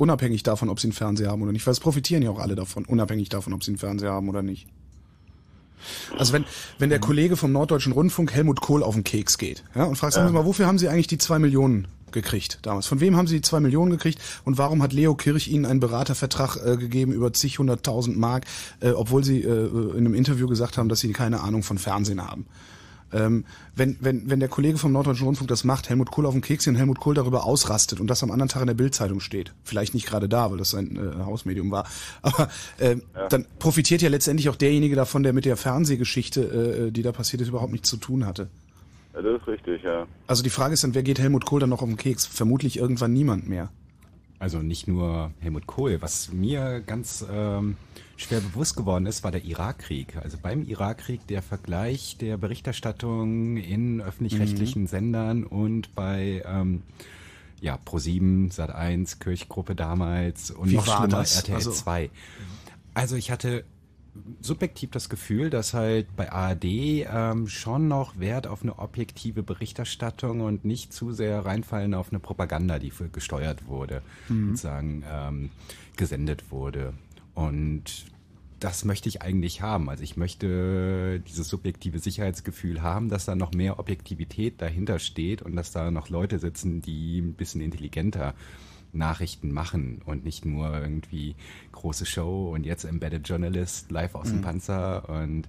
Unabhängig 0.02 0.42
davon, 0.42 0.70
ob 0.70 0.80
sie 0.80 0.88
einen 0.88 0.94
Fernseher 0.94 1.30
haben 1.30 1.44
oder 1.44 1.52
nicht. 1.52 1.68
Weil 1.68 1.74
es 1.74 1.80
profitieren 1.80 2.24
ja 2.24 2.32
auch 2.32 2.40
alle 2.40 2.56
davon, 2.56 2.86
unabhängig 2.86 3.30
davon, 3.30 3.54
ob 3.54 3.64
sie 3.64 3.70
einen 3.70 3.78
Fernseher 3.78 4.12
haben 4.12 4.30
oder 4.30 4.42
nicht. 4.42 4.66
Also 6.18 6.34
wenn, 6.34 6.44
wenn 6.80 6.90
der 6.90 6.98
Kollege 6.98 7.38
vom 7.38 7.52
Norddeutschen 7.52 7.94
Rundfunk 7.94 8.34
Helmut 8.34 8.62
Kohl 8.62 8.82
auf 8.82 8.96
den 8.96 9.04
Keks 9.04 9.38
geht 9.38 9.64
ja, 9.76 9.84
und 9.84 9.98
fragt, 9.98 10.14
sagen 10.14 10.28
Sie 10.28 10.34
mal, 10.34 10.44
wofür 10.44 10.66
haben 10.66 10.80
Sie 10.80 10.90
eigentlich 10.90 11.06
die 11.06 11.20
zwei 11.20 11.38
Millionen 11.38 11.88
gekriegt 12.12 12.58
damals? 12.64 12.88
Von 12.88 13.00
wem 13.00 13.16
haben 13.16 13.28
Sie 13.28 13.36
die 13.36 13.42
zwei 13.44 13.60
Millionen 13.60 13.92
gekriegt 13.92 14.20
und 14.44 14.58
warum 14.58 14.82
hat 14.82 14.92
Leo 14.92 15.14
Kirch 15.14 15.48
Ihnen 15.48 15.68
einen 15.68 15.80
Beratervertrag 15.80 16.58
äh, 16.66 16.78
gegeben 16.78 17.14
über 17.14 17.32
zig 17.32 17.60
hunderttausend 17.60 18.18
Mark, 18.18 18.46
äh, 18.80 18.90
obwohl 18.90 19.24
Sie 19.24 19.42
äh, 19.44 19.68
in 19.92 19.98
einem 19.98 20.16
Interview 20.16 20.48
gesagt 20.48 20.80
haben, 20.80 20.90
dass 20.90 21.02
Sie 21.02 21.14
keine 21.14 21.42
Ahnung 21.42 21.62
von 21.62 21.78
Fernsehen 21.78 22.28
haben? 22.28 22.48
Ähm, 23.14 23.46
wenn, 23.76 23.98
wenn, 24.00 24.30
wenn 24.30 24.40
der 24.40 24.50
Kollege 24.50 24.78
vom 24.78 24.92
Norddeutschen 24.92 25.26
Rundfunk 25.26 25.48
das 25.48 25.64
macht, 25.64 25.90
Helmut 25.90 26.12
Kohl 26.12 26.26
auf 26.26 26.34
den 26.34 26.42
Keks 26.42 26.68
und 26.68 26.76
Helmut 26.76 27.00
Kohl 27.00 27.14
darüber 27.14 27.46
ausrastet 27.46 28.00
und 28.00 28.08
das 28.08 28.24
am 28.24 28.32
anderen 28.32 28.50
Tag 28.50 28.62
in 28.62 28.68
der 28.68 28.74
Bildzeitung 28.74 29.20
steht, 29.20 29.54
vielleicht 29.64 29.94
nicht 29.94 30.08
gerade 30.08 30.30
da, 30.30 30.52
weil 30.52 30.58
das 30.58 30.72
sein 30.72 30.96
äh, 30.96 31.24
Hausmedium 31.24 31.72
war, 31.72 31.88
aber 32.22 32.50
äh, 32.78 32.98
dann 33.30 33.46
profitiert 33.60 34.02
ja 34.02 34.10
letztendlich 34.10 34.50
auch 34.50 34.56
derjenige 34.56 34.96
davon, 34.96 35.24
der 35.24 35.34
mit 35.34 35.46
der 35.46 35.58
Fernsehgeschichte, 35.58 36.88
äh, 36.88 36.92
die 36.92 37.02
da 37.02 37.12
passiert 37.12 37.42
ist, 37.42 37.50
überhaupt 37.50 37.72
nichts 37.72 37.90
zu 37.90 37.98
tun 37.98 38.26
hatte. 38.26 38.50
Ja, 39.14 39.22
das 39.22 39.42
ist 39.42 39.48
richtig, 39.48 39.84
ja. 39.84 40.08
Also 40.28 40.44
die 40.44 40.50
Frage 40.50 40.74
ist 40.74 40.84
dann, 40.84 40.96
wer 40.96 41.04
geht 41.04 41.20
Helmut 41.20 41.46
Kohl 41.46 41.60
dann 41.60 41.70
noch 41.70 41.82
auf 41.82 41.88
den 41.88 41.98
Keks? 41.98 42.26
Vermutlich 42.26 42.78
irgendwann 42.78 43.14
niemand 43.14 43.48
mehr. 43.48 43.70
Also 44.40 44.60
nicht 44.60 44.88
nur 44.88 45.32
Helmut 45.40 45.68
Kohl. 45.68 46.02
Was 46.02 46.32
mir 46.32 46.82
ganz 46.82 47.24
ähm, 47.32 47.76
schwer 48.22 48.40
bewusst 48.42 48.76
geworden 48.76 49.06
ist, 49.06 49.24
war 49.24 49.32
der 49.32 49.44
Irakkrieg. 49.44 50.16
Also 50.18 50.38
beim 50.42 50.64
Irakkrieg 50.66 51.26
der 51.28 51.42
Vergleich 51.42 52.18
der 52.20 52.38
Berichterstattung 52.38 53.58
in 53.58 54.02
öffentlich-rechtlichen 54.02 54.84
Mhm. 54.84 54.88
Sendern 54.88 55.44
und 55.44 55.94
bei 55.96 56.44
ähm, 56.46 56.84
ja, 57.60 57.78
Pro7, 57.86 58.52
Sat1, 58.54 59.20
Kirchgruppe 59.20 59.76
damals 59.76 60.52
und 60.52 60.72
noch 60.72 60.86
schlimmer? 60.86 61.20
RTL 61.24 61.56
Also- 61.56 61.72
2. 61.72 62.10
Also 62.94 63.16
ich 63.16 63.32
hatte 63.32 63.64
subjektiv 64.42 64.92
das 64.92 65.08
Gefühl, 65.08 65.50
dass 65.50 65.74
halt 65.74 66.14
bei 66.18 66.32
ARD 66.32 66.66
ähm, 67.10 67.48
schon 67.48 67.88
noch 67.88 68.20
Wert 68.20 68.46
auf 68.46 68.62
eine 68.62 68.78
objektive 68.78 69.42
Berichterstattung 69.42 70.42
und 70.42 70.66
nicht 70.66 70.92
zu 70.92 71.14
sehr 71.14 71.46
reinfallen 71.46 71.94
auf 71.94 72.10
eine 72.10 72.20
Propaganda, 72.20 72.78
die 72.78 72.92
für 72.92 73.08
gesteuert 73.08 73.68
wurde, 73.68 74.02
Mhm. 74.28 74.50
sozusagen 74.50 75.04
ähm, 75.10 75.50
gesendet 75.96 76.52
wurde. 76.52 76.94
Und 77.36 78.06
das 78.62 78.86
möchte 78.86 79.10
ich 79.10 79.22
eigentlich 79.22 79.62
haben. 79.62 79.90
Also 79.90 80.04
ich 80.04 80.16
möchte 80.16 81.20
dieses 81.28 81.50
subjektive 81.50 82.00
Sicherheitsgefühl 82.00 82.82
haben, 82.82 83.10
dass 83.10 83.26
da 83.26 83.36
noch 83.36 83.52
mehr 83.54 83.80
Objektivität 83.80 84.62
dahinter 84.62 85.00
steht 85.00 85.42
und 85.42 85.56
dass 85.56 85.72
da 85.72 85.92
noch 85.92 86.08
Leute 86.10 86.40
sitzen, 86.40 86.82
die 86.82 87.20
ein 87.20 87.34
bisschen 87.34 87.60
intelligenter 87.60 88.34
Nachrichten 88.94 89.52
machen 89.52 90.02
und 90.06 90.24
nicht 90.26 90.46
nur 90.46 90.80
irgendwie 90.80 91.36
große 91.72 92.06
Show 92.06 92.52
und 92.54 92.66
jetzt 92.66 92.84
Embedded 92.86 93.28
Journalist 93.28 93.90
live 93.92 94.16
aus 94.16 94.28
dem 94.30 94.38
Mhm. 94.38 94.42
Panzer 94.42 95.10
und 95.10 95.44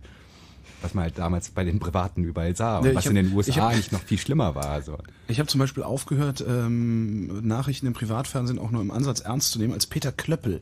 was 0.81 0.95
man 0.95 1.05
halt 1.05 1.19
damals 1.19 1.51
bei 1.51 1.65
den 1.65 1.79
Privaten 1.81 2.25
überall 2.25 2.57
sah 2.57 2.79
und 2.79 2.87
Ja, 2.87 2.95
was 2.95 3.05
hab- 3.05 3.11
in 3.11 3.17
den 3.17 3.33
USA 3.35 3.57
hab- 3.63 3.73
eigentlich 3.73 3.93
noch 3.93 4.01
viel 4.03 4.19
schlimmer 4.19 4.55
war. 4.55 4.81
So. 4.83 4.97
Ich 5.29 5.39
habe 5.39 5.49
zum 5.49 5.59
Beispiel 5.59 5.83
aufgehört, 5.83 6.45
ähm, 6.49 7.47
Nachrichten 7.47 7.87
im 7.87 7.93
Privatfernsehen 7.93 8.59
auch 8.59 8.71
nur 8.71 8.81
im 8.81 8.91
Ansatz 8.91 9.21
ernst 9.21 9.53
zu 9.53 9.59
nehmen, 9.59 9.73
als 9.75 9.87
Peter 9.87 10.13
Klöppel, 10.13 10.61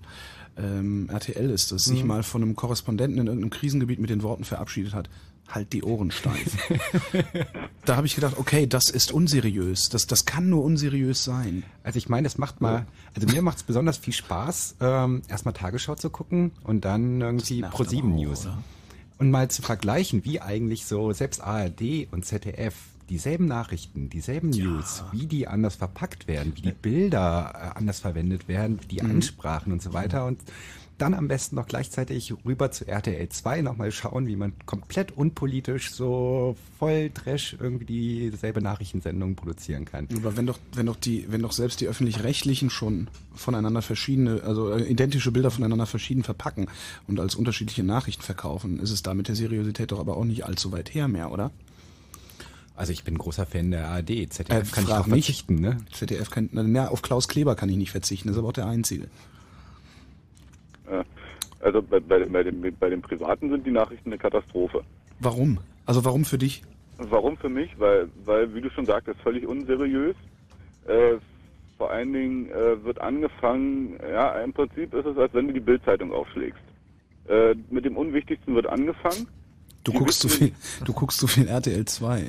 ähm, 0.60 1.08
RTL 1.10 1.50
ist 1.50 1.72
das, 1.72 1.84
sich 1.84 2.02
Mhm. 2.02 2.08
mal 2.08 2.22
von 2.22 2.42
einem 2.42 2.56
Korrespondenten 2.56 3.18
in 3.18 3.26
irgendeinem 3.26 3.50
Krisengebiet 3.50 3.98
mit 3.98 4.10
den 4.10 4.22
Worten 4.22 4.44
verabschiedet 4.44 4.92
hat, 4.94 5.08
halt 5.48 5.72
die 5.72 5.82
Ohren 5.82 6.10
steif. 6.10 6.56
da 7.84 7.96
habe 7.96 8.06
ich 8.06 8.14
gedacht, 8.14 8.36
okay, 8.38 8.66
das 8.66 8.88
ist 8.90 9.12
unseriös, 9.12 9.88
das, 9.88 10.06
das 10.06 10.24
kann 10.24 10.48
nur 10.48 10.62
unseriös 10.62 11.24
sein. 11.24 11.64
Also 11.82 11.96
ich 11.98 12.08
meine, 12.08 12.26
es 12.26 12.38
macht 12.38 12.60
mal, 12.60 12.86
also 13.14 13.26
mir 13.26 13.42
macht 13.42 13.58
es 13.58 13.62
besonders 13.64 13.96
viel 13.98 14.12
Spaß, 14.12 14.76
ähm, 14.80 15.22
erstmal 15.28 15.54
Tagesschau 15.54 15.94
zu 15.96 16.10
gucken 16.10 16.52
und 16.64 16.84
dann 16.84 17.20
irgendwie 17.20 17.64
Pro7 17.64 18.04
News. 18.04 18.46
Und 19.18 19.30
mal 19.30 19.50
zu 19.50 19.60
vergleichen, 19.62 20.24
wie 20.24 20.40
eigentlich 20.40 20.86
so 20.86 21.12
selbst 21.12 21.42
ARD 21.42 22.08
und 22.10 22.24
ZDF 22.24 22.74
dieselben 23.10 23.46
Nachrichten, 23.46 24.08
dieselben 24.08 24.50
News, 24.50 25.04
wie 25.12 25.26
die 25.26 25.46
anders 25.48 25.74
verpackt 25.74 26.28
werden, 26.28 26.52
wie 26.56 26.62
die 26.62 26.72
Bilder 26.72 27.52
äh, 27.74 27.78
anders 27.78 28.00
verwendet 28.00 28.48
werden, 28.48 28.78
die 28.90 29.02
Mhm. 29.02 29.10
Ansprachen 29.10 29.72
und 29.72 29.82
so 29.82 29.92
weiter 29.92 30.24
und 30.26 30.40
dann 30.98 31.14
am 31.14 31.28
besten 31.28 31.56
noch 31.56 31.66
gleichzeitig 31.66 32.34
rüber 32.44 32.70
zu 32.70 32.86
RTL 32.86 33.26
2 33.26 33.62
nochmal 33.62 33.90
schauen, 33.90 34.26
wie 34.26 34.36
man 34.36 34.52
komplett 34.66 35.16
unpolitisch 35.16 35.92
so 35.92 36.56
voll 36.78 37.08
Trash 37.08 37.56
irgendwie 37.58 38.30
dieselbe 38.30 38.60
Nachrichtensendung 38.60 39.34
produzieren 39.34 39.86
kann. 39.86 40.08
Aber 40.14 40.36
wenn 40.36 40.44
doch, 40.46 40.58
wenn 40.74 40.84
doch 40.84 40.96
die, 40.96 41.24
wenn 41.30 41.40
doch 41.40 41.52
selbst 41.52 41.80
die 41.80 41.86
öffentlich-rechtlichen 41.86 42.68
schon 42.68 43.08
voneinander 43.34 43.80
verschiedene, 43.80 44.42
also 44.42 44.72
äh, 44.72 44.82
identische 44.82 45.32
Bilder 45.32 45.50
voneinander 45.50 45.86
verschieden 45.86 46.22
verpacken 46.22 46.66
und 47.08 47.18
als 47.18 47.34
unterschiedliche 47.34 47.82
Nachrichten 47.82 48.22
verkaufen, 48.22 48.78
ist 48.78 48.90
es 48.90 49.02
da 49.02 49.14
mit 49.14 49.26
der 49.28 49.36
Seriosität 49.36 49.92
doch 49.92 50.00
aber 50.00 50.18
auch 50.18 50.24
nicht 50.26 50.44
allzu 50.44 50.70
weit 50.70 50.92
her 50.94 51.08
mehr, 51.08 51.32
oder? 51.32 51.50
Also 52.80 52.94
ich 52.94 53.04
bin 53.04 53.18
großer 53.18 53.44
Fan 53.44 53.72
der 53.72 53.88
ARD. 53.88 54.32
ZDF 54.32 54.72
Äh, 54.72 54.74
kann 54.74 54.84
ich 54.84 54.90
auch 54.94 55.06
mich. 55.06 55.26
verzichten, 55.26 55.56
ne? 55.56 55.76
ZDF 55.92 56.30
kann, 56.30 56.48
na, 56.52 56.88
auf 56.88 57.02
Klaus 57.02 57.28
Kleber 57.28 57.54
kann 57.54 57.68
ich 57.68 57.76
nicht 57.76 57.90
verzichten, 57.90 58.28
das 58.28 58.36
ist 58.36 58.38
aber 58.38 58.48
auch 58.48 58.52
der 58.54 58.68
einzige. 58.68 59.08
Ja. 60.90 61.04
Also 61.60 61.82
bei, 61.82 62.00
bei, 62.00 62.24
bei, 62.24 62.42
den, 62.42 62.74
bei 62.80 62.88
den 62.88 63.02
Privaten 63.02 63.50
sind 63.50 63.66
die 63.66 63.70
Nachrichten 63.70 64.08
eine 64.08 64.16
Katastrophe. 64.16 64.82
Warum? 65.18 65.58
Also 65.84 66.06
warum 66.06 66.24
für 66.24 66.38
dich? 66.38 66.62
Warum 66.96 67.36
für 67.36 67.50
mich? 67.50 67.68
Weil, 67.78 68.08
weil 68.24 68.54
wie 68.54 68.62
du 68.62 68.70
schon 68.70 68.86
sagtest, 68.86 69.20
völlig 69.20 69.46
unseriös. 69.46 70.16
Äh, 70.86 71.16
vor 71.76 71.90
allen 71.90 72.14
Dingen 72.14 72.50
äh, 72.50 72.82
wird 72.82 72.98
angefangen, 72.98 74.00
ja, 74.10 74.40
im 74.40 74.54
Prinzip 74.54 74.94
ist 74.94 75.04
es, 75.04 75.18
als 75.18 75.34
wenn 75.34 75.48
du 75.48 75.52
die 75.52 75.60
Bildzeitung 75.60 76.14
aufschlägst. 76.14 76.62
Äh, 77.28 77.54
mit 77.68 77.84
dem 77.84 77.98
Unwichtigsten 77.98 78.54
wird 78.54 78.66
angefangen. 78.66 79.26
Du 79.84 79.92
guckst 79.92 80.20
zu 80.20 80.28
wissen- 80.28 80.38
viel, 80.54 80.84
du 80.84 80.92
guckst 80.92 81.18
zu 81.18 81.26
viel 81.26 81.48
RTL 81.48 81.84
2. 81.84 82.18
Ja. 82.18 82.24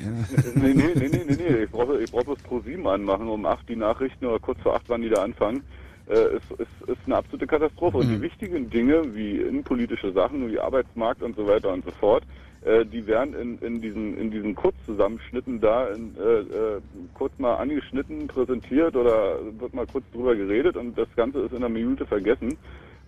nee, 0.54 0.72
nee, 0.74 0.84
nee, 0.94 1.08
nee, 1.08 1.20
nee, 1.28 1.36
nee. 1.36 1.62
Ich 1.64 1.70
brauche, 1.70 1.98
ich 2.02 2.10
brauche 2.10 2.24
bloß 2.24 2.38
Pro 2.40 2.60
7 2.60 2.86
anmachen, 2.86 3.28
um 3.28 3.44
8 3.44 3.68
die 3.68 3.76
Nachrichten 3.76 4.24
oder 4.26 4.38
kurz 4.38 4.60
vor 4.60 4.74
8, 4.74 4.84
wann 4.88 5.02
die 5.02 5.10
da 5.10 5.22
anfangen. 5.22 5.62
Äh, 6.08 6.14
es 6.14 6.42
ist, 6.58 6.88
ist 6.88 6.98
eine 7.06 7.16
absolute 7.16 7.46
Katastrophe. 7.46 7.98
Und 7.98 8.08
die 8.10 8.20
wichtigen 8.22 8.70
Dinge, 8.70 9.14
wie 9.14 9.36
innenpolitische 9.36 10.12
Sachen, 10.12 10.50
wie 10.50 10.58
Arbeitsmarkt 10.58 11.22
und 11.22 11.36
so 11.36 11.46
weiter 11.46 11.72
und 11.72 11.84
so 11.84 11.90
fort, 11.92 12.24
äh, 12.64 12.84
die 12.86 13.06
werden 13.06 13.34
in, 13.34 13.58
in 13.58 13.80
diesen, 13.82 14.16
in 14.18 14.30
diesen 14.30 14.54
Kurzzusammenschnitten 14.54 15.60
da 15.60 15.88
in, 15.88 16.16
äh, 16.16 16.22
äh, 16.40 16.80
kurz 17.14 17.32
mal 17.38 17.56
angeschnitten, 17.56 18.26
präsentiert 18.28 18.96
oder 18.96 19.38
wird 19.58 19.74
mal 19.74 19.86
kurz 19.86 20.04
drüber 20.12 20.34
geredet 20.34 20.76
und 20.76 20.96
das 20.96 21.08
Ganze 21.16 21.40
ist 21.40 21.50
in 21.52 21.58
einer 21.58 21.68
Minute 21.68 22.06
vergessen. 22.06 22.56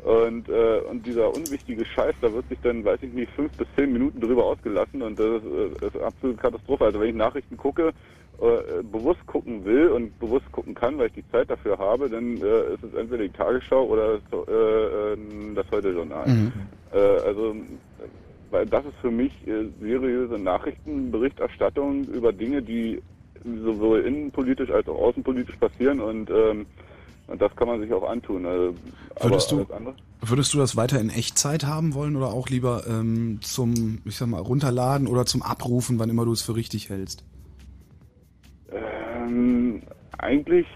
Und, 0.05 0.51
äh, 0.51 0.81
und 0.90 1.06
dieser 1.06 1.32
unwichtige 1.32 1.82
Scheiß, 1.82 2.14
da 2.20 2.31
wird 2.31 2.47
sich 2.51 2.59
dann, 2.60 2.85
weiß 2.85 2.98
ich 3.01 3.14
nicht, 3.14 3.32
fünf 3.32 3.51
bis 3.52 3.66
zehn 3.74 3.90
Minuten 3.90 4.20
drüber 4.20 4.44
ausgelassen 4.44 5.01
und 5.01 5.18
das 5.18 5.43
ist, 5.43 5.44
äh, 5.47 5.70
das 5.81 5.94
ist 5.94 6.02
absolute 6.02 6.39
Katastrophe. 6.39 6.85
Also 6.85 7.01
wenn 7.01 7.09
ich 7.09 7.14
Nachrichten 7.14 7.56
gucke, 7.56 7.94
äh, 8.39 8.82
bewusst 8.82 9.24
gucken 9.26 9.64
will 9.64 9.89
und 9.89 10.18
bewusst 10.18 10.52
gucken 10.52 10.74
kann, 10.74 10.98
weil 10.98 11.06
ich 11.06 11.14
die 11.14 11.28
Zeit 11.31 11.48
dafür 11.48 11.78
habe, 11.78 12.10
dann 12.10 12.36
äh, 12.43 12.74
ist 12.74 12.85
es 12.85 12.93
entweder 12.93 13.22
die 13.22 13.31
Tagesschau 13.31 13.86
oder 13.86 14.18
das, 14.18 14.47
äh, 14.47 14.52
äh, 14.52 15.16
das 15.55 15.66
Heute-Journal. 15.70 16.28
Mhm. 16.28 16.52
Äh, 16.93 16.98
also, 16.98 17.56
weil 18.51 18.66
das 18.66 18.85
ist 18.85 18.98
für 19.01 19.10
mich 19.10 19.32
äh, 19.48 19.70
seriöse 19.81 20.39
Nachrichtenberichterstattung 20.39 22.05
über 22.09 22.31
Dinge, 22.35 22.60
die 22.60 23.01
sowohl 23.43 24.01
innenpolitisch 24.01 24.70
als 24.70 24.86
auch 24.86 25.01
außenpolitisch 25.01 25.56
passieren 25.56 26.01
und, 26.01 26.28
ähm, 26.28 26.66
und 27.26 27.40
das 27.40 27.55
kann 27.56 27.68
man 27.68 27.80
sich 27.80 27.92
auch 27.92 28.09
antun. 28.09 28.46
Also, 28.46 28.74
Würdest 29.20 29.51
du, 29.52 29.66
würdest 30.20 30.55
du 30.55 30.59
das 30.59 30.76
weiter 30.76 31.01
in 31.01 31.10
Echtzeit 31.10 31.64
haben 31.64 31.94
wollen 31.94 32.16
oder 32.16 32.28
auch 32.28 32.48
lieber 32.48 32.84
ähm, 32.88 33.38
zum, 33.42 34.01
ich 34.05 34.16
sag 34.16 34.28
mal, 34.28 34.40
runterladen 34.40 35.06
oder 35.06 35.26
zum 35.26 35.42
Abrufen, 35.42 35.98
wann 35.98 36.10
immer 36.10 36.24
du 36.24 36.32
es 36.32 36.42
für 36.42 36.56
richtig 36.56 36.88
hältst? 36.90 37.24
Ähm, 38.72 39.82
eigentlich, 40.18 40.66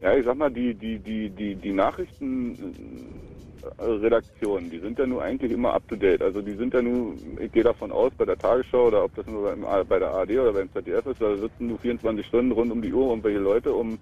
ja, 0.00 0.14
ich 0.16 0.24
sag 0.24 0.36
mal, 0.36 0.50
die, 0.50 0.74
die, 0.74 0.98
die, 0.98 1.30
die, 1.30 1.54
die 1.54 1.72
Nachrichtenredaktionen, 1.72 4.70
die 4.70 4.80
sind 4.80 4.98
ja 4.98 5.06
nur 5.06 5.22
eigentlich 5.22 5.52
immer 5.52 5.72
up 5.74 5.86
to 5.88 5.96
date. 5.96 6.22
Also 6.22 6.42
die 6.42 6.54
sind 6.54 6.74
ja 6.74 6.82
nur, 6.82 7.14
ich 7.40 7.52
gehe 7.52 7.62
davon 7.64 7.92
aus, 7.92 8.12
bei 8.18 8.24
der 8.24 8.38
Tagesschau 8.38 8.88
oder 8.88 9.04
ob 9.04 9.14
das 9.14 9.26
nur 9.26 9.48
beim, 9.50 9.64
A- 9.64 9.82
bei 9.84 9.98
der 9.98 10.10
ARD 10.10 10.30
oder 10.32 10.52
beim 10.52 10.70
ZDF 10.72 11.06
ist, 11.06 11.20
da 11.20 11.36
sitzen 11.36 11.68
nur 11.68 11.78
24 11.78 12.26
Stunden 12.26 12.52
rund 12.52 12.72
um 12.72 12.82
die 12.82 12.92
Uhr 12.92 13.08
irgendwelche 13.10 13.38
Leute, 13.38 13.72
um 13.72 13.98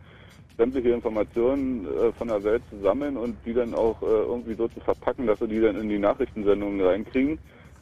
sämtliche 0.57 0.91
Informationen 0.91 1.87
äh, 1.87 2.13
von 2.13 2.29
der 2.29 2.43
Welt 2.45 2.63
zu 2.71 2.81
sammeln 2.81 3.17
und 3.17 3.39
die 3.45 3.55
dann 3.55 3.75
auch 3.75 4.01
äh, 4.03 4.07
irgendwie 4.07 4.55
so 4.55 4.69
zu 4.69 4.81
verpacken, 4.81 5.27
dass 5.27 5.39
sie 5.39 5.49
die 5.49 5.61
dann 5.61 5.81
in 5.81 5.89
die 5.89 5.99
Nachrichtensendungen 5.99 6.81
reinkriegen. 6.81 7.39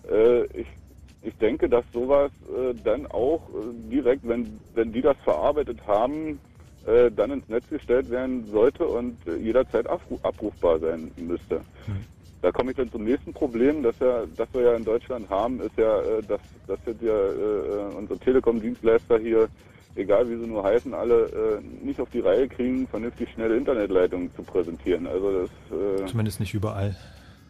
Äh, 0.09 0.45
ich 0.59 0.67
ich 1.23 1.37
denke, 1.37 1.69
dass 1.69 1.85
sowas 1.93 2.33
äh, 2.49 2.75
dann 2.83 3.07
auch 3.07 3.49
äh, 3.49 3.91
direkt, 3.91 4.27
wenn, 4.27 4.61
wenn 4.75 4.93
die 4.93 5.03
das 5.03 5.17
verarbeitet 5.23 5.87
haben, 5.87 6.41
äh, 6.85 7.13
dann 7.13 7.31
ins 7.31 7.49
Netz 7.49 7.67
gestellt 7.69 8.11
werden 8.11 8.51
sollte 8.51 8.87
und 8.87 9.19
jederzeit 9.25 9.89
afru 9.89 10.19
abrufbar 10.23 10.81
sein 10.81 11.13
müsste. 11.17 11.65
Da 12.41 12.51
komme 12.51 12.73
ich 12.73 12.77
dann 12.77 12.91
zum 12.91 13.05
nächsten 13.05 13.33
Problem, 13.33 13.85
das, 13.85 13.95
ja, 14.01 14.27
das 14.37 14.53
wir 14.53 14.63
ja 14.63 14.75
in 14.75 14.85
Deutschland 14.85 15.31
haben, 15.31 15.61
ist 15.61 15.77
ja, 15.77 16.23
dass, 16.23 16.41
dass 16.67 16.81
jetzt 16.87 17.01
ja 17.01 17.15
unsere 17.97 18.19
Telekom-Dienstleister 18.19 19.21
hier, 19.21 19.49
egal 19.95 20.29
wie 20.29 20.37
sie 20.37 20.47
nur 20.47 20.65
heißen, 20.65 20.95
alle 20.95 21.61
äh, 21.61 21.85
nicht 21.85 22.01
auf 22.01 22.11
die 22.11 22.21
Reihe 22.21 22.49
kriegen, 22.49 22.87
vernünftig 22.89 23.31
schnelle 23.33 23.57
Internetleitungen 23.57 24.35
zu 24.35 24.43
präsentieren. 24.43 25.07
Also 25.07 25.43
das, 25.43 25.51
äh, 25.79 26.07
Zumindest 26.07 26.41
nicht 26.41 26.55
überall. 26.55 26.97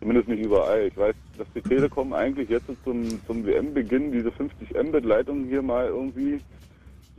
Zumindest 0.00 0.28
nicht 0.28 0.44
überall. 0.44 0.86
Ich 0.86 0.96
weiß, 0.96 1.14
dass 1.38 1.46
die 1.54 1.62
Telekom 1.62 2.12
eigentlich 2.12 2.48
jetzt 2.48 2.66
zum, 2.84 3.24
zum 3.26 3.46
WM-Beginn 3.46 4.10
diese 4.10 4.32
50 4.32 4.70
Mbit-Leitung 4.70 5.44
hier 5.44 5.62
mal 5.62 5.86
irgendwie 5.86 6.40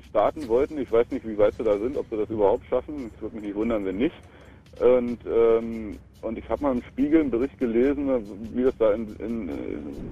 starten 0.10 0.48
wollten. 0.48 0.78
Ich 0.78 0.92
weiß 0.92 1.10
nicht, 1.12 1.28
wie 1.28 1.38
weit 1.38 1.54
sie 1.56 1.64
da 1.64 1.78
sind, 1.78 1.98
ob 1.98 2.06
sie 2.10 2.18
das 2.18 2.30
überhaupt 2.30 2.66
schaffen. 2.68 3.10
Ich 3.16 3.22
würde 3.22 3.36
mich 3.36 3.46
nicht 3.46 3.56
wundern, 3.56 3.86
wenn 3.86 3.98
nicht. 3.98 4.16
Und, 4.80 5.20
ähm, 5.26 5.98
und 6.24 6.38
ich 6.38 6.48
habe 6.50 6.64
mal 6.64 6.72
im 6.72 6.82
Spiegel 6.84 7.22
einen 7.22 7.32
Bericht 7.32 7.58
gelesen, 7.60 8.10
wie 8.54 8.64
das 8.64 8.74
da 8.80 8.94
in, 8.94 9.16
in, 9.18 9.50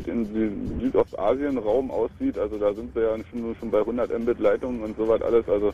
in 0.06 0.80
Südostasien-Raum 0.80 1.90
aussieht. 1.90 2.38
Also 2.38 2.58
da 2.58 2.74
sind 2.74 2.94
wir 2.94 3.04
ja 3.04 3.16
schon, 3.32 3.56
schon 3.60 3.72
bei 3.72 3.80
100 3.80 4.20
Mbit 4.20 4.40
Leitungen 4.40 4.82
und 4.82 4.98
so 4.98 5.08
was 5.08 5.22
alles. 5.22 5.48
Also 5.48 5.70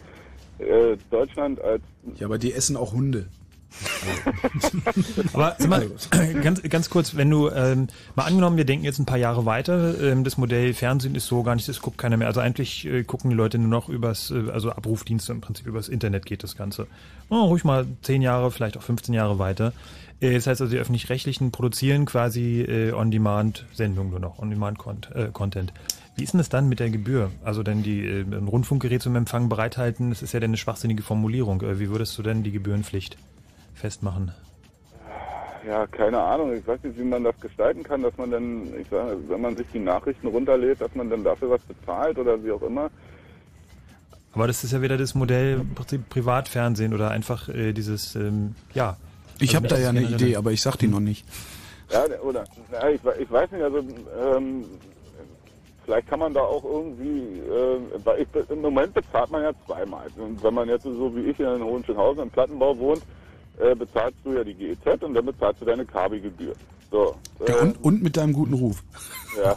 äh, 0.60 0.96
Deutschland 1.10 1.60
als... 1.62 1.82
Ja, 2.16 2.28
aber 2.28 2.38
die 2.38 2.54
essen 2.54 2.78
auch 2.78 2.94
Hunde. 2.94 3.28
Aber 5.34 5.56
sag 5.58 5.70
mal, 5.70 5.92
ganz, 6.42 6.64
ganz 6.64 6.90
kurz, 6.90 7.16
wenn 7.16 7.30
du 7.30 7.50
ähm, 7.50 7.88
mal 8.16 8.24
angenommen, 8.24 8.58
wir 8.58 8.66
denken 8.66 8.86
jetzt 8.86 9.00
ein 9.00 9.06
paar 9.06 9.18
Jahre 9.18 9.46
weiter, 9.46 10.00
ähm, 10.02 10.24
das 10.24 10.38
Modell 10.38 10.74
Fernsehen 10.74 11.16
ist 11.16 11.28
so 11.28 11.44
gar 11.44 11.56
nicht, 11.56 11.68
das 11.68 11.82
guckt 11.82 11.98
keiner 11.98 12.18
mehr. 12.18 12.28
Also 12.28 12.40
eigentlich 12.40 12.86
äh, 12.86 13.04
gucken 13.04 13.30
die 13.30 13.36
Leute 13.36 13.58
nur 13.58 13.70
noch 13.70 13.90
übers, 13.90 14.32
äh, 14.32 14.50
also 14.52 14.72
Abrufdienste 14.72 15.34
im 15.34 15.42
Prinzip 15.42 15.68
übers 15.68 15.90
Internet 15.90 16.26
geht 16.26 16.44
das 16.44 16.56
Ganze. 16.56 16.88
Oh, 17.30 17.44
ruhig 17.46 17.66
mal 17.66 17.86
zehn 18.02 18.22
Jahre, 18.22 18.52
vielleicht 18.52 18.78
auch 18.78 18.84
15 18.84 19.14
Jahre 19.14 19.38
weiter. 19.38 19.74
Äh, 20.19 20.34
das 20.34 20.48
heißt 20.48 20.61
also, 20.61 20.72
die 20.72 20.80
öffentlich-rechtlichen 20.80 21.52
produzieren 21.52 22.06
quasi 22.06 22.61
äh, 22.61 22.94
On-Demand-Sendungen 22.94 24.11
nur 24.11 24.19
noch, 24.19 24.39
On-Demand-Content. 24.39 25.73
Wie 26.15 26.23
ist 26.23 26.34
denn 26.34 26.39
das 26.39 26.49
dann 26.49 26.68
mit 26.68 26.80
der 26.80 26.89
Gebühr? 26.89 27.31
Also 27.44 27.61
denn 27.61 27.84
die 27.84 28.03
äh, 28.06 28.22
ein 28.22 28.48
Rundfunkgerät 28.48 29.02
zum 29.02 29.15
Empfang 29.15 29.49
bereithalten, 29.49 30.10
das 30.10 30.23
ist 30.23 30.34
ja 30.34 30.39
dann 30.39 30.49
eine 30.49 30.57
schwachsinnige 30.57 31.03
Formulierung. 31.03 31.61
Äh, 31.61 31.80
wie 31.80 31.89
würdest 31.89 32.18
du 32.18 32.23
denn 32.23 32.41
die 32.41 32.52
Gebührenpflicht 32.52 33.18
festmachen? 33.76 34.31
Ja, 35.68 35.85
keine 35.85 36.19
Ahnung. 36.19 36.56
Ich 36.56 36.65
weiß 36.65 36.81
nicht, 36.84 36.98
wie 36.98 37.03
man 37.03 37.23
das 37.23 37.39
gestalten 37.39 37.84
kann, 37.84 38.02
dass 38.02 38.18
man 38.18 38.31
dann, 38.31 38.64
ich 38.80 38.88
sage, 38.89 39.18
wenn 39.27 39.41
man 39.41 39.56
sich 39.56 39.68
die 39.73 39.80
Nachrichten 39.80 40.27
runterlädt, 40.27 40.81
dass 40.81 40.95
man 40.95 41.10
dann 41.10 41.23
dafür 41.23 41.52
was 41.52 41.61
bezahlt 41.64 42.18
oder 42.18 42.41
wie 42.44 42.52
auch 42.52 42.61
immer. 42.61 42.89
Aber 44.34 44.48
das 44.48 44.64
ist 44.64 44.72
ja 44.72 44.81
wieder 44.81 44.98
das 44.98 45.14
Modell 45.14 45.60
im 45.60 45.76
Prinzip 45.76 46.10
Privatfernsehen 46.10 46.94
oder 46.94 47.11
einfach 47.11 47.49
äh, 47.49 47.73
dieses, 47.73 48.15
ähm, 48.15 48.56
ja. 48.73 48.98
Ich 49.40 49.56
habe 49.56 49.68
da 49.68 49.78
ja 49.78 49.90
eine 49.90 50.02
Idee, 50.02 50.36
aber 50.36 50.52
ich 50.52 50.62
sag 50.62 50.78
die 50.78 50.88
noch 50.88 51.00
nicht. 51.00 51.26
Ja, 51.92 52.04
oder, 52.22 52.44
ja, 52.72 52.90
ich, 52.90 53.02
ich 53.20 53.32
weiß 53.32 53.52
nicht, 53.52 53.64
also 53.64 53.80
ähm, 53.80 54.66
vielleicht 55.86 56.08
kann 56.10 56.20
man 56.20 56.34
da 56.34 56.42
auch 56.42 56.64
irgendwie, 56.64 57.40
äh, 57.40 57.80
weil 58.04 58.22
ich, 58.22 58.50
im 58.50 58.62
Moment 58.62 58.94
bezahlt 58.94 59.32
man 59.32 59.44
ja 59.44 59.52
zweimal. 59.66 60.08
Und 60.18 60.44
wenn 60.44 60.54
man 60.54 60.68
jetzt 60.68 60.84
so 60.84 61.16
wie 61.16 61.22
ich 61.22 61.40
in 61.40 61.64
Hohenschönhausen 61.64 62.24
im 62.24 62.30
Plattenbau 62.30 62.78
wohnt, 62.78 63.04
äh, 63.60 63.74
bezahlst 63.74 64.18
du 64.24 64.34
ja 64.34 64.44
die 64.44 64.54
GEZ 64.54 65.02
und 65.02 65.14
dann 65.14 65.26
bezahlst 65.26 65.62
du 65.62 65.66
deine 65.66 65.86
Kabelgebühr. 65.86 66.56
So, 66.92 67.16
äh, 67.40 67.52
ja, 67.52 67.60
und, 67.60 67.84
und 67.84 68.04
mit 68.04 68.16
deinem 68.18 68.34
guten 68.34 68.54
Ruf. 68.54 68.84
Ja. 69.38 69.56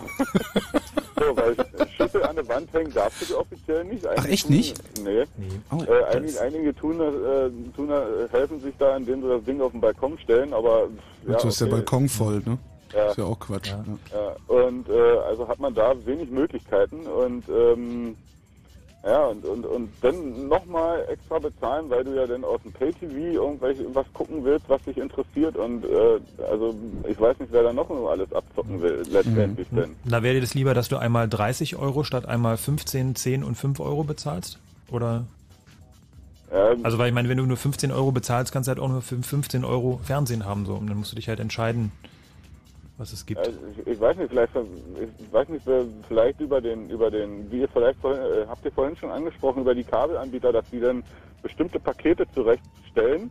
so, 1.16 1.36
weil 1.36 1.56
Schüssel 1.96 2.22
an 2.24 2.36
der 2.36 2.48
Wand 2.48 2.72
hängen 2.72 2.92
darfst 2.92 3.22
du 3.22 3.26
die 3.26 3.34
offiziell 3.34 3.84
nicht. 3.84 4.04
Einige 4.06 4.22
Ach, 4.22 4.32
echt 4.32 4.46
tun, 4.46 4.56
nicht? 4.56 4.82
Nee. 5.02 5.24
nee. 5.36 5.48
Oh, 5.70 5.82
äh, 5.84 6.16
einige, 6.16 6.40
einige 6.40 6.74
tun, 6.74 7.00
äh, 7.00 7.50
tun 7.76 7.90
äh, 7.90 8.28
helfen 8.30 8.60
sich 8.60 8.74
da, 8.78 8.96
indem 8.96 9.22
sie 9.22 9.28
das 9.28 9.44
Ding 9.44 9.60
auf 9.60 9.72
den 9.72 9.80
Balkon 9.80 10.18
stellen, 10.18 10.52
aber. 10.52 10.88
Ja, 11.26 11.38
so 11.38 11.48
ist 11.48 11.62
okay. 11.62 11.70
der 11.70 11.76
Balkon 11.76 12.08
voll, 12.08 12.42
ne? 12.44 12.58
Ja. 12.92 13.10
Ist 13.10 13.18
ja 13.18 13.24
auch 13.24 13.38
Quatsch. 13.38 13.68
Ja. 13.68 13.84
ja. 14.12 14.36
Und 14.48 14.88
äh, 14.88 15.18
also 15.28 15.46
hat 15.46 15.60
man 15.60 15.74
da 15.74 15.94
wenig 16.04 16.30
Möglichkeiten 16.30 17.06
und 17.06 17.44
ähm, 17.48 18.16
ja, 19.04 19.26
und, 19.26 19.44
und, 19.46 19.64
und 19.64 19.88
dann 20.02 20.48
nochmal 20.48 21.06
extra 21.10 21.38
bezahlen, 21.38 21.88
weil 21.88 22.04
du 22.04 22.14
ja 22.14 22.26
dann 22.26 22.44
aus 22.44 22.60
dem 22.62 22.72
Pay-TV 22.72 23.14
irgendwelche 23.42 23.84
was 23.94 24.06
gucken 24.12 24.44
willst, 24.44 24.68
was 24.68 24.82
dich 24.82 24.98
interessiert. 24.98 25.56
Und 25.56 25.84
äh, 25.86 26.20
also 26.50 26.74
ich 27.08 27.18
weiß 27.18 27.38
nicht, 27.38 27.50
wer 27.52 27.62
da 27.62 27.72
noch 27.72 27.88
nur 27.88 28.10
alles 28.10 28.30
abzocken 28.32 28.82
will, 28.82 29.02
letztendlich 29.10 29.70
Mhm. 29.72 29.76
denn. 29.76 29.96
Da 30.04 30.22
wäre 30.22 30.34
dir 30.34 30.40
das 30.42 30.54
lieber, 30.54 30.74
dass 30.74 30.88
du 30.88 30.96
einmal 30.98 31.28
30 31.28 31.76
Euro 31.76 32.04
statt 32.04 32.26
einmal 32.26 32.56
15, 32.58 33.14
10 33.16 33.42
und 33.42 33.54
5 33.54 33.80
Euro 33.80 34.04
bezahlst? 34.04 34.58
Oder? 34.90 35.24
Ähm, 36.52 36.80
Also 36.82 36.98
weil 36.98 37.08
ich 37.08 37.14
meine, 37.14 37.28
wenn 37.28 37.38
du 37.38 37.46
nur 37.46 37.56
15 37.56 37.92
Euro 37.92 38.12
bezahlst, 38.12 38.52
kannst 38.52 38.66
du 38.66 38.70
halt 38.70 38.80
auch 38.80 38.88
nur 38.88 39.02
für 39.02 39.16
15 39.22 39.64
Euro 39.64 40.00
Fernsehen 40.04 40.44
haben. 40.44 40.66
So. 40.66 40.74
Und 40.74 40.88
dann 40.88 40.98
musst 40.98 41.12
du 41.12 41.16
dich 41.16 41.28
halt 41.28 41.40
entscheiden, 41.40 41.92
was 43.00 43.12
es 43.12 43.24
gibt. 43.24 43.40
Also 43.40 43.58
ich, 43.72 43.86
ich 43.86 44.00
weiß 44.00 44.16
nicht, 44.18 44.28
vielleicht, 44.28 44.52
ich 44.54 45.32
weiß 45.32 45.48
nicht, 45.48 45.66
vielleicht 46.06 46.40
über 46.40 46.60
den, 46.60 46.90
über 46.90 47.10
den, 47.10 47.50
wie 47.50 47.60
ihr 47.60 47.68
vielleicht 47.68 47.98
vorhin, 47.98 48.20
äh, 48.20 48.46
habt 48.46 48.64
ihr 48.64 48.72
vorhin 48.72 48.94
schon 48.96 49.10
angesprochen, 49.10 49.62
über 49.62 49.74
die 49.74 49.84
Kabelanbieter, 49.84 50.52
dass 50.52 50.68
die 50.70 50.80
dann 50.80 51.02
bestimmte 51.42 51.80
Pakete 51.80 52.26
zurechtstellen 52.34 53.30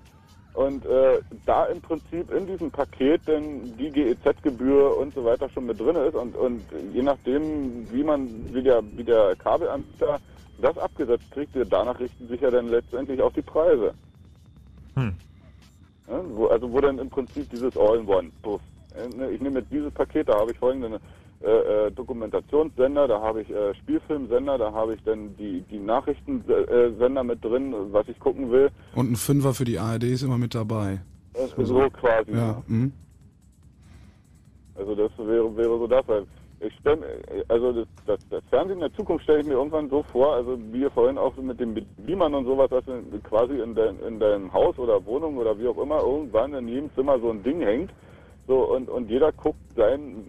und 0.53 0.85
äh, 0.87 1.19
da 1.45 1.65
im 1.65 1.79
Prinzip 1.79 2.31
in 2.31 2.47
diesem 2.47 2.71
Paket 2.71 3.21
dann 3.27 3.77
die 3.77 3.91
GEZ-Gebühr 3.91 4.97
und 4.97 5.13
so 5.13 5.23
weiter 5.23 5.47
schon 5.49 5.67
mit 5.67 5.79
drin 5.79 5.95
ist 5.95 6.15
und, 6.15 6.35
und 6.35 6.63
je 6.91 7.03
nachdem, 7.03 7.87
wie 7.91 8.03
man, 8.03 8.27
wie 8.51 8.63
der, 8.63 8.81
wie 8.97 9.03
der 9.03 9.35
Kabelanbieter 9.35 10.19
das 10.59 10.77
abgesetzt 10.79 11.29
kriegt, 11.31 11.55
danach 11.69 11.99
richten 11.99 12.27
sich 12.27 12.41
ja 12.41 12.49
dann 12.49 12.69
letztendlich 12.69 13.21
auch 13.21 13.31
die 13.31 13.43
Preise. 13.43 13.93
Hm. 14.95 15.13
Ja, 16.07 16.21
wo, 16.27 16.47
also 16.47 16.71
wo 16.71 16.81
dann 16.81 16.97
im 16.97 17.09
Prinzip 17.09 17.47
dieses 17.51 17.77
All-in-One, 17.77 18.31
ich 19.33 19.41
nehme 19.41 19.59
jetzt 19.59 19.71
dieses 19.71 19.91
Paket, 19.91 20.29
da 20.29 20.39
habe 20.39 20.51
ich 20.51 20.57
folgende 20.57 20.99
äh, 21.41 21.87
äh, 21.87 21.91
Dokumentationssender, 21.91 23.07
da 23.07 23.21
habe 23.21 23.41
ich 23.41 23.49
äh, 23.49 23.73
Spielfilmsender, 23.75 24.57
da 24.57 24.73
habe 24.73 24.95
ich 24.95 25.03
dann 25.03 25.35
die, 25.37 25.63
die 25.71 25.79
Nachrichtensender 25.79 27.23
mit 27.23 27.43
drin, 27.43 27.73
was 27.91 28.07
ich 28.09 28.19
gucken 28.19 28.51
will. 28.51 28.69
Und 28.93 29.11
ein 29.11 29.15
Fünfer 29.15 29.53
für 29.53 29.63
die 29.63 29.79
ARD 29.79 30.03
ist 30.03 30.23
immer 30.23 30.37
mit 30.37 30.53
dabei. 30.53 30.99
Äh, 31.33 31.63
so 31.63 31.89
quasi. 31.91 32.33
Ja, 32.33 32.61
mhm. 32.67 32.91
Also 34.75 34.95
das 34.95 35.11
wäre, 35.17 35.55
wäre 35.55 35.77
so 35.77 35.87
das, 35.87 36.07
weil 36.07 36.25
ich 36.59 36.73
stell, 36.81 36.99
also 37.47 37.71
das, 37.71 37.87
das, 38.05 38.19
das 38.29 38.43
Fernsehen 38.49 38.77
in 38.77 38.81
der 38.81 38.93
Zukunft 38.93 39.23
stelle 39.23 39.39
ich 39.39 39.47
mir 39.47 39.53
irgendwann 39.53 39.89
so 39.89 40.03
vor, 40.03 40.33
also 40.33 40.59
wie 40.71 40.89
vorhin 40.89 41.17
auch 41.17 41.35
mit 41.37 41.59
dem 41.59 41.73
Beamern 42.05 42.33
und 42.33 42.45
sowas, 42.45 42.69
dass 42.69 42.83
quasi 43.23 43.59
in, 43.59 43.75
dein, 43.75 43.97
in 43.99 44.19
deinem 44.19 44.51
Haus 44.51 44.77
oder 44.77 45.05
Wohnung 45.05 45.37
oder 45.37 45.57
wie 45.57 45.67
auch 45.67 45.77
immer 45.77 46.01
irgendwann 46.01 46.53
in 46.53 46.67
jedem 46.67 46.93
Zimmer 46.95 47.17
so 47.19 47.29
ein 47.29 47.43
Ding 47.43 47.61
hängt. 47.61 47.91
So 48.49 48.63
und, 48.63 48.89
und 48.89 49.11
jeder 49.11 49.31
guckt 49.31 49.59
sein, 49.75 50.25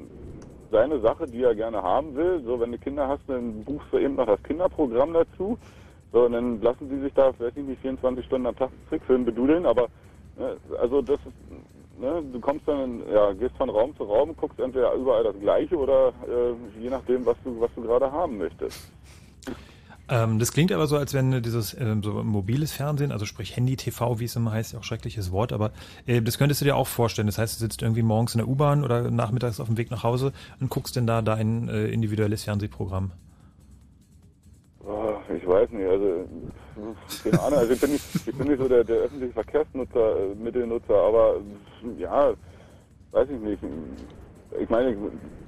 seine 0.70 1.00
Sache, 1.00 1.26
die 1.26 1.42
er 1.42 1.54
gerne 1.54 1.82
haben 1.82 2.14
will. 2.14 2.42
So, 2.44 2.60
wenn 2.60 2.70
du 2.70 2.76
Kinder 2.76 3.08
hast, 3.08 3.22
dann 3.26 3.64
buchst 3.64 3.86
du 3.90 3.96
eben 3.96 4.16
noch 4.16 4.26
das 4.26 4.42
Kinderprogramm 4.42 5.14
dazu. 5.14 5.56
So, 6.12 6.26
und 6.26 6.32
dann 6.32 6.60
lassen 6.60 6.90
sie 6.90 7.00
sich 7.00 7.14
da, 7.14 7.28
weiß 7.38 7.56
ich 7.56 7.64
nicht, 7.64 7.80
24 7.80 8.26
Stunden 8.26 8.46
am 8.46 8.56
Tag 8.56 8.70
Trickfilm 8.90 9.24
bedudeln, 9.24 9.64
aber 9.64 9.88
ne, 10.36 10.58
also 10.78 11.00
das 11.00 11.18
ist, 11.24 11.98
ne, 11.98 12.22
du 12.30 12.40
kommst 12.40 12.68
dann, 12.68 13.02
ja, 13.10 13.32
gehst 13.32 13.56
von 13.56 13.70
Raum 13.70 13.96
zu 13.96 14.04
Raum, 14.04 14.36
guckst 14.36 14.58
entweder 14.58 14.92
überall 14.92 15.24
das 15.24 15.38
Gleiche 15.40 15.78
oder 15.78 16.12
äh, 16.28 16.78
je 16.78 16.90
nachdem, 16.90 17.24
was 17.24 17.38
du, 17.42 17.58
was 17.58 17.70
du 17.74 17.80
gerade 17.80 18.12
haben 18.12 18.36
möchtest. 18.36 18.76
Ähm, 20.10 20.40
das 20.40 20.52
klingt 20.52 20.72
aber 20.72 20.88
so, 20.88 20.96
als 20.96 21.14
wenn 21.14 21.32
äh, 21.32 21.40
dieses 21.40 21.72
ähm, 21.78 22.02
so 22.02 22.24
mobiles 22.24 22.72
Fernsehen, 22.72 23.12
also 23.12 23.26
sprich 23.26 23.56
Handy-TV, 23.56 24.18
wie 24.18 24.24
es 24.24 24.34
immer 24.34 24.50
heißt, 24.50 24.74
auch 24.76 24.82
schreckliches 24.82 25.30
Wort, 25.30 25.52
aber 25.52 25.70
äh, 26.04 26.20
das 26.20 26.36
könntest 26.36 26.60
du 26.60 26.64
dir 26.64 26.74
auch 26.74 26.88
vorstellen. 26.88 27.26
Das 27.26 27.38
heißt, 27.38 27.56
du 27.56 27.60
sitzt 27.60 27.82
irgendwie 27.82 28.02
morgens 28.02 28.34
in 28.34 28.38
der 28.38 28.48
U-Bahn 28.48 28.82
oder 28.82 29.08
nachmittags 29.10 29.60
auf 29.60 29.68
dem 29.68 29.78
Weg 29.78 29.92
nach 29.92 30.02
Hause 30.02 30.32
und 30.60 30.68
guckst 30.68 30.96
denn 30.96 31.06
da 31.06 31.22
dein 31.22 31.68
äh, 31.68 31.86
individuelles 31.86 32.42
Fernsehprogramm. 32.42 33.12
Oh, 34.84 35.14
ich 35.32 35.46
weiß 35.46 35.70
nicht, 35.70 35.86
also 35.86 36.26
keine 37.22 37.40
Ahnung, 37.40 37.58
also 37.60 37.72
ich 37.72 37.80
bin 37.80 37.92
nicht, 37.92 38.04
ich 38.26 38.34
bin 38.34 38.48
nicht 38.48 38.60
so 38.60 38.68
der, 38.68 38.82
der 38.82 38.96
öffentliche 38.96 39.32
Verkehrsnutzer, 39.32 40.16
äh, 40.16 40.34
Mittelnutzer, 40.34 40.96
aber 40.96 41.36
ja, 41.98 42.32
weiß 43.12 43.28
ich 43.30 43.40
nicht. 43.40 43.62
Ich 44.58 44.68
meine, 44.68 44.90
ich 44.90 44.96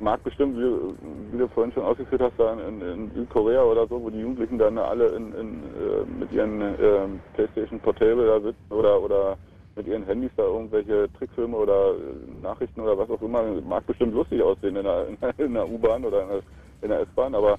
mag 0.00 0.22
bestimmt, 0.22 0.56
wie, 0.56 1.32
wie 1.32 1.38
du 1.38 1.48
vorhin 1.48 1.72
schon 1.72 1.82
ausgeführt 1.84 2.22
hast, 2.22 2.38
da 2.38 2.52
in, 2.52 2.80
in 2.80 3.10
Südkorea 3.14 3.62
oder 3.62 3.86
so, 3.88 4.00
wo 4.00 4.10
die 4.10 4.20
Jugendlichen 4.20 4.58
dann 4.58 4.78
alle 4.78 5.08
in, 5.08 5.34
in, 5.34 5.48
äh, 5.54 6.18
mit 6.20 6.32
ihren 6.32 6.60
äh, 6.60 7.08
PlayStation 7.34 7.80
Portable 7.80 8.26
da 8.26 8.40
sitzen 8.40 8.70
oder 8.70 9.00
oder 9.00 9.36
mit 9.74 9.86
ihren 9.86 10.04
Handys 10.04 10.30
da 10.36 10.44
irgendwelche 10.44 11.08
Trickfilme 11.18 11.56
oder 11.56 11.94
äh, 11.94 12.42
Nachrichten 12.42 12.80
oder 12.80 12.96
was 12.96 13.10
auch 13.10 13.22
immer, 13.22 13.42
mag 13.62 13.86
bestimmt 13.86 14.14
lustig 14.14 14.42
aussehen 14.42 14.76
in 14.76 14.84
der, 14.84 15.08
in 15.08 15.18
der, 15.20 15.38
in 15.38 15.54
der 15.54 15.68
U-Bahn 15.68 16.04
oder 16.04 16.22
in 16.22 16.28
der, 16.28 16.42
in 16.82 16.88
der 16.88 17.00
S-Bahn, 17.00 17.34
aber 17.34 17.58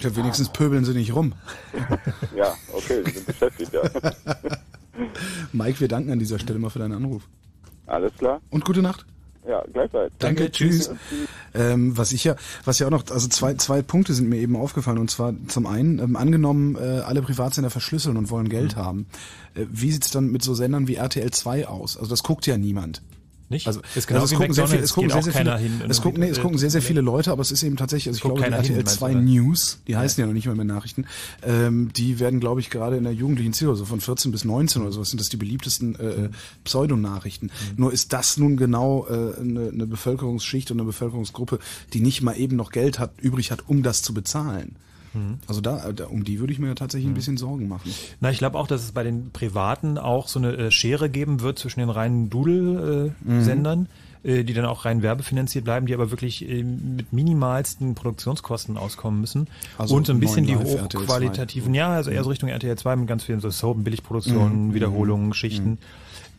Ja, 0.00 0.16
wenigstens 0.16 0.50
pöbeln 0.50 0.84
sie 0.84 0.94
nicht 0.94 1.14
rum. 1.14 1.32
ja, 2.36 2.54
okay, 2.72 3.02
sie 3.04 3.10
sind 3.12 3.26
beschäftigt, 3.26 3.72
ja. 3.72 3.82
Mike, 5.52 5.80
wir 5.80 5.88
danken 5.88 6.10
an 6.10 6.18
dieser 6.18 6.38
Stelle 6.38 6.58
mal 6.58 6.70
für 6.70 6.78
deinen 6.78 6.94
Anruf. 6.94 7.28
Alles 7.86 8.12
klar. 8.18 8.40
Und 8.50 8.64
gute 8.64 8.82
Nacht. 8.82 9.06
Ja, 9.46 9.64
gleichfalls. 9.72 10.12
Danke, 10.18 10.50
tschüss. 10.50 10.90
Ähm, 11.54 11.96
was 11.96 12.12
ich 12.12 12.24
ja, 12.24 12.36
was 12.64 12.78
ja 12.78 12.86
auch 12.86 12.90
noch, 12.90 13.04
also 13.10 13.28
zwei, 13.28 13.54
zwei 13.54 13.82
Punkte 13.82 14.14
sind 14.14 14.28
mir 14.28 14.38
eben 14.38 14.56
aufgefallen. 14.56 14.98
Und 14.98 15.10
zwar 15.10 15.34
zum 15.48 15.66
einen, 15.66 15.98
ähm, 15.98 16.16
angenommen, 16.16 16.76
äh, 16.76 17.00
alle 17.00 17.22
Privatsender 17.22 17.70
verschlüsseln 17.70 18.16
und 18.16 18.30
wollen 18.30 18.48
Geld 18.48 18.76
haben. 18.76 19.06
Äh, 19.54 19.66
wie 19.70 19.90
sieht's 19.90 20.10
dann 20.10 20.30
mit 20.30 20.42
so 20.42 20.54
Sendern 20.54 20.86
wie 20.86 20.94
RTL 20.94 21.30
2 21.30 21.66
aus? 21.66 21.96
Also 21.96 22.10
das 22.10 22.22
guckt 22.22 22.46
ja 22.46 22.56
niemand. 22.56 23.02
Nicht? 23.52 23.66
Also, 23.66 23.80
Ist 23.94 24.08
genau 24.08 24.22
also 24.22 24.34
es 24.34 24.38
gucken 24.38 24.54
sehr 24.54 24.66
viele, 24.66 24.82
es 24.82 24.92
gucken 24.94 25.10
sehr, 25.10 25.22
sehr 25.22 25.32
viele, 25.32 25.58
hin. 25.58 25.82
es 25.88 26.00
gucken, 26.00 26.20
nee, 26.20 26.28
es 26.28 26.40
gucken 26.40 26.58
sehr, 26.58 26.70
sehr 26.70 26.82
viele 26.82 27.02
Leute, 27.02 27.30
aber 27.30 27.42
es 27.42 27.52
ist 27.52 27.62
eben 27.62 27.76
tatsächlich, 27.76 28.08
also 28.08 28.16
ich 28.16 28.22
glaube, 28.22 28.38
die 28.38 28.44
hin, 28.44 28.52
RTL 28.52 28.76
meinst 28.76 28.94
2 28.96 29.12
du, 29.12 29.18
oder? 29.18 29.22
News, 29.22 29.78
die 29.86 29.96
heißen 29.96 30.20
ja 30.20 30.26
noch 30.26 30.32
nicht 30.32 30.46
mal 30.46 30.56
mehr 30.56 30.64
Nachrichten, 30.64 31.06
ähm, 31.42 31.92
die 31.94 32.18
werden, 32.18 32.40
glaube 32.40 32.60
ich, 32.60 32.70
gerade 32.70 32.96
in 32.96 33.04
der 33.04 33.12
jugendlichen 33.12 33.52
Zielgruppe, 33.52 33.78
so 33.78 33.84
von 33.84 34.00
14 34.00 34.32
bis 34.32 34.44
19 34.44 34.82
oder 34.82 34.90
so, 34.90 35.04
sind 35.04 35.20
das 35.20 35.28
die 35.28 35.36
beliebtesten 35.36 35.94
äh, 35.96 36.30
Pseudonachrichten. 36.64 37.50
Mhm. 37.50 37.80
Nur 37.80 37.92
ist 37.92 38.12
das 38.12 38.38
nun 38.38 38.56
genau 38.56 39.06
äh, 39.08 39.38
eine, 39.38 39.68
eine 39.68 39.86
Bevölkerungsschicht 39.86 40.70
und 40.70 40.78
eine 40.78 40.86
Bevölkerungsgruppe, 40.86 41.58
die 41.92 42.00
nicht 42.00 42.22
mal 42.22 42.34
eben 42.38 42.56
noch 42.56 42.70
Geld 42.70 42.98
hat, 42.98 43.12
übrig 43.20 43.50
hat, 43.50 43.68
um 43.68 43.82
das 43.82 44.02
zu 44.02 44.14
bezahlen. 44.14 44.76
Mhm. 45.14 45.38
Also 45.46 45.60
da, 45.60 45.92
da, 45.92 46.06
um 46.06 46.24
die 46.24 46.40
würde 46.40 46.52
ich 46.52 46.58
mir 46.58 46.74
tatsächlich 46.74 47.08
ein 47.10 47.14
bisschen 47.14 47.36
Sorgen 47.36 47.68
machen. 47.68 47.90
Na, 48.20 48.30
ich 48.30 48.38
glaube 48.38 48.58
auch, 48.58 48.66
dass 48.66 48.82
es 48.82 48.92
bei 48.92 49.02
den 49.04 49.30
Privaten 49.30 49.98
auch 49.98 50.28
so 50.28 50.38
eine 50.38 50.52
äh, 50.56 50.70
Schere 50.70 51.08
geben 51.10 51.40
wird 51.40 51.58
zwischen 51.58 51.80
den 51.80 51.90
reinen 51.90 52.30
Doodle-Sendern, 52.30 53.88
äh, 54.24 54.44
die 54.44 54.52
dann 54.54 54.64
auch 54.64 54.84
rein 54.84 55.02
werbefinanziert 55.02 55.64
bleiben, 55.64 55.86
die 55.86 55.94
aber 55.94 56.10
wirklich 56.10 56.48
äh, 56.48 56.62
mit 56.62 57.12
minimalsten 57.12 57.94
Produktionskosten 57.94 58.76
auskommen 58.76 59.20
müssen. 59.20 59.48
Also 59.78 59.94
und 59.96 60.06
so 60.06 60.12
ein 60.12 60.20
bisschen 60.20 60.46
die 60.46 60.54
9 60.54 60.64
Live, 60.64 60.74
RTL 60.76 60.88
2. 60.88 61.00
hochqualitativen, 61.00 61.74
ja, 61.74 61.88
also 61.90 62.10
eher 62.10 62.22
so 62.24 62.30
Richtung 62.30 62.48
RTL 62.48 62.76
2 62.76 62.96
mit 62.96 63.08
ganz 63.08 63.24
vielen 63.24 63.40
so 63.40 63.50
Soap, 63.50 63.82
Billigproduktionen, 63.84 64.68
Mhm. 64.68 64.74
Wiederholungen, 64.74 65.34
Schichten. 65.34 65.78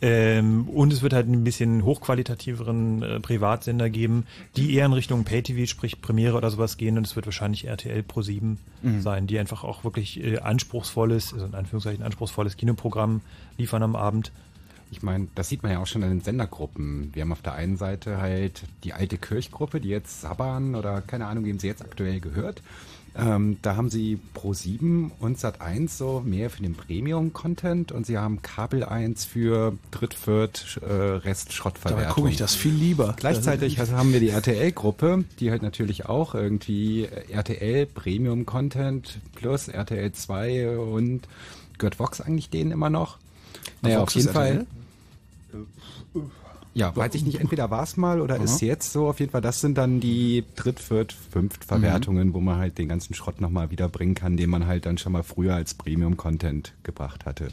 Ähm, 0.05 0.67
und 0.67 0.91
es 0.91 1.01
wird 1.01 1.13
halt 1.13 1.29
ein 1.29 1.45
bisschen 1.45 1.85
hochqualitativeren 1.85 3.01
äh, 3.03 3.19
Privatsender 3.21 3.89
geben, 3.89 4.25
die 4.57 4.73
eher 4.75 4.85
in 4.85 4.91
Richtung 4.91 5.23
Pay-TV, 5.23 5.65
sprich 5.65 6.01
Premiere 6.01 6.35
oder 6.35 6.51
sowas 6.51 6.75
gehen. 6.75 6.97
Und 6.97 7.07
es 7.07 7.15
wird 7.15 7.25
wahrscheinlich 7.25 7.65
RTL 7.67 8.03
Pro 8.03 8.21
7 8.21 8.57
Mhm. 8.81 9.01
sein, 9.01 9.27
die 9.27 9.39
einfach 9.39 9.63
auch 9.63 9.85
wirklich 9.85 10.21
äh, 10.21 10.39
anspruchsvolles, 10.39 11.33
also 11.33 11.45
in 11.45 11.55
Anführungszeichen 11.55 12.03
anspruchsvolles 12.03 12.57
Kinoprogramm 12.57 13.21
liefern 13.57 13.81
am 13.81 13.95
Abend. 13.95 14.33
Ich 14.91 15.01
meine, 15.01 15.27
das 15.35 15.47
sieht 15.47 15.63
man 15.63 15.71
ja 15.71 15.79
auch 15.79 15.87
schon 15.87 16.03
an 16.03 16.09
den 16.09 16.19
Sendergruppen. 16.21 17.09
Wir 17.13 17.21
haben 17.21 17.31
auf 17.31 17.41
der 17.41 17.53
einen 17.53 17.77
Seite 17.77 18.17
halt 18.17 18.63
die 18.83 18.91
alte 18.91 19.17
Kirchgruppe, 19.17 19.79
die 19.79 19.87
jetzt 19.87 20.19
Saban 20.19 20.75
oder 20.75 20.99
keine 21.01 21.27
Ahnung, 21.27 21.45
wem 21.45 21.59
sie 21.59 21.67
jetzt 21.67 21.81
aktuell 21.81 22.19
gehört. 22.19 22.61
Ähm, 23.15 23.57
da 23.61 23.75
haben 23.75 23.89
sie 23.89 24.19
Pro 24.33 24.53
7 24.53 25.11
und 25.19 25.39
Sat 25.39 25.61
1 25.61 25.97
so 25.97 26.21
mehr 26.25 26.49
für 26.49 26.63
den 26.63 26.73
Premium-Content 26.73 27.91
und 27.91 28.05
sie 28.07 28.17
haben 28.17 28.41
Kabel 28.41 28.83
1 28.83 29.25
für 29.25 29.77
Dritt, 29.91 30.15
Viert, 30.15 30.79
äh, 30.81 30.91
Rest, 30.91 31.53
Schrottverwertung. 31.53 32.07
Da 32.07 32.13
gucke 32.13 32.29
ich 32.29 32.37
das 32.37 32.55
viel 32.55 32.73
lieber. 32.73 33.13
Gleichzeitig 33.17 33.79
also 33.79 33.93
haben 33.93 34.13
wir 34.13 34.19
die 34.19 34.29
RTL-Gruppe, 34.29 35.25
die 35.39 35.51
halt 35.51 35.61
natürlich 35.61 36.07
auch 36.07 36.33
irgendwie 36.33 37.07
RTL 37.29 37.85
Premium-Content 37.85 39.19
plus 39.35 39.67
RTL 39.67 40.11
2 40.11 40.77
und 40.79 41.21
gehört 41.77 41.99
Vox 41.99 42.19
eigentlich 42.19 42.49
denen 42.49 42.71
immer 42.71 42.89
noch? 42.89 43.17
Naja, 43.81 43.99
Vox 43.99 44.13
auf 44.13 44.15
jeden 44.15 44.27
ist 44.27 44.33
Fall. 44.33 44.65
Ja, 46.75 46.95
weiß 46.95 47.13
ich 47.15 47.23
nicht, 47.23 47.39
entweder 47.39 47.69
war 47.69 47.83
es 47.83 47.97
mal 47.97 48.19
oder 48.19 48.35
Aha. 48.35 48.43
ist 48.43 48.61
jetzt 48.61 48.91
so. 48.91 49.07
Auf 49.07 49.19
jeden 49.19 49.31
Fall, 49.31 49.41
das 49.41 49.61
sind 49.61 49.77
dann 49.77 49.99
die 49.99 50.43
Dritt-, 50.55 50.79
Viert-, 50.79 51.13
Fünft-Verwertungen, 51.13 52.33
wo 52.33 52.39
man 52.39 52.57
halt 52.57 52.77
den 52.77 52.89
ganzen 52.89 53.13
Schrott 53.13 53.41
nochmal 53.41 53.69
wiederbringen 53.69 54.15
kann, 54.15 54.37
den 54.37 54.49
man 54.49 54.65
halt 54.65 54.85
dann 54.85 54.97
schon 54.97 55.11
mal 55.11 55.23
früher 55.23 55.53
als 55.53 55.75
Premium-Content 55.75 56.73
gebracht 56.83 57.25
hatte. 57.25 57.49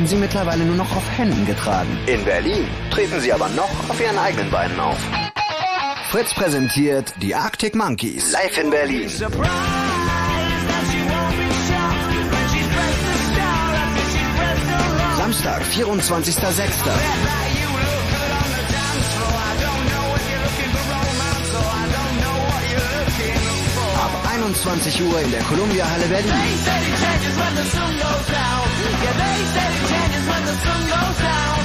Werden 0.00 0.08
sie 0.08 0.16
mittlerweile 0.16 0.64
nur 0.64 0.76
noch 0.76 0.96
auf 0.96 1.18
Händen 1.18 1.44
getragen. 1.44 1.98
In 2.06 2.24
Berlin 2.24 2.66
treten 2.90 3.20
sie 3.20 3.30
aber 3.34 3.50
noch 3.50 3.68
auf 3.90 4.00
ihren 4.00 4.16
eigenen 4.16 4.50
Beinen 4.50 4.80
auf. 4.80 4.96
Fritz 6.10 6.32
präsentiert 6.32 7.12
die 7.20 7.34
Arctic 7.34 7.74
Monkeys 7.74 8.32
live 8.32 8.56
in 8.56 8.70
Berlin. 8.70 9.10
Samstag, 15.18 15.62
24.06. 15.64 17.49
21 24.40 25.02
Uhr 25.02 25.20
in 25.20 25.30
der 25.32 25.42
Columbia 25.42 25.84
Halle 25.86 26.06
Berlin. 26.06 26.32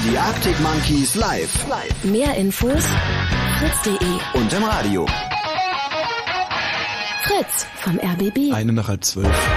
Die 0.03 0.17
Arctic 0.17 0.59
Monkeys 0.59 1.15
live. 1.15 1.65
Mehr 2.03 2.35
Infos 2.35 2.83
fritz.de 3.59 4.41
Und 4.41 4.51
im 4.51 4.63
Radio. 4.65 5.05
Fritz 7.23 7.65
vom 7.79 7.97
RBB. 7.97 8.53
Eine 8.53 8.73
nach 8.73 8.89
halb 8.89 9.05
zwölf. 9.05 9.49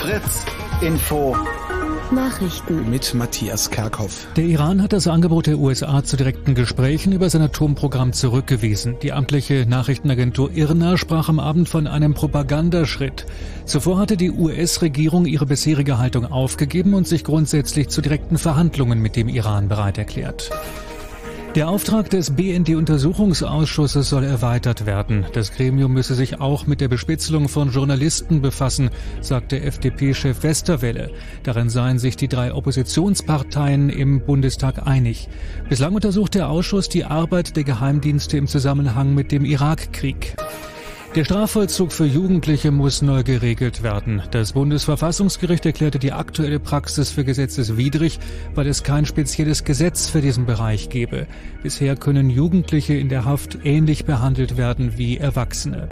Fritz 0.00 0.46
Info. 0.80 1.36
Nachrichten. 2.14 2.88
Mit 2.88 3.12
Matthias 3.14 3.70
Kerkhoff. 3.70 4.26
Der 4.36 4.44
Iran 4.44 4.80
hat 4.80 4.92
das 4.92 5.08
Angebot 5.08 5.46
der 5.46 5.58
USA 5.58 6.02
zu 6.04 6.16
direkten 6.16 6.54
Gesprächen 6.54 7.12
über 7.12 7.28
sein 7.28 7.42
Atomprogramm 7.42 8.12
zurückgewiesen. 8.12 8.96
Die 9.02 9.12
amtliche 9.12 9.66
Nachrichtenagentur 9.68 10.50
IRNA 10.52 10.96
sprach 10.96 11.28
am 11.28 11.40
Abend 11.40 11.68
von 11.68 11.86
einem 11.86 12.14
Propagandaschritt. 12.14 13.26
Zuvor 13.64 13.98
hatte 13.98 14.16
die 14.16 14.30
US-Regierung 14.30 15.26
ihre 15.26 15.46
bisherige 15.46 15.98
Haltung 15.98 16.26
aufgegeben 16.26 16.94
und 16.94 17.08
sich 17.08 17.24
grundsätzlich 17.24 17.88
zu 17.88 18.00
direkten 18.00 18.38
Verhandlungen 18.38 19.00
mit 19.00 19.16
dem 19.16 19.28
Iran 19.28 19.68
bereit 19.68 19.98
erklärt. 19.98 20.50
Der 21.54 21.68
Auftrag 21.68 22.10
des 22.10 22.32
BND-Untersuchungsausschusses 22.32 24.08
soll 24.08 24.24
erweitert 24.24 24.86
werden. 24.86 25.24
Das 25.34 25.52
Gremium 25.52 25.92
müsse 25.92 26.16
sich 26.16 26.40
auch 26.40 26.66
mit 26.66 26.80
der 26.80 26.88
Bespitzelung 26.88 27.48
von 27.48 27.70
Journalisten 27.70 28.42
befassen, 28.42 28.90
sagte 29.20 29.60
FDP-Chef 29.60 30.42
Westerwelle. 30.42 31.12
Darin 31.44 31.70
seien 31.70 32.00
sich 32.00 32.16
die 32.16 32.26
drei 32.26 32.52
Oppositionsparteien 32.52 33.88
im 33.88 34.26
Bundestag 34.26 34.84
einig. 34.84 35.28
Bislang 35.68 35.94
untersucht 35.94 36.34
der 36.34 36.48
Ausschuss 36.48 36.88
die 36.88 37.04
Arbeit 37.04 37.54
der 37.54 37.62
Geheimdienste 37.62 38.36
im 38.36 38.48
Zusammenhang 38.48 39.14
mit 39.14 39.30
dem 39.30 39.44
Irakkrieg. 39.44 40.34
Der 41.14 41.24
Strafvollzug 41.24 41.92
für 41.92 42.06
Jugendliche 42.06 42.72
muss 42.72 43.00
neu 43.00 43.22
geregelt 43.22 43.84
werden. 43.84 44.20
Das 44.32 44.54
Bundesverfassungsgericht 44.54 45.64
erklärte 45.64 46.00
die 46.00 46.10
aktuelle 46.10 46.58
Praxis 46.58 47.12
für 47.12 47.24
gesetzeswidrig, 47.24 48.18
weil 48.56 48.66
es 48.66 48.82
kein 48.82 49.06
spezielles 49.06 49.62
Gesetz 49.62 50.08
für 50.10 50.20
diesen 50.20 50.44
Bereich 50.44 50.88
gebe. 50.88 51.28
Bisher 51.62 51.94
können 51.94 52.30
Jugendliche 52.30 52.94
in 52.94 53.08
der 53.08 53.24
Haft 53.24 53.58
ähnlich 53.62 54.06
behandelt 54.06 54.56
werden 54.56 54.98
wie 54.98 55.18
Erwachsene. 55.18 55.88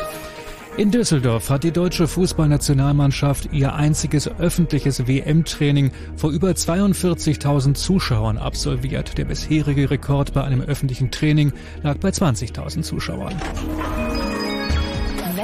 In 0.77 0.91
Düsseldorf 0.91 1.51
hat 1.51 1.63
die 1.63 1.71
deutsche 1.71 2.09
Fußballnationalmannschaft 2.09 3.53
ihr 3.53 3.75
einziges 3.75 4.27
öffentliches 4.27 5.07
WM-Training 5.07 5.93
vor 6.17 6.33
über 6.33 6.49
42.000 6.49 7.75
Zuschauern 7.75 8.39
absolviert. 8.39 9.17
Der 9.19 9.27
bisherige 9.27 9.89
Rekord 9.89 10.33
bei 10.33 10.43
einem 10.43 10.63
öffentlichen 10.63 11.13
Training 11.13 11.53
lag 11.85 11.99
bei 11.99 12.09
20.000 12.09 12.83
Zuschauern. 12.83 13.35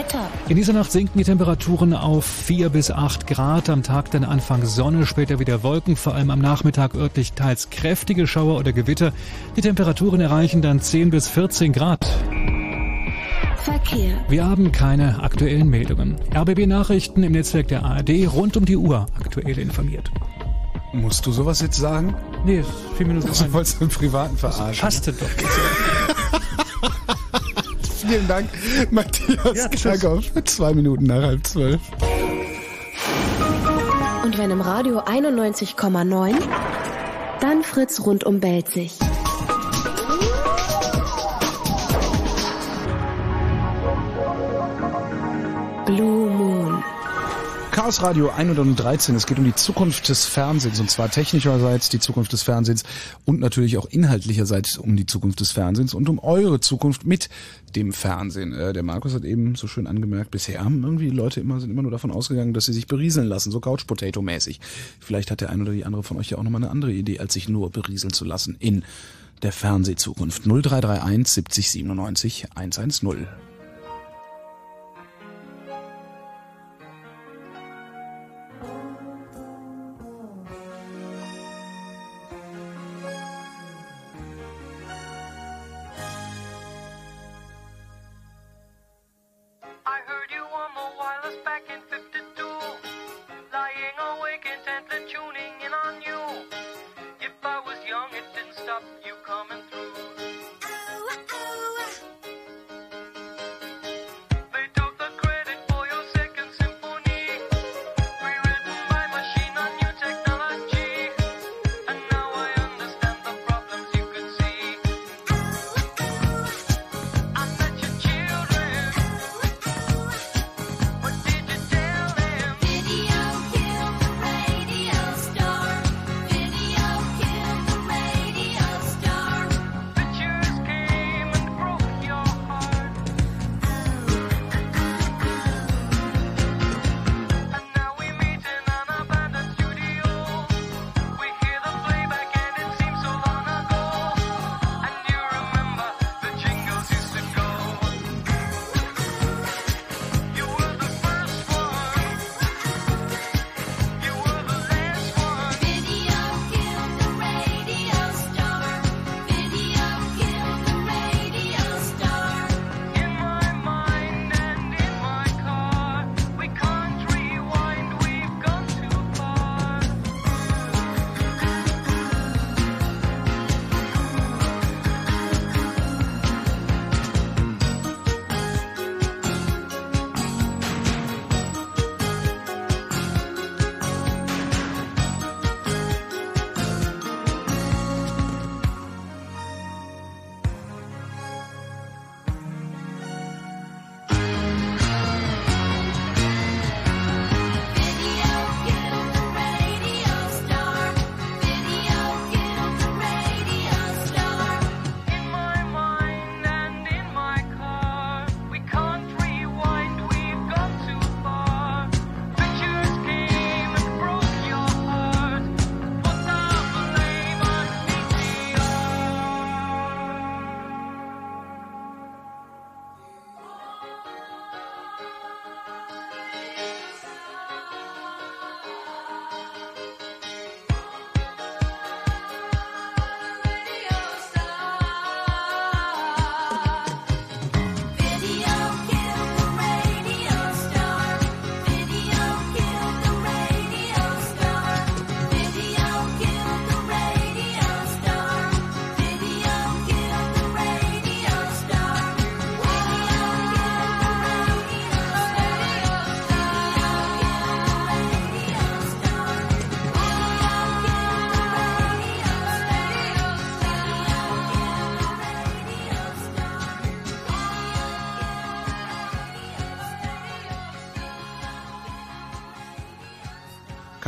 Wetter. 0.09 0.29
In 0.49 0.57
dieser 0.57 0.73
Nacht 0.73 0.91
sinken 0.91 1.19
die 1.19 1.25
Temperaturen 1.25 1.93
auf 1.93 2.25
4 2.25 2.71
bis 2.71 2.91
8 2.91 3.27
Grad. 3.27 3.69
Am 3.69 3.83
Tag 3.83 4.11
dann 4.11 4.25
Anfang 4.25 4.65
Sonne, 4.65 5.07
später 5.07 5.39
wieder 5.39 5.63
Wolken, 5.63 5.97
vor 5.97 6.15
allem 6.15 6.31
am 6.31 6.41
Nachmittag 6.41 6.95
örtlich 6.95 7.33
teils 7.33 7.71
kräftige 7.71 8.27
Schauer 8.27 8.59
oder 8.59 8.73
Gewitter. 8.73 9.13
Die 9.57 9.61
Temperaturen 9.61 10.21
erreichen 10.21 10.63
dann 10.63 10.81
10 10.81 11.11
bis 11.11 11.29
14 11.29 11.73
Grad. 11.73 12.07
Verkehr. 13.65 14.25
Wir 14.29 14.47
haben 14.47 14.73
keine 14.73 15.23
aktuellen 15.23 15.69
Meldungen. 15.69 16.17
RBB 16.35 16.67
Nachrichten 16.67 17.23
im 17.23 17.33
Netzwerk 17.33 17.69
der 17.69 17.85
ARD 17.85 18.11
rund 18.33 18.57
um 18.57 18.65
die 18.65 18.77
Uhr 18.77 19.07
aktuell 19.15 19.59
informiert. 19.59 20.11
Musst 20.95 21.27
du 21.27 21.33
sowas 21.33 21.61
jetzt 21.61 21.77
sagen? 21.77 22.15
Nee, 22.47 22.65
vier 22.97 23.07
Minuten. 23.07 23.29
Du 23.29 23.53
wolltest 23.53 23.83
einen 23.83 23.91
privaten 23.91 24.39
verarschen. 24.39 24.81
Passte 24.81 25.13
doch. 25.13 25.29
Vielen 28.09 28.27
Dank, 28.27 28.49
Matthias 28.91 29.55
Ja. 29.55 29.69
Kerkhoff. 29.69 30.25
Zwei 30.45 30.73
Minuten 30.73 31.05
nach 31.05 31.23
halb 31.23 31.47
zwölf. 31.47 31.81
Und 34.25 34.39
wenn 34.39 34.51
im 34.51 34.63
Radio 34.63 35.01
91,9, 35.01 36.35
dann 37.41 37.63
Fritz 37.63 38.01
rund 38.01 38.25
um 38.25 38.41
Belzig. 38.41 38.99
Blue 45.87 46.31
Moon. 46.31 46.48
Chaos 47.89 48.03
Radio 48.03 48.29
113. 48.29 49.15
Es 49.15 49.25
geht 49.25 49.39
um 49.39 49.47
die 49.47 49.55
Zukunft 49.55 50.11
des 50.11 50.27
Fernsehens 50.27 50.79
und 50.79 50.91
zwar 50.91 51.11
technischerseits 51.11 51.89
die 51.89 51.99
Zukunft 51.99 52.31
des 52.35 52.43
Fernsehens 52.43 52.83
und 53.25 53.41
natürlich 53.41 53.79
auch 53.79 53.87
inhaltlicherseits 53.87 54.77
um 54.77 54.95
die 54.95 55.07
Zukunft 55.07 55.41
des 55.41 55.53
Fernsehens 55.53 55.95
und 55.95 56.07
um 56.11 56.19
eure 56.19 56.61
Zukunft 56.61 57.07
mit 57.07 57.31
dem 57.77 57.95
Fernsehen. 57.95 58.53
Äh, 58.53 58.75
der 58.75 58.83
Markus 58.83 59.15
hat 59.15 59.25
eben 59.25 59.55
so 59.55 59.69
schön 59.69 59.87
angemerkt, 59.87 60.31
bisher 60.31 60.63
haben 60.63 60.85
irgendwie 60.85 61.09
Leute 61.09 61.41
immer 61.41 61.61
sind 61.61 61.71
immer 61.71 61.81
nur 61.81 61.91
davon 61.91 62.11
ausgegangen, 62.11 62.53
dass 62.53 62.67
sie 62.67 62.75
sich 62.75 62.89
berieseln 62.89 63.27
lassen, 63.27 63.51
so 63.51 63.59
Couch 63.59 63.87
Potato 63.87 64.21
mäßig. 64.21 64.61
Vielleicht 65.01 65.31
hat 65.31 65.41
der 65.41 65.49
ein 65.49 65.63
oder 65.63 65.73
die 65.73 65.87
andere 65.87 66.03
von 66.03 66.19
euch 66.19 66.29
ja 66.29 66.37
auch 66.37 66.43
nochmal 66.43 66.63
eine 66.63 66.71
andere 66.71 66.93
Idee, 66.93 67.21
als 67.21 67.33
sich 67.33 67.49
nur 67.49 67.71
berieseln 67.71 68.13
zu 68.13 68.27
lassen 68.27 68.55
in 68.59 68.85
der 69.41 69.53
Fernsehzukunft. 69.53 70.43
0331 70.45 71.27
70 71.27 71.71
97 71.71 72.49
110. 72.55 73.48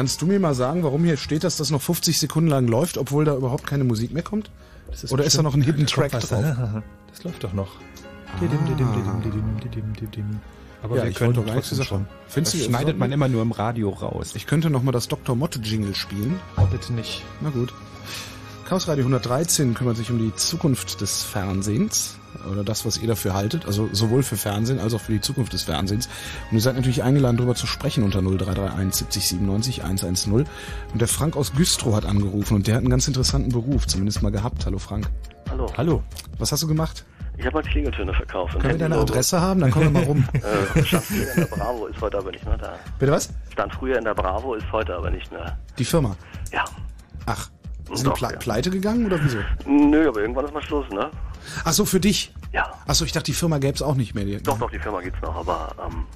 Kannst 0.01 0.23
du 0.23 0.27
mir 0.27 0.41
mal 0.41 0.55
sagen, 0.55 0.83
warum 0.83 1.05
hier 1.05 1.19
steht, 1.19 1.45
dass 1.45 1.59
das 1.59 1.71
noch 1.71 1.83
50 1.83 2.19
Sekunden 2.19 2.49
lang 2.49 2.67
läuft, 2.67 2.97
obwohl 2.97 3.27
da 3.27 3.37
überhaupt 3.37 3.67
keine 3.67 3.85
Musik 3.85 4.15
mehr 4.15 4.23
kommt? 4.23 4.51
Oder 5.11 5.25
ist 5.25 5.37
da 5.37 5.43
noch 5.43 5.55
ein 5.55 5.61
Hidden 5.61 5.87
Track 5.87 6.13
drauf? 6.13 6.83
Das 7.11 7.23
läuft 7.23 7.45
doch 7.45 7.53
noch. 7.53 7.73
Didim. 8.41 8.59
Aber 10.83 10.97
Ja, 10.97 11.03
wir 11.03 11.11
ich 11.11 11.17
können 11.17 11.35
doch 11.35 11.45
trotzdem 11.45 11.85
schon. 11.85 12.07
Findest 12.29 12.55
Das 12.55 12.63
du, 12.63 12.67
schneidet 12.69 12.99
man 12.99 13.13
immer 13.13 13.29
nur 13.29 13.43
im 13.43 13.53
Radio 13.53 13.91
raus. 13.91 14.33
Ich 14.37 14.47
könnte 14.47 14.71
noch 14.71 14.83
mal 14.83 14.93
das 14.93 15.07
Dr. 15.07 15.37
Motte-Jingle 15.37 15.95
spielen. 15.95 16.41
Bitte 16.71 16.95
nicht. 16.95 17.23
Na 17.43 17.51
gut. 17.51 17.75
Chaos 18.67 18.89
Radio 18.89 19.05
113 19.05 19.75
kümmert 19.75 19.99
sich 19.99 20.11
um 20.11 20.19
die 20.19 20.35
Zukunft 20.35 21.03
des 21.03 21.25
Fernsehens 21.25 22.17
oder 22.51 22.65
das, 22.65 22.87
was 22.87 22.99
ihr 22.99 23.09
dafür 23.09 23.35
haltet, 23.35 23.67
also 23.67 23.89
sowohl 23.93 24.23
für 24.23 24.37
Fernsehen 24.37 24.79
als 24.79 24.95
auch 24.95 25.01
für 25.01 25.13
die 25.13 25.21
Zukunft 25.21 25.53
des 25.53 25.65
Fernsehens. 25.65 26.09
Und 26.51 26.57
ihr 26.57 26.63
seid 26.63 26.77
natürlich 26.77 27.03
eingeladen, 27.03 27.37
darüber 27.37 27.55
zu 27.55 27.67
sprechen 27.67 28.05
unter 28.05 28.21
0331 28.21 28.95
70 28.95 29.29
97 29.29 29.85
110. 29.85 30.33
Und 30.33 30.49
der 30.95 31.09
Frank 31.09 31.37
aus 31.37 31.53
Güstrow 31.53 31.95
hat 31.95 32.07
angerufen 32.07 32.55
und 32.55 32.67
der 32.67 32.77
hat 32.77 32.81
einen 32.81 32.91
ganz 32.91 33.07
interessanten 33.09 33.51
Beruf, 33.51 33.87
zumindest 33.87 34.23
mal 34.23 34.31
gehabt. 34.31 34.67
Hallo 34.67 34.79
Frank. 34.79 35.09
Hallo. 35.51 35.73
Hallo. 35.77 36.03
Was 36.39 36.53
hast 36.53 36.63
du 36.63 36.69
gemacht? 36.69 37.05
Ich 37.41 37.47
habe 37.47 37.57
mal 37.57 37.63
Klingeltöne 37.63 38.13
verkauft. 38.13 38.53
Können 38.59 38.75
wir 38.75 38.79
deine. 38.79 38.99
Adresse 38.99 39.41
haben? 39.41 39.61
Dann 39.61 39.71
kommen 39.71 39.87
wir 39.95 40.01
mal 40.01 40.05
rum. 40.05 40.29
Äh, 40.75 40.85
stand 40.85 41.05
früher 41.05 41.31
in 41.33 41.41
der 41.41 41.47
Bravo, 41.47 41.87
ist 41.87 42.01
heute 42.01 42.19
aber 42.19 42.31
nicht 42.31 42.45
mehr 42.45 42.59
da. 42.59 42.75
Bitte 42.99 43.13
was? 43.13 43.31
Stand 43.51 43.75
früher 43.75 43.99
in 43.99 44.05
der 44.05 44.15
Bravo, 44.15 44.55
ist 44.55 44.71
heute 44.73 44.95
aber 44.95 45.11
nicht 45.11 45.31
mehr. 45.33 45.59
Die 45.79 45.85
Firma. 45.85 46.17
Ja. 46.53 46.65
Ach. 47.27 47.49
Sind 47.93 48.07
Doch, 48.07 48.15
ple 48.19 48.31
ja. 48.33 48.39
pleite 48.39 48.71
gegangen 48.71 49.05
oder 49.07 49.19
wieso? 49.23 49.39
Nö, 49.67 50.07
aber 50.09 50.21
irgendwann 50.21 50.45
ist 50.45 50.55
mal 50.55 50.63
Schluss, 50.63 50.89
ne? 50.91 51.11
Ach 51.65 51.73
so, 51.73 51.85
für 51.85 51.99
dich? 52.01 52.33
Ja. 52.53 52.71
Ach 52.87 52.95
so, 52.95 53.05
ich 53.05 53.11
dachte, 53.13 53.27
die 53.27 53.33
Firma 53.35 53.59
gäbe 53.59 53.75
es 53.75 53.83
auch 53.83 53.95
nicht 53.97 54.15
mehr. 54.15 54.25
Die- 54.25 54.41
Doch, 54.43 54.59
doch, 54.59 54.71
die 54.71 54.79
Firma 54.79 55.01
gibt's 55.01 55.21
noch, 55.23 55.35
aber 55.35 55.73
ähm, 55.85 56.07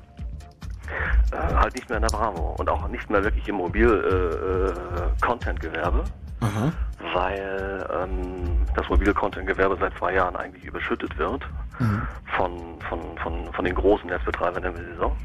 äh, 1.32 1.36
halt 1.54 1.74
nicht 1.74 1.88
mehr 1.88 1.96
in 1.98 2.02
der 2.02 2.10
Bravo 2.10 2.54
und 2.58 2.68
auch 2.68 2.86
nicht 2.88 3.08
mehr 3.10 3.24
wirklich 3.24 3.48
im 3.48 3.56
Mobil-Content-Gewerbe, 3.56 6.04
Aha. 6.40 6.72
weil 7.12 7.86
ähm, 8.02 8.58
das 8.74 8.88
Mobil-Content-Gewerbe 8.88 9.76
seit 9.80 9.96
zwei 9.98 10.14
Jahren 10.14 10.36
eigentlich 10.36 10.64
überschüttet 10.64 11.16
wird 11.18 11.42
Mhm. 11.80 12.02
von, 12.36 12.52
von, 12.88 13.00
von, 13.20 13.52
von 13.52 13.64
den 13.64 13.74
großen 13.74 14.08
Netzbetreibern 14.08 14.62
der 14.62 14.72
Saison. 14.76 15.16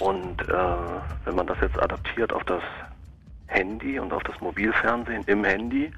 Und 0.00 0.40
äh, 0.48 0.54
wenn 1.26 1.34
man 1.34 1.46
das 1.46 1.58
jetzt 1.60 1.78
adaptiert 1.78 2.32
auf 2.32 2.42
das 2.44 2.62
Handy 3.48 3.98
und 3.98 4.12
auf 4.12 4.22
das 4.22 4.40
Mobilfernsehen 4.40 5.24
im 5.26 5.44
Handy, 5.44 5.90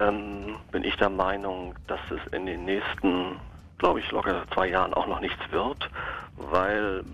ähm, 0.00 0.56
bin 0.70 0.84
ich 0.84 0.96
der 0.96 1.10
Meinung, 1.10 1.74
dass 1.86 2.00
es 2.10 2.32
in 2.32 2.46
den 2.46 2.64
nächsten, 2.64 3.36
glaube 3.78 4.00
ich, 4.00 4.10
locker 4.10 4.44
zwei 4.52 4.68
Jahren 4.68 4.94
auch 4.94 5.06
noch 5.06 5.20
nichts 5.20 5.40
wird, 5.50 5.90
weil 6.36 7.04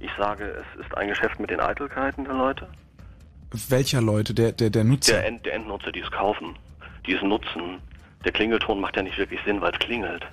ich 0.00 0.10
sage, 0.16 0.44
es 0.44 0.80
ist 0.80 0.96
ein 0.96 1.08
Geschäft 1.08 1.40
mit 1.40 1.50
den 1.50 1.60
Eitelkeiten 1.60 2.24
der 2.24 2.34
Leute. 2.34 2.68
Welcher 3.68 4.00
Leute? 4.00 4.34
Der, 4.34 4.52
der, 4.52 4.70
der 4.70 4.84
Nutzer? 4.84 5.14
Der, 5.14 5.26
End, 5.26 5.44
der 5.46 5.54
Endnutzer, 5.54 5.92
die 5.92 6.00
es 6.00 6.10
kaufen, 6.10 6.56
die 7.06 7.14
es 7.14 7.22
nutzen. 7.22 7.78
Der 8.24 8.32
Klingelton 8.32 8.80
macht 8.80 8.96
ja 8.96 9.02
nicht 9.02 9.18
wirklich 9.18 9.40
Sinn, 9.44 9.60
weil 9.60 9.72
es 9.72 9.78
klingelt. 9.78 10.24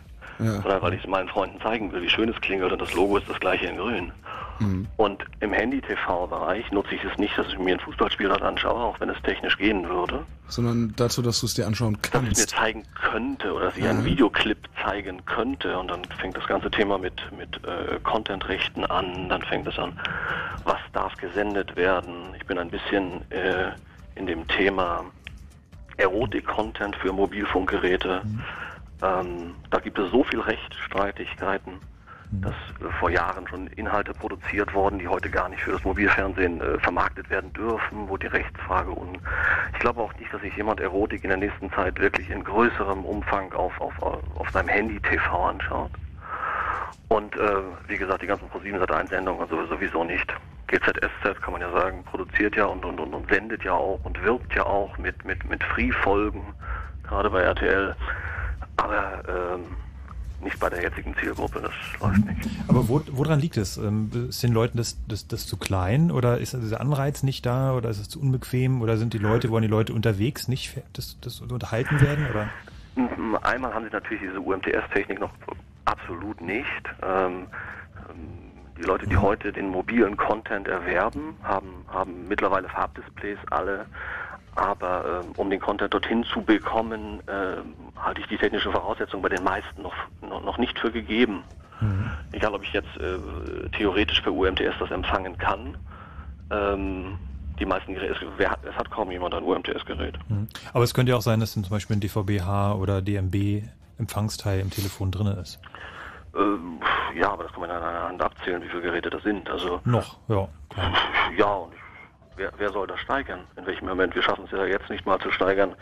Ja. 0.41 0.61
Sondern 0.61 0.81
weil 0.81 0.93
ich 0.93 1.03
es 1.03 1.07
meinen 1.09 1.29
Freunden 1.29 1.59
zeigen 1.61 1.91
will, 1.91 2.01
wie 2.01 2.09
schön 2.09 2.29
es 2.29 2.39
klingelt 2.41 2.71
und 2.71 2.81
das 2.81 2.93
Logo 2.93 3.17
ist 3.17 3.29
das 3.29 3.39
gleiche 3.39 3.67
in 3.67 3.77
grün. 3.77 4.11
Mhm. 4.59 4.87
Und 4.97 5.23
im 5.39 5.53
Handy-TV-Bereich 5.53 6.71
nutze 6.71 6.93
ich 6.95 7.03
es 7.03 7.17
nicht, 7.17 7.35
dass 7.37 7.47
ich 7.47 7.57
mir 7.57 7.75
ein 7.75 7.79
Fußballspiel 7.79 8.27
dort 8.29 8.43
anschaue, 8.43 8.79
auch 8.79 8.99
wenn 8.99 9.09
es 9.09 9.19
technisch 9.23 9.57
gehen 9.57 9.87
würde. 9.89 10.23
Sondern 10.47 10.93
dazu, 10.97 11.21
dass 11.23 11.39
du 11.39 11.47
es 11.47 11.53
dir 11.55 11.65
anschauen 11.65 11.97
Dass 12.01 12.09
ich 12.09 12.21
mir 12.21 12.27
kannst. 12.27 12.49
zeigen 12.49 12.83
könnte 12.93 13.53
oder 13.53 13.71
sie 13.71 13.81
Ja. 13.81 13.89
einen 13.89 14.05
Videoclip 14.05 14.57
zeigen 14.83 15.25
könnte 15.25 15.77
und 15.79 15.89
dann 15.89 16.03
fängt 16.19 16.37
das 16.37 16.45
ganze 16.45 16.69
Thema 16.69 16.97
mit, 16.99 17.13
mit 17.37 17.55
äh, 17.65 17.99
Content-Rechten 18.03 18.85
an, 18.85 19.29
dann 19.29 19.41
fängt 19.43 19.67
es 19.67 19.79
an, 19.79 19.99
was 20.63 20.77
darf 20.93 21.15
gesendet 21.17 21.75
werden. 21.75 22.13
Ich 22.37 22.45
bin 22.45 22.57
ein 22.59 22.69
bisschen 22.69 23.21
äh, 23.31 23.71
in 24.15 24.27
dem 24.27 24.47
Thema 24.47 25.05
Erotik-Content 25.97 26.95
für 26.97 27.11
Mobilfunkgeräte. 27.13 28.21
Ähm, 29.01 29.55
da 29.69 29.79
gibt 29.79 29.97
es 29.97 30.11
so 30.11 30.23
viel 30.23 30.39
Rechtsstreitigkeiten, 30.39 31.73
dass 32.31 32.53
äh, 32.53 32.91
vor 32.99 33.09
Jahren 33.09 33.47
schon 33.47 33.67
Inhalte 33.67 34.13
produziert 34.13 34.73
wurden, 34.73 34.99
die 34.99 35.07
heute 35.07 35.29
gar 35.29 35.49
nicht 35.49 35.61
für 35.63 35.71
das 35.71 35.83
Mobilfernsehen 35.83 36.61
äh, 36.61 36.79
vermarktet 36.79 37.29
werden 37.29 37.51
dürfen, 37.53 38.07
wo 38.07 38.17
die 38.17 38.27
Rechtsfrage 38.27 38.91
un 38.91 39.17
ich 39.73 39.79
glaube 39.79 40.01
auch 40.01 40.13
nicht, 40.19 40.31
dass 40.31 40.41
sich 40.41 40.55
jemand 40.55 40.79
Erotik 40.79 41.23
in 41.23 41.29
der 41.29 41.37
nächsten 41.37 41.71
Zeit 41.71 41.99
wirklich 41.99 42.29
in 42.29 42.43
größerem 42.43 43.03
Umfang 43.03 43.51
auf, 43.53 43.79
auf, 43.81 43.93
auf 44.01 44.49
seinem 44.51 44.69
Handy-TV 44.69 45.43
anschaut. 45.43 45.91
Und 47.07 47.35
äh, 47.35 47.57
wie 47.87 47.97
gesagt, 47.97 48.21
die 48.21 48.27
ganzen 48.27 48.47
ProSieben 48.47 48.79
Sat 48.79 48.91
1 48.91 49.09
Sendungen 49.09 49.41
also 49.41 49.65
sowieso 49.65 50.03
nicht. 50.03 50.33
GZSZ 50.67 51.41
kann 51.41 51.51
man 51.51 51.61
ja 51.61 51.69
sagen, 51.71 52.03
produziert 52.05 52.55
ja 52.55 52.65
und, 52.65 52.85
und, 52.85 52.99
und, 52.99 53.13
und 53.13 53.29
sendet 53.29 53.63
ja 53.65 53.73
auch 53.73 53.99
und 54.03 54.23
wirbt 54.23 54.55
ja 54.55 54.65
auch 54.65 54.97
mit, 54.97 55.25
mit, 55.25 55.43
mit 55.49 55.61
Free-Folgen, 55.63 56.41
gerade 57.03 57.29
bei 57.29 57.41
RTL. 57.41 57.95
Aber 58.81 59.23
ähm, 59.27 59.61
nicht 60.43 60.59
bei 60.59 60.69
der 60.69 60.81
jetzigen 60.81 61.15
Zielgruppe, 61.17 61.61
das 61.61 61.71
läuft 62.01 62.25
nicht. 62.25 62.49
Aber 62.67 62.87
wo, 62.87 63.01
woran 63.11 63.39
liegt 63.39 63.57
es? 63.57 63.77
Ähm, 63.77 64.09
Ist 64.29 64.41
den 64.41 64.53
Leuten 64.53 64.77
das, 64.77 64.97
das, 65.07 65.27
das 65.27 65.45
zu 65.45 65.57
klein 65.57 66.11
oder 66.11 66.39
ist 66.39 66.53
dieser 66.53 66.81
Anreiz 66.81 67.23
nicht 67.23 67.45
da 67.45 67.73
oder 67.73 67.89
ist 67.89 67.99
es 67.99 68.09
zu 68.09 68.19
unbequem 68.19 68.81
oder 68.81 68.97
sind 68.97 69.13
die 69.13 69.19
Leute, 69.19 69.49
wollen 69.49 69.61
die 69.61 69.67
Leute 69.67 69.93
unterwegs 69.93 70.47
nicht 70.47 70.81
das, 70.93 71.17
das 71.21 71.41
unterhalten 71.41 72.01
werden 72.01 72.25
oder? 72.29 72.49
Mhm, 72.95 73.37
Einmal 73.41 73.73
haben 73.73 73.85
sie 73.85 73.91
natürlich 73.91 74.21
diese 74.21 74.39
UMTS-Technik 74.39 75.19
noch 75.19 75.31
absolut 75.85 76.41
nicht. 76.41 76.65
Ähm, 77.03 77.47
ähm, 78.09 78.51
die 78.77 78.83
Leute, 78.83 79.05
die 79.07 79.17
heute 79.17 79.53
den 79.53 79.69
mobilen 79.69 80.17
Content 80.17 80.67
erwerben, 80.67 81.35
haben, 81.43 81.85
haben 81.87 82.27
mittlerweile 82.27 82.67
Farbdisplays 82.67 83.37
alle. 83.51 83.85
Aber 84.55 85.23
ähm, 85.23 85.31
um 85.37 85.49
den 85.49 85.59
Content 85.59 85.93
dorthin 85.93 86.23
zu 86.25 86.41
bekommen, 86.41 87.21
ähm, 87.27 87.73
halte 87.95 88.21
ich 88.21 88.27
die 88.27 88.37
technische 88.37 88.71
Voraussetzung 88.71 89.21
bei 89.21 89.29
den 89.29 89.43
meisten 89.43 89.81
noch, 89.81 89.93
noch, 90.21 90.43
noch 90.43 90.57
nicht 90.57 90.77
für 90.77 90.91
gegeben. 90.91 91.43
Egal, 92.31 92.53
ob 92.53 92.63
ich 92.63 92.73
jetzt 92.73 92.95
äh, 92.97 93.17
theoretisch 93.75 94.21
per 94.21 94.31
UMTS 94.31 94.75
das 94.79 94.91
empfangen 94.91 95.37
kann. 95.37 95.75
Ähm, 96.51 97.17
die 97.59 97.65
meisten 97.65 97.93
Geräte, 97.93 98.13
es, 98.13 98.19
wer 98.37 98.51
hat, 98.51 98.59
es 98.63 98.75
hat 98.75 98.89
kaum 98.91 99.11
jemand 99.11 99.33
ein 99.33 99.43
UMTS-Gerät. 99.43 100.17
Mhm. 100.29 100.47
Aber 100.73 100.83
es 100.83 100.93
könnte 100.93 101.11
ja 101.11 101.17
auch 101.17 101.21
sein, 101.21 101.39
dass 101.39 101.53
zum 101.53 101.63
Beispiel 101.63 101.95
ein 101.95 101.99
DVB-H 101.99 102.75
oder 102.75 103.01
DMB 103.01 103.63
Empfangsteil 103.97 104.59
im 104.59 104.69
Telefon 104.69 105.11
drin 105.11 105.27
ist. 105.27 105.59
Ähm, 106.35 106.79
ja, 107.15 107.31
aber 107.31 107.43
das 107.43 107.51
kann 107.51 107.61
man 107.61 107.71
an 107.71 107.83
einer 107.83 108.03
Hand 108.03 108.21
abzählen, 108.21 108.61
wie 108.63 108.69
viele 108.69 108.81
Geräte 108.83 109.09
das 109.09 109.21
sind. 109.23 109.49
Also 109.49 109.81
Noch, 109.83 110.17
ja. 110.27 110.47
ja, 111.37 111.53
und 111.53 111.73
ich, 111.73 111.80
wer, 112.41 112.51
wer 112.57 112.71
soll 112.71 112.87
das 112.87 112.99
steigern? 112.99 113.45
In 113.55 113.65
welchem 113.65 113.87
Moment? 113.87 114.15
Wir 114.15 114.23
schaffen 114.23 114.45
es 114.45 114.51
ja 114.51 114.65
jetzt 114.65 114.89
nicht 114.89 115.05
mal 115.05 115.19
zu 115.19 115.31
steigern. 115.31 115.75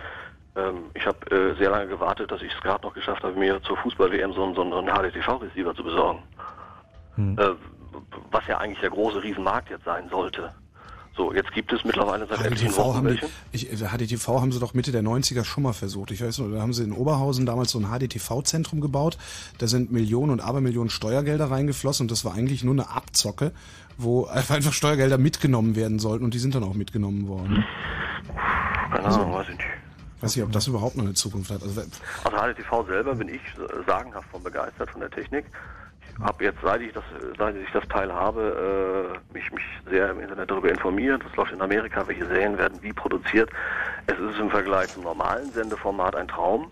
Ähm, 0.56 0.91
ich 0.94 1.06
habe 1.06 1.19
äh, 1.31 1.56
sehr 1.57 1.69
lange 1.69 1.88
gewartet, 1.88 2.31
dass 2.31 2.41
ich 2.41 2.53
es 2.53 2.61
gerade 2.61 2.86
noch 2.86 2.94
geschafft 2.94 3.23
habe, 3.23 3.34
mir 3.38 3.61
zur 3.64 3.77
Fußball-WM 3.77 4.34
so, 4.34 4.44
einen- 4.44 4.56
so 4.56 4.61
einen 4.61 4.88
HDTV-Receiver 4.90 5.73
zu 5.76 5.84
besorgen. 5.84 6.23
Äh, 7.40 7.52
was 8.31 8.45
ja 8.48 8.57
eigentlich 8.57 8.80
der 8.81 8.90
große 8.90 9.23
Riesenmarkt 9.23 9.69
jetzt 9.69 9.86
sein 9.86 10.10
sollte. 10.10 10.52
So, 11.15 11.34
jetzt 11.34 11.52
gibt 11.52 11.73
es 11.73 11.84
mittlerweile 11.84 12.26
seit 12.27 12.40
HDTV 12.40 12.77
Wochen 12.77 12.95
haben, 12.98 13.07
die, 13.07 13.22
welche. 13.22 13.27
ich, 13.52 13.72
äh, 13.72 13.88
HDTV 13.88 14.27
haben 14.40 14.52
sie 14.53 14.60
doch 14.60 14.73
Mitte 14.73 14.91
der 14.94 15.02
90er 15.03 15.44
schon 15.44 15.64
mal 15.64 15.73
versucht. 15.73 16.11
Ich 16.11 16.23
weiß 16.23 16.38
noch, 16.40 16.48
da 16.49 16.61
haben 16.61 16.72
sie 16.72 16.84
in 16.84 16.94
Oberhausen 16.94 17.45
damals 17.45 17.72
so 17.72 17.80
ein 17.80 17.86
HDTV-Zentrum 17.88 18.80
gebaut. 18.80 19.18
Da 19.57 19.68
sind 19.68 19.91
Millionen 19.91 20.31
und 20.31 20.40
Abermillionen 20.40 20.90
Steuergelder 20.90 21.52
reingeflossen 21.52 22.06
und 22.06 22.11
das 22.11 22.23
war 22.23 22.34
eigentlich 22.36 22.64
nur 22.64 22.73
eine 22.73 22.90
Abzocke, 22.90 23.52
wo 23.98 24.26
einfach 24.27 24.72
Steuergelder 24.72 25.18
mitgenommen 25.18 25.76
werden 25.76 25.99
sollten 25.99 26.23
und 26.23 26.34
die 26.34 26.40
sind 26.40 26.56
dann 26.56 26.64
auch 26.64 26.73
mitgenommen 26.73 27.27
worden. 27.27 27.65
Keine 28.91 29.06
Also- 29.06 29.19
Ahnung, 29.22 29.34
weiß 29.34 29.48
ich 29.49 29.57
nicht. 29.57 29.68
Weiß 30.22 30.36
nicht, 30.36 30.44
ob 30.45 30.52
das 30.52 30.68
überhaupt 30.68 30.98
noch 30.98 31.06
eine 31.06 31.14
Zukunft 31.14 31.49
hat. 31.49 31.64
Also, 31.64 31.80
Also 31.80 32.38
HDTV 32.38 32.86
selber 32.88 33.15
bin 33.15 33.30
ich 33.30 33.36
äh, 33.36 33.84
sagenhaft 33.88 34.27
von 34.30 34.44
begeistert 34.44 34.90
von 34.91 34.99
der 34.99 35.10
Technik. 35.10 35.45
Ich 36.20 36.26
habe 36.26 36.44
jetzt, 36.44 36.60
seit 36.62 36.82
ich 36.82 36.91
das, 36.91 37.04
seit 37.38 37.56
ich 37.56 37.72
das 37.72 37.88
Teil 37.88 38.12
habe, 38.12 39.16
äh, 39.16 39.34
mich, 39.34 39.50
mich 39.52 39.64
sehr 39.90 40.12
im 40.12 40.20
Internet 40.20 40.52
darüber 40.52 40.70
informiert. 40.70 41.24
Was 41.24 41.36
läuft 41.38 41.54
in 41.54 41.62
Amerika, 41.62 42.06
welche 42.08 42.26
Serien 42.28 42.58
werden 42.58 42.78
wie 42.82 42.91
produziert. 42.91 43.50
Es 44.06 44.20
ist 44.20 44.38
im 44.38 44.50
Vergleich 44.50 44.90
zum 44.90 45.04
normalen 45.04 45.50
Sendeformat 45.54 46.16
ein 46.16 46.28
Traum. 46.28 46.72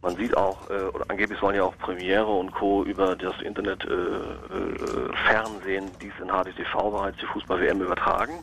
Man 0.00 0.16
sieht 0.16 0.34
auch, 0.34 0.70
äh, 0.70 0.84
oder 0.84 1.04
angeblich 1.08 1.38
sollen 1.38 1.56
ja 1.56 1.64
auch 1.64 1.76
Premiere 1.76 2.26
und 2.26 2.52
Co. 2.52 2.82
über 2.84 3.14
das 3.16 3.38
Internet 3.42 3.84
äh, 3.84 3.92
äh, 3.92 5.16
Fernsehen 5.26 5.90
dies 6.00 6.14
in 6.18 6.28
HDTV 6.28 6.90
bereits 6.90 7.18
die 7.18 7.26
Fußball-WM 7.26 7.82
übertragen. 7.82 8.42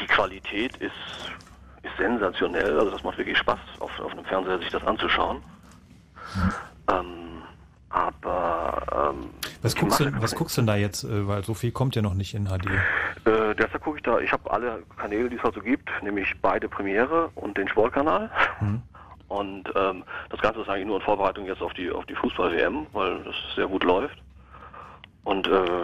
Die 0.00 0.06
Qualität 0.06 0.74
ist, 0.78 0.92
ist 1.82 1.96
sensationell, 1.98 2.78
also 2.78 2.92
das 2.92 3.02
macht 3.02 3.18
wirklich 3.18 3.36
Spaß, 3.36 3.58
auf, 3.80 4.00
auf 4.00 4.12
einem 4.12 4.24
Fernseher 4.24 4.58
sich 4.58 4.70
das 4.70 4.84
anzuschauen. 4.86 5.42
Ähm, 6.90 7.25
aber 7.96 9.12
ähm, 9.14 9.30
Was 9.62 9.74
guckst, 9.74 10.00
du, 10.00 10.20
was 10.20 10.34
guckst 10.34 10.56
du 10.56 10.60
denn 10.60 10.66
da 10.66 10.76
jetzt? 10.76 11.04
äh, 11.04 11.26
Weil 11.26 11.42
so 11.44 11.54
viel 11.54 11.72
kommt 11.72 11.96
ja 11.96 12.02
noch 12.02 12.12
nicht 12.14 12.34
in 12.34 12.44
HD. 12.46 12.66
Äh, 13.24 13.54
derzeit 13.54 13.80
gucke 13.80 13.96
ich 13.96 14.02
da, 14.02 14.18
ich 14.18 14.30
habe 14.32 14.50
alle 14.50 14.82
Kanäle, 14.98 15.30
die 15.30 15.36
es 15.36 15.42
halt 15.42 15.54
so 15.54 15.60
gibt, 15.62 15.88
nämlich 16.02 16.30
beide 16.42 16.68
Premiere 16.68 17.30
und 17.36 17.56
den 17.56 17.66
Sportkanal. 17.68 18.30
Und 19.28 19.64
ähm, 19.74 20.04
das 20.30 20.40
Ganze 20.40 20.60
ist 20.60 20.68
eigentlich 20.68 20.86
nur 20.86 20.98
in 20.98 21.02
Vorbereitung 21.02 21.46
jetzt 21.46 21.60
auf 21.60 21.72
die 21.74 21.90
auf 21.90 22.06
die 22.06 22.14
Fußball-WM, 22.14 22.86
weil 22.92 23.24
das 23.24 23.34
sehr 23.56 23.66
gut 23.66 23.82
läuft. 23.82 24.16
Und 25.24 25.48
äh, 25.48 25.82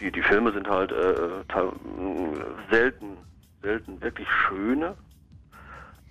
die, 0.00 0.10
die 0.10 0.22
Filme 0.22 0.50
sind 0.50 0.68
halt 0.68 0.90
äh, 0.90 1.44
mh, 1.54 2.44
selten, 2.68 3.16
selten 3.62 4.00
wirklich 4.02 4.26
schöne. 4.48 4.96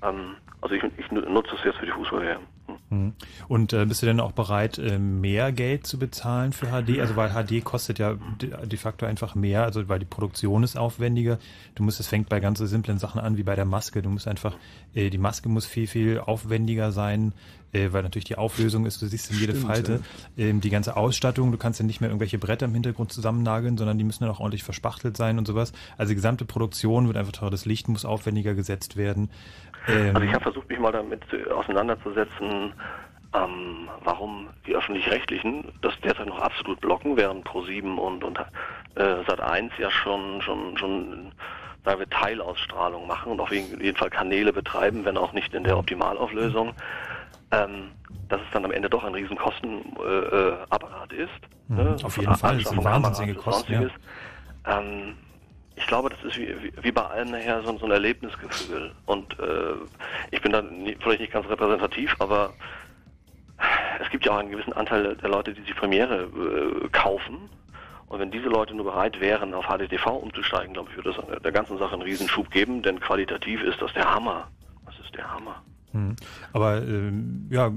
Ähm, 0.03 0.35
also 0.61 0.73
ich, 0.73 0.84
ich 0.95 1.11
nutze 1.11 1.55
es 1.55 1.64
jetzt 1.65 1.80
für 1.80 1.85
die 1.85 1.91
Fußball-WM. 1.91 2.39
Mhm. 2.89 3.14
Und 3.48 3.73
äh, 3.73 3.85
bist 3.85 4.02
du 4.02 4.06
denn 4.06 4.19
auch 4.19 4.31
bereit, 4.31 4.77
äh, 4.77 4.98
mehr 4.98 5.52
Geld 5.52 5.85
zu 5.85 5.99
bezahlen 5.99 6.53
für 6.53 6.68
HD? 6.68 6.99
Also 6.99 7.15
weil 7.15 7.30
HD 7.30 7.64
kostet 7.64 7.99
ja 7.99 8.15
de, 8.41 8.77
facto 8.77 9.06
einfach 9.06 9.35
mehr, 9.35 9.64
also 9.64 9.88
weil 9.89 9.99
die 9.99 10.06
Produktion 10.06 10.64
ist 10.64 10.77
aufwendiger. 10.77 11.39
Du 11.76 11.84
musst, 11.84 11.99
es 11.99 12.07
fängt 12.07 12.30
bei 12.30 12.39
ganz 12.39 12.60
so 12.60 12.65
simplen 12.65 12.98
Sachen 12.98 13.19
an 13.19 13.38
wie 13.38 13.44
bei 13.44 13.56
der 13.56 13.65
Maske. 13.65 14.02
Du 14.02 14.10
musst 14.10 14.27
einfach, 14.27 14.56
äh, 14.94 15.10
die 15.10 15.18
Maske 15.18 15.49
muss 15.49 15.65
viel, 15.65 15.88
viel 15.88 16.19
aufwendiger 16.19 16.91
sein, 16.91 17.34
äh, 17.73 17.91
weil 17.91 18.03
natürlich 18.03 18.26
die 18.26 18.38
Auflösung 18.38 18.85
ist, 18.85 19.02
du 19.02 19.07
siehst 19.07 19.31
in 19.31 19.39
jede 19.39 19.53
Stimmt, 19.53 19.68
Falte. 19.68 20.02
Ähm, 20.38 20.61
die 20.61 20.69
ganze 20.69 20.95
Ausstattung, 20.95 21.52
du 21.52 21.57
kannst 21.57 21.80
ja 21.80 21.85
nicht 21.85 22.02
mehr 22.02 22.10
irgendwelche 22.10 22.38
Bretter 22.38 22.65
im 22.65 22.73
Hintergrund 22.73 23.11
zusammennageln, 23.11 23.77
sondern 23.77 23.98
die 23.98 24.03
müssen 24.03 24.23
dann 24.23 24.31
auch 24.31 24.39
ordentlich 24.39 24.64
verspachtelt 24.64 25.18
sein 25.18 25.38
und 25.38 25.45
sowas. 25.45 25.73
Also 25.98 26.10
die 26.11 26.15
gesamte 26.15 26.45
Produktion 26.45 27.07
wird 27.07 27.18
einfach 27.18 27.34
teurer, 27.34 27.52
das 27.52 27.65
Licht 27.65 27.88
muss 27.88 28.06
aufwendiger 28.06 28.53
gesetzt 28.56 28.95
werden. 28.95 29.30
Ähm, 29.88 30.15
Also 30.15 30.27
ich 30.27 30.34
habe 30.34 30.43
versucht, 30.43 30.69
mich 30.69 30.80
mal 30.80 30.91
damit 30.91 31.23
auseinanderzusetzen, 31.51 32.73
ähm, 33.34 33.89
warum 34.03 34.47
die 34.65 34.76
öffentlich-rechtlichen 34.76 35.65
das 35.81 35.99
derzeit 36.01 36.27
noch 36.27 36.39
absolut 36.39 36.80
blocken, 36.81 37.18
während 37.18 37.47
Pro7 37.47 37.95
und, 37.95 38.23
und 38.23 38.39
äh, 38.95 39.01
Sat1 39.01 39.72
ja 39.80 39.91
schon 39.91 40.41
schon 40.41 40.77
schon 40.77 41.31
sagen 41.84 41.99
wir 41.99 42.09
Teilausstrahlung 42.09 43.07
machen 43.07 43.31
und 43.31 43.39
auf 43.39 43.51
jeden 43.51 43.95
Fall 43.95 44.09
Kanäle 44.09 44.51
betreiben, 44.51 45.05
wenn 45.05 45.18
auch 45.18 45.34
nicht 45.34 45.53
in 45.53 45.64
der 45.64 45.77
Optimalauflösung. 45.77 46.73
Ähm, 47.51 47.91
dass 48.30 48.41
es 48.41 48.47
dann 48.51 48.65
am 48.65 48.72
Ende 48.72 48.89
doch 48.89 49.03
ein 49.03 49.14
riesen 49.14 49.38
Kostenapparat 49.38 51.14
äh, 51.14 51.15
äh, 51.15 51.23
ist. 51.23 51.69
Mhm, 51.69 51.77
ne? 51.77 51.97
auf 52.03 52.18
jeden 52.18 52.35
Fall, 52.35 52.57
das 52.57 52.69
sind 52.69 52.84
wahnsinnige 52.84 53.35
Kosten, 53.35 53.73
ja. 53.73 53.88
Ähm, 54.80 55.15
ich 55.77 55.87
glaube, 55.87 56.09
das 56.09 56.21
ist 56.23 56.37
wie, 56.37 56.47
wie, 56.61 56.73
wie 56.81 56.91
bei 56.91 57.03
allem 57.05 57.31
nachher 57.31 57.61
so, 57.63 57.77
so 57.77 57.85
ein 57.85 57.91
Erlebnisgefühl. 57.91 58.91
Und 59.05 59.39
äh, 59.39 59.73
ich 60.31 60.41
bin 60.41 60.51
da 60.51 60.61
nie, 60.61 60.97
vielleicht 61.01 61.21
nicht 61.21 61.31
ganz 61.33 61.47
repräsentativ, 61.47 62.15
aber 62.19 62.53
es 64.03 64.09
gibt 64.09 64.25
ja 64.25 64.33
auch 64.33 64.37
einen 64.39 64.51
gewissen 64.51 64.73
Anteil 64.73 65.15
der 65.15 65.29
Leute, 65.29 65.53
die 65.53 65.61
sich 65.61 65.75
Premiere 65.75 66.23
äh, 66.83 66.87
kaufen. 66.89 67.49
Und 68.07 68.19
wenn 68.19 68.31
diese 68.31 68.47
Leute 68.47 68.73
nur 68.73 68.85
bereit 68.85 69.19
wären, 69.19 69.53
auf 69.53 69.65
HDTV 69.65 70.07
umzusteigen, 70.07 70.73
glaube 70.73 70.89
ich, 70.91 70.97
würde 70.97 71.13
das 71.13 71.41
der 71.41 71.51
ganzen 71.51 71.77
Sache 71.77 71.93
einen 71.93 72.03
Riesenschub 72.03 72.49
geben, 72.51 72.81
denn 72.81 72.99
qualitativ 72.99 73.61
ist 73.63 73.81
das 73.81 73.91
der 73.93 74.13
Hammer. 74.13 74.47
Das 74.85 74.95
ist 75.03 75.13
der 75.15 75.29
Hammer. 75.33 75.61
Mhm. 75.91 76.15
Aber 76.53 76.77
ähm, 76.81 77.47
ja, 77.49 77.71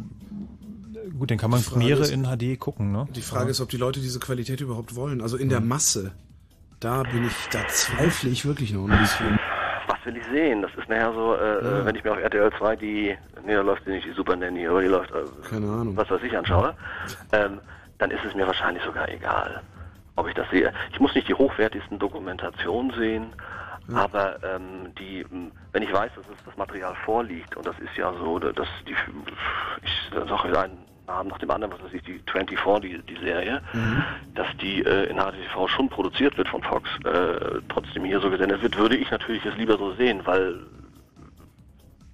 gut, 1.18 1.30
dann 1.30 1.38
kann 1.38 1.50
man 1.50 1.62
Premiere 1.62 2.02
ist- 2.02 2.10
in 2.12 2.24
HD 2.24 2.58
gucken, 2.60 2.92
ne? 2.92 3.08
Die 3.14 3.22
Frage 3.22 3.50
ist, 3.50 3.60
ob 3.60 3.70
die 3.70 3.76
Leute 3.76 4.00
diese 4.00 4.20
Qualität 4.20 4.60
überhaupt 4.60 4.94
wollen. 4.94 5.20
Also 5.20 5.36
in 5.36 5.48
der 5.48 5.60
Masse, 5.60 6.12
da 6.80 7.02
bin 7.02 7.26
ich, 7.26 7.48
da 7.50 7.66
zweifle 7.68 8.30
ich 8.30 8.44
wirklich 8.46 8.72
noch 8.72 8.88
ein 8.88 8.98
bisschen. 8.98 9.38
Was 9.86 9.98
will 10.04 10.16
ich 10.16 10.24
sehen? 10.26 10.62
Das 10.62 10.70
ist 10.74 10.88
nachher 10.88 11.12
so, 11.12 11.34
äh, 11.36 11.64
Ja. 11.78 11.84
wenn 11.84 11.94
ich 11.94 12.02
mir 12.04 12.12
auf 12.12 12.18
RTL 12.18 12.50
2 12.58 12.76
die, 12.76 13.16
nee, 13.44 13.54
da 13.54 13.60
läuft 13.60 13.86
die 13.86 13.90
nicht 13.90 14.06
die 14.06 14.12
Super 14.12 14.36
Nanny, 14.36 14.66
aber 14.66 14.80
die 14.80 14.88
läuft, 14.88 15.10
äh, 15.10 15.24
Keine 15.48 15.66
Ahnung. 15.66 15.96
was 15.96 16.10
weiß 16.10 16.22
ich, 16.22 16.36
anschaue, 16.36 16.74
ähm, 17.32 17.60
dann 17.98 18.10
ist 18.10 18.24
es 18.24 18.34
mir 18.34 18.46
wahrscheinlich 18.46 18.82
sogar 18.84 19.08
egal, 19.10 19.62
ob 20.16 20.26
ich 20.28 20.34
das 20.34 20.48
sehe. 20.50 20.72
Ich 20.92 21.00
muss 21.00 21.14
nicht 21.14 21.28
die 21.28 21.34
hochwertigsten 21.34 21.98
Dokumentationen 21.98 22.92
sehen, 22.98 23.26
aber 23.92 24.42
ähm, 24.44 24.94
die, 24.98 25.26
wenn 25.72 25.82
ich 25.82 25.92
weiß, 25.92 26.12
dass 26.14 26.24
es 26.34 26.44
das 26.44 26.56
Material 26.56 26.94
vorliegt, 27.04 27.56
und 27.56 27.66
das 27.66 27.76
ist 27.80 27.94
ja 27.96 28.12
so, 28.14 28.38
dass 28.38 28.68
die, 28.86 28.94
ich 29.82 30.10
sage 30.12 30.58
einen 30.60 30.78
Namen 31.10 31.28
nach 31.30 31.38
dem 31.38 31.50
anderen, 31.50 31.72
was 31.72 31.82
weiß 31.82 31.92
ich, 31.94 32.02
die 32.02 32.20
24, 32.30 32.90
die, 32.90 33.14
die 33.14 33.20
Serie, 33.24 33.62
dass 34.34 34.46
die 34.60 34.82
äh, 34.84 35.10
in 35.10 35.16
HTTV 35.16 35.66
schon 35.68 35.88
produziert 35.88 36.38
wird 36.38 36.48
von 36.48 36.62
Fox, 36.62 36.88
äh, 37.04 37.60
trotzdem 37.68 38.04
hier 38.04 38.20
so 38.20 38.30
gesendet 38.30 38.62
wird, 38.62 38.76
würde 38.78 38.96
ich 38.96 39.10
natürlich 39.10 39.44
es 39.44 39.56
lieber 39.56 39.76
so 39.76 39.92
sehen, 39.94 40.20
weil 40.24 40.60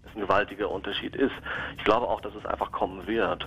es 0.06 0.14
ein 0.16 0.20
gewaltiger 0.22 0.70
Unterschied 0.70 1.14
ist. 1.14 1.34
Ich 1.76 1.84
glaube 1.84 2.08
auch, 2.08 2.22
dass 2.22 2.34
es 2.34 2.46
einfach 2.46 2.72
kommen 2.72 3.06
wird. 3.06 3.46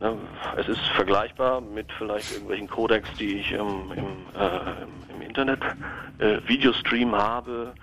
Ne, 0.00 0.16
Es 0.56 0.68
ist 0.68 0.80
vergleichbar 0.94 1.60
mit 1.60 1.90
vielleicht 1.98 2.30
irgendwelchen 2.32 2.68
Codecs, 2.68 3.12
die 3.18 3.38
ich 3.40 3.50
im, 3.50 3.90
im, 3.96 4.06
äh, 4.38 4.82
im, 4.82 5.16
im 5.16 5.22
Internet 5.22 5.60
äh, 6.18 6.38
Videostream 6.46 7.16
habe. 7.16 7.74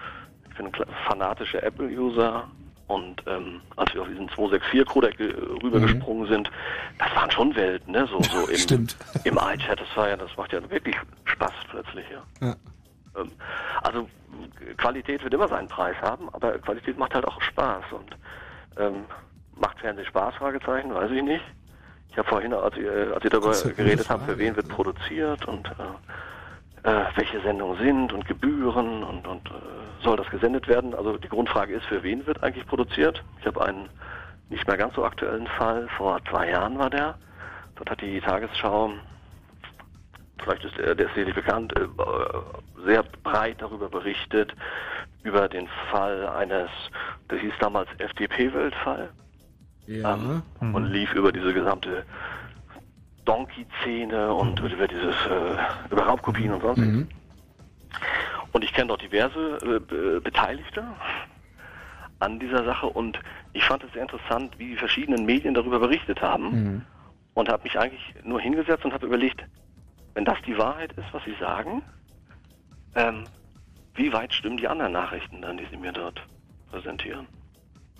Ich 0.50 0.56
bin 0.56 0.68
ein 0.68 0.72
fanatischer 1.10 1.62
Apple-User 1.62 2.48
und 2.88 3.24
ähm, 3.26 3.62
als 3.76 3.94
wir 3.94 4.02
auf 4.04 4.08
diesen 4.08 4.30
264-Codec 4.30 5.20
äh, 5.20 5.34
rübergesprungen 5.64 6.28
sind, 6.28 6.52
das 7.00 7.16
waren 7.16 7.32
schon 7.32 7.56
Welten, 7.56 7.92
ne? 7.94 8.08
So, 8.08 8.22
so 8.22 8.48
im, 8.50 8.58
Stimmt. 8.58 8.96
im 9.24 9.38
iChat, 9.38 9.80
das 9.80 9.88
war 9.96 10.10
ja, 10.10 10.18
das 10.18 10.36
macht 10.38 10.54
ja 10.54 10.70
wirklich 10.70 10.96
Spaß 11.26 11.54
plötzlich, 11.70 12.06
ja. 12.12 12.48
Ja. 12.48 12.56
Ähm, 13.20 13.32
Also 13.82 14.08
Qualität 14.78 15.24
wird 15.24 15.34
immer 15.34 15.48
seinen 15.48 15.68
Preis 15.68 15.96
haben, 16.02 16.30
aber 16.34 16.58
Qualität 16.60 16.98
macht 16.98 17.14
halt 17.14 17.26
auch 17.26 17.42
Spaß 17.42 17.86
und 17.92 18.16
ähm, 18.78 19.06
macht 19.56 19.80
Fernsehen 19.80 20.06
Spaß? 20.06 20.36
Fragezeichen, 20.36 20.94
weiß 20.94 21.12
ich 21.12 21.24
nicht. 21.24 21.44
Ich 22.12 22.18
habe 22.18 22.30
vorhin, 22.30 22.54
als 22.54 22.78
ihr, 22.78 23.12
als 23.14 23.24
ihr 23.24 23.30
darüber 23.30 23.52
geredet 23.76 24.10
habt, 24.10 24.26
für 24.26 24.38
wen 24.38 24.56
wird 24.56 24.70
produziert 24.70 25.46
und 25.48 25.68
äh, 25.68 25.74
äh, 26.86 27.06
welche 27.16 27.42
Sendungen 27.42 27.78
sind 27.78 28.14
und 28.14 28.26
Gebühren 28.26 29.04
und, 29.04 29.28
und 29.28 29.50
äh, 29.50 30.04
soll 30.04 30.18
das 30.18 30.30
gesendet 30.30 30.68
werden? 30.68 30.94
Also 30.94 31.18
die 31.18 31.30
Grundfrage 31.30 31.74
ist, 31.76 31.86
für 31.86 32.04
wen 32.04 32.26
wird 32.26 32.44
eigentlich 32.44 32.66
produziert? 32.68 33.24
Ich 33.40 33.48
habe 33.48 33.66
einen 33.66 33.90
nicht 34.50 34.68
mehr 34.68 34.78
ganz 34.78 34.96
so 34.96 35.04
aktuellen 35.04 35.48
Fall, 35.48 35.88
vor 35.98 36.20
zwei 36.30 36.50
Jahren 36.52 36.78
war 36.78 36.90
der. 36.90 37.18
Dort 37.76 37.90
hat 37.90 38.02
die 38.02 38.22
Tagesschau 38.22 38.94
vielleicht 40.44 40.66
ist 40.66 40.78
der, 40.78 40.96
der 40.96 41.08
ist 41.08 41.16
dir 41.16 41.26
nicht 41.26 41.36
bekannt, 41.36 41.74
äh, 41.78 41.88
sehr 42.86 43.04
breit 43.24 43.62
darüber 43.62 43.90
berichtet, 43.90 44.54
über 45.24 45.48
den 45.50 45.68
Fall 45.90 46.28
eines, 46.28 46.70
das 47.30 47.40
hieß 47.40 47.54
damals 47.60 47.90
FDP-Weltfall 47.98 49.10
Ja. 49.88 50.14
ähm, 50.14 50.44
und 50.74 50.86
lief 50.86 51.14
über 51.14 51.32
diese 51.32 51.54
gesamte 51.54 52.06
Donkey-Szene 53.26 54.34
und 54.34 54.60
über 54.60 54.88
dieses, 54.88 55.16
äh, 55.26 55.58
über 55.92 56.04
Raubkopien 56.04 56.54
und 56.54 56.62
sonst. 56.62 56.80
Mhm. 56.80 57.10
Und 58.52 58.64
ich 58.64 58.74
kenne 58.74 58.88
dort 58.88 59.02
diverse 59.02 59.58
äh, 59.64 59.80
Be- 59.80 60.22
Beteiligte 60.22 60.84
an 62.20 62.40
dieser 62.40 62.64
Sache 62.64 62.88
und 62.88 63.20
ich 63.54 63.64
fand 63.64 63.84
es 63.84 63.92
sehr 63.94 64.04
interessant, 64.04 64.58
wie 64.58 64.70
die 64.70 64.78
verschiedenen 64.78 65.26
Medien 65.26 65.54
darüber 65.54 65.80
berichtet 65.80 66.22
haben 66.22 66.50
Mhm. 66.52 66.86
und 67.34 67.50
habe 67.50 67.64
mich 67.64 67.78
eigentlich 67.78 68.16
nur 68.24 68.40
hingesetzt 68.40 68.86
und 68.86 68.94
habe 68.94 69.06
überlegt, 69.06 69.44
wenn 70.14 70.26
das 70.26 70.42
die 70.46 70.58
Wahrheit 70.58 70.94
ist, 70.94 71.08
was 71.12 71.24
sie 71.26 71.36
sagen, 71.40 71.82
ähm, 72.96 73.28
wie 73.96 74.14
weit 74.14 74.34
stimmen 74.34 74.58
die 74.58 74.68
anderen 74.68 74.94
Nachrichten 74.94 75.42
dann, 75.42 75.58
die 75.58 75.66
sie 75.70 75.78
mir 75.78 75.92
dort 75.92 76.26
präsentieren? 76.70 77.28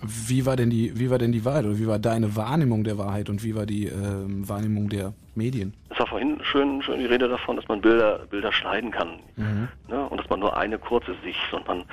Wie 0.02 0.44
war 0.44 0.56
denn 0.56 0.68
die, 0.68 0.98
wie 0.98 1.10
war 1.10 1.18
denn 1.18 1.32
die 1.32 1.44
Wahrheit 1.44 1.64
oder 1.64 1.78
wie 1.78 1.86
war 1.86 1.98
deine 1.98 2.36
Wahrnehmung 2.36 2.84
der 2.84 2.98
Wahrheit 2.98 3.30
und 3.30 3.42
wie 3.42 3.54
war 3.54 3.64
die 3.64 3.86
ähm, 3.86 4.46
Wahrnehmung 4.46 4.90
der 4.90 5.14
Medien? 5.34 5.72
Es 5.88 5.98
war 5.98 6.06
vorhin 6.06 6.38
schön, 6.42 6.82
schön 6.82 6.98
die 6.98 7.06
Rede 7.06 7.28
davon, 7.28 7.56
dass 7.56 7.66
man 7.68 7.80
Bilder, 7.80 8.20
Bilder 8.30 8.52
schneiden 8.52 8.90
kann. 8.90 9.20
Mhm. 9.36 9.68
Ne? 9.88 10.06
Und 10.08 10.20
dass 10.20 10.28
man 10.28 10.40
nur 10.40 10.54
eine 10.54 10.78
kurze 10.78 11.14
Sicht, 11.24 11.40
sondern 11.50 11.78
man, 11.78 11.86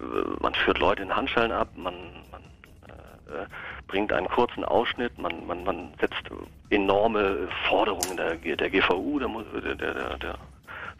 äh, 0.00 0.24
man 0.40 0.54
führt 0.54 0.78
Leute 0.78 1.02
in 1.02 1.14
Handschellen 1.14 1.52
ab, 1.52 1.68
man, 1.76 1.94
man 2.30 2.40
äh, 2.88 3.42
äh, 3.42 3.46
bringt 3.86 4.14
einen 4.14 4.28
kurzen 4.28 4.64
Ausschnitt, 4.64 5.18
man, 5.18 5.46
man, 5.46 5.62
man 5.64 5.88
setzt 6.00 6.22
enorme 6.70 7.48
Forderungen 7.68 8.16
der, 8.16 8.36
der 8.36 8.70
GVU, 8.70 9.18
der, 9.18 9.28
der, 9.62 9.74
der, 9.74 10.18
der 10.18 10.38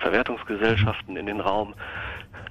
Verwertungsgesellschaften 0.03 1.17
in 1.17 1.27
den 1.27 1.41
Raum. 1.41 1.75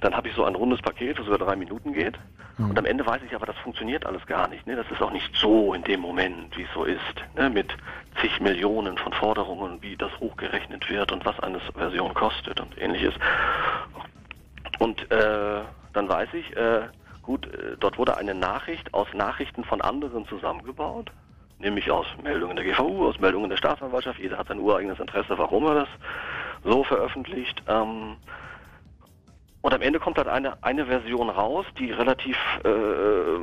Dann 0.00 0.16
habe 0.16 0.28
ich 0.28 0.34
so 0.34 0.44
ein 0.44 0.56
rundes 0.56 0.82
Paket, 0.82 1.18
das 1.18 1.26
über 1.26 1.38
drei 1.38 1.54
Minuten 1.54 1.92
geht. 1.92 2.18
Und 2.58 2.78
am 2.78 2.84
Ende 2.84 3.06
weiß 3.06 3.22
ich 3.26 3.34
aber, 3.34 3.46
das 3.46 3.56
funktioniert 3.58 4.04
alles 4.04 4.26
gar 4.26 4.48
nicht. 4.48 4.66
Ne? 4.66 4.76
Das 4.76 4.90
ist 4.90 5.00
auch 5.00 5.10
nicht 5.10 5.34
so 5.36 5.74
in 5.74 5.82
dem 5.84 6.00
Moment, 6.00 6.56
wie 6.56 6.62
es 6.62 6.72
so 6.74 6.84
ist. 6.84 7.24
Ne? 7.34 7.48
Mit 7.48 7.74
zig 8.20 8.40
Millionen 8.40 8.98
von 8.98 9.12
Forderungen, 9.12 9.80
wie 9.80 9.96
das 9.96 10.10
hochgerechnet 10.20 10.88
wird 10.90 11.12
und 11.12 11.24
was 11.24 11.38
eine 11.40 11.60
Version 11.74 12.12
kostet 12.14 12.60
und 12.60 12.76
ähnliches. 12.80 13.14
Und 14.78 15.10
äh, 15.10 15.60
dann 15.92 16.08
weiß 16.08 16.28
ich, 16.34 16.56
äh, 16.56 16.82
gut, 17.22 17.46
äh, 17.46 17.76
dort 17.78 17.98
wurde 17.98 18.16
eine 18.16 18.34
Nachricht 18.34 18.92
aus 18.92 19.08
Nachrichten 19.14 19.64
von 19.64 19.80
anderen 19.80 20.26
zusammengebaut, 20.26 21.10
nämlich 21.58 21.90
aus 21.90 22.06
Meldungen 22.22 22.56
der 22.56 22.64
GVU, 22.66 23.08
aus 23.08 23.18
Meldungen 23.18 23.48
der 23.48 23.56
Staatsanwaltschaft. 23.56 24.18
Jeder 24.18 24.38
hat 24.38 24.48
sein 24.48 24.58
ureigenes 24.58 25.00
Interesse, 25.00 25.38
warum 25.38 25.64
er 25.66 25.74
das 25.74 25.88
so 26.64 26.84
veröffentlicht. 26.84 27.62
Ähm, 27.68 28.16
Und 29.62 29.72
am 29.72 29.80
Ende 29.80 30.00
kommt 30.00 30.18
halt 30.18 30.26
eine, 30.26 30.60
eine 30.64 30.86
Version 30.86 31.30
raus, 31.30 31.64
die 31.78 31.92
relativ 31.92 32.36
äh, 32.64 32.68
äh, 32.68 33.38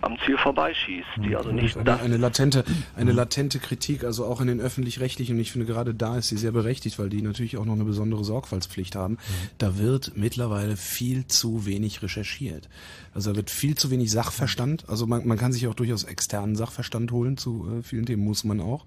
am 0.00 0.16
Ziel 0.24 0.38
vorbeischießt, 0.38 1.08
die 1.18 1.36
also 1.36 1.52
nicht 1.52 1.76
eine, 1.76 2.00
eine 2.00 2.16
latente, 2.16 2.64
eine 2.96 3.12
latente 3.12 3.58
Kritik, 3.58 4.04
also 4.04 4.24
auch 4.24 4.40
in 4.40 4.46
den 4.46 4.60
öffentlich-rechtlichen, 4.60 5.34
und 5.36 5.42
ich 5.42 5.52
finde 5.52 5.66
gerade 5.66 5.92
da 5.92 6.16
ist 6.16 6.28
sie 6.28 6.38
sehr 6.38 6.52
berechtigt, 6.52 6.98
weil 6.98 7.10
die 7.10 7.20
natürlich 7.20 7.58
auch 7.58 7.66
noch 7.66 7.74
eine 7.74 7.84
besondere 7.84 8.24
Sorgfaltspflicht 8.24 8.96
haben. 8.96 9.18
Da 9.58 9.76
wird 9.76 10.12
mittlerweile 10.16 10.78
viel 10.78 11.26
zu 11.26 11.66
wenig 11.66 12.02
recherchiert. 12.02 12.70
Also 13.12 13.32
da 13.32 13.36
wird 13.36 13.50
viel 13.50 13.76
zu 13.76 13.90
wenig 13.90 14.10
Sachverstand. 14.10 14.88
Also 14.88 15.06
man, 15.06 15.26
man 15.26 15.36
kann 15.36 15.52
sich 15.52 15.66
auch 15.66 15.74
durchaus 15.74 16.04
externen 16.04 16.56
Sachverstand 16.56 17.12
holen, 17.12 17.36
zu 17.36 17.68
äh, 17.80 17.82
vielen 17.82 18.06
Themen 18.06 18.24
muss 18.24 18.44
man 18.44 18.60
auch. 18.60 18.86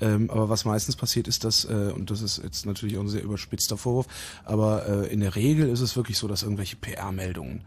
Ähm, 0.00 0.30
aber 0.30 0.48
was 0.50 0.64
meistens 0.66 0.94
passiert 0.96 1.26
ist, 1.26 1.42
dass, 1.44 1.64
äh, 1.64 1.90
und 1.94 2.10
das 2.10 2.20
ist 2.20 2.42
jetzt 2.42 2.66
natürlich 2.66 2.98
auch 2.98 3.02
ein 3.02 3.08
sehr 3.08 3.22
überspitzter 3.22 3.76
Vorwurf, 3.78 4.06
aber 4.44 4.86
äh, 4.86 5.12
in 5.12 5.20
der 5.20 5.34
Regel 5.36 5.68
ist 5.70 5.80
es 5.80 5.96
wirklich 5.96 6.18
so, 6.18 6.28
dass 6.28 6.42
irgendwelche 6.42 6.76
PR-Meldungen 6.76 7.62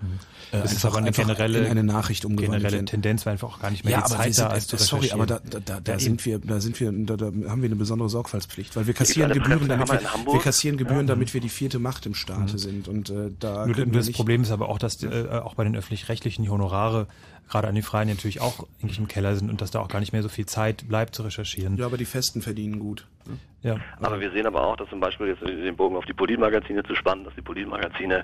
äh, 0.52 0.60
Das 0.62 0.72
ist 0.72 0.78
einfach- 0.86 0.90
aber 0.90 0.98
eine 1.00 1.12
generelle, 1.12 1.60
in 1.60 1.66
eine 1.72 1.84
Nachricht 1.84 2.26
umgewandelt 2.26 2.60
generelle 2.62 2.76
werden. 2.78 2.86
Tendenz, 2.86 3.26
weil 3.26 3.34
einfach 3.34 3.50
auch 3.56 3.60
gar 3.60 3.72
nicht 3.72 3.84
mehr 3.84 3.94
Ja, 3.94 4.00
die 4.00 4.06
aber 4.06 4.16
Zeit 4.18 4.36
sind, 4.36 4.48
da 4.48 4.54
ist 4.56 4.70
zu 4.70 4.76
äh, 4.76 4.80
sorry, 4.80 5.12
aber 5.12 5.26
da, 5.26 5.40
da, 5.50 5.60
da, 5.60 5.80
da 5.80 5.92
Ja, 5.94 6.00
sind 6.00 6.24
wir, 6.26 6.40
da 6.40 6.60
sind 6.60 6.80
wir, 6.80 6.92
da, 6.92 7.16
da 7.18 7.26
haben 7.26 7.62
wir 7.62 7.68
eine 7.70 7.76
besondere 7.76 8.10
Sorgfaltspflicht, 8.10 8.76
weil 8.76 8.86
wir 8.88 8.94
kassieren 8.94 9.32
Gebühren, 9.34 9.68
damit 9.68 9.90
wir, 9.90 10.00
wir 10.02 10.40
kassieren 10.40 10.78
Gebühren, 10.78 11.08
Ja. 11.08 11.16
damit 11.16 11.34
wir 11.34 11.42
die 11.42 11.50
vierte 11.50 11.80
Macht 11.80 12.06
im 12.06 12.14
Staate 12.14 12.54
Mhm. 12.54 12.58
sind 12.60 12.88
und 12.88 13.10
äh, 13.10 13.32
da 13.40 13.66
Nur 13.66 13.76
das 13.88 14.12
Problem 14.12 14.44
ist 14.44 14.52
aber 14.52 14.70
auch, 14.70 14.78
dass 14.78 15.02
äh, 15.04 15.28
auch 15.44 15.56
bei 15.56 15.64
den 15.64 15.76
öffentlich-rechtlichen 15.76 16.44
die 16.44 16.50
Honorare 16.50 17.08
gerade 17.50 17.68
an 17.68 17.76
die 17.76 17.82
Freien 17.82 18.08
natürlich 18.08 18.42
auch 18.42 18.68
eigentlich 18.82 19.00
im 19.00 19.08
Keller 19.08 19.36
sind 19.36 19.50
und 19.50 19.62
dass 19.62 19.72
da 19.72 19.80
auch 19.80 19.88
gar 19.88 20.00
nicht 20.00 20.14
mehr 20.14 20.24
so 20.24 20.30
viel 20.30 20.46
Zeit 20.46 20.88
bleibt 20.88 21.16
zu 21.16 21.24
recherchieren. 21.24 21.78
Ja, 21.78 21.86
aber 21.86 21.98
die 21.98 22.06
Festen 22.06 22.42
verdienen 22.42 22.80
gut. 22.80 23.06
ne? 23.26 23.38
Ja. 23.62 23.78
Aber 24.00 24.20
wir 24.22 24.32
sehen 24.32 24.46
aber 24.46 24.66
auch, 24.66 24.78
dass 24.78 24.90
zum 24.90 25.00
Beispiel 25.00 25.28
jetzt 25.28 25.42
den 25.42 25.76
Bogen 25.76 25.98
auf 25.98 26.06
die 26.06 26.14
Politmagazine 26.14 26.84
zu 26.84 26.96
spannen, 26.96 27.26
dass 27.26 27.36
die 27.36 27.42
Politmagazine 27.42 28.24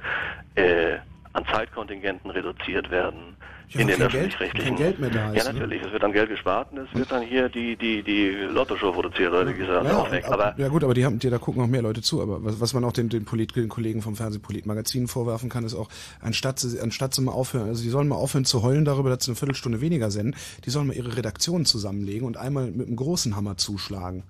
äh, 0.56 0.97
an 1.34 1.45
Zeitkontingenten 1.52 2.31
reduziert 2.31 2.89
werden 2.89 3.35
Ja, 3.69 3.81
in 3.81 3.87
den 3.87 3.97
kein 3.97 4.09
Geld- 4.09 4.13
öffentlich-rechtlichen. 4.13 4.75
Geld 4.75 4.99
mehr 4.99 5.09
da 5.09 5.31
ist, 5.31 5.37
Ja, 5.45 5.51
ne? 5.51 5.59
natürlich. 5.59 5.81
Es 5.83 5.91
wird 5.91 6.03
dann 6.03 6.13
Geld 6.13 6.29
gespart 6.29 6.71
und 6.71 6.77
es 6.79 6.93
wird 6.93 7.11
dann 7.11 7.23
hier 7.23 7.49
die 7.49 7.75
die 7.75 8.03
die 8.03 8.29
Lotto-Show 8.29 8.91
produziert 8.91 9.31
oder 9.31 9.47
wie 9.47 9.53
gesagt 9.57 9.85
Ja, 9.85 9.97
auch 9.97 10.11
weg. 10.11 10.25
aber, 10.29 10.53
ja 10.59 10.67
gut, 10.67 10.83
aber 10.83 10.93
die 10.93 11.03
haben, 11.03 11.19
die, 11.19 11.29
da 11.29 11.37
gucken 11.39 11.61
auch 11.63 11.67
mehr 11.67 11.81
Leute 11.81 12.01
zu. 12.01 12.21
Aber 12.21 12.43
was, 12.43 12.59
was 12.61 12.73
man 12.73 12.83
auch 12.83 12.93
den, 12.93 13.09
den, 13.09 13.25
Polit, 13.25 13.55
den 13.55 13.67
Kollegen 13.69 14.01
vom 14.01 14.15
Fernsehpolitmagazin 14.15 15.07
vorwerfen 15.07 15.49
kann, 15.49 15.63
ist 15.65 15.73
auch, 15.73 15.89
anstatt 16.21 16.59
sie, 16.59 16.79
anstatt 16.79 17.13
sie 17.15 17.21
mal 17.21 17.31
aufhören, 17.31 17.67
also 17.67 17.83
die 17.83 17.89
sollen 17.89 18.07
mal 18.07 18.15
aufhören 18.15 18.45
zu 18.45 18.61
heulen 18.61 18.85
darüber, 18.85 19.09
dass 19.09 19.25
sie 19.25 19.31
eine 19.31 19.35
Viertelstunde 19.35 19.81
weniger 19.81 20.11
senden, 20.11 20.35
die 20.65 20.69
sollen 20.69 20.87
mal 20.87 20.95
ihre 20.95 21.17
Redaktion 21.17 21.65
zusammenlegen 21.65 22.27
und 22.27 22.37
einmal 22.37 22.71
mit 22.71 22.87
einem 22.87 22.95
großen 22.95 23.35
Hammer 23.35 23.57
zuschlagen. 23.57 24.23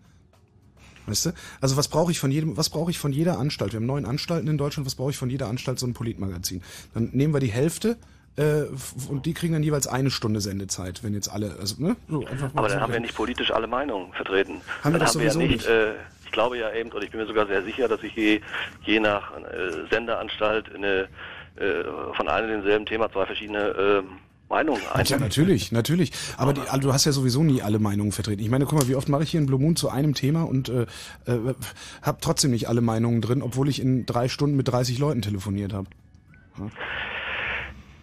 Weißt 1.07 1.28
du? 1.28 1.32
Also 1.62 1.78
was 1.78 1.88
brauche 1.88 2.12
ich 2.12 2.20
von 2.20 2.32
jedem, 2.32 2.57
was 2.57 2.70
brauche 2.70 2.90
ich 2.90 2.98
von 2.98 3.12
jeder 3.12 3.38
Anstalt? 3.38 3.74
Wir 3.74 3.78
haben 3.80 3.86
neun 3.86 4.06
Anstalten 4.06 4.48
in 4.48 4.57
Deutschland, 4.57 4.88
was 4.88 4.95
brauche 4.95 5.12
ich 5.12 5.18
von 5.18 5.30
jeder 5.30 5.48
Anstalt 5.49 5.78
so 5.78 5.86
ein 5.86 5.94
Politmagazin? 5.94 6.64
Dann 6.95 7.10
nehmen 7.14 7.34
wir 7.34 7.40
die 7.40 7.52
Hälfte 7.52 7.98
äh, 8.38 8.64
und 9.10 9.26
die 9.26 9.34
kriegen 9.34 9.53
dann 9.53 9.64
jeweils 9.64 9.88
eine 9.88 10.10
Stunde 10.12 10.41
Sendezeit, 10.41 11.03
wenn 11.03 11.14
jetzt 11.14 11.30
alle, 11.30 11.56
also 11.60 11.76
ne? 11.82 11.95
So, 12.10 12.26
einfach 12.26 12.53
mal 12.53 12.60
aber 12.60 12.68
dann 12.70 12.78
so- 12.80 12.82
haben 12.84 12.94
wir 12.94 12.99
nicht 12.99 13.16
politisch 13.16 13.52
alle 13.52 13.68
Meinungen 13.68 14.12
vertreten. 14.14 14.62
Haben 14.84 14.94
wir 14.94 14.99
dann 14.99 14.99
das 14.99 15.10
haben 15.16 15.20
wir 15.22 15.28
ja 15.28 15.32
sowieso 15.34 15.48
nicht, 15.52 15.66
nicht. 15.66 15.70
Äh, 15.70 15.94
ich 16.26 16.32
glaube 16.32 16.57
ja 16.57 16.72
eben, 16.74 16.91
und 16.91 17.03
ich 17.03 17.12
bin 17.12 17.20
mir 17.22 17.28
sogar 17.28 17.48
sehr 17.48 17.64
sicher, 17.64 17.88
dass 17.88 18.03
ich 18.03 18.14
je, 18.16 18.41
je 18.84 18.99
nach 18.99 19.32
äh, 19.38 19.88
Sendeanstalt 19.90 20.74
eine, 20.76 21.07
äh, 21.56 21.84
von 22.16 22.28
einem 22.28 22.48
und 22.48 22.53
demselben 22.56 22.86
Thema 22.86 23.10
zwei 23.12 23.26
verschiedene 23.26 23.60
äh, 23.60 24.03
Meinungen 24.49 24.82
Ja, 24.84 24.91
ein. 24.95 25.20
natürlich, 25.22 25.72
natürlich. 25.72 26.12
Aber 26.38 26.53
die, 26.53 26.62
also 26.62 26.80
du 26.90 26.94
hast 26.94 27.06
ja 27.06 27.12
sowieso 27.14 27.41
nie 27.41 27.62
alle 27.64 27.80
Meinungen 27.80 28.12
vertreten. 28.12 28.44
Ich 28.44 28.49
meine, 28.49 28.66
guck 28.66 28.78
mal, 28.78 28.88
wie 28.88 28.95
oft 28.95 29.07
mache 29.10 29.24
ich 29.24 29.32
hier 29.32 29.40
in 29.40 29.45
Blue 29.48 29.60
Moon 29.60 29.76
zu 29.76 29.90
einem 29.90 30.14
Thema 30.14 30.44
und 30.44 30.70
äh, 30.70 30.82
äh, 31.26 31.40
habe 32.03 32.18
trotzdem 32.22 32.52
nicht 32.52 32.68
alle 32.70 32.82
Meinungen 32.82 33.22
drin, 33.22 33.41
obwohl 33.41 33.70
ich 33.70 33.82
in 33.82 34.06
drei 34.06 34.28
Stunden 34.28 34.56
mit 34.57 34.68
30 34.68 34.99
Leuten 34.99 35.22
telefoniert 35.24 35.74
habe. 35.74 35.88
Ja, 36.60 36.68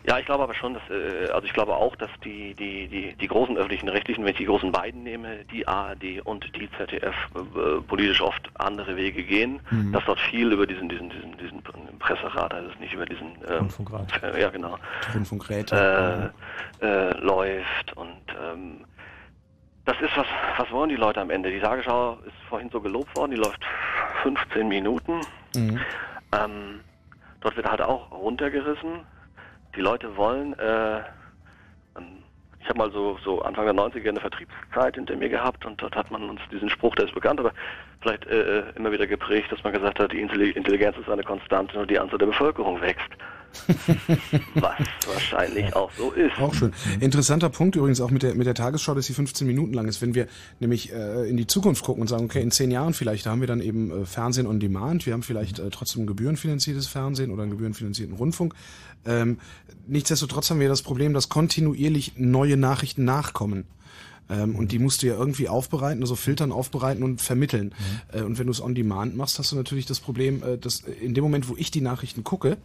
ich 0.04 0.24
glaube 0.26 0.42
aber 0.42 0.54
schon, 0.54 0.74
dass, 0.74 0.82
äh, 0.90 1.30
also 1.30 1.46
ich 1.46 1.52
glaube 1.52 1.74
auch, 1.74 1.94
dass 1.96 2.10
die, 2.24 2.54
die, 2.54 2.88
die, 2.88 3.14
die 3.14 3.28
großen 3.28 3.56
öffentlichen 3.56 3.88
Rechtlichen, 3.88 4.24
wenn 4.24 4.32
ich 4.32 4.38
die 4.38 4.46
großen 4.46 4.72
beiden 4.72 5.02
nehme, 5.02 5.44
die 5.52 5.66
ARD 5.66 6.20
und 6.24 6.44
die 6.56 6.68
ZDF, 6.76 7.14
äh, 7.34 7.80
politisch 7.82 8.20
oft 8.20 8.50
andere 8.54 8.96
Wege 8.96 9.22
gehen, 9.22 9.60
Mhm. 9.70 9.92
dass 9.92 10.04
dort 10.04 10.20
viel 10.20 10.50
über 10.52 10.66
diesen, 10.66 10.88
diesen, 10.88 11.08
diesen, 11.10 11.36
diesen 11.38 11.62
Presserat, 11.98 12.52
also 12.52 12.70
nicht 12.80 12.92
über 12.94 13.06
diesen 13.06 13.28
ähm, 13.48 13.58
Rundfunkrat. 13.58 14.22
äh, 14.22 14.40
ja 14.40 14.50
genau, 14.50 14.76
Rundfunkräte. 15.14 16.32
äh, 16.80 16.86
äh, 16.86 17.16
läuft 17.18 17.92
und 17.96 18.22
ähm, 18.42 18.84
das 19.84 20.00
ist 20.00 20.16
was, 20.16 20.26
was 20.58 20.70
wollen 20.70 20.90
die 20.90 20.96
Leute 20.96 21.20
am 21.20 21.30
Ende? 21.30 21.50
Die 21.50 21.58
Tagesschau 21.60 22.18
ist 22.24 22.34
vorhin 22.48 22.70
so 22.70 22.80
gelobt 22.80 23.14
worden, 23.16 23.32
die 23.32 23.36
läuft 23.36 23.64
15 24.22 24.68
Minuten. 24.68 25.26
Mhm. 25.54 25.80
Ähm, 26.32 26.80
dort 27.40 27.56
wird 27.56 27.68
halt 27.68 27.82
auch 27.82 28.10
runtergerissen. 28.12 29.00
Die 29.76 29.80
Leute 29.80 30.16
wollen, 30.16 30.58
äh, 30.58 30.98
ähm, 31.96 32.22
ich 32.60 32.68
habe 32.68 32.78
mal 32.78 32.92
so, 32.92 33.18
so 33.24 33.42
Anfang 33.42 33.64
der 33.64 33.74
90er 33.74 34.08
eine 34.08 34.20
Vertriebszeit 34.20 34.94
hinter 34.94 35.16
mir 35.16 35.28
gehabt 35.28 35.64
und 35.66 35.80
dort 35.82 35.96
hat 35.96 36.10
man 36.10 36.28
uns 36.30 36.40
diesen 36.52 36.70
Spruch, 36.70 36.94
der 36.94 37.06
ist 37.06 37.14
bekannt, 37.14 37.40
aber 37.40 37.52
vielleicht 38.00 38.26
äh, 38.26 38.70
immer 38.76 38.92
wieder 38.92 39.06
geprägt, 39.06 39.50
dass 39.50 39.62
man 39.64 39.72
gesagt 39.72 39.98
hat, 39.98 40.12
die 40.12 40.24
Intelli- 40.24 40.54
Intelligenz 40.54 40.96
ist 40.96 41.08
eine 41.08 41.24
Konstante 41.24 41.78
und 41.78 41.90
die 41.90 41.98
Anzahl 41.98 42.18
der 42.18 42.26
Bevölkerung 42.26 42.80
wächst. 42.80 43.08
Was 44.54 44.78
wahrscheinlich 45.06 45.76
auch 45.76 45.90
so 45.92 46.10
ist. 46.12 46.38
Auch 46.38 46.54
schön. 46.54 46.72
Interessanter 47.00 47.50
Punkt 47.50 47.76
übrigens 47.76 48.00
auch 48.00 48.10
mit 48.10 48.22
der, 48.22 48.34
mit 48.34 48.46
der 48.46 48.54
Tagesschau, 48.54 48.94
dass 48.94 49.06
sie 49.06 49.12
15 49.12 49.46
Minuten 49.46 49.74
lang 49.74 49.88
ist. 49.88 50.00
Wenn 50.00 50.14
wir 50.14 50.26
nämlich 50.58 50.90
äh, 50.92 51.28
in 51.28 51.36
die 51.36 51.46
Zukunft 51.46 51.84
gucken 51.84 52.00
und 52.00 52.08
sagen, 52.08 52.24
okay, 52.24 52.40
in 52.40 52.50
zehn 52.50 52.70
Jahren 52.70 52.94
vielleicht, 52.94 53.26
da 53.26 53.30
haben 53.30 53.40
wir 53.40 53.48
dann 53.48 53.60
eben 53.60 53.90
äh, 53.90 54.06
Fernsehen 54.06 54.46
on 54.46 54.58
Demand, 54.58 55.04
wir 55.04 55.12
haben 55.12 55.22
vielleicht 55.22 55.58
äh, 55.58 55.68
trotzdem 55.70 56.04
ein 56.04 56.06
gebührenfinanziertes 56.06 56.86
Fernsehen 56.86 57.30
oder 57.30 57.42
einen 57.42 57.50
gebührenfinanzierten 57.50 58.16
Rundfunk. 58.16 58.54
Ähm, 59.06 59.38
nichtsdestotrotz 59.86 60.50
haben 60.50 60.60
wir 60.60 60.68
das 60.68 60.82
Problem, 60.82 61.12
dass 61.12 61.28
kontinuierlich 61.28 62.12
neue 62.16 62.56
Nachrichten 62.56 63.04
nachkommen. 63.04 63.64
Ähm, 64.30 64.54
und 64.56 64.72
die 64.72 64.78
musst 64.78 65.02
du 65.02 65.06
ja 65.06 65.14
irgendwie 65.14 65.48
aufbereiten, 65.48 66.02
also 66.02 66.16
filtern, 66.16 66.52
aufbereiten 66.52 67.02
und 67.02 67.20
vermitteln. 67.20 67.74
Äh, 68.12 68.22
und 68.22 68.38
wenn 68.38 68.46
du 68.46 68.52
es 68.52 68.60
on 68.60 68.74
demand 68.74 69.16
machst, 69.16 69.38
hast 69.38 69.52
du 69.52 69.56
natürlich 69.56 69.86
das 69.86 70.00
Problem, 70.00 70.42
äh, 70.42 70.58
dass 70.58 70.80
in 70.80 71.14
dem 71.14 71.24
Moment, 71.24 71.48
wo 71.48 71.56
ich 71.56 71.70
die 71.70 71.80
Nachrichten 71.80 72.24
gucke, 72.24 72.56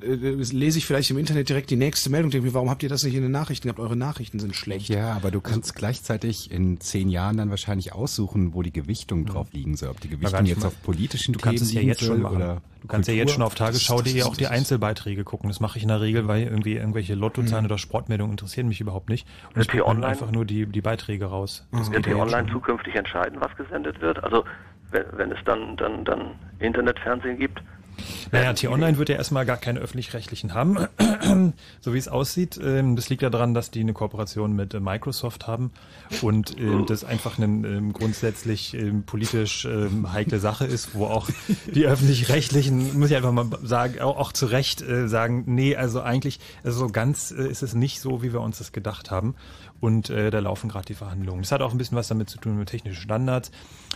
lese 0.00 0.78
ich 0.78 0.86
vielleicht 0.86 1.10
im 1.10 1.18
Internet 1.18 1.48
direkt 1.48 1.70
die 1.70 1.76
nächste 1.76 2.10
Meldung, 2.10 2.30
denke 2.30 2.46
mir, 2.46 2.54
warum 2.54 2.70
habt 2.70 2.82
ihr 2.82 2.88
das 2.88 3.02
nicht 3.04 3.14
in 3.14 3.22
den 3.22 3.30
Nachrichten 3.32 3.68
gehabt? 3.68 3.80
Eure 3.80 3.96
Nachrichten 3.96 4.38
sind 4.38 4.54
schlecht. 4.54 4.88
Ja, 4.88 5.12
aber 5.14 5.30
du 5.30 5.40
kannst 5.40 5.74
gleichzeitig 5.74 6.50
in 6.50 6.80
zehn 6.80 7.08
Jahren 7.08 7.36
dann 7.36 7.50
wahrscheinlich 7.50 7.92
aussuchen, 7.92 8.54
wo 8.54 8.62
die 8.62 8.72
Gewichtung 8.72 9.26
drauf 9.26 9.52
liegen 9.52 9.76
soll. 9.76 9.90
Ob 9.90 10.00
die 10.00 10.08
Gewichtung 10.08 10.44
jetzt 10.46 10.60
mal. 10.60 10.68
auf 10.68 10.82
politischen 10.82 11.32
Du 11.32 11.40
kannst 11.40 11.58
Themen 11.58 11.68
es 11.68 11.74
ja 11.74 11.80
jetzt 11.82 12.04
schon 12.04 12.22
machen. 12.22 12.36
oder 12.36 12.62
Du 12.82 12.88
kannst 12.88 13.08
ja 13.08 13.12
Kultur. 13.14 13.24
jetzt 13.26 13.32
schon 13.34 13.42
auf 13.42 13.54
tagesschau.de 13.54 14.22
auch 14.22 14.36
die 14.36 14.46
Einzelbeiträge 14.46 15.24
gucken. 15.24 15.48
Das 15.48 15.60
mache 15.60 15.78
ich 15.78 15.82
in 15.82 15.88
der 15.88 16.00
Regel, 16.00 16.28
weil 16.28 16.44
irgendwie 16.44 16.74
irgendwelche 16.74 17.14
Lottozahlen 17.14 17.64
Mhm. 17.64 17.70
oder 17.70 17.78
Sportmeldungen 17.78 18.32
interessieren 18.32 18.68
mich 18.68 18.80
überhaupt 18.80 19.08
nicht. 19.08 19.26
Und 19.48 19.56
Wird 19.56 19.74
ich 19.74 19.82
online- 19.82 20.06
einfach 20.06 20.30
nur 20.30 20.44
die, 20.44 20.66
die 20.66 20.80
Beiträge 20.82 21.26
raus. 21.26 21.66
Das 21.72 21.90
Wird 21.90 22.04
geht 22.04 22.06
die 22.06 22.10
ja 22.18 22.22
online 22.22 22.50
zukünftig 22.52 22.94
entscheiden, 22.94 23.40
was 23.40 23.56
gesendet 23.56 24.00
wird? 24.00 24.22
Also 24.22 24.44
wenn, 24.92 25.04
wenn 25.16 25.32
es 25.32 25.38
dann, 25.44 25.76
dann, 25.76 26.04
dann 26.04 26.32
Internetfernsehen 26.60 27.38
gibt? 27.38 27.60
Naja, 28.32 28.52
T-Online 28.52 28.98
wird 28.98 29.08
ja 29.08 29.16
erstmal 29.16 29.46
gar 29.46 29.56
keine 29.56 29.80
öffentlich-rechtlichen 29.80 30.54
haben, 30.54 30.78
so 31.80 31.94
wie 31.94 31.98
es 31.98 32.08
aussieht. 32.08 32.58
Ähm, 32.62 32.96
Das 32.96 33.08
liegt 33.08 33.22
ja 33.22 33.30
daran, 33.30 33.54
dass 33.54 33.70
die 33.70 33.80
eine 33.80 33.92
Kooperation 33.92 34.52
mit 34.54 34.74
äh, 34.74 34.80
Microsoft 34.80 35.46
haben 35.46 35.70
und 36.22 36.58
ähm, 36.58 36.86
das 36.86 37.04
einfach 37.04 37.38
eine 37.38 37.46
ähm, 37.46 37.92
grundsätzlich 37.92 38.76
politisch 39.06 39.66
heikle 40.12 40.38
Sache 40.38 40.64
ist, 40.66 40.94
wo 40.94 41.06
auch 41.06 41.28
die 41.72 41.86
öffentlich-rechtlichen, 41.86 42.98
muss 42.98 43.10
ich 43.10 43.16
einfach 43.16 43.32
mal 43.32 43.46
sagen, 43.62 44.00
auch, 44.00 44.16
auch 44.16 44.32
zu 44.32 44.46
Recht 44.46 44.82
äh, 44.82 45.08
sagen, 45.08 45.44
nee, 45.46 45.76
also 45.76 46.00
eigentlich, 46.00 46.40
also 46.62 46.80
so 46.80 46.88
ganz 46.88 47.30
äh, 47.30 47.46
ist 47.48 47.62
es 47.62 47.74
nicht 47.74 48.00
so, 48.00 48.22
wie 48.22 48.32
wir 48.32 48.40
uns 48.40 48.58
das 48.58 48.72
gedacht 48.72 49.10
haben. 49.10 49.34
Und 49.80 50.10
äh, 50.10 50.30
da 50.30 50.38
laufen 50.38 50.68
gerade 50.68 50.86
die 50.86 50.94
Verhandlungen. 50.94 51.42
Das 51.42 51.52
hat 51.52 51.62
auch 51.62 51.72
ein 51.72 51.78
bisschen 51.78 51.96
was 51.96 52.08
damit 52.08 52.30
zu 52.30 52.38
tun 52.38 52.58
mit 52.58 52.68
technischen 52.68 53.00
Standards. 53.00 53.50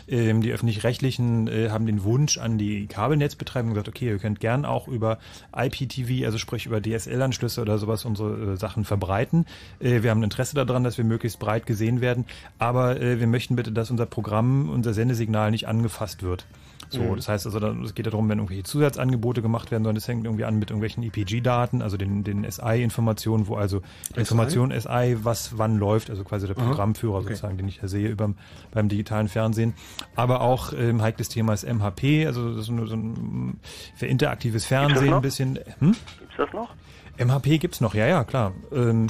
Ähm, 0.09 0.41
die 0.43 0.53
öffentlich-rechtlichen 0.53 1.49
äh, 1.49 1.71
haben 1.71 1.87
den 1.87 2.05
Wunsch 2.05 2.39
an 2.39 2.59
die 2.59 2.87
Kabelnetzbetreiber 2.87 3.69
gesagt, 3.69 3.89
okay, 3.89 4.09
ihr 4.09 4.19
könnt 4.19 4.41
gern 4.41 4.65
auch 4.65 4.89
über 4.89 5.19
IPTV, 5.57 6.27
also 6.27 6.39
sprich 6.39 6.67
über 6.67 6.81
DSL-Anschlüsse 6.81 7.61
oder 7.61 7.79
sowas 7.79 8.05
unsere 8.05 8.53
äh, 8.53 8.57
Sachen 8.57 8.85
verbreiten. 8.85 9.47
Äh, 9.79 10.03
wir 10.03 10.11
haben 10.11 10.23
Interesse 10.23 10.55
daran, 10.55 10.85
dass 10.85 10.99
wir 10.99 11.05
möglichst 11.05 11.39
breit 11.39 11.67
gesehen 11.67 12.01
werden, 12.01 12.25
aber 12.59 13.01
äh, 13.01 13.21
wir 13.21 13.27
möchten 13.27 13.57
bitte, 13.57 13.73
dass 13.73 13.91
unser 13.91 14.07
Programm, 14.07 14.69
unser 14.69 14.95
Sendesignal 14.95 15.51
nicht 15.51 15.69
angefasst 15.69 16.23
wird. 16.23 16.47
So, 16.93 17.01
Mhm. 17.01 17.17
das 17.17 17.29
heißt 17.29 17.47
also, 17.47 17.59
es 17.85 17.95
geht 17.95 18.07
darum, 18.07 18.29
wenn 18.29 18.39
irgendwelche 18.39 18.65
Zusatzangebote 18.65 19.43
gemacht 19.43 19.71
werden 19.71 19.85
sollen, 19.85 19.95
das 19.95 20.09
hängt 20.09 20.25
irgendwie 20.25 20.45
an 20.45 20.59
mit 20.59 20.71
irgendwelchen 20.71 21.03
EPG-Daten, 21.05 21.83
also 21.83 21.97
den, 21.97 22.25
den 22.25 22.45
SI-Informationen, 22.51 23.47
wo 23.47 23.55
also 23.55 23.81
die 24.11 24.15
SI? 24.15 24.21
Information 24.21 24.73
SI, 24.73 25.19
was 25.23 25.57
wann 25.57 25.79
läuft, 25.79 26.11
also 26.11 26.25
quasi 26.25 26.47
der 26.49 26.55
Programmführer 26.55 27.19
okay. 27.19 27.29
sozusagen, 27.29 27.57
den 27.57 27.69
ich 27.69 27.79
da 27.79 27.87
sehe 27.89 28.09
überm, 28.09 28.35
beim 28.73 28.89
digitalen 28.89 29.29
Fernsehen. 29.29 29.75
Aber 30.17 30.41
auch 30.41 30.73
ähm, 30.73 31.01
heikles 31.01 31.29
Thema 31.29 31.53
ist 31.53 31.65
MHP, 31.65 32.27
also 32.27 32.51
das 32.51 32.63
ist 32.63 32.67
so 32.67 32.73
ein 32.73 33.61
für 33.95 34.07
interaktives 34.07 34.67
Fernsehen 34.67 35.15
ein 35.15 35.23
bisschen. 35.23 35.59
Hm? 35.79 35.95
Gibt's 36.19 36.37
das 36.37 36.53
noch? 36.53 36.75
MHP 37.19 37.59
gibt's 37.59 37.81
noch, 37.81 37.95
ja, 37.95 38.07
ja, 38.07 38.25
klar. 38.25 38.53
Ähm, 38.73 39.07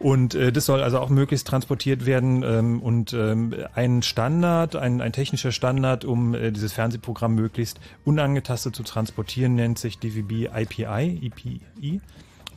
Und 0.00 0.34
äh, 0.34 0.50
das 0.50 0.64
soll 0.64 0.82
also 0.82 0.98
auch 0.98 1.10
möglichst 1.10 1.46
transportiert 1.46 2.06
werden 2.06 2.42
ähm, 2.42 2.80
und 2.80 3.12
ähm, 3.12 3.54
ein 3.74 4.00
Standard, 4.00 4.74
ein, 4.74 5.02
ein 5.02 5.12
technischer 5.12 5.52
Standard, 5.52 6.06
um 6.06 6.34
äh, 6.34 6.50
dieses 6.52 6.72
Fernsehprogramm 6.72 7.34
möglichst 7.34 7.78
unangetastet 8.06 8.74
zu 8.74 8.82
transportieren, 8.82 9.56
nennt 9.56 9.78
sich 9.78 9.98
DVB 9.98 10.48
IPI, 10.56 11.20
EPI. 11.22 12.00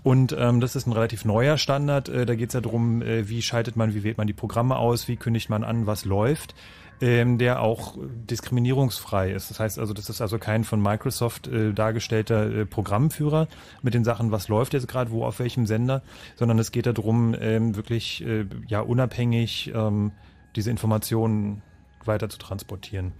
Und 0.04 0.34
ähm, 0.40 0.62
das 0.62 0.78
ist 0.78 0.88
ein 0.88 0.94
relativ 0.94 1.26
neuer 1.26 1.58
Standard. 1.58 2.08
Äh, 2.08 2.26
da 2.26 2.36
geht 2.36 2.50
es 2.50 2.54
ja 2.54 2.62
darum, 2.62 3.02
äh, 3.02 3.28
wie 3.28 3.42
schaltet 3.42 3.76
man, 3.76 3.94
wie 3.94 4.04
wählt 4.04 4.18
man 4.18 4.28
die 4.28 4.34
Programme 4.34 4.78
aus, 4.78 5.10
wie 5.10 5.18
kündigt 5.18 5.50
man 5.50 5.66
an, 5.66 5.86
was 5.86 6.06
läuft, 6.06 6.56
ähm, 7.04 7.38
der 7.38 7.62
auch 7.62 7.98
diskriminierungsfrei 8.00 9.32
ist. 9.32 9.50
Das 9.50 9.60
heißt 9.60 9.78
also, 9.78 9.94
das 9.94 10.10
ist 10.10 10.22
also 10.22 10.40
kein 10.40 10.64
von 10.64 10.82
Microsoft 10.82 11.48
äh, 11.48 11.74
dargestellter 11.74 12.50
äh, 12.50 12.66
Programmführer 12.66 13.50
mit 13.82 13.94
den 13.94 14.06
Sachen, 14.06 14.32
was 14.32 14.48
läuft 14.48 14.74
jetzt 14.74 14.88
gerade, 14.88 15.12
wo 15.12 15.26
auf 15.26 15.40
welchem 15.40 15.66
Sender, 15.66 16.02
sondern 16.38 16.60
es 16.60 16.72
geht 16.72 16.86
darum, 16.86 17.36
ähm, 17.38 17.76
wirklich 17.76 18.26
äh, 18.26 18.46
ja 18.68 18.80
unabhängig 18.80 19.74
ähm, 19.76 20.14
diese 20.56 20.72
Informationen 20.72 21.62
weiter 22.06 22.30
zu 22.30 22.38
transportieren. 22.38 23.12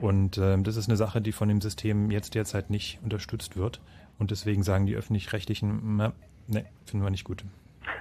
Und 0.00 0.38
ähm, 0.38 0.62
das 0.62 0.76
ist 0.76 0.88
eine 0.88 0.96
Sache, 0.96 1.20
die 1.20 1.32
von 1.32 1.48
dem 1.48 1.60
System 1.60 2.12
jetzt 2.12 2.36
derzeit 2.36 2.70
nicht 2.70 3.00
unterstützt 3.02 3.56
wird. 3.56 3.80
Und 4.16 4.30
deswegen 4.30 4.62
sagen 4.62 4.86
die 4.86 4.94
öffentlich-rechtlichen, 4.94 5.96
ne, 5.96 6.12
finden 6.86 7.04
wir 7.04 7.10
nicht 7.10 7.24
gut. 7.24 7.44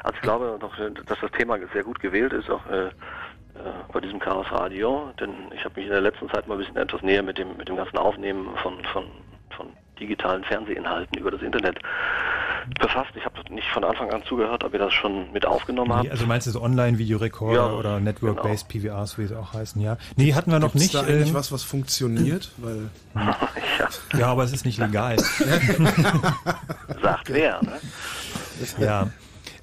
Also 0.03 0.15
ich 0.15 0.21
glaube 0.21 0.59
dass 1.07 1.17
das 1.21 1.31
Thema 1.31 1.57
sehr 1.73 1.83
gut 1.83 1.99
gewählt 1.99 2.33
ist, 2.33 2.51
auch 2.51 2.65
äh, 2.67 2.91
bei 3.91 3.99
diesem 3.99 4.19
Chaos 4.19 4.47
Radio, 4.51 5.11
denn 5.19 5.29
ich 5.55 5.63
habe 5.63 5.75
mich 5.75 5.85
in 5.85 5.91
der 5.91 6.01
letzten 6.01 6.29
Zeit 6.29 6.47
mal 6.47 6.55
ein 6.55 6.59
bisschen 6.59 6.77
etwas 6.77 7.01
näher 7.01 7.23
mit 7.23 7.37
dem 7.37 7.55
mit 7.57 7.69
dem 7.69 7.75
ganzen 7.75 7.97
Aufnehmen 7.97 8.47
von 8.61 8.83
von 8.91 9.05
von 9.55 9.67
digitalen 9.99 10.43
Fernsehinhalten 10.43 11.17
über 11.19 11.31
das 11.31 11.41
Internet 11.41 11.77
befasst. 12.79 13.11
Ich 13.15 13.25
habe 13.25 13.35
nicht 13.53 13.67
von 13.69 13.83
Anfang 13.83 14.11
an 14.11 14.23
zugehört, 14.23 14.63
ob 14.63 14.73
ihr 14.73 14.79
das 14.79 14.93
schon 14.93 15.31
mit 15.31 15.45
aufgenommen 15.45 15.93
habt. 15.93 16.09
Also 16.09 16.25
meinst 16.25 16.47
du 16.47 16.51
so 16.51 16.61
Online-Videorekorder 16.61 17.55
Ja, 17.55 17.71
oder 17.71 17.99
Network-Based 17.99 18.67
PVRs, 18.69 19.17
wie 19.17 19.27
sie 19.27 19.37
auch 19.37 19.53
heißen, 19.53 19.81
ja? 19.81 19.97
Nee, 20.15 20.33
hatten 20.33 20.51
wir 20.51 20.59
noch 20.59 20.71
Gibt's 20.71 20.93
nicht. 20.93 20.95
da 20.95 21.01
eigentlich 21.01 21.29
ähm, 21.29 21.33
was, 21.35 21.51
was 21.51 21.63
funktioniert? 21.63 22.51
Weil 22.57 22.89
ja, 24.17 24.27
aber 24.27 24.43
es 24.43 24.53
ist 24.53 24.65
nicht 24.65 24.79
legal. 24.79 25.17
Sagt 27.01 27.33
wer, 27.33 27.61
ne? 27.61 27.79
Ja. 28.79 29.07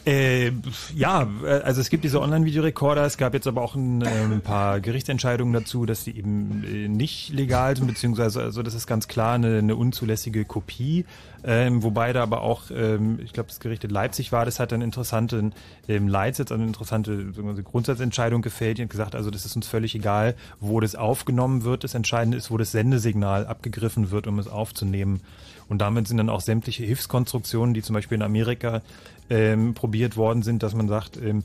Äh, 0.06 0.52
ja, 0.94 1.28
äh, 1.44 1.48
also 1.60 1.80
es 1.80 1.90
gibt 1.90 2.04
diese 2.04 2.20
Online-Videorekorder, 2.22 3.04
es 3.04 3.18
gab 3.18 3.34
jetzt 3.34 3.46
aber 3.46 3.60
auch 3.60 3.74
ein, 3.74 4.00
äh, 4.00 4.08
ein 4.08 4.40
paar 4.40 4.80
Gerichtsentscheidungen 4.80 5.52
dazu, 5.52 5.84
dass 5.84 6.04
die 6.04 6.16
eben 6.16 6.64
äh, 6.64 6.88
nicht 6.88 7.30
legal 7.30 7.76
sind, 7.76 7.86
beziehungsweise 7.86 8.40
also 8.40 8.62
das 8.62 8.74
ist 8.74 8.86
ganz 8.86 9.08
klar 9.08 9.34
eine, 9.34 9.58
eine 9.58 9.76
unzulässige 9.76 10.46
Kopie, 10.46 11.04
ähm, 11.44 11.82
wobei 11.82 12.14
da 12.14 12.22
aber 12.22 12.40
auch, 12.40 12.70
ähm, 12.70 13.18
ich 13.22 13.34
glaube 13.34 13.48
das 13.48 13.60
Gericht 13.60 13.84
in 13.84 13.90
Leipzig 13.90 14.32
war, 14.32 14.46
das 14.46 14.58
hat 14.58 14.72
einen 14.72 14.82
interessanten 14.82 15.52
ähm, 15.86 16.08
Leitsatz, 16.08 16.50
eine 16.50 16.64
interessante 16.64 17.32
Grundsatzentscheidung 17.64 18.40
gefällt, 18.40 18.80
hat 18.80 18.88
gesagt, 18.88 19.14
also 19.14 19.30
das 19.30 19.44
ist 19.44 19.54
uns 19.54 19.68
völlig 19.68 19.94
egal, 19.94 20.34
wo 20.60 20.80
das 20.80 20.94
aufgenommen 20.94 21.64
wird, 21.64 21.84
das 21.84 21.94
Entscheidende 21.94 22.38
ist, 22.38 22.50
wo 22.50 22.56
das 22.56 22.72
Sendesignal 22.72 23.46
abgegriffen 23.46 24.10
wird, 24.10 24.26
um 24.26 24.38
es 24.38 24.48
aufzunehmen. 24.48 25.20
Und 25.68 25.78
damit 25.78 26.08
sind 26.08 26.16
dann 26.16 26.30
auch 26.30 26.40
sämtliche 26.40 26.84
Hilfskonstruktionen, 26.84 27.74
die 27.74 27.82
zum 27.82 27.94
Beispiel 27.94 28.16
in 28.16 28.22
Amerika 28.22 28.82
ähm, 29.30 29.74
probiert 29.74 30.16
worden 30.16 30.42
sind, 30.42 30.62
dass 30.62 30.74
man 30.74 30.88
sagt, 30.88 31.16
ähm, 31.16 31.44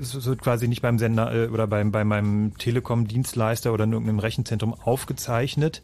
es 0.00 0.26
wird 0.26 0.42
quasi 0.42 0.68
nicht 0.68 0.82
beim 0.82 0.98
Sender 0.98 1.34
äh, 1.34 1.48
oder 1.48 1.66
beim, 1.66 1.90
bei 1.90 2.04
meinem 2.04 2.56
Telekom-Dienstleister 2.58 3.72
oder 3.72 3.84
in 3.84 3.92
irgendeinem 3.92 4.18
Rechenzentrum 4.18 4.74
aufgezeichnet, 4.74 5.82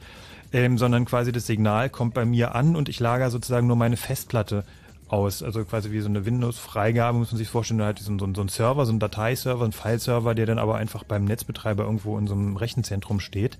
ähm, 0.52 0.78
sondern 0.78 1.06
quasi 1.06 1.32
das 1.32 1.46
Signal 1.46 1.88
kommt 1.88 2.14
bei 2.14 2.24
mir 2.24 2.54
an 2.54 2.76
und 2.76 2.88
ich 2.88 3.00
lagere 3.00 3.30
sozusagen 3.30 3.66
nur 3.66 3.76
meine 3.76 3.96
Festplatte 3.96 4.64
aus. 5.08 5.42
Also 5.42 5.64
quasi 5.64 5.90
wie 5.90 6.00
so 6.00 6.08
eine 6.08 6.26
Windows-Freigabe, 6.26 7.18
muss 7.18 7.32
man 7.32 7.38
sich 7.38 7.48
vorstellen, 7.48 7.82
halt 7.82 7.98
so, 7.98 8.16
so, 8.18 8.28
so 8.34 8.40
ein 8.42 8.48
Server, 8.48 8.84
so 8.84 8.92
ein 8.92 8.98
Dateiserver, 8.98 9.64
ein 9.64 9.72
Fileserver, 9.72 10.34
der 10.34 10.46
dann 10.46 10.58
aber 10.58 10.76
einfach 10.76 11.04
beim 11.04 11.24
Netzbetreiber 11.24 11.84
irgendwo 11.84 12.18
in 12.18 12.26
so 12.26 12.34
einem 12.34 12.56
Rechenzentrum 12.56 13.20
steht. 13.20 13.58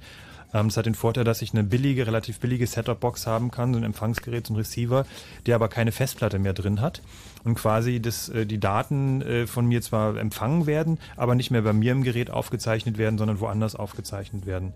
Ähm, 0.55 0.69
Das 0.69 0.77
hat 0.79 0.87
den 0.87 0.95
Vorteil, 0.95 1.25
dass 1.25 1.43
ich 1.43 1.53
eine 1.53 1.65
billige, 1.65 2.07
relativ 2.07 2.39
billige 2.41 2.67
Setup-Box 2.67 3.27
haben 3.27 3.51
kann, 3.51 3.75
so 3.75 3.81
ein 3.81 3.85
Empfangsgerät, 3.85 4.47
so 4.47 4.55
ein 4.55 4.57
Receiver, 4.57 5.05
der 5.47 5.57
aber 5.57 5.69
keine 5.69 5.93
Festplatte 5.93 6.39
mehr 6.39 6.53
drin 6.55 6.81
hat 6.81 7.03
und 7.43 7.57
quasi 7.57 8.01
das, 8.01 8.29
äh, 8.29 8.47
die 8.47 8.59
Daten 8.61 9.21
äh, 9.23 9.47
von 9.47 9.67
mir 9.67 9.83
zwar 9.83 10.17
empfangen 10.17 10.67
werden, 10.67 10.99
aber 11.17 11.35
nicht 11.35 11.51
mehr 11.51 11.63
bei 11.63 11.73
mir 11.73 11.93
im 11.93 12.05
Gerät 12.05 12.31
aufgezeichnet 12.31 12.97
werden, 12.97 13.19
sondern 13.19 13.41
woanders 13.41 13.75
aufgezeichnet 13.75 14.47
werden. 14.47 14.73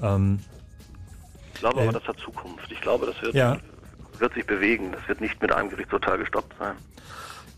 Ähm, 0.00 0.38
Ich 1.54 1.60
glaube 1.60 1.80
Äh, 1.80 1.82
aber, 1.88 1.92
das 1.98 2.06
hat 2.06 2.18
Zukunft. 2.20 2.70
Ich 2.70 2.80
glaube, 2.80 3.06
das 3.06 3.20
wird, 3.20 3.34
Ja. 3.34 3.58
wird 4.18 4.32
sich 4.34 4.46
bewegen. 4.46 4.92
Das 4.92 5.06
wird 5.08 5.20
nicht 5.20 5.42
mit 5.42 5.50
einem 5.52 5.68
Gerichtsurteil 5.70 6.18
gestoppt 6.18 6.54
sein. 6.58 6.76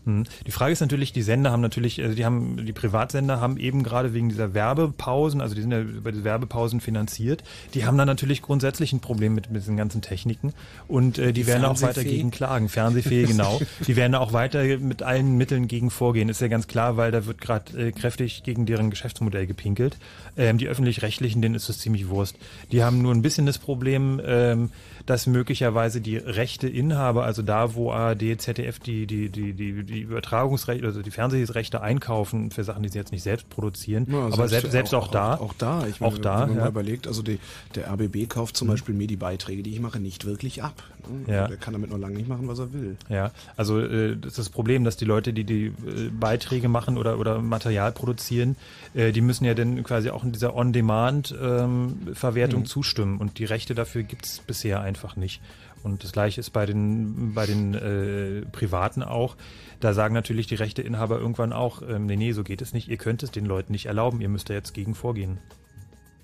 Hm. 0.05 0.23
Die 0.47 0.51
Frage 0.51 0.73
ist 0.73 0.79
natürlich, 0.79 1.13
die 1.13 1.21
Sender 1.21 1.51
haben 1.51 1.61
natürlich, 1.61 2.01
also 2.01 2.15
die 2.15 2.25
haben, 2.25 2.65
die 2.65 2.73
Privatsender 2.73 3.39
haben 3.39 3.57
eben 3.57 3.83
gerade 3.83 4.13
wegen 4.13 4.29
dieser 4.29 4.53
Werbepausen, 4.53 5.41
also 5.41 5.53
die 5.53 5.61
sind 5.61 5.71
ja 5.71 5.81
über 5.81 6.11
die 6.11 6.23
Werbepausen 6.23 6.81
finanziert, 6.81 7.43
die 7.73 7.85
haben 7.85 7.97
dann 7.97 8.07
natürlich 8.07 8.41
grundsätzlich 8.41 8.93
ein 8.93 8.99
Problem 8.99 9.35
mit, 9.35 9.51
mit 9.51 9.61
diesen 9.61 9.77
ganzen 9.77 10.01
Techniken 10.01 10.53
und 10.87 11.19
äh, 11.19 11.27
die, 11.33 11.41
Die 11.41 11.47
werden 11.47 11.65
auch 11.65 11.81
weiter 11.81 11.93
Fernsehfee? 11.93 12.15
gegen 12.15 12.31
klagen. 12.31 12.69
Fernsehfähig, 12.69 13.27
genau. 13.27 13.61
Die 13.87 13.95
werden 13.95 14.15
auch 14.15 14.33
weiter 14.33 14.63
mit 14.79 15.03
allen 15.03 15.37
Mitteln 15.37 15.67
gegen 15.67 15.91
vorgehen. 15.91 16.29
Ist 16.29 16.41
ja 16.41 16.47
ganz 16.47 16.67
klar, 16.67 16.97
weil 16.97 17.11
da 17.11 17.25
wird 17.25 17.39
gerade 17.39 17.87
äh, 17.87 17.91
kräftig 17.91 18.43
gegen 18.43 18.65
deren 18.65 18.89
Geschäftsmodell 18.89 19.47
gepinkelt. 19.47 19.97
Ähm, 20.37 20.57
die 20.57 20.67
öffentlich-rechtlichen, 20.67 21.41
denen 21.41 21.55
ist 21.55 21.69
es 21.69 21.79
ziemlich 21.79 22.09
Wurst. 22.09 22.37
Die 22.71 22.83
haben 22.83 23.01
nur 23.01 23.13
ein 23.13 23.21
bisschen 23.21 23.45
das 23.45 23.57
Problem, 23.57 24.21
ähm, 24.25 24.71
dass 25.05 25.27
möglicherweise 25.27 26.01
die 26.01 26.17
Rechteinhaber, 26.17 27.23
also 27.25 27.41
da, 27.41 27.75
wo 27.75 27.91
ARD, 27.91 28.39
ZDF 28.39 28.79
die, 28.79 29.07
die, 29.07 29.29
die, 29.29 29.53
die, 29.53 29.83
die 29.91 30.01
Übertragungsrechte, 30.01 30.85
also 30.85 31.01
die 31.01 31.11
Fernsehrechte 31.11 31.81
einkaufen 31.81 32.51
für 32.51 32.63
Sachen, 32.63 32.83
die 32.83 32.89
sie 32.89 32.97
jetzt 32.97 33.11
nicht 33.11 33.23
selbst 33.23 33.49
produzieren, 33.49 34.07
Ja, 34.09 34.25
aber 34.27 34.47
selbst, 34.47 34.71
selbst 34.71 34.93
auch, 34.95 35.09
da. 35.09 35.35
Auch, 35.35 35.53
da. 35.57 35.85
Ich 35.87 36.01
auch 36.01 36.17
da, 36.17 36.41
Wenn 36.41 36.47
man 36.49 36.57
ja. 36.57 36.63
mal 36.63 36.69
überlegt, 36.69 37.07
also 37.07 37.21
die, 37.21 37.39
der 37.75 37.91
RBB 37.91 38.27
kauft 38.29 38.55
zum 38.57 38.67
Beispiel 38.67 38.95
mir 38.95 39.07
die 39.07 39.15
Beiträge, 39.17 39.63
die 39.63 39.71
ich 39.73 39.79
mache, 39.79 39.99
nicht 39.99 40.25
wirklich 40.25 40.63
ab. 40.63 40.81
ne? 41.27 41.33
Ja. 41.33 41.47
Der 41.47 41.57
kann 41.57 41.73
damit 41.73 41.89
noch 41.91 41.97
lange 41.97 42.15
nicht 42.15 42.29
machen, 42.29 42.47
was 42.47 42.59
er 42.59 42.73
will. 42.73 42.95
Ja, 43.09 43.31
also 43.57 43.79
äh, 43.79 44.15
das 44.17 44.31
ist 44.31 44.37
das 44.39 44.49
Problem, 44.49 44.83
dass 44.83 44.97
die 44.97 45.05
Leute, 45.05 45.33
die 45.33 45.43
die 45.43 45.65
äh, 45.67 46.09
Beiträge 46.17 46.69
machen 46.69 46.97
oder, 46.97 47.19
oder 47.19 47.41
Material 47.41 47.91
produzieren, 47.91 48.55
äh, 48.93 49.11
die 49.11 49.21
müssen 49.21 49.45
ja 49.45 49.53
dann 49.53 49.83
quasi 49.83 50.09
auch 50.09 50.23
in 50.23 50.31
dieser 50.31 50.55
On-Demand-Verwertung 50.55 52.61
Mhm. 52.61 52.65
zustimmen 52.65 53.17
und 53.17 53.39
die 53.39 53.45
Rechte 53.45 53.75
dafür 53.75 54.03
gibt's 54.03 54.39
bisher 54.45 54.81
einfach 54.81 55.15
nicht. 55.15 55.41
Und 55.83 56.03
das 56.03 56.11
gleiche 56.11 56.39
ist 56.39 56.51
bei 56.51 56.65
den, 56.65 57.33
bei 57.33 57.45
den 57.45 57.73
äh, 57.73 58.41
Privaten 58.51 59.03
auch. 59.03 59.35
Da 59.79 59.93
sagen 59.93 60.13
natürlich 60.13 60.47
die 60.47 60.55
Rechteinhaber 60.55 61.19
irgendwann 61.19 61.53
auch, 61.53 61.81
ähm, 61.81 62.05
nee, 62.05 62.15
nee, 62.15 62.31
so 62.33 62.43
geht 62.43 62.61
es 62.61 62.73
nicht, 62.73 62.87
ihr 62.87 62.97
könnt 62.97 63.23
es 63.23 63.31
den 63.31 63.45
Leuten 63.45 63.71
nicht 63.71 63.87
erlauben, 63.87 64.21
ihr 64.21 64.29
müsst 64.29 64.49
da 64.49 64.53
jetzt 64.53 64.73
gegen 64.73 64.95
vorgehen. 64.95 65.39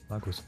Markus. 0.10 0.44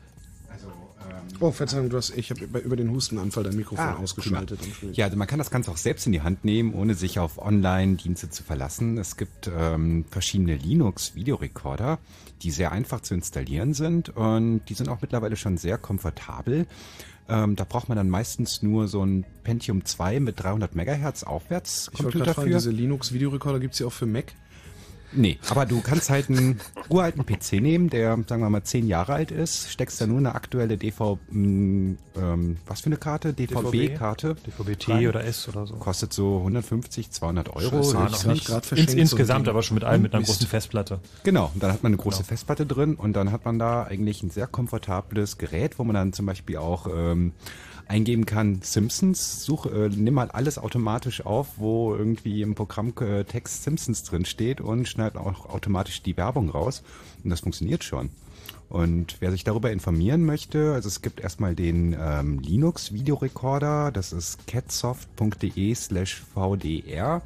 Oh, 1.40 1.52
Verzeihung, 1.52 1.90
du 1.90 1.96
hast, 1.96 2.10
ich 2.18 2.32
habe 2.32 2.44
über, 2.44 2.62
über 2.62 2.76
den 2.76 2.92
Hustenanfall 2.92 3.44
dein 3.44 3.56
Mikrofon 3.56 3.86
Ah, 3.86 3.96
ausgeschaltet. 3.96 4.60
Ja, 4.92 5.06
also 5.06 5.18
man 5.18 5.28
kann 5.28 5.40
das 5.40 5.52
Ganze 5.52 5.72
auch 5.72 5.78
selbst 5.78 6.06
in 6.06 6.12
die 6.12 6.22
Hand 6.22 6.44
nehmen, 6.44 6.74
ohne 6.74 6.96
sich 6.96 7.18
auf 7.20 7.38
Online-Dienste 7.38 8.30
zu 8.30 8.44
verlassen. 8.44 8.98
Es 8.98 9.16
gibt 9.16 9.50
ähm, 9.56 10.04
verschiedene 10.10 10.58
Linux-Videorekorder, 10.58 12.00
die 12.42 12.52
sehr 12.52 12.74
einfach 12.74 13.02
zu 13.02 13.14
installieren 13.14 13.74
sind 13.74 14.10
und 14.10 14.62
die 14.68 14.74
sind 14.74 14.90
auch 14.90 15.02
mittlerweile 15.02 15.38
schon 15.38 15.58
sehr 15.58 15.78
komfortabel. 15.78 16.66
Ähm, 17.30 17.56
da 17.56 17.64
braucht 17.64 17.90
man 17.90 17.96
dann 17.96 18.10
meistens 18.10 18.62
nur 18.64 18.88
so 18.88 19.06
ein 19.06 19.26
Pentium 19.44 19.86
2 19.86 20.20
mit 20.20 20.42
300 20.42 20.76
Megahertz 20.76 21.24
aufwärts 21.24 21.92
Ich 21.94 22.04
wollte 22.04 22.18
gerade 22.18 22.34
fragen, 22.34 22.52
diese 22.52 22.72
Linux-Videorekorder 22.72 23.60
gibt's 23.60 23.80
ja 23.80 23.88
auch 23.88 23.94
für 23.94 24.06
Mac? 24.06 24.34
Nee, 25.12 25.40
aber 25.50 25.66
du 25.66 25.82
kannst 25.82 26.10
halt 26.10 26.30
einen 26.30 26.60
uralten 26.90 27.26
PC 27.26 27.54
nehmen, 27.62 27.90
der, 27.90 28.18
sagen 28.28 28.42
wir 28.42 28.50
mal, 28.50 28.64
zehn 28.64 28.88
Jahre 28.88 29.14
alt 29.14 29.32
ist, 29.32 29.72
steckst 29.72 30.00
da 30.00 30.06
nur 30.08 30.20
eine 30.20 30.36
aktuelle 30.36 30.78
DV, 30.78 31.18
mh, 31.30 31.96
ähm, 32.16 32.58
was 32.68 32.82
für 32.82 32.88
eine 32.88 32.98
Karte? 32.98 33.34
DVB-Karte. 33.34 34.36
DVB-T 34.46 35.08
oder 35.08 35.24
S 35.26 35.48
oder 35.48 35.66
so. 35.66 35.76
Kostet 35.76 36.14
so 36.14 36.38
150, 36.38 37.10
200 37.12 37.50
Euro. 37.56 37.84
Scheiße, 37.84 37.90
ich 37.90 37.94
noch 37.94 38.10
grad- 38.24 38.28
nicht. 38.28 38.46
grad 38.48 38.58
Ins, 38.58 38.68
verschenkt, 38.68 38.92
ein 38.94 38.98
insgesamt 39.00 39.48
aber 39.48 39.64
schon 39.64 39.76
mit 39.76 39.84
allem, 39.84 40.02
mit 40.04 40.14
einer 40.14 40.24
großen 40.24 40.48
Festplatte. 40.48 41.00
Genau, 41.24 41.52
und 41.54 41.64
dann 41.64 41.72
hat 41.74 41.82
man 41.84 41.92
eine 41.94 41.98
große 42.02 42.18
Genau. 42.18 42.28
Festplatte 42.28 42.66
drin 42.66 42.96
und 42.96 43.14
dann 43.14 43.32
hat 43.32 43.46
man 43.46 43.58
da 43.58 43.84
eigentlich 43.84 44.22
ein 44.24 44.30
sehr 44.30 44.48
komfortables 44.48 45.38
Gerät, 45.38 45.80
wo 45.80 45.84
man 45.84 45.96
dann 45.96 46.14
zum 46.14 46.26
Beispiel 46.26 46.58
auch 46.58 46.88
ähm, 46.94 47.34
eingeben 47.90 48.26
kann, 48.26 48.62
Simpsons, 48.62 49.44
such, 49.44 49.66
äh, 49.66 49.90
nimm 49.90 50.14
mal 50.14 50.30
alles 50.30 50.60
automatisch 50.60 51.26
auf, 51.26 51.48
wo 51.58 51.96
irgendwie 51.96 52.44
im 52.44 52.54
Programm 52.54 52.94
äh, 53.02 53.24
Text 53.24 53.64
Simpsons 53.64 54.04
drin 54.04 54.26
steht 54.26 54.62
und 54.62 54.88
schneid 54.88 55.18
auch 55.18 55.50
automatisch 55.50 56.04
die 56.04 56.16
Werbung 56.16 56.50
raus. 56.50 56.84
Und 57.24 57.32
das 57.32 57.42
funktioniert 57.42 57.84
schon. 57.84 58.12
Und 58.70 59.18
wer 59.20 59.32
sich 59.32 59.44
darüber 59.44 59.72
informieren 59.72 60.24
möchte, 60.24 60.74
also 60.74 60.88
es 60.88 61.02
gibt 61.02 61.20
erstmal 61.20 61.56
den 61.56 61.98
ähm, 62.00 62.40
Linux 62.40 62.94
Videorekorder, 62.94 63.92
das 63.92 64.14
ist 64.14 64.46
catsoft.de 64.46 65.74
slash 65.74 66.22
vdr. 66.36 67.24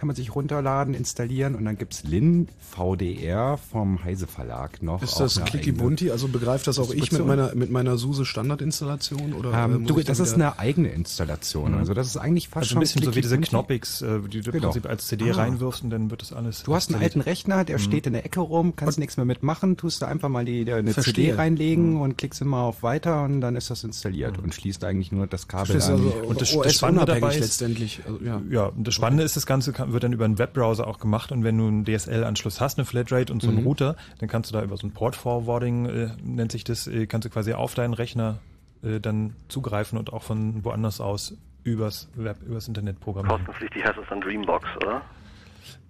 Kann 0.00 0.06
man 0.06 0.16
sich 0.16 0.34
runterladen, 0.34 0.94
installieren 0.94 1.54
und 1.54 1.66
dann 1.66 1.76
gibt's 1.76 2.04
Lin 2.04 2.48
VDR 2.70 3.58
vom 3.58 4.02
Heise 4.02 4.26
Verlag 4.26 4.82
noch. 4.82 5.02
Ist 5.02 5.20
das 5.20 5.44
Clicky 5.44 5.72
Bunti? 5.72 6.10
Also 6.10 6.26
begreift 6.28 6.66
das 6.66 6.78
auch 6.78 6.90
ich 6.92 7.12
mit 7.12 7.26
meiner, 7.26 7.54
mit 7.54 7.70
meiner 7.70 7.98
SUSE 7.98 8.24
Standardinstallation? 8.24 9.34
Oder, 9.34 9.52
äh, 9.52 9.64
Ähm, 9.64 9.82
muss 9.82 9.88
du, 9.88 9.96
da 9.96 10.02
das 10.04 10.20
ist 10.20 10.34
eine 10.34 10.58
eigene 10.58 10.88
Installation. 10.88 11.74
Also 11.74 11.92
das 11.94 12.06
ist 12.06 12.16
eigentlich 12.16 12.48
fast 12.48 12.56
Also 12.62 12.68
schon 12.70 12.78
ein 12.78 12.80
bisschen 12.80 13.02
so 13.04 13.14
wie 13.14 13.20
diese. 13.20 13.36
Knoppix, 13.38 14.00
äh, 14.02 14.20
die 14.20 14.40
du 14.40 14.50
im 14.50 14.52
Genau. 14.52 14.68
Prinzip 14.68 14.86
als 14.88 15.06
CD 15.06 15.30
Ah. 15.30 15.34
reinwirfst 15.36 15.82
und 15.84 15.90
dann 15.90 16.10
wird 16.10 16.22
das 16.22 16.32
alles. 16.32 16.62
Du 16.62 16.74
hast 16.74 16.92
einen 16.92 17.02
alten 17.02 17.20
Rechner, 17.20 17.64
der 17.64 17.76
Mhm. 17.78 17.82
steht 17.82 18.06
in 18.06 18.14
der 18.14 18.24
Ecke 18.24 18.40
rum, 18.40 18.74
kannst 18.76 18.98
nichts 18.98 19.16
mehr 19.18 19.26
mitmachen, 19.26 19.76
tust 19.76 20.00
du 20.02 20.06
einfach 20.06 20.28
mal 20.30 20.44
die, 20.46 20.64
die 20.64 20.72
eine 20.72 20.92
Verstehe. 20.94 21.14
CD 21.14 21.32
reinlegen 21.34 21.96
und 22.00 22.16
klickst 22.16 22.40
immer 22.40 22.58
auf 22.62 22.82
Weiter 22.82 23.22
und 23.24 23.40
dann 23.42 23.54
ist 23.56 23.68
das 23.70 23.84
installiert 23.84 24.38
und 24.38 24.54
schließt 24.54 24.82
eigentlich 24.84 25.12
nur 25.12 25.26
das 25.26 25.46
Kabel 25.48 25.66
Verstehst 25.78 25.90
an. 25.90 26.06
also 26.06 26.26
Und 26.26 26.40
das, 26.40 26.56
das 26.56 26.74
Spannende 26.74 27.04
dabei 27.04 27.34
ist, 27.34 27.40
letztendlich. 27.40 28.00
Also, 28.06 28.18
ja. 28.24 28.40
ja, 28.50 28.66
und 28.66 28.86
das 28.86 28.94
Spannende 28.94 29.24
ist, 29.24 29.36
das 29.36 29.44
Ganze 29.46 29.72
kann, 29.72 29.89
wird 29.92 30.04
dann 30.04 30.12
über 30.12 30.24
einen 30.24 30.38
Webbrowser 30.38 30.86
auch 30.86 30.98
gemacht 30.98 31.32
und 31.32 31.44
wenn 31.44 31.56
du 31.58 31.66
einen 31.68 31.84
DSL-Anschluss 31.84 32.60
hast, 32.60 32.78
eine 32.78 32.84
Flatrate 32.84 33.32
und 33.32 33.42
so 33.42 33.48
einen 33.48 33.58
Mhm. 33.60 33.66
Router, 33.66 33.96
dann 34.18 34.28
kannst 34.28 34.50
du 34.50 34.54
da 34.54 34.62
über 34.62 34.76
so 34.76 34.86
ein 34.86 34.92
Port-Forwarding, 34.92 35.86
äh, 35.86 36.08
nennt 36.22 36.52
sich 36.52 36.64
das, 36.64 36.86
äh, 36.86 37.06
kannst 37.06 37.26
du 37.26 37.30
quasi 37.30 37.52
auf 37.52 37.74
deinen 37.74 37.94
Rechner 37.94 38.38
äh, 38.82 38.98
dann 39.00 39.34
zugreifen 39.48 39.98
und 39.98 40.12
auch 40.12 40.22
von 40.22 40.64
woanders 40.64 41.00
aus 41.02 41.34
übers 41.64 42.08
Web, 42.14 42.38
übers 42.46 42.66
Internet 42.66 42.98
programmieren. 43.00 43.36
Kostenpflichtig 43.44 43.84
heißt 43.84 43.98
es 44.02 44.08
dann 44.08 44.20
Dreambox, 44.22 44.66
oder? 44.78 45.02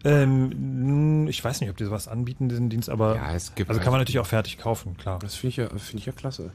Ähm, 0.02 1.27
ich 1.28 1.44
weiß 1.44 1.60
nicht, 1.60 1.70
ob 1.70 1.77
die 1.77 1.85
sowas 1.85 2.09
anbieten, 2.09 2.48
diesen 2.48 2.70
Dienst, 2.70 2.89
aber 2.90 3.14
Ja, 3.16 3.32
es 3.35 3.55
gibt 3.55 3.68
also 3.70 3.81
kann 3.81 3.90
man 3.90 3.98
halt- 3.98 4.09
natürlich 4.09 4.18
auch 4.20 4.27
fertig 4.27 4.59
kaufen, 4.59 4.97
klar. 4.97 5.18
Das 5.20 5.35
finde 5.36 5.48
ich, 5.51 5.56
ja, 5.59 5.68
finde 5.68 5.98
ich 5.98 6.06
ja 6.06 6.12
klasse. 6.12 6.52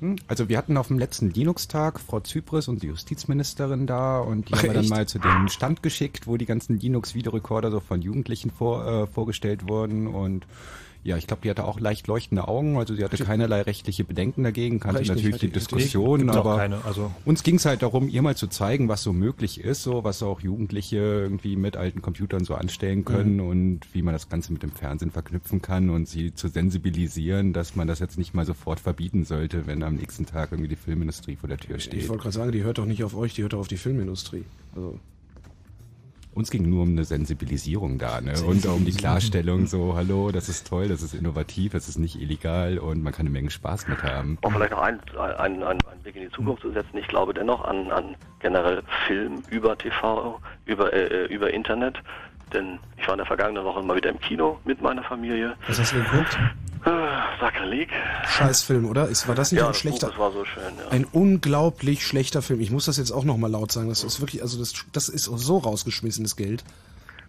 Hm, 0.00 0.16
Also 0.26 0.48
wir 0.48 0.58
hatten 0.58 0.76
auf 0.76 0.88
dem 0.88 0.98
letzten 0.98 1.30
Linux-Tag 1.30 2.00
Frau 2.00 2.20
Zypris 2.20 2.68
und 2.68 2.82
die 2.82 2.88
Justizministerin 2.88 3.86
da 3.86 4.18
und 4.18 4.48
die 4.48 4.54
haben 4.54 4.62
wir 4.62 4.74
dann 4.74 4.88
mal 4.88 5.06
zu 5.06 5.18
dem 5.18 5.48
Stand 5.48 5.82
geschickt, 5.82 6.26
wo 6.26 6.36
die 6.36 6.46
ganzen 6.46 6.78
Linux-Videorekorder 6.78 7.70
so 7.70 7.80
von 7.80 8.02
Jugendlichen 8.02 8.50
vor, 8.50 8.86
äh, 8.86 9.06
vorgestellt 9.06 9.68
wurden 9.68 10.06
und 10.06 10.46
ja, 11.04 11.16
ich 11.18 11.26
glaube, 11.26 11.42
die 11.44 11.50
hatte 11.50 11.64
auch 11.64 11.78
leicht 11.78 12.06
leuchtende 12.06 12.48
Augen, 12.48 12.76
also 12.78 12.94
sie 12.94 13.04
hatte 13.04 13.22
keinerlei 13.22 13.60
rechtliche 13.62 14.04
Bedenken 14.04 14.42
dagegen, 14.42 14.80
kannte 14.80 15.00
Recht 15.00 15.10
nicht, 15.10 15.16
natürlich 15.22 15.40
die 15.40 15.46
ich- 15.46 15.52
Diskussion, 15.52 16.30
aber 16.30 16.56
keine, 16.56 16.84
also 16.84 17.10
uns 17.24 17.42
ging 17.42 17.56
es 17.56 17.66
halt 17.66 17.82
darum, 17.82 18.08
ihr 18.08 18.22
mal 18.22 18.36
zu 18.36 18.46
zeigen, 18.46 18.88
was 18.88 19.02
so 19.02 19.12
möglich 19.12 19.60
ist, 19.60 19.82
so 19.82 20.02
was 20.02 20.22
auch 20.22 20.40
Jugendliche 20.40 20.96
irgendwie 20.96 21.56
mit 21.56 21.76
alten 21.76 22.00
Computern 22.02 22.44
so 22.44 22.54
anstellen 22.54 23.04
können 23.04 23.40
und 23.40 23.80
wie 23.92 24.02
man 24.02 24.14
das 24.14 24.28
Ganze 24.28 24.52
mit 24.52 24.62
dem 24.62 24.72
Fernsehen 24.72 25.10
verknüpfen 25.10 25.60
kann 25.62 25.90
und 25.90 26.08
sie 26.08 26.34
zu 26.34 26.48
sensibilisieren, 26.48 27.52
dass 27.52 27.76
man 27.76 27.86
das 27.86 27.98
jetzt 27.98 28.18
nicht 28.18 28.34
mal 28.34 28.46
sofort 28.46 28.80
verbieten 28.80 29.24
sollte, 29.24 29.66
wenn 29.66 29.82
am 29.82 29.96
nächsten 29.96 30.26
Tag 30.26 30.52
irgendwie 30.52 30.68
die 30.68 30.76
Filmindustrie 30.76 31.36
vor 31.36 31.48
der 31.48 31.58
Tür 31.58 31.76
Ich 31.76 31.84
steht. 31.84 32.08
wollte 32.08 32.22
gerade 32.22 32.34
sagen, 32.34 32.52
die 32.52 32.62
hört 32.62 32.78
doch 32.78 32.86
nicht 32.86 33.04
auf 33.04 33.14
euch, 33.14 33.34
die 33.34 33.42
hört 33.42 33.52
doch 33.52 33.60
auf 33.60 33.68
die 33.68 33.76
Filmindustrie. 33.76 34.44
Also, 34.74 34.98
Uns 36.34 36.50
ging 36.50 36.68
nur 36.68 36.82
um 36.82 36.90
eine 36.90 37.04
Sensibilisierung 37.04 37.98
da, 37.98 38.20
ne? 38.20 38.34
Und 38.44 38.66
um 38.66 38.84
die 38.84 38.92
Klarstellung 38.92 39.66
so, 39.66 39.94
hallo, 39.94 40.32
das 40.32 40.48
ist 40.48 40.66
toll, 40.66 40.88
das 40.88 41.00
ist 41.00 41.14
innovativ, 41.14 41.72
das 41.72 41.88
ist 41.88 41.96
nicht 41.96 42.20
illegal 42.20 42.78
und 42.78 43.04
man 43.04 43.12
kann 43.12 43.26
eine 43.26 43.30
Menge 43.30 43.50
Spaß 43.50 43.86
mit 43.86 44.02
haben. 44.02 44.36
Um 44.42 44.52
vielleicht 44.52 44.72
noch 44.72 44.82
einen, 44.82 45.00
einen, 45.16 45.62
einen, 45.62 45.62
einen 45.62 46.02
Blick 46.02 46.16
in 46.16 46.22
die 46.22 46.30
Zukunft 46.30 46.62
zu 46.62 46.72
setzen. 46.72 46.98
Ich 46.98 47.06
glaube 47.06 47.34
dennoch 47.34 47.64
an, 47.64 47.92
an 47.92 48.16
generell 48.40 48.82
Film 49.06 49.44
über 49.50 49.78
TV, 49.78 50.40
über, 50.66 50.92
äh, 50.92 51.26
über 51.26 51.54
Internet. 51.54 52.02
Denn 52.52 52.80
ich 52.96 53.06
war 53.06 53.14
in 53.14 53.18
der 53.18 53.26
vergangenen 53.26 53.64
Woche 53.64 53.82
mal 53.82 53.96
wieder 53.96 54.10
im 54.10 54.18
Kino 54.20 54.58
mit 54.64 54.82
meiner 54.82 55.04
Familie. 55.04 55.54
was 55.68 55.78
hast 55.78 55.92
du 55.92 56.02
geguckt? 56.02 56.36
Sakrileg. 57.40 57.88
Scheißfilm, 58.26 58.86
oder? 58.86 59.08
Ist, 59.08 59.26
war 59.28 59.34
das 59.34 59.52
nicht 59.52 59.60
Ja, 59.60 59.66
ein 59.66 59.72
das 59.72 59.78
schlechter? 59.78 60.06
Buch, 60.08 60.12
das 60.12 60.20
war 60.20 60.32
so 60.32 60.44
schön, 60.44 60.62
ja. 60.78 60.88
Ein 60.90 61.04
unglaublich 61.10 62.06
schlechter 62.06 62.42
Film. 62.42 62.60
Ich 62.60 62.70
muss 62.70 62.86
das 62.86 62.96
jetzt 62.98 63.10
auch 63.10 63.24
nochmal 63.24 63.50
laut 63.50 63.72
sagen. 63.72 63.88
Das 63.88 64.04
ist 64.04 64.20
wirklich, 64.20 64.42
also 64.42 64.58
das, 64.58 64.72
das 64.92 65.08
ist 65.08 65.24
so 65.24 65.58
rausgeschmissenes 65.58 66.36
Geld. 66.36 66.62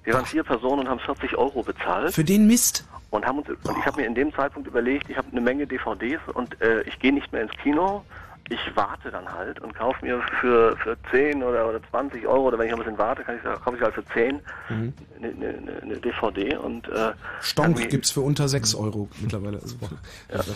Wir 0.04 0.14
waren 0.14 0.26
vier 0.26 0.44
Personen 0.44 0.82
und 0.82 0.90
haben 0.90 1.00
40 1.00 1.36
Euro 1.38 1.64
bezahlt. 1.64 2.14
Für 2.14 2.24
den 2.24 2.48
Mist? 2.48 2.86
Und 3.10 3.26
haben 3.26 3.40
uns 3.40 3.48
und 3.50 3.78
ich 3.80 3.86
habe 3.86 4.02
mir 4.02 4.08
in 4.08 4.16
dem 4.16 4.34
Zeitpunkt 4.34 4.68
überlegt, 4.68 5.10
ich 5.10 5.18
habe 5.18 5.28
eine 5.32 5.40
Menge 5.42 5.66
DVDs 5.66 6.20
und 6.34 6.60
äh, 6.62 6.82
ich 6.82 7.00
gehe 7.00 7.14
nicht 7.14 7.32
mehr 7.32 7.44
ins 7.44 7.54
Kino. 7.64 8.04
Ich 8.50 8.60
warte 8.76 9.10
dann 9.10 9.32
halt 9.34 9.60
und 9.60 9.74
kaufe 9.74 10.06
mir 10.06 10.22
für, 10.40 10.78
für 10.78 10.96
10 11.10 11.42
oder, 11.42 11.68
oder 11.68 11.82
20 11.90 12.28
Euro 12.28 12.44
oder 12.50 12.60
wenn 12.60 12.68
ich 12.68 12.72
noch 12.72 12.78
ein 12.80 12.84
bisschen 12.86 12.98
warte, 13.00 13.24
kann 13.24 13.38
ich, 13.38 13.44
kaufe 13.44 13.76
ich 13.76 13.82
halt 13.82 13.96
für 13.96 14.06
10 14.08 14.40
Mhm. 14.70 14.94
eine, 15.18 15.28
eine, 15.30 15.48
eine- 15.58 15.82
eine 15.82 15.96
DVD 15.98 16.56
und 16.58 16.88
äh, 16.90 17.14
Stonk 17.42 17.78
mir- 17.78 17.88
gibt's 17.88 18.12
für 18.12 18.22
unter 18.22 18.48
6 18.48 18.76
Euro 18.76 19.10
mittlerweile. 19.20 19.60
Also, 20.32 20.54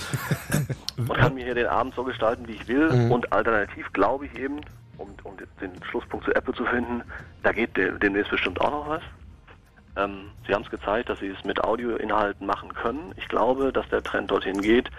und 0.98 1.14
kann 1.14 1.34
mir 1.34 1.46
hier 1.46 1.56
den 1.56 1.68
Abend 1.68 1.96
so 1.96 2.04
gestalten, 2.04 2.48
wie 2.48 2.54
ich 2.54 2.68
will. 2.68 2.92
Mhm. 2.92 3.12
Und 3.12 3.32
alternativ 3.34 3.92
glaube 3.94 4.26
ich 4.28 4.36
eben, 4.38 4.62
um, 4.98 5.16
um 5.24 5.38
den 5.62 5.72
Schlusspunkt 5.90 6.26
zu 6.26 6.34
Apple 6.36 6.54
zu 6.54 6.66
finden, 6.66 7.04
da 7.44 7.52
geht 7.52 7.76
de- 7.78 7.98
demnächst 8.00 8.30
bestimmt 8.32 8.60
auch 8.62 8.72
noch 8.72 8.88
was. 8.90 9.02
Ähm, 9.96 10.26
sie 10.46 10.54
haben 10.54 10.64
es 10.64 10.70
gezeigt, 10.70 11.10
dass 11.10 11.20
sie 11.20 11.28
es 11.30 11.44
mit 11.44 11.64
Audioinhalten 11.64 12.46
machen 12.46 12.74
können. 12.74 13.12
Ich 13.16 13.28
glaube, 13.28 13.72
dass 13.74 13.88
der 13.90 14.04
Trend 14.04 14.30
dorthin 14.32 14.62
geht, 14.62 14.90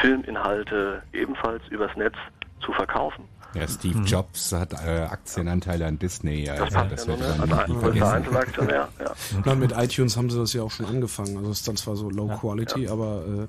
Filminhalte 0.00 1.02
ebenfalls 1.12 1.62
übers 1.70 1.94
Netz 1.96 2.14
zu 2.60 2.72
verkaufen. 2.72 3.24
Ja, 3.54 3.66
Steve 3.66 4.00
Jobs 4.00 4.52
hat 4.52 4.74
äh, 4.74 5.00
Aktienanteile 5.10 5.86
an 5.86 5.98
Disney, 5.98 6.48
also 6.50 6.64
passt 6.64 6.92
das 6.92 7.06
ja 7.06 7.12
wird 7.12 7.20
nur, 7.20 7.28
ne? 7.28 7.34
man 7.46 7.58
Also 7.58 7.72
nie 7.72 7.78
vergessen. 7.80 8.68
Ja. 8.70 8.88
Na, 9.44 9.54
mit 9.54 9.72
iTunes 9.72 10.16
haben 10.18 10.28
sie 10.28 10.38
das 10.38 10.52
ja 10.52 10.62
auch 10.62 10.70
schon 10.70 10.84
angefangen. 10.86 11.36
Also 11.38 11.50
es 11.50 11.60
ist 11.60 11.68
dann 11.68 11.76
zwar 11.76 11.96
so 11.96 12.10
Low 12.10 12.28
Quality, 12.28 12.88
aber 12.88 13.22
äh, 13.26 13.46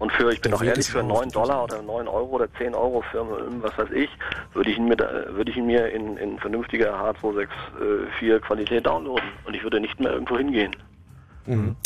Und 0.00 0.10
für, 0.12 0.32
ich 0.32 0.40
bin 0.40 0.52
auch 0.52 0.60
Weg 0.62 0.70
ehrlich, 0.70 0.88
für 0.90 1.00
raus, 1.00 1.20
9 1.20 1.30
Dollar 1.30 1.62
oder 1.62 1.80
9 1.80 2.08
Euro 2.08 2.26
oder 2.36 2.52
10 2.54 2.74
Euro 2.74 3.02
für 3.12 3.24
was 3.62 3.78
weiß 3.78 3.90
ich, 3.94 4.10
würde 4.52 4.70
ich 4.70 4.78
ihn 4.78 4.86
mir, 4.88 4.96
da- 4.96 5.26
würde 5.28 5.50
ich 5.52 5.56
ihn 5.56 5.66
mir 5.66 5.90
in, 5.92 6.16
in 6.16 6.36
vernünftiger 6.40 6.92
H264 7.00 8.40
Qualität 8.40 8.86
downloaden. 8.86 9.28
Und 9.44 9.54
ich 9.54 9.62
würde 9.62 9.78
nicht 9.80 10.00
mehr 10.00 10.10
irgendwo 10.12 10.36
hingehen. 10.38 10.74
Mhm. 11.46 11.76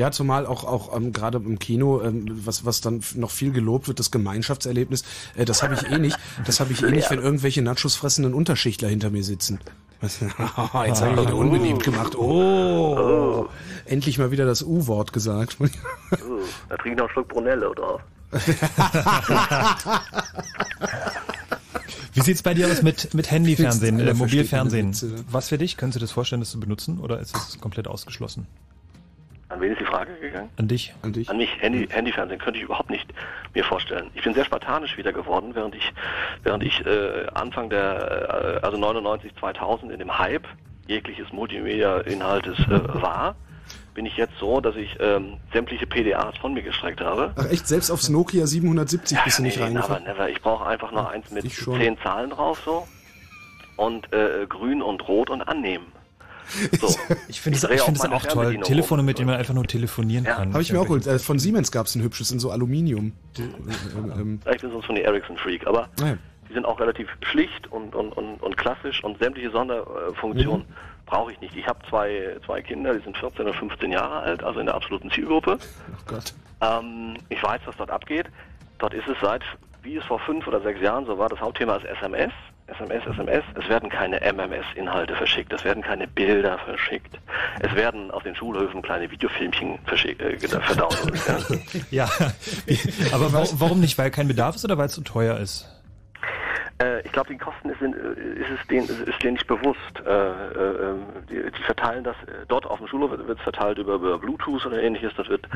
Ja, 0.00 0.10
zumal 0.10 0.46
auch 0.46 0.64
auch 0.64 0.96
ähm, 0.96 1.12
gerade 1.12 1.36
im 1.36 1.58
Kino, 1.58 2.00
ähm, 2.00 2.24
was 2.46 2.64
was 2.64 2.80
dann 2.80 3.02
noch 3.16 3.30
viel 3.30 3.52
gelobt 3.52 3.86
wird, 3.86 3.98
das 3.98 4.10
Gemeinschaftserlebnis, 4.10 5.04
äh, 5.36 5.44
das 5.44 5.62
habe 5.62 5.74
ich 5.74 5.82
eh 5.92 5.98
nicht. 5.98 6.16
Das 6.46 6.58
habe 6.58 6.72
ich 6.72 6.82
eh 6.82 6.90
nicht, 6.90 7.10
wenn 7.10 7.18
irgendwelche 7.18 7.60
Nachos 7.60 7.96
fressenden 7.96 8.32
Unterschichtler 8.32 8.88
hinter 8.88 9.10
mir 9.10 9.22
sitzen. 9.22 9.60
Jetzt 10.00 10.22
habe 10.22 10.88
ich 10.88 11.20
wieder 11.20 11.36
unbeliebt 11.36 11.82
gemacht. 11.84 12.16
Oh, 12.16 13.46
endlich 13.84 14.16
mal 14.16 14.30
wieder 14.30 14.46
das 14.46 14.62
U-Wort 14.62 15.12
gesagt. 15.12 15.58
Uh, 15.60 15.66
da 16.70 16.78
trinke 16.78 16.92
ich 16.92 16.96
noch 16.96 17.04
einen 17.04 17.12
Schluck 17.12 17.28
Brunello 17.28 17.74
drauf. 17.74 18.00
Wie 22.14 22.20
sieht's 22.22 22.42
bei 22.42 22.54
dir 22.54 22.68
aus 22.68 22.80
mit, 22.80 23.12
mit 23.12 23.30
Handyfernsehen, 23.30 24.00
äh, 24.00 24.14
Mobilfernsehen? 24.14 24.92
ne? 24.92 25.24
Was 25.30 25.50
für 25.50 25.58
dich? 25.58 25.76
Könntest 25.76 25.96
du 25.96 26.00
das 26.00 26.12
vorstellen, 26.12 26.40
das 26.40 26.52
zu 26.52 26.58
benutzen 26.58 27.00
oder 27.00 27.20
ist 27.20 27.36
es 27.36 27.60
komplett 27.60 27.86
ausgeschlossen? 27.86 28.46
An 29.50 29.60
wen 29.60 29.72
ist 29.72 29.80
die 29.80 29.84
Frage 29.84 30.12
gegangen? 30.20 30.48
An 30.56 30.68
dich? 30.68 30.94
An 31.02 31.12
dich? 31.12 31.28
An 31.28 31.36
mich, 31.36 31.50
Handy, 31.60 31.88
Handyfernsehen 31.90 32.38
könnte 32.38 32.58
ich 32.58 32.64
überhaupt 32.64 32.88
nicht 32.88 33.12
mir 33.52 33.64
vorstellen. 33.64 34.08
Ich 34.14 34.22
bin 34.22 34.32
sehr 34.32 34.44
spartanisch 34.44 34.96
wieder 34.96 35.12
geworden, 35.12 35.50
während 35.54 35.74
ich, 35.74 35.92
während 36.44 36.62
ich 36.62 36.86
äh, 36.86 37.26
Anfang 37.34 37.68
der, 37.68 38.60
äh, 38.62 38.64
also 38.64 38.78
99, 38.78 39.34
2000 39.40 39.90
in 39.90 39.98
dem 39.98 40.18
Hype 40.18 40.46
jegliches 40.86 41.32
Multimedia-Inhaltes 41.32 42.58
äh, 42.60 43.02
war, 43.02 43.34
bin 43.94 44.06
ich 44.06 44.16
jetzt 44.16 44.34
so, 44.38 44.60
dass 44.60 44.76
ich 44.76 44.96
ähm, 45.00 45.38
sämtliche 45.52 45.86
PDAs 45.86 46.36
von 46.38 46.54
mir 46.54 46.62
gestreckt 46.62 47.00
habe. 47.00 47.32
Ach 47.36 47.50
echt, 47.50 47.66
selbst 47.66 47.90
aufs 47.90 48.08
Nokia 48.08 48.46
770 48.46 49.18
bist 49.24 49.40
du 49.40 49.42
nicht 49.42 49.56
nee, 49.56 49.64
never, 49.64 49.74
reingefahren? 49.74 50.04
never. 50.04 50.28
Ich 50.28 50.40
brauche 50.40 50.64
einfach 50.64 50.92
noch 50.92 51.10
eins 51.10 51.28
mit 51.32 51.50
zehn 51.50 51.98
Zahlen 51.98 52.30
drauf 52.30 52.62
so 52.64 52.86
und 53.76 54.12
äh, 54.12 54.46
grün 54.48 54.80
und 54.80 55.08
rot 55.08 55.28
und 55.28 55.42
annehmen. 55.42 55.86
So. 56.80 56.88
Ich 57.28 57.40
finde 57.40 57.58
es 57.58 57.64
ich 57.64 57.80
finde 57.82 58.00
auch 58.00 58.22
es 58.24 58.26
auch 58.26 58.32
toll. 58.32 58.58
Telefone, 58.62 59.02
mit 59.02 59.18
denen 59.18 59.28
man 59.30 59.36
einfach 59.38 59.54
nur 59.54 59.64
telefonieren 59.66 60.24
kann. 60.24 60.52
Habe 60.52 60.62
ich 60.62 60.72
mir 60.72 60.80
auch 60.80 60.84
geholt. 60.84 61.06
Äh, 61.06 61.18
von 61.18 61.38
Siemens 61.38 61.70
gab's 61.72 61.94
ein 61.94 62.02
hübsches 62.02 62.30
in 62.32 62.38
so 62.40 62.50
Aluminium. 62.50 63.12
Ähm, 63.38 64.40
Ich 64.52 64.60
bin 64.60 64.70
sonst 64.70 64.86
von 64.86 64.94
der 64.94 65.04
Ericsson 65.04 65.36
Freak, 65.36 65.66
aber 65.66 65.88
Naja. 66.00 66.16
die 66.48 66.54
sind 66.54 66.64
auch 66.66 66.80
relativ 66.80 67.08
schlicht 67.22 67.66
und, 67.70 67.94
und, 67.94 68.12
und, 68.12 68.42
und 68.42 68.56
klassisch 68.56 69.02
und 69.04 69.18
sämtliche 69.18 69.50
Sonderfunktionen 69.50 70.60
Mhm. 70.62 71.06
brauche 71.06 71.32
ich 71.32 71.40
nicht. 71.40 71.56
Ich 71.56 71.66
habe 71.66 71.78
zwei, 71.88 72.36
zwei 72.46 72.60
Kinder, 72.62 72.94
die 72.94 73.02
sind 73.04 73.16
14 73.16 73.46
und 73.46 73.54
15 73.56 73.92
Jahre 73.92 74.20
alt, 74.20 74.42
also 74.42 74.60
in 74.60 74.66
der 74.66 74.74
absoluten 74.74 75.10
Zielgruppe. 75.10 75.58
Ach 75.96 76.06
Gott. 76.06 76.34
Ähm, 76.60 77.16
ich 77.28 77.42
weiß, 77.42 77.60
was 77.66 77.76
dort 77.76 77.90
abgeht. 77.90 78.26
Dort 78.78 78.94
ist 78.94 79.06
es 79.08 79.16
seit, 79.20 79.42
wie 79.82 79.96
es 79.96 80.04
vor 80.04 80.18
fünf 80.20 80.46
oder 80.46 80.60
sechs 80.60 80.80
Jahren 80.80 81.06
so 81.06 81.16
war, 81.18 81.28
das 81.28 81.40
Hauptthema 81.40 81.76
ist 81.76 81.84
SMS. 81.86 82.32
SMS, 82.70 83.06
SMS. 83.06 83.44
Es 83.54 83.68
werden 83.68 83.88
keine 83.88 84.20
MMS-Inhalte 84.20 85.14
verschickt. 85.14 85.52
Es 85.52 85.64
werden 85.64 85.82
keine 85.82 86.06
Bilder 86.06 86.58
verschickt. 86.58 87.18
Es 87.60 87.74
werden 87.74 88.10
auf 88.10 88.22
den 88.22 88.34
Schulhöfen 88.34 88.82
kleine 88.82 89.10
Videofilmchen 89.10 89.78
verschickt, 89.86 90.22
äh, 90.22 90.38
verdownloadet. 90.48 91.60
ja. 91.90 92.08
Aber 93.12 93.32
wa 93.32 93.44
warum 93.54 93.80
nicht? 93.80 93.98
Weil 93.98 94.10
kein 94.10 94.28
Bedarf 94.28 94.56
ist 94.56 94.64
oder 94.64 94.78
weil 94.78 94.86
es 94.86 94.92
zu 94.92 95.02
teuer 95.02 95.38
ist? 95.38 95.68
Äh, 96.80 97.02
ich 97.02 97.12
glaube, 97.12 97.30
die 97.32 97.38
Kosten 97.38 97.70
sind, 97.78 97.94
äh, 97.94 98.40
ist 98.40 98.50
es 98.58 98.66
denen, 98.68 98.88
ist, 98.88 99.00
ist 99.00 99.22
denen 99.22 99.34
nicht 99.34 99.46
bewusst. 99.46 99.78
Äh, 100.06 100.10
äh, 100.10 100.94
die, 101.30 101.62
verteilen 101.64 102.04
das 102.04 102.16
dort 102.48 102.66
auf 102.66 102.78
dem 102.78 102.88
Schulhof 102.88 103.10
wird 103.10 103.38
es 103.38 103.42
verteilt 103.42 103.78
über, 103.78 103.94
über 103.94 104.18
Bluetooth 104.18 104.64
oder 104.66 104.82
ähnliches. 104.82 105.12
Das 105.16 105.28
wird 105.28 105.46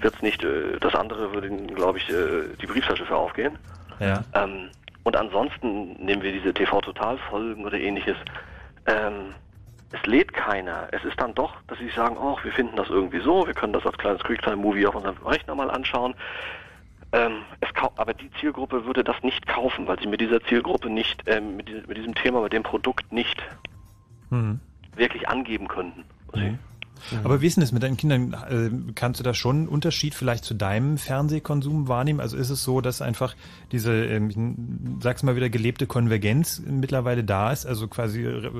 wird's 0.00 0.22
nicht. 0.22 0.46
Das 0.80 0.94
andere 0.94 1.32
würde 1.32 1.48
ihnen, 1.48 1.74
glaube 1.74 1.98
ich, 1.98 2.06
die 2.06 2.66
Brieftasche 2.66 3.04
für 3.04 3.16
aufgehen. 3.16 3.58
Ja. 4.00 4.24
Ähm, 4.34 4.70
und 5.04 5.16
ansonsten 5.16 5.92
nehmen 6.04 6.22
wir 6.22 6.32
diese 6.32 6.54
TV-Total-Folgen 6.54 7.64
oder 7.64 7.78
ähnliches. 7.78 8.16
Ähm, 8.86 9.34
es 9.92 10.04
lädt 10.06 10.32
keiner. 10.32 10.88
Es 10.92 11.04
ist 11.04 11.20
dann 11.20 11.34
doch, 11.34 11.54
dass 11.66 11.78
sie 11.78 11.90
sagen, 11.90 12.16
oh, 12.16 12.38
wir 12.42 12.52
finden 12.52 12.76
das 12.76 12.88
irgendwie 12.88 13.20
so, 13.20 13.46
wir 13.46 13.54
können 13.54 13.72
das 13.72 13.84
als 13.84 13.98
kleines 13.98 14.22
Quicktime-Movie 14.22 14.86
auf 14.86 14.94
unserem 14.94 15.16
Rechner 15.26 15.54
mal 15.54 15.70
anschauen. 15.70 16.14
Ähm, 17.12 17.42
aber 17.96 18.14
die 18.14 18.30
Zielgruppe 18.40 18.86
würde 18.86 19.04
das 19.04 19.22
nicht 19.22 19.46
kaufen, 19.46 19.86
weil 19.86 19.98
sie 19.98 20.06
mit 20.06 20.20
dieser 20.22 20.42
Zielgruppe 20.44 20.88
nicht, 20.88 21.22
ähm, 21.26 21.56
mit, 21.56 21.68
diesem, 21.68 22.14
Thema, 22.14 22.40
mit 22.40 22.54
dem 22.54 22.62
Produkt 22.62 23.12
nicht 23.12 23.42
Mhm. 24.30 24.60
wirklich 24.96 25.28
angeben 25.28 25.68
könnten. 25.68 26.04
Aber 27.24 27.40
wie 27.40 27.46
ist 27.46 27.56
denn 27.56 27.62
das 27.62 27.72
mit 27.72 27.82
deinen 27.82 27.96
Kindern? 27.96 28.32
Äh, 28.32 28.92
Kannst 28.94 29.20
du 29.20 29.24
da 29.24 29.34
schon 29.34 29.56
einen 29.56 29.68
Unterschied 29.68 30.14
vielleicht 30.14 30.44
zu 30.44 30.54
deinem 30.54 30.98
Fernsehkonsum 30.98 31.88
wahrnehmen? 31.88 32.20
Also 32.20 32.36
ist 32.36 32.50
es 32.50 32.62
so, 32.62 32.80
dass 32.80 33.02
einfach 33.02 33.34
diese, 33.70 33.92
ähm, 33.92 34.30
ich 34.30 35.02
sag's 35.02 35.22
mal 35.22 35.36
wieder, 35.36 35.50
gelebte 35.50 35.86
Konvergenz 35.86 36.62
mittlerweile 36.64 37.24
da 37.24 37.52
ist? 37.52 37.66
Also 37.66 37.88
quasi 37.88 38.24
äh, 38.24 38.50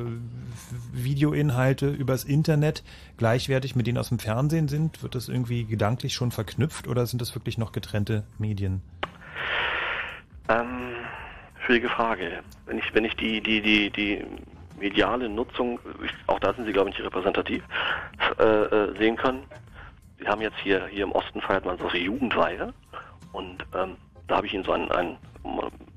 Videoinhalte 0.92 1.88
übers 1.88 2.24
Internet 2.24 2.82
gleichwertig 3.16 3.76
mit 3.76 3.86
denen 3.86 3.98
aus 3.98 4.08
dem 4.08 4.18
Fernsehen 4.18 4.68
sind? 4.68 5.02
Wird 5.02 5.14
das 5.14 5.28
irgendwie 5.28 5.64
gedanklich 5.64 6.14
schon 6.14 6.30
verknüpft 6.30 6.88
oder 6.88 7.06
sind 7.06 7.20
das 7.22 7.34
wirklich 7.34 7.58
noch 7.58 7.72
getrennte 7.72 8.24
Medien? 8.38 8.82
Ähm, 10.48 10.94
schwierige 11.64 11.88
Frage. 11.88 12.42
Wenn 12.66 12.78
ich, 12.78 12.94
wenn 12.94 13.04
ich 13.04 13.14
die, 13.14 13.40
die, 13.40 13.62
die, 13.62 13.90
die 13.90 14.24
mediale 14.82 15.28
Nutzung, 15.28 15.78
auch 16.26 16.40
da 16.40 16.52
sind 16.52 16.66
Sie, 16.66 16.72
glaube 16.72 16.90
ich, 16.90 16.96
nicht 16.98 17.06
repräsentativ, 17.06 17.62
äh, 18.38 18.44
äh, 18.44 18.98
sehen 18.98 19.16
können. 19.16 19.44
Sie 20.18 20.26
haben 20.26 20.42
jetzt 20.42 20.58
hier, 20.58 20.86
hier 20.86 21.04
im 21.04 21.12
Osten 21.12 21.40
feiert 21.40 21.64
man 21.64 21.78
so 21.78 21.88
eine 21.88 21.98
Jugendweihe 21.98 22.74
und 23.32 23.64
ähm, 23.74 23.96
da 24.26 24.36
habe 24.36 24.46
ich 24.46 24.54
Ihnen 24.54 24.64
so 24.64 24.72
ein, 24.72 24.90
ein 24.90 25.16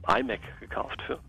iMac 0.07 0.39
gekauft 0.59 1.01
für. 1.01 1.19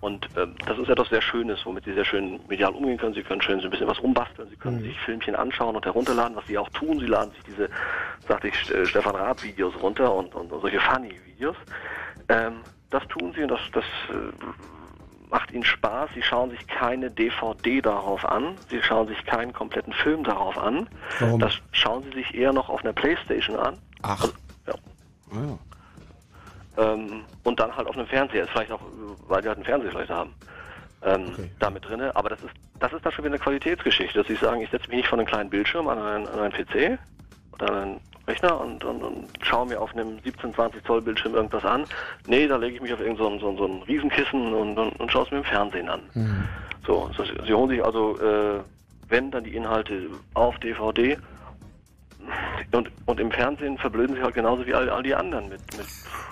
Und 0.00 0.28
ähm, 0.36 0.54
das 0.66 0.78
ist 0.78 0.88
etwas 0.88 1.08
sehr 1.08 1.22
Schönes, 1.22 1.64
womit 1.64 1.84
Sie 1.84 1.94
sehr 1.94 2.04
schön 2.04 2.40
medial 2.48 2.72
umgehen 2.72 2.98
können. 2.98 3.14
Sie 3.14 3.22
können 3.22 3.40
schön 3.40 3.60
so 3.60 3.66
ein 3.66 3.70
bisschen 3.70 3.88
was 3.88 4.02
rumbasteln. 4.02 4.48
Sie 4.50 4.56
können 4.56 4.82
sich 4.82 4.98
Filmchen 5.00 5.34
anschauen 5.34 5.74
und 5.74 5.84
herunterladen, 5.84 6.36
was 6.36 6.46
Sie 6.46 6.58
auch 6.58 6.68
tun. 6.70 7.00
Sie 7.00 7.06
laden 7.06 7.32
sich 7.32 7.42
diese, 7.44 7.70
sagte 8.28 8.48
ich, 8.48 8.70
äh, 8.70 8.84
Stefan 8.84 9.16
Raab 9.16 9.42
Videos 9.42 9.74
runter 9.80 10.14
und, 10.14 10.34
und, 10.34 10.52
und 10.52 10.60
solche 10.60 10.80
Funny 10.80 11.14
Videos. 11.26 11.56
Ähm, 12.28 12.60
das 12.90 13.06
tun 13.08 13.32
Sie 13.34 13.42
und 13.42 13.50
das, 13.50 13.60
das 13.72 13.84
äh, 14.10 14.75
macht 15.30 15.50
Ihnen 15.50 15.64
Spaß. 15.64 16.10
Sie 16.14 16.22
schauen 16.22 16.50
sich 16.50 16.66
keine 16.66 17.10
DVD 17.10 17.80
darauf 17.80 18.24
an. 18.24 18.56
Sie 18.70 18.82
schauen 18.82 19.08
sich 19.08 19.24
keinen 19.24 19.52
kompletten 19.52 19.92
Film 19.92 20.24
darauf 20.24 20.56
an. 20.58 20.88
Warum? 21.20 21.40
Das 21.40 21.54
schauen 21.72 22.04
Sie 22.04 22.12
sich 22.12 22.34
eher 22.34 22.52
noch 22.52 22.68
auf 22.68 22.82
einer 22.84 22.92
Playstation 22.92 23.56
an. 23.56 23.78
Ach. 24.02 24.20
Also, 24.20 24.32
ja. 24.66 24.74
Ah, 25.32 25.58
ja. 26.76 26.92
Ähm, 26.92 27.24
und 27.42 27.58
dann 27.58 27.74
halt 27.76 27.88
auf 27.88 27.96
einem 27.96 28.06
Fernseher. 28.06 28.44
Ist 28.44 28.50
vielleicht 28.50 28.72
auch, 28.72 28.80
weil 29.28 29.42
die 29.42 29.48
halt 29.48 29.58
einen 29.58 29.64
Fernseher 29.64 29.90
vielleicht 29.90 30.10
haben. 30.10 30.34
Ähm, 31.02 31.50
damit 31.58 31.84
drinne. 31.84 32.14
Aber 32.16 32.30
das 32.30 32.40
ist, 32.42 32.54
das 32.80 32.92
ist 32.92 33.04
dann 33.04 33.12
schon 33.12 33.24
wieder 33.24 33.34
eine 33.34 33.42
Qualitätsgeschichte, 33.42 34.18
dass 34.18 34.26
sie 34.26 34.36
sagen, 34.36 34.60
ich 34.60 34.70
setze 34.70 34.88
mich 34.88 34.98
nicht 34.98 35.08
vor 35.08 35.18
einen 35.18 35.26
kleinen 35.26 35.50
Bildschirm 35.50 35.88
an 35.88 35.98
einen, 35.98 36.26
an 36.26 36.40
einen 36.40 36.52
PC 36.52 36.98
oder 37.52 37.68
an 37.70 37.82
einen 37.82 38.00
Rechner 38.26 38.60
und, 38.60 38.84
und, 38.84 39.02
und 39.02 39.28
schaue 39.42 39.66
mir 39.66 39.80
auf 39.80 39.94
einem 39.94 40.18
17, 40.24 40.54
20 40.54 40.84
Zoll 40.84 41.00
Bildschirm 41.02 41.34
irgendwas 41.34 41.64
an. 41.64 41.84
Nee, 42.26 42.46
da 42.48 42.56
lege 42.56 42.76
ich 42.76 42.82
mich 42.82 42.92
auf 42.92 43.00
irgendein 43.00 43.38
so 43.38 43.52
so 43.52 43.56
so 43.56 43.66
ein 43.66 43.82
Riesenkissen 43.82 44.52
und, 44.52 44.76
und, 44.78 45.00
und 45.00 45.12
schaue 45.12 45.24
es 45.24 45.30
mir 45.30 45.38
im 45.38 45.44
Fernsehen 45.44 45.88
an. 45.88 46.00
So, 46.86 47.10
so, 47.16 47.24
sie 47.24 47.54
holen 47.54 47.68
sich 47.68 47.84
also, 47.84 48.18
äh, 48.20 48.60
wenn 49.08 49.30
dann 49.30 49.44
die 49.44 49.54
Inhalte 49.54 50.08
auf 50.34 50.58
DVD 50.58 51.16
und, 52.72 52.90
und 53.06 53.20
im 53.20 53.30
Fernsehen 53.30 53.78
verblöden 53.78 54.16
sie 54.16 54.22
halt 54.22 54.34
genauso 54.34 54.66
wie 54.66 54.74
all, 54.74 54.88
all 54.90 55.02
die 55.02 55.14
anderen 55.14 55.48
mit, 55.48 55.60
mit 55.76 55.86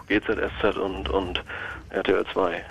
GZSZ 0.08 0.76
und, 0.76 1.08
und 1.08 1.42
RTL 1.90 2.24
2. 2.32 2.64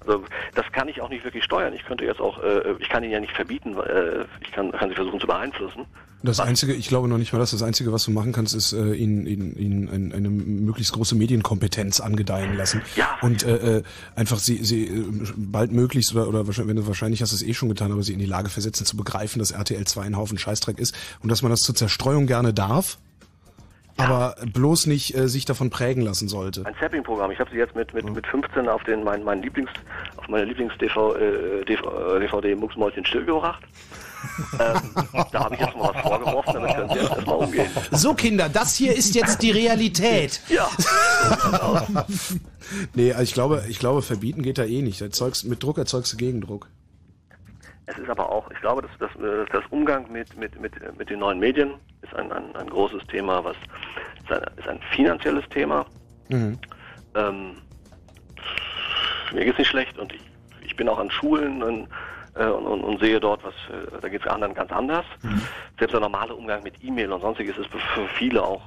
Also 0.00 0.24
das 0.54 0.70
kann 0.72 0.88
ich 0.88 1.00
auch 1.00 1.08
nicht 1.08 1.24
wirklich 1.24 1.44
steuern. 1.44 1.74
Ich 1.74 1.84
könnte 1.84 2.04
jetzt 2.04 2.20
auch, 2.20 2.42
äh, 2.42 2.72
ich 2.78 2.88
kann 2.88 3.04
ihn 3.04 3.10
ja 3.10 3.20
nicht 3.20 3.34
verbieten, 3.34 3.76
äh, 3.78 4.24
ich 4.40 4.52
kann, 4.52 4.72
kann 4.72 4.88
sie 4.88 4.94
versuchen 4.94 5.20
zu 5.20 5.26
beeinflussen. 5.26 5.86
Das 6.22 6.38
Einzige, 6.38 6.74
ich 6.74 6.88
glaube 6.88 7.08
noch 7.08 7.16
nicht 7.16 7.32
mal 7.32 7.38
das, 7.38 7.52
das 7.52 7.62
Einzige, 7.62 7.92
was 7.92 8.04
du 8.04 8.10
machen 8.10 8.32
kannst, 8.32 8.54
ist 8.54 8.72
äh, 8.74 8.92
ihnen, 8.92 9.26
ihnen, 9.26 9.56
ihnen 9.56 9.88
ein, 9.88 10.12
eine 10.12 10.28
möglichst 10.28 10.92
große 10.92 11.14
Medienkompetenz 11.14 12.00
angedeihen 12.00 12.56
lassen. 12.56 12.82
Ja. 12.94 13.16
Und 13.22 13.42
äh, 13.42 13.78
äh, 13.78 13.82
einfach 14.16 14.38
sie, 14.38 14.62
sie 14.62 14.84
äh, 14.84 15.04
bald 15.36 15.72
möglichst, 15.72 16.14
oder, 16.14 16.28
oder 16.28 16.46
wahrscheinlich, 16.46 16.76
wenn 16.76 16.82
du 16.82 16.86
wahrscheinlich 16.86 17.22
hast 17.22 17.32
du 17.32 17.36
es 17.36 17.42
eh 17.42 17.54
schon 17.54 17.70
getan, 17.70 17.90
aber 17.90 18.02
sie 18.02 18.12
in 18.12 18.18
die 18.18 18.26
Lage 18.26 18.50
versetzen 18.50 18.84
zu 18.84 18.98
begreifen, 18.98 19.38
dass 19.38 19.50
RTL 19.50 19.86
2 19.86 20.02
ein 20.02 20.16
Haufen 20.16 20.36
Scheißdreck 20.36 20.78
ist 20.78 20.94
und 21.22 21.30
dass 21.30 21.40
man 21.40 21.50
das 21.50 21.60
zur 21.60 21.74
Zerstreuung 21.74 22.26
gerne 22.26 22.52
darf, 22.52 22.98
aber 23.96 24.36
bloß 24.52 24.86
nicht 24.86 25.16
äh, 25.16 25.26
sich 25.26 25.46
davon 25.46 25.70
prägen 25.70 26.02
lassen 26.02 26.28
sollte. 26.28 26.66
Ein 26.66 26.74
Zapping-Programm. 26.80 27.30
Ich 27.30 27.38
habe 27.38 27.50
sie 27.50 27.56
jetzt 27.56 27.74
mit, 27.74 27.94
mit, 27.94 28.04
mit 28.12 28.26
15 28.26 28.68
auf 28.68 28.84
den 28.84 29.04
mein, 29.04 29.24
mein 29.24 29.42
Lieblings, 29.42 29.70
auf 30.16 30.28
meine 30.28 30.44
Lieblings-DVD 30.44 31.62
äh, 31.62 32.20
DVD 32.20 32.54
Mucksmäuschen 32.54 33.06
stillgebracht. 33.06 33.62
Ähm, 34.58 35.26
da 35.32 35.44
habe 35.44 35.54
ich 35.54 35.60
jetzt 35.60 35.76
mal 35.76 35.94
was 35.94 36.02
vorgeworfen, 36.02 36.54
damit 36.54 36.74
können 36.74 36.88
Sie 36.90 36.98
jetzt 36.98 37.10
erstmal 37.10 37.36
umgehen. 37.36 37.70
So 37.90 38.14
Kinder, 38.14 38.48
das 38.48 38.76
hier 38.76 38.94
ist 38.94 39.14
jetzt 39.14 39.42
die 39.42 39.50
Realität. 39.50 40.40
Ja. 40.50 40.68
nee, 42.94 43.12
also 43.12 43.22
ich 43.22 43.34
glaube, 43.34 43.64
ich 43.68 43.78
glaube, 43.78 44.02
verbieten 44.02 44.42
geht 44.42 44.58
da 44.58 44.64
eh 44.64 44.82
nicht. 44.82 45.00
Erzeugst, 45.00 45.44
mit 45.44 45.62
Druck 45.62 45.78
erzeugst 45.78 46.12
du 46.12 46.16
Gegendruck. 46.16 46.68
Es 47.86 47.98
ist 47.98 48.08
aber 48.08 48.30
auch, 48.30 48.50
ich 48.50 48.60
glaube, 48.60 48.82
dass, 48.82 48.90
dass, 48.98 49.10
äh, 49.22 49.44
das 49.52 49.62
Umgang 49.70 50.10
mit, 50.10 50.36
mit, 50.36 50.58
mit, 50.60 50.72
mit 50.98 51.10
den 51.10 51.20
neuen 51.20 51.38
Medien 51.38 51.74
ist 52.02 52.14
ein, 52.14 52.32
ein, 52.32 52.54
ein 52.56 52.68
großes 52.68 53.06
Thema, 53.08 53.44
was 53.44 53.56
ist 54.22 54.32
ein, 54.32 54.42
ist 54.56 54.68
ein 54.68 54.80
finanzielles 54.94 55.48
Thema. 55.50 55.84
Mhm. 56.28 56.58
Ähm, 57.14 57.56
mir 59.32 59.44
geht's 59.44 59.58
nicht 59.58 59.70
schlecht 59.70 59.98
und 59.98 60.12
ich, 60.12 60.22
ich 60.64 60.76
bin 60.76 60.88
auch 60.88 60.98
an 60.98 61.10
Schulen 61.10 61.62
und, 61.62 61.88
äh, 62.34 62.46
und, 62.46 62.66
und, 62.66 62.82
und 62.82 63.00
sehe 63.00 63.20
dort, 63.20 63.42
was 63.44 63.54
äh, 63.54 64.00
da 64.00 64.08
geht's 64.08 64.26
anderen 64.26 64.54
ganz 64.54 64.70
anders. 64.72 65.04
Selbst 65.78 65.92
der 65.92 66.00
normale 66.00 66.34
Umgang 66.34 66.62
mit 66.62 66.74
E-Mail 66.82 67.12
und 67.12 67.20
sonstiges 67.20 67.56
ist 67.58 67.68
für 67.70 68.06
viele 68.18 68.42
auch 68.42 68.62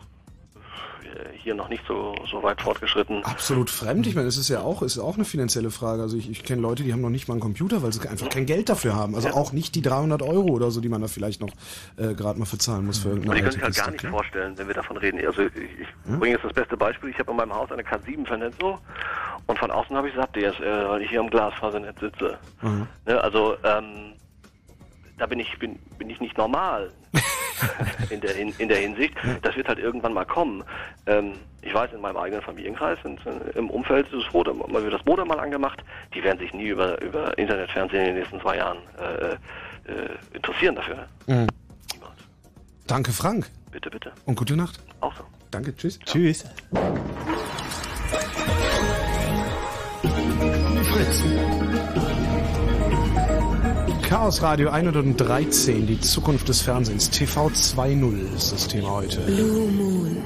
äh, 1.13 1.37
hier 1.37 1.53
noch 1.53 1.69
nicht 1.69 1.83
so, 1.87 2.15
so 2.29 2.41
weit 2.41 2.61
fortgeschritten. 2.61 3.23
Absolut 3.23 3.69
fremd. 3.69 4.07
Ich 4.07 4.15
meine, 4.15 4.27
es 4.27 4.37
ist 4.37 4.49
ja 4.49 4.61
auch, 4.61 4.81
ist 4.81 4.97
auch 4.97 5.15
eine 5.15 5.25
finanzielle 5.25 5.69
Frage. 5.69 6.01
Also 6.01 6.17
ich, 6.17 6.29
ich 6.29 6.43
kenne 6.43 6.61
Leute, 6.61 6.83
die 6.83 6.93
haben 6.93 7.01
noch 7.01 7.09
nicht 7.09 7.27
mal 7.27 7.35
einen 7.35 7.41
Computer, 7.41 7.83
weil 7.83 7.93
sie 7.93 8.07
einfach 8.07 8.29
kein 8.29 8.45
Geld 8.45 8.69
dafür 8.69 8.95
haben. 8.95 9.15
Also 9.15 9.29
auch 9.29 9.51
nicht 9.51 9.75
die 9.75 9.81
300 9.81 10.21
Euro 10.21 10.49
oder 10.49 10.71
so, 10.71 10.81
die 10.81 10.89
man 10.89 11.01
da 11.01 11.07
vielleicht 11.07 11.41
noch 11.41 11.51
äh, 11.97 12.13
gerade 12.13 12.39
mal 12.39 12.45
verzahlen 12.45 12.85
muss 12.85 12.99
für 12.99 13.09
irgendeine 13.09 13.35
die 13.35 13.41
können 13.41 13.51
sich 13.51 13.63
halt 13.63 13.75
gar 13.75 13.91
nicht 13.91 14.05
vorstellen, 14.05 14.57
wenn 14.57 14.67
wir 14.67 14.75
davon 14.75 14.97
reden. 14.97 15.25
Also 15.25 15.43
ich, 15.43 15.53
ich 15.55 15.87
bringe 16.19 16.35
jetzt 16.35 16.45
das 16.45 16.53
beste 16.53 16.77
Beispiel. 16.77 17.09
Ich 17.09 17.19
habe 17.19 17.31
in 17.31 17.37
meinem 17.37 17.53
Haus 17.53 17.71
eine 17.71 17.83
K7 17.83 18.25
vernetzt 18.25 18.57
so 18.59 18.79
und 19.47 19.59
von 19.59 19.71
außen 19.71 19.95
habe 19.95 20.07
ich 20.07 20.13
gesagt, 20.13 20.35
DSL, 20.35 20.89
weil 20.89 21.01
ich 21.01 21.09
hier 21.09 21.19
am 21.19 21.29
Glasfasernetz 21.29 21.99
sitze. 21.99 22.37
Mhm. 22.61 22.87
Ne, 23.05 23.21
also 23.21 23.55
ähm, 23.63 24.13
da 25.17 25.25
bin 25.25 25.39
ich 25.39 25.57
bin, 25.59 25.77
bin 25.97 26.09
ich 26.09 26.19
nicht 26.19 26.37
normal 26.37 26.91
in 28.09 28.21
der 28.21 28.35
in, 28.35 28.53
in 28.57 28.69
der 28.69 28.77
Hinsicht. 28.77 29.15
Das 29.41 29.55
wird 29.55 29.67
halt 29.67 29.79
irgendwann 29.79 30.13
mal 30.13 30.25
kommen. 30.25 30.63
Ähm, 31.05 31.33
ich 31.61 31.73
weiß, 31.73 31.93
in 31.93 32.01
meinem 32.01 32.17
eigenen 32.17 32.41
Familienkreis, 32.41 32.97
äh, 33.05 33.57
im 33.57 33.69
Umfeld 33.69 34.07
ist 34.07 34.25
es 34.27 34.33
Modem, 34.33 34.57
mal 34.57 34.83
wird 34.83 34.93
das 34.93 35.05
Modem 35.05 35.27
mal 35.27 35.39
angemacht. 35.39 35.83
Die 36.13 36.23
werden 36.23 36.39
sich 36.39 36.53
nie 36.53 36.67
über 36.67 37.01
über 37.01 37.37
Internetfernsehen 37.37 38.01
in 38.01 38.07
den 38.07 38.15
nächsten 38.19 38.41
zwei 38.41 38.57
Jahren 38.57 38.79
äh, 38.97 39.33
äh, 39.91 40.09
interessieren 40.33 40.75
dafür. 40.75 41.05
Mhm. 41.27 41.47
Danke, 42.87 43.11
Frank. 43.11 43.49
Bitte, 43.71 43.89
bitte. 43.89 44.11
Und 44.25 44.35
gute 44.35 44.55
Nacht. 44.55 44.79
Auch 44.99 45.15
so. 45.15 45.23
Danke, 45.51 45.75
tschüss. 45.75 45.99
Tschüss. 45.99 46.45
Fritz. 50.93 51.23
Chaos 54.07 54.43
Radio 54.43 54.69
113, 54.69 55.87
die 55.87 55.99
Zukunft 55.99 56.47
des 56.49 56.61
Fernsehens. 56.61 57.09
TV 57.09 57.47
2.0 57.47 58.35
ist 58.35 58.53
das 58.53 58.67
Thema 58.67 58.91
heute. 58.91 59.21
Blue 59.21 59.71
Moon. 59.71 60.17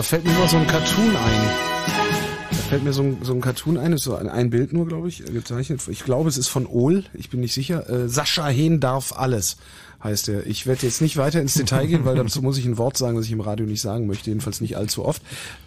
Da 0.00 0.04
fällt 0.04 0.24
mir 0.24 0.32
nur 0.32 0.48
so 0.48 0.56
ein 0.56 0.66
Cartoon 0.66 1.14
ein. 1.14 1.42
Da 2.50 2.56
fällt 2.70 2.84
mir 2.84 2.94
so 2.94 3.02
ein, 3.02 3.18
so 3.22 3.34
ein 3.34 3.42
Cartoon 3.42 3.76
ein, 3.76 3.92
ist 3.92 4.04
so 4.04 4.16
ein, 4.16 4.30
ein 4.30 4.48
Bild 4.48 4.72
nur, 4.72 4.88
glaube 4.88 5.08
ich, 5.08 5.28
äh, 5.28 5.30
gezeichnet. 5.30 5.82
Ich 5.88 6.04
glaube, 6.04 6.30
es 6.30 6.38
ist 6.38 6.48
von 6.48 6.64
Ohl, 6.64 7.04
ich 7.12 7.28
bin 7.28 7.40
nicht 7.40 7.52
sicher. 7.52 7.86
Äh, 7.90 8.08
Sascha 8.08 8.48
Hehn 8.48 8.80
darf 8.80 9.12
alles, 9.14 9.58
heißt 10.02 10.30
er. 10.30 10.46
Ich 10.46 10.66
werde 10.66 10.86
jetzt 10.86 11.02
nicht 11.02 11.18
weiter 11.18 11.42
ins 11.42 11.52
Detail 11.52 11.86
gehen, 11.86 12.06
weil 12.06 12.14
dazu 12.16 12.40
muss 12.40 12.56
ich 12.56 12.64
ein 12.64 12.78
Wort 12.78 12.96
sagen, 12.96 13.16
das 13.16 13.26
ich 13.26 13.32
im 13.32 13.42
Radio 13.42 13.66
nicht 13.66 13.82
sagen 13.82 14.06
möchte, 14.06 14.30
jedenfalls 14.30 14.62
nicht 14.62 14.78
allzu 14.78 15.04
oft. 15.04 15.20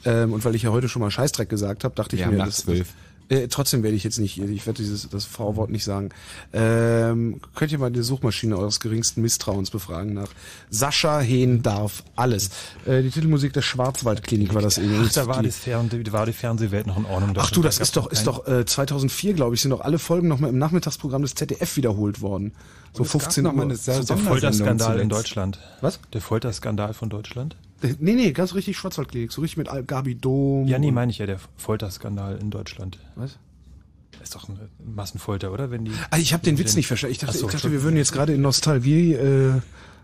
Ähm, 0.03 0.34
und 0.34 0.43
weil 0.45 0.55
ich 0.55 0.64
ja 0.64 0.72
heute 0.72 0.89
schon 0.89 1.03
mal 1.03 1.11
Scheißdreck 1.11 1.47
gesagt 1.47 1.84
habe, 1.84 1.93
dachte 1.93 2.15
ich 2.15 2.26
haben 2.26 2.35
mir, 2.35 2.43
das, 2.43 2.57
zwölf. 2.57 2.88
Äh, 3.29 3.47
trotzdem 3.47 3.83
werde 3.83 3.95
ich 3.95 4.03
jetzt 4.03 4.19
nicht, 4.19 4.37
ich 4.37 4.65
werde 4.65 4.81
dieses 4.81 5.09
das 5.09 5.25
V-Wort 5.25 5.69
nicht 5.69 5.83
sagen. 5.83 6.09
Ähm, 6.53 7.39
könnt 7.55 7.71
ihr 7.71 7.79
mal 7.79 7.91
die 7.91 8.01
Suchmaschine 8.03 8.57
eures 8.57 8.79
geringsten 8.79 9.21
Misstrauens 9.21 9.71
befragen 9.71 10.13
nach 10.13 10.29
Sascha 10.69 11.19
Hehn 11.19 11.61
darf 11.63 12.03
alles. 12.15 12.49
Äh, 12.85 13.01
die 13.01 13.09
Titelmusik 13.09 13.53
der 13.53 13.61
Schwarzwaldklinik 13.61 14.53
war 14.53 14.61
das 14.61 14.77
eben. 14.77 15.03
Ach, 15.05 15.11
da 15.11 15.27
war 15.27 15.41
Die- 15.41 15.49
die, 16.03 16.11
war 16.13 16.25
die 16.25 16.33
Fernsehwelt 16.33 16.87
noch 16.87 16.97
in 16.97 17.05
Ordnung. 17.05 17.35
Ach 17.37 17.51
du, 17.51 17.61
das 17.61 17.79
ist 17.79 17.95
doch, 17.97 18.11
ist 18.11 18.27
doch 18.27 18.47
äh, 18.47 18.65
2004, 18.65 19.33
glaube 19.33 19.55
ich, 19.55 19.61
sind 19.61 19.71
doch 19.71 19.81
alle 19.81 19.99
Folgen 19.99 20.27
nochmal 20.27 20.49
im 20.49 20.57
Nachmittagsprogramm 20.57 21.21
des 21.23 21.35
ZDF 21.35 21.75
wiederholt 21.77 22.21
worden. 22.21 22.53
So 22.93 22.99
Und 22.99 23.05
es 23.07 23.11
gab 23.13 23.21
15 23.23 23.43
noch 23.43 23.53
mal 23.53 23.67
Uhr. 23.67 23.75
der 23.85 24.17
Folterskandal 24.17 24.99
in. 24.99 25.09
Deutschland. 25.09 25.59
Was? 25.81 25.99
Der 26.13 26.21
Folterskandal 26.21 26.93
von 26.93 27.09
Deutschland? 27.09 27.55
Äh, 27.84 27.93
Nee, 27.99 28.14
nee, 28.15 28.31
ganz 28.31 28.53
richtig 28.55 28.77
Schwarzwaldklinik, 28.77 29.31
so 29.31 29.41
richtig 29.41 29.57
mit 29.57 29.88
Gabi 29.88 30.15
Dom. 30.15 30.68
Ja, 30.68 30.80
nee, 30.80 30.91
meine 30.91 31.11
ich 31.11 31.18
ja, 31.19 31.26
der 31.26 31.39
Folterskandal 31.57 32.38
in 32.38 32.49
Deutschland. 32.49 32.97
Was? 33.15 33.38
Das 34.14 34.23
ist 34.30 34.35
doch 34.35 34.47
eine 34.47 34.69
Massenfolter, 34.84 35.51
oder? 35.51 35.69
Wenn 35.72 35.85
die, 35.85 35.91
Ah, 36.11 36.18
ich 36.18 36.34
habe 36.34 36.43
den 36.43 36.57
Witz 36.57 36.76
nicht 36.76 36.88
verstanden. 36.88 37.11
Ich 37.11 37.18
dachte, 37.19 37.34
Ach 37.35 37.39
so, 37.39 37.47
ich 37.47 37.53
dachte 37.53 37.72
wir 37.72 37.84
würden 37.84 37.97
jetzt 37.97 38.14
gerade 38.14 38.34
in 38.34 38.41
Nostalgie 38.41 39.14
äh, 39.14 39.60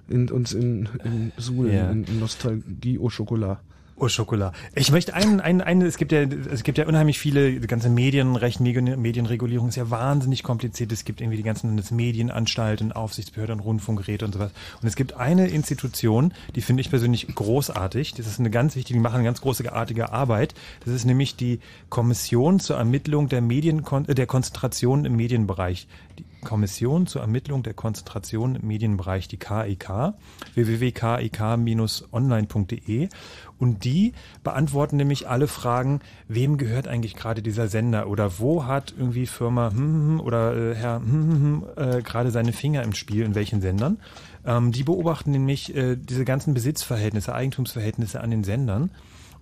in, 0.10 0.30
uns 0.30 0.54
in, 0.54 0.90
in 1.04 1.32
Ja. 1.72 1.90
in, 1.92 2.04
in 2.04 2.20
Nostalgie 2.20 3.00
au 3.00 3.10
Chocolat. 3.10 3.60
Oh, 4.02 4.08
Schokolade. 4.08 4.56
Ich 4.76 4.92
möchte 4.92 5.14
einen, 5.14 5.42
einen, 5.42 5.60
einen, 5.60 5.82
es 5.82 5.98
gibt 5.98 6.14
ja, 6.14 6.22
es 6.22 6.64
gibt 6.64 6.78
ja 6.78 6.88
unheimlich 6.88 7.20
viele, 7.20 7.60
die 7.60 7.68
ganze 7.68 7.90
Medienrecht, 7.90 8.62
Medien- 8.62 9.02
Medienregulierung 9.02 9.68
ist 9.68 9.76
ja 9.76 9.90
wahnsinnig 9.90 10.42
kompliziert. 10.42 10.94
Es 10.94 11.04
gibt 11.04 11.20
irgendwie 11.20 11.36
die 11.36 11.44
ganzen 11.44 11.84
Medienanstalten, 11.92 12.94
Aufsichtsbehörden, 12.94 13.60
Rundfunkgeräte 13.60 14.24
und 14.24 14.34
sowas. 14.34 14.52
Und 14.82 14.88
es 14.88 14.96
gibt 14.96 15.18
eine 15.18 15.50
Institution, 15.50 16.34
die 16.56 16.62
finde 16.62 16.80
ich 16.80 16.90
persönlich 16.90 17.28
großartig. 17.36 18.14
Das 18.14 18.26
ist 18.26 18.40
eine 18.40 18.50
ganz 18.50 18.78
wichtige, 18.78 18.98
die 18.98 19.04
machen 19.04 19.16
eine 19.16 19.26
ganz 19.26 19.42
großartige 19.42 20.14
Arbeit. 20.14 20.56
Das 20.86 20.94
ist 20.94 21.04
nämlich 21.04 21.36
die 21.36 21.60
Kommission 21.90 22.62
zur 22.62 22.78
Ermittlung 22.78 23.28
der 23.28 23.42
Medien, 23.42 23.84
äh, 24.08 24.16
der 24.16 24.28
Konzentration 24.28 25.04
im 25.04 25.18
Medienbereich. 25.18 25.88
Die 26.18 26.24
Kommission 26.42 27.08
zur 27.08 27.22
Ermittlung 27.22 27.64
der 27.64 27.74
Konzentration 27.74 28.56
im 28.56 28.68
Medienbereich, 28.68 29.28
die 29.28 29.38
KIK, 29.38 30.14
www.kik-online.de. 30.54 33.10
Und 33.58 33.84
die 33.84 34.14
beantworten 34.44 34.98
nämlich 34.98 35.28
alle 35.28 35.48
Fragen, 35.48 36.02
wem 36.28 36.58
gehört 36.58 36.88
eigentlich 36.88 37.16
gerade 37.16 37.42
dieser 37.42 37.68
Sender 37.68 38.08
oder 38.08 38.38
wo 38.40 38.66
hat 38.66 38.94
irgendwie 38.98 39.28
Firma 39.28 39.72
hm, 39.72 39.78
hm, 39.78 40.08
hm, 40.08 40.20
oder 40.22 40.56
äh, 40.56 40.76
Herr 40.76 41.00
hm, 41.00 41.32
hm, 41.32 41.66
äh, 41.76 42.02
gerade 42.02 42.32
seine 42.32 42.54
Finger 42.54 42.84
im 42.84 42.94
Spiel, 42.94 43.24
in 43.24 43.36
welchen 43.36 43.60
Sendern. 43.62 43.98
Ähm, 44.46 44.72
die 44.72 44.84
beobachten 44.84 45.32
nämlich 45.32 45.76
äh, 45.76 45.98
diese 45.98 46.24
ganzen 46.24 46.54
Besitzverhältnisse, 46.54 47.36
Eigentumsverhältnisse 47.36 48.22
an 48.22 48.32
den 48.32 48.46
Sendern 48.46 48.92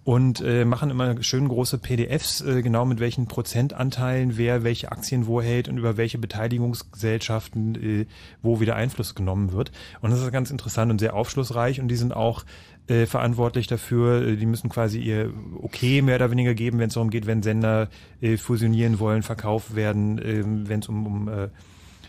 und 0.07 0.39
äh, 0.39 0.63
machen 0.63 0.89
immer 0.89 1.21
schön 1.21 1.49
große 1.49 1.79
PDFs, 1.79 2.39
äh, 2.39 2.61
genau 2.61 2.85
mit 2.85 3.01
welchen 3.01 3.27
Prozentanteilen 3.27 4.37
wer 4.37 4.63
welche 4.63 4.89
Aktien 4.89 5.27
wo 5.27 5.41
hält 5.41 5.67
und 5.67 5.77
über 5.77 5.97
welche 5.97 6.17
Beteiligungsgesellschaften 6.17 7.75
äh, 7.75 8.05
wo 8.41 8.61
wieder 8.61 8.77
Einfluss 8.77 9.15
genommen 9.15 9.51
wird. 9.51 9.73
Und 9.99 10.11
das 10.11 10.21
ist 10.21 10.31
ganz 10.31 10.49
interessant 10.49 10.93
und 10.93 10.99
sehr 10.99 11.13
aufschlussreich 11.13 11.81
und 11.81 11.89
die 11.89 11.97
sind 11.97 12.15
auch 12.15 12.45
äh, 12.87 13.05
verantwortlich 13.05 13.67
dafür. 13.67 14.25
Äh, 14.25 14.37
Die 14.37 14.45
müssen 14.45 14.69
quasi 14.69 15.01
ihr 15.01 15.33
Okay 15.61 16.01
mehr 16.01 16.15
oder 16.15 16.31
weniger 16.31 16.53
geben, 16.53 16.79
wenn 16.79 16.87
es 16.87 16.93
darum 16.93 17.09
geht, 17.09 17.27
wenn 17.27 17.43
Sender 17.43 17.89
äh, 18.21 18.37
fusionieren 18.37 18.99
wollen, 18.99 19.23
verkauft 19.23 19.75
werden, 19.75 20.19
äh, 20.19 20.41
wenn 20.69 20.79
es 20.79 20.87
um, 20.87 21.05
um 21.05 21.27
äh, 21.27 21.49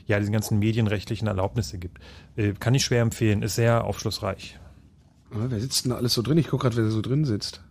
ja, 0.06 0.20
diese 0.20 0.30
ganzen 0.30 0.60
medienrechtlichen 0.60 1.26
Erlaubnisse 1.26 1.78
gibt. 1.78 1.98
Äh, 2.36 2.52
kann 2.52 2.76
ich 2.76 2.84
schwer 2.84 3.02
empfehlen, 3.02 3.42
ist 3.42 3.56
sehr 3.56 3.82
aufschlussreich. 3.82 4.56
Ah, 5.32 5.46
wer 5.48 5.58
sitzt 5.58 5.84
denn 5.84 5.90
alles 5.90 6.14
so 6.14 6.22
drin? 6.22 6.38
Ich 6.38 6.46
gucke 6.46 6.62
gerade, 6.62 6.76
wer 6.76 6.88
so 6.92 7.02
drin 7.02 7.24
sitzt. 7.24 7.64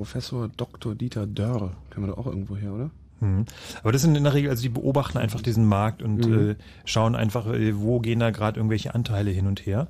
Professor 0.00 0.48
Dr. 0.56 0.94
Dieter 0.94 1.26
Dörr. 1.26 1.72
Kennen 1.90 2.06
wir 2.06 2.14
doch 2.14 2.16
auch 2.16 2.26
irgendwo 2.26 2.56
her, 2.56 2.72
oder? 2.72 2.90
Mhm. 3.20 3.44
Aber 3.82 3.92
das 3.92 4.00
sind 4.00 4.16
in 4.16 4.24
der 4.24 4.32
Regel, 4.32 4.48
also 4.48 4.62
die 4.62 4.70
beobachten 4.70 5.18
einfach 5.18 5.42
diesen 5.42 5.66
Markt 5.66 6.02
und 6.02 6.26
Mhm. 6.26 6.50
äh, 6.52 6.54
schauen 6.86 7.14
einfach, 7.14 7.46
äh, 7.48 7.78
wo 7.78 8.00
gehen 8.00 8.18
da 8.18 8.30
gerade 8.30 8.58
irgendwelche 8.58 8.94
Anteile 8.94 9.30
hin 9.30 9.46
und 9.46 9.66
her. 9.66 9.88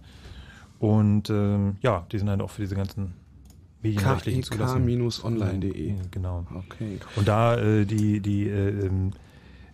Und 0.81 1.31
ähm, 1.31 1.77
ja, 1.83 2.07
die 2.11 2.19
sind 2.19 2.29
halt 2.29 2.41
auch 2.43 2.51
für 2.51 2.63
diese 2.63 2.75
ganzen 2.75 3.13
medienrechtlichen 3.83 4.43
Zulassungen. 4.43 4.89
KIK-online.de. 4.89 5.95
Genau. 6.11 6.45
Okay. 6.57 6.99
Und 7.15 7.29
da 7.29 7.57
äh, 7.57 7.85
die, 7.87 8.19
die, 8.19 8.49
äh, 8.49 8.87
ähm, 8.87 9.13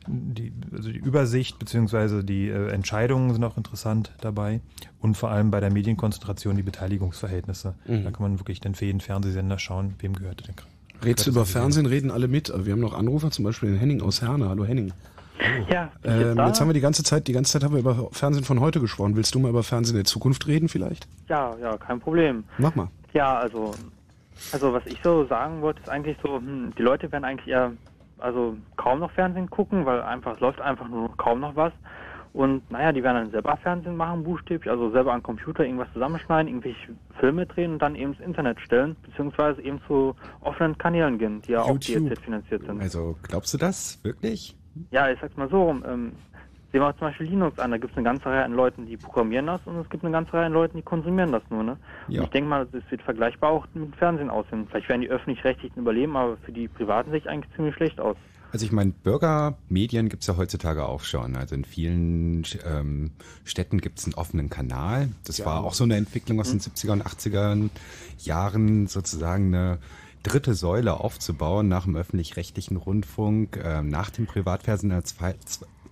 die, 0.07 0.53
also 0.73 0.91
die 0.91 0.99
Übersicht 0.99 1.59
beziehungsweise 1.59 2.25
die 2.25 2.49
äh, 2.49 2.71
Entscheidungen 2.71 3.33
sind 3.33 3.45
auch 3.45 3.57
interessant 3.57 4.13
dabei 4.21 4.61
und 5.01 5.17
vor 5.17 5.31
allem 5.31 5.51
bei 5.51 5.61
der 5.61 5.73
Medienkonzentration 5.73 6.57
die 6.57 6.63
Beteiligungsverhältnisse. 6.63 7.75
Mhm. 7.87 8.05
Da 8.05 8.11
kann 8.11 8.23
man 8.23 8.39
wirklich 8.41 8.61
dann 8.61 8.75
für 8.75 8.87
jeden 8.87 9.01
Fernsehsender 9.01 9.59
schauen, 9.59 9.95
wem 9.99 10.15
gehört 10.15 10.47
denn 10.47 10.57
gerade. 10.57 10.71
Redst 11.05 11.27
du 11.27 11.31
über 11.31 11.45
Fernsehen, 11.45 11.87
reden 11.87 12.11
alle 12.11 12.29
mit. 12.29 12.53
Wir 12.57 12.73
haben 12.73 12.81
noch 12.81 12.95
Anrufer, 12.95 13.31
zum 13.31 13.45
Beispiel 13.45 13.71
den 13.71 13.79
Henning 13.79 14.01
aus 14.01 14.23
Herne. 14.23 14.49
Hallo 14.49 14.65
Henning. 14.65 14.93
Ja, 15.71 15.91
bin 16.03 16.13
ich 16.13 16.27
Ähm, 16.27 16.47
jetzt 16.47 16.61
haben 16.61 16.69
wir 16.69 16.75
die 16.75 16.81
ganze 16.81 17.03
Zeit, 17.03 17.29
die 17.29 17.33
ganze 17.33 17.53
Zeit 17.53 17.65
haben 17.65 17.75
wir 17.75 17.81
über 17.81 18.09
Fernsehen 18.13 18.45
von 18.45 18.61
heute 18.61 18.81
gesprochen. 18.81 19.17
Willst 19.17 19.35
du 19.35 19.39
mal 19.39 19.51
über 19.51 19.63
Fernsehen 19.63 19.97
der 19.97 20.05
Zukunft 20.05 20.47
reden 20.47 20.69
vielleicht? 20.69 21.07
Ja, 21.29 21.55
ja, 21.61 21.77
kein 21.77 22.01
Problem. 22.01 22.45
Mach 22.59 22.75
mal. 22.75 22.89
Ja, 23.13 23.39
also, 23.39 23.75
also 24.53 24.73
was 24.73 24.87
ich 24.87 24.99
so 25.03 25.27
sagen 25.27 25.61
wollte, 25.61 25.81
ist 25.81 25.89
eigentlich 25.89 26.17
so, 26.23 26.37
hm, 26.37 26.73
die 26.77 26.83
Leute 26.83 27.11
werden 27.13 27.25
eigentlich 27.25 27.49
eher, 27.49 27.73
also 28.19 28.57
kaum 28.77 29.01
noch 29.01 29.11
Fernsehen 29.13 29.51
gucken, 29.51 29.85
weil 29.87 30.03
einfach 30.03 30.35
es 30.35 30.41
läuft 30.41 30.61
einfach 30.61 30.89
nur 30.89 31.17
kaum 31.17 31.41
noch 31.41 31.57
was. 31.57 31.73
Und 32.33 32.71
naja, 32.71 32.93
die 32.93 33.03
werden 33.03 33.17
dann 33.17 33.31
selber 33.31 33.57
Fernsehen 33.57 33.97
machen, 33.97 34.23
buchstäblich, 34.23 34.71
also 34.71 34.91
selber 34.91 35.15
am 35.15 35.23
Computer 35.23 35.65
irgendwas 35.65 35.91
zusammenschneiden, 35.95 36.49
irgendwelche 36.49 36.95
Filme 37.19 37.47
drehen 37.47 37.73
und 37.73 37.79
dann 37.81 37.95
eben 37.95 38.13
ins 38.13 38.21
Internet 38.21 38.61
stellen, 38.61 38.95
beziehungsweise 39.03 39.63
eben 39.63 39.81
zu 39.87 40.15
offenen 40.43 40.77
Kanälen 40.77 41.19
gehen, 41.19 41.41
die 41.43 41.53
ja 41.53 41.63
auch 41.63 41.71
YouTube. 41.71 42.11
DRZ 42.11 42.21
finanziert 42.21 42.67
sind. 42.67 42.83
Also 42.83 43.17
glaubst 43.23 43.55
du 43.55 43.59
das 43.59 44.05
wirklich? 44.05 44.55
Ja, 44.91 45.11
ich 45.11 45.19
sag's 45.19 45.35
mal 45.39 45.49
so 45.49 45.63
rum. 45.63 45.83
Ähm, 45.89 46.13
sehen 46.73 46.81
wir 46.81 46.89
uns 46.89 46.99
zum 46.99 47.09
Beispiel 47.09 47.27
Linux 47.29 47.59
an. 47.59 47.71
Da 47.71 47.79
gibt 47.79 47.93
es 47.93 47.97
eine 47.97 48.05
ganze 48.05 48.27
Reihe 48.27 48.45
an 48.45 48.53
Leuten, 48.53 48.87
die 48.87 48.97
programmieren 48.97 49.47
das 49.47 49.61
und 49.65 49.77
es 49.77 49.89
gibt 49.89 50.05
eine 50.05 50.13
ganze 50.13 50.33
Reihe 50.35 50.47
an 50.47 50.53
Leuten, 50.53 50.77
die 50.77 50.83
konsumieren 50.83 51.33
das 51.33 51.43
nur. 51.51 51.63
Ne? 51.63 51.77
Ja. 52.09 52.23
Ich 52.23 52.31
denke 52.31 52.49
mal, 52.49 52.67
das 52.67 52.83
wird 52.91 53.03
vergleichbar 53.03 53.51
auch 53.51 53.67
mit 53.75 53.85
dem 53.85 53.93
Fernsehen 53.95 54.31
aussehen. 54.31 54.67
Vielleicht 54.69 54.89
werden 54.89 55.01
die 55.03 55.11
öffentlich-rechtlichen 55.11 55.81
überleben, 55.81 56.17
aber 56.17 56.37
für 56.39 56.53
die 56.53 56.69
Privaten 56.69 57.11
sieht 57.13 57.27
eigentlich 57.27 57.55
ziemlich 57.55 57.75
schlecht 57.75 58.01
aus. 58.01 58.17
Also 58.53 58.65
ich 58.65 58.73
meine, 58.73 58.93
Bürgermedien 58.93 60.09
gibt's 60.09 60.27
ja 60.29 60.37
heutzutage 60.37 60.87
auch 60.87 61.03
schon. 61.03 61.37
Also 61.37 61.55
in 61.55 61.65
vielen 61.65 62.45
ähm, 62.65 63.11
Städten 63.45 63.81
gibt's 63.81 64.05
einen 64.05 64.15
offenen 64.15 64.49
Kanal. 64.49 65.09
Das 65.27 65.45
war 65.45 65.65
auch 65.65 65.75
so 65.75 65.85
eine 65.85 65.97
Entwicklung 65.97 66.41
aus 66.41 66.51
den 66.51 66.61
70er 66.61 66.93
und 66.93 67.03
80er 67.05 67.69
Jahren, 68.19 68.87
sozusagen 68.87 69.55
eine 69.55 69.79
dritte 70.23 70.55
Säule 70.55 71.01
aufzubauen 71.01 71.69
nach 71.69 71.85
dem 71.85 71.97
öffentlich-rechtlichen 71.97 72.77
Rundfunk, 72.77 73.61
ähm, 73.63 73.89
nach 73.89 74.11
dem 74.11 74.27
Privatfernsehen 74.27 74.93
als 74.93 75.13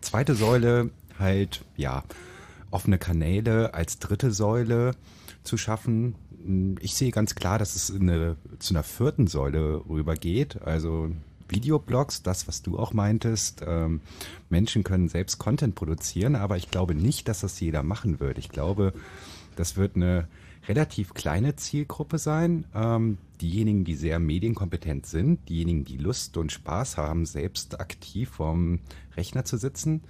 zweite 0.04 0.34
Säule 0.34 0.90
halt, 1.18 1.64
ja, 1.76 2.04
offene 2.70 2.98
Kanäle 2.98 3.74
als 3.74 3.98
dritte 3.98 4.30
Säule 4.32 4.92
zu 5.42 5.56
schaffen. 5.56 6.14
Ich 6.80 6.94
sehe 6.94 7.10
ganz 7.10 7.34
klar, 7.34 7.58
dass 7.58 7.74
es 7.76 7.90
eine, 7.90 8.36
zu 8.58 8.74
einer 8.74 8.82
vierten 8.82 9.26
Säule 9.26 9.82
rübergeht. 9.88 10.62
Also 10.62 11.10
Videoblogs, 11.48 12.22
das, 12.22 12.48
was 12.48 12.62
du 12.62 12.78
auch 12.78 12.92
meintest. 12.92 13.62
Ähm, 13.66 14.00
Menschen 14.50 14.84
können 14.84 15.08
selbst 15.08 15.38
Content 15.38 15.74
produzieren, 15.74 16.36
aber 16.36 16.56
ich 16.56 16.70
glaube 16.70 16.94
nicht, 16.94 17.28
dass 17.28 17.40
das 17.40 17.60
jeder 17.60 17.82
machen 17.82 18.20
wird. 18.20 18.38
Ich 18.38 18.48
glaube, 18.48 18.92
das 19.56 19.76
wird 19.76 19.96
eine 19.96 20.26
relativ 20.68 21.14
kleine 21.14 21.56
Zielgruppe 21.56 22.18
sein. 22.18 22.64
Ähm, 22.74 23.18
diejenigen, 23.40 23.84
die 23.84 23.94
sehr 23.94 24.18
medienkompetent 24.18 25.06
sind, 25.06 25.48
diejenigen, 25.48 25.84
die 25.84 25.98
Lust 25.98 26.36
und 26.36 26.52
Spaß 26.52 26.96
haben, 26.96 27.26
selbst 27.26 27.80
aktiv 27.80 28.30
vorm 28.30 28.80
Rechner 29.16 29.44
zu 29.44 29.56
sitzen. 29.56 30.02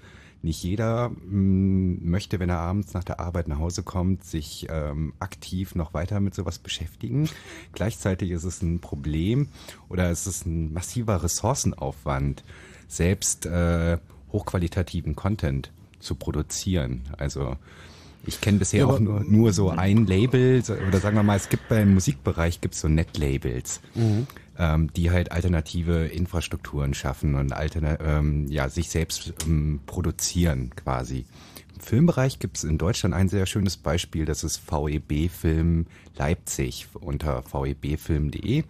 Nicht 0.42 0.62
jeder 0.62 1.08
mh, 1.08 2.00
möchte, 2.02 2.38
wenn 2.38 2.50
er 2.50 2.58
abends 2.58 2.92
nach 2.92 3.04
der 3.04 3.18
Arbeit 3.18 3.48
nach 3.48 3.58
Hause 3.58 3.82
kommt, 3.82 4.24
sich 4.24 4.66
ähm, 4.68 5.14
aktiv 5.18 5.74
noch 5.74 5.94
weiter 5.94 6.20
mit 6.20 6.34
sowas 6.34 6.58
beschäftigen. 6.58 7.30
Gleichzeitig 7.72 8.30
ist 8.30 8.44
es 8.44 8.60
ein 8.60 8.80
Problem 8.80 9.48
oder 9.88 10.10
es 10.10 10.26
ist 10.26 10.44
ein 10.44 10.72
massiver 10.72 11.22
Ressourcenaufwand, 11.22 12.44
selbst 12.88 13.46
äh, 13.46 13.98
hochqualitativen 14.32 15.16
Content 15.16 15.70
zu 15.98 16.14
produzieren. 16.14 17.02
Also 17.16 17.56
Ich 18.26 18.40
kenne 18.42 18.58
bisher 18.58 18.80
Ja, 18.80 18.86
auch 18.86 18.98
nur, 18.98 19.20
nur 19.24 19.52
so 19.54 19.70
ein 19.70 20.06
Label, 20.06 20.62
oder 20.88 21.00
sagen 21.00 21.16
wir 21.16 21.22
mal, 21.22 21.36
es 21.36 21.48
gibt 21.48 21.68
beim 21.68 21.94
Musikbereich 21.94 22.60
gibt's 22.60 22.80
so 22.80 22.88
Net-Labels, 22.88 23.80
Mhm. 23.94 24.26
Ähm, 24.58 24.92
die 24.92 25.10
halt 25.10 25.32
alternative 25.32 26.06
Infrastrukturen 26.06 26.94
schaffen 26.94 27.34
und 27.34 27.52
alterna 27.52 27.98
ähm, 28.00 28.46
ja, 28.48 28.68
sich 28.68 28.90
selbst 28.90 29.32
ähm, 29.46 29.80
produzieren 29.86 30.70
quasi. 30.76 31.26
Im 31.74 31.80
Filmbereich 31.80 32.38
gibt's 32.38 32.64
in 32.64 32.78
Deutschland 32.78 33.14
ein 33.14 33.28
sehr 33.28 33.46
schönes 33.46 33.76
Beispiel, 33.76 34.24
das 34.24 34.44
ist 34.44 34.62
VEB 34.70 35.28
Film 35.30 35.86
Leipzig 36.16 36.86
unter 36.94 37.42
vebfilm.de. 37.42 38.64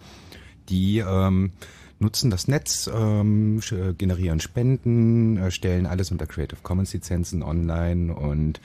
Die 0.70 0.98
ähm, 0.98 1.52
nutzen 1.98 2.30
das 2.30 2.48
Netz, 2.48 2.90
ähm, 2.92 3.60
äh, 3.70 3.92
generieren 3.92 4.40
Spenden, 4.40 5.36
äh, 5.36 5.50
stellen 5.50 5.86
alles 5.86 6.10
unter 6.10 6.26
Creative 6.26 6.60
Commons 6.62 6.92
Lizenzen 6.92 7.42
online 7.42 8.14
und 8.14 8.60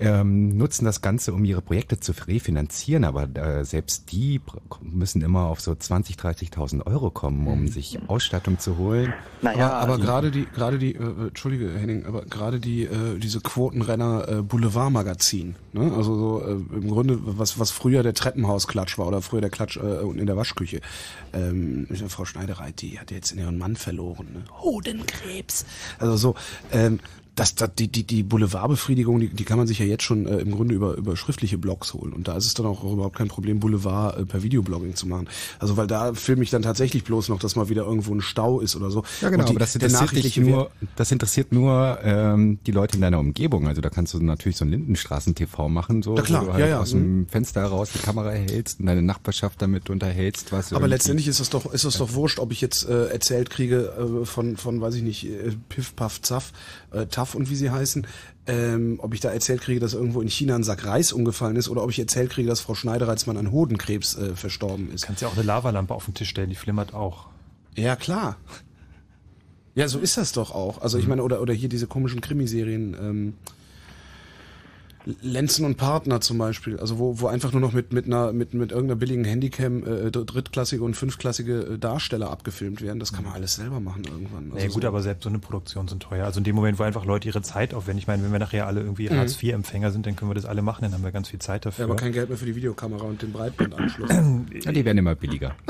ähm, 0.00 0.56
nutzen 0.56 0.84
das 0.84 1.00
Ganze, 1.00 1.32
um 1.32 1.44
ihre 1.44 1.62
Projekte 1.62 2.00
zu 2.00 2.12
refinanzieren, 2.26 3.04
aber 3.04 3.28
äh, 3.34 3.64
selbst 3.64 4.10
die 4.12 4.40
müssen 4.80 5.22
immer 5.22 5.46
auf 5.46 5.60
so 5.60 5.72
20.000, 5.72 6.18
30.000 6.18 6.86
Euro 6.86 7.10
kommen, 7.10 7.46
um 7.46 7.68
sich 7.68 7.98
Ausstattung 8.08 8.58
zu 8.58 8.78
holen. 8.78 9.12
aber 9.42 9.92
aber 9.92 9.98
gerade 9.98 10.30
die, 10.30 10.46
gerade 10.46 10.78
die, 10.78 10.94
äh, 10.94 11.02
äh, 11.02 11.28
entschuldige 11.28 11.70
Henning, 11.70 12.06
aber 12.06 12.22
gerade 12.22 12.60
die, 12.60 12.84
äh, 12.84 13.18
diese 13.18 13.40
Quotenrenner 13.40 14.28
äh, 14.28 14.42
Boulevardmagazin, 14.42 15.56
ne? 15.72 15.92
Also 15.96 16.16
so 16.16 16.46
äh, 16.46 16.52
im 16.52 16.88
Grunde 16.88 17.18
was 17.22 17.58
was 17.58 17.70
früher 17.70 18.02
der 18.02 18.14
Treppenhausklatsch 18.14 18.98
war 18.98 19.06
oder 19.06 19.22
früher 19.22 19.40
der 19.40 19.50
Klatsch 19.50 19.76
äh, 19.76 19.80
unten 19.80 20.20
in 20.20 20.26
der 20.26 20.36
Waschküche. 20.36 20.80
Ähm, 21.32 21.86
Frau 22.08 22.24
Schneidereit, 22.24 22.80
die 22.80 22.98
hat 22.98 23.10
jetzt 23.10 23.32
ihren 23.32 23.58
Mann 23.58 23.76
verloren, 23.76 24.28
ne? 24.32 24.44
Hodenkrebs. 24.60 25.64
Also 25.98 26.16
so. 26.16 26.34
Ähm, 26.72 27.00
das, 27.34 27.54
das, 27.54 27.74
die, 27.74 27.88
die, 27.88 28.04
die 28.04 28.22
Boulevardbefriedigung, 28.22 29.20
die, 29.20 29.28
die 29.28 29.44
kann 29.44 29.56
man 29.56 29.66
sich 29.66 29.78
ja 29.78 29.86
jetzt 29.86 30.02
schon 30.02 30.26
äh, 30.26 30.38
im 30.38 30.50
Grunde 30.50 30.74
über, 30.74 30.96
über 30.96 31.16
schriftliche 31.16 31.56
Blogs 31.56 31.94
holen. 31.94 32.12
Und 32.12 32.28
da 32.28 32.36
ist 32.36 32.44
es 32.44 32.54
dann 32.54 32.66
auch 32.66 32.84
überhaupt 32.84 33.16
kein 33.16 33.28
Problem, 33.28 33.58
Boulevard 33.58 34.18
äh, 34.18 34.24
per 34.26 34.42
Videoblogging 34.42 34.96
zu 34.96 35.06
machen. 35.06 35.28
Also 35.58 35.78
weil 35.78 35.86
da 35.86 36.12
filme 36.12 36.42
ich 36.42 36.50
dann 36.50 36.60
tatsächlich 36.60 37.04
bloß 37.04 37.30
noch, 37.30 37.38
dass 37.38 37.56
mal 37.56 37.70
wieder 37.70 37.84
irgendwo 37.84 38.14
ein 38.14 38.20
Stau 38.20 38.60
ist 38.60 38.76
oder 38.76 38.90
so. 38.90 39.02
Ja, 39.22 39.30
genau, 39.30 39.44
die, 39.44 39.50
aber 39.50 39.60
das 39.60 39.74
interessiert, 39.74 40.12
dich 40.12 40.36
nur, 40.36 40.70
das 40.96 41.10
interessiert 41.10 41.52
nur 41.52 41.98
ähm, 42.02 42.58
die 42.66 42.72
Leute 42.72 42.96
in 42.96 43.00
deiner 43.00 43.18
Umgebung. 43.18 43.66
Also 43.66 43.80
da 43.80 43.88
kannst 43.88 44.12
du 44.12 44.20
natürlich 44.20 44.58
so 44.58 44.66
ein 44.66 44.70
Lindenstraßen-TV 44.70 45.70
machen, 45.70 46.02
so, 46.02 46.14
klar, 46.16 46.42
wo 46.42 46.46
du 46.46 46.52
halt 46.52 46.60
ja, 46.60 46.68
ja, 46.68 46.80
aus 46.80 46.90
dem 46.90 47.26
Fenster 47.28 47.62
heraus 47.62 47.90
die 47.94 47.98
Kamera 47.98 48.30
hältst 48.30 48.80
und 48.80 48.86
deine 48.86 49.02
Nachbarschaft 49.02 49.62
damit 49.62 49.88
unterhältst. 49.88 50.52
Was 50.52 50.72
Aber 50.74 50.86
letztendlich 50.86 51.28
ist 51.28 51.40
es 51.40 51.48
doch, 51.48 51.72
ist 51.72 51.84
es 51.84 51.96
doch 51.96 52.12
wurscht, 52.12 52.38
ob 52.38 52.52
ich 52.52 52.60
jetzt 52.60 52.86
äh, 52.86 53.06
erzählt 53.06 53.48
kriege 53.48 54.20
äh, 54.22 54.26
von, 54.26 54.58
von, 54.58 54.82
weiß 54.82 54.96
ich 54.96 55.02
nicht, 55.02 55.24
äh, 55.24 55.52
Piff, 55.70 55.96
Puff, 55.96 56.20
Zaff, 56.20 56.52
äh, 56.92 57.06
Taff 57.06 57.34
und 57.34 57.50
wie 57.50 57.56
sie 57.56 57.70
heißen, 57.70 58.06
ähm, 58.46 58.98
ob 59.02 59.14
ich 59.14 59.20
da 59.20 59.30
erzählt 59.30 59.60
kriege, 59.60 59.80
dass 59.80 59.94
irgendwo 59.94 60.20
in 60.20 60.28
China 60.28 60.56
ein 60.56 60.64
Sack 60.64 60.84
Reis 60.84 61.12
umgefallen 61.12 61.56
ist 61.56 61.68
oder 61.68 61.82
ob 61.82 61.90
ich 61.90 61.98
erzählt 61.98 62.30
kriege, 62.30 62.48
dass 62.48 62.60
Frau 62.60 62.74
Schneidereitsmann 62.74 63.36
an 63.36 63.52
Hodenkrebs 63.52 64.16
äh, 64.16 64.34
verstorben 64.34 64.92
ist. 64.92 65.06
Kannst 65.06 65.22
ja 65.22 65.28
auch 65.28 65.34
eine 65.34 65.42
Lavalampe 65.42 65.94
auf 65.94 66.04
den 66.04 66.14
Tisch 66.14 66.28
stellen, 66.30 66.50
die 66.50 66.56
flimmert 66.56 66.94
auch. 66.94 67.26
Ja, 67.74 67.96
klar. 67.96 68.36
Ja, 69.74 69.88
so 69.88 69.98
ist 69.98 70.16
das 70.16 70.32
doch 70.32 70.50
auch. 70.54 70.82
Also 70.82 70.98
ich 70.98 71.06
meine, 71.06 71.22
oder, 71.22 71.40
oder 71.40 71.54
hier 71.54 71.68
diese 71.68 71.86
komischen 71.86 72.20
Krimiserien, 72.20 72.94
ähm, 73.00 73.34
Lenzen 75.20 75.64
und 75.64 75.76
Partner 75.76 76.20
zum 76.20 76.38
Beispiel, 76.38 76.78
also 76.78 76.98
wo, 76.98 77.20
wo 77.20 77.26
einfach 77.28 77.52
nur 77.52 77.60
noch 77.60 77.72
mit, 77.72 77.92
mit 77.92 78.06
einer, 78.06 78.32
mit, 78.32 78.54
mit 78.54 78.72
irgendeiner 78.72 78.98
billigen 78.98 79.24
Handycam 79.24 79.84
äh, 79.84 80.10
drittklassige 80.10 80.82
und 80.82 80.94
fünfklassige 80.94 81.60
äh, 81.60 81.78
Darsteller 81.78 82.30
abgefilmt 82.30 82.82
werden. 82.82 82.98
Das 82.98 83.12
kann 83.12 83.24
man 83.24 83.34
alles 83.34 83.54
selber 83.54 83.80
machen 83.80 84.04
irgendwann. 84.04 84.50
Also 84.52 84.66
ja, 84.66 84.72
gut, 84.72 84.82
so. 84.82 84.88
aber 84.88 85.02
selbst 85.02 85.22
so 85.24 85.28
eine 85.28 85.38
Produktion 85.38 85.86
sind 85.88 86.02
teuer. 86.02 86.24
Also 86.24 86.38
in 86.38 86.44
dem 86.44 86.56
Moment, 86.56 86.78
wo 86.78 86.82
einfach 86.82 87.04
Leute 87.04 87.28
ihre 87.28 87.42
Zeit 87.42 87.74
aufwenden. 87.74 87.98
Ich 87.98 88.06
meine, 88.06 88.22
wenn 88.24 88.32
wir 88.32 88.38
nachher 88.38 88.66
alle 88.66 88.80
irgendwie 88.80 89.08
Mhm. 89.12 89.18
Hartz-IV-Empfänger 89.18 89.90
sind, 89.90 90.06
dann 90.06 90.16
können 90.16 90.30
wir 90.30 90.34
das 90.34 90.44
alle 90.46 90.62
machen, 90.62 90.82
dann 90.82 90.92
haben 90.92 91.04
wir 91.04 91.12
ganz 91.12 91.28
viel 91.28 91.40
Zeit 91.40 91.66
dafür. 91.66 91.84
Ja, 91.84 91.90
aber 91.90 91.96
kein 91.96 92.12
Geld 92.12 92.28
mehr 92.28 92.38
für 92.38 92.46
die 92.46 92.56
Videokamera 92.56 93.04
und 93.04 93.22
den 93.22 93.32
Breitbandanschluss. 93.32 94.10
Ja, 94.64 94.72
die 94.72 94.84
werden 94.84 94.98
immer 94.98 95.14
billiger. 95.14 95.54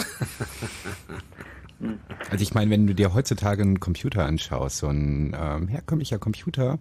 Also 2.31 2.43
ich 2.43 2.55
meine, 2.55 2.71
wenn 2.71 2.87
du 2.87 2.95
dir 2.95 3.13
heutzutage 3.13 3.63
einen 3.63 3.81
Computer 3.81 4.25
anschaust, 4.25 4.79
so 4.79 4.87
ein 4.87 5.37
ähm, 5.37 5.67
herkömmlicher 5.67 6.19
Computer, 6.19 6.79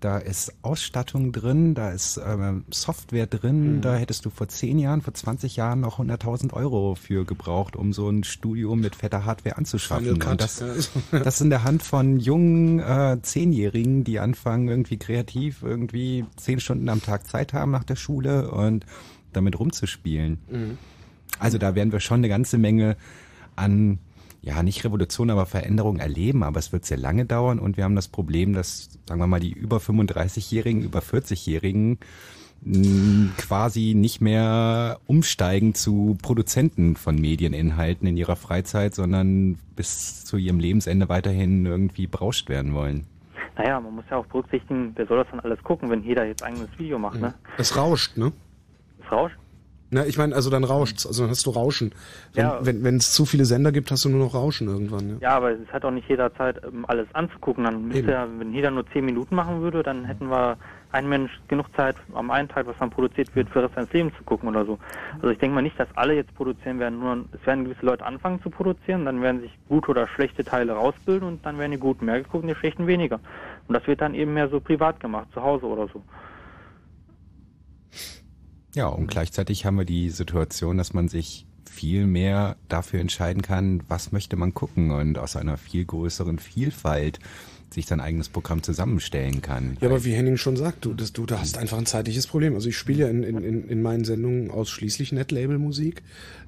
da 0.00 0.18
ist 0.18 0.52
Ausstattung 0.62 1.32
drin, 1.32 1.74
da 1.74 1.90
ist 1.90 2.20
ähm, 2.24 2.64
Software 2.70 3.26
drin, 3.26 3.76
Mhm. 3.76 3.80
da 3.80 3.96
hättest 3.96 4.24
du 4.24 4.30
vor 4.30 4.46
10 4.48 4.78
Jahren, 4.78 5.00
vor 5.00 5.14
20 5.14 5.56
Jahren 5.56 5.80
noch 5.80 5.98
100.000 5.98 6.52
Euro 6.52 6.94
für 6.94 7.24
gebraucht, 7.24 7.76
um 7.76 7.92
so 7.92 8.08
ein 8.08 8.22
Studio 8.24 8.76
mit 8.76 8.94
fetter 8.94 9.24
Hardware 9.24 9.56
anzuschaffen. 9.56 10.22
Und 10.22 10.40
das, 10.40 10.62
das 11.10 11.40
in 11.40 11.50
der 11.50 11.64
Hand 11.64 11.82
von 11.82 12.18
jungen 12.20 12.78
äh, 12.78 13.18
Zehnjährigen, 13.22 14.04
die 14.04 14.18
anfangen 14.20 14.68
irgendwie 14.68 14.98
kreativ, 14.98 15.62
irgendwie 15.62 16.24
zehn 16.36 16.60
Stunden 16.60 16.88
am 16.88 17.02
Tag 17.02 17.26
Zeit 17.26 17.52
haben 17.52 17.70
nach 17.70 17.84
der 17.84 17.96
Schule 17.96 18.50
und 18.50 18.84
damit 19.32 19.58
rumzuspielen. 19.58 20.38
Mhm. 20.50 20.78
Also 21.38 21.58
da 21.58 21.74
werden 21.74 21.92
wir 21.92 22.00
schon 22.00 22.20
eine 22.20 22.28
ganze 22.28 22.58
Menge 22.58 22.96
an, 23.56 23.98
ja, 24.46 24.62
nicht 24.62 24.84
Revolution, 24.84 25.30
aber 25.30 25.44
Veränderung 25.44 25.98
erleben, 25.98 26.44
aber 26.44 26.60
es 26.60 26.72
wird 26.72 26.84
sehr 26.84 26.98
lange 26.98 27.24
dauern 27.24 27.58
und 27.58 27.76
wir 27.76 27.82
haben 27.82 27.96
das 27.96 28.06
Problem, 28.06 28.52
dass, 28.52 28.90
sagen 29.04 29.20
wir 29.20 29.26
mal, 29.26 29.40
die 29.40 29.50
über 29.50 29.78
35-Jährigen, 29.78 30.82
über 30.82 31.00
40-Jährigen 31.00 31.98
mh, 32.62 33.32
quasi 33.38 33.94
nicht 33.96 34.20
mehr 34.20 35.00
umsteigen 35.08 35.74
zu 35.74 36.16
Produzenten 36.22 36.94
von 36.94 37.16
Medieninhalten 37.16 38.06
in 38.06 38.16
ihrer 38.16 38.36
Freizeit, 38.36 38.94
sondern 38.94 39.58
bis 39.74 40.24
zu 40.24 40.36
ihrem 40.36 40.60
Lebensende 40.60 41.08
weiterhin 41.08 41.66
irgendwie 41.66 42.06
berauscht 42.06 42.48
werden 42.48 42.72
wollen. 42.72 43.04
Naja, 43.56 43.80
man 43.80 43.96
muss 43.96 44.04
ja 44.12 44.18
auch 44.18 44.26
berücksichtigen, 44.26 44.92
wer 44.94 45.08
soll 45.08 45.18
das 45.18 45.26
dann 45.32 45.40
alles 45.40 45.60
gucken, 45.64 45.90
wenn 45.90 46.04
jeder 46.04 46.24
jetzt 46.24 46.44
eigenes 46.44 46.68
Video 46.78 47.00
macht, 47.00 47.20
ne? 47.20 47.34
Es 47.58 47.76
rauscht, 47.76 48.16
ne? 48.16 48.30
Es 49.04 49.10
rauscht? 49.10 49.36
Na, 49.96 50.04
ich 50.04 50.18
meine, 50.18 50.34
also 50.34 50.50
dann 50.50 50.62
rauscht's, 50.62 51.06
also 51.06 51.22
dann 51.22 51.30
hast 51.30 51.46
du 51.46 51.50
Rauschen. 51.50 51.94
Wenn 52.34 52.44
Ja. 52.44 52.58
wenn 52.60 52.96
es 52.96 53.12
zu 53.12 53.24
viele 53.24 53.46
Sender 53.46 53.72
gibt, 53.72 53.90
hast 53.90 54.04
du 54.04 54.10
nur 54.10 54.22
noch 54.26 54.34
Rauschen 54.34 54.68
irgendwann. 54.68 55.08
Ja. 55.08 55.16
Ja, 55.20 55.36
aber 55.38 55.52
es 55.52 55.72
hat 55.72 55.86
auch 55.86 55.90
nicht 55.90 56.06
jeder 56.06 56.34
Zeit, 56.34 56.60
ähm, 56.62 56.84
alles 56.86 57.06
anzugucken. 57.14 57.64
Dann 57.64 57.88
müsste 57.88 58.10
ja, 58.10 58.28
wenn 58.38 58.52
jeder 58.52 58.70
nur 58.70 58.86
zehn 58.90 59.06
Minuten 59.06 59.34
machen 59.34 59.62
würde, 59.62 59.82
dann 59.82 60.04
hätten 60.04 60.28
wir 60.28 60.58
ein 60.92 61.08
Mensch 61.08 61.30
genug 61.48 61.74
Zeit 61.74 61.96
am 62.12 62.30
einen 62.30 62.48
Tag, 62.48 62.66
was 62.66 62.76
dann 62.78 62.90
produziert 62.90 63.34
wird, 63.34 63.48
für 63.48 63.62
das 63.62 63.72
seines 63.74 63.90
Lebens 63.90 64.12
zu 64.18 64.24
gucken 64.24 64.50
oder 64.50 64.66
so. 64.66 64.78
Also 65.14 65.30
ich 65.30 65.38
denke 65.38 65.54
mal 65.54 65.62
nicht, 65.62 65.80
dass 65.80 65.88
alle 65.94 66.14
jetzt 66.14 66.34
produzieren 66.34 66.78
werden, 66.78 66.98
nur 67.00 67.24
es 67.32 67.46
werden 67.46 67.64
gewisse 67.64 67.86
Leute 67.86 68.04
anfangen 68.04 68.42
zu 68.42 68.50
produzieren, 68.50 69.06
dann 69.06 69.22
werden 69.22 69.40
sich 69.40 69.52
gute 69.66 69.90
oder 69.90 70.06
schlechte 70.08 70.44
Teile 70.44 70.72
rausbilden 70.72 71.26
und 71.26 71.46
dann 71.46 71.58
werden 71.58 71.72
die 71.72 71.78
guten 71.78 72.04
mehr 72.04 72.18
geguckt 72.18 72.44
und 72.44 72.48
die 72.48 72.54
schlechten 72.54 72.86
weniger. 72.86 73.18
Und 73.66 73.74
das 73.74 73.86
wird 73.86 74.02
dann 74.02 74.12
eben 74.14 74.34
mehr 74.34 74.50
so 74.50 74.60
privat 74.60 75.00
gemacht, 75.00 75.28
zu 75.32 75.42
Hause 75.42 75.64
oder 75.64 75.88
so. 75.88 76.02
Ja, 78.76 78.88
und 78.88 79.06
gleichzeitig 79.06 79.64
haben 79.64 79.78
wir 79.78 79.86
die 79.86 80.10
Situation, 80.10 80.76
dass 80.76 80.92
man 80.92 81.08
sich 81.08 81.46
viel 81.64 82.06
mehr 82.06 82.56
dafür 82.68 83.00
entscheiden 83.00 83.40
kann, 83.40 83.82
was 83.88 84.12
möchte 84.12 84.36
man 84.36 84.52
gucken. 84.52 84.90
Und 84.90 85.16
aus 85.16 85.34
einer 85.34 85.56
viel 85.56 85.86
größeren 85.86 86.38
Vielfalt 86.38 87.18
sich 87.72 87.86
sein 87.86 88.00
eigenes 88.00 88.28
Programm 88.28 88.62
zusammenstellen 88.62 89.42
kann. 89.42 89.76
Ja, 89.80 89.88
aber 89.88 90.04
wie 90.04 90.12
Henning 90.12 90.36
schon 90.36 90.56
sagt, 90.56 90.84
du, 90.84 90.94
das, 90.94 91.12
du, 91.12 91.26
da 91.26 91.40
hast 91.40 91.58
einfach 91.58 91.78
ein 91.78 91.86
zeitliches 91.86 92.26
Problem. 92.26 92.54
Also 92.54 92.68
ich 92.68 92.76
spiele 92.76 93.04
ja 93.04 93.08
in, 93.08 93.22
in, 93.22 93.42
in, 93.42 93.68
in 93.68 93.82
meinen 93.82 94.04
Sendungen 94.04 94.50
ausschließlich 94.50 95.12
Netlabel-Musik 95.12 96.02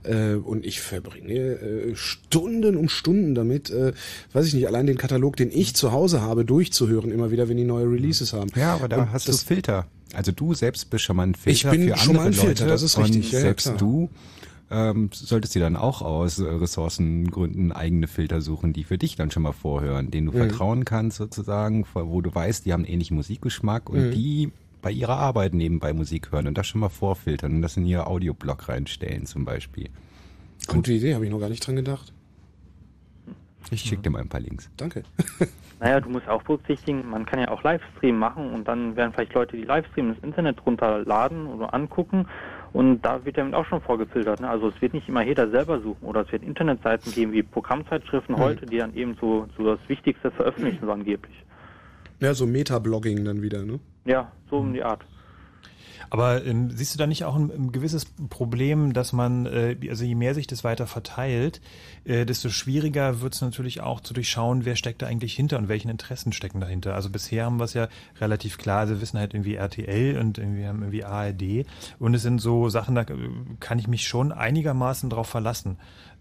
äh, 0.05 0.35
und 0.35 0.65
ich 0.65 0.81
verbringe 0.81 1.35
äh, 1.35 1.97
Stunden 1.97 2.77
um 2.77 2.89
Stunden 2.89 3.35
damit, 3.35 3.71
äh, 3.71 3.93
weiß 4.33 4.47
ich 4.47 4.55
nicht, 4.55 4.67
allein 4.67 4.87
den 4.87 4.97
Katalog, 4.97 5.37
den 5.37 5.51
ich 5.53 5.75
zu 5.75 5.93
Hause 5.93 6.23
habe, 6.23 6.45
durchzuhören, 6.45 7.11
immer 7.11 7.31
wieder, 7.31 7.49
wenn 7.49 7.57
die 7.57 7.65
neue 7.65 7.87
Releases 7.87 8.33
haben. 8.33 8.51
Ja, 8.55 8.75
aber 8.75 8.89
da 8.89 9.03
Und 9.03 9.13
hast 9.13 9.29
das, 9.29 9.41
du 9.41 9.47
Filter. 9.47 9.87
Also 10.15 10.33
du 10.33 10.55
selbst 10.55 10.89
bist 10.89 11.05
schon 11.05 11.17
mal 11.17 11.27
ein 11.27 11.35
Filter 11.35 11.73
Ich 11.73 11.79
bin 11.79 11.89
für 11.89 11.99
schon 11.99 12.17
mal 12.17 12.27
andere 12.27 12.43
ein 12.43 12.47
Filter, 12.47 12.65
Leute 12.65 12.73
das 12.73 12.83
ist 12.83 12.99
richtig, 12.99 13.33
ja, 13.33 13.39
ja, 13.39 13.45
selbst 13.45 13.65
klar. 13.65 13.77
du 13.77 14.09
ähm, 14.71 15.11
solltest 15.13 15.55
dir 15.55 15.61
dann 15.61 15.77
auch 15.77 16.03
aus 16.03 16.39
äh, 16.39 16.45
Ressourcengründen 16.47 17.73
eigene 17.73 18.07
Filter 18.07 18.41
suchen, 18.41 18.73
die 18.73 18.85
für 18.85 18.99
dich 18.99 19.17
dann 19.17 19.31
schon 19.31 19.43
mal 19.43 19.53
vorhören, 19.53 20.11
denen 20.11 20.27
du 20.27 20.33
Mhm. 20.33 20.37
vertrauen 20.37 20.85
kannst 20.85 21.17
sozusagen, 21.19 21.87
wo 21.95 22.21
du 22.21 22.35
weißt, 22.35 22.67
die 22.67 22.73
haben 22.73 22.85
ähnlichen 22.85 23.17
Musikgeschmack 23.17 23.89
und 23.89 24.09
Mhm. 24.09 24.11
die 24.11 24.53
bei 24.83 24.91
ihrer 24.93 25.17
Arbeit 25.17 25.55
nebenbei 25.55 25.93
Musik 25.93 26.31
hören 26.33 26.47
und 26.47 26.57
das 26.59 26.67
schon 26.67 26.81
mal 26.81 26.89
vorfiltern 26.89 27.55
und 27.57 27.63
das 27.63 27.77
in 27.77 27.85
ihr 27.87 28.07
Audioblock 28.07 28.69
reinstellen 28.69 29.27
zum 29.27 29.45
Beispiel. 29.45 29.89
Gute 30.69 30.93
Idee, 30.93 31.15
habe 31.15 31.25
ich 31.25 31.31
noch 31.31 31.41
gar 31.41 31.49
nicht 31.49 31.67
dran 31.67 31.77
gedacht. 31.77 32.13
Ich 33.71 33.83
schicke 33.83 34.03
dir 34.03 34.11
mal 34.11 34.21
ein 34.23 34.29
paar 34.29 34.41
Links. 34.41 34.71
Danke. 34.77 35.03
Naja, 35.81 36.01
du 36.01 36.09
musst 36.11 36.27
auch 36.27 36.43
berücksichtigen, 36.43 37.09
man 37.09 37.25
kann 37.25 37.39
ja 37.39 37.53
auch 37.53 37.63
Livestream 37.63 38.19
machen 38.19 38.51
und 38.53 38.67
dann 38.67 38.97
werden 38.97 39.13
vielleicht 39.13 39.33
Leute, 39.35 39.57
die 39.57 39.63
Livestream 39.63 40.11
ins 40.11 40.19
Internet 40.25 40.67
runterladen 40.67 41.47
oder 41.47 41.73
angucken 41.73 42.27
und 42.73 43.01
da 43.03 43.25
wird 43.25 43.39
damit 43.39 43.55
auch 43.55 43.65
schon 43.67 43.81
vorgefiltert. 43.81 44.41
Ne? 44.41 44.49
Also 44.49 44.69
es 44.69 44.81
wird 44.81 44.95
nicht 44.95 45.09
immer 45.09 45.23
jeder 45.25 45.51
selber 45.51 45.81
suchen 45.81 46.05
oder 46.07 46.23
es 46.23 46.33
wird 46.33 46.43
Internetseiten 46.43 47.13
geben 47.13 47.33
wie 47.33 47.43
Programmzeitschriften 47.43 48.35
Mhm. 48.35 48.41
heute, 48.41 48.67
die 48.67 48.79
dann 48.79 48.95
eben 48.95 49.17
so, 49.21 49.47
so 49.57 49.65
das 49.77 49.81
Wichtigste 49.89 50.31
veröffentlichen, 50.31 50.81
so 50.85 50.91
angeblich. 50.93 51.35
Ja, 52.21 52.35
so 52.35 52.47
Meta-Blogging 52.47 53.25
dann 53.25 53.43
wieder, 53.43 53.65
ne? 53.65 53.79
Ja, 54.05 54.33
so 54.51 54.59
um 54.59 54.73
die 54.73 54.83
Art. 54.83 55.03
Aber 56.11 56.45
ähm, 56.45 56.71
siehst 56.71 56.95
du 56.95 56.99
da 56.99 57.07
nicht 57.07 57.25
auch 57.25 57.37
ein, 57.37 57.51
ein 57.51 57.73
gewisses 57.73 58.07
Problem, 58.29 58.93
dass 58.93 59.13
man, 59.13 59.47
äh, 59.47 59.77
also 59.89 60.05
je 60.05 60.15
mehr 60.15 60.35
sich 60.35 60.47
das 60.47 60.65
weiter 60.65 60.87
verteilt, 60.87 61.61
äh, 62.05 62.25
desto 62.25 62.49
schwieriger 62.49 63.21
wird 63.21 63.35
es 63.35 63.41
natürlich 63.41 63.81
auch 63.81 64.01
zu 64.01 64.15
durchschauen, 64.15 64.65
wer 64.65 64.77
steckt 64.77 65.03
da 65.03 65.07
eigentlich 65.07 65.35
hinter 65.35 65.59
und 65.59 65.69
welchen 65.69 65.91
Interessen 65.91 66.33
stecken 66.33 66.61
dahinter. 66.61 66.95
Also 66.95 67.11
bisher 67.11 67.45
haben 67.45 67.59
wir 67.59 67.65
es 67.65 67.75
ja 67.75 67.89
relativ 68.21 68.59
klar, 68.59 68.81
also 68.81 68.95
wir 68.95 69.01
wissen 69.01 69.19
halt 69.19 69.35
irgendwie 69.35 69.55
RTL 69.55 70.19
und 70.19 70.39
irgendwie 70.39 70.67
haben 70.67 70.83
irgendwie 70.83 71.05
ARD 71.05 71.67
und 71.99 72.15
es 72.15 72.23
sind 72.23 72.41
so 72.41 72.69
Sachen, 72.69 72.95
da 72.95 73.03
äh, 73.03 73.07
kann 73.61 73.79
ich 73.79 73.89
mich 73.89 74.07
schon 74.07 74.33
einigermaßen 74.33 75.11
drauf 75.11 75.29
verlassen 75.29 75.77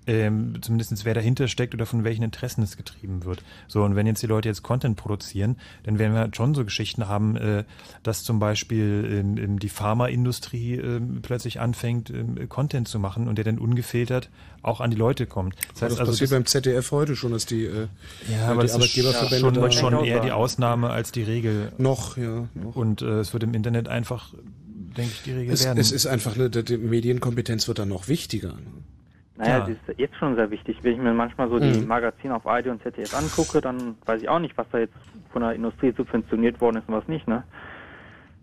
ähm, 0.08 0.56
zumindest 0.62 1.06
wer 1.06 1.14
dahinter 1.14 1.48
steckt 1.48 1.74
oder 1.74 1.86
von 1.86 2.04
welchen 2.04 2.24
Interessen 2.24 2.64
es 2.64 2.78
getrieben 2.78 3.26
wird. 3.26 3.44
So, 3.68 3.84
und 3.84 3.96
wenn 3.96 4.08
jetzt 4.08 4.24
die 4.24 4.28
Leute 4.28 4.50
jetzt 4.50 4.64
Content 4.64 4.98
produzieren, 4.98 5.58
dann 5.84 6.00
werden 6.00 6.14
wir 6.14 6.22
halt 6.22 6.36
schon 6.36 6.56
so 6.56 6.64
Geschichten 6.66 7.08
haben, 7.08 7.36
äh, 7.36 7.64
dass 8.04 8.24
zum 8.24 8.40
Beispiel 8.40 9.08
ähm, 9.12 9.38
ähm, 9.38 9.60
die 9.60 9.70
Pharmaindustrie 9.70 10.76
ähm, 10.76 11.20
plötzlich 11.22 11.60
anfängt, 11.60 12.10
ähm, 12.10 12.48
Content 12.50 12.88
zu 12.88 13.00
machen 13.00 13.28
und 13.28 13.38
der 13.38 13.46
dann 13.46 13.60
ungefiltert 13.60 14.30
auch 14.64 14.82
an 14.82 14.92
die 14.92 14.98
Leute 14.98 15.26
kommt. 15.28 15.56
Das 15.74 15.82
heißt 15.84 15.92
das 15.94 16.00
also, 16.00 16.12
passiert 16.12 16.32
das- 16.32 16.36
beim 16.38 16.46
ZDF 16.46 16.92
heute 16.92 17.16
schon, 17.16 17.32
dass 17.32 17.46
die, 17.46 17.66
äh, 17.66 17.88
ja, 18.30 18.48
äh, 18.48 18.52
aber 18.52 18.64
die 18.64 18.72
Arbeitgeberverbände 18.72 19.40
schon, 19.40 19.54
da 19.54 19.72
schon 19.72 20.06
eher 20.06 20.20
die 20.22 20.32
Ausnahme 20.32 20.90
als 20.90 21.12
die 21.12 21.24
Regel. 21.24 21.72
Noch, 21.78 22.18
ja. 22.18 22.48
Noch. 22.54 22.76
Und 22.76 23.02
äh, 23.02 23.20
es 23.20 23.34
wird 23.34 23.44
im 23.44 23.54
Internet 23.54 23.88
einfach, 23.88 24.34
denke 24.98 25.12
ich, 25.14 25.22
die 25.24 25.32
Regel 25.32 25.54
Es, 25.54 25.64
werden. 25.66 25.80
es 25.80 25.92
ist 25.92 26.06
einfach, 26.08 26.36
eine, 26.36 26.50
die 26.50 26.64
die 26.64 26.78
Medienkompetenz 26.78 27.68
wird 27.68 27.80
dann 27.80 27.90
noch 27.90 28.08
wichtiger. 28.08 28.56
Naja, 29.38 29.60
Ja. 29.60 29.60
das 29.62 29.70
ist 29.70 30.00
jetzt 30.00 30.16
schon 30.18 30.36
sehr 30.36 30.50
wichtig. 30.50 30.80
Wenn 30.82 30.94
ich 30.94 30.98
mir 31.00 31.14
manchmal 31.14 31.48
so 31.50 31.60
die 31.60 31.66
Mhm. 31.82 31.88
Magazine 31.88 32.36
auf 32.36 32.46
ARD 32.48 32.68
und 32.68 32.82
ZDF 32.82 33.14
angucke, 33.14 33.62
dann 33.62 33.96
weiß 34.06 34.22
ich 34.22 34.30
auch 34.30 34.40
nicht, 34.40 34.58
was 34.58 34.68
da 34.72 34.80
jetzt 34.80 34.96
von 35.32 35.42
der 35.44 35.54
Industrie 35.54 35.94
subventioniert 35.96 36.60
worden 36.60 36.78
ist 36.78 36.90
und 36.90 36.96
was 36.96 37.08
nicht, 37.08 37.28
ne? 37.28 37.44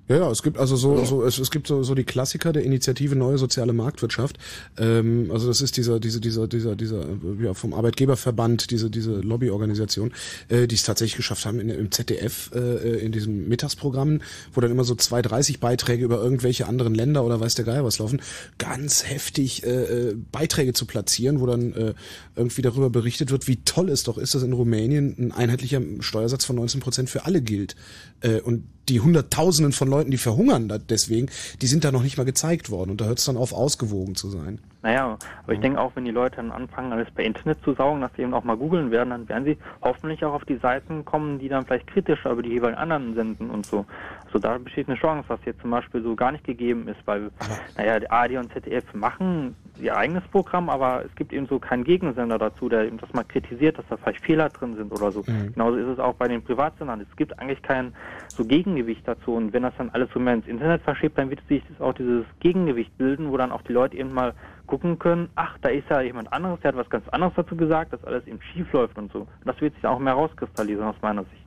Ja, 0.06 0.16
ja, 0.16 0.30
es 0.30 0.42
gibt 0.42 0.58
also 0.58 0.76
so, 0.76 1.02
so 1.06 1.24
es, 1.24 1.38
es 1.38 1.50
gibt 1.50 1.66
so, 1.66 1.82
so 1.82 1.94
die 1.94 2.04
Klassiker 2.04 2.52
der 2.52 2.62
Initiative 2.62 3.16
Neue 3.16 3.38
Soziale 3.38 3.72
Marktwirtschaft. 3.72 4.36
Ähm, 4.76 5.30
also 5.32 5.48
das 5.48 5.62
ist 5.62 5.78
dieser, 5.78 5.98
diese, 5.98 6.20
dieser, 6.20 6.46
dieser, 6.46 6.76
dieser, 6.76 7.06
ja, 7.40 7.54
vom 7.54 7.72
Arbeitgeberverband, 7.72 8.70
diese, 8.70 8.90
diese 8.90 9.12
Lobbyorganisation, 9.12 10.12
äh, 10.48 10.66
die 10.66 10.74
es 10.74 10.82
tatsächlich 10.82 11.16
geschafft 11.16 11.46
haben 11.46 11.58
in, 11.58 11.70
im 11.70 11.90
ZDF, 11.90 12.50
äh, 12.54 12.98
in 12.98 13.12
diesem 13.12 13.48
Mittagsprogramm, 13.48 14.20
wo 14.52 14.60
dann 14.60 14.70
immer 14.70 14.84
so 14.84 14.94
zwei, 14.94 15.22
30 15.22 15.58
Beiträge 15.58 16.04
über 16.04 16.22
irgendwelche 16.22 16.66
anderen 16.66 16.94
Länder 16.94 17.24
oder 17.24 17.40
weiß 17.40 17.54
der 17.54 17.64
Geier 17.64 17.84
was 17.84 17.98
laufen, 17.98 18.20
ganz 18.58 19.08
heftig 19.08 19.64
äh, 19.64 19.70
äh, 20.10 20.16
Beiträge 20.32 20.74
zu 20.74 20.84
platzieren, 20.84 21.40
wo 21.40 21.46
dann 21.46 21.72
äh, 21.72 21.94
irgendwie 22.36 22.60
darüber 22.60 22.90
berichtet 22.90 23.30
wird, 23.30 23.48
wie 23.48 23.64
toll 23.64 23.88
es 23.88 24.02
doch 24.02 24.18
ist, 24.18 24.34
dass 24.34 24.42
in 24.42 24.52
Rumänien 24.52 25.16
ein 25.18 25.32
einheitlicher 25.32 25.80
Steuersatz 26.00 26.44
von 26.44 26.56
19 26.56 26.80
Prozent 26.80 27.08
für 27.08 27.24
alle 27.24 27.40
gilt. 27.40 27.74
Äh, 28.20 28.40
und 28.40 28.64
die 28.88 29.00
Hunderttausenden 29.00 29.72
von 29.72 29.88
Leuten, 29.88 30.10
die 30.10 30.18
verhungern 30.18 30.72
deswegen, 30.88 31.30
die 31.62 31.66
sind 31.66 31.84
da 31.84 31.92
noch 31.92 32.02
nicht 32.02 32.16
mal 32.16 32.24
gezeigt 32.24 32.70
worden. 32.70 32.90
Und 32.90 33.00
da 33.00 33.06
hört 33.06 33.18
es 33.18 33.24
dann 33.24 33.36
auf, 33.36 33.52
ausgewogen 33.52 34.14
zu 34.14 34.28
sein. 34.28 34.60
Naja, 34.84 35.16
aber 35.44 35.52
ich 35.54 35.60
denke 35.60 35.80
auch, 35.80 35.92
wenn 35.94 36.04
die 36.04 36.10
Leute 36.10 36.36
dann 36.36 36.52
anfangen, 36.52 36.92
alles 36.92 37.08
bei 37.14 37.24
Internet 37.24 37.58
zu 37.64 37.72
saugen, 37.72 38.02
dass 38.02 38.10
sie 38.16 38.22
eben 38.22 38.34
auch 38.34 38.44
mal 38.44 38.56
googeln 38.56 38.90
werden, 38.90 39.10
dann 39.10 39.28
werden 39.30 39.44
sie 39.46 39.56
hoffentlich 39.80 40.22
auch 40.26 40.34
auf 40.34 40.44
die 40.44 40.58
Seiten 40.58 41.06
kommen, 41.06 41.38
die 41.38 41.48
dann 41.48 41.64
vielleicht 41.64 41.86
kritischer 41.86 42.30
über 42.30 42.42
die 42.42 42.50
jeweiligen 42.50 42.78
anderen 42.78 43.14
senden 43.14 43.48
und 43.48 43.64
so. 43.64 43.86
Also 44.26 44.38
da 44.40 44.58
besteht 44.58 44.88
eine 44.88 44.98
Chance, 44.98 45.24
was 45.28 45.40
jetzt 45.46 45.62
zum 45.62 45.70
Beispiel 45.70 46.02
so 46.02 46.14
gar 46.14 46.32
nicht 46.32 46.44
gegeben 46.44 46.86
ist, 46.88 46.98
weil, 47.06 47.30
naja, 47.78 47.98
die 47.98 48.10
ARD 48.10 48.32
und 48.32 48.52
ZDF 48.52 48.84
machen 48.92 49.56
ihr 49.80 49.96
eigenes 49.96 50.22
Programm, 50.30 50.68
aber 50.68 51.02
es 51.04 51.14
gibt 51.14 51.32
eben 51.32 51.46
so 51.46 51.58
keinen 51.58 51.84
Gegensender 51.84 52.38
dazu, 52.38 52.68
der 52.68 52.84
eben 52.84 52.98
das 52.98 53.12
mal 53.12 53.24
kritisiert, 53.24 53.78
dass 53.78 53.86
da 53.88 53.96
vielleicht 53.96 54.24
Fehler 54.24 54.50
drin 54.50 54.76
sind 54.76 54.92
oder 54.92 55.10
so. 55.10 55.20
Mhm. 55.26 55.54
Genauso 55.54 55.78
ist 55.78 55.88
es 55.88 55.98
auch 55.98 56.14
bei 56.14 56.28
den 56.28 56.42
Privatsendern. 56.42 57.00
Es 57.00 57.16
gibt 57.16 57.38
eigentlich 57.38 57.62
kein 57.62 57.94
so 58.28 58.44
Gegengewicht 58.74 59.06
dazu 59.06 59.34
und 59.34 59.52
wenn 59.52 59.62
das 59.62 59.74
dann 59.78 59.90
alles 59.90 60.08
so 60.12 60.20
mehr 60.20 60.34
ins 60.34 60.46
Internet 60.46 60.82
verschiebt, 60.82 61.16
dann 61.16 61.30
wird 61.30 61.40
sich 61.48 61.62
auch 61.78 61.94
dieses 61.94 62.24
Gegengewicht 62.40 62.96
bilden, 62.98 63.30
wo 63.30 63.36
dann 63.36 63.52
auch 63.52 63.62
die 63.62 63.72
Leute 63.72 63.96
eben 63.96 64.12
mal 64.12 64.34
gucken 64.66 64.98
können, 64.98 65.28
ach, 65.36 65.56
da 65.62 65.68
ist 65.68 65.88
ja 65.88 66.00
jemand 66.00 66.32
anderes, 66.32 66.60
der 66.60 66.68
hat 66.72 66.76
was 66.76 66.90
ganz 66.90 67.08
anderes 67.08 67.34
dazu 67.36 67.56
gesagt, 67.56 67.92
dass 67.92 68.04
alles 68.04 68.26
eben 68.26 68.40
schief 68.52 68.72
läuft 68.72 68.98
und 68.98 69.12
so. 69.12 69.26
Das 69.44 69.60
wird 69.60 69.74
sich 69.74 69.86
auch 69.86 69.98
mehr 69.98 70.14
rauskristallisieren 70.14 70.88
aus 70.88 70.96
meiner 71.02 71.22
Sicht. 71.22 71.46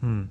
Hm. 0.00 0.28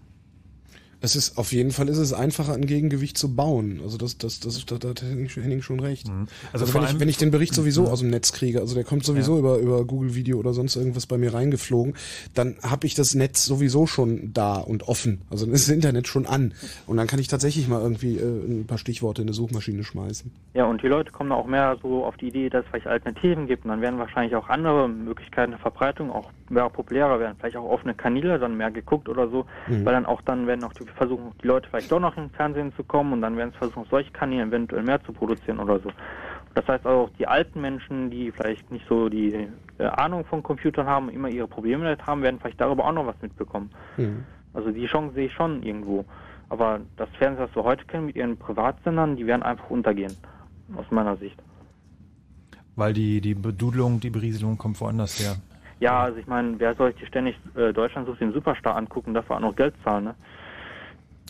Es 1.02 1.16
ist, 1.16 1.38
auf 1.38 1.54
jeden 1.54 1.72
Fall 1.72 1.88
ist 1.88 1.98
es 1.98 2.12
einfacher, 2.12 2.54
ein 2.54 2.66
Gegengewicht 2.66 3.18
zu 3.18 3.34
bauen. 3.34 3.80
Also 3.84 3.98
das, 3.98 4.18
das, 4.18 4.40
das, 4.42 4.66
da, 4.66 4.78
da 4.78 4.90
hat 4.90 5.02
Henning 5.02 5.62
schon- 5.62 5.80
recht. 5.80 6.10
Also 6.10 6.26
Also, 6.52 6.66
vor 6.68 6.82
wenn, 6.82 6.90
ich, 6.90 7.00
wenn 7.00 7.10
ich 7.10 7.18
den 7.18 7.32
Bericht 7.32 7.54
sowieso 7.54 7.84
Mhm. 7.84 7.88
aus 7.88 8.00
dem 8.00 8.10
Netz 8.10 8.34
kriege, 8.34 8.60
also 8.60 8.76
der 8.76 8.84
kommt 8.84 9.06
sowieso 9.06 9.40
über, 9.40 9.58
über 9.60 9.86
Google 9.86 10.16
Video 10.16 10.38
oder 10.40 10.54
sonst 10.54 10.76
irgendwas 10.76 11.06
bei 11.06 11.18
mir 11.18 11.34
reingeflogen, 11.34 11.94
dann 12.34 12.58
habe 12.62 12.86
ich 12.86 12.96
das 12.96 13.16
Netz 13.16 13.46
sowieso 13.46 13.88
schon 13.88 14.34
da 14.34 14.56
und 14.58 14.90
offen. 14.90 15.22
Also 15.30 15.46
dann 15.46 15.56
ist 15.56 15.68
das 15.70 15.74
Internet 15.76 16.08
schon 16.08 16.26
an. 16.26 16.54
Und 16.86 16.98
dann 16.98 17.08
kann 17.08 17.20
ich 17.20 17.30
tatsächlich 17.30 17.68
mal 17.70 17.82
irgendwie 17.82 18.18
äh, 18.18 18.24
ein 18.24 18.66
paar 18.68 18.78
Stichworte 18.78 19.22
in 19.22 19.30
eine 19.30 19.34
Suchmaschine 19.36 19.84
schmeißen. 19.86 20.32
Ja, 20.54 20.66
und 20.66 20.84
die 20.84 20.88
Leute 20.88 21.12
kommen 21.12 21.32
auch 21.32 21.48
mehr 21.48 21.78
so 21.82 22.04
auf 22.04 22.18
die 22.18 22.28
Idee, 22.28 22.50
dass 22.50 22.66
es 22.66 22.70
vielleicht 22.72 22.88
Alternativen 22.88 23.48
gibt 23.48 23.64
und 23.64 23.70
dann 23.72 23.80
werden 23.82 24.00
wahrscheinlich 24.00 24.36
auch 24.36 24.50
andere 24.50 24.90
Möglichkeiten 24.90 25.52
der 25.52 25.60
Verbreitung 25.60 26.12
auch 26.12 26.30
mehr 26.50 26.70
populärer 26.70 27.20
werden. 27.20 27.36
Vielleicht 27.40 27.58
auch 27.58 27.70
offene 27.70 27.94
Kanäle 27.94 28.40
dann 28.40 28.58
mehr 28.58 28.72
geguckt 28.72 29.08
oder 29.10 29.28
so, 29.30 29.46
Mhm. 29.68 29.86
weil 29.86 29.94
dann 29.94 30.06
auch 30.06 30.22
dann 30.22 30.48
werden 30.48 30.64
auch 30.64 30.74
die 30.74 30.86
versuchen, 30.86 31.32
die 31.44 31.48
Leute 31.48 31.70
vielleicht 31.70 31.92
doch 31.92 32.00
noch 32.00 32.18
ins 32.18 32.34
Fernsehen 32.36 32.74
zu 32.76 32.84
kommen 32.84 33.14
und 33.14 33.22
dann 33.22 33.38
werden 33.38 33.50
es 33.52 33.56
versuchen, 33.58 33.86
solche 33.90 34.12
Kanäle 34.12 34.44
eventuell 34.44 34.84
mehr 34.84 35.02
zu 35.04 35.14
produzieren 35.14 35.60
oder 35.60 35.80
so. 35.80 35.90
Das 36.56 36.68
heißt 36.68 36.86
auch, 36.88 37.10
die 37.20 37.28
alten 37.28 37.62
Menschen, 37.62 38.10
die 38.10 38.32
vielleicht 38.32 38.72
nicht 38.72 38.86
so 38.90 39.08
die 39.08 39.48
äh, 39.78 39.84
Ahnung 39.86 40.26
von 40.26 40.42
Computern 40.42 40.88
haben, 40.88 41.10
immer 41.10 41.30
ihre 41.30 41.48
Probleme 41.48 41.84
damit 41.84 42.06
haben, 42.08 42.24
werden 42.24 42.40
vielleicht 42.40 42.60
darüber 42.60 42.86
auch 42.86 42.92
noch 42.94 43.06
was 43.06 43.22
mitbekommen. 43.22 43.70
Also 44.54 44.72
die 44.72 44.88
Chance 44.88 45.14
sehe 45.14 45.28
ich 45.28 45.34
schon 45.34 45.62
irgendwo. 45.62 46.06
Aber 46.50 46.80
das 46.98 47.08
Fernsehen, 47.20 47.46
was 47.48 47.56
wir 47.56 47.64
heute 47.64 47.86
kennen 47.86 48.08
mit 48.08 48.16
ihren 48.16 48.36
Privatsendern, 48.38 49.16
die 49.16 49.28
werden 49.28 49.44
einfach 49.44 49.70
untergehen. 49.70 50.14
Aus 50.76 50.86
meiner 50.90 51.16
Sicht. 51.18 51.38
Weil 52.76 52.94
die, 52.94 53.22
die 53.22 53.36
Bedudelung, 53.36 54.00
die 54.00 54.10
Berieselung 54.10 54.58
kommt 54.58 54.80
woanders 54.82 55.20
her. 55.20 55.36
Ja, 55.80 56.02
also 56.02 56.20
ich 56.20 56.28
meine, 56.28 56.60
wer 56.60 56.76
soll 56.76 56.94
sich 56.94 57.08
ständig 57.08 57.38
äh, 57.56 57.72
Deutschland 57.72 58.08
sucht 58.08 58.20
den 58.20 58.34
Superstar 58.34 58.76
angucken, 58.76 59.14
dafür 59.14 59.38
auch 59.38 59.42
noch 59.42 59.56
Geld 59.56 59.74
zahlen, 59.84 60.06
ne? 60.06 60.16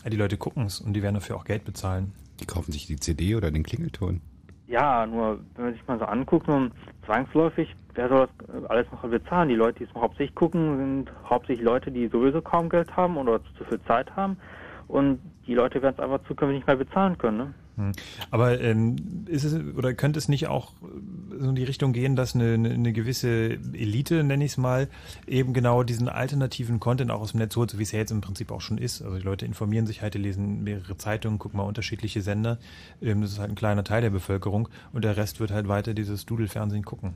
Ja, 0.03 0.09
die 0.09 0.17
Leute 0.17 0.37
gucken 0.37 0.65
es 0.65 0.79
und 0.79 0.93
die 0.93 1.03
werden 1.03 1.15
dafür 1.15 1.35
auch 1.35 1.43
Geld 1.43 1.65
bezahlen. 1.65 2.13
Die 2.39 2.45
kaufen 2.45 2.71
sich 2.71 2.87
die 2.87 2.95
CD 2.95 3.35
oder 3.35 3.51
den 3.51 3.63
Klingelton. 3.63 4.21
Ja, 4.67 5.05
nur 5.05 5.39
wenn 5.55 5.65
man 5.65 5.73
sich 5.73 5.87
mal 5.87 5.99
so 5.99 6.05
anguckt, 6.05 6.47
nun 6.47 6.71
zwangsläufig, 7.05 7.75
wer 7.95 8.07
soll 8.07 8.27
das 8.47 8.63
äh, 8.63 8.67
alles 8.67 8.87
noch 8.91 9.01
bezahlen? 9.01 9.49
Die 9.49 9.55
Leute, 9.55 9.79
die 9.79 9.83
es 9.85 9.93
hauptsächlich 9.93 10.35
gucken, 10.35 10.77
sind 10.77 11.11
hauptsächlich 11.29 11.65
Leute, 11.65 11.91
die 11.91 12.07
sowieso 12.07 12.41
kaum 12.41 12.69
Geld 12.69 12.95
haben 12.95 13.17
oder 13.17 13.41
zu 13.57 13.65
viel 13.65 13.81
Zeit 13.83 14.15
haben. 14.15 14.37
Und 14.87 15.19
die 15.45 15.53
Leute 15.53 15.81
werden 15.81 15.95
es 15.97 16.03
einfach 16.03 16.23
zukünftig 16.27 16.59
nicht 16.59 16.67
mehr 16.67 16.75
bezahlen 16.75 17.17
können, 17.17 17.37
ne? 17.37 17.53
Hm. 17.79 17.93
Aber 18.29 18.59
ähm, 18.59 18.97
ist 19.27 19.45
es 19.45 19.53
oder 19.73 19.93
könnte 19.93 20.19
es 20.19 20.27
nicht 20.27 20.47
auch 20.47 20.73
äh, 20.81 21.39
so 21.39 21.49
in 21.49 21.55
die 21.55 21.63
Richtung 21.63 21.93
gehen, 21.93 22.17
dass 22.17 22.35
eine, 22.35 22.55
eine, 22.55 22.91
gewisse 22.91 23.57
Elite, 23.71 24.21
nenne 24.25 24.43
ich 24.43 24.51
es 24.51 24.57
mal, 24.57 24.89
eben 25.25 25.53
genau 25.53 25.83
diesen 25.83 26.09
alternativen 26.09 26.81
Content 26.81 27.09
auch 27.09 27.21
aus 27.21 27.31
dem 27.31 27.39
Netz 27.39 27.55
holt, 27.55 27.71
so 27.71 27.79
wie 27.79 27.83
es 27.83 27.93
ja 27.93 27.99
jetzt 27.99 28.11
im 28.11 28.19
Prinzip 28.19 28.51
auch 28.51 28.59
schon 28.59 28.77
ist. 28.77 29.01
Also 29.01 29.15
die 29.15 29.23
Leute 29.23 29.45
informieren 29.45 29.87
sich 29.87 30.01
halt, 30.01 30.13
die 30.13 30.17
lesen 30.17 30.61
mehrere 30.61 30.97
Zeitungen, 30.97 31.39
gucken 31.39 31.57
mal 31.57 31.63
unterschiedliche 31.63 32.21
Sender. 32.21 32.57
Ähm, 33.01 33.21
das 33.21 33.31
ist 33.31 33.39
halt 33.39 33.49
ein 33.49 33.55
kleiner 33.55 33.85
Teil 33.85 34.01
der 34.01 34.09
Bevölkerung 34.09 34.67
und 34.91 35.05
der 35.05 35.15
Rest 35.15 35.39
wird 35.39 35.51
halt 35.51 35.69
weiter 35.69 35.93
dieses 35.93 36.25
Dudelfernsehen 36.25 36.83
gucken. 36.83 37.15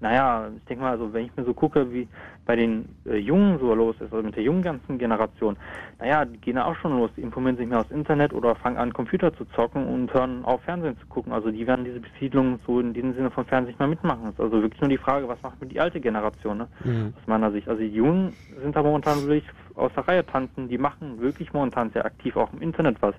Naja, 0.00 0.48
ich 0.56 0.64
denke 0.64 0.82
mal, 0.82 0.92
also 0.92 1.12
wenn 1.12 1.26
ich 1.26 1.36
mir 1.36 1.44
so 1.44 1.52
gucke, 1.52 1.92
wie 1.92 2.08
bei 2.46 2.56
den 2.56 2.88
äh, 3.04 3.16
Jungen 3.16 3.58
so 3.58 3.74
los 3.74 3.94
ist, 4.00 4.12
also 4.12 4.22
mit 4.24 4.34
der 4.34 4.42
jungen 4.42 4.62
ganzen 4.62 4.98
Generation, 4.98 5.56
naja, 5.98 6.24
die 6.24 6.38
gehen 6.38 6.56
auch 6.58 6.74
schon 6.76 6.96
los, 6.98 7.10
die 7.16 7.20
informieren 7.20 7.58
sich 7.58 7.68
mehr 7.68 7.80
aus 7.80 7.90
Internet 7.90 8.32
oder 8.32 8.54
fangen 8.54 8.78
an, 8.78 8.92
Computer 8.94 9.32
zu 9.34 9.44
zocken 9.54 9.86
und 9.86 10.12
hören 10.14 10.44
auf, 10.44 10.62
Fernsehen 10.62 10.98
zu 10.98 11.06
gucken. 11.06 11.32
Also 11.32 11.50
die 11.50 11.66
werden 11.66 11.84
diese 11.84 12.00
Besiedlung 12.00 12.58
so 12.66 12.80
in 12.80 12.94
diesem 12.94 13.14
Sinne 13.14 13.30
von 13.30 13.44
Fernsehen 13.44 13.70
nicht 13.70 13.78
mehr 13.78 13.88
mitmachen. 13.88 14.24
Das 14.24 14.34
ist 14.34 14.40
also 14.40 14.62
wirklich 14.62 14.80
nur 14.80 14.90
die 14.90 14.96
Frage, 14.96 15.28
was 15.28 15.40
macht 15.42 15.60
mit 15.60 15.70
die 15.70 15.80
alte 15.80 16.00
Generation, 16.00 16.58
ne? 16.58 16.68
Aus 17.16 17.26
meiner 17.26 17.52
Sicht. 17.52 17.68
Also 17.68 17.80
die 17.82 17.94
Jungen 17.94 18.32
sind 18.62 18.74
da 18.74 18.82
momentan 18.82 19.20
wirklich 19.26 19.44
aus 19.74 19.92
der 19.94 20.08
Reihe 20.08 20.26
tanzen, 20.26 20.68
die 20.68 20.78
machen 20.78 21.20
wirklich 21.20 21.52
momentan 21.52 21.90
sehr 21.90 22.04
aktiv 22.04 22.36
auch 22.36 22.52
im 22.52 22.62
Internet 22.62 22.96
was. 23.00 23.14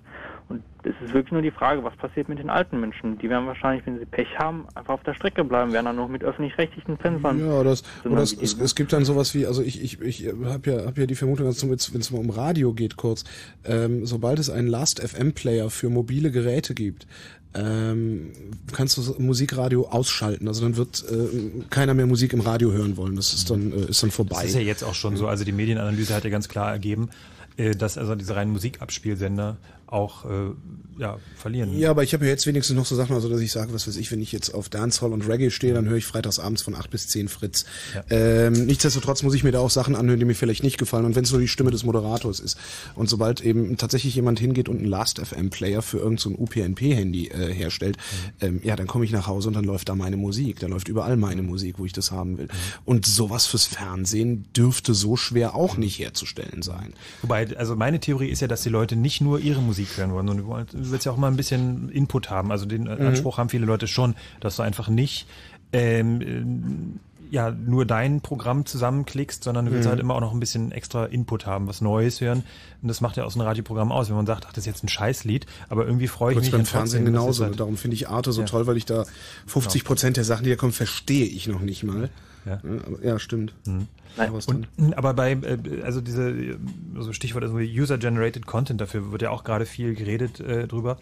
Und 0.52 0.64
es 0.84 0.94
ist 1.04 1.14
wirklich 1.14 1.32
nur 1.32 1.42
die 1.42 1.52
Frage, 1.52 1.84
was 1.84 1.96
passiert 1.96 2.28
mit 2.28 2.40
den 2.40 2.50
alten 2.50 2.80
Menschen? 2.80 3.18
Die 3.18 3.30
werden 3.30 3.48
wahrscheinlich, 3.48 3.86
wenn 3.86 4.00
sie 4.00 4.06
Pech 4.06 4.28
haben, 4.38 4.66
einfach 4.76 4.96
auf 4.96 5.04
der 5.04 5.14
Strecke 5.14 5.44
bleiben, 5.44 5.72
werden 5.72 5.86
dann 5.86 5.96
noch 5.96 6.08
mit 6.08 6.24
öffentlich-rechtlichen 6.24 6.98
Fenstern. 6.98 7.40
Ja, 7.40 7.64
das, 7.64 7.84
oder 8.04 8.22
es, 8.22 8.34
es, 8.34 8.60
es 8.60 8.76
gibt 8.76 8.92
dann 8.94 9.06
sowas 9.06 9.34
wie, 9.34 9.46
also 9.46 9.62
ich, 9.62 9.82
ich, 9.82 10.02
ich 10.02 10.28
habe 10.46 10.72
ja, 10.72 10.86
hab 10.86 10.98
ja 10.98 11.06
die 11.06 11.16
Vermutung, 11.16 11.46
dass 11.46 11.64
wenn 11.68 12.02
es 12.02 12.12
mal 12.12 12.20
um 12.20 12.30
Radio 12.30 12.74
geht 12.74 12.98
kurz, 12.98 13.24
ähm, 13.64 14.06
sobald 14.06 14.40
es 14.40 14.50
einen 14.50 14.68
Last-FM-Player 14.68 15.70
für 15.70 15.90
mobile 15.90 16.32
Geräte 16.32 16.74
gibt, 16.74 17.08
ähm, 17.54 18.32
kannst 18.72 18.98
du 18.98 19.16
Musikradio 19.20 19.88
ausschalten. 19.90 20.48
Also 20.48 20.62
dann 20.62 20.78
wird 20.78 21.04
äh, 21.10 21.64
keiner 21.70 21.94
mehr 21.94 22.08
Musik 22.08 22.34
im 22.34 22.42
Radio 22.42 22.72
hören 22.72 22.96
wollen. 22.98 23.16
Das 23.16 23.34
ist 23.34 23.50
dann, 23.50 23.74
äh, 23.74 23.90
ist 23.90 24.02
dann 24.04 24.12
vorbei. 24.12 24.38
Das 24.42 24.46
ist 24.46 24.56
ja 24.56 24.62
jetzt 24.62 24.84
auch 24.84 24.94
schon 24.94 25.18
so. 25.18 25.28
Also 25.28 25.44
die 25.44 25.52
Medienanalyse 25.52 26.14
hat 26.14 26.24
ja 26.24 26.30
ganz 26.30 26.48
klar 26.48 26.72
ergeben, 26.72 27.10
äh, 27.58 27.72
dass 27.72 27.98
also 27.98 28.16
diese 28.16 28.36
reinen 28.36 28.54
Musikabspielsender 28.54 29.58
auch 29.92 30.26
äh, 30.26 30.52
ja, 30.98 31.18
verlieren. 31.36 31.78
Ja, 31.78 31.90
aber 31.90 32.04
ich 32.04 32.14
habe 32.14 32.26
ja 32.26 32.32
jetzt 32.32 32.48
wenigstens 32.48 32.76
noch 32.78 32.86
so 32.86 32.96
Sachen, 32.96 33.14
also 33.14 33.28
dass 33.28 33.42
ich 33.42 33.52
sage, 33.52 33.74
was 33.74 33.88
weiß 33.88 33.98
ich, 33.98 34.12
wenn 34.12 34.22
ich 34.22 34.32
jetzt 34.32 34.54
auf 34.54 34.70
Dancehall 34.70 35.12
und 35.12 35.28
Reggae 35.28 35.50
stehe, 35.50 35.74
dann 35.74 35.90
höre 35.90 35.98
ich 35.98 36.06
freitags 36.06 36.40
abends 36.40 36.62
von 36.62 36.76
8 36.76 36.90
bis 36.90 37.08
10 37.10 37.28
Fritz. 37.28 37.66
Ja. 37.94 38.04
Ähm, 38.10 38.54
nichtsdestotrotz 38.68 39.24
muss 39.24 39.34
ich 39.34 39.44
mir 39.44 39.52
da 39.52 39.60
auch 39.60 39.70
Sachen 39.70 39.96
anhören, 39.96 40.20
die 40.20 40.26
mir 40.26 40.36
vielleicht 40.36 40.64
nicht 40.64 40.78
gefallen 40.78 41.06
und 41.06 41.16
wenn 41.16 41.24
es 41.24 41.32
nur 41.32 41.42
die 41.42 41.48
Stimme 41.48 41.72
des 41.72 41.84
Moderators 41.84 42.40
ist. 42.40 42.58
Und 42.96 43.10
sobald 43.10 43.42
eben 43.42 43.76
tatsächlich 43.78 44.16
jemand 44.16 44.40
hingeht 44.40 44.70
und 44.70 44.78
einen 44.78 44.86
Last-FM-Player 44.86 45.82
für 45.82 45.98
irgendein 45.98 46.18
so 46.18 46.30
UPnP-Handy 46.30 47.28
äh, 47.28 47.54
herstellt, 47.54 47.98
ähm, 48.40 48.62
ja, 48.64 48.76
dann 48.76 48.88
komme 48.88 49.04
ich 49.04 49.12
nach 49.12 49.28
Hause 49.28 49.50
und 49.50 49.56
dann 49.56 49.66
läuft 49.66 49.90
da 49.90 49.96
meine 49.96 50.18
Musik. 50.18 50.60
Da 50.60 50.68
läuft 50.68 50.88
überall 50.88 51.18
meine 51.18 51.42
Musik, 51.42 51.80
wo 51.80 51.86
ich 51.86 51.94
das 51.94 52.12
haben 52.12 52.38
will. 52.38 52.48
Und 52.86 53.06
sowas 53.06 53.46
fürs 53.46 53.66
Fernsehen 53.66 54.46
dürfte 54.56 54.94
so 54.94 55.18
schwer 55.18 55.56
auch 55.56 55.76
nicht 55.76 56.00
herzustellen 56.00 56.62
sein. 56.62 56.94
Wobei, 57.22 57.58
also 57.58 57.76
meine 57.76 58.00
Theorie 58.00 58.30
ist 58.30 58.42
ja, 58.42 58.48
dass 58.48 58.62
die 58.62 58.70
Leute 58.70 58.96
nicht 58.96 59.20
nur 59.20 59.40
ihre 59.40 59.62
Musik 59.62 59.81
hören 59.98 60.12
wollen, 60.14 60.28
sondern 60.28 60.46
du 60.72 60.92
willst 60.92 61.06
ja 61.06 61.12
auch 61.12 61.18
mal 61.18 61.28
ein 61.28 61.38
bisschen 61.38 61.90
Input 61.90 62.30
haben. 62.30 62.52
Also 62.52 62.66
den 62.66 62.84
Mhm. 62.84 63.08
Anspruch 63.08 63.38
haben 63.38 63.50
viele 63.50 63.66
Leute 63.66 63.88
schon, 63.88 64.16
dass 64.40 64.56
du 64.58 64.64
einfach 64.64 64.88
nicht 64.90 65.28
ähm, 65.74 66.22
äh, 66.22 67.34
ja 67.34 67.50
nur 67.50 67.86
dein 67.86 68.20
Programm 68.20 68.66
zusammenklickst, 68.66 69.42
sondern 69.46 69.66
du 69.66 69.72
willst 69.72 69.86
Mhm. 69.86 69.92
halt 69.92 70.00
immer 70.02 70.16
auch 70.16 70.20
noch 70.20 70.34
ein 70.34 70.40
bisschen 70.42 70.74
extra 70.74 71.06
Input 71.06 71.46
haben, 71.46 71.68
was 71.70 71.80
Neues 71.80 72.20
hören. 72.20 72.44
Und 72.82 72.90
das 72.90 73.00
macht 73.00 73.16
ja 73.16 73.24
aus 73.24 73.36
einem 73.36 73.48
Radioprogramm 73.48 73.90
aus, 73.94 74.10
wenn 74.10 74.18
man 74.18 74.26
sagt, 74.26 74.44
ach, 74.46 74.50
das 74.52 74.64
ist 74.64 74.66
jetzt 74.66 74.84
ein 74.84 74.90
Scheißlied, 74.90 75.46
aber 75.70 75.86
irgendwie 75.86 76.08
freue 76.08 76.34
ich 76.34 76.40
mich 76.40 76.52
beim 76.52 76.62
trotzdem, 76.62 76.74
Fernsehen 76.80 77.06
genauso. 77.06 77.46
halt- 77.46 77.58
Darum 77.60 77.78
finde 77.78 77.96
ich 77.96 78.10
Arte 78.10 78.34
so 78.34 78.42
Ja. 78.42 78.48
toll, 78.48 78.68
weil 78.68 78.76
ich 78.76 78.86
da 78.86 79.06
50 79.48 79.86
Prozent 79.86 80.18
der 80.18 80.26
Sachen, 80.26 80.44
die 80.44 80.50
da 80.50 80.58
kommen, 80.58 80.74
verstehe 80.74 81.26
ich 81.26 81.48
noch 81.48 81.62
nicht 81.62 81.84
mal. 81.86 82.10
Ja. 82.46 82.60
ja 83.02 83.18
stimmt. 83.20 83.54
Ja, 83.66 83.74
was 84.18 84.48
Und, 84.48 84.68
aber 84.96 85.14
bei, 85.14 85.34
äh, 85.34 85.82
also 85.84 86.02
diese, 86.02 86.32
äh, 86.32 86.58
so 86.98 87.14
Stichwort 87.14 87.44
also 87.44 87.58
User-Generated 87.58 88.46
Content, 88.46 88.82
dafür 88.82 89.12
wird 89.12 89.22
ja 89.22 89.30
auch 89.30 89.44
gerade 89.44 89.66
viel 89.66 89.96
geredet 89.96 90.40
äh, 90.40 90.68
drüber. 90.68 90.98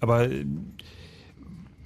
Aber 0.00 0.30
äh, 0.30 0.44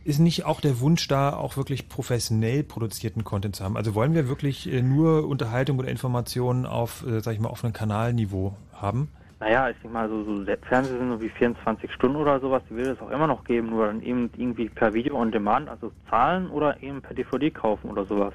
ist 0.04 0.20
nicht 0.20 0.44
auch 0.44 0.60
der 0.60 0.78
Wunsch 0.80 1.08
da, 1.08 1.34
auch 1.34 1.56
wirklich 1.56 1.88
professionell 1.88 2.62
produzierten 2.62 3.24
Content 3.24 3.56
zu 3.56 3.64
haben? 3.64 3.76
Also 3.76 3.94
wollen 3.94 4.14
wir 4.14 4.28
wirklich 4.28 4.72
äh, 4.72 4.80
nur 4.80 5.26
Unterhaltung 5.26 5.78
oder 5.78 5.88
Informationen 5.88 6.64
auf, 6.64 7.04
äh, 7.06 7.20
sag 7.20 7.34
ich 7.34 7.40
mal, 7.40 7.48
auf 7.48 7.64
einem 7.64 7.72
Kanalniveau 7.72 8.56
haben? 8.72 9.08
Naja, 9.40 9.68
ich 9.68 9.76
denke 9.78 9.92
mal, 9.92 10.08
so, 10.08 10.24
so 10.24 10.44
der 10.44 10.56
Fernsehsendung 10.58 11.20
wie 11.20 11.28
24 11.28 11.92
Stunden 11.92 12.16
oder 12.16 12.40
sowas, 12.40 12.62
die 12.70 12.76
wird 12.76 12.96
es 12.96 13.00
auch 13.00 13.10
immer 13.10 13.26
noch 13.26 13.44
geben, 13.44 13.68
nur 13.70 13.86
dann 13.86 14.00
eben 14.00 14.30
irgendwie 14.36 14.68
per 14.68 14.94
Video 14.94 15.14
on 15.14 15.30
Demand, 15.30 15.68
also 15.68 15.92
zahlen 16.08 16.48
oder 16.48 16.82
eben 16.82 17.02
per 17.02 17.14
DVD 17.14 17.50
kaufen 17.50 17.90
oder 17.90 18.06
sowas. 18.06 18.32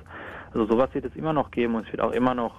Also 0.53 0.65
sowas 0.65 0.89
wird 0.93 1.05
es 1.05 1.15
immer 1.15 1.33
noch 1.33 1.51
geben 1.51 1.75
und 1.75 1.85
es 1.85 1.91
wird 1.91 2.01
auch 2.01 2.11
immer 2.11 2.33
noch 2.35 2.53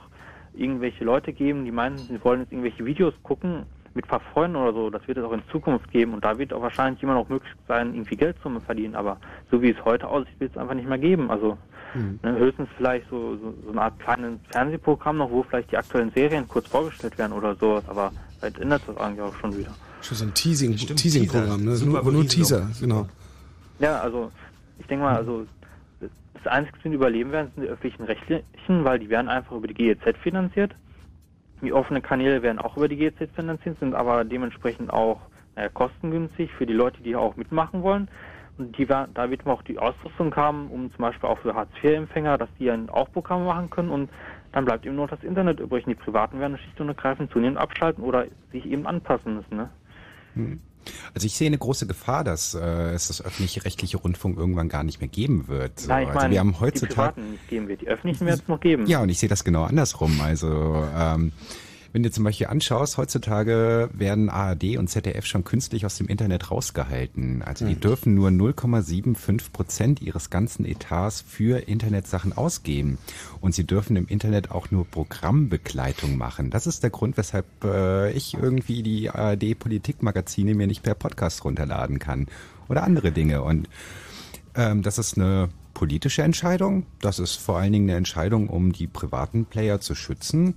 irgendwelche 0.55 1.05
Leute 1.05 1.33
geben, 1.33 1.65
die 1.65 1.71
meinen, 1.73 1.99
sie 1.99 2.23
wollen 2.25 2.41
jetzt 2.41 2.53
irgendwelche 2.53 2.85
Videos 2.85 3.15
gucken 3.23 3.65
mit 3.95 4.07
ein 4.07 4.09
paar 4.09 4.21
Freunden 4.33 4.57
oder 4.57 4.73
so. 4.73 4.91
Das 4.91 5.07
wird 5.07 5.19
es 5.19 5.25
auch 5.25 5.33
in 5.33 5.43
Zukunft 5.51 5.91
geben 5.91 6.15
und 6.15 6.25
da 6.25 6.39
wird 6.39 6.53
auch 6.53 6.63
wahrscheinlich 6.63 7.03
immer 7.03 7.15
noch 7.15 7.29
möglich 7.29 7.53
sein, 7.69 7.95
irgendwie 7.95 8.17
Geld 8.17 8.37
zu 8.43 8.49
verdienen. 8.61 8.95
Aber 8.95 9.19
so 9.51 9.61
wie 9.63 9.71
es 9.71 9.85
heute 9.85 10.09
aussieht, 10.09 10.39
wird 10.41 10.53
es 10.53 10.59
einfach 10.59 10.75
nicht 10.75 10.89
mehr 10.89 10.99
geben. 10.99 11.31
Also 11.31 11.57
Ne, 11.95 12.39
höchstens 12.39 12.71
vielleicht 12.79 13.07
so, 13.11 13.37
so, 13.37 13.55
so 13.67 13.71
eine 13.71 13.83
Art 13.83 13.99
kleines 14.01 14.39
Fernsehprogramm 14.51 15.19
noch, 15.19 15.31
wo 15.31 15.43
vielleicht 15.43 15.73
die 15.73 15.77
aktuellen 15.77 16.11
Serien 16.13 16.49
kurz 16.49 16.67
vorgestellt 16.67 17.19
werden 17.19 17.33
oder 17.33 17.55
sowas, 17.55 17.85
aber 17.87 18.11
vielleicht 18.41 18.59
ändert 18.61 18.81
das 18.87 18.97
eigentlich 18.97 19.21
auch 19.21 19.35
schon 19.35 19.55
wieder. 19.59 19.75
Schon 20.01 20.17
so 20.17 20.25
ein 20.25 20.33
Teasing, 20.33 20.79
Stimmt, 20.79 21.01
Teasing-Programm, 21.01 21.59
Teaser. 21.59 21.71
ne? 21.71 21.77
Super 21.77 22.03
Nur, 22.03 22.13
nur. 22.13 22.27
Teaser, 22.27 22.67
genau. 22.81 23.07
Ja, 23.79 24.01
also 24.01 24.31
ich 24.79 24.87
denke 24.87 25.05
mal, 25.05 25.17
also 25.17 25.47
das 26.43 26.53
Einzige, 26.53 26.79
was 26.79 26.85
wir 26.85 26.93
überleben 26.93 27.33
werden, 27.33 27.53
sind 27.55 27.65
die 27.65 27.69
öffentlichen 27.69 28.05
Rechtlichen, 28.05 28.85
weil 28.85 28.99
die 28.99 29.09
werden 29.09 29.29
einfach 29.29 29.57
über 29.57 29.69
die 29.69 29.75
GEZ 29.75 30.17
finanziert. 30.23 30.75
Die 31.61 31.73
offenen 31.73 32.03
Kanäle 32.03 32.43
werden 32.43 32.59
auch 32.59 32.77
über 32.77 32.89
die 32.89 32.97
GEZ 32.97 33.31
finanziert, 33.35 33.79
sind 33.79 33.95
aber 33.95 34.25
dementsprechend 34.25 34.93
auch 34.93 35.21
naja, 35.55 35.69
kostengünstig 35.69 36.51
für 36.53 36.67
die 36.67 36.73
Leute, 36.73 37.03
die 37.03 37.15
auch 37.15 37.37
mitmachen 37.37 37.83
wollen. 37.83 38.09
Und 38.59 38.77
die, 38.77 38.87
da 38.87 39.09
wird 39.15 39.47
man 39.47 39.55
auch 39.55 39.63
die 39.63 39.79
Ausrüstung 39.79 40.35
haben, 40.37 40.69
um 40.71 40.91
zum 40.93 41.03
Beispiel 41.03 41.29
auch 41.29 41.39
für 41.39 41.55
Hartz-IV-Empfänger, 41.55 42.37
dass 42.39 42.49
die 42.59 42.67
dann 42.67 42.91
auch 42.91 43.11
Programme 43.13 43.45
machen 43.45 43.71
können 43.71 43.91
und 43.91 44.11
dann 44.53 44.65
bleibt 44.67 44.85
eben 44.85 44.97
nur 44.97 45.09
das 45.09 45.23
Internet 45.23 45.61
übrig. 45.61 45.87
Und 45.87 45.91
die 45.91 46.03
Privaten 46.03 46.39
werden 46.39 46.59
schlicht 46.59 46.81
und 46.81 46.89
ergreifend 46.89 47.31
zunehmend 47.33 47.59
abschalten 47.59 48.05
oder 48.05 48.27
sich 48.51 48.67
eben 48.67 48.87
anpassen 48.87 49.37
müssen. 49.37 49.57
Ne? 49.57 49.71
Also 51.15 51.27
ich 51.27 51.35
sehe 51.35 51.47
eine 51.47 51.59
große 51.59 51.87
Gefahr, 51.87 52.25
dass 52.25 52.55
äh, 52.55 52.61
es 52.93 53.09
das 53.09 53.25
öffentlich-rechtliche 53.25 53.97
Rundfunk 53.97 54.39
irgendwann 54.39 54.69
gar 54.69 54.85
nicht 54.85 55.01
mehr 55.01 55.09
geben 55.09 55.49
wird. 55.49 55.81
So, 55.81 55.89
Nein, 55.89 56.03
ich 56.03 56.09
also 56.09 56.21
meine, 56.21 56.33
wir 56.33 56.41
haben 56.41 56.53
die 56.53 56.61
heutzutage 56.61 57.13
Privaten 57.13 57.31
nicht 57.33 57.49
geben 57.49 57.69
wird. 57.69 57.81
Die 57.83 57.89
öffentlichen 57.89 58.27
wird 58.27 58.41
es 58.41 58.49
noch 58.49 58.61
geben. 58.61 58.87
Ja, 58.87 59.03
und 59.03 59.09
ich 59.09 59.19
sehe 59.19 59.29
das 59.29 59.45
genau 59.45 59.65
andersrum. 59.65 60.21
Also 60.21 60.85
ähm, 60.97 61.33
wenn 61.93 62.03
du 62.03 62.11
zum 62.11 62.25
Beispiel 62.25 62.47
anschaust, 62.47 62.97
heutzutage 62.97 63.91
werden 63.93 64.31
ARD 64.31 64.79
und 64.79 64.89
ZDF 64.89 65.27
schon 65.27 65.45
künstlich 65.45 65.85
aus 65.85 65.97
dem 65.99 66.07
Internet 66.09 66.51
rausgehalten. 66.51 67.43
Also 67.43 67.67
die 67.67 67.75
Mhm. 67.75 67.81
dürfen 67.81 68.15
nur 68.15 68.31
0,75 68.31 69.53
Prozent 69.53 70.01
ihres 70.01 70.31
ganzen 70.31 70.65
Etats 70.65 71.21
für 71.27 71.69
Internetsachen 71.69 72.33
ausgeben. 72.33 72.99
Und 73.41 73.55
sie 73.55 73.65
dürfen 73.67 73.97
im 73.97 74.07
Internet 74.09 74.51
auch 74.51 74.71
nur 74.71 74.87
Programmbegleitung 74.87 76.17
machen. 76.17 76.51
Das 76.51 76.67
ist 76.67 76.83
der 76.83 76.91
Grund, 76.91 77.17
weshalb 77.17 77.47
äh, 77.65 78.11
ich 78.13 78.35
irgendwie 78.35 78.83
die 78.83 79.11
ARD-Politikmagazine 79.11 80.55
mir 80.55 80.67
nicht 80.67 80.83
per 80.83 80.95
Podcast 80.95 81.45
runterladen 81.45 81.99
kann. 81.99 82.27
Oder 82.69 82.85
andere 82.85 83.13
Dinge. 83.13 83.43
Und 83.43 83.69
ähm, 84.55 84.83
das 84.83 84.99
ist 84.99 85.19
eine 85.19 85.51
politische 85.75 86.23
Entscheidung. 86.23 86.87
Das 87.01 87.19
ist 87.19 87.37
vor 87.37 87.59
allen 87.59 87.73
Dingen 87.73 87.89
eine 87.89 87.99
Entscheidung, 87.99 88.49
um 88.49 88.73
die 88.73 88.87
privaten 88.87 89.45
Player 89.47 89.81
zu 89.81 89.95
schützen. 89.95 90.55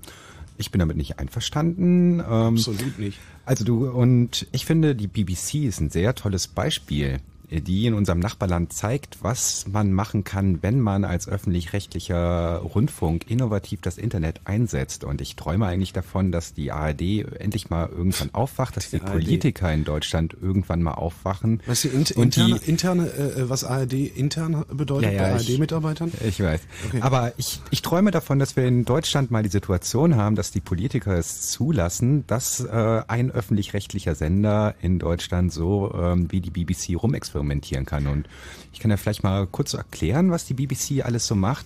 Ich 0.58 0.72
bin 0.72 0.80
damit 0.80 0.98
nicht 0.98 1.20
einverstanden. 1.20 2.20
Ähm, 2.20 2.56
Absolut 2.56 2.98
nicht. 3.00 3.20
Also 3.46 3.64
du 3.66 3.90
und 3.90 4.48
ich 4.52 4.66
finde, 4.66 4.96
die 4.96 5.08
BBC 5.08 5.66
ist 5.66 5.80
ein 5.80 5.90
sehr 5.90 6.16
tolles 6.16 6.48
Beispiel, 6.48 7.20
die 7.50 7.86
in 7.86 7.94
unserem 7.94 8.20
Nachbarland 8.20 8.74
zeigt, 8.74 9.18
was 9.22 9.66
man 9.68 9.92
machen 9.94 10.24
kann, 10.24 10.62
wenn 10.62 10.80
man 10.80 11.04
als 11.06 11.28
öffentlich-rechtlicher 11.28 12.58
Rundfunk 12.58 13.30
innovativ 13.30 13.82
das 13.82 13.98
Internet 13.98 14.42
einsetzt. 14.46 15.04
Und 15.04 15.22
ich 15.22 15.36
träume 15.36 15.66
eigentlich 15.66 15.94
davon, 15.94 16.32
dass 16.32 16.54
die 16.54 16.72
ARD 16.72 17.02
endlich 17.40 17.70
mal 17.70 17.90
irgendwann 17.90 18.34
aufwacht, 18.34 18.78
dass 18.78 18.90
die, 18.90 19.02
ARD. 19.02 19.12
Politiker 19.12 19.74
in 19.74 19.84
Deutschland 19.84 20.36
irgendwann 20.42 20.82
mal 20.82 20.94
aufwachen. 20.94 21.62
Weißt 21.66 21.86
du, 21.86 21.90
int 21.90 22.12
und 22.14 22.36
die 22.36 22.52
interne, 22.66 23.06
interne 23.08 23.36
äh, 23.38 23.50
was 23.50 23.64
ARD 23.64 23.94
intern 23.94 24.66
bedeutet 24.72 25.14
Ja, 25.14 25.22
bei 25.22 25.30
ja, 25.30 25.38
ich- 25.38 25.50
ARD-Mitarbeitern? 25.50 26.12
Ich 26.28 26.40
weiß. 26.42 26.62
Okay. 26.88 27.02
Aber 27.02 27.34
ich, 27.38 27.62
ich 27.72 27.82
träume 27.82 28.12
davon, 28.12 28.40
dass 28.40 28.56
wir 28.56 28.66
in 28.66 28.86
Deutschland 28.86 29.32
mal 29.32 29.44
die 29.44 29.50
Situation 29.50 30.16
haben, 30.16 30.36
dass 30.36 30.52
die 30.52 30.62
Politiker 30.62 31.18
es 31.18 31.50
zulassen, 31.52 32.26
dass 32.28 32.60
äh, 32.60 33.02
ein 33.08 33.32
öffentlich-rechtlicher 33.32 34.16
Sender 34.16 34.76
in 34.82 35.00
Deutschland 35.00 35.52
so 35.54 35.94
ähm, 35.96 36.32
wie 36.32 36.42
die 36.42 36.50
BBC 36.52 36.96
rumexperimentieren 37.40 37.86
kann. 37.86 38.08
Und 38.08 38.28
ich 38.74 38.80
kann 38.80 38.92
ja 38.92 38.98
vielleicht 38.98 39.24
mal 39.24 39.48
kurz 39.48 39.74
erklären, 39.74 40.32
was 40.32 40.46
die 40.46 40.54
BBC 40.54 41.04
alles 41.06 41.28
so 41.28 41.36
macht. 41.36 41.66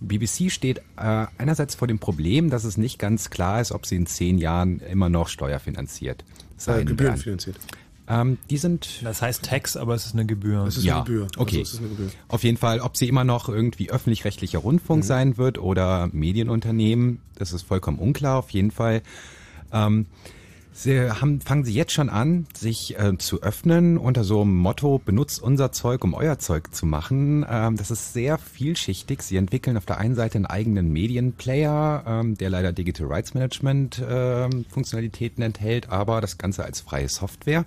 BBC 0.00 0.50
steht 0.50 0.78
äh, 0.96 1.26
einerseits 1.36 1.74
vor 1.74 1.86
dem 1.88 1.98
Problem, 1.98 2.48
dass 2.50 2.64
es 2.64 2.76
nicht 2.78 2.98
ganz 2.98 3.28
klar 3.30 3.60
ist, 3.60 3.72
ob 3.72 3.84
sie 3.86 3.96
in 3.96 4.06
zehn 4.06 4.38
Jahren 4.38 4.80
immer 4.80 5.08
noch 5.10 5.28
steuerfinanziert 5.28 6.24
sein 6.56 6.80
Äh, 6.82 6.84
Gebühren 6.86 7.08
werden. 7.10 7.20
finanziert. 7.22 7.56
Ähm, 8.08 8.38
die 8.48 8.56
sind 8.56 9.02
Das 9.04 9.20
heißt 9.22 9.44
Tax, 9.44 9.76
aber 9.76 9.94
es 9.94 10.06
ist 10.06 10.14
eine 10.14 10.24
Gebühr. 10.26 10.64
Es 10.64 10.78
ist 10.78 10.84
ja, 10.84 10.96
eine 10.96 11.04
Gebühr. 11.04 11.22
Also 11.24 11.40
Okay. 11.42 11.60
es 11.60 11.74
ist 11.74 11.78
eine 11.80 11.88
Gebühr. 11.90 12.10
Auf 12.28 12.42
jeden 12.44 12.56
Fall, 12.56 12.80
ob 12.80 12.96
sie 12.96 13.08
immer 13.08 13.24
noch 13.24 13.48
irgendwie 13.50 13.90
öffentlich-rechtlicher 13.90 14.58
Rundfunk 14.58 15.04
sein 15.04 15.36
wird 15.36 15.58
oder 15.58 16.08
Medienunternehmen, 16.12 17.20
das 17.36 17.52
ist 17.52 17.62
vollkommen 17.62 17.98
unklar. 17.98 18.38
Auf 18.38 18.50
jeden 18.50 18.70
Fall. 18.70 19.02
Ähm, 19.72 20.06
Sie 20.72 21.10
haben, 21.10 21.40
fangen 21.40 21.64
Sie 21.64 21.74
jetzt 21.74 21.92
schon 21.92 22.08
an, 22.08 22.46
sich 22.54 22.98
äh, 22.98 23.18
zu 23.18 23.42
öffnen 23.42 23.98
unter 23.98 24.24
so 24.24 24.42
einem 24.42 24.56
Motto, 24.56 24.98
benutzt 24.98 25.42
unser 25.42 25.72
Zeug, 25.72 26.04
um 26.04 26.14
euer 26.14 26.38
Zeug 26.38 26.72
zu 26.72 26.86
machen. 26.86 27.44
Ähm, 27.48 27.76
das 27.76 27.90
ist 27.90 28.12
sehr 28.12 28.38
vielschichtig. 28.38 29.22
Sie 29.22 29.36
entwickeln 29.36 29.76
auf 29.76 29.86
der 29.86 29.98
einen 29.98 30.14
Seite 30.14 30.36
einen 30.36 30.46
eigenen 30.46 30.92
Medienplayer, 30.92 32.04
ähm, 32.06 32.36
der 32.36 32.50
leider 32.50 32.72
Digital 32.72 33.08
Rights 33.08 33.34
Management 33.34 34.02
ähm, 34.08 34.64
Funktionalitäten 34.68 35.42
enthält, 35.42 35.90
aber 35.90 36.20
das 36.20 36.38
Ganze 36.38 36.64
als 36.64 36.80
freie 36.80 37.08
Software. 37.08 37.64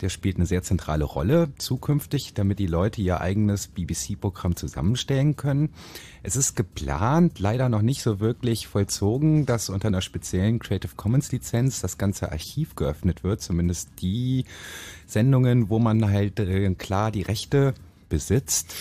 Der 0.00 0.08
spielt 0.08 0.36
eine 0.36 0.46
sehr 0.46 0.62
zentrale 0.62 1.04
Rolle 1.04 1.50
zukünftig, 1.58 2.32
damit 2.34 2.58
die 2.58 2.66
Leute 2.66 3.02
ihr 3.02 3.20
eigenes 3.20 3.68
BBC-Programm 3.68 4.56
zusammenstellen 4.56 5.36
können. 5.36 5.70
Es 6.22 6.36
ist 6.36 6.56
geplant, 6.56 7.38
leider 7.38 7.68
noch 7.68 7.82
nicht 7.82 8.02
so 8.02 8.20
wirklich 8.20 8.66
vollzogen, 8.66 9.46
dass 9.46 9.68
unter 9.68 9.88
einer 9.88 10.00
speziellen 10.00 10.58
Creative 10.58 10.94
Commons 10.96 11.32
Lizenz 11.32 11.80
das 11.80 11.98
ganze 11.98 12.32
Archiv 12.32 12.76
geöffnet 12.76 13.24
wird, 13.24 13.42
zumindest 13.42 13.90
die 14.00 14.44
Sendungen, 15.06 15.68
wo 15.68 15.78
man 15.78 16.10
halt 16.10 16.40
äh, 16.40 16.74
klar 16.74 17.10
die 17.10 17.22
Rechte 17.22 17.74
besitzt. 18.10 18.74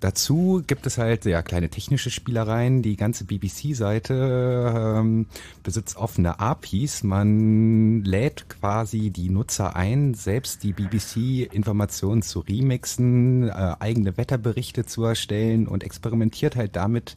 Dazu 0.00 0.62
gibt 0.66 0.84
es 0.86 0.98
halt 0.98 1.22
sehr 1.22 1.42
kleine 1.44 1.68
technische 1.70 2.10
Spielereien. 2.10 2.82
Die 2.82 2.96
ganze 2.96 3.24
BBC-Seite 3.24 4.98
ähm, 4.98 5.26
besitzt 5.62 5.96
offene 5.96 6.40
APIs. 6.40 7.04
Man 7.04 8.02
lädt 8.04 8.48
quasi 8.48 9.10
die 9.10 9.30
Nutzer 9.30 9.76
ein, 9.76 10.14
selbst 10.14 10.64
die 10.64 10.72
BBC-Informationen 10.72 12.22
zu 12.22 12.40
remixen, 12.40 13.48
äh, 13.48 13.74
eigene 13.78 14.16
Wetterberichte 14.16 14.84
zu 14.86 15.04
erstellen 15.04 15.68
und 15.68 15.84
experimentiert 15.84 16.56
halt 16.56 16.76
damit 16.76 17.14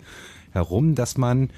herum, 0.52 0.95
dass 0.95 1.18
man 1.18 1.50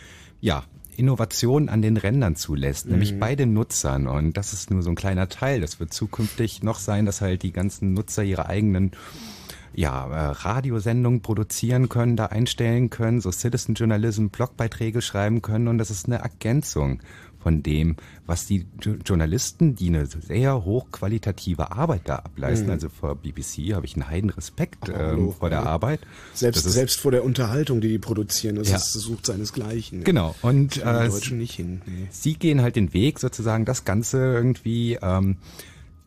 ja 0.42 0.64
Innovation 0.95 1.69
an 1.69 1.82
den 1.84 1.98
Rändern 1.98 2.36
zulässt, 2.36 2.88
nämlich 2.88 3.14
Mhm. 3.14 3.19
bei 3.19 3.36
den 3.36 3.53
Nutzern. 3.53 4.08
Und 4.08 4.36
das 4.38 4.53
ist 4.53 4.72
nur 4.72 4.82
so 4.82 4.90
ein 4.90 4.95
kleiner 4.95 5.30
Teil. 5.30 5.61
Das 5.61 5.80
wird 5.80 5.94
zukünftig 5.94 6.64
noch 6.64 6.80
sein, 6.80 7.06
dass 7.06 7.22
halt 7.22 7.44
die 7.44 7.52
ganzen 7.52 7.94
Nutzer 7.94 8.24
ihre 8.24 8.48
eigenen 8.48 8.92
ja, 9.77 10.07
äh, 10.07 10.31
Radiosendungen 10.31 11.22
produzieren 11.22 11.88
können, 11.88 12.15
da 12.17 12.25
einstellen 12.25 12.89
können, 12.89 13.22
so 13.22 13.31
Citizen 13.31 13.75
Journalism, 13.75 14.27
Blogbeiträge 14.27 15.03
schreiben 15.03 15.43
können 15.43 15.67
und 15.67 15.77
das 15.77 15.91
ist 15.91 16.07
eine 16.07 16.17
Ergänzung 16.17 16.99
von 17.39 17.61
dem, 17.61 17.95
was 18.25 18.47
die 18.47 18.65
Jo- 18.81 18.95
Journalisten, 19.06 19.75
die 19.75 19.89
eine 19.89 20.07
sehr 20.07 20.65
hochqualitative 20.65 21.72
Arbeit 21.72 22.01
da 22.06 22.15
ableisten, 22.15 22.65
Mhm. 22.67 22.73
also 22.73 22.89
vor 22.89 23.14
BBC 23.15 23.75
habe 23.75 23.85
ich 23.85 23.93
einen 23.93 24.07
heiden 24.09 24.31
Respekt 24.31 24.89
ähm, 24.89 24.95
hallo, 24.95 25.31
vor 25.38 25.51
der 25.51 25.59
ja. 25.59 25.65
Arbeit. 25.67 25.99
Selbst, 26.33 26.65
ist- 26.65 26.73
selbst 26.73 26.99
vor 26.99 27.11
der 27.11 27.23
Unterhaltung, 27.23 27.80
die 27.80 27.89
die 27.89 27.99
produzieren, 27.99 28.56
das, 28.56 28.69
Ja. 28.72 28.77
ist, 28.77 28.95
das 28.95 29.03
sucht 29.03 29.27
seinesgleichen. 29.27 30.03
Genau. 30.03 30.33
Und 30.41 30.77
äh, 30.77 31.07
Deutschen 31.07 31.38
nicht 31.38 31.53
hin. 31.53 31.83
Nee. 31.85 32.07
sie 32.09 32.33
gehen 32.33 32.64
halt 32.64 32.75
den 32.75 32.93
Weg, 32.95 33.19
sozusagen 33.19 33.64
das 33.64 33.85
Ganze 33.85 34.17
irgendwie 34.33 34.97
ähm, 34.99 35.38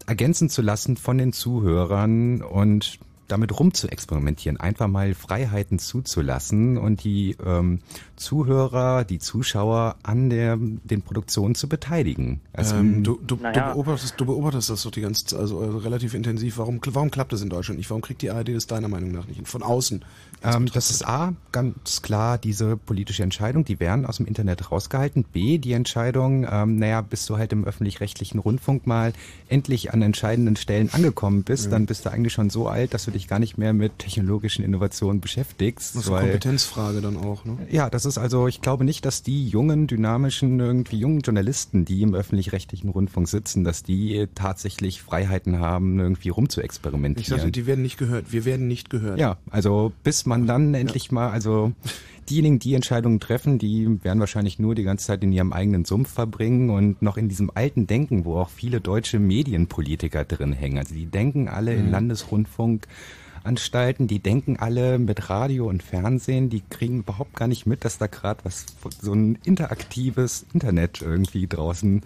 ergänzen 0.06 0.48
zu 0.48 0.60
lassen 0.60 0.96
von 0.96 1.16
den 1.18 1.32
Zuhörern 1.32 2.42
und 2.42 2.98
damit 3.30 3.58
rumzuexperimentieren, 3.58 4.58
einfach 4.58 4.88
mal 4.88 5.14
Freiheiten 5.14 5.78
zuzulassen 5.78 6.76
und 6.78 7.04
die 7.04 7.36
ähm, 7.44 7.80
Zuhörer, 8.16 9.04
die 9.04 9.18
Zuschauer 9.18 9.96
an 10.02 10.30
der, 10.30 10.56
den 10.58 11.02
Produktionen 11.02 11.54
zu 11.54 11.68
beteiligen. 11.68 12.40
Also, 12.52 12.76
ähm, 12.76 13.02
du, 13.02 13.18
du, 13.26 13.36
naja. 13.36 13.68
du, 13.68 13.74
beobachtest, 13.74 14.14
du 14.18 14.26
beobachtest 14.26 14.70
das 14.70 14.82
doch 14.82 14.90
die 14.90 15.00
ganze 15.00 15.24
Zeit, 15.24 15.40
also 15.40 15.62
äh, 15.62 15.66
relativ 15.82 16.14
intensiv. 16.14 16.58
Warum, 16.58 16.80
warum 16.86 17.10
klappt 17.10 17.32
das 17.32 17.42
in 17.42 17.48
Deutschland 17.48 17.78
nicht? 17.78 17.90
Warum 17.90 18.02
kriegt 18.02 18.22
die 18.22 18.30
ARD 18.30 18.48
das 18.48 18.66
deiner 18.66 18.88
Meinung 18.88 19.12
nach 19.12 19.26
nicht? 19.26 19.46
Von 19.48 19.62
außen. 19.62 20.04
Ähm, 20.42 20.66
das 20.72 20.90
ist 20.90 21.06
A, 21.06 21.34
ganz 21.52 22.02
klar 22.02 22.38
diese 22.38 22.76
politische 22.76 23.22
Entscheidung, 23.22 23.64
die 23.64 23.80
werden 23.80 24.06
aus 24.06 24.18
dem 24.18 24.26
Internet 24.26 24.70
rausgehalten. 24.70 25.24
B, 25.24 25.58
die 25.58 25.72
Entscheidung, 25.72 26.46
ähm, 26.50 26.76
naja, 26.76 27.00
bis 27.00 27.26
du 27.26 27.36
halt 27.38 27.52
im 27.52 27.64
öffentlich-rechtlichen 27.64 28.38
Rundfunk 28.38 28.86
mal 28.86 29.12
endlich 29.48 29.92
an 29.92 30.02
entscheidenden 30.02 30.56
Stellen 30.56 30.90
angekommen 30.92 31.42
bist, 31.42 31.64
Ja. 31.66 31.70
dann 31.72 31.86
bist 31.86 32.06
du 32.06 32.10
eigentlich 32.10 32.32
schon 32.32 32.50
so 32.50 32.68
alt, 32.68 32.94
dass 32.94 33.04
du 33.04 33.10
dich 33.10 33.19
gar 33.28 33.38
nicht 33.38 33.58
mehr 33.58 33.72
mit 33.72 33.98
technologischen 33.98 34.64
Innovationen 34.64 35.20
beschäftigst. 35.20 35.94
Das 35.94 36.04
ist 36.04 36.10
eine 36.10 36.20
Kompetenzfrage 36.20 37.00
dann 37.00 37.16
auch, 37.16 37.44
ne? 37.44 37.56
ja, 37.70 37.90
das 37.90 38.04
ist 38.06 38.18
also, 38.18 38.46
ich 38.48 38.60
glaube 38.60 38.84
nicht, 38.84 39.04
dass 39.04 39.22
die 39.22 39.48
jungen, 39.48 39.86
dynamischen, 39.86 40.60
irgendwie 40.60 40.98
jungen 40.98 41.20
Journalisten, 41.20 41.84
die 41.84 42.02
im 42.02 42.14
öffentlich-rechtlichen 42.14 42.88
Rundfunk 42.88 43.28
sitzen, 43.28 43.64
dass 43.64 43.82
die 43.82 44.28
tatsächlich 44.34 45.02
Freiheiten 45.02 45.58
haben, 45.58 45.98
irgendwie 45.98 46.28
Ich 46.30 46.36
rumzuexperimentieren. 46.36 47.38
sagte, 47.38 47.52
die 47.52 47.66
werden 47.66 47.82
nicht 47.82 47.98
gehört. 47.98 48.32
Wir 48.32 48.44
werden 48.44 48.68
nicht 48.68 48.90
gehört. 48.90 49.18
Ja, 49.18 49.36
also 49.50 49.92
bis 50.04 50.26
man 50.26 50.46
dann 50.46 50.74
endlich 50.74 51.10
mal, 51.12 51.30
also 51.30 51.72
diejenigen, 52.30 52.58
die 52.58 52.74
Entscheidungen 52.74 53.20
treffen, 53.20 53.58
die 53.58 54.02
werden 54.04 54.20
wahrscheinlich 54.20 54.58
nur 54.58 54.74
die 54.74 54.84
ganze 54.84 55.06
Zeit 55.06 55.22
in 55.22 55.32
ihrem 55.32 55.52
eigenen 55.52 55.84
Sumpf 55.84 56.10
verbringen 56.10 56.70
und 56.70 57.02
noch 57.02 57.16
in 57.16 57.28
diesem 57.28 57.50
alten 57.54 57.86
Denken, 57.86 58.24
wo 58.24 58.36
auch 58.36 58.48
viele 58.48 58.80
deutsche 58.80 59.18
Medienpolitiker 59.18 60.24
drin 60.24 60.52
hängen. 60.52 60.78
Also 60.78 60.94
die 60.94 61.06
denken 61.06 61.48
alle 61.48 61.74
in 61.74 61.86
Mhm. 61.86 61.90
Landesrundfunkanstalten, 61.90 64.06
die 64.06 64.20
denken 64.20 64.58
alle 64.58 64.98
mit 64.98 65.28
Radio 65.28 65.68
und 65.68 65.82
Fernsehen, 65.82 66.50
die 66.50 66.62
kriegen 66.70 67.00
überhaupt 67.00 67.34
gar 67.34 67.48
nicht 67.48 67.66
mit, 67.66 67.84
dass 67.84 67.98
da 67.98 68.06
gerade 68.06 68.40
was 68.44 68.66
so 69.00 69.12
ein 69.12 69.38
interaktives 69.44 70.46
Internet 70.54 71.02
irgendwie 71.02 71.46
draußen 71.46 72.02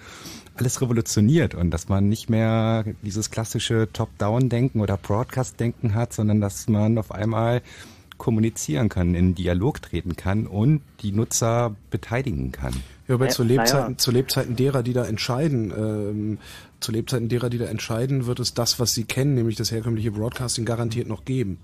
alles 0.57 0.81
revolutioniert 0.81 1.55
und 1.55 1.71
dass 1.71 1.89
man 1.89 2.09
nicht 2.09 2.31
mehr 2.31 2.85
dieses 3.03 3.31
klassische 3.31 3.89
Top-Down-Denken 3.93 4.81
oder 4.81 4.97
Broadcast-Denken 4.97 5.95
hat, 5.95 6.13
sondern 6.13 6.41
dass 6.41 6.69
man 6.69 6.97
auf 6.97 7.11
einmal 7.11 7.61
kommunizieren 8.25 8.89
kann, 8.89 9.15
in 9.15 9.35
Dialog 9.35 9.83
treten 9.83 10.17
kann 10.17 10.47
und 10.47 10.81
die 11.03 11.13
Nutzer 11.13 11.77
beteiligen 11.91 12.53
kann. 12.53 12.73
Ja, 13.07 13.17
aber 13.17 13.27
Ja, 13.27 13.31
zu. 13.33 13.43
Lebzeiten, 13.43 13.99
zu 13.99 14.11
Lebzeiten 14.11 14.57
derer, 14.57 14.83
die 14.83 14.95
da 14.95 15.05
entscheiden, 15.05 15.71
ähm, 15.77 16.39
zu 16.81 16.91
Lebzeiten 16.91 17.29
derer, 17.29 17.51
die 17.51 17.59
da 17.59 17.67
entscheiden, 17.67 18.25
wird 18.25 18.41
es 18.41 18.55
das, 18.55 18.81
was 18.81 18.95
sie 18.95 19.05
kennen, 19.05 19.35
nämlich 19.35 19.57
das 19.57 19.71
herkömmliche 19.71 20.11
Broadcasting, 20.11 20.65
garantiert 20.65 21.07
noch 21.07 21.27
geben. 21.27 21.59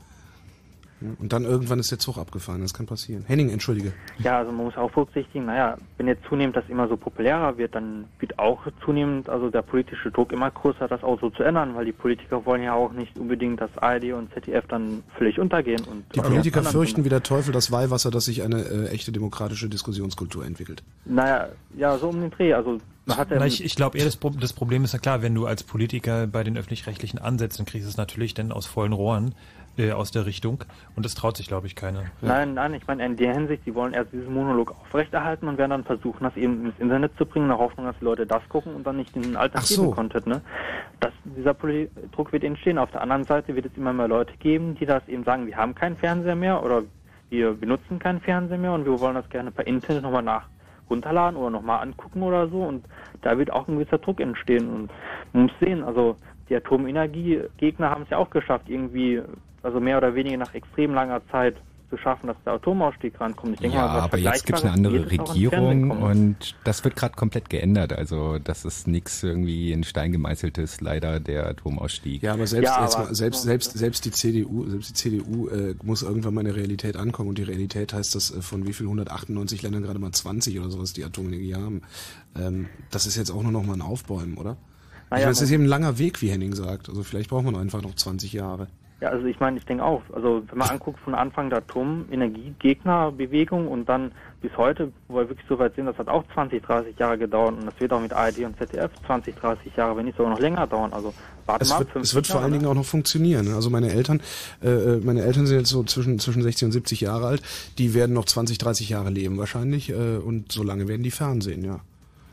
Und 1.18 1.32
dann 1.32 1.44
irgendwann 1.44 1.78
ist 1.78 1.90
der 1.90 1.98
Zug 1.98 2.18
abgefahren. 2.18 2.60
Das 2.60 2.74
kann 2.74 2.86
passieren. 2.86 3.24
Henning, 3.26 3.50
entschuldige. 3.50 3.92
Ja, 4.18 4.38
also 4.38 4.52
man 4.52 4.66
muss 4.66 4.76
auch 4.76 4.90
berücksichtigen, 4.90 5.46
naja, 5.46 5.78
wenn 5.96 6.06
jetzt 6.06 6.22
zunehmend 6.28 6.56
das 6.56 6.64
immer 6.68 6.88
so 6.88 6.96
populärer 6.96 7.56
wird, 7.56 7.74
dann 7.74 8.04
wird 8.18 8.38
auch 8.38 8.60
zunehmend 8.84 9.28
also 9.28 9.50
der 9.50 9.62
politische 9.62 10.10
Druck 10.10 10.32
immer 10.32 10.50
größer, 10.50 10.88
das 10.88 11.02
auch 11.02 11.20
so 11.20 11.30
zu 11.30 11.42
ändern, 11.42 11.74
weil 11.74 11.84
die 11.86 11.92
Politiker 11.92 12.44
wollen 12.44 12.62
ja 12.62 12.74
auch 12.74 12.92
nicht 12.92 13.16
unbedingt, 13.18 13.60
dass 13.60 13.70
ARD 13.78 14.12
und 14.12 14.32
ZDF 14.34 14.66
dann 14.68 15.02
völlig 15.16 15.38
untergehen. 15.38 15.82
Und 15.84 16.04
Die 16.14 16.20
Politiker 16.20 16.62
fürchten 16.62 17.04
wie 17.04 17.08
der 17.08 17.22
Teufel 17.22 17.52
das 17.52 17.72
Weihwasser, 17.72 18.10
dass 18.10 18.26
sich 18.26 18.42
eine 18.42 18.60
äh, 18.62 18.88
echte 18.88 19.12
demokratische 19.12 19.68
Diskussionskultur 19.68 20.44
entwickelt. 20.44 20.82
Naja, 21.04 21.48
ja, 21.76 21.96
so 21.98 22.08
um 22.08 22.20
den 22.20 22.30
Dreh. 22.30 22.52
Also 22.54 22.78
ja 23.06 23.44
ich 23.44 23.64
ich 23.64 23.74
glaube 23.74 23.98
eher, 23.98 24.04
das, 24.04 24.16
Pro- 24.16 24.30
das 24.30 24.52
Problem 24.52 24.84
ist 24.84 24.92
ja 24.92 24.98
klar, 24.98 25.22
wenn 25.22 25.34
du 25.34 25.46
als 25.46 25.62
Politiker 25.62 26.26
bei 26.26 26.44
den 26.44 26.56
öffentlich-rechtlichen 26.56 27.18
ansetzt, 27.18 27.58
dann 27.58 27.66
kriegst 27.66 27.86
du 27.86 27.90
es 27.90 27.96
natürlich 27.96 28.34
dann 28.34 28.52
aus 28.52 28.66
vollen 28.66 28.92
Rohren 28.92 29.34
äh, 29.76 29.92
aus 29.92 30.10
der 30.10 30.26
Richtung. 30.26 30.64
Und 30.96 31.04
das 31.04 31.14
traut 31.14 31.36
sich, 31.36 31.46
glaube 31.46 31.66
ich, 31.66 31.76
keiner. 31.76 32.04
Nein, 32.20 32.54
nein, 32.54 32.74
ich 32.74 32.86
meine 32.86 33.04
in 33.06 33.16
der 33.16 33.32
Hinsicht, 33.34 33.64
sie 33.64 33.74
wollen 33.74 33.92
erst 33.92 34.12
diesen 34.12 34.32
Monolog 34.32 34.72
aufrechterhalten 34.72 35.48
und 35.48 35.58
werden 35.58 35.70
dann 35.70 35.84
versuchen, 35.84 36.24
das 36.24 36.36
eben 36.36 36.66
ins 36.66 36.78
Internet 36.78 37.16
zu 37.16 37.26
bringen, 37.26 37.46
in 37.46 37.50
der 37.50 37.58
Hoffnung, 37.58 37.86
dass 37.86 37.98
die 37.98 38.04
Leute 38.04 38.26
das 38.26 38.42
gucken 38.48 38.74
und 38.74 38.86
dann 38.86 38.96
nicht 38.96 39.14
den 39.14 39.36
alternativen 39.36 39.84
so. 39.84 39.90
Content. 39.90 40.26
Ne? 40.26 40.42
Das, 41.00 41.12
dieser 41.24 41.54
Poli 41.54 41.90
Druck 42.12 42.32
wird 42.32 42.44
entstehen. 42.44 42.78
Auf 42.78 42.90
der 42.90 43.02
anderen 43.02 43.24
Seite 43.24 43.54
wird 43.54 43.66
es 43.66 43.76
immer 43.76 43.92
mehr 43.92 44.08
Leute 44.08 44.36
geben, 44.38 44.74
die 44.74 44.86
das 44.86 45.06
eben 45.08 45.24
sagen, 45.24 45.46
wir 45.46 45.56
haben 45.56 45.74
keinen 45.74 45.96
Fernseher 45.96 46.36
mehr 46.36 46.62
oder 46.62 46.82
wir 47.30 47.54
benutzen 47.54 47.98
keinen 47.98 48.20
Fernseher 48.20 48.58
mehr 48.58 48.72
und 48.72 48.84
wir 48.84 48.98
wollen 49.00 49.14
das 49.14 49.28
gerne 49.30 49.50
per 49.52 49.66
Internet 49.66 50.02
nochmal 50.02 50.22
nach 50.22 50.46
runterladen 50.90 51.38
oder 51.38 51.50
nochmal 51.50 51.82
angucken 51.82 52.22
oder 52.22 52.48
so 52.48 52.62
und 52.64 52.84
da 53.22 53.38
wird 53.38 53.52
auch 53.52 53.68
ein 53.68 53.78
gewisser 53.78 53.98
Druck 53.98 54.20
entstehen 54.20 54.68
und 54.68 54.90
man 55.32 55.44
muss 55.44 55.52
sehen, 55.60 55.84
also 55.84 56.16
die 56.48 56.56
Atomenergiegegner 56.56 57.90
haben 57.90 58.02
es 58.02 58.10
ja 58.10 58.18
auch 58.18 58.30
geschafft, 58.30 58.68
irgendwie, 58.68 59.22
also 59.62 59.80
mehr 59.80 59.96
oder 59.98 60.14
weniger 60.14 60.36
nach 60.36 60.54
extrem 60.54 60.94
langer 60.94 61.20
Zeit 61.30 61.56
zu 61.90 61.96
schaffen, 61.96 62.28
dass 62.28 62.36
der 62.46 62.52
Atomausstieg 62.52 63.20
rankommt. 63.20 63.54
Ich 63.54 63.60
denke 63.60 63.76
ja, 63.76 63.86
mal, 63.86 64.00
aber 64.00 64.16
jetzt 64.16 64.52
eine 64.54 64.70
andere 64.72 64.92
wird 64.92 65.06
es 65.06 65.10
ins 65.12 65.24
Fernsehen 65.26 65.48
Regierung 65.50 65.90
und 65.90 66.54
das 66.62 66.84
wird 66.84 66.94
gerade 66.94 67.16
komplett 67.16 67.50
geändert. 67.50 67.92
Also 67.92 68.38
das 68.38 68.64
ist 68.64 68.86
nichts 68.86 69.24
irgendwie 69.24 69.72
in 69.72 69.82
Stein 69.82 70.12
gemeißeltes, 70.12 70.80
leider 70.80 71.18
der 71.18 71.48
Atomausstieg. 71.48 72.22
Ja, 72.22 72.34
aber 72.34 72.46
selbst, 72.46 72.66
Ja, 72.68 72.76
aber- 72.76 73.06
mal, 73.06 73.14
selbst, 73.14 73.42
selbst, 73.42 73.76
selbst 73.76 74.04
die 74.04 74.12
CDU, 74.12 74.68
selbst 74.68 74.90
die 74.90 74.94
CDU 74.94 75.48
äh, 75.48 75.74
muss 75.82 76.02
irgendwann 76.02 76.34
mal 76.34 76.42
in 76.42 76.46
der 76.46 76.56
Realität 76.56 76.96
ankommen 76.96 77.30
und 77.30 77.38
die 77.38 77.42
Realität 77.42 77.92
heißt, 77.92 78.14
dass 78.14 78.30
äh, 78.30 78.40
von 78.40 78.68
wie 78.68 78.72
viel 78.72 78.86
198 78.86 79.60
Ländern 79.62 79.82
gerade 79.82 79.98
mal 79.98 80.12
20 80.12 80.60
oder 80.60 80.70
sowas 80.70 80.92
die 80.92 81.04
Atomenergie 81.04 81.56
haben. 81.56 81.82
Ähm, 82.38 82.68
das 82.92 83.06
ist 83.06 83.16
jetzt 83.16 83.32
auch 83.32 83.42
nur 83.42 83.50
noch 83.52 83.64
mal 83.64 83.74
ein 83.74 83.82
Aufbäumen, 83.82 84.36
oder? 84.38 84.52
ich 84.52 85.10
Naja, 85.10 85.24
meine, 85.24 85.32
es 85.32 85.42
ist 85.42 85.50
eben 85.50 85.64
ein 85.64 85.68
langer 85.68 85.98
Weg, 85.98 86.22
wie 86.22 86.30
Henning 86.30 86.54
sagt. 86.54 86.88
Also 86.88 87.02
vielleicht 87.02 87.30
braucht 87.30 87.44
man 87.44 87.56
einfach 87.56 87.82
noch 87.82 87.96
20 87.96 88.32
Jahre. 88.32 88.68
Ja, 89.00 89.08
also 89.08 89.26
ich 89.26 89.40
meine, 89.40 89.56
ich 89.56 89.64
denke 89.64 89.82
auch, 89.82 90.02
also 90.12 90.42
wenn 90.50 90.58
man 90.58 90.68
anguckt 90.68 91.00
von 91.00 91.14
Anfang 91.14 91.48
der 91.48 91.60
Atomenergiegegnerbewegung 91.60 93.66
und 93.66 93.88
dann 93.88 94.12
bis 94.42 94.54
heute, 94.58 94.92
wo 95.08 95.16
wir 95.16 95.30
wirklich 95.30 95.48
so 95.48 95.58
weit 95.58 95.74
sind, 95.74 95.86
das 95.86 95.96
hat 95.96 96.08
auch 96.08 96.22
20, 96.34 96.62
30 96.62 96.98
Jahre 96.98 97.16
gedauert 97.16 97.54
und 97.56 97.64
das 97.64 97.80
wird 97.80 97.94
auch 97.94 98.00
mit 98.00 98.12
ARD 98.12 98.40
und 98.40 98.58
ZDF 98.58 98.90
20, 99.06 99.36
30 99.36 99.74
Jahre, 99.74 99.96
wenn 99.96 100.04
nicht 100.04 100.18
sogar 100.18 100.32
noch 100.32 100.40
länger 100.40 100.66
dauern. 100.66 100.92
Also 100.92 101.14
warte 101.46 101.62
Es 101.62 101.70
mal, 101.70 101.78
wird, 101.78 101.92
50 101.92 102.10
es 102.10 102.14
wird 102.14 102.26
vor 102.26 102.34
Jahre, 102.34 102.44
allen 102.44 102.52
ne? 102.52 102.58
Dingen 102.58 102.70
auch 102.70 102.74
noch 102.74 102.84
funktionieren. 102.84 103.54
Also 103.54 103.70
meine 103.70 103.90
Eltern, 103.90 104.20
äh, 104.62 104.96
meine 104.96 105.22
Eltern 105.22 105.46
sind 105.46 105.56
jetzt 105.56 105.70
so 105.70 105.82
zwischen, 105.82 106.18
zwischen 106.18 106.42
60 106.42 106.66
und 106.66 106.72
70 106.72 107.00
Jahre 107.00 107.26
alt. 107.26 107.40
Die 107.78 107.94
werden 107.94 108.12
noch 108.12 108.26
20, 108.26 108.58
30 108.58 108.90
Jahre 108.90 109.08
leben 109.08 109.38
wahrscheinlich 109.38 109.88
äh, 109.88 110.18
und 110.18 110.52
so 110.52 110.62
lange 110.62 110.88
werden 110.88 111.04
die 111.04 111.10
fernsehen, 111.10 111.64
ja. 111.64 111.80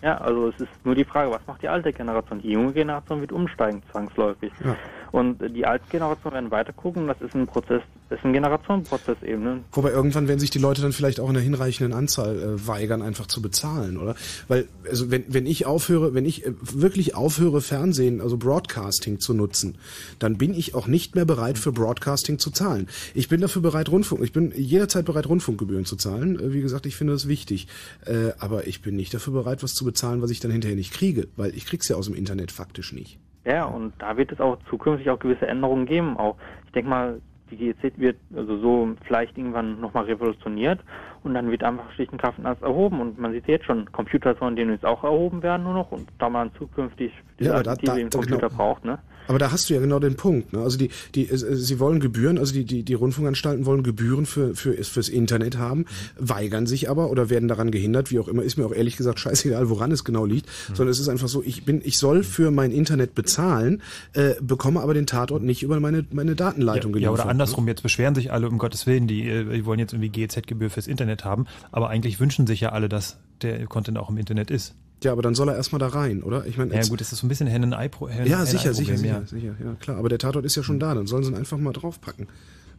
Ja, 0.02 0.18
also 0.20 0.50
es 0.50 0.60
ist 0.60 0.70
nur 0.84 0.96
die 0.96 1.06
Frage, 1.06 1.32
was 1.32 1.42
macht 1.48 1.62
die 1.62 1.70
alte 1.70 1.92
Generation? 1.92 2.42
Die 2.42 2.52
junge 2.52 2.72
Generation 2.72 3.22
wird 3.22 3.32
umsteigen, 3.32 3.82
zwangsläufig. 3.92 4.52
Ja. 4.64 4.76
Und 5.18 5.40
die 5.56 5.66
alte 5.66 5.84
Generation 5.90 6.32
werden 6.32 6.52
weiter 6.52 6.74
gucken, 6.74 7.08
das 7.08 7.20
ist 7.22 7.34
ein 7.34 7.48
Prozess, 7.48 7.82
ist 8.12 8.24
ein 8.24 8.34
Generationenprozess 8.34 9.18
eben. 9.24 9.44
Ne? 9.44 9.64
Wobei 9.72 9.90
irgendwann 9.90 10.28
werden 10.28 10.40
sich 10.40 10.52
die 10.52 10.60
Leute 10.60 10.84
dann 10.84 10.92
vielleicht 10.92 11.20
auch 11.20 11.28
in 11.28 11.36
einer 11.36 11.44
hinreichenden 11.44 11.98
Anzahl 11.98 12.38
äh, 12.38 12.68
weigern, 12.68 13.02
einfach 13.02 13.26
zu 13.26 13.42
bezahlen, 13.42 13.98
oder? 13.98 14.16
Weil, 14.48 14.68
also 14.88 15.10
wenn, 15.10 15.24
wenn 15.28 15.48
ich 15.48 15.66
aufhöre, 15.66 16.14
wenn 16.14 16.26
ich 16.26 16.46
äh, 16.46 16.54
wirklich 16.62 17.16
aufhöre, 17.16 17.62
Fernsehen, 17.62 18.22
also 18.22 18.38
Broadcasting 18.38 19.20
zu 19.20 19.34
nutzen, 19.34 19.80
dann 20.20 20.38
bin 20.38 20.54
ich 20.54 20.76
auch 20.76 20.86
nicht 20.86 21.16
mehr 21.16 21.26
bereit, 21.26 21.58
für 21.58 21.72
Broadcasting 21.72 22.38
zu 22.38 22.52
zahlen. 22.52 22.88
Ich 23.16 23.28
bin 23.28 23.42
dafür 23.42 23.64
bereit, 23.64 23.90
Rundfunk, 23.90 24.22
ich 24.22 24.34
bin 24.34 24.54
jederzeit 24.56 25.06
bereit, 25.06 25.28
Rundfunkgebühren 25.28 25.86
zu 25.86 25.96
zahlen. 25.96 26.40
Äh, 26.40 26.54
wie 26.54 26.62
gesagt, 26.62 26.86
ich 26.86 26.96
finde 26.96 27.14
das 27.14 27.28
wichtig. 27.28 27.68
Äh, 28.06 28.34
aber 28.38 28.68
ich 28.68 28.84
bin 28.84 28.96
nicht 28.96 29.16
dafür 29.16 29.34
bereit, 29.34 29.64
was 29.64 29.74
zu 29.74 29.84
bezahlen, 29.84 30.22
was 30.22 30.30
ich 30.30 30.42
dann 30.42 30.52
hinterher 30.52 30.78
nicht 30.78 30.94
kriege, 30.94 31.28
weil 31.38 31.56
ich 31.56 31.66
krieg's 31.66 31.88
ja 31.88 31.96
aus 31.96 32.06
dem 32.06 32.14
Internet 32.14 32.52
faktisch 32.52 32.94
nicht. 32.94 33.18
Ja, 33.48 33.64
und 33.64 33.94
da 34.00 34.18
wird 34.18 34.34
es 34.34 34.42
auch 34.42 34.58
zukünftig 34.70 35.10
auch 35.10 35.20
gewisse 35.20 35.48
Änderungen 35.48 35.86
geben. 35.86 36.18
Auch 36.18 36.36
ich 36.66 36.72
denke 36.74 36.90
mal, 36.90 37.22
die 37.50 37.56
GEZ 37.56 37.98
wird 37.98 38.18
also 38.36 38.58
so 38.58 38.90
vielleicht 39.06 39.38
irgendwann 39.38 39.80
nochmal 39.80 40.04
revolutioniert 40.04 40.82
Und 41.24 41.34
dann 41.34 41.50
wird 41.50 41.64
einfach 41.64 41.90
schlicht 41.94 42.12
kraftend 42.18 42.46
alles 42.46 42.62
erhoben. 42.62 43.00
Und 43.00 43.18
man 43.18 43.32
sieht 43.32 43.48
jetzt 43.48 43.64
schon, 43.66 43.90
Computer 43.94 44.36
sollen 44.36 44.58
demnächst 44.58 44.86
auch 44.86 45.02
erhoben 45.06 45.42
werden 45.44 45.64
nur 45.64 45.74
noch. 45.74 45.92
Und 45.94 46.10
da 46.20 46.30
man 46.30 46.52
zukünftig 46.56 47.14
diese 47.40 47.52
Ja, 47.52 47.64
da- 47.64 47.76
da- 47.76 47.96
Computer 48.10 48.50
genau. 48.50 48.50
braucht, 48.50 48.84
ne? 48.84 49.00
Aber 49.28 49.40
da 49.40 49.52
hast 49.52 49.70
du 49.70 49.74
ja 49.74 49.80
genau 49.80 50.00
den 50.00 50.16
Punkt. 50.16 50.54
Ne? 50.54 50.60
Also 50.60 50.78
die, 50.78 50.90
die, 51.16 51.30
äh, 51.30 51.38
sie 51.38 51.80
wollen 51.80 52.00
Gebühren, 52.00 52.38
also 52.38 52.54
die, 52.54 52.66
die, 52.66 52.84
die 52.84 52.94
Rundfunkanstalten 52.94 53.66
wollen 53.66 53.84
Gebühren 53.84 54.26
für, 54.26 54.56
für, 54.56 54.74
fürs 54.84 55.10
Internet 55.10 55.58
haben, 55.58 55.86
weigern 56.18 56.66
sich 56.68 56.90
aber 56.90 57.10
oder 57.10 57.30
werden 57.30 57.48
daran 57.48 57.72
gehindert, 57.72 58.12
wie 58.12 58.20
auch 58.20 58.28
immer, 58.28 58.44
ist 58.44 58.58
mir 58.58 58.66
auch 58.66 58.74
ehrlich 58.74 58.98
gesagt 58.98 59.20
scheißegal, 59.20 59.70
woran 59.70 59.92
es 59.92 60.04
genau 60.04 60.26
liegt, 60.26 60.50
sondern 60.68 60.90
es 60.90 61.00
ist 61.00 61.10
einfach 61.10 61.28
so, 61.28 61.44
ich 61.44 61.66
bin, 61.66 61.82
ich 61.84 61.98
soll 61.98 62.24
für 62.24 62.52
mein 62.52 62.72
Internet 62.72 63.16
bezahlen, 63.16 63.82
äh, 64.14 64.36
bekomme 64.42 64.82
aber 64.82 64.94
den 64.94 65.08
Tatort 65.08 65.44
nicht 65.44 65.64
über 65.64 65.80
meine, 65.80 66.06
meine 66.12 66.36
Datenleitung 66.36 66.92
Ja, 66.92 66.94
geliefert. 67.00 67.20
oder 67.20 67.30
andersrum, 67.30 67.68
jetzt 67.68 67.84
beschweren 67.84 68.16
sich 68.16 68.32
alle, 68.32 68.48
um 68.50 68.58
Gottes 68.58 68.88
Willen, 68.88 69.08
die, 69.08 69.28
äh, 69.28 69.44
die 69.46 69.66
wollen 69.66 69.80
jetzt 69.80 69.94
irgendwie 69.94 70.10
GEZ-Gebühr 70.10 70.70
fürs 70.70 70.88
Internet 70.88 71.26
haben, 71.26 71.46
aber 71.72 71.90
eigentlich 71.90 72.20
wünschen 72.20 72.48
sich 72.48 72.62
ja 72.62 72.72
alle, 72.72 72.90
dass 72.90 73.18
der 73.42 73.66
Content 73.68 73.98
auch 73.98 74.10
im 74.10 74.18
Internet 74.18 74.52
ist. 74.52 74.76
Ja, 75.04 75.12
aber 75.12 75.22
dann 75.22 75.36
soll 75.36 75.50
er 75.50 75.56
erstmal 75.56 75.80
da 75.80 75.88
rein, 75.88 76.24
oder? 76.24 76.46
Ich 76.48 76.58
meine, 76.58 76.74
Ja 76.74 76.84
gut, 76.88 77.02
das 77.02 77.12
ist 77.12 77.20
so 77.20 77.26
ein 77.26 77.30
bisschen 77.30 77.48
Hennen-Ei-Problem. 77.48 78.26
ja, 78.26 78.46
sicher, 78.46 78.74
sicher, 78.74 78.98
sicher, 78.98 79.08
ja. 79.08 79.22
sicher, 79.28 79.56
ja, 79.64 79.76
klar. 79.80 79.98
Aber 79.98 80.10
der 80.10 80.18
Tatort 80.18 80.46
ist 80.46 80.56
ja 80.56 80.64
schon 80.64 80.80
da, 80.80 80.96
dann 80.96 81.06
sollen 81.06 81.24
sie 81.24 81.32
ihn 81.32 81.38
einfach 81.38 81.58
mal 81.58 81.74
draufpacken. 81.74 82.28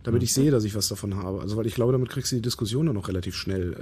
Damit 0.04 0.22
ich 0.22 0.32
sehe, 0.32 0.50
dass 0.50 0.64
ich 0.64 0.74
was 0.74 0.88
davon 0.88 1.16
habe. 1.16 1.40
Also, 1.40 1.56
weil 1.56 1.66
ich 1.66 1.74
glaube, 1.74 1.92
damit 1.92 2.08
kriegst 2.08 2.32
du 2.32 2.36
die 2.36 2.42
Diskussion 2.42 2.86
dann 2.86 2.94
noch 2.94 3.08
relativ 3.08 3.34
schnell 3.34 3.72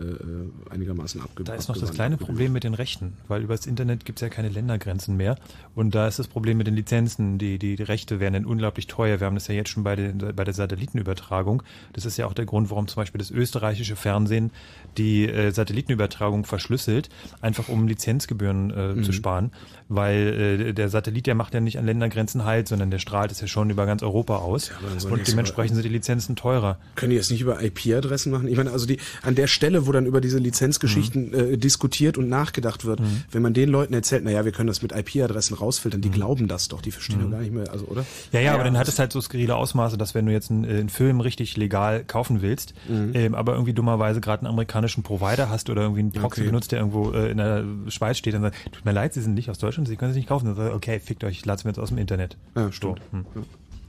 äh, 0.70 0.72
einigermaßen 0.72 1.20
abge 1.20 1.44
Da 1.44 1.54
ist 1.54 1.68
noch 1.68 1.76
das 1.76 1.92
kleine 1.92 2.14
abgebildet. 2.14 2.26
Problem 2.26 2.52
mit 2.52 2.64
den 2.64 2.74
Rechten, 2.74 3.12
weil 3.28 3.42
über 3.42 3.54
das 3.54 3.66
Internet 3.66 4.04
gibt 4.04 4.18
es 4.18 4.22
ja 4.22 4.28
keine 4.28 4.48
Ländergrenzen 4.48 5.16
mehr. 5.16 5.36
Und 5.74 5.94
da 5.94 6.08
ist 6.08 6.18
das 6.18 6.26
Problem 6.26 6.56
mit 6.58 6.66
den 6.66 6.74
Lizenzen. 6.74 7.38
Die, 7.38 7.58
die, 7.58 7.76
die 7.76 7.82
Rechte 7.82 8.18
werden 8.18 8.34
dann 8.34 8.46
unglaublich 8.46 8.86
teuer. 8.88 9.20
Wir 9.20 9.26
haben 9.26 9.34
das 9.36 9.46
ja 9.46 9.54
jetzt 9.54 9.68
schon 9.70 9.84
bei, 9.84 9.94
den, 9.94 10.18
bei 10.34 10.42
der 10.44 10.54
Satellitenübertragung. 10.54 11.62
Das 11.92 12.06
ist 12.06 12.16
ja 12.16 12.26
auch 12.26 12.32
der 12.34 12.46
Grund, 12.46 12.70
warum 12.70 12.88
zum 12.88 12.96
Beispiel 13.02 13.18
das 13.18 13.30
österreichische 13.30 13.94
Fernsehen 13.94 14.50
die 14.98 15.28
äh, 15.28 15.50
Satellitenübertragung 15.52 16.44
verschlüsselt, 16.44 17.08
einfach 17.40 17.68
um 17.68 17.86
Lizenzgebühren 17.86 18.70
äh, 18.70 18.86
Mhm. 18.94 19.04
zu 19.04 19.12
sparen. 19.12 19.50
Weil 19.88 20.60
äh, 20.68 20.72
der 20.72 20.88
Satellit, 20.88 21.26
der 21.26 21.34
macht 21.34 21.52
ja 21.54 21.60
nicht 21.60 21.78
an 21.78 21.84
Ländergrenzen 21.86 22.44
halt, 22.44 22.68
sondern 22.68 22.90
der 22.90 22.98
strahlt 22.98 23.30
es 23.30 23.40
ja 23.40 23.46
schon 23.46 23.68
über 23.70 23.84
ganz 23.86 24.02
Europa 24.02 24.36
aus. 24.38 24.70
die 25.02 25.06
und 25.06 25.28
dementsprechend 25.28 25.74
sind 25.76 25.84
die 25.84 25.88
Lizenzen 25.90 26.05
teurer. 26.36 26.78
Können 26.94 27.10
die 27.10 27.16
jetzt 27.16 27.30
nicht 27.30 27.40
über 27.40 27.62
IP-Adressen 27.62 28.30
machen? 28.32 28.48
Ich 28.48 28.56
meine, 28.56 28.70
also 28.70 28.86
die 28.86 28.98
an 29.22 29.34
der 29.34 29.46
Stelle, 29.46 29.86
wo 29.86 29.92
dann 29.92 30.06
über 30.06 30.20
diese 30.20 30.38
Lizenzgeschichten 30.38 31.34
äh, 31.34 31.58
diskutiert 31.58 32.16
und 32.18 32.28
nachgedacht 32.28 32.84
wird, 32.84 33.00
Mhm. 33.00 33.24
wenn 33.30 33.42
man 33.42 33.54
den 33.54 33.68
Leuten 33.68 33.92
erzählt, 33.94 34.24
naja, 34.24 34.44
wir 34.44 34.52
können 34.52 34.68
das 34.68 34.82
mit 34.82 34.92
IP-Adressen 34.92 35.54
rausfiltern, 35.56 36.00
die 36.00 36.10
glauben 36.10 36.48
das 36.48 36.68
doch, 36.68 36.80
die 36.80 36.90
verstehen 36.90 37.20
doch 37.22 37.30
gar 37.30 37.40
nicht 37.40 37.52
mehr, 37.52 37.70
also 37.70 37.84
oder? 37.86 38.02
Mhm. 38.02 38.06
Ja, 38.32 38.40
ja, 38.40 38.54
aber 38.54 38.64
dann 38.64 38.78
hat 38.78 38.88
es 38.88 38.98
halt 38.98 39.12
so 39.12 39.20
skurrile 39.20 39.56
Ausmaße, 39.56 39.98
dass 39.98 40.14
wenn 40.14 40.26
du 40.26 40.32
jetzt 40.32 40.50
einen, 40.50 40.64
äh, 40.64 40.68
einen 40.78 40.88
Film 40.88 41.20
richtig 41.20 41.56
legal 41.56 42.04
kaufen 42.04 42.42
willst, 42.42 42.74
Mhm. 42.88 43.10
ähm, 43.14 43.34
aber 43.34 43.52
irgendwie 43.52 43.72
dummerweise 43.72 44.20
gerade 44.20 44.40
einen 44.42 44.48
amerikanischen 44.48 45.02
Provider 45.02 45.50
hast 45.50 45.68
oder 45.70 45.82
irgendwie 45.82 46.00
einen 46.00 46.12
Proxy 46.12 46.40
Okay. 46.42 46.48
benutzt, 46.50 46.72
der 46.72 46.78
irgendwo 46.80 47.10
äh, 47.12 47.30
in 47.30 47.38
der 47.38 47.64
Schweiz 47.88 48.18
steht, 48.18 48.34
dann 48.34 48.42
sagt, 48.42 48.56
tut 48.72 48.84
mir 48.84 48.92
leid, 48.92 49.14
Sie 49.14 49.20
sind 49.20 49.34
nicht 49.34 49.50
aus 49.50 49.58
Deutschland, 49.58 49.88
Sie 49.88 49.96
können 49.96 50.10
es 50.10 50.16
nicht 50.16 50.28
kaufen. 50.28 50.46
Dann 50.46 50.54
sagt, 50.56 50.70
er, 50.70 50.74
okay, 50.74 51.00
fickt 51.00 51.24
euch, 51.24 51.32
ich 51.38 51.44
lade 51.46 51.58
es 51.58 51.64
mir 51.64 51.70
jetzt 51.70 51.78
aus 51.78 51.88
dem 51.88 51.98
Internet. 51.98 52.36
Ja, 52.54 52.70
stimmt. 52.72 53.00
So, 53.12 53.18
hm. 53.18 53.24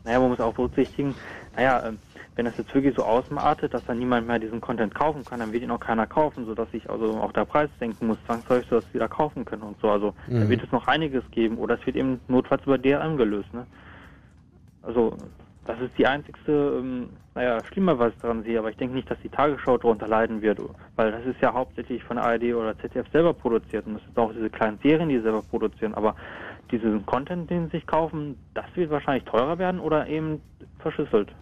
Naja, 0.03 0.19
man 0.21 0.29
muss 0.29 0.39
auch 0.39 0.53
berücksichtigen, 0.53 1.13
naja, 1.55 1.83
ähm, 1.87 1.97
wenn 2.37 2.45
das 2.45 2.55
jetzt 2.55 2.73
wirklich 2.73 2.95
so 2.95 3.03
ausartet, 3.03 3.73
dass 3.73 3.83
dann 3.85 3.97
niemand 3.97 4.27
mehr 4.27 4.37
diesen 4.37 4.61
Content 4.61 4.93
kaufen 4.93 5.25
kann, 5.25 5.39
dann 5.39 5.51
wird 5.51 5.63
ihn 5.63 5.71
auch 5.71 5.79
keiner 5.79 6.05
kaufen, 6.05 6.45
sodass 6.45 6.69
sich 6.69 6.87
also 6.87 7.15
auch 7.15 7.31
der 7.31 7.45
Preis 7.45 7.69
senken 7.79 8.05
muss, 8.05 8.19
zwangsläufig, 8.27 8.69
sodass 8.69 8.85
sie 8.89 8.93
wieder 8.93 9.07
kaufen 9.09 9.43
können 9.43 9.63
und 9.63 9.79
so. 9.81 9.89
Also 9.89 10.13
da 10.27 10.33
Mhm. 10.35 10.49
wird 10.49 10.63
es 10.63 10.71
noch 10.71 10.87
einiges 10.87 11.23
geben 11.31 11.57
oder 11.57 11.79
es 11.79 11.85
wird 11.87 11.95
eben 11.95 12.21
notfalls 12.27 12.63
über 12.63 12.77
DRM 12.77 13.17
gelöst. 13.17 13.51
Ne? 13.55 13.65
Also 14.83 15.17
das 15.65 15.81
ist 15.81 15.97
die 15.97 16.05
einzigste, 16.05 16.77
ähm, 16.79 17.09
naja, 17.33 17.63
schlimmer, 17.63 17.97
was 17.97 18.13
ich 18.13 18.19
daran 18.19 18.43
sehe, 18.43 18.59
aber 18.59 18.69
ich 18.69 18.77
denke 18.77 18.93
nicht, 18.95 19.09
dass 19.09 19.19
die 19.23 19.29
Tagesschau 19.29 19.79
darunter 19.79 20.07
leiden 20.07 20.43
wird, 20.43 20.59
weil 20.95 21.11
das 21.11 21.25
ist 21.25 21.41
ja 21.41 21.53
hauptsächlich 21.53 22.03
von 22.03 22.19
ARD 22.19 22.53
oder 22.53 22.77
ZDF 22.77 23.07
selber 23.11 23.33
produziert 23.33 23.87
und 23.87 23.95
das 23.95 24.03
sind 24.05 24.17
auch 24.17 24.31
diese 24.31 24.51
kleinen 24.51 24.77
Serien, 24.83 25.09
die 25.09 25.17
sie 25.17 25.23
selber 25.23 25.41
produzieren, 25.41 25.95
aber 25.95 26.15
diesen 26.69 27.03
Content, 27.07 27.49
den 27.49 27.65
sie 27.65 27.77
sich 27.77 27.87
kaufen, 27.87 28.37
das 28.53 28.65
wird 28.75 28.91
wahrscheinlich 28.91 29.23
teurer 29.23 29.57
werden 29.57 29.79
oder 29.79 30.07
eben 30.07 30.39
verschlüsselt. 30.79 31.33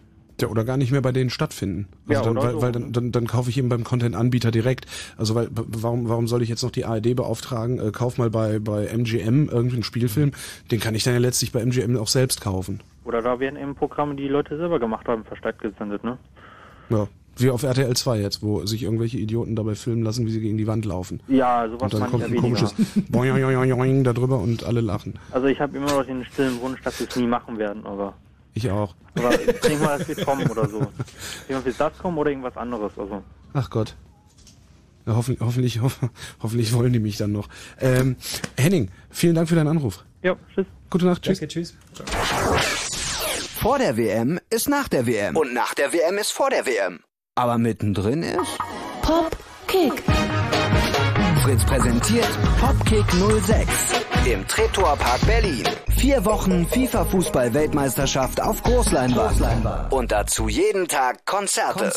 Ja, 0.42 0.50
oder 0.50 0.66
gar 0.66 0.76
nicht 0.78 0.92
mehr 0.92 1.02
bei 1.02 1.12
denen 1.14 1.30
stattfinden. 1.30 1.88
Also 2.10 2.22
Ja, 2.22 2.26
dann, 2.34 2.36
weil, 2.44 2.52
so. 2.52 2.62
weil 2.62 2.72
dann, 2.74 2.92
dann, 2.92 3.12
dann 3.12 3.28
kaufe 3.28 3.50
ich 3.50 3.58
eben 3.58 3.70
beim 3.70 3.84
Content-Anbieter 3.86 4.52
direkt. 4.52 4.86
Also 5.18 5.34
weil 5.36 5.48
warum, 5.52 6.10
warum 6.10 6.28
soll 6.28 6.42
ich 6.42 6.50
jetzt 6.50 6.62
noch 6.64 6.72
die 6.72 6.84
ARD 6.86 7.16
beauftragen? 7.16 7.80
Äh, 7.80 7.92
kauf 7.92 8.18
mal 8.18 8.30
bei, 8.30 8.60
bei 8.60 8.86
MGM 8.88 9.48
irgendeinen 9.50 9.84
Spielfilm. 9.84 10.32
Den 10.72 10.80
kann 10.80 10.94
ich 10.96 11.04
dann 11.04 11.14
ja 11.14 11.20
letztlich 11.20 11.52
bei 11.54 11.62
MGM 11.62 11.96
auch 11.98 12.10
selbst 12.10 12.42
kaufen. 12.42 12.82
Oder 13.06 13.22
da 13.22 13.40
werden 13.40 13.58
eben 13.58 13.76
Programme, 13.76 14.16
die 14.16 14.24
die 14.24 14.30
Leute 14.30 14.58
selber 14.58 14.80
gemacht 14.80 15.08
haben, 15.08 15.24
verstärkt 15.24 15.62
gesendet, 15.62 16.04
ne? 16.04 16.18
Ja. 16.90 17.08
Wie 17.38 17.50
auf 17.50 17.64
RTL 17.64 17.94
2 17.94 18.20
jetzt, 18.22 18.42
wo 18.44 18.66
sich 18.66 18.84
irgendwelche 18.84 19.18
Idioten 19.18 19.58
dabei 19.58 19.76
filmen 19.76 20.04
lassen, 20.04 20.26
wie 20.26 20.32
sie 20.32 20.40
gegen 20.40 20.58
die 20.58 20.68
Wand 20.68 20.86
laufen. 20.86 21.20
Ja, 21.28 21.68
sowas 21.70 21.94
Und 21.94 22.02
dann 22.02 22.10
kommt 22.10 22.24
ich 22.24 22.30
ein 22.30 22.36
ja 22.36 22.44
weniger. 22.44 22.60
komisches 22.66 22.74
Boing, 23.10 23.34
boing, 23.34 23.44
boing, 23.56 23.76
boing 23.78 24.04
da 24.06 24.14
drüber 24.14 24.40
und 24.40 24.64
alle 24.64 24.80
lachen. 24.80 25.16
Also 25.32 25.48
ich 25.48 25.60
habe 25.60 25.76
immer 25.76 25.88
noch 25.92 26.06
den 26.06 26.24
stillen 26.24 26.62
Wunsch, 26.62 26.82
dass 26.82 26.98
wir 27.00 27.08
es 27.10 27.16
nie 27.18 27.28
machen 27.28 27.58
werden, 27.58 27.86
aber, 27.86 28.14
Ich 28.56 28.72
auch. 28.72 28.96
aber 29.16 29.40
ich 29.40 29.60
denke 29.60 29.84
mal, 29.84 30.00
das 30.00 30.08
wird 30.08 30.26
kommen 30.26 30.50
oder 30.50 30.68
so. 30.68 30.88
Wird 31.48 31.80
das 31.80 31.98
kommen 31.98 32.18
oder 32.18 32.32
irgendwas 32.32 32.56
anderes, 32.58 32.92
also. 32.98 33.22
Ach 33.54 33.70
Gott. 33.70 33.96
Ja, 35.06 35.16
hoffen, 35.16 35.38
hoffentlich, 35.40 35.82
hoff, 35.82 36.00
hoffentlich 36.42 36.74
wollen 36.74 36.94
die 36.94 37.00
mich 37.00 37.18
dann 37.18 37.32
noch. 37.32 37.48
Ähm, 37.80 38.16
Henning, 38.58 38.90
vielen 39.12 39.36
Dank 39.36 39.50
für 39.50 39.56
deinen 39.56 39.68
Anruf. 39.68 40.04
Ja, 40.24 40.36
tschüss. 40.54 40.66
Gute 40.90 41.06
Nacht, 41.06 41.22
tschüss. 41.22 41.40
Danke, 41.40 41.54
tschüss. 41.54 41.76
Vor 43.60 43.78
der 43.78 43.98
WM 43.98 44.40
ist 44.50 44.70
nach 44.70 44.88
der 44.88 45.06
WM. 45.06 45.36
Und 45.36 45.54
nach 45.54 45.74
der 45.74 45.92
WM 45.94 46.18
ist 46.18 46.32
vor 46.32 46.50
der 46.50 46.66
WM. 46.66 47.02
Aber 47.36 47.58
mittendrin 47.58 48.24
ist... 48.24 48.58
Pop 49.02 49.38
Kick. 49.68 50.02
Fritz 51.44 51.64
präsentiert 51.66 52.30
Popkick 52.60 53.06
06 53.46 54.05
im 54.26 54.48
Treptower 54.48 54.96
Park 54.98 55.22
Berlin. 55.26 55.64
Vier 55.98 56.26
Wochen 56.26 56.66
FIFA-Fußball-Weltmeisterschaft 56.68 58.42
auf 58.42 58.62
Großleinwand. 58.64 59.92
Und 59.92 60.12
dazu 60.12 60.48
jeden 60.50 60.88
Tag 60.88 61.26
Konzerte. 61.26 61.92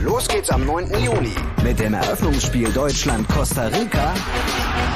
Los 0.00 0.28
geht's 0.28 0.50
am 0.50 0.64
9. 0.64 0.88
Juni 1.02 1.34
mit 1.62 1.78
dem 1.78 1.94
Eröffnungsspiel 1.94 2.72
Deutschland-Costa 2.72 3.66
Rica 3.66 4.14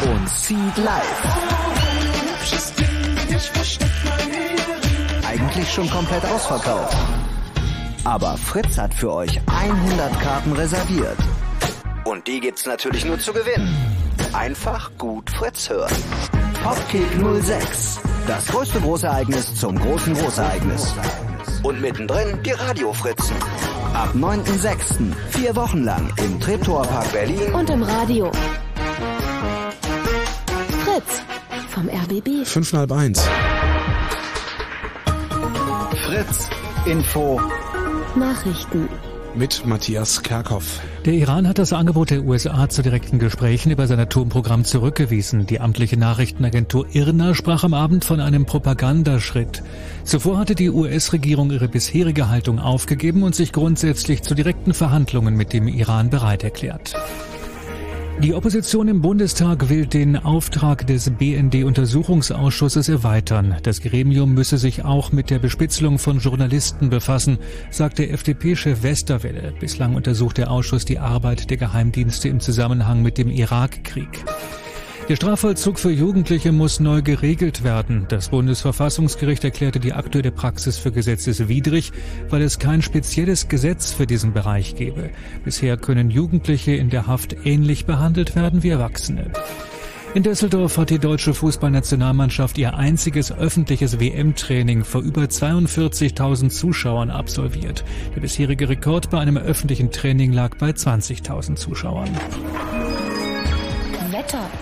und 0.03 0.29
Seed 0.29 0.77
Live. 0.79 1.23
Eigentlich 5.29 5.71
schon 5.73 5.89
komplett 5.91 6.25
ausverkauft. 6.25 6.97
Aber 8.05 8.37
Fritz 8.37 8.79
hat 8.79 8.95
für 8.95 9.13
euch 9.13 9.41
100 9.47 10.21
Karten 10.21 10.53
reserviert. 10.53 11.19
Und 12.07 12.29
die 12.29 12.39
gibt's 12.39 12.67
natürlich 12.67 13.05
nur 13.05 13.19
zu 13.19 13.33
gewinnen. 13.33 13.77
Einfach 14.33 14.93
gut 14.97 15.29
Fritz 15.29 15.69
hören. 15.69 15.93
Popkick 16.63 17.09
06. 17.43 17.99
Das 18.29 18.47
größte 18.47 18.81
Großereignis 18.81 19.57
zum 19.57 19.77
großen 19.77 20.15
Großereignis. 20.15 20.95
Und 21.65 21.81
mittendrin 21.81 22.41
die 22.45 22.53
Radiofritzen. 22.53 23.35
Ab 23.93 24.11
9.6. 24.15 25.15
Vier 25.31 25.57
Wochen 25.57 25.83
lang 25.83 26.13
im 26.19 26.39
Treptower 26.39 26.85
Park 26.87 27.11
Berlin. 27.11 27.53
Und 27.53 27.71
im 27.71 27.83
Radio. 27.83 28.31
Fritz 30.85 31.23
vom 31.71 31.89
RBB. 31.89 32.47
Fünf 32.47 32.73
nach 32.73 32.81
halb 32.81 32.93
eins. 32.93 33.29
Fritz 36.05 36.49
Info. 36.87 37.41
Nachrichten. 38.15 38.89
Mit 39.37 39.67
Matthias 39.67 40.23
Kerkhoff. 40.23 40.81
Der 41.05 41.13
Iran 41.13 41.47
hat 41.47 41.59
das 41.59 41.75
Angebot 41.75 42.09
der 42.09 42.25
USA 42.25 42.71
zu 42.71 42.83
direkten 42.83 43.19
Gesprächen 43.19 43.71
über 43.71 43.87
sein 43.87 44.01
Atomprogramm 44.01 44.65
zurückgewiesen. 44.65 45.47
Die 45.47 45.61
amtliche 45.61 45.99
Nachrichtenagentur 45.99 46.87
IRNA 46.91 47.35
sprach 47.35 47.63
am 47.63 47.75
Abend 47.75 48.07
von 48.07 48.21
einem 48.21 48.47
Propagandaschritt. 48.47 49.63
Zuvor 50.05 50.39
hatte 50.39 50.55
die 50.55 50.71
US-Regierung 50.71 51.51
ihre 51.51 51.69
bisherige 51.69 52.31
Haltung 52.31 52.59
aufgegeben 52.59 53.23
und 53.23 53.35
sich 53.35 53.53
grundsätzlich 53.53 54.23
zu 54.23 54.35
direkten 54.35 54.73
Verhandlungen 54.73 55.37
mit 55.37 55.53
dem 55.53 55.69
Iran 55.69 56.09
bereit 56.09 56.43
erklärt. 56.43 56.95
Die 58.23 58.33
Opposition 58.33 58.89
im 58.89 59.03
Bundestag 59.03 59.69
will 59.69 59.85
den 59.85 60.17
Auftrag 60.17 60.87
des 60.87 61.11
BND-Untersuchungsausschusses 61.11 62.89
erweitern. 62.89 63.57
Das 63.63 63.83
Gremium 63.83 64.33
müsse 64.33 64.57
sich 64.57 64.87
auch 64.87 65.13
mit 65.13 65.29
der 65.29 65.39
Bespitzelung 65.39 65.99
von 65.99 66.19
Journalisten 66.19 66.89
befassen, 66.89 67.39
sagte 67.71 68.09
FDP-Chef 68.09 68.83
Westerwelle. 68.83 69.53
Bislang 69.61 69.95
untersucht 69.95 70.39
der 70.39 70.51
Ausschuss 70.51 70.87
die 70.87 70.99
Arbeit 70.99 71.51
der 71.51 71.59
Geheimdienste 71.59 72.31
im 72.31 72.41
Zusammenhang 72.41 73.03
mit 73.03 73.19
dem 73.19 73.29
Irakkrieg. 73.29 74.25
Der 75.09 75.15
Strafvollzug 75.15 75.79
für 75.79 75.93
Jugendliche 75.93 76.51
muss 76.51 76.81
neu 76.81 77.01
geregelt 77.01 77.63
werden. 77.63 78.07
Das 78.09 78.31
Bundesverfassungsgericht 78.31 79.45
erklärte 79.45 79.79
die 79.79 79.93
aktuelle 79.93 80.33
Praxis 80.33 80.79
für 80.79 80.91
gesetzeswidrig, 80.91 81.93
weil 82.29 82.43
es 82.43 82.59
kein 82.59 82.83
spezielles 82.83 83.47
Gesetz 83.47 83.93
für 83.93 84.09
diesen 84.09 84.33
Bereich 84.33 84.75
gebe. 84.75 85.11
Bisher 85.45 85.77
können 85.77 86.11
Jugendliche 86.11 86.73
in 86.73 86.91
der 86.91 87.07
Haft 87.07 87.37
ähnlich 87.45 87.87
behandelt 87.87 88.35
werden 88.35 88.65
wie 88.65 88.71
Erwachsene. 88.71 89.31
In 90.15 90.25
Düsseldorf 90.25 90.77
hat 90.77 90.91
die 90.91 90.99
deutsche 90.99 91.35
Fußballnationalmannschaft 91.35 92.59
ihr 92.59 92.75
einziges 92.75 93.31
öffentliches 93.31 94.01
WM-Training 94.01 94.83
vor 94.83 95.03
über 95.03 95.23
42.000 95.23 96.49
Zuschauern 96.49 97.11
absolviert. 97.11 97.85
Der 98.17 98.23
bisherige 98.23 98.69
Rekord 98.69 99.11
bei 99.11 99.21
einem 99.21 99.37
öffentlichen 99.37 99.93
Training 99.93 100.33
lag 100.33 100.57
bei 100.57 100.71
20.000 100.71 101.55
Zuschauern. 101.55 102.09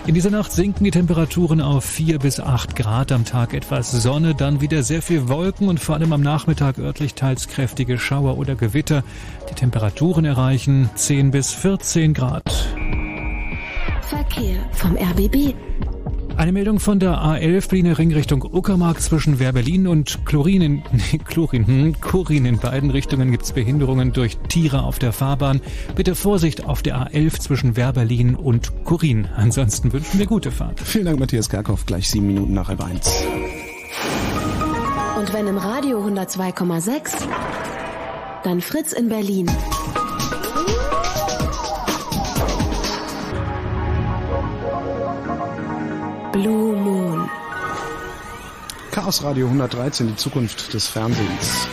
In 0.07 0.13
dieser 0.13 0.29
Nacht 0.29 0.51
sinken 0.51 0.83
die 0.83 0.91
Temperaturen 0.91 1.61
auf 1.61 1.83
4 1.83 2.19
bis 2.19 2.39
8 2.39 2.75
Grad 2.75 3.11
am 3.11 3.25
Tag 3.25 3.55
etwas 3.55 3.89
Sonne, 3.91 4.35
dann 4.35 4.61
wieder 4.61 4.83
sehr 4.83 5.01
viel 5.01 5.27
Wolken 5.29 5.67
und 5.67 5.79
vor 5.79 5.95
allem 5.95 6.13
am 6.13 6.21
Nachmittag 6.21 6.77
örtlich 6.77 7.15
teils 7.15 7.47
kräftige 7.47 7.97
Schauer 7.97 8.37
oder 8.37 8.53
Gewitter. 8.53 9.03
Die 9.49 9.55
Temperaturen 9.55 10.25
erreichen 10.25 10.91
10 10.93 11.31
bis 11.31 11.53
14 11.53 12.13
Grad. 12.13 12.43
Verkehr 14.03 14.69
vom 14.73 14.95
RBB. 14.95 15.55
Eine 16.37 16.51
Meldung 16.51 16.81
von 16.81 16.99
der 16.99 17.13
A11 17.13 17.69
Berliner 17.69 17.97
Ring 17.97 18.13
Richtung 18.13 18.43
Uckermark 18.43 19.01
zwischen 19.01 19.39
Werberlin 19.39 19.87
und 19.87 20.25
Chlorin 20.25 20.61
in, 20.61 20.75
nee, 20.91 21.17
Chlorin, 21.23 21.65
hm, 21.65 22.01
Kurin 22.01 22.45
in 22.45 22.59
beiden 22.59 22.91
Richtungen 22.91 23.31
gibt's 23.31 23.53
Behinderungen 23.53 24.11
durch 24.11 24.37
Tiere 24.49 24.83
auf 24.83 24.99
der 24.99 25.13
Fahrbahn. 25.13 25.61
Bitte 25.95 26.13
Vorsicht 26.13 26.65
auf 26.65 26.83
der 26.83 26.97
A11 26.97 27.39
zwischen 27.39 27.77
Werberlin 27.77 28.35
und 28.35 28.83
Kurin. 28.83 29.29
Ansonsten 29.35 29.93
wünschen 29.93 30.19
wir 30.19 30.25
gute 30.25 30.51
Fahrt. 30.51 30.81
Vielen 30.81 31.05
Dank, 31.05 31.19
Matthias 31.19 31.49
Kerkhoff. 31.49 31.85
Gleich 31.85 32.09
sieben 32.09 32.27
Minuten 32.27 32.53
nach 32.53 32.67
halb 32.67 32.83
eins. 32.83 33.09
Und 35.17 35.33
wenn 35.33 35.47
im 35.47 35.57
Radio 35.57 36.05
102,6, 36.05 37.13
dann 38.43 38.59
Fritz 38.59 38.91
in 38.91 39.07
Berlin. 39.07 39.49
Blue 46.35 46.75
Moon. 46.75 47.29
Chaos 48.91 49.23
Radio 49.23 49.47
113, 49.47 50.07
die 50.07 50.15
Zukunft 50.17 50.73
des 50.73 50.85
Fernsehens. 50.85 51.69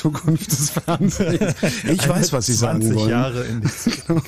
Zukunft 0.00 0.50
des 0.50 0.70
Fernsehens. 0.70 1.54
Ich 1.84 2.08
weiß, 2.08 2.32
was 2.32 2.46
Sie 2.46 2.54
sagen 2.54 2.80
20 2.80 2.98
wollen. 2.98 3.10
Jahre 3.10 3.44
in 3.44 3.60
Genau. 4.06 4.22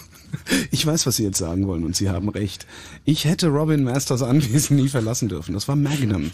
Ich 0.71 0.87
weiß, 0.87 1.07
was 1.07 1.17
Sie 1.17 1.25
jetzt 1.25 1.39
sagen 1.39 1.67
wollen 1.67 1.85
und 1.85 1.95
Sie 1.95 2.09
haben 2.09 2.29
recht. 2.29 2.67
Ich 3.05 3.25
hätte 3.25 3.49
Robin 3.49 3.85
Masters 3.85 4.23
Anwesen 4.23 4.77
nie 4.77 4.89
verlassen 4.89 5.29
dürfen. 5.29 5.53
Das 5.55 5.69
war 5.69 5.77
Magnum. 5.77 6.31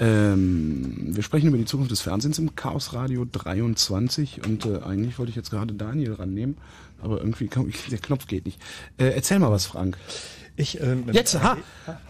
Ähm, 0.00 1.14
wir 1.14 1.22
sprechen 1.22 1.48
über 1.48 1.58
die 1.58 1.64
Zukunft 1.64 1.92
des 1.92 2.00
Fernsehens 2.00 2.38
im 2.38 2.56
Chaos 2.56 2.92
Radio 2.92 3.24
23 3.24 4.44
und 4.44 4.66
äh, 4.66 4.80
eigentlich 4.80 5.18
wollte 5.18 5.30
ich 5.30 5.36
jetzt 5.36 5.50
gerade 5.50 5.74
Daniel 5.74 6.14
rannehmen, 6.14 6.56
aber 7.00 7.18
irgendwie 7.18 7.46
kann, 7.46 7.72
der 7.90 7.98
Knopf 7.98 8.26
geht 8.26 8.46
nicht. 8.46 8.60
Äh, 8.96 9.10
erzähl 9.10 9.38
mal 9.38 9.50
was, 9.50 9.66
Frank. 9.66 9.96
Ich, 10.56 10.80
ähm, 10.80 11.04
Jetzt, 11.12 11.42
ha, 11.42 11.56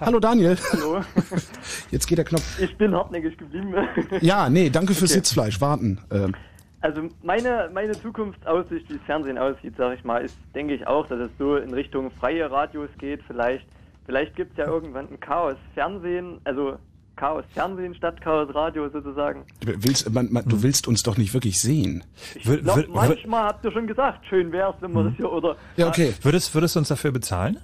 hallo 0.01 0.19
Daniel. 0.19 0.57
Hallo. 0.73 1.01
Jetzt 1.91 2.07
geht 2.07 2.19
der 2.19 2.25
Knopf. 2.25 2.59
Ich 2.61 2.77
bin 2.77 2.95
hartnäckig 2.95 3.39
geblieben. 3.39 3.73
Ja, 4.21 4.49
nee, 4.51 4.69
danke 4.69 4.95
fürs 4.95 5.11
Okay. 5.13 5.21
Sitzfleisch. 5.21 5.61
Warten. 5.61 6.01
Ähm, 6.11 6.35
Also 6.81 7.03
meine, 7.23 7.71
meine 7.73 7.93
Zukunftsaussicht, 7.93 8.89
wie 8.91 8.95
das 8.95 9.03
Fernsehen 9.07 9.39
aussieht, 9.39 9.77
sage 9.77 9.95
ich 9.95 10.05
mal, 10.05 10.25
ist, 10.25 10.37
denke 10.55 10.75
ich 10.75 10.87
auch, 10.87 11.07
dass 11.07 11.21
es 11.21 11.31
so 11.39 11.57
in 11.57 11.73
Richtung 11.73 12.11
freie 12.19 12.51
Radios 12.51 12.91
geht. 12.99 13.21
Vielleicht, 13.29 13.65
vielleicht 14.07 14.35
gibt 14.35 14.53
es 14.53 14.59
ja 14.59 14.67
irgendwann 14.67 15.09
ein 15.09 15.21
Chaos-Fernsehen, 15.21 16.41
also 16.43 16.79
Chaos-Fernsehen 17.15 17.95
statt 17.95 18.21
Chaos-Radio 18.21 18.89
sozusagen. 18.89 19.45
willst, 19.65 20.13
man, 20.13 20.33
man, 20.33 20.45
du 20.49 20.65
willst 20.65 20.89
uns 20.89 21.05
doch 21.05 21.17
nicht 21.17 21.33
wirklich 21.35 21.61
sehen. 21.61 22.03
Ich 22.35 22.43
glaube, 22.43 22.89
manchmal 22.93 23.45
habt 23.45 23.65
ihr 23.65 23.71
schon 23.71 23.87
gesagt, 23.87 24.27
schön 24.27 24.51
wär's, 24.51 24.75
wenn 24.81 24.93
wir 24.93 25.05
das 25.05 25.15
hier, 25.17 25.31
oder... 25.31 25.57
Ja, 25.77 25.87
okay. 25.87 26.15
Würdest, 26.23 26.53
würdest 26.55 26.75
du 26.75 26.81
uns 26.81 26.89
dafür 26.89 27.13
bezahlen? 27.13 27.59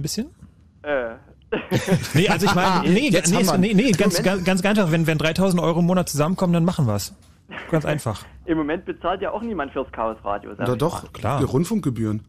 Ein 0.00 0.02
bisschen? 0.02 0.30
Äh, 0.82 1.10
Nee, 2.14 2.28
also 2.28 2.46
ich 2.46 2.54
meine, 2.54 2.88
nee, 2.88 3.10
Jetzt 3.10 3.30
nee, 3.30 3.36
haben 3.44 3.46
wir- 3.46 3.58
nee, 3.58 3.74
nee 3.74 3.90
ganz, 3.90 4.22
ganz, 4.22 4.44
ganz 4.44 4.64
einfach. 4.64 4.90
Wenn, 4.92 5.06
wenn 5.06 5.18
3000 5.18 5.60
Euro 5.60 5.80
im 5.80 5.84
Monat 5.86 6.08
zusammenkommen, 6.08 6.52
dann 6.54 6.64
machen 6.64 6.86
wir's. 6.86 7.12
Ganz 7.70 7.84
einfach. 7.94 8.24
Im 8.46 8.56
Moment 8.56 8.84
bezahlt 8.86 9.20
ja 9.20 9.32
auch 9.32 9.42
niemand 9.42 9.72
fürs 9.72 9.90
Chaos-Radio. 9.92 10.54
sag 10.56 10.64
Doch, 10.66 10.72
ich 10.74 10.78
doch, 10.78 11.02
mal. 11.02 11.08
klar. 11.12 11.38
Die 11.40 11.44
Rundfunkgebühren. 11.44 12.24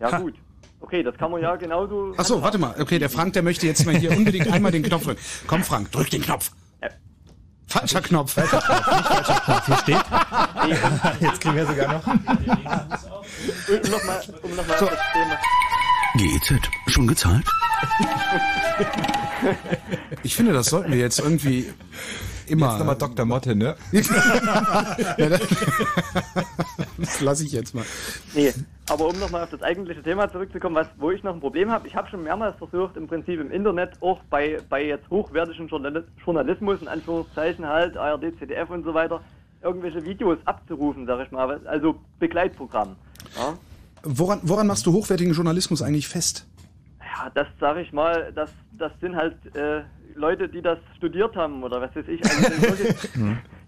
Ja 0.00 0.18
gut. 0.18 0.34
Okay, 0.80 1.02
das 1.02 1.16
kann 1.16 1.30
man 1.30 1.40
ja 1.40 1.54
genauso... 1.56 2.12
Ach 2.18 2.24
so, 2.26 2.42
warte 2.42 2.58
mal. 2.58 2.74
Okay, 2.78 2.98
der 2.98 3.08
Frank, 3.08 3.32
der 3.34 3.42
möchte 3.42 3.66
jetzt 3.66 3.86
mal 3.86 3.94
hier 3.96 4.10
unbedingt 4.10 4.52
einmal 4.52 4.70
den 4.72 4.82
Knopf 4.82 5.04
drücken. 5.04 5.20
Komm, 5.46 5.62
Frank, 5.62 5.90
drück 5.92 6.10
den 6.10 6.20
Knopf. 6.20 6.50
Falscher 7.68 8.02
Knopf. 8.02 8.34
Hier 8.34 9.76
steht. 9.78 10.04
Jetzt 11.20 11.40
kriegen 11.40 11.56
wir 11.56 11.66
sogar 11.66 11.94
noch. 11.94 12.06
Um 12.06 13.90
nochmal 13.90 14.20
um 14.42 14.56
noch 14.56 14.66
mal 14.66 14.78
So. 14.78 14.86
das 14.86 14.98
Thema... 15.12 15.38
GEZ, 16.16 16.60
schon 16.86 17.06
gezahlt? 17.08 17.44
Ich 20.22 20.36
finde, 20.36 20.52
das 20.52 20.66
sollten 20.66 20.92
wir 20.92 20.98
jetzt 20.98 21.18
irgendwie. 21.18 21.72
Immer. 22.46 22.68
Jetzt 22.68 22.78
nochmal 22.78 22.96
Dr. 22.96 23.24
Motte, 23.24 23.56
ne? 23.56 23.74
Das 26.96 27.20
lasse 27.20 27.44
ich 27.44 27.52
jetzt 27.52 27.74
mal. 27.74 27.84
Nee, 28.34 28.52
aber 28.88 29.08
um 29.08 29.18
nochmal 29.18 29.42
auf 29.44 29.50
das 29.50 29.62
eigentliche 29.62 30.02
Thema 30.02 30.30
zurückzukommen, 30.30 30.76
was, 30.76 30.86
wo 30.98 31.10
ich 31.10 31.22
noch 31.22 31.34
ein 31.34 31.40
Problem 31.40 31.70
habe, 31.70 31.88
ich 31.88 31.96
habe 31.96 32.08
schon 32.08 32.22
mehrmals 32.22 32.56
versucht, 32.56 32.96
im 32.96 33.08
Prinzip 33.08 33.40
im 33.40 33.50
Internet 33.50 34.00
auch 34.00 34.20
bei, 34.30 34.60
bei 34.68 34.86
jetzt 34.86 35.08
hochwertigem 35.10 35.66
Journal 35.66 36.04
Journalismus, 36.24 36.80
in 36.80 36.88
Anführungszeichen 36.88 37.66
halt, 37.66 37.96
ARD, 37.96 38.38
ZDF 38.38 38.70
und 38.70 38.84
so 38.84 38.94
weiter, 38.94 39.20
irgendwelche 39.62 40.04
Videos 40.04 40.38
abzurufen, 40.44 41.06
sag 41.06 41.26
ich 41.26 41.32
mal, 41.32 41.60
also 41.66 41.96
Begleitprogramm. 42.20 42.96
Ja, 43.36 43.54
Woran, 44.04 44.40
woran 44.42 44.66
machst 44.66 44.86
du 44.86 44.92
hochwertigen 44.92 45.32
Journalismus 45.32 45.82
eigentlich 45.82 46.08
fest? 46.08 46.46
ja 47.14 47.30
das 47.34 47.46
sag 47.60 47.76
ich 47.78 47.92
mal, 47.92 48.32
das, 48.34 48.52
das 48.72 48.92
sind 49.00 49.16
halt 49.16 49.34
äh, 49.54 49.82
Leute, 50.14 50.48
die 50.48 50.62
das 50.62 50.78
studiert 50.96 51.34
haben 51.36 51.62
oder 51.62 51.80
was 51.80 51.94
weiß 51.94 52.06
ich, 52.08 52.22
also 52.24 52.50
die 52.50 52.62
wirklich, 52.62 53.12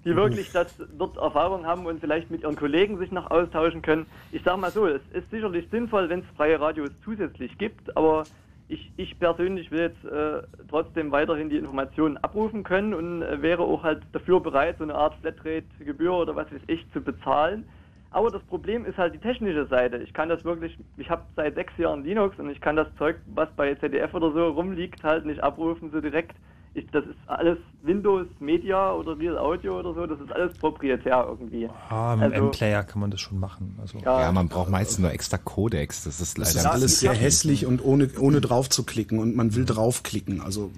die 0.04 0.16
wirklich 0.16 0.52
das 0.52 0.74
dort 0.96 1.16
Erfahrung 1.16 1.66
haben 1.66 1.86
und 1.86 2.00
vielleicht 2.00 2.30
mit 2.30 2.42
ihren 2.42 2.56
Kollegen 2.56 2.98
sich 2.98 3.10
noch 3.10 3.30
austauschen 3.30 3.82
können. 3.82 4.06
Ich 4.32 4.42
sag 4.44 4.58
mal 4.58 4.70
so, 4.70 4.86
es 4.86 5.02
ist 5.12 5.30
sicherlich 5.30 5.66
sinnvoll, 5.70 6.08
wenn 6.08 6.20
es 6.20 6.26
freie 6.36 6.60
Radios 6.60 6.90
zusätzlich 7.04 7.56
gibt, 7.58 7.96
aber 7.96 8.24
ich, 8.68 8.90
ich 8.96 9.18
persönlich 9.18 9.70
will 9.70 9.80
jetzt 9.80 10.04
äh, 10.04 10.42
trotzdem 10.68 11.12
weiterhin 11.12 11.48
die 11.48 11.56
Informationen 11.56 12.16
abrufen 12.16 12.64
können 12.64 12.94
und 12.94 13.22
äh, 13.22 13.40
wäre 13.40 13.62
auch 13.62 13.84
halt 13.84 14.02
dafür 14.12 14.40
bereit, 14.40 14.76
so 14.78 14.84
eine 14.84 14.94
Art 14.94 15.14
Flatrate-Gebühr 15.20 16.12
oder 16.12 16.34
was 16.34 16.50
weiß 16.52 16.62
ich 16.66 16.84
zu 16.92 17.00
bezahlen. 17.00 17.64
Aber 18.10 18.30
das 18.30 18.42
Problem 18.44 18.86
ist 18.86 18.96
halt 18.96 19.14
die 19.14 19.18
technische 19.18 19.66
Seite. 19.66 19.98
Ich 19.98 20.12
kann 20.14 20.28
das 20.28 20.44
wirklich, 20.44 20.78
ich 20.96 21.10
habe 21.10 21.22
seit 21.34 21.54
sechs 21.54 21.76
Jahren 21.76 22.04
Linux 22.04 22.38
und 22.38 22.48
ich 22.50 22.60
kann 22.60 22.76
das 22.76 22.88
Zeug, 22.98 23.16
was 23.34 23.48
bei 23.56 23.74
ZDF 23.74 24.14
oder 24.14 24.32
so 24.32 24.48
rumliegt, 24.48 25.02
halt 25.02 25.26
nicht 25.26 25.42
abrufen 25.42 25.90
so 25.92 26.00
direkt. 26.00 26.36
Ich, 26.74 26.86
das 26.90 27.06
ist 27.06 27.16
alles 27.26 27.56
Windows 27.82 28.26
Media 28.38 28.92
oder 28.92 29.18
Real 29.18 29.38
Audio 29.38 29.78
oder 29.80 29.94
so, 29.94 30.06
das 30.06 30.20
ist 30.20 30.30
alles 30.30 30.56
proprietär 30.58 31.24
irgendwie. 31.26 31.70
Ah, 31.88 32.14
mit 32.16 32.32
Also- 32.34 32.44
M-Player 32.46 32.84
kann 32.84 33.00
man 33.00 33.10
das 33.10 33.20
schon 33.20 33.40
machen. 33.40 33.78
Also. 33.80 33.98
Ja, 33.98 34.30
man 34.30 34.48
braucht 34.48 34.68
meistens 34.68 34.98
nur 34.98 35.10
extra 35.10 35.38
Codex. 35.38 36.04
Das 36.04 36.20
ist 36.20 36.36
leider 36.36 36.52
Das 36.52 36.56
ist 36.56 36.66
alles 36.66 37.00
sehr 37.00 37.14
hässlich 37.14 37.64
und 37.64 37.82
ohne, 37.82 38.10
ohne 38.20 38.42
drauf 38.42 38.68
zu 38.68 38.84
klicken 38.84 39.18
und 39.18 39.34
man 39.34 39.54
will 39.54 39.64
draufklicken. 39.64 40.42
Also, 40.42 40.70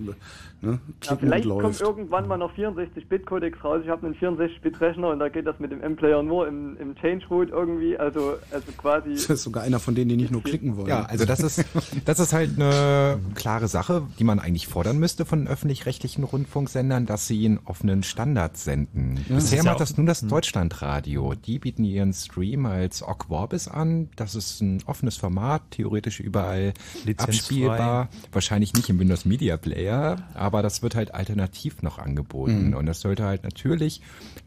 ne, 0.61 0.79
Ja, 1.05 1.17
vielleicht 1.17 1.49
kommt 1.49 1.81
irgendwann 1.81 2.29
mal 2.29 2.37
noch 2.37 2.55
64-Bit-Codex 2.55 3.63
raus. 3.65 3.81
Ich 3.85 3.91
habe 3.91 4.07
einen 4.07 4.15
64-Bit-Rechner 4.17 5.09
und 5.11 5.19
da 5.19 5.29
geht 5.29 5.47
das 5.47 5.59
mit 5.59 5.73
dem 5.73 5.83
M-Player 5.83 6.23
nur 6.23 6.49
im, 6.49 6.77
im 6.79 6.95
Change-Root 6.97 7.51
irgendwie. 7.51 7.97
Also, 7.99 8.35
also 8.51 8.73
quasi. 8.77 9.11
Das 9.15 9.31
ist 9.31 9.43
sogar 9.43 9.63
einer 9.63 9.81
von 9.81 9.95
denen, 9.95 10.09
die 10.09 10.17
nicht 10.17 10.31
nur 10.31 10.43
klicken 10.43 10.77
wollen. 10.77 10.89
Ja, 10.89 11.05
also 11.05 11.25
das 11.25 11.41
ist, 11.41 11.65
das 12.05 12.21
ist 12.21 12.33
halt 12.33 12.51
eine 12.57 13.21
klare 13.35 13.69
Sache, 13.69 14.03
die 14.19 14.25
man 14.25 14.39
eigentlich 14.39 14.67
fordern 14.67 14.99
müsste 14.99 15.25
von 15.25 15.47
öffentlich-rechtlichen 15.47 16.25
Rundfunksendern, 16.25 17.07
dass 17.07 17.27
sie 17.27 17.45
einen 17.45 17.61
offenen 17.65 18.03
Standard 18.03 18.57
senden. 18.57 19.19
Ja, 19.29 19.37
Bisher 19.37 19.65
macht 19.65 19.81
das 19.81 19.97
nur 19.97 20.07
das 20.07 20.23
Deutschlandradio. 20.23 21.35
Die 21.35 21.59
bieten 21.59 21.85
ihren 21.85 22.13
Stream 22.13 22.67
als 22.67 23.03
Ogg 23.03 23.27
Vorbis 23.29 23.69
an. 23.69 24.09
Das 24.17 24.35
ist 24.35 24.61
ein 24.61 24.83
offenes 24.87 25.17
Format, 25.17 25.63
theoretisch 25.71 26.21
überall 26.21 26.75
abspielbar. 27.17 28.09
Wahrscheinlich 28.33 28.73
nicht 28.75 28.89
im 28.89 28.99
Windows 28.99 29.25
Media 29.25 29.57
Player, 29.57 30.17
aber 30.35 30.48
das 30.63 30.83
wird 30.83 30.95
halt 30.95 31.15
alternativ 31.15 31.83
noch 31.83 31.99
angeboten. 31.99 32.69
Mhm. 32.69 32.77
Und 32.77 32.87
das 32.87 33.01
sollte 33.01 33.25
halt 33.25 33.45
natürlich 33.45 34.01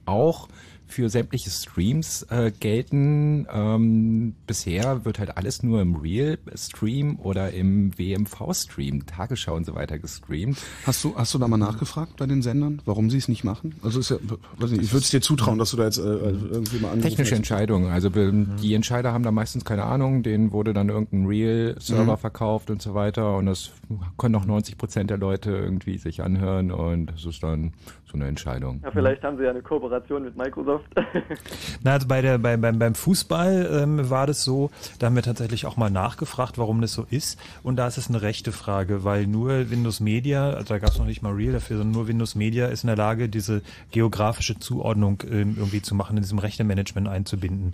auch 0.05 0.47
für 0.91 1.09
sämtliche 1.09 1.49
Streams 1.49 2.23
äh, 2.29 2.51
gelten. 2.59 3.47
Ähm, 3.51 4.35
bisher 4.47 5.05
wird 5.05 5.19
halt 5.19 5.37
alles 5.37 5.63
nur 5.63 5.81
im 5.81 5.95
Real-Stream 5.95 7.17
oder 7.19 7.51
im 7.51 7.97
WMV-Stream, 7.97 9.05
Tagesschau 9.05 9.55
und 9.55 9.65
so 9.65 9.75
weiter 9.75 9.97
gestreamt. 9.99 10.57
Hast 10.85 11.03
du, 11.03 11.15
hast 11.15 11.33
du 11.33 11.37
da 11.37 11.47
mal 11.47 11.57
nachgefragt 11.57 12.17
bei 12.17 12.25
den 12.25 12.41
Sendern, 12.41 12.81
warum 12.85 13.09
sie 13.09 13.17
es 13.17 13.27
nicht 13.27 13.43
machen? 13.43 13.75
Also 13.83 13.99
ist 13.99 14.09
ja, 14.09 14.17
weiß 14.57 14.71
nicht, 14.71 14.83
ich 14.83 14.91
würde 14.93 15.03
es 15.03 15.09
dir 15.09 15.21
zutrauen, 15.21 15.57
dass 15.59 15.71
du 15.71 15.77
da 15.77 15.85
jetzt 15.85 15.97
äh, 15.97 16.01
irgendwie 16.01 16.77
mal 16.79 16.89
angerufen 16.89 17.01
Technische 17.01 17.31
hast. 17.31 17.37
Entscheidung. 17.39 17.87
Also 17.87 18.09
be- 18.09 18.45
die 18.61 18.73
Entscheider 18.73 19.13
haben 19.13 19.23
da 19.23 19.31
meistens 19.31 19.65
keine 19.65 19.83
Ahnung. 19.83 20.23
Denen 20.23 20.51
wurde 20.51 20.73
dann 20.73 20.89
irgendein 20.89 21.25
Real-Server 21.25 22.13
Mhm. 22.13 22.17
verkauft 22.17 22.69
und 22.69 22.81
so 22.81 22.93
weiter. 22.93 23.37
Und 23.37 23.45
das 23.45 23.71
können 24.17 24.35
auch 24.35 24.45
90 24.45 24.77
Prozent 24.77 25.09
der 25.09 25.17
Leute 25.17 25.51
irgendwie 25.51 25.97
sich 25.97 26.21
anhören. 26.21 26.71
Und 26.71 27.07
das 27.07 27.25
ist 27.25 27.41
dann 27.43 27.73
so 28.05 28.13
eine 28.15 28.27
Entscheidung. 28.27 28.81
Ja, 28.83 28.91
vielleicht 28.91 29.23
haben 29.23 29.37
sie 29.37 29.43
ja 29.43 29.51
eine 29.51 29.61
Kooperation 29.61 30.23
mit 30.23 30.35
Microsoft. 30.35 30.80
Na, 31.83 31.93
also 31.93 32.07
bei 32.07 32.21
der, 32.21 32.37
bei, 32.37 32.57
beim, 32.57 32.79
beim 32.79 32.95
Fußball 32.95 33.69
ähm, 33.83 34.09
war 34.09 34.27
das 34.27 34.43
so, 34.43 34.71
da 34.99 35.07
haben 35.07 35.15
wir 35.15 35.23
tatsächlich 35.23 35.65
auch 35.65 35.77
mal 35.77 35.89
nachgefragt, 35.89 36.57
warum 36.57 36.81
das 36.81 36.93
so 36.93 37.05
ist. 37.09 37.39
Und 37.63 37.77
da 37.77 37.87
ist 37.87 37.97
es 37.97 38.09
eine 38.09 38.21
rechte 38.21 38.51
Frage, 38.51 39.03
weil 39.03 39.27
nur 39.27 39.69
Windows 39.69 39.99
Media, 39.99 40.51
also 40.51 40.69
da 40.69 40.79
gab 40.79 40.91
es 40.91 40.97
noch 40.97 41.05
nicht 41.05 41.21
mal 41.21 41.33
Real 41.33 41.53
dafür, 41.53 41.77
sondern 41.77 41.93
nur 41.93 42.07
Windows 42.07 42.35
Media 42.35 42.67
ist 42.67 42.83
in 42.83 42.87
der 42.87 42.97
Lage, 42.97 43.29
diese 43.29 43.61
geografische 43.91 44.59
Zuordnung 44.59 45.23
ähm, 45.29 45.55
irgendwie 45.57 45.81
zu 45.81 45.95
machen, 45.95 46.17
in 46.17 46.23
diesem 46.23 46.39
Rechtemanagement 46.39 47.07
einzubinden. 47.07 47.73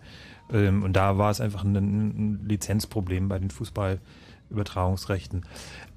Ähm, 0.51 0.83
und 0.83 0.93
da 0.93 1.17
war 1.17 1.31
es 1.31 1.41
einfach 1.41 1.63
ein, 1.63 1.75
ein 1.75 2.45
Lizenzproblem 2.47 3.27
bei 3.27 3.39
den 3.39 3.49
Fußballübertragungsrechten. 4.47 5.45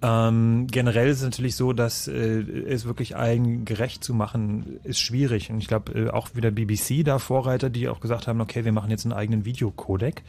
Ähm, 0.02 0.66
generell 0.70 1.08
ist 1.08 1.18
es 1.18 1.24
natürlich 1.24 1.56
so, 1.56 1.72
dass 1.72 2.08
äh, 2.08 2.12
es 2.12 2.84
wirklich 2.84 3.16
allen 3.16 3.64
gerecht 3.64 4.02
zu 4.04 4.14
machen, 4.14 4.80
ist 4.82 5.00
schwierig. 5.00 5.50
Und 5.50 5.58
ich 5.58 5.68
glaube, 5.68 5.92
äh, 5.92 6.10
auch 6.10 6.34
wieder 6.34 6.50
BBC 6.50 7.04
da 7.04 7.18
Vorreiter, 7.18 7.70
die 7.70 7.88
auch 7.88 8.00
gesagt 8.00 8.26
haben, 8.26 8.40
okay, 8.40 8.64
wir 8.64 8.72
machen 8.72 8.90
jetzt 8.90 9.04
einen 9.04 9.12
eigenen 9.12 9.44
Videocodec. 9.44 10.22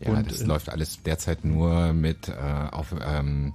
Ja, 0.00 0.10
Und, 0.10 0.30
das 0.30 0.42
äh, 0.42 0.46
läuft 0.46 0.68
alles 0.68 1.02
derzeit 1.02 1.44
nur 1.44 1.92
mit 1.92 2.28
äh, 2.28 2.32
auf 2.32 2.94
ähm, 3.04 3.52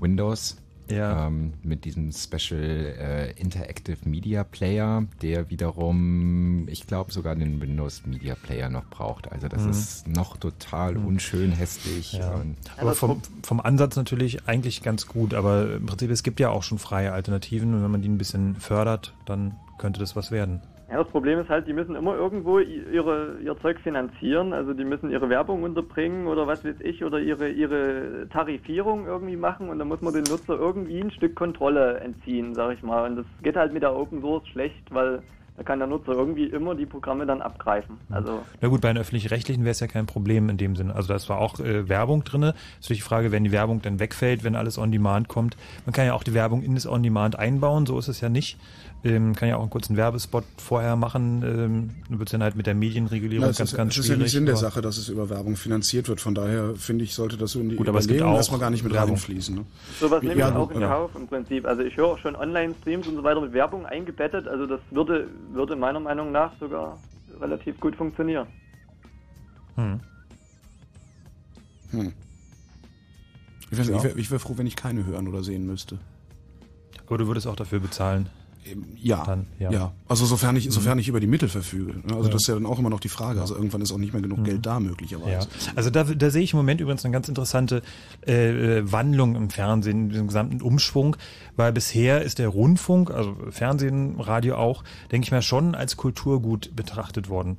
Windows. 0.00 0.56
Ja. 0.90 1.26
Ähm, 1.26 1.52
mit 1.62 1.84
diesem 1.84 2.12
Special 2.12 2.60
äh, 2.60 3.32
Interactive 3.40 3.96
Media 4.08 4.44
Player, 4.44 5.04
der 5.22 5.50
wiederum, 5.50 6.66
ich 6.68 6.86
glaube, 6.86 7.12
sogar 7.12 7.34
den 7.36 7.60
Windows 7.60 8.04
Media 8.06 8.34
Player 8.34 8.68
noch 8.68 8.84
braucht. 8.86 9.30
Also 9.30 9.48
das 9.48 9.64
Mhm. 9.64 9.70
ist 9.70 10.08
noch 10.08 10.36
total 10.36 10.96
unschön 10.96 11.52
hässlich. 11.52 12.12
Ja. 12.14 12.42
Aber 12.78 12.94
vom, 12.94 13.20
vom 13.42 13.60
Ansatz 13.60 13.96
natürlich 13.96 14.46
eigentlich 14.48 14.82
ganz 14.82 15.06
gut, 15.06 15.34
aber 15.34 15.74
im 15.76 15.86
Prinzip, 15.86 16.10
es 16.10 16.22
gibt 16.22 16.40
ja 16.40 16.50
auch 16.50 16.62
schon 16.62 16.78
freie 16.78 17.12
Alternativen 17.12 17.74
und 17.74 17.82
wenn 17.82 17.90
man 17.90 18.02
die 18.02 18.08
ein 18.08 18.18
bisschen 18.18 18.56
fördert, 18.56 19.14
dann 19.26 19.54
könnte 19.78 20.00
das 20.00 20.16
was 20.16 20.30
werden. 20.30 20.60
Ja, 20.90 20.96
das 20.96 21.08
Problem 21.08 21.38
ist 21.38 21.48
halt, 21.48 21.68
die 21.68 21.72
müssen 21.72 21.94
immer 21.94 22.16
irgendwo 22.16 22.58
ihre, 22.58 23.36
ihr 23.44 23.56
Zeug 23.60 23.78
finanzieren. 23.78 24.52
Also 24.52 24.74
die 24.74 24.84
müssen 24.84 25.10
ihre 25.10 25.28
Werbung 25.28 25.62
unterbringen 25.62 26.26
oder 26.26 26.48
was 26.48 26.64
weiß 26.64 26.80
ich 26.80 27.04
oder 27.04 27.20
ihre, 27.20 27.48
ihre 27.48 28.28
Tarifierung 28.32 29.06
irgendwie 29.06 29.36
machen 29.36 29.68
und 29.68 29.78
dann 29.78 29.86
muss 29.86 30.00
man 30.00 30.12
den 30.12 30.24
Nutzer 30.24 30.58
irgendwie 30.58 31.00
ein 31.00 31.12
Stück 31.12 31.36
Kontrolle 31.36 32.00
entziehen, 32.00 32.54
sag 32.54 32.74
ich 32.74 32.82
mal. 32.82 33.08
Und 33.08 33.16
das 33.16 33.26
geht 33.42 33.54
halt 33.54 33.72
mit 33.72 33.82
der 33.82 33.94
Open 33.94 34.20
Source 34.20 34.48
schlecht, 34.48 34.82
weil 34.90 35.22
da 35.60 35.64
kann 35.64 35.78
der 35.78 35.88
Nutzer 35.88 36.12
irgendwie 36.12 36.46
immer 36.46 36.74
die 36.74 36.86
Programme 36.86 37.26
dann 37.26 37.42
abgreifen. 37.42 37.98
Also 38.08 38.40
Na 38.62 38.68
gut, 38.68 38.80
bei 38.80 38.88
den 38.88 38.96
öffentlich-rechtlichen 38.96 39.62
wäre 39.62 39.72
es 39.72 39.80
ja 39.80 39.88
kein 39.88 40.06
Problem 40.06 40.48
in 40.48 40.56
dem 40.56 40.74
Sinne. 40.74 40.94
Also 40.94 41.08
da 41.08 41.16
ist 41.16 41.24
zwar 41.24 41.38
auch 41.38 41.60
äh, 41.60 41.86
Werbung 41.86 42.24
drinne. 42.24 42.54
Ist 42.80 42.84
natürlich 42.84 43.02
die 43.02 43.08
Frage, 43.08 43.30
wenn 43.30 43.44
die 43.44 43.52
Werbung 43.52 43.82
dann 43.82 44.00
wegfällt, 44.00 44.42
wenn 44.42 44.56
alles 44.56 44.78
on 44.78 44.90
demand 44.90 45.28
kommt. 45.28 45.58
Man 45.84 45.92
kann 45.92 46.06
ja 46.06 46.14
auch 46.14 46.22
die 46.22 46.32
Werbung 46.32 46.62
in 46.62 46.74
das 46.74 46.86
on 46.86 47.02
demand 47.02 47.38
einbauen, 47.38 47.84
so 47.84 47.98
ist 47.98 48.08
es 48.08 48.22
ja 48.22 48.30
nicht. 48.30 48.58
Ähm, 49.02 49.34
kann 49.34 49.48
ja 49.48 49.56
auch 49.56 49.62
einen 49.62 49.70
kurzen 49.70 49.96
Werbespot 49.96 50.44
vorher 50.58 50.94
machen. 50.94 51.42
Ähm, 51.42 51.90
dann 52.10 52.18
wird 52.18 52.28
es 52.28 52.32
dann 52.32 52.42
halt 52.42 52.54
mit 52.54 52.66
der 52.66 52.74
Medienregulierung 52.74 53.48
es 53.48 53.56
ganz, 53.56 53.70
ist, 53.72 53.76
ganz 53.78 53.92
es 53.94 53.98
ist 54.00 54.04
schwierig. 54.06 54.18
ja 54.18 54.22
nicht 54.24 54.32
Sinn 54.32 54.44
der 54.46 54.56
Sache, 54.56 54.82
dass 54.82 54.98
es 54.98 55.08
über 55.08 55.30
Werbung 55.30 55.56
finanziert 55.56 56.08
wird. 56.08 56.20
Von 56.20 56.34
daher 56.34 56.74
finde 56.76 57.04
ich, 57.04 57.14
sollte 57.14 57.38
das 57.38 57.52
so 57.52 57.60
in 57.60 57.70
die 57.70 57.76
Gut, 57.76 57.88
aber 57.88 57.98
es 57.98 58.06
gibt 58.08 58.20
auch 58.20 58.36
erstmal 58.36 58.60
gar 58.60 58.68
nicht 58.68 58.84
mit 58.84 58.92
Werbung. 58.92 59.14
reinfließen. 59.14 59.54
Ne? 59.54 59.64
sowas 59.98 60.22
nehme 60.22 60.34
Ja, 60.38 60.50
ich 60.50 60.54
auch 60.54 60.70
in 60.70 60.80
ja. 60.82 60.88
Kauf 60.88 61.10
im 61.14 61.26
Prinzip. 61.28 61.64
Also 61.64 61.82
ich 61.82 61.96
höre 61.96 62.08
auch 62.08 62.18
schon 62.18 62.36
Online-Streams 62.36 63.06
und 63.08 63.16
so 63.16 63.22
weiter 63.22 63.40
mit 63.40 63.54
Werbung 63.54 63.86
eingebettet. 63.86 64.46
Also 64.46 64.66
das 64.66 64.80
würde, 64.90 65.28
würde 65.52 65.76
meiner 65.76 66.00
Meinung 66.00 66.30
nach 66.30 66.52
sogar 66.60 66.98
relativ 67.40 67.80
gut 67.80 67.96
funktionieren. 67.96 68.46
Hm. 69.76 70.00
Hm. 71.92 72.12
Ich, 73.70 73.78
Ja. 73.78 73.84
ich 73.96 74.02
wäre 74.04 74.30
wär 74.30 74.38
froh, 74.40 74.54
wenn 74.58 74.66
ich 74.66 74.76
keine 74.76 75.06
hören 75.06 75.26
oder 75.26 75.42
sehen 75.42 75.64
müsste. 75.64 75.98
Aber 77.06 77.16
du 77.18 77.26
würdest 77.26 77.46
auch 77.46 77.56
dafür 77.56 77.80
bezahlen. 77.80 78.28
Ja, 79.02 79.24
Dann, 79.24 79.46
ja. 79.58 79.70
ja. 79.72 79.92
Also 80.06 80.26
sofern 80.26 80.54
ich, 80.56 80.70
sofern 80.70 80.98
ich 80.98 81.08
über 81.08 81.18
die 81.18 81.26
Mittel 81.26 81.48
verfüge. 81.48 81.94
ne? 81.94 82.02
Also 82.14 82.24
Ja. 82.24 82.28
das 82.28 82.42
ist 82.42 82.48
ja 82.48 82.54
dann 82.54 82.66
auch 82.66 82.78
immer 82.78 82.90
noch 82.90 83.00
die 83.00 83.08
Frage. 83.08 83.40
Also 83.40 83.54
irgendwann 83.56 83.80
ist 83.80 83.90
auch 83.92 83.98
nicht 83.98 84.12
mehr 84.12 84.22
genug 84.22 84.40
Mhm. 84.40 84.44
Geld 84.44 84.66
da 84.66 84.74
Ja, 84.74 84.80
möglicherweise. 84.80 85.48
also 85.74 85.90
da, 85.90 86.04
da 86.04 86.30
sehe 86.30 86.42
ich 86.42 86.52
im 86.52 86.58
Moment 86.58 86.80
übrigens 86.80 87.04
eine 87.04 87.12
ganz 87.12 87.28
interessante 87.28 87.82
äh, 88.26 88.78
äh, 88.78 88.92
Wandlung 88.92 89.34
im 89.34 89.50
Fernsehen, 89.50 90.10
diesen 90.10 90.26
gesamten 90.26 90.60
Umschwung, 90.60 91.16
weil 91.56 91.72
bisher 91.72 92.22
ist 92.22 92.38
der 92.38 92.48
Rundfunk, 92.48 93.10
also 93.10 93.34
Fernsehen, 93.50 94.20
Radio 94.20 94.56
auch, 94.56 94.84
denke 95.10 95.24
ich 95.26 95.32
mal, 95.32 95.42
schon 95.42 95.74
als 95.74 95.96
Kulturgut 95.96 96.76
betrachtet 96.76 97.28
worden. 97.28 97.58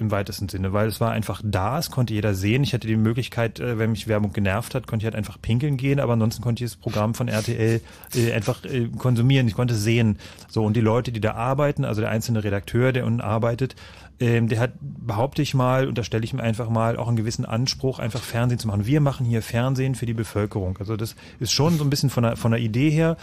Im 0.00 0.10
weitesten 0.12 0.48
Sinne, 0.48 0.72
weil 0.72 0.86
es 0.86 1.00
war 1.00 1.10
einfach 1.10 1.40
da, 1.44 1.78
es 1.78 1.90
konnte 1.90 2.14
jeder 2.14 2.34
sehen. 2.34 2.62
Ich 2.62 2.72
hatte 2.72 2.86
die 2.86 2.96
Möglichkeit, 2.96 3.58
äh, 3.58 3.78
wenn 3.78 3.90
mich 3.90 4.06
Werbung 4.06 4.32
genervt 4.32 4.74
hat, 4.74 4.86
konnte 4.86 5.02
ich 5.02 5.06
halt 5.06 5.16
einfach 5.16 5.40
pinkeln 5.42 5.76
gehen, 5.76 5.98
aber 5.98 6.12
ansonsten 6.12 6.42
konnte 6.42 6.62
ich 6.62 6.70
das 6.70 6.76
Programm 6.76 7.14
von 7.14 7.26
RTL 7.26 7.80
äh, 8.14 8.32
einfach 8.32 8.64
äh, 8.64 8.88
konsumieren. 8.96 9.48
Ich 9.48 9.54
konnte 9.54 9.74
sehen. 9.74 10.18
So, 10.48 10.64
und 10.64 10.76
die 10.76 10.80
Leute, 10.80 11.10
die 11.10 11.20
da 11.20 11.34
arbeiten, 11.34 11.84
also 11.84 12.00
der 12.00 12.10
einzelne 12.10 12.44
Redakteur, 12.44 12.92
der 12.92 13.06
unten 13.06 13.20
arbeitet, 13.20 13.74
ähm, 14.20 14.48
der 14.48 14.58
hat, 14.58 14.72
behaupte 14.80 15.42
ich 15.42 15.54
mal, 15.54 15.86
unterstelle 15.86 16.24
ich 16.24 16.32
mir 16.32 16.42
einfach 16.42 16.68
mal, 16.68 16.96
auch 16.96 17.08
einen 17.08 17.16
gewissen 17.16 17.44
Anspruch, 17.44 17.98
einfach 17.98 18.22
Fernsehen 18.22 18.58
zu 18.58 18.66
machen. 18.66 18.86
Wir 18.86 19.00
machen 19.00 19.24
hier 19.24 19.42
Fernsehen 19.42 19.94
für 19.94 20.06
die 20.06 20.14
Bevölkerung. 20.14 20.76
Also 20.78 20.96
das 20.96 21.14
ist 21.38 21.52
schon 21.52 21.78
so 21.78 21.84
ein 21.84 21.90
bisschen 21.90 22.10
von 22.10 22.24
der, 22.24 22.36
von 22.36 22.50
der 22.50 22.60
Idee 22.60 22.90
her, 22.90 23.16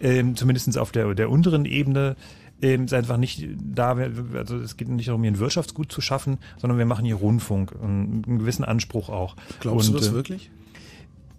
ähm, 0.00 0.36
zumindest 0.36 0.76
auf 0.76 0.90
der, 0.90 1.14
der 1.14 1.30
unteren 1.30 1.64
Ebene, 1.64 2.16
ähm, 2.62 2.84
ist 2.84 2.94
einfach 2.94 3.16
nicht 3.16 3.46
da, 3.62 3.96
also 4.34 4.56
es 4.58 4.76
geht 4.76 4.88
nicht 4.88 5.08
darum, 5.08 5.22
hier 5.22 5.32
ein 5.32 5.38
Wirtschaftsgut 5.38 5.90
zu 5.90 6.00
schaffen, 6.00 6.38
sondern 6.58 6.78
wir 6.78 6.86
machen 6.86 7.04
hier 7.04 7.16
Rundfunk, 7.16 7.72
und 7.72 8.24
einen 8.26 8.38
gewissen 8.38 8.64
Anspruch 8.64 9.08
auch. 9.08 9.36
Glaubst 9.60 9.88
und, 9.88 9.94
du 9.94 9.98
das 9.98 10.08
äh, 10.08 10.14
wirklich? 10.14 10.50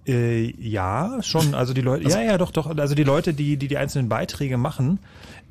Äh, 0.07 0.51
ja, 0.59 1.21
schon. 1.21 1.53
Also 1.53 1.73
die 1.73 1.81
Leute, 1.81 2.09
ja, 2.09 2.21
ja, 2.21 2.37
doch, 2.39 2.51
doch. 2.51 2.75
Also 2.75 2.95
die 2.95 3.03
Leute, 3.03 3.33
die 3.35 3.57
die, 3.57 3.67
die 3.67 3.77
einzelnen 3.77 4.09
Beiträge 4.09 4.57
machen, 4.57 4.97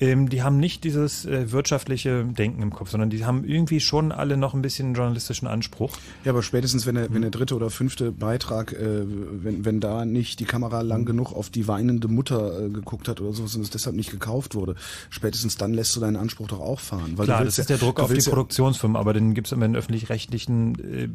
ähm, 0.01 0.29
die 0.29 0.43
haben 0.43 0.59
nicht 0.59 0.83
dieses 0.83 1.25
äh, 1.25 1.53
wirtschaftliche 1.53 2.25
Denken 2.25 2.62
im 2.62 2.73
Kopf, 2.73 2.91
sondern 2.91 3.11
die 3.11 3.25
haben 3.25 3.45
irgendwie 3.45 3.79
schon 3.81 4.11
alle 4.11 4.37
noch 4.37 4.55
ein 4.55 4.62
bisschen 4.62 4.95
journalistischen 4.95 5.47
Anspruch. 5.47 5.93
Ja, 6.25 6.33
aber 6.33 6.43
spätestens, 6.43 6.85
wenn 6.87 6.97
der, 6.97 7.15
wenn 7.15 7.23
der 7.23 7.31
dritte 7.31 7.55
oder 7.55 7.70
fünfte 7.70 8.11
Beitrag, 8.11 8.73
äh, 8.73 9.03
wenn, 9.05 9.65
wenn 9.65 9.79
da 9.79 10.05
nicht 10.05 10.41
die 10.41 10.47
Kamera 10.47 10.81
lang 10.81 11.05
genug 11.05 11.33
auf 11.33 11.51
die 11.51 11.69
weinende 11.69 12.09
Mutter 12.09 12.65
äh, 12.67 12.70
geguckt 12.70 13.07
hat 13.09 13.20
oder 13.20 13.33
sowas 13.33 13.55
und 13.55 13.62
es 13.62 13.70
deshalb 13.70 13.95
nicht 13.95 14.11
gekauft 14.11 14.55
wurde, 14.57 14.75
spätestens 15.11 15.59
dann 15.59 15.75
lässt 15.75 15.95
du 15.95 16.01
deinen 16.01 16.17
Anspruch 16.17 16.49
doch 16.49 16.61
auch 16.61 16.81
fahren. 16.81 17.12
Weil 17.17 17.27
Klar, 17.27 17.45
das 17.45 17.59
ist 17.59 17.69
der 17.69 17.77
ja- 17.77 17.85
Druck 17.85 17.97
du 17.97 18.03
auf 18.03 18.12
die 18.12 18.19
ja- 18.19 18.29
Produktionsfirmen, 18.31 18.97
aber 18.97 19.12
den 19.12 19.35
gibt's 19.35 19.53
immer 19.53 19.67
in 19.67 19.77
öffentlich-rechtlichen 19.77 20.75
äh, 20.93 21.09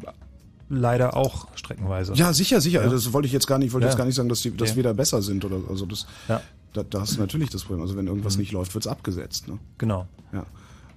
leider 0.68 1.16
auch 1.16 1.46
streckenweise. 1.56 2.14
Ja, 2.14 2.32
sicher, 2.32 2.60
sicher. 2.60 2.82
Ja. 2.84 2.90
Das 2.90 3.12
wollte 3.12 3.26
ich 3.26 3.32
jetzt 3.32 3.46
gar 3.46 3.58
nicht, 3.58 3.72
wollte 3.72 3.86
Ja. 3.86 3.90
jetzt 3.90 3.98
gar 3.98 4.04
nicht 4.04 4.14
sagen, 4.14 4.28
dass 4.28 4.40
die, 4.40 4.56
dass 4.56 4.70
Ja. 4.70 4.76
wir 4.76 4.82
da 4.82 4.92
besser 4.92 5.22
sind 5.22 5.44
oder 5.44 5.58
also 5.68 5.86
das. 5.86 6.06
Ja. 6.28 6.40
Da, 6.72 6.82
da 6.82 7.00
hast 7.00 7.16
du 7.16 7.20
natürlich 7.20 7.50
das 7.50 7.62
Problem. 7.64 7.82
Also 7.82 7.96
wenn 7.96 8.06
irgendwas 8.06 8.34
Mhm. 8.36 8.40
nicht 8.42 8.52
läuft, 8.52 8.74
wird's 8.74 8.86
abgesetzt. 8.86 9.48
Ne? 9.48 9.58
Genau. 9.78 10.06
Ja. 10.32 10.44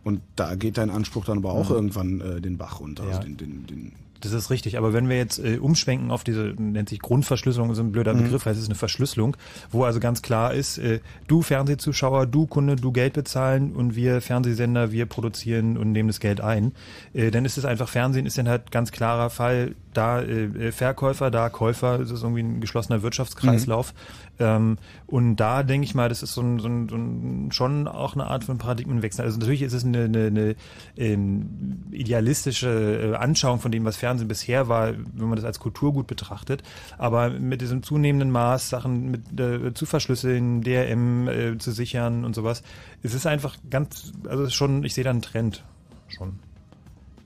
Und 0.04 0.22
da 0.36 0.56
geht 0.56 0.78
dein 0.78 0.90
Anspruch 0.90 1.26
dann 1.26 1.38
aber 1.40 1.52
auch 1.54 1.70
Mhm. 1.70 1.76
irgendwann 1.76 2.22
äh, 2.22 2.42
den 2.42 2.58
Bach 2.58 2.80
runter. 2.80 3.04
Ja. 3.04 3.10
Also 3.10 3.22
den, 3.22 3.38
den, 3.38 3.68
den, 3.68 3.92
Das 4.22 4.34
ist 4.34 4.50
richtig, 4.50 4.78
aber 4.78 4.94
wenn 4.94 5.08
wir 5.08 5.18
jetzt 5.18 5.40
äh, 5.40 5.58
umschwenken 5.58 6.12
auf 6.12 6.24
diese, 6.24 6.54
nennt 6.58 6.90
sich 6.90 7.00
Grundverschlüsselung, 7.00 7.72
ist 7.72 7.80
ein 7.80 7.92
blöder 7.92 8.14
Mhm. 8.14 8.24
Begriff, 8.24 8.46
heißt 8.46 8.58
es 8.58 8.64
ist 8.64 8.70
eine 8.70 8.76
Verschlüsselung, 8.76 9.38
wo 9.72 9.84
also 9.84 10.00
ganz 10.00 10.22
klar 10.22 10.54
ist, 10.54 10.78
äh, 10.78 11.00
du 11.28 11.42
Fernsehzuschauer, 11.42 12.26
du 12.26 12.46
Kunde, 12.46 12.76
du 12.76 12.92
Geld 12.92 13.14
bezahlen 13.14 13.74
und 13.74 13.96
wir 13.96 14.22
Fernsehsender, 14.22 14.92
wir 14.92 15.06
produzieren 15.06 15.78
und 15.78 15.92
nehmen 15.92 16.10
das 16.10 16.20
Geld 16.20 16.42
ein, 16.42 16.74
äh, 17.14 17.32
dann 17.32 17.46
ist 17.46 17.58
es 17.58 17.66
einfach, 17.66 17.90
Fernsehen 17.90 18.26
ist 18.26 18.38
dann 18.38 18.50
halt 18.50 18.72
ganz 18.72 18.92
klarer 18.92 19.30
Fall, 19.30 19.76
da 19.94 20.22
äh, 20.22 20.72
Verkäufer, 20.72 21.32
da 21.32 21.50
Käufer, 21.50 22.00
es 22.00 22.12
ist 22.12 22.24
irgendwie 22.24 22.44
ein 22.44 22.62
geschlossener 22.62 23.02
Wirtschaftskreislauf. 23.02 23.94
Ähm, 24.40 24.78
und 25.08 25.36
da 25.36 25.64
denke 25.64 25.86
ich 25.86 25.96
mal, 25.96 26.08
das 26.10 26.24
ist 26.24 26.34
so 26.34 26.42
ein, 26.42 26.60
so, 26.60 26.68
ein, 26.68 26.88
so 26.88 26.96
ein 26.96 27.52
schon 27.52 27.88
auch 27.88 28.14
eine 28.14 28.26
Art 28.28 28.44
von 28.44 28.58
Paradigmenwechsel. 28.58 29.26
Also 29.26 29.38
natürlich 29.38 29.62
ist 29.62 29.74
es 29.74 29.84
eine, 29.84 30.06
eine, 30.06 30.28
eine 30.28 30.56
ähm, 30.96 31.84
idealistische 31.92 32.70
äh, 32.70 33.16
Anschauung 33.16 33.60
von 33.60 33.72
dem, 33.72 33.84
was 33.86 33.98
Fernsehen 33.98 34.28
bisher 34.28 34.68
war, 34.68 34.94
wenn 34.94 35.28
man 35.28 35.36
das 35.36 35.46
als 35.46 35.60
Kulturgut 35.60 36.08
betrachtet. 36.08 36.64
Aber 36.98 37.30
mit 37.30 37.62
diesem 37.62 37.84
zunehmenden 37.84 38.32
Maß, 38.32 38.70
Sachen 38.70 39.12
mit 39.12 39.40
äh, 39.40 39.74
zu 39.74 39.86
verschlüsseln, 39.86 40.62
DRM 40.62 41.28
äh, 41.28 41.58
zu 41.58 41.72
sichern 41.72 42.24
und 42.24 42.36
sowas, 42.36 42.64
es 43.04 43.14
ist 43.14 43.26
einfach 43.26 43.58
ganz, 43.70 44.14
also 44.28 44.50
schon, 44.50 44.84
ich 44.84 44.94
sehe 44.94 45.04
da 45.04 45.10
einen 45.10 45.22
Trend 45.22 45.64
schon 46.08 46.40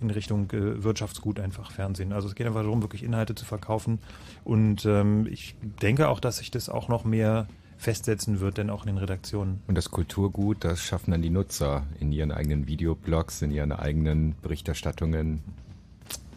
in 0.04 0.12
Richtung 0.12 0.52
äh, 0.52 0.84
Wirtschaftsgut 0.84 1.40
einfach 1.40 1.72
Fernsehen. 1.72 2.14
Also 2.14 2.28
es 2.28 2.36
geht 2.36 2.46
einfach 2.46 2.62
darum, 2.62 2.82
wirklich 2.82 3.04
Inhalte 3.04 3.36
zu 3.36 3.46
verkaufen. 3.46 4.00
Und 4.44 4.86
ähm, 4.86 5.28
ich 5.30 5.56
denke 5.82 6.10
auch, 6.10 6.20
dass 6.20 6.38
sich 6.38 6.52
das 6.52 6.70
auch 6.70 6.88
noch 6.88 7.04
mehr 7.04 7.48
festsetzen 7.78 8.40
wird, 8.40 8.58
denn 8.58 8.70
auch 8.70 8.84
in 8.86 8.88
den 8.88 8.98
Redaktionen. 8.98 9.62
Und 9.68 9.78
das 9.78 9.92
Kulturgut, 9.92 10.64
das 10.64 10.82
schaffen 10.82 11.12
dann 11.12 11.22
die 11.22 11.30
Nutzer 11.30 11.84
in 12.00 12.12
ihren 12.12 12.32
eigenen 12.32 12.68
Videoblogs, 12.68 13.42
in 13.42 13.52
ihren 13.52 13.72
eigenen 13.72 14.36
Berichterstattungen. 14.42 15.42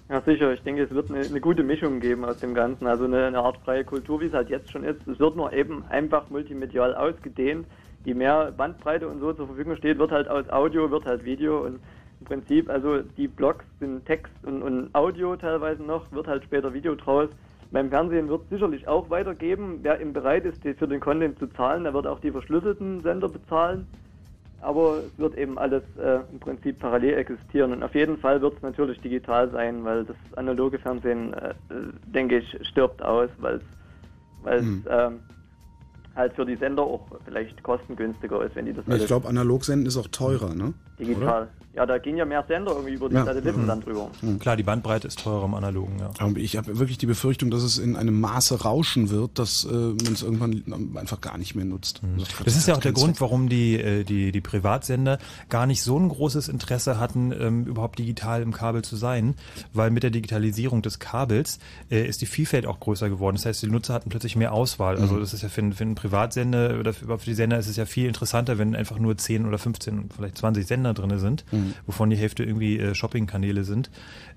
Ja, 0.09 0.21
sicher. 0.21 0.53
Ich 0.53 0.63
denke, 0.63 0.85
es 0.85 0.91
wird 0.91 1.11
eine, 1.11 1.25
eine 1.25 1.41
gute 1.41 1.65
Mischung 1.65 1.99
geben 1.99 2.25
aus 2.25 2.39
dem 2.39 2.55
Ganzen. 2.55 2.87
Also 2.87 3.05
eine, 3.05 3.27
eine 3.27 3.39
Art 3.39 3.59
freie 3.65 3.85
Kultur, 3.85 4.21
wie 4.21 4.27
es 4.27 4.33
halt 4.33 4.49
jetzt 4.51 4.71
schon 4.71 4.85
ist. 4.85 5.07
Es 5.07 5.19
wird 5.19 5.37
nur 5.37 5.53
eben 5.53 5.85
einfach 5.89 6.31
multimedial 6.31 6.95
ausgedehnt. 6.95 7.67
Je 8.05 8.15
mehr 8.15 8.53
Bandbreite 8.57 9.09
und 9.09 9.19
so 9.19 9.33
zur 9.33 9.49
Verfügung 9.49 9.77
steht, 9.77 9.99
wird 9.99 10.13
halt 10.13 10.29
aus 10.29 10.49
Audio, 10.49 10.91
wird 10.93 11.07
halt 11.07 11.25
Video 11.25 11.65
und 11.67 11.81
im 12.21 12.27
Prinzip, 12.27 12.71
also 12.71 13.01
die 13.17 13.29
Blogs 13.29 13.65
sind 13.81 14.05
Text 14.07 14.33
und, 14.45 14.63
und 14.63 14.95
Audio 14.95 15.37
teilweise 15.37 15.83
noch, 15.83 16.11
wird 16.13 16.27
halt 16.27 16.45
später 16.45 16.73
Video 16.73 16.95
draus. 16.95 17.29
Beim 17.71 17.91
Fernsehen 17.91 18.29
wird 18.29 18.43
es 18.45 18.51
sicherlich 18.51 18.87
auch 18.89 19.11
weitergeben. 19.11 19.81
Wer 19.83 20.01
eben 20.01 20.13
bereit 20.13 20.45
ist, 20.45 20.63
für 20.63 20.89
den 20.89 21.01
Content 21.01 21.39
zu 21.39 21.47
zahlen, 21.49 21.85
der 21.85 21.93
wird 21.95 22.07
auch 22.07 22.21
die 22.21 22.31
verschlüsselten 22.31 23.03
Sender 23.03 23.29
bezahlen. 23.29 23.87
Aber 24.63 24.99
es 24.99 25.19
wird 25.19 25.37
eben 25.37 25.59
alles 25.59 25.83
äh, 26.03 26.21
im 26.33 26.39
Prinzip 26.41 26.79
parallel 26.79 27.15
existieren. 27.15 27.73
Und 27.73 27.83
auf 27.83 27.95
jeden 27.95 28.17
Fall 28.17 28.41
wird 28.41 28.55
es 28.57 28.63
natürlich 28.63 29.01
digital 29.01 29.51
sein, 29.51 29.85
weil 29.85 30.05
das 30.05 30.17
analoge 30.37 30.79
Fernsehen, 30.79 31.35
äh, 31.35 31.51
äh, 31.51 31.55
denke 32.07 32.39
ich, 32.39 32.67
stirbt 32.67 33.03
aus, 33.03 33.29
weil 33.39 33.57
es 33.57 33.63
Hm. 34.61 34.85
ähm, 34.89 35.21
halt 36.15 36.33
für 36.35 36.47
die 36.47 36.57
Sender 36.57 36.83
auch 36.83 37.07
vielleicht 37.25 37.63
kostengünstiger 37.63 38.45
ist, 38.45 38.55
wenn 38.55 38.67
die 38.67 38.73
das 38.73 38.85
ich 38.89 39.07
glaube, 39.07 39.29
analog 39.29 39.65
senden 39.65 39.87
ist 39.87 39.97
auch 39.97 40.07
teurer, 40.09 40.55
ne? 40.55 40.73
digital. 40.99 41.49
Ja, 41.77 41.85
da 41.85 41.99
gehen 41.99 42.17
ja 42.17 42.25
mehr 42.25 42.43
Sender 42.49 42.73
irgendwie 42.73 42.95
über 42.95 43.09
die 43.11 43.17
Ja. 43.17 43.25
Satelliten 43.27 43.63
Mhm. 43.63 43.67
dann 43.67 43.81
drüber. 43.83 44.11
Klar, 44.41 44.57
die 44.57 44.63
Bandbreite 44.63 45.07
ist 45.09 45.19
teurer 45.19 45.45
im 45.45 45.55
Analogen, 45.55 45.99
ja. 45.99 46.11
Aber 46.19 46.39
ich 46.39 46.57
habe 46.57 46.79
wirklich 46.79 46.97
die 46.97 47.05
Befürchtung, 47.07 47.51
dass 47.51 47.63
es 47.63 47.77
in 47.79 47.97
einem 47.97 48.19
Maße 48.19 48.63
rauschen 48.63 49.11
wird, 49.11 49.39
dass 49.39 49.65
äh, 49.65 49.69
man 49.73 50.13
es 50.15 50.23
irgendwann 50.23 50.63
einfach 50.97 51.21
gar 51.21 51.37
nicht 51.37 51.55
mehr 51.55 51.67
nutzt. 51.67 52.01
Also 52.03 52.25
Mhm. 52.25 52.45
Das 52.45 52.57
ist 52.57 52.67
ja 52.67 52.75
auch 52.75 52.81
der 52.81 52.93
Grund, 52.93 53.21
warum 53.21 53.49
die, 53.51 53.75
äh, 53.79 54.05
die, 54.05 54.33
die 54.33 54.41
Privatsender 54.41 55.19
gar 55.51 55.67
nicht 55.67 55.83
so 55.83 55.99
ein 55.99 56.09
großes 56.09 56.49
Interesse 56.49 56.99
hatten, 56.99 57.33
ähm, 57.39 57.65
überhaupt 57.67 57.99
digital 57.99 58.41
im 58.41 58.53
Kabel 58.53 58.81
zu 58.83 58.97
sein, 58.97 59.35
weil 59.75 59.91
mit 59.91 60.03
der 60.03 60.11
Digitalisierung 60.11 60.81
des 60.81 60.99
Kabels 60.99 61.59
äh, 61.91 62.07
ist 62.07 62.23
die 62.23 62.27
Vielfalt 62.27 62.65
auch 62.67 62.81
größer 62.81 63.11
geworden. 63.11 63.37
Das 63.37 63.45
heißt, 63.45 63.63
die 63.63 63.67
Nutzer 63.71 63.93
hatten 63.93 64.09
plötzlich 64.09 64.35
mehr 64.35 64.53
Auswahl. 64.53 64.97
Also 64.97 65.15
Mhm. 65.17 65.21
das 65.21 65.35
ist 65.35 65.43
ja 65.43 65.51
für, 65.51 65.61
einen- 65.61 65.73
für 65.75 65.85
einen 65.85 65.95
Privatsender 65.95 66.79
oder 66.81 66.95
für, 66.95 67.19
für 67.19 67.25
die 67.27 67.35
Sender 67.35 67.59
ist 67.59 67.69
es 67.69 67.77
ja 67.77 67.85
viel 67.85 68.07
interessanter, 68.07 68.57
wenn 68.57 68.75
einfach 68.75 68.99
nur 68.99 69.17
10 69.19 69.45
oder 69.47 69.59
15, 69.59 70.09
vielleicht 70.17 70.39
20 70.39 70.67
Sender 70.67 70.95
drinne 70.95 71.19
sind, 71.19 71.45
Mhm. 71.53 71.66
Wovon 71.87 72.11
die 72.11 72.17
Hälfte 72.17 72.45
irgendwie 72.45 72.79
äh, 72.79 72.95
Shopping-Kanäle 72.95 73.65
sind. 73.65 73.91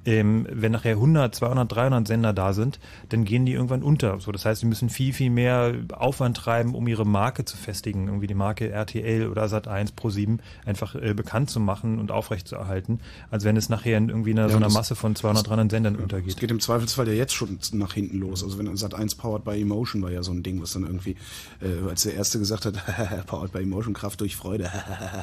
Ähm, 0.06 0.48
wenn 0.50 0.72
nachher 0.72 0.94
100, 0.94 1.36
200, 1.36 1.72
300 1.72 2.08
Sender 2.08 2.34
da 2.34 2.54
sind, 2.54 2.80
dann 3.10 3.26
gehen 3.26 3.46
die 3.46 3.54
irgendwann 3.54 3.84
unter. 3.84 4.20
So, 4.20 4.32
das 4.32 4.46
heißt, 4.46 4.62
sie 4.62 4.66
müssen 4.66 4.90
viel, 4.90 5.14
viel 5.14 5.30
mehr 5.30 5.74
Aufwand 5.92 6.38
treiben, 6.38 6.74
um 6.74 6.88
ihre 6.88 7.06
Marke 7.06 7.44
zu 7.46 7.58
festigen, 7.58 8.08
irgendwie 8.08 8.28
die 8.28 8.34
Marke 8.34 8.70
RTL 8.70 9.28
oder 9.28 9.46
Sat1 9.46 9.94
Pro7 9.96 10.40
einfach 10.66 10.96
äh, 10.96 11.14
bekannt 11.14 11.50
zu 11.50 11.60
machen 11.60 12.00
und 12.00 12.12
aufrechtzuerhalten, 12.12 13.00
als 13.30 13.44
wenn 13.44 13.58
es 13.58 13.68
nachher 13.70 13.98
in 13.98 14.10
irgendwie 14.10 14.32
einer, 14.32 14.44
Ja, 14.44 14.50
so 14.50 14.56
einer 14.58 14.70
Masse 14.70 14.96
von 14.96 15.16
200, 15.16 15.48
300 15.48 15.72
Sendern 15.72 15.96
Es 15.96 16.02
untergeht. 16.02 16.38
geht 16.38 16.52
im 16.52 16.60
Zweifelsfall 16.60 17.08
ja 17.08 17.14
jetzt 17.14 17.34
schon 17.34 17.60
nach 17.74 17.94
hinten 17.94 18.20
los. 18.20 18.44
Also 18.44 18.58
wenn 18.58 18.76
Sat 18.78 18.94
1 18.94 19.16
Powered 19.16 19.44
by 19.44 19.62
Emotion 19.62 20.02
war 20.02 20.12
ja 20.12 20.24
so 20.24 20.32
ein 20.32 20.44
Ding, 20.44 20.62
was 20.62 20.72
dann 20.74 20.84
irgendwie, 20.84 21.18
äh, 21.62 21.90
als 21.90 22.04
der 22.04 22.14
erste 22.16 22.40
gesagt 22.40 22.66
hat, 22.66 22.76
Powered 23.28 23.52
by 23.52 23.60
Emotion, 23.60 23.94
Kraft 23.94 24.22
durch 24.22 24.36
Freude, 24.38 24.72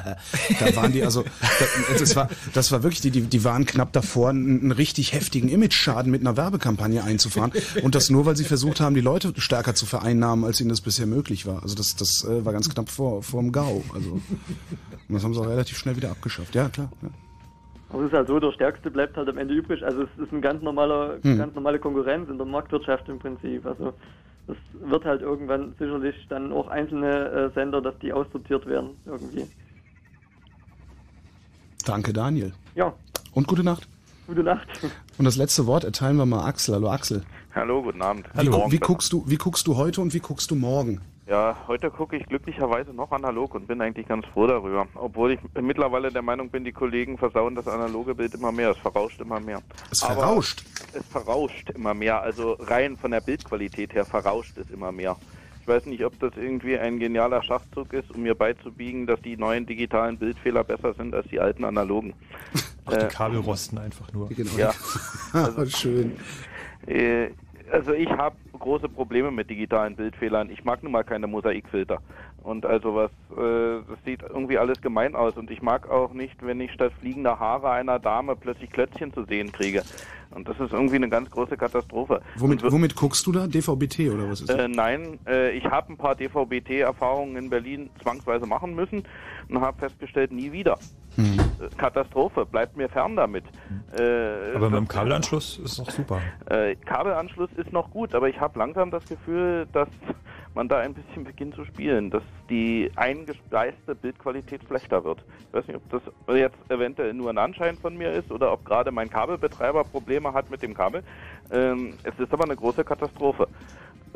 da 0.59 0.75
waren 0.75 0.91
die 0.91 1.03
also, 1.03 1.23
da, 1.23 1.97
das 1.97 2.15
war, 2.15 2.29
das 2.53 2.71
war 2.71 2.83
wirklich, 2.83 3.01
die, 3.01 3.11
die, 3.11 3.21
die 3.21 3.43
waren 3.43 3.65
knapp 3.65 3.91
davor, 3.93 4.33
einen 4.71 4.77
richtig 4.77 5.13
heftigen 5.13 5.49
Image-Schaden 5.49 6.11
mit 6.11 6.21
einer 6.21 6.37
Werbekampagne 6.37 7.03
einzufahren. 7.03 7.51
Und 7.83 7.95
das 7.95 8.09
nur, 8.09 8.25
weil 8.25 8.35
sie 8.35 8.43
versucht 8.43 8.79
haben, 8.79 8.95
die 8.95 9.01
Leute 9.01 9.33
stärker 9.37 9.73
zu 9.75 9.85
vereinnahmen, 9.85 10.45
als 10.45 10.59
ihnen 10.61 10.69
das 10.69 10.81
bisher 10.81 11.05
möglich 11.07 11.45
war. 11.45 11.63
Also 11.63 11.75
das, 11.75 11.95
das 11.95 12.23
äh, 12.25 12.45
war 12.45 12.53
ganz 12.53 12.69
knapp 12.69 12.89
vor, 12.89 13.23
vor 13.23 13.41
dem 13.41 13.51
GAU. 13.51 13.83
Also, 13.93 14.11
und 14.11 14.21
das 15.09 15.23
haben 15.23 15.33
sie 15.33 15.39
auch 15.39 15.47
relativ 15.47 15.77
schnell 15.77 15.95
wieder 15.95 16.11
abgeschafft. 16.11 16.53
Ja, 16.55 16.69
klar. 16.69 16.91
Ja. 17.01 17.09
Aber 17.89 18.01
es 18.03 18.07
ist 18.11 18.13
halt 18.17 18.27
so, 18.27 18.37
der 18.39 18.51
Stärkste 18.51 18.91
bleibt 18.91 19.15
halt 19.15 19.29
am 19.29 19.37
Ende 19.37 19.53
übrig. 19.53 19.81
Also 19.83 20.03
es 20.03 20.09
ist 20.21 20.31
ein 20.33 20.41
ganz 20.41 20.61
normaler, 20.61 21.19
Hm. 21.23 21.37
ganz 21.37 21.55
normale 21.55 21.79
Konkurrenz 21.79 22.29
in 22.29 22.37
der 22.37 22.45
Marktwirtschaft 22.45 23.07
im 23.07 23.17
Prinzip. 23.19 23.65
Also 23.65 23.93
das 24.45 24.57
wird 24.73 25.05
halt 25.05 25.21
irgendwann 25.21 25.73
sicherlich 25.79 26.15
dann 26.29 26.51
auch 26.51 26.67
einzelne 26.67 27.29
äh, 27.29 27.53
Sender, 27.53 27.81
dass 27.81 27.97
die 27.99 28.11
aussortiert 28.11 28.65
werden 28.65 28.89
irgendwie. 29.05 29.45
Danke, 31.85 32.11
Daniel. 32.11 32.53
Ja, 32.75 32.93
Und 33.31 33.47
gute 33.47 33.63
Nacht. 33.63 33.87
Gute 34.27 34.43
Nacht. 34.43 34.67
Und 35.17 35.25
das 35.25 35.37
letzte 35.37 35.65
Wort 35.65 35.83
erteilen 35.83 36.17
wir 36.17 36.25
mal 36.25 36.45
Axel. 36.45 36.75
Hallo 36.75 36.91
Axel. 36.91 37.23
Hallo, 37.55 37.81
guten 37.81 38.01
Abend. 38.01 38.27
Wie, 38.35 38.49
Morgen. 38.49 38.71
wie, 38.71 38.77
guckst 38.77 39.11
du, 39.11 39.23
wie 39.25 39.37
guckst 39.37 39.65
du 39.65 39.77
heute 39.77 40.01
und 40.01 40.13
wie 40.13 40.19
guckst 40.19 40.51
du 40.51 40.55
morgen? 40.55 41.01
Ja, 41.27 41.57
heute 41.67 41.89
gucke 41.89 42.15
ich 42.15 42.25
glücklicherweise 42.25 42.93
noch 42.93 43.11
analog 43.11 43.55
und 43.55 43.67
bin 43.67 43.81
eigentlich 43.81 44.07
ganz 44.07 44.25
froh 44.27 44.47
darüber. 44.47 44.87
Obwohl 44.95 45.33
ich 45.33 45.39
mittlerweile 45.59 46.11
der 46.11 46.21
Meinung 46.21 46.49
bin, 46.49 46.63
die 46.63 46.71
Kollegen 46.71 47.17
versauen 47.17 47.55
das 47.55 47.67
analoge 47.67 48.15
Bild 48.15 48.33
immer 48.33 48.51
mehr. 48.51 48.71
Es 48.71 48.77
verrauscht 48.77 49.19
immer 49.19 49.39
mehr. 49.39 49.61
Es 49.91 50.01
verrauscht? 50.01 50.63
es 50.93 51.05
verrauscht 51.07 51.69
immer 51.71 51.93
mehr. 51.93 52.21
Also 52.21 52.53
rein 52.59 52.95
von 52.95 53.11
der 53.11 53.21
Bildqualität 53.21 53.93
her 53.93 54.05
verrauscht 54.05 54.57
es 54.57 54.69
immer 54.69 54.91
mehr. 54.91 55.17
Ich 55.61 55.67
weiß 55.67 55.85
nicht, 55.87 56.05
ob 56.05 56.17
das 56.19 56.31
irgendwie 56.37 56.77
ein 56.77 56.97
genialer 56.99 57.43
Schachzug 57.43 57.91
ist, 57.91 58.09
um 58.11 58.21
mir 58.21 58.35
beizubiegen, 58.35 59.05
dass 59.05 59.21
die 59.21 59.35
neuen 59.35 59.65
digitalen 59.65 60.17
Bildfehler 60.17 60.63
besser 60.63 60.93
sind 60.93 61.13
als 61.13 61.27
die 61.27 61.41
alten 61.41 61.65
analogen. 61.65 62.13
Ach, 62.87 62.93
die 62.97 63.07
Kabel 63.07 63.39
rosten 63.39 63.77
einfach 63.77 64.11
nur. 64.13 64.29
Genau. 64.29 64.57
Ja. 64.57 64.73
Also, 65.33 65.65
Schön. 65.65 66.17
Äh, 66.87 67.29
also 67.71 67.93
ich 67.93 68.09
habe 68.09 68.35
große 68.57 68.89
Probleme 68.89 69.31
mit 69.31 69.49
digitalen 69.49 69.95
Bildfehlern. 69.95 70.49
Ich 70.49 70.63
mag 70.63 70.83
nun 70.83 70.91
mal 70.91 71.03
keine 71.03 71.27
Mosaikfilter. 71.27 71.99
Und 72.41 72.65
also 72.65 72.95
was, 72.95 73.11
äh, 73.37 73.83
das 73.89 73.99
sieht 74.05 74.21
irgendwie 74.21 74.57
alles 74.57 74.81
gemein 74.81 75.15
aus. 75.15 75.35
Und 75.35 75.51
ich 75.51 75.61
mag 75.61 75.89
auch 75.89 76.13
nicht, 76.13 76.45
wenn 76.45 76.61
ich 76.61 76.71
statt 76.71 76.93
fliegender 76.99 77.39
Haare 77.39 77.71
einer 77.71 77.99
Dame 77.99 78.35
plötzlich 78.35 78.69
Klötzchen 78.69 79.13
zu 79.13 79.25
sehen 79.25 79.51
kriege. 79.51 79.83
Und 80.31 80.47
das 80.47 80.59
ist 80.59 80.71
irgendwie 80.71 80.95
eine 80.95 81.09
ganz 81.09 81.29
große 81.29 81.57
Katastrophe. 81.57 82.21
Womit, 82.37 82.63
womit 82.71 82.95
guckst 82.95 83.25
du 83.27 83.31
da? 83.31 83.47
DVB-T 83.47 84.09
oder 84.09 84.29
was 84.29 84.41
ist 84.41 84.49
das? 84.49 84.57
Äh, 84.57 84.67
nein, 84.67 85.19
äh, 85.27 85.51
ich 85.51 85.65
habe 85.65 85.93
ein 85.93 85.97
paar 85.97 86.15
DVB-T-Erfahrungen 86.15 87.35
in 87.37 87.49
Berlin 87.49 87.89
zwangsweise 88.01 88.45
machen 88.45 88.75
müssen 88.75 89.03
und 89.49 89.61
habe 89.61 89.77
festgestellt, 89.79 90.31
nie 90.31 90.51
wieder. 90.51 90.77
Hm. 91.17 91.37
Katastrophe, 91.77 92.45
bleibt 92.45 92.77
mir 92.77 92.87
fern 92.89 93.15
damit. 93.15 93.43
Äh, 93.97 94.55
Aber 94.55 94.69
mit 94.69 94.79
dem 94.79 94.87
Kabelanschluss 94.87 95.57
ist 95.57 95.79
doch 95.79 95.89
super. 95.89 96.21
Äh, 96.45 96.75
Kabelanschluss 96.75 97.49
ist 97.57 97.73
noch 97.73 97.89
gut, 97.89 98.13
aber 98.13 98.29
ich 98.29 98.39
habe 98.39 98.57
langsam 98.59 98.91
das 98.91 99.03
Gefühl, 99.05 99.67
dass 99.73 99.89
man 100.53 100.67
da 100.67 100.79
ein 100.79 100.93
bisschen 100.93 101.23
beginnt 101.23 101.55
zu 101.55 101.65
spielen, 101.65 102.09
dass 102.09 102.23
die 102.49 102.91
eingespeiste 102.95 103.95
Bildqualität 103.95 104.61
schlechter 104.67 105.03
wird. 105.03 105.23
Ich 105.47 105.53
weiß 105.53 105.67
nicht, 105.67 105.77
ob 105.77 105.89
das 105.89 106.01
jetzt 106.35 106.57
eventuell 106.69 107.13
nur 107.13 107.29
ein 107.29 107.37
Anschein 107.37 107.77
von 107.77 107.95
mir 107.95 108.11
ist 108.11 108.31
oder 108.31 108.51
ob 108.51 108.65
gerade 108.65 108.91
mein 108.91 109.09
Kabelbetreiber 109.09 109.83
Probleme 109.83 110.33
hat 110.33 110.49
mit 110.49 110.61
dem 110.61 110.73
Kabel. 110.73 111.03
Ähm, 111.51 111.93
es 112.03 112.17
ist 112.19 112.33
aber 112.33 112.43
eine 112.43 112.55
große 112.55 112.83
Katastrophe. 112.83 113.47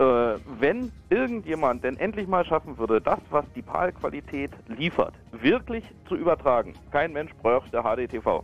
Äh, 0.02 0.40
wenn 0.60 0.92
irgendjemand 1.12 1.84
denn 1.84 1.96
endlich 1.98 2.28
mal 2.28 2.44
schaffen 2.44 2.76
würde, 2.80 3.00
das, 3.00 3.20
was 3.30 3.46
die 3.56 3.62
PAL-Qualität 3.62 4.50
liefert, 4.68 5.14
wirklich 5.32 5.84
zu 6.08 6.16
übertragen, 6.16 6.74
kein 6.92 7.14
Mensch 7.14 7.32
bräuchte 7.36 7.84
HDTV. 7.84 8.44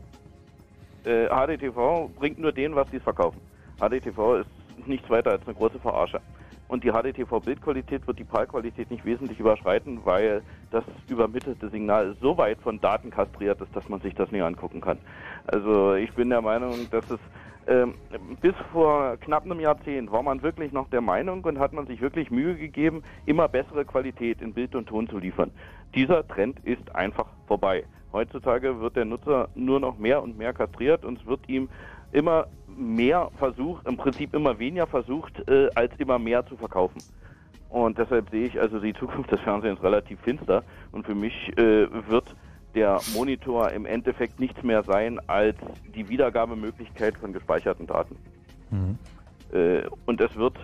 Äh, 1.03 1.25
HDTV 1.29 2.11
bringt 2.15 2.37
nur 2.37 2.51
denen, 2.51 2.75
was 2.75 2.91
sie 2.91 2.99
verkaufen. 2.99 3.41
HDTV 3.79 4.41
ist 4.41 4.49
nichts 4.87 5.09
weiter 5.09 5.31
als 5.31 5.47
eine 5.47 5.55
große 5.55 5.79
Verarsche. 5.79 6.21
Und 6.67 6.83
die 6.83 6.91
HDTV-Bildqualität 6.91 8.05
wird 8.05 8.19
die 8.19 8.23
PAL-Qualität 8.23 8.91
nicht 8.91 9.03
wesentlich 9.03 9.39
überschreiten, 9.39 10.01
weil 10.03 10.43
das 10.69 10.83
übermittelte 11.09 11.69
Signal 11.69 12.15
so 12.21 12.37
weit 12.37 12.59
von 12.61 12.79
Daten 12.79 13.09
kastriert 13.09 13.59
ist, 13.61 13.75
dass 13.75 13.89
man 13.89 13.99
sich 14.01 14.13
das 14.13 14.31
nicht 14.31 14.43
angucken 14.43 14.79
kann. 14.79 14.99
Also 15.47 15.95
ich 15.95 16.13
bin 16.13 16.29
der 16.29 16.41
Meinung, 16.41 16.87
dass 16.91 17.09
es 17.09 17.19
ähm, 17.67 17.95
bis 18.41 18.53
vor 18.71 19.17
knapp 19.17 19.45
einem 19.45 19.59
Jahrzehnt 19.59 20.11
war 20.11 20.23
man 20.23 20.41
wirklich 20.41 20.71
noch 20.71 20.89
der 20.89 21.01
Meinung 21.01 21.43
und 21.43 21.59
hat 21.59 21.73
man 21.73 21.85
sich 21.85 22.01
wirklich 22.01 22.31
Mühe 22.31 22.55
gegeben, 22.55 23.03
immer 23.25 23.47
bessere 23.47 23.85
Qualität 23.85 24.41
in 24.41 24.53
Bild 24.53 24.75
und 24.75 24.87
Ton 24.87 25.07
zu 25.09 25.17
liefern. 25.17 25.51
Dieser 25.95 26.27
Trend 26.27 26.59
ist 26.63 26.95
einfach 26.95 27.27
vorbei. 27.47 27.83
Heutzutage 28.13 28.79
wird 28.79 28.95
der 28.95 29.05
Nutzer 29.05 29.49
nur 29.55 29.79
noch 29.79 29.97
mehr 29.97 30.23
und 30.23 30.37
mehr 30.37 30.53
kastriert 30.53 31.03
und 31.03 31.19
es 31.19 31.25
wird 31.25 31.47
ihm 31.49 31.69
immer 32.11 32.47
mehr 32.67 33.29
versucht, 33.37 33.87
im 33.87 33.97
Prinzip 33.97 34.33
immer 34.33 34.57
weniger 34.59 34.87
versucht, 34.87 35.47
äh, 35.49 35.69
als 35.75 35.91
immer 35.97 36.19
mehr 36.19 36.45
zu 36.45 36.55
verkaufen. 36.55 37.01
Und 37.69 37.97
deshalb 37.97 38.29
sehe 38.29 38.45
ich 38.45 38.59
also 38.59 38.79
die 38.79 38.93
Zukunft 38.93 39.31
des 39.31 39.41
Fernsehens 39.41 39.81
relativ 39.83 40.19
finster. 40.21 40.63
Und 40.91 41.05
für 41.05 41.15
mich 41.15 41.33
äh, 41.57 41.87
wird 42.07 42.35
der 42.77 43.01
Monitor 43.15 43.71
im 43.71 43.87
Endeffekt 43.87 44.39
nichts 44.39 44.61
mehr 44.61 44.83
sein 44.83 45.19
als 45.25 45.55
die 45.95 46.07
Wiedergabemöglichkeit 46.09 47.17
von 47.17 47.33
gespeicherten 47.33 47.87
Daten. 47.87 48.15
Äh, 49.51 49.81
und 50.05 50.21
es 50.21 50.35
wird, 50.35 50.55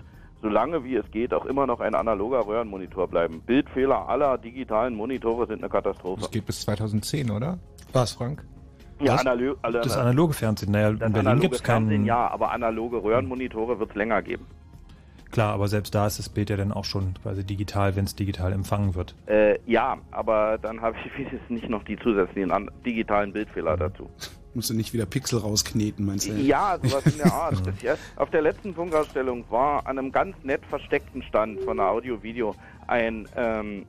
solange 0.43 0.83
wie 0.83 0.95
es 0.95 1.09
geht, 1.09 1.33
auch 1.33 1.45
immer 1.45 1.65
noch 1.65 1.79
ein 1.79 1.95
analoger 1.95 2.45
Röhrenmonitor 2.45 3.07
bleiben. 3.07 3.41
Bildfehler 3.41 4.07
aller 4.07 4.37
digitalen 4.37 4.93
Monitore 4.95 5.47
sind 5.47 5.63
eine 5.63 5.69
Katastrophe. 5.69 6.21
Das 6.21 6.29
geht 6.31 6.45
bis 6.45 6.61
2010, 6.61 7.31
oder? 7.31 7.57
Was, 7.93 8.13
Frank? 8.13 8.45
Ja, 9.01 9.15
analog, 9.15 9.57
Das 9.63 9.97
analoge 9.97 10.33
Fernsehen, 10.33 10.71
naja, 10.71 10.89
in 10.89 10.99
das 10.99 11.11
Berlin 11.11 11.27
analoge 11.27 11.41
gibt 11.41 11.55
es 11.55 11.63
keinen. 11.63 11.87
Fernsehen, 11.87 12.05
ja, 12.05 12.27
aber 12.29 12.51
analoge 12.51 13.03
Röhrenmonitore 13.03 13.79
wird 13.79 13.89
es 13.89 13.95
länger 13.95 14.21
geben. 14.21 14.45
Klar, 15.33 15.51
aber 15.51 15.67
selbst 15.67 15.95
da 15.95 16.05
ist 16.05 16.19
das 16.19 16.29
Bild 16.29 16.51
ja 16.51 16.57
dann 16.57 16.71
auch 16.71 16.85
schon 16.85 17.15
quasi 17.23 17.43
digital, 17.43 17.95
wenn 17.95 18.05
es 18.05 18.15
digital 18.15 18.53
empfangen 18.53 18.93
wird. 18.93 19.15
Äh, 19.25 19.57
ja, 19.65 19.97
aber 20.11 20.59
dann 20.61 20.79
habe 20.79 20.95
ich 21.03 21.11
wenigstens 21.17 21.49
nicht 21.49 21.69
noch 21.69 21.83
die 21.83 21.97
zusätzlichen 21.97 22.51
an 22.51 22.69
digitalen 22.85 23.33
Bildfehler 23.33 23.75
dazu. 23.75 24.07
Musst 24.53 24.69
du 24.69 24.75
nicht 24.75 24.93
wieder 24.93 25.07
Pixel 25.07 25.39
rauskneten, 25.39 26.05
meinst 26.05 26.29
du? 26.29 26.33
Ja, 26.33 26.77
sowas 26.83 27.07
in 27.07 27.17
der 27.17 27.33
Art. 27.33 27.65
Das 27.65 27.79
hier, 27.79 27.97
auf 28.15 28.29
der 28.29 28.43
letzten 28.43 28.75
Funkausstellung 28.75 29.43
war 29.49 29.87
an 29.87 29.97
einem 29.97 30.11
ganz 30.11 30.35
nett 30.43 30.63
versteckten 30.67 31.23
Stand 31.23 31.61
von 31.61 31.77
der 31.77 31.87
Audio-Video 31.87 32.53
ein, 32.85 33.27
ähm, 33.35 33.87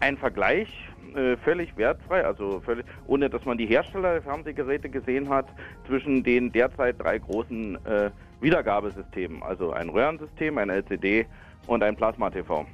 ein 0.00 0.18
Vergleich, 0.18 0.68
äh, 1.14 1.38
völlig 1.38 1.74
wertfrei, 1.78 2.22
also 2.22 2.60
völlig, 2.60 2.84
ohne 3.06 3.30
dass 3.30 3.46
man 3.46 3.56
die 3.56 3.64
Hersteller 3.64 4.12
der 4.12 4.22
Fernsehgeräte 4.22 4.90
gesehen 4.90 5.30
hat, 5.30 5.46
zwischen 5.86 6.22
den 6.22 6.52
derzeit 6.52 7.00
drei 7.00 7.16
großen 7.16 7.76
äh, 7.86 8.10
Wiedergabesystemen, 8.40 9.42
also 9.42 9.72
ein 9.72 9.88
Röhrensystem, 9.88 10.58
ein 10.58 10.70
LCD 10.70 11.26
und 11.66 11.82
ein 11.82 11.96
Plasma-TV. 11.96 12.66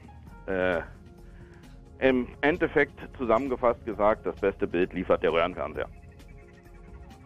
Äh, 0.46 0.80
Im 2.00 2.26
Endeffekt 2.40 2.98
zusammengefasst 3.16 3.84
gesagt, 3.84 4.26
das 4.26 4.36
beste 4.36 4.66
Bild 4.66 4.92
liefert 4.92 5.22
der 5.22 5.32
Röhrenfernseher. 5.32 5.88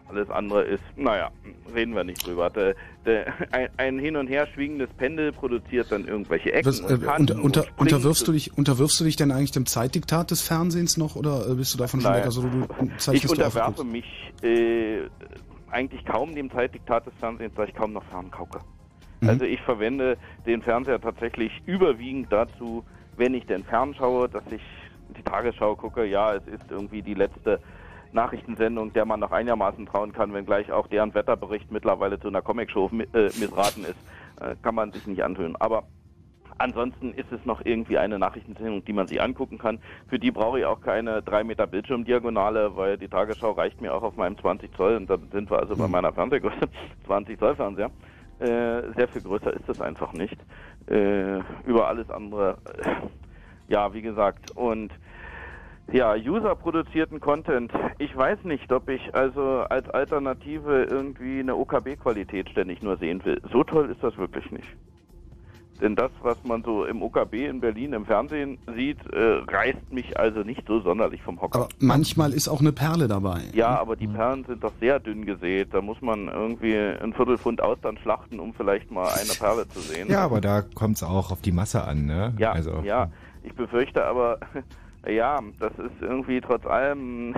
Alles 0.09 0.29
andere 0.29 0.63
ist, 0.63 0.83
naja, 0.95 1.29
reden 1.73 1.93
wir 1.93 2.05
nicht 2.05 2.25
drüber. 2.25 2.49
Der, 2.49 2.75
der, 3.05 3.33
ein, 3.51 3.67
ein 3.75 3.99
hin 3.99 4.15
und 4.15 4.27
her 4.27 4.47
schwingendes 4.53 4.89
Pendel 4.97 5.33
produziert 5.33 5.91
dann 5.91 6.07
irgendwelche 6.07 6.53
Ecken 6.53 6.65
Was, 6.65 6.79
äh, 6.79 6.93
und 6.93 7.31
unter, 7.31 7.35
unter, 7.41 7.65
unterwirfst, 7.75 8.25
du 8.25 8.31
dich, 8.31 8.57
unterwirfst 8.57 8.97
du 9.01 9.03
dich 9.03 9.17
denn 9.17 9.31
eigentlich 9.31 9.51
dem 9.51 9.65
Zeitdiktat 9.65 10.31
des 10.31 10.41
Fernsehens 10.41 10.95
noch 10.95 11.17
oder 11.17 11.49
äh, 11.49 11.55
bist 11.55 11.73
du 11.73 11.77
davon 11.77 11.99
schon 11.99 12.11
Naja. 12.11 12.21
weg? 12.21 12.25
Also 12.27 12.41
du, 12.43 12.49
du 12.49 13.11
Ich 13.11 13.29
unterwerfe 13.29 13.83
mich 13.83 14.05
äh, 14.43 15.01
eigentlich 15.71 16.05
kaum 16.05 16.33
dem 16.35 16.51
Zeitdiktat 16.51 17.05
des 17.05 17.13
Fernsehens, 17.15 17.53
da 17.55 17.63
ich 17.63 17.73
kaum 17.73 17.93
noch 17.93 18.03
fernkauke. 18.05 18.59
Mhm. 19.21 19.29
Also 19.29 19.45
ich 19.45 19.61
verwende 19.61 20.17
den 20.45 20.61
Fernseher 20.61 21.01
tatsächlich 21.01 21.51
überwiegend 21.65 22.31
dazu, 22.31 22.83
wenn 23.15 23.33
ich 23.33 23.45
denn 23.45 23.63
fernschaue, 23.63 24.29
dass 24.29 24.43
ich 24.51 24.61
die 25.17 25.23
Tagesschau 25.23 25.75
gucke. 25.75 26.05
Ja, 26.05 26.33
es 26.35 26.45
ist 26.47 26.69
irgendwie 26.69 27.01
die 27.01 27.15
letzte 27.15 27.59
Nachrichtensendung, 28.11 28.93
der 28.93 29.05
man 29.05 29.19
noch 29.19 29.31
einigermaßen 29.31 29.85
trauen 29.85 30.13
kann, 30.13 30.33
wenngleich 30.33 30.71
auch 30.71 30.87
deren 30.87 31.13
Wetterbericht 31.13 31.71
mittlerweile 31.71 32.19
zu 32.19 32.27
einer 32.27 32.41
Comicshow 32.41 32.89
mi- 32.91 33.07
äh, 33.13 33.31
missraten 33.39 33.83
ist. 33.83 33.97
Äh, 34.39 34.55
kann 34.61 34.75
man 34.75 34.91
sich 34.91 35.07
nicht 35.07 35.23
antun. 35.23 35.55
Aber 35.59 35.83
Ansonsten 36.57 37.13
ist 37.13 37.31
es 37.31 37.45
noch 37.45 37.61
irgendwie 37.63 37.97
eine 37.97 38.19
Nachrichtensendung, 38.19 38.83
die 38.85 38.93
man 38.93 39.07
sich 39.07 39.21
angucken 39.21 39.57
kann. 39.57 39.79
Für 40.07 40.19
die 40.19 40.31
brauche 40.31 40.59
ich 40.59 40.65
auch 40.65 40.81
keine 40.81 41.21
3 41.21 41.43
Meter 41.43 41.67
Bildschirmdiagonale, 41.67 42.75
weil 42.75 42.97
die 42.97 43.07
Tagesschau 43.07 43.51
reicht 43.51 43.81
mir 43.81 43.93
auch 43.93 44.03
auf 44.03 44.15
meinem 44.15 44.37
20 44.37 44.75
Zoll 44.75 44.95
und 44.95 45.09
da 45.09 45.17
sind 45.31 45.49
wir 45.51 45.59
also 45.59 45.75
bei 45.75 45.87
meiner 45.87 46.13
Fernsehgröße, 46.13 46.69
20 47.05 47.39
Zoll 47.39 47.55
Fernseher. 47.55 47.91
Äh, 48.39 48.93
sehr 48.95 49.07
viel 49.11 49.21
größer 49.21 49.53
ist 49.53 49.67
es 49.67 49.81
einfach 49.81 50.13
nicht. 50.13 50.37
Äh, 50.87 51.39
über 51.65 51.87
alles 51.87 52.09
andere, 52.09 52.57
äh, 52.83 52.91
ja, 53.67 53.93
wie 53.93 54.01
gesagt. 54.01 54.51
Und 54.55 54.91
ja, 55.91 56.15
user-produzierten 56.15 57.19
Content. 57.19 57.71
Ich 57.97 58.15
weiß 58.15 58.43
nicht, 58.43 58.71
ob 58.71 58.89
ich 58.89 59.15
also 59.15 59.65
als 59.69 59.89
Alternative 59.89 60.83
irgendwie 60.83 61.39
eine 61.39 61.55
OKB-Qualität 61.55 62.49
ständig 62.49 62.81
nur 62.83 62.97
sehen 62.97 63.23
will. 63.23 63.41
So 63.51 63.63
toll 63.63 63.89
ist 63.89 64.03
das 64.03 64.17
wirklich 64.17 64.51
nicht. 64.51 64.67
Denn 65.81 65.95
das, 65.95 66.11
was 66.21 66.37
man 66.43 66.63
so 66.63 66.85
im 66.85 67.01
OKB 67.01 67.33
in 67.33 67.59
Berlin 67.59 67.93
im 67.93 68.05
Fernsehen 68.05 68.57
sieht, 68.75 68.97
äh, 69.13 69.41
reißt 69.47 69.91
mich 69.91 70.19
also 70.19 70.41
nicht 70.41 70.65
so 70.67 70.79
sonderlich 70.81 71.21
vom 71.21 71.39
Hocker. 71.41 71.59
Aber 71.59 71.69
manchmal 71.79 72.33
ist 72.33 72.47
auch 72.47 72.61
eine 72.61 72.71
Perle 72.71 73.07
dabei. 73.07 73.41
Ja, 73.53 73.79
aber 73.79 73.95
die 73.95 74.07
Perlen 74.07 74.45
sind 74.45 74.63
doch 74.63 74.73
sehr 74.79 74.99
dünn 74.99 75.25
gesät. 75.25 75.69
Da 75.73 75.81
muss 75.81 76.01
man 76.01 76.27
irgendwie 76.27 76.75
ein 76.75 77.13
Viertelpfund 77.13 77.61
Austern 77.61 77.97
schlachten, 77.99 78.39
um 78.39 78.53
vielleicht 78.53 78.91
mal 78.91 79.07
eine 79.09 79.33
Perle 79.37 79.67
zu 79.67 79.79
sehen. 79.79 80.09
Ja, 80.09 80.23
aber 80.23 80.41
da 80.41 80.61
kommt 80.61 80.97
es 80.97 81.03
auch 81.03 81.31
auf 81.31 81.41
die 81.41 81.51
Masse 81.51 81.83
an, 81.83 82.05
ne? 82.05 82.33
Ja, 82.37 82.51
also, 82.51 82.81
ja. 82.83 83.09
Ich 83.43 83.53
befürchte 83.53 84.03
aber, 84.03 84.39
ja, 85.07 85.39
das 85.59 85.71
ist 85.73 86.01
irgendwie 86.01 86.41
trotz 86.41 86.65
allem, 86.65 87.35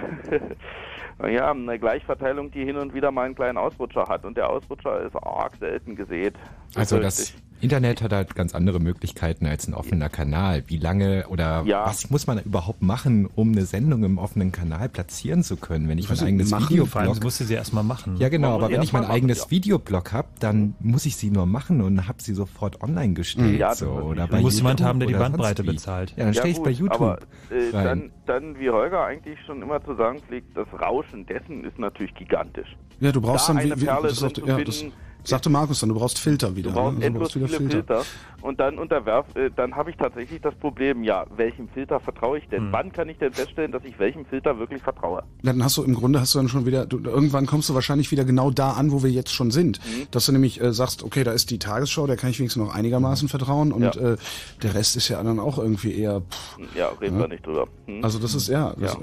ja, 1.28 1.52
eine 1.52 1.78
Gleichverteilung, 1.80 2.52
die 2.52 2.64
hin 2.66 2.78
und 2.78 2.94
wieder 2.94 3.12
mal 3.12 3.26
einen 3.26 3.36
kleinen 3.36 3.58
Ausrutscher 3.58 4.06
hat. 4.08 4.26
Und 4.26 4.38
der 4.38 4.50
Ausrutscher 4.50 5.02
ist 5.06 5.16
arg 5.16 5.54
selten 5.60 5.96
gesät. 5.96 6.36
Also 6.76 7.00
das. 7.00 7.34
Internet 7.62 8.02
hat 8.02 8.14
halt 8.14 8.36
ganz 8.36 8.56
andere 8.56 8.80
Möglichkeiten 8.80 9.46
als 9.46 9.68
ein 9.68 9.74
offener 9.74 10.08
Kanal. 10.08 10.64
Wie 10.68 10.78
lange 10.78 11.28
oder 11.28 11.64
Ja. 11.66 11.86
was 11.86 12.10
muss 12.10 12.26
man 12.26 12.40
überhaupt 12.40 12.82
machen, 12.82 13.28
um 13.36 13.52
eine 13.52 13.66
Sendung 13.66 14.06
im 14.06 14.18
offenen 14.18 14.54
Kanal 14.54 14.88
platzieren 14.88 15.44
zu 15.44 15.58
können? 15.58 15.90
Wenn 15.90 15.98
ich 15.98 16.06
mein 16.06 16.12
Also 16.12 16.26
eigenes 16.26 16.52
machen, 16.52 16.70
Videoblog... 16.70 17.22
musste 17.22 17.44
sie 17.44 17.56
erstmal 17.56 17.84
machen. 17.84 18.16
Ja 18.16 18.30
genau, 18.30 18.54
muss 18.54 18.64
aber 18.64 18.74
wenn 18.74 18.82
ich 18.82 18.94
mein 18.94 19.02
machen, 19.02 19.12
eigenes 19.12 19.40
ja. 19.40 19.52
Videoblog 19.52 20.14
habe, 20.14 20.30
dann 20.40 20.74
muss 20.80 21.06
ich 21.06 21.18
sie 21.18 21.32
nur 21.32 21.46
machen 21.48 21.82
und 21.82 22.08
habe 22.08 22.22
sie 22.24 22.34
sofort 22.34 22.82
online 22.82 23.14
gestellt. 23.14 23.60
Ja, 23.60 23.76
so, 23.76 23.90
oder 23.90 24.28
bei 24.28 24.38
Du 24.38 24.44
musst 24.44 24.58
jemand 24.60 24.82
haben, 24.82 25.00
der 25.00 25.10
die 25.10 25.16
Bandbreite 25.16 25.64
bezahlt. 25.66 26.14
Ja, 26.16 26.24
dann 26.24 26.34
stelle 26.34 26.50
ich 26.52 26.58
es 26.60 26.64
bei 26.64 26.70
YouTube 26.72 26.94
Aber 26.94 27.20
äh, 27.50 27.76
rein. 27.76 27.84
dann, 27.84 28.12
dann, 28.30 28.60
wie 28.60 28.70
Holger 28.70 29.04
eigentlich 29.06 29.40
schon 29.46 29.62
immer 29.62 29.84
zu 29.84 29.96
sagen 29.96 30.20
pflegt, 30.20 30.56
das 30.56 30.68
Rauschen 30.80 31.26
dessen 31.26 31.64
ist 31.66 31.80
natürlich 31.80 32.14
gigantisch. 32.14 32.78
Ja, 33.00 33.12
du 33.12 33.20
braust 33.22 33.50
da 33.50 33.54
dann 33.54 33.64
wie- 33.64 33.72
eine 33.72 33.82
wie- 33.82 33.86
Perle 33.86 34.08
das 34.10 34.20
drin 34.20 34.28
ist 34.28 34.36
zu 34.36 34.44
auch- 34.44 34.48
ja, 34.48 34.64
das- 34.64 34.78
finden, 34.80 34.96
Sagte 35.24 35.50
Markus 35.50 35.80
dann, 35.82 35.90
du 35.90 35.96
brauchst 35.96 36.18
Filter 36.18 36.56
wieder. 36.56 36.70
Du 36.72 36.76
brauchst 36.76 36.98
ne? 37.00 37.06
endlos 37.06 37.36
wieder 37.36 37.48
viele 37.48 37.70
Filter. 37.70 38.04
Und 38.42 38.60
dann 38.62 38.80
unterwerf, 38.80 39.26
äh, 39.36 39.50
dann 39.54 39.76
habe 39.76 39.90
ich 39.90 39.98
tatsächlich 39.98 40.40
das 40.42 40.56
Problem, 40.56 41.04
ja, 41.04 41.26
welchem 41.36 41.68
Filter 41.68 42.00
vertraue 42.00 42.38
ich 42.38 42.46
Hm. 42.46 42.50
denn? 42.52 42.72
Wann 42.72 42.92
kann 42.94 43.10
ich 43.10 43.18
denn 43.18 43.34
feststellen, 43.34 43.72
dass 43.74 43.84
ich 43.84 44.00
welchem 44.00 44.26
Filter 44.26 44.58
wirklich 44.60 44.82
vertraue? 44.82 45.24
Ja, 45.44 45.52
dann 45.52 45.64
hast 45.64 45.76
du 45.78 45.84
im 45.84 45.94
Grunde 45.94 46.22
hast 46.22 46.34
du 46.36 46.40
dann 46.40 46.48
schon 46.48 46.66
wieder, 46.66 46.86
du, 46.86 47.00
irgendwann 47.00 47.46
kommst 47.46 47.68
du 47.70 47.74
wahrscheinlich 47.74 48.12
wieder 48.12 48.24
genau 48.24 48.50
da 48.50 48.72
an, 48.72 48.92
wo 48.94 49.04
wir 49.04 49.12
jetzt 49.12 49.34
schon 49.34 49.52
sind. 49.52 49.80
Mhm. 49.86 50.08
Dass 50.12 50.26
du 50.26 50.32
nämlich 50.32 50.62
äh, 50.62 50.72
sagst, 50.72 51.04
okay, 51.04 51.24
da 51.26 51.32
ist 51.34 51.52
die 51.52 51.60
Tagesschau, 51.60 52.08
der 52.08 52.16
kann 52.16 52.30
ich 52.30 52.40
wenigstens 52.40 52.64
noch 52.64 52.74
einigermaßen 52.74 53.28
vertrauen 53.28 53.74
und 53.74 53.84
Ja. 53.96 54.14
äh, 54.14 54.18
der 54.64 54.74
Rest 54.74 54.96
ist 54.96 55.10
ja 55.10 55.22
dann 55.22 55.40
auch 55.40 55.58
irgendwie 55.58 55.94
eher. 56.00 56.22
Pff, 56.22 56.58
Ja, 56.76 56.88
reden 57.02 57.16
Ja. 57.18 57.22
wir 57.24 57.28
nicht 57.28 57.46
drüber. 57.46 57.68
Hm? 57.88 58.04
Also 58.04 58.20
das 58.20 58.34
ist 58.36 58.48
ja. 58.48 58.74
Das, 58.80 58.94
Ja. 58.94 59.00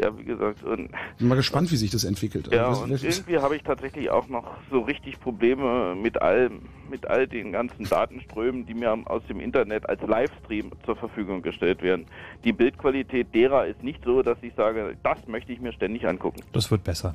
Ja, 0.00 0.16
wie 0.16 0.24
gesagt, 0.24 0.62
und 0.62 0.90
Bin 1.18 1.28
mal 1.28 1.34
gespannt, 1.34 1.72
wie 1.72 1.76
sich 1.76 1.90
das 1.90 2.04
entwickelt. 2.04 2.48
Ja, 2.52 2.68
Also, 2.68 2.84
und 2.84 3.02
irgendwie 3.02 3.38
habe 3.38 3.56
ich 3.56 3.62
tatsächlich 3.62 4.10
auch 4.10 4.28
noch 4.28 4.46
so 4.70 4.80
richtig 4.80 5.18
Probleme 5.18 5.96
mit 5.96 6.22
all, 6.22 6.50
mit 6.88 7.06
all 7.08 7.26
den 7.26 7.50
ganzen 7.50 7.84
Datenströmen, 7.84 8.64
die 8.64 8.74
mir 8.74 8.96
aus 9.06 9.22
dem 9.28 9.40
Internet 9.40 9.88
als 9.88 10.00
Livestream 10.02 10.70
zur 10.84 10.94
Verfügung 10.94 11.42
gestellt 11.42 11.82
werden. 11.82 12.06
Die 12.44 12.52
Bildqualität 12.52 13.34
derer 13.34 13.66
ist 13.66 13.82
nicht 13.82 14.04
so, 14.04 14.22
dass 14.22 14.38
ich 14.42 14.54
sage, 14.54 14.96
das 15.02 15.18
möchte 15.26 15.52
ich 15.52 15.60
mir 15.60 15.72
ständig 15.72 16.06
angucken. 16.06 16.42
Das 16.52 16.70
wird 16.70 16.84
besser. 16.84 17.14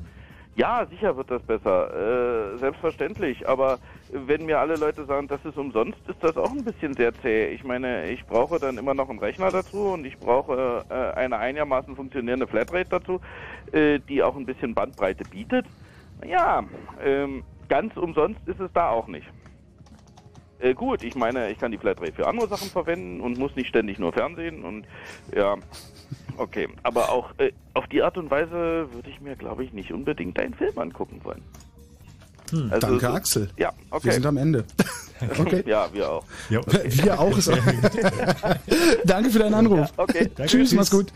Ja, 0.55 0.85
sicher 0.85 1.17
wird 1.17 1.31
das 1.31 1.41
besser, 1.41 2.53
äh, 2.53 2.57
selbstverständlich. 2.59 3.47
Aber 3.49 3.79
wenn 4.11 4.45
mir 4.45 4.59
alle 4.59 4.75
Leute 4.75 5.05
sagen, 5.05 5.27
das 5.27 5.43
ist 5.45 5.57
umsonst, 5.57 5.97
ist 6.07 6.23
das 6.23 6.37
auch 6.37 6.51
ein 6.51 6.63
bisschen 6.63 6.93
sehr 6.93 7.11
zäh. 7.21 7.47
Ich 7.47 7.63
meine, 7.63 8.09
ich 8.11 8.23
brauche 8.25 8.59
dann 8.59 8.77
immer 8.77 8.93
noch 8.93 9.09
einen 9.09 9.17
Rechner 9.17 9.49
dazu 9.49 9.93
und 9.93 10.05
ich 10.05 10.17
brauche 10.17 10.85
äh, 10.89 11.17
eine 11.17 11.37
einigermaßen 11.37 11.95
funktionierende 11.95 12.45
Flatrate 12.45 12.89
dazu, 12.89 13.19
äh, 13.71 13.99
die 13.99 14.21
auch 14.21 14.35
ein 14.35 14.45
bisschen 14.45 14.75
Bandbreite 14.75 15.23
bietet. 15.23 15.65
Ja, 16.27 16.63
ähm, 17.03 17.43
ganz 17.67 17.97
umsonst 17.97 18.47
ist 18.47 18.59
es 18.59 18.71
da 18.73 18.89
auch 18.89 19.07
nicht. 19.07 19.27
Äh, 20.59 20.75
gut, 20.75 21.03
ich 21.03 21.15
meine, 21.15 21.49
ich 21.49 21.57
kann 21.57 21.71
die 21.71 21.79
Flatrate 21.79 22.13
für 22.13 22.27
andere 22.27 22.47
Sachen 22.47 22.69
verwenden 22.69 23.21
und 23.21 23.39
muss 23.39 23.55
nicht 23.55 23.67
ständig 23.67 23.97
nur 23.97 24.13
Fernsehen 24.13 24.63
und 24.63 24.85
ja, 25.35 25.55
okay. 26.37 26.67
Aber 26.83 27.09
auch 27.11 27.29
äh, 27.37 27.51
auf 27.73 27.87
die 27.87 28.01
Art 28.01 28.17
und 28.17 28.29
Weise 28.31 28.51
würde 28.91 29.09
ich 29.09 29.19
mir, 29.21 29.35
glaube 29.35 29.63
ich, 29.63 29.73
nicht 29.73 29.91
unbedingt 29.91 30.37
einen 30.39 30.53
Film 30.53 30.77
angucken 30.77 31.19
wollen. 31.23 31.41
Also 32.69 32.79
Danke, 32.87 32.99
so- 33.07 33.11
Axel. 33.13 33.49
Ja, 33.57 33.71
okay. 33.89 34.05
Wir 34.05 34.11
sind 34.13 34.25
am 34.25 34.37
Ende. 34.37 34.63
Okay. 35.39 35.63
Ja, 35.65 35.87
wir 35.93 36.09
auch. 36.09 36.25
Wir 36.49 37.17
auch. 37.17 37.37
Ist 37.37 37.47
auch. 37.47 37.55
Danke 39.05 39.29
für 39.29 39.39
deinen 39.39 39.53
Anruf. 39.53 39.79
Ja, 39.79 40.03
okay. 40.03 40.29
Danke, 40.35 40.51
Tschüss, 40.51 40.69
tschüss. 40.69 40.73
mach's 40.73 40.91
gut. 40.91 41.13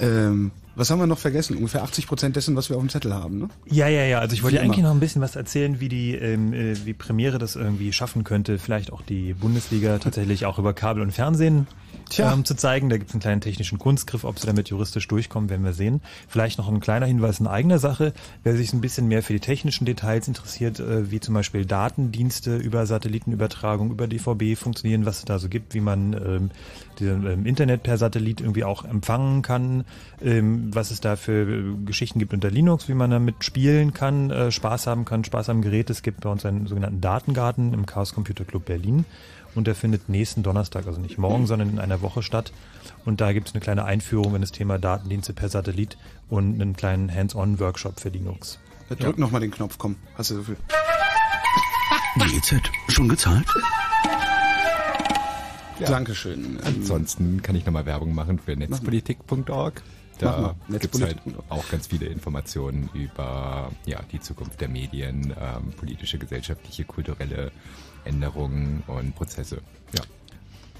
Ähm, 0.00 0.50
was 0.76 0.90
haben 0.90 0.98
wir 1.00 1.06
noch 1.06 1.18
vergessen? 1.18 1.56
Ungefähr 1.56 1.82
80 1.82 2.06
Prozent 2.06 2.36
dessen, 2.36 2.56
was 2.56 2.70
wir 2.70 2.76
auf 2.76 2.82
dem 2.82 2.88
Zettel 2.88 3.12
haben, 3.12 3.38
ne? 3.38 3.48
Ja, 3.66 3.88
ja, 3.88 4.04
ja. 4.04 4.20
Also 4.20 4.34
ich 4.34 4.42
wollte 4.42 4.56
Wie 4.56 4.60
eigentlich 4.60 4.78
immer. 4.78 4.88
noch 4.88 4.94
ein 4.96 5.00
bisschen 5.00 5.20
was 5.20 5.36
erzählen, 5.36 5.78
wie 5.80 5.88
die, 5.90 6.14
ähm, 6.14 6.52
äh, 6.54 6.74
wie 6.86 6.94
Premiere 6.94 7.38
das 7.38 7.56
irgendwie 7.56 7.92
schaffen 7.92 8.24
könnte, 8.24 8.58
vielleicht 8.58 8.92
auch 8.92 9.02
die 9.02 9.34
Bundesliga 9.34 9.98
tatsächlich 9.98 10.46
auch 10.46 10.58
über 10.58 10.72
Kabel 10.72 11.02
und 11.02 11.10
Fernsehen. 11.10 11.66
Ähm, 12.18 12.44
zu 12.44 12.54
zeigen. 12.54 12.88
Da 12.88 12.96
gibt 12.96 13.10
es 13.10 13.14
einen 13.14 13.20
kleinen 13.20 13.40
technischen 13.40 13.78
Kunstgriff, 13.78 14.24
ob 14.24 14.38
sie 14.38 14.46
damit 14.46 14.68
juristisch 14.68 15.06
durchkommen, 15.08 15.50
werden 15.50 15.64
wir 15.64 15.72
sehen. 15.72 16.00
Vielleicht 16.28 16.58
noch 16.58 16.68
ein 16.68 16.80
kleiner 16.80 17.06
Hinweis 17.06 17.40
in 17.40 17.46
eigener 17.46 17.78
Sache. 17.78 18.12
Wer 18.42 18.56
sich 18.56 18.72
ein 18.72 18.80
bisschen 18.80 19.08
mehr 19.08 19.22
für 19.22 19.32
die 19.32 19.40
technischen 19.40 19.84
Details 19.84 20.28
interessiert, 20.28 20.80
äh, 20.80 21.10
wie 21.10 21.20
zum 21.20 21.34
Beispiel 21.34 21.64
Datendienste 21.64 22.56
über 22.56 22.86
Satellitenübertragung, 22.86 23.90
über 23.90 24.06
DVB 24.06 24.56
funktionieren, 24.56 25.06
was 25.06 25.18
es 25.18 25.24
da 25.24 25.38
so 25.38 25.48
gibt, 25.48 25.74
wie 25.74 25.80
man 25.80 26.12
ähm, 26.12 26.50
diesen, 26.98 27.26
ähm, 27.26 27.46
Internet 27.46 27.82
per 27.82 27.98
Satellit 27.98 28.40
irgendwie 28.40 28.64
auch 28.64 28.84
empfangen 28.84 29.42
kann, 29.42 29.84
ähm, 30.22 30.74
was 30.74 30.90
es 30.90 31.00
da 31.00 31.16
für 31.16 31.48
äh, 31.48 31.84
Geschichten 31.84 32.18
gibt 32.18 32.32
unter 32.32 32.50
Linux, 32.50 32.88
wie 32.88 32.94
man 32.94 33.10
damit 33.10 33.44
spielen 33.44 33.92
kann, 33.92 34.30
äh, 34.30 34.50
Spaß 34.50 34.86
haben 34.86 35.04
kann, 35.04 35.24
Spaß 35.24 35.48
am 35.48 35.62
Gerät. 35.62 35.90
Es 35.90 36.02
gibt 36.02 36.20
bei 36.20 36.30
uns 36.30 36.44
einen 36.44 36.66
sogenannten 36.66 37.00
Datengarten 37.00 37.74
im 37.74 37.86
Chaos 37.86 38.14
Computer 38.14 38.44
Club 38.44 38.64
Berlin 38.64 39.04
und 39.58 39.66
der 39.66 39.74
findet 39.74 40.08
nächsten 40.08 40.44
Donnerstag, 40.44 40.86
also 40.86 41.00
nicht 41.00 41.18
morgen, 41.18 41.48
sondern 41.48 41.68
in 41.68 41.78
einer 41.80 42.00
Woche 42.00 42.22
statt. 42.22 42.52
Und 43.04 43.20
da 43.20 43.32
gibt 43.32 43.48
es 43.48 43.54
eine 43.54 43.60
kleine 43.60 43.84
Einführung 43.84 44.36
in 44.36 44.40
das 44.40 44.52
Thema 44.52 44.78
Datendienste 44.78 45.32
per 45.32 45.48
Satellit 45.48 45.98
und 46.28 46.60
einen 46.60 46.76
kleinen 46.76 47.12
Hands-on-Workshop 47.12 47.98
für 47.98 48.08
Linux. 48.08 48.60
Ja, 48.88 48.94
drück 48.94 49.18
noch 49.18 49.32
mal 49.32 49.40
den 49.40 49.50
Knopf, 49.50 49.76
komm. 49.76 49.96
Hast 50.14 50.30
du 50.30 50.36
so 50.36 50.42
viel? 50.44 50.56
GEZ, 52.18 52.54
schon 52.88 53.08
gezahlt? 53.08 53.46
Dankeschön. 55.80 56.58
Ansonsten 56.64 57.42
kann 57.42 57.56
ich 57.56 57.66
nochmal 57.66 57.84
Werbung 57.84 58.14
machen 58.14 58.38
für 58.38 58.54
netzpolitik.org. 58.54 59.82
Da 60.18 60.54
gibt 60.68 60.94
es 60.94 61.02
halt 61.02 61.18
auch 61.48 61.68
ganz 61.68 61.88
viele 61.88 62.06
Informationen 62.06 62.90
über 62.94 63.70
ja, 63.86 64.00
die 64.12 64.20
Zukunft 64.20 64.60
der 64.60 64.68
Medien, 64.68 65.34
ähm, 65.40 65.72
politische, 65.76 66.18
gesellschaftliche, 66.18 66.84
kulturelle 66.84 67.52
Änderungen 68.08 68.82
und 68.86 69.14
Prozesse. 69.14 69.60
Ja. 69.94 70.02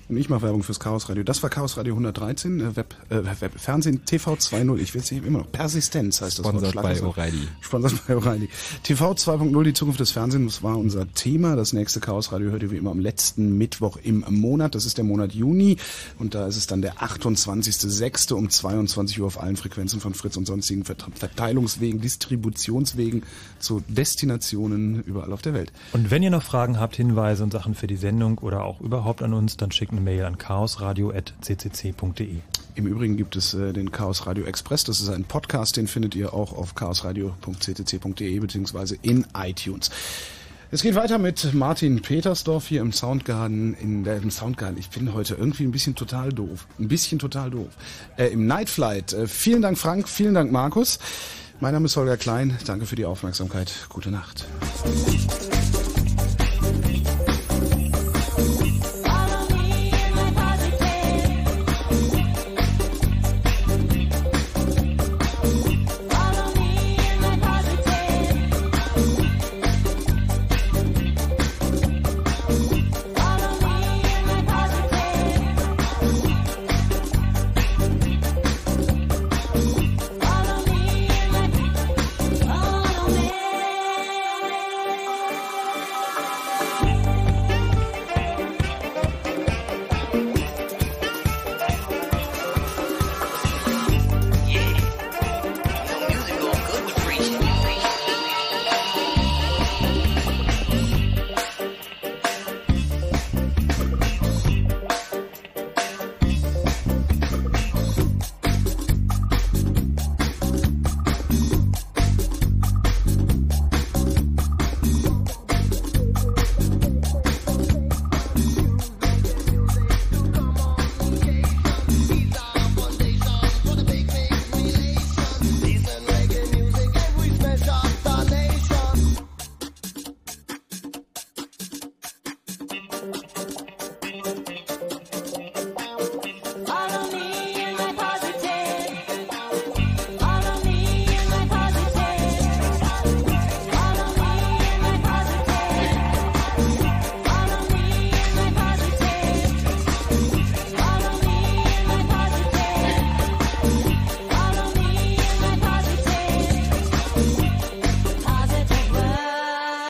Und 0.08 0.16
ich 0.16 0.30
mache 0.30 0.42
Werbung 0.42 0.62
fürs 0.62 0.80
Chaos 0.80 1.08
Radio. 1.10 1.22
Das 1.22 1.42
war 1.42 1.50
Chaos 1.50 1.76
Radio 1.76 1.92
113, 1.94 2.60
äh, 2.60 2.76
Web, 2.76 2.94
äh, 3.10 3.16
Web, 3.40 3.52
Fernsehen 3.58 4.04
TV 4.06 4.34
2.0. 4.34 4.78
Ich 4.80 4.94
will 4.94 5.02
es 5.02 5.10
immer 5.10 5.40
noch. 5.40 5.52
Persistenz 5.52 6.22
heißt 6.22 6.38
das 6.38 6.44
Wort. 6.46 6.56
Auf. 6.56 6.74
O'Reilly. 6.74 7.46
Sponsert 7.60 8.06
bei 8.06 8.14
O'Reilly. 8.14 8.48
TV 8.84 9.12
2.0, 9.12 9.62
die 9.64 9.72
Zukunft 9.74 10.00
des 10.00 10.10
Fernsehens, 10.10 10.62
war 10.62 10.78
unser 10.78 11.12
Thema. 11.12 11.56
Das 11.56 11.74
nächste 11.74 12.00
Chaos 12.00 12.32
Radio 12.32 12.50
hört 12.50 12.62
ihr 12.62 12.70
wie 12.70 12.76
immer 12.78 12.90
am 12.90 13.00
letzten 13.00 13.58
Mittwoch 13.58 13.98
im 14.02 14.24
Monat. 14.28 14.74
Das 14.74 14.86
ist 14.86 14.96
der 14.96 15.04
Monat 15.04 15.32
Juni. 15.32 15.76
Und 16.18 16.34
da 16.34 16.46
ist 16.46 16.56
es 16.56 16.66
dann 16.66 16.80
der 16.80 16.94
28.06. 17.00 18.32
um 18.32 18.48
22 18.48 19.20
Uhr 19.20 19.26
auf 19.26 19.40
allen 19.40 19.56
Frequenzen 19.56 20.00
von 20.00 20.14
Fritz 20.14 20.36
und 20.36 20.46
sonstigen 20.46 20.84
Vert- 20.84 21.04
Verteilungswegen, 21.14 22.00
Distributionswegen 22.00 23.24
zu 23.58 23.82
Destinationen 23.88 25.02
überall 25.02 25.32
auf 25.32 25.42
der 25.42 25.52
Welt. 25.54 25.72
Und 25.92 26.10
wenn 26.10 26.22
ihr 26.22 26.30
noch 26.30 26.42
Fragen 26.42 26.80
habt, 26.80 26.96
Hinweise 26.96 27.42
und 27.42 27.52
Sachen 27.52 27.74
für 27.74 27.86
die 27.86 27.96
Sendung 27.96 28.38
oder 28.38 28.64
auch 28.64 28.80
überhaupt 28.80 29.22
an 29.22 29.34
uns, 29.34 29.56
dann 29.56 29.70
schickt 29.70 29.92
eine 29.98 30.04
Mail 30.04 30.24
an 30.24 30.38
chaosradio.ccc.de. 30.38 32.36
Im 32.74 32.86
Übrigen 32.86 33.16
gibt 33.16 33.34
es 33.36 33.54
äh, 33.54 33.72
den 33.72 33.90
Chaos 33.90 34.26
Radio 34.26 34.44
Express. 34.44 34.84
Das 34.84 35.00
ist 35.00 35.08
ein 35.08 35.24
Podcast, 35.24 35.76
den 35.76 35.88
findet 35.88 36.14
ihr 36.14 36.32
auch 36.32 36.52
auf 36.52 36.76
chaosradio.ccc.de 36.76 38.38
beziehungsweise 38.38 38.96
in 39.02 39.26
iTunes. 39.36 39.90
Es 40.70 40.82
geht 40.82 40.94
weiter 40.94 41.18
mit 41.18 41.52
Martin 41.54 42.02
Petersdorf 42.02 42.68
hier 42.68 42.82
im 42.82 42.92
Soundgarden. 42.92 43.74
In 43.74 44.04
der, 44.04 44.18
Im 44.18 44.30
Soundgarden. 44.30 44.78
Ich 44.78 44.90
bin 44.90 45.14
heute 45.14 45.34
irgendwie 45.34 45.64
ein 45.64 45.72
bisschen 45.72 45.94
total 45.94 46.32
doof. 46.32 46.66
Ein 46.78 46.88
bisschen 46.88 47.18
total 47.18 47.50
doof. 47.50 47.70
Äh, 48.16 48.28
Im 48.28 48.46
Nightflight. 48.46 49.12
Äh, 49.14 49.26
vielen 49.26 49.62
Dank, 49.62 49.78
Frank. 49.78 50.08
Vielen 50.08 50.34
Dank, 50.34 50.52
Markus. 50.52 50.98
Mein 51.60 51.72
Name 51.72 51.86
ist 51.86 51.96
Holger 51.96 52.16
Klein. 52.16 52.56
Danke 52.66 52.86
für 52.86 52.96
die 52.96 53.06
Aufmerksamkeit. 53.06 53.72
Gute 53.88 54.10
Nacht. 54.10 54.46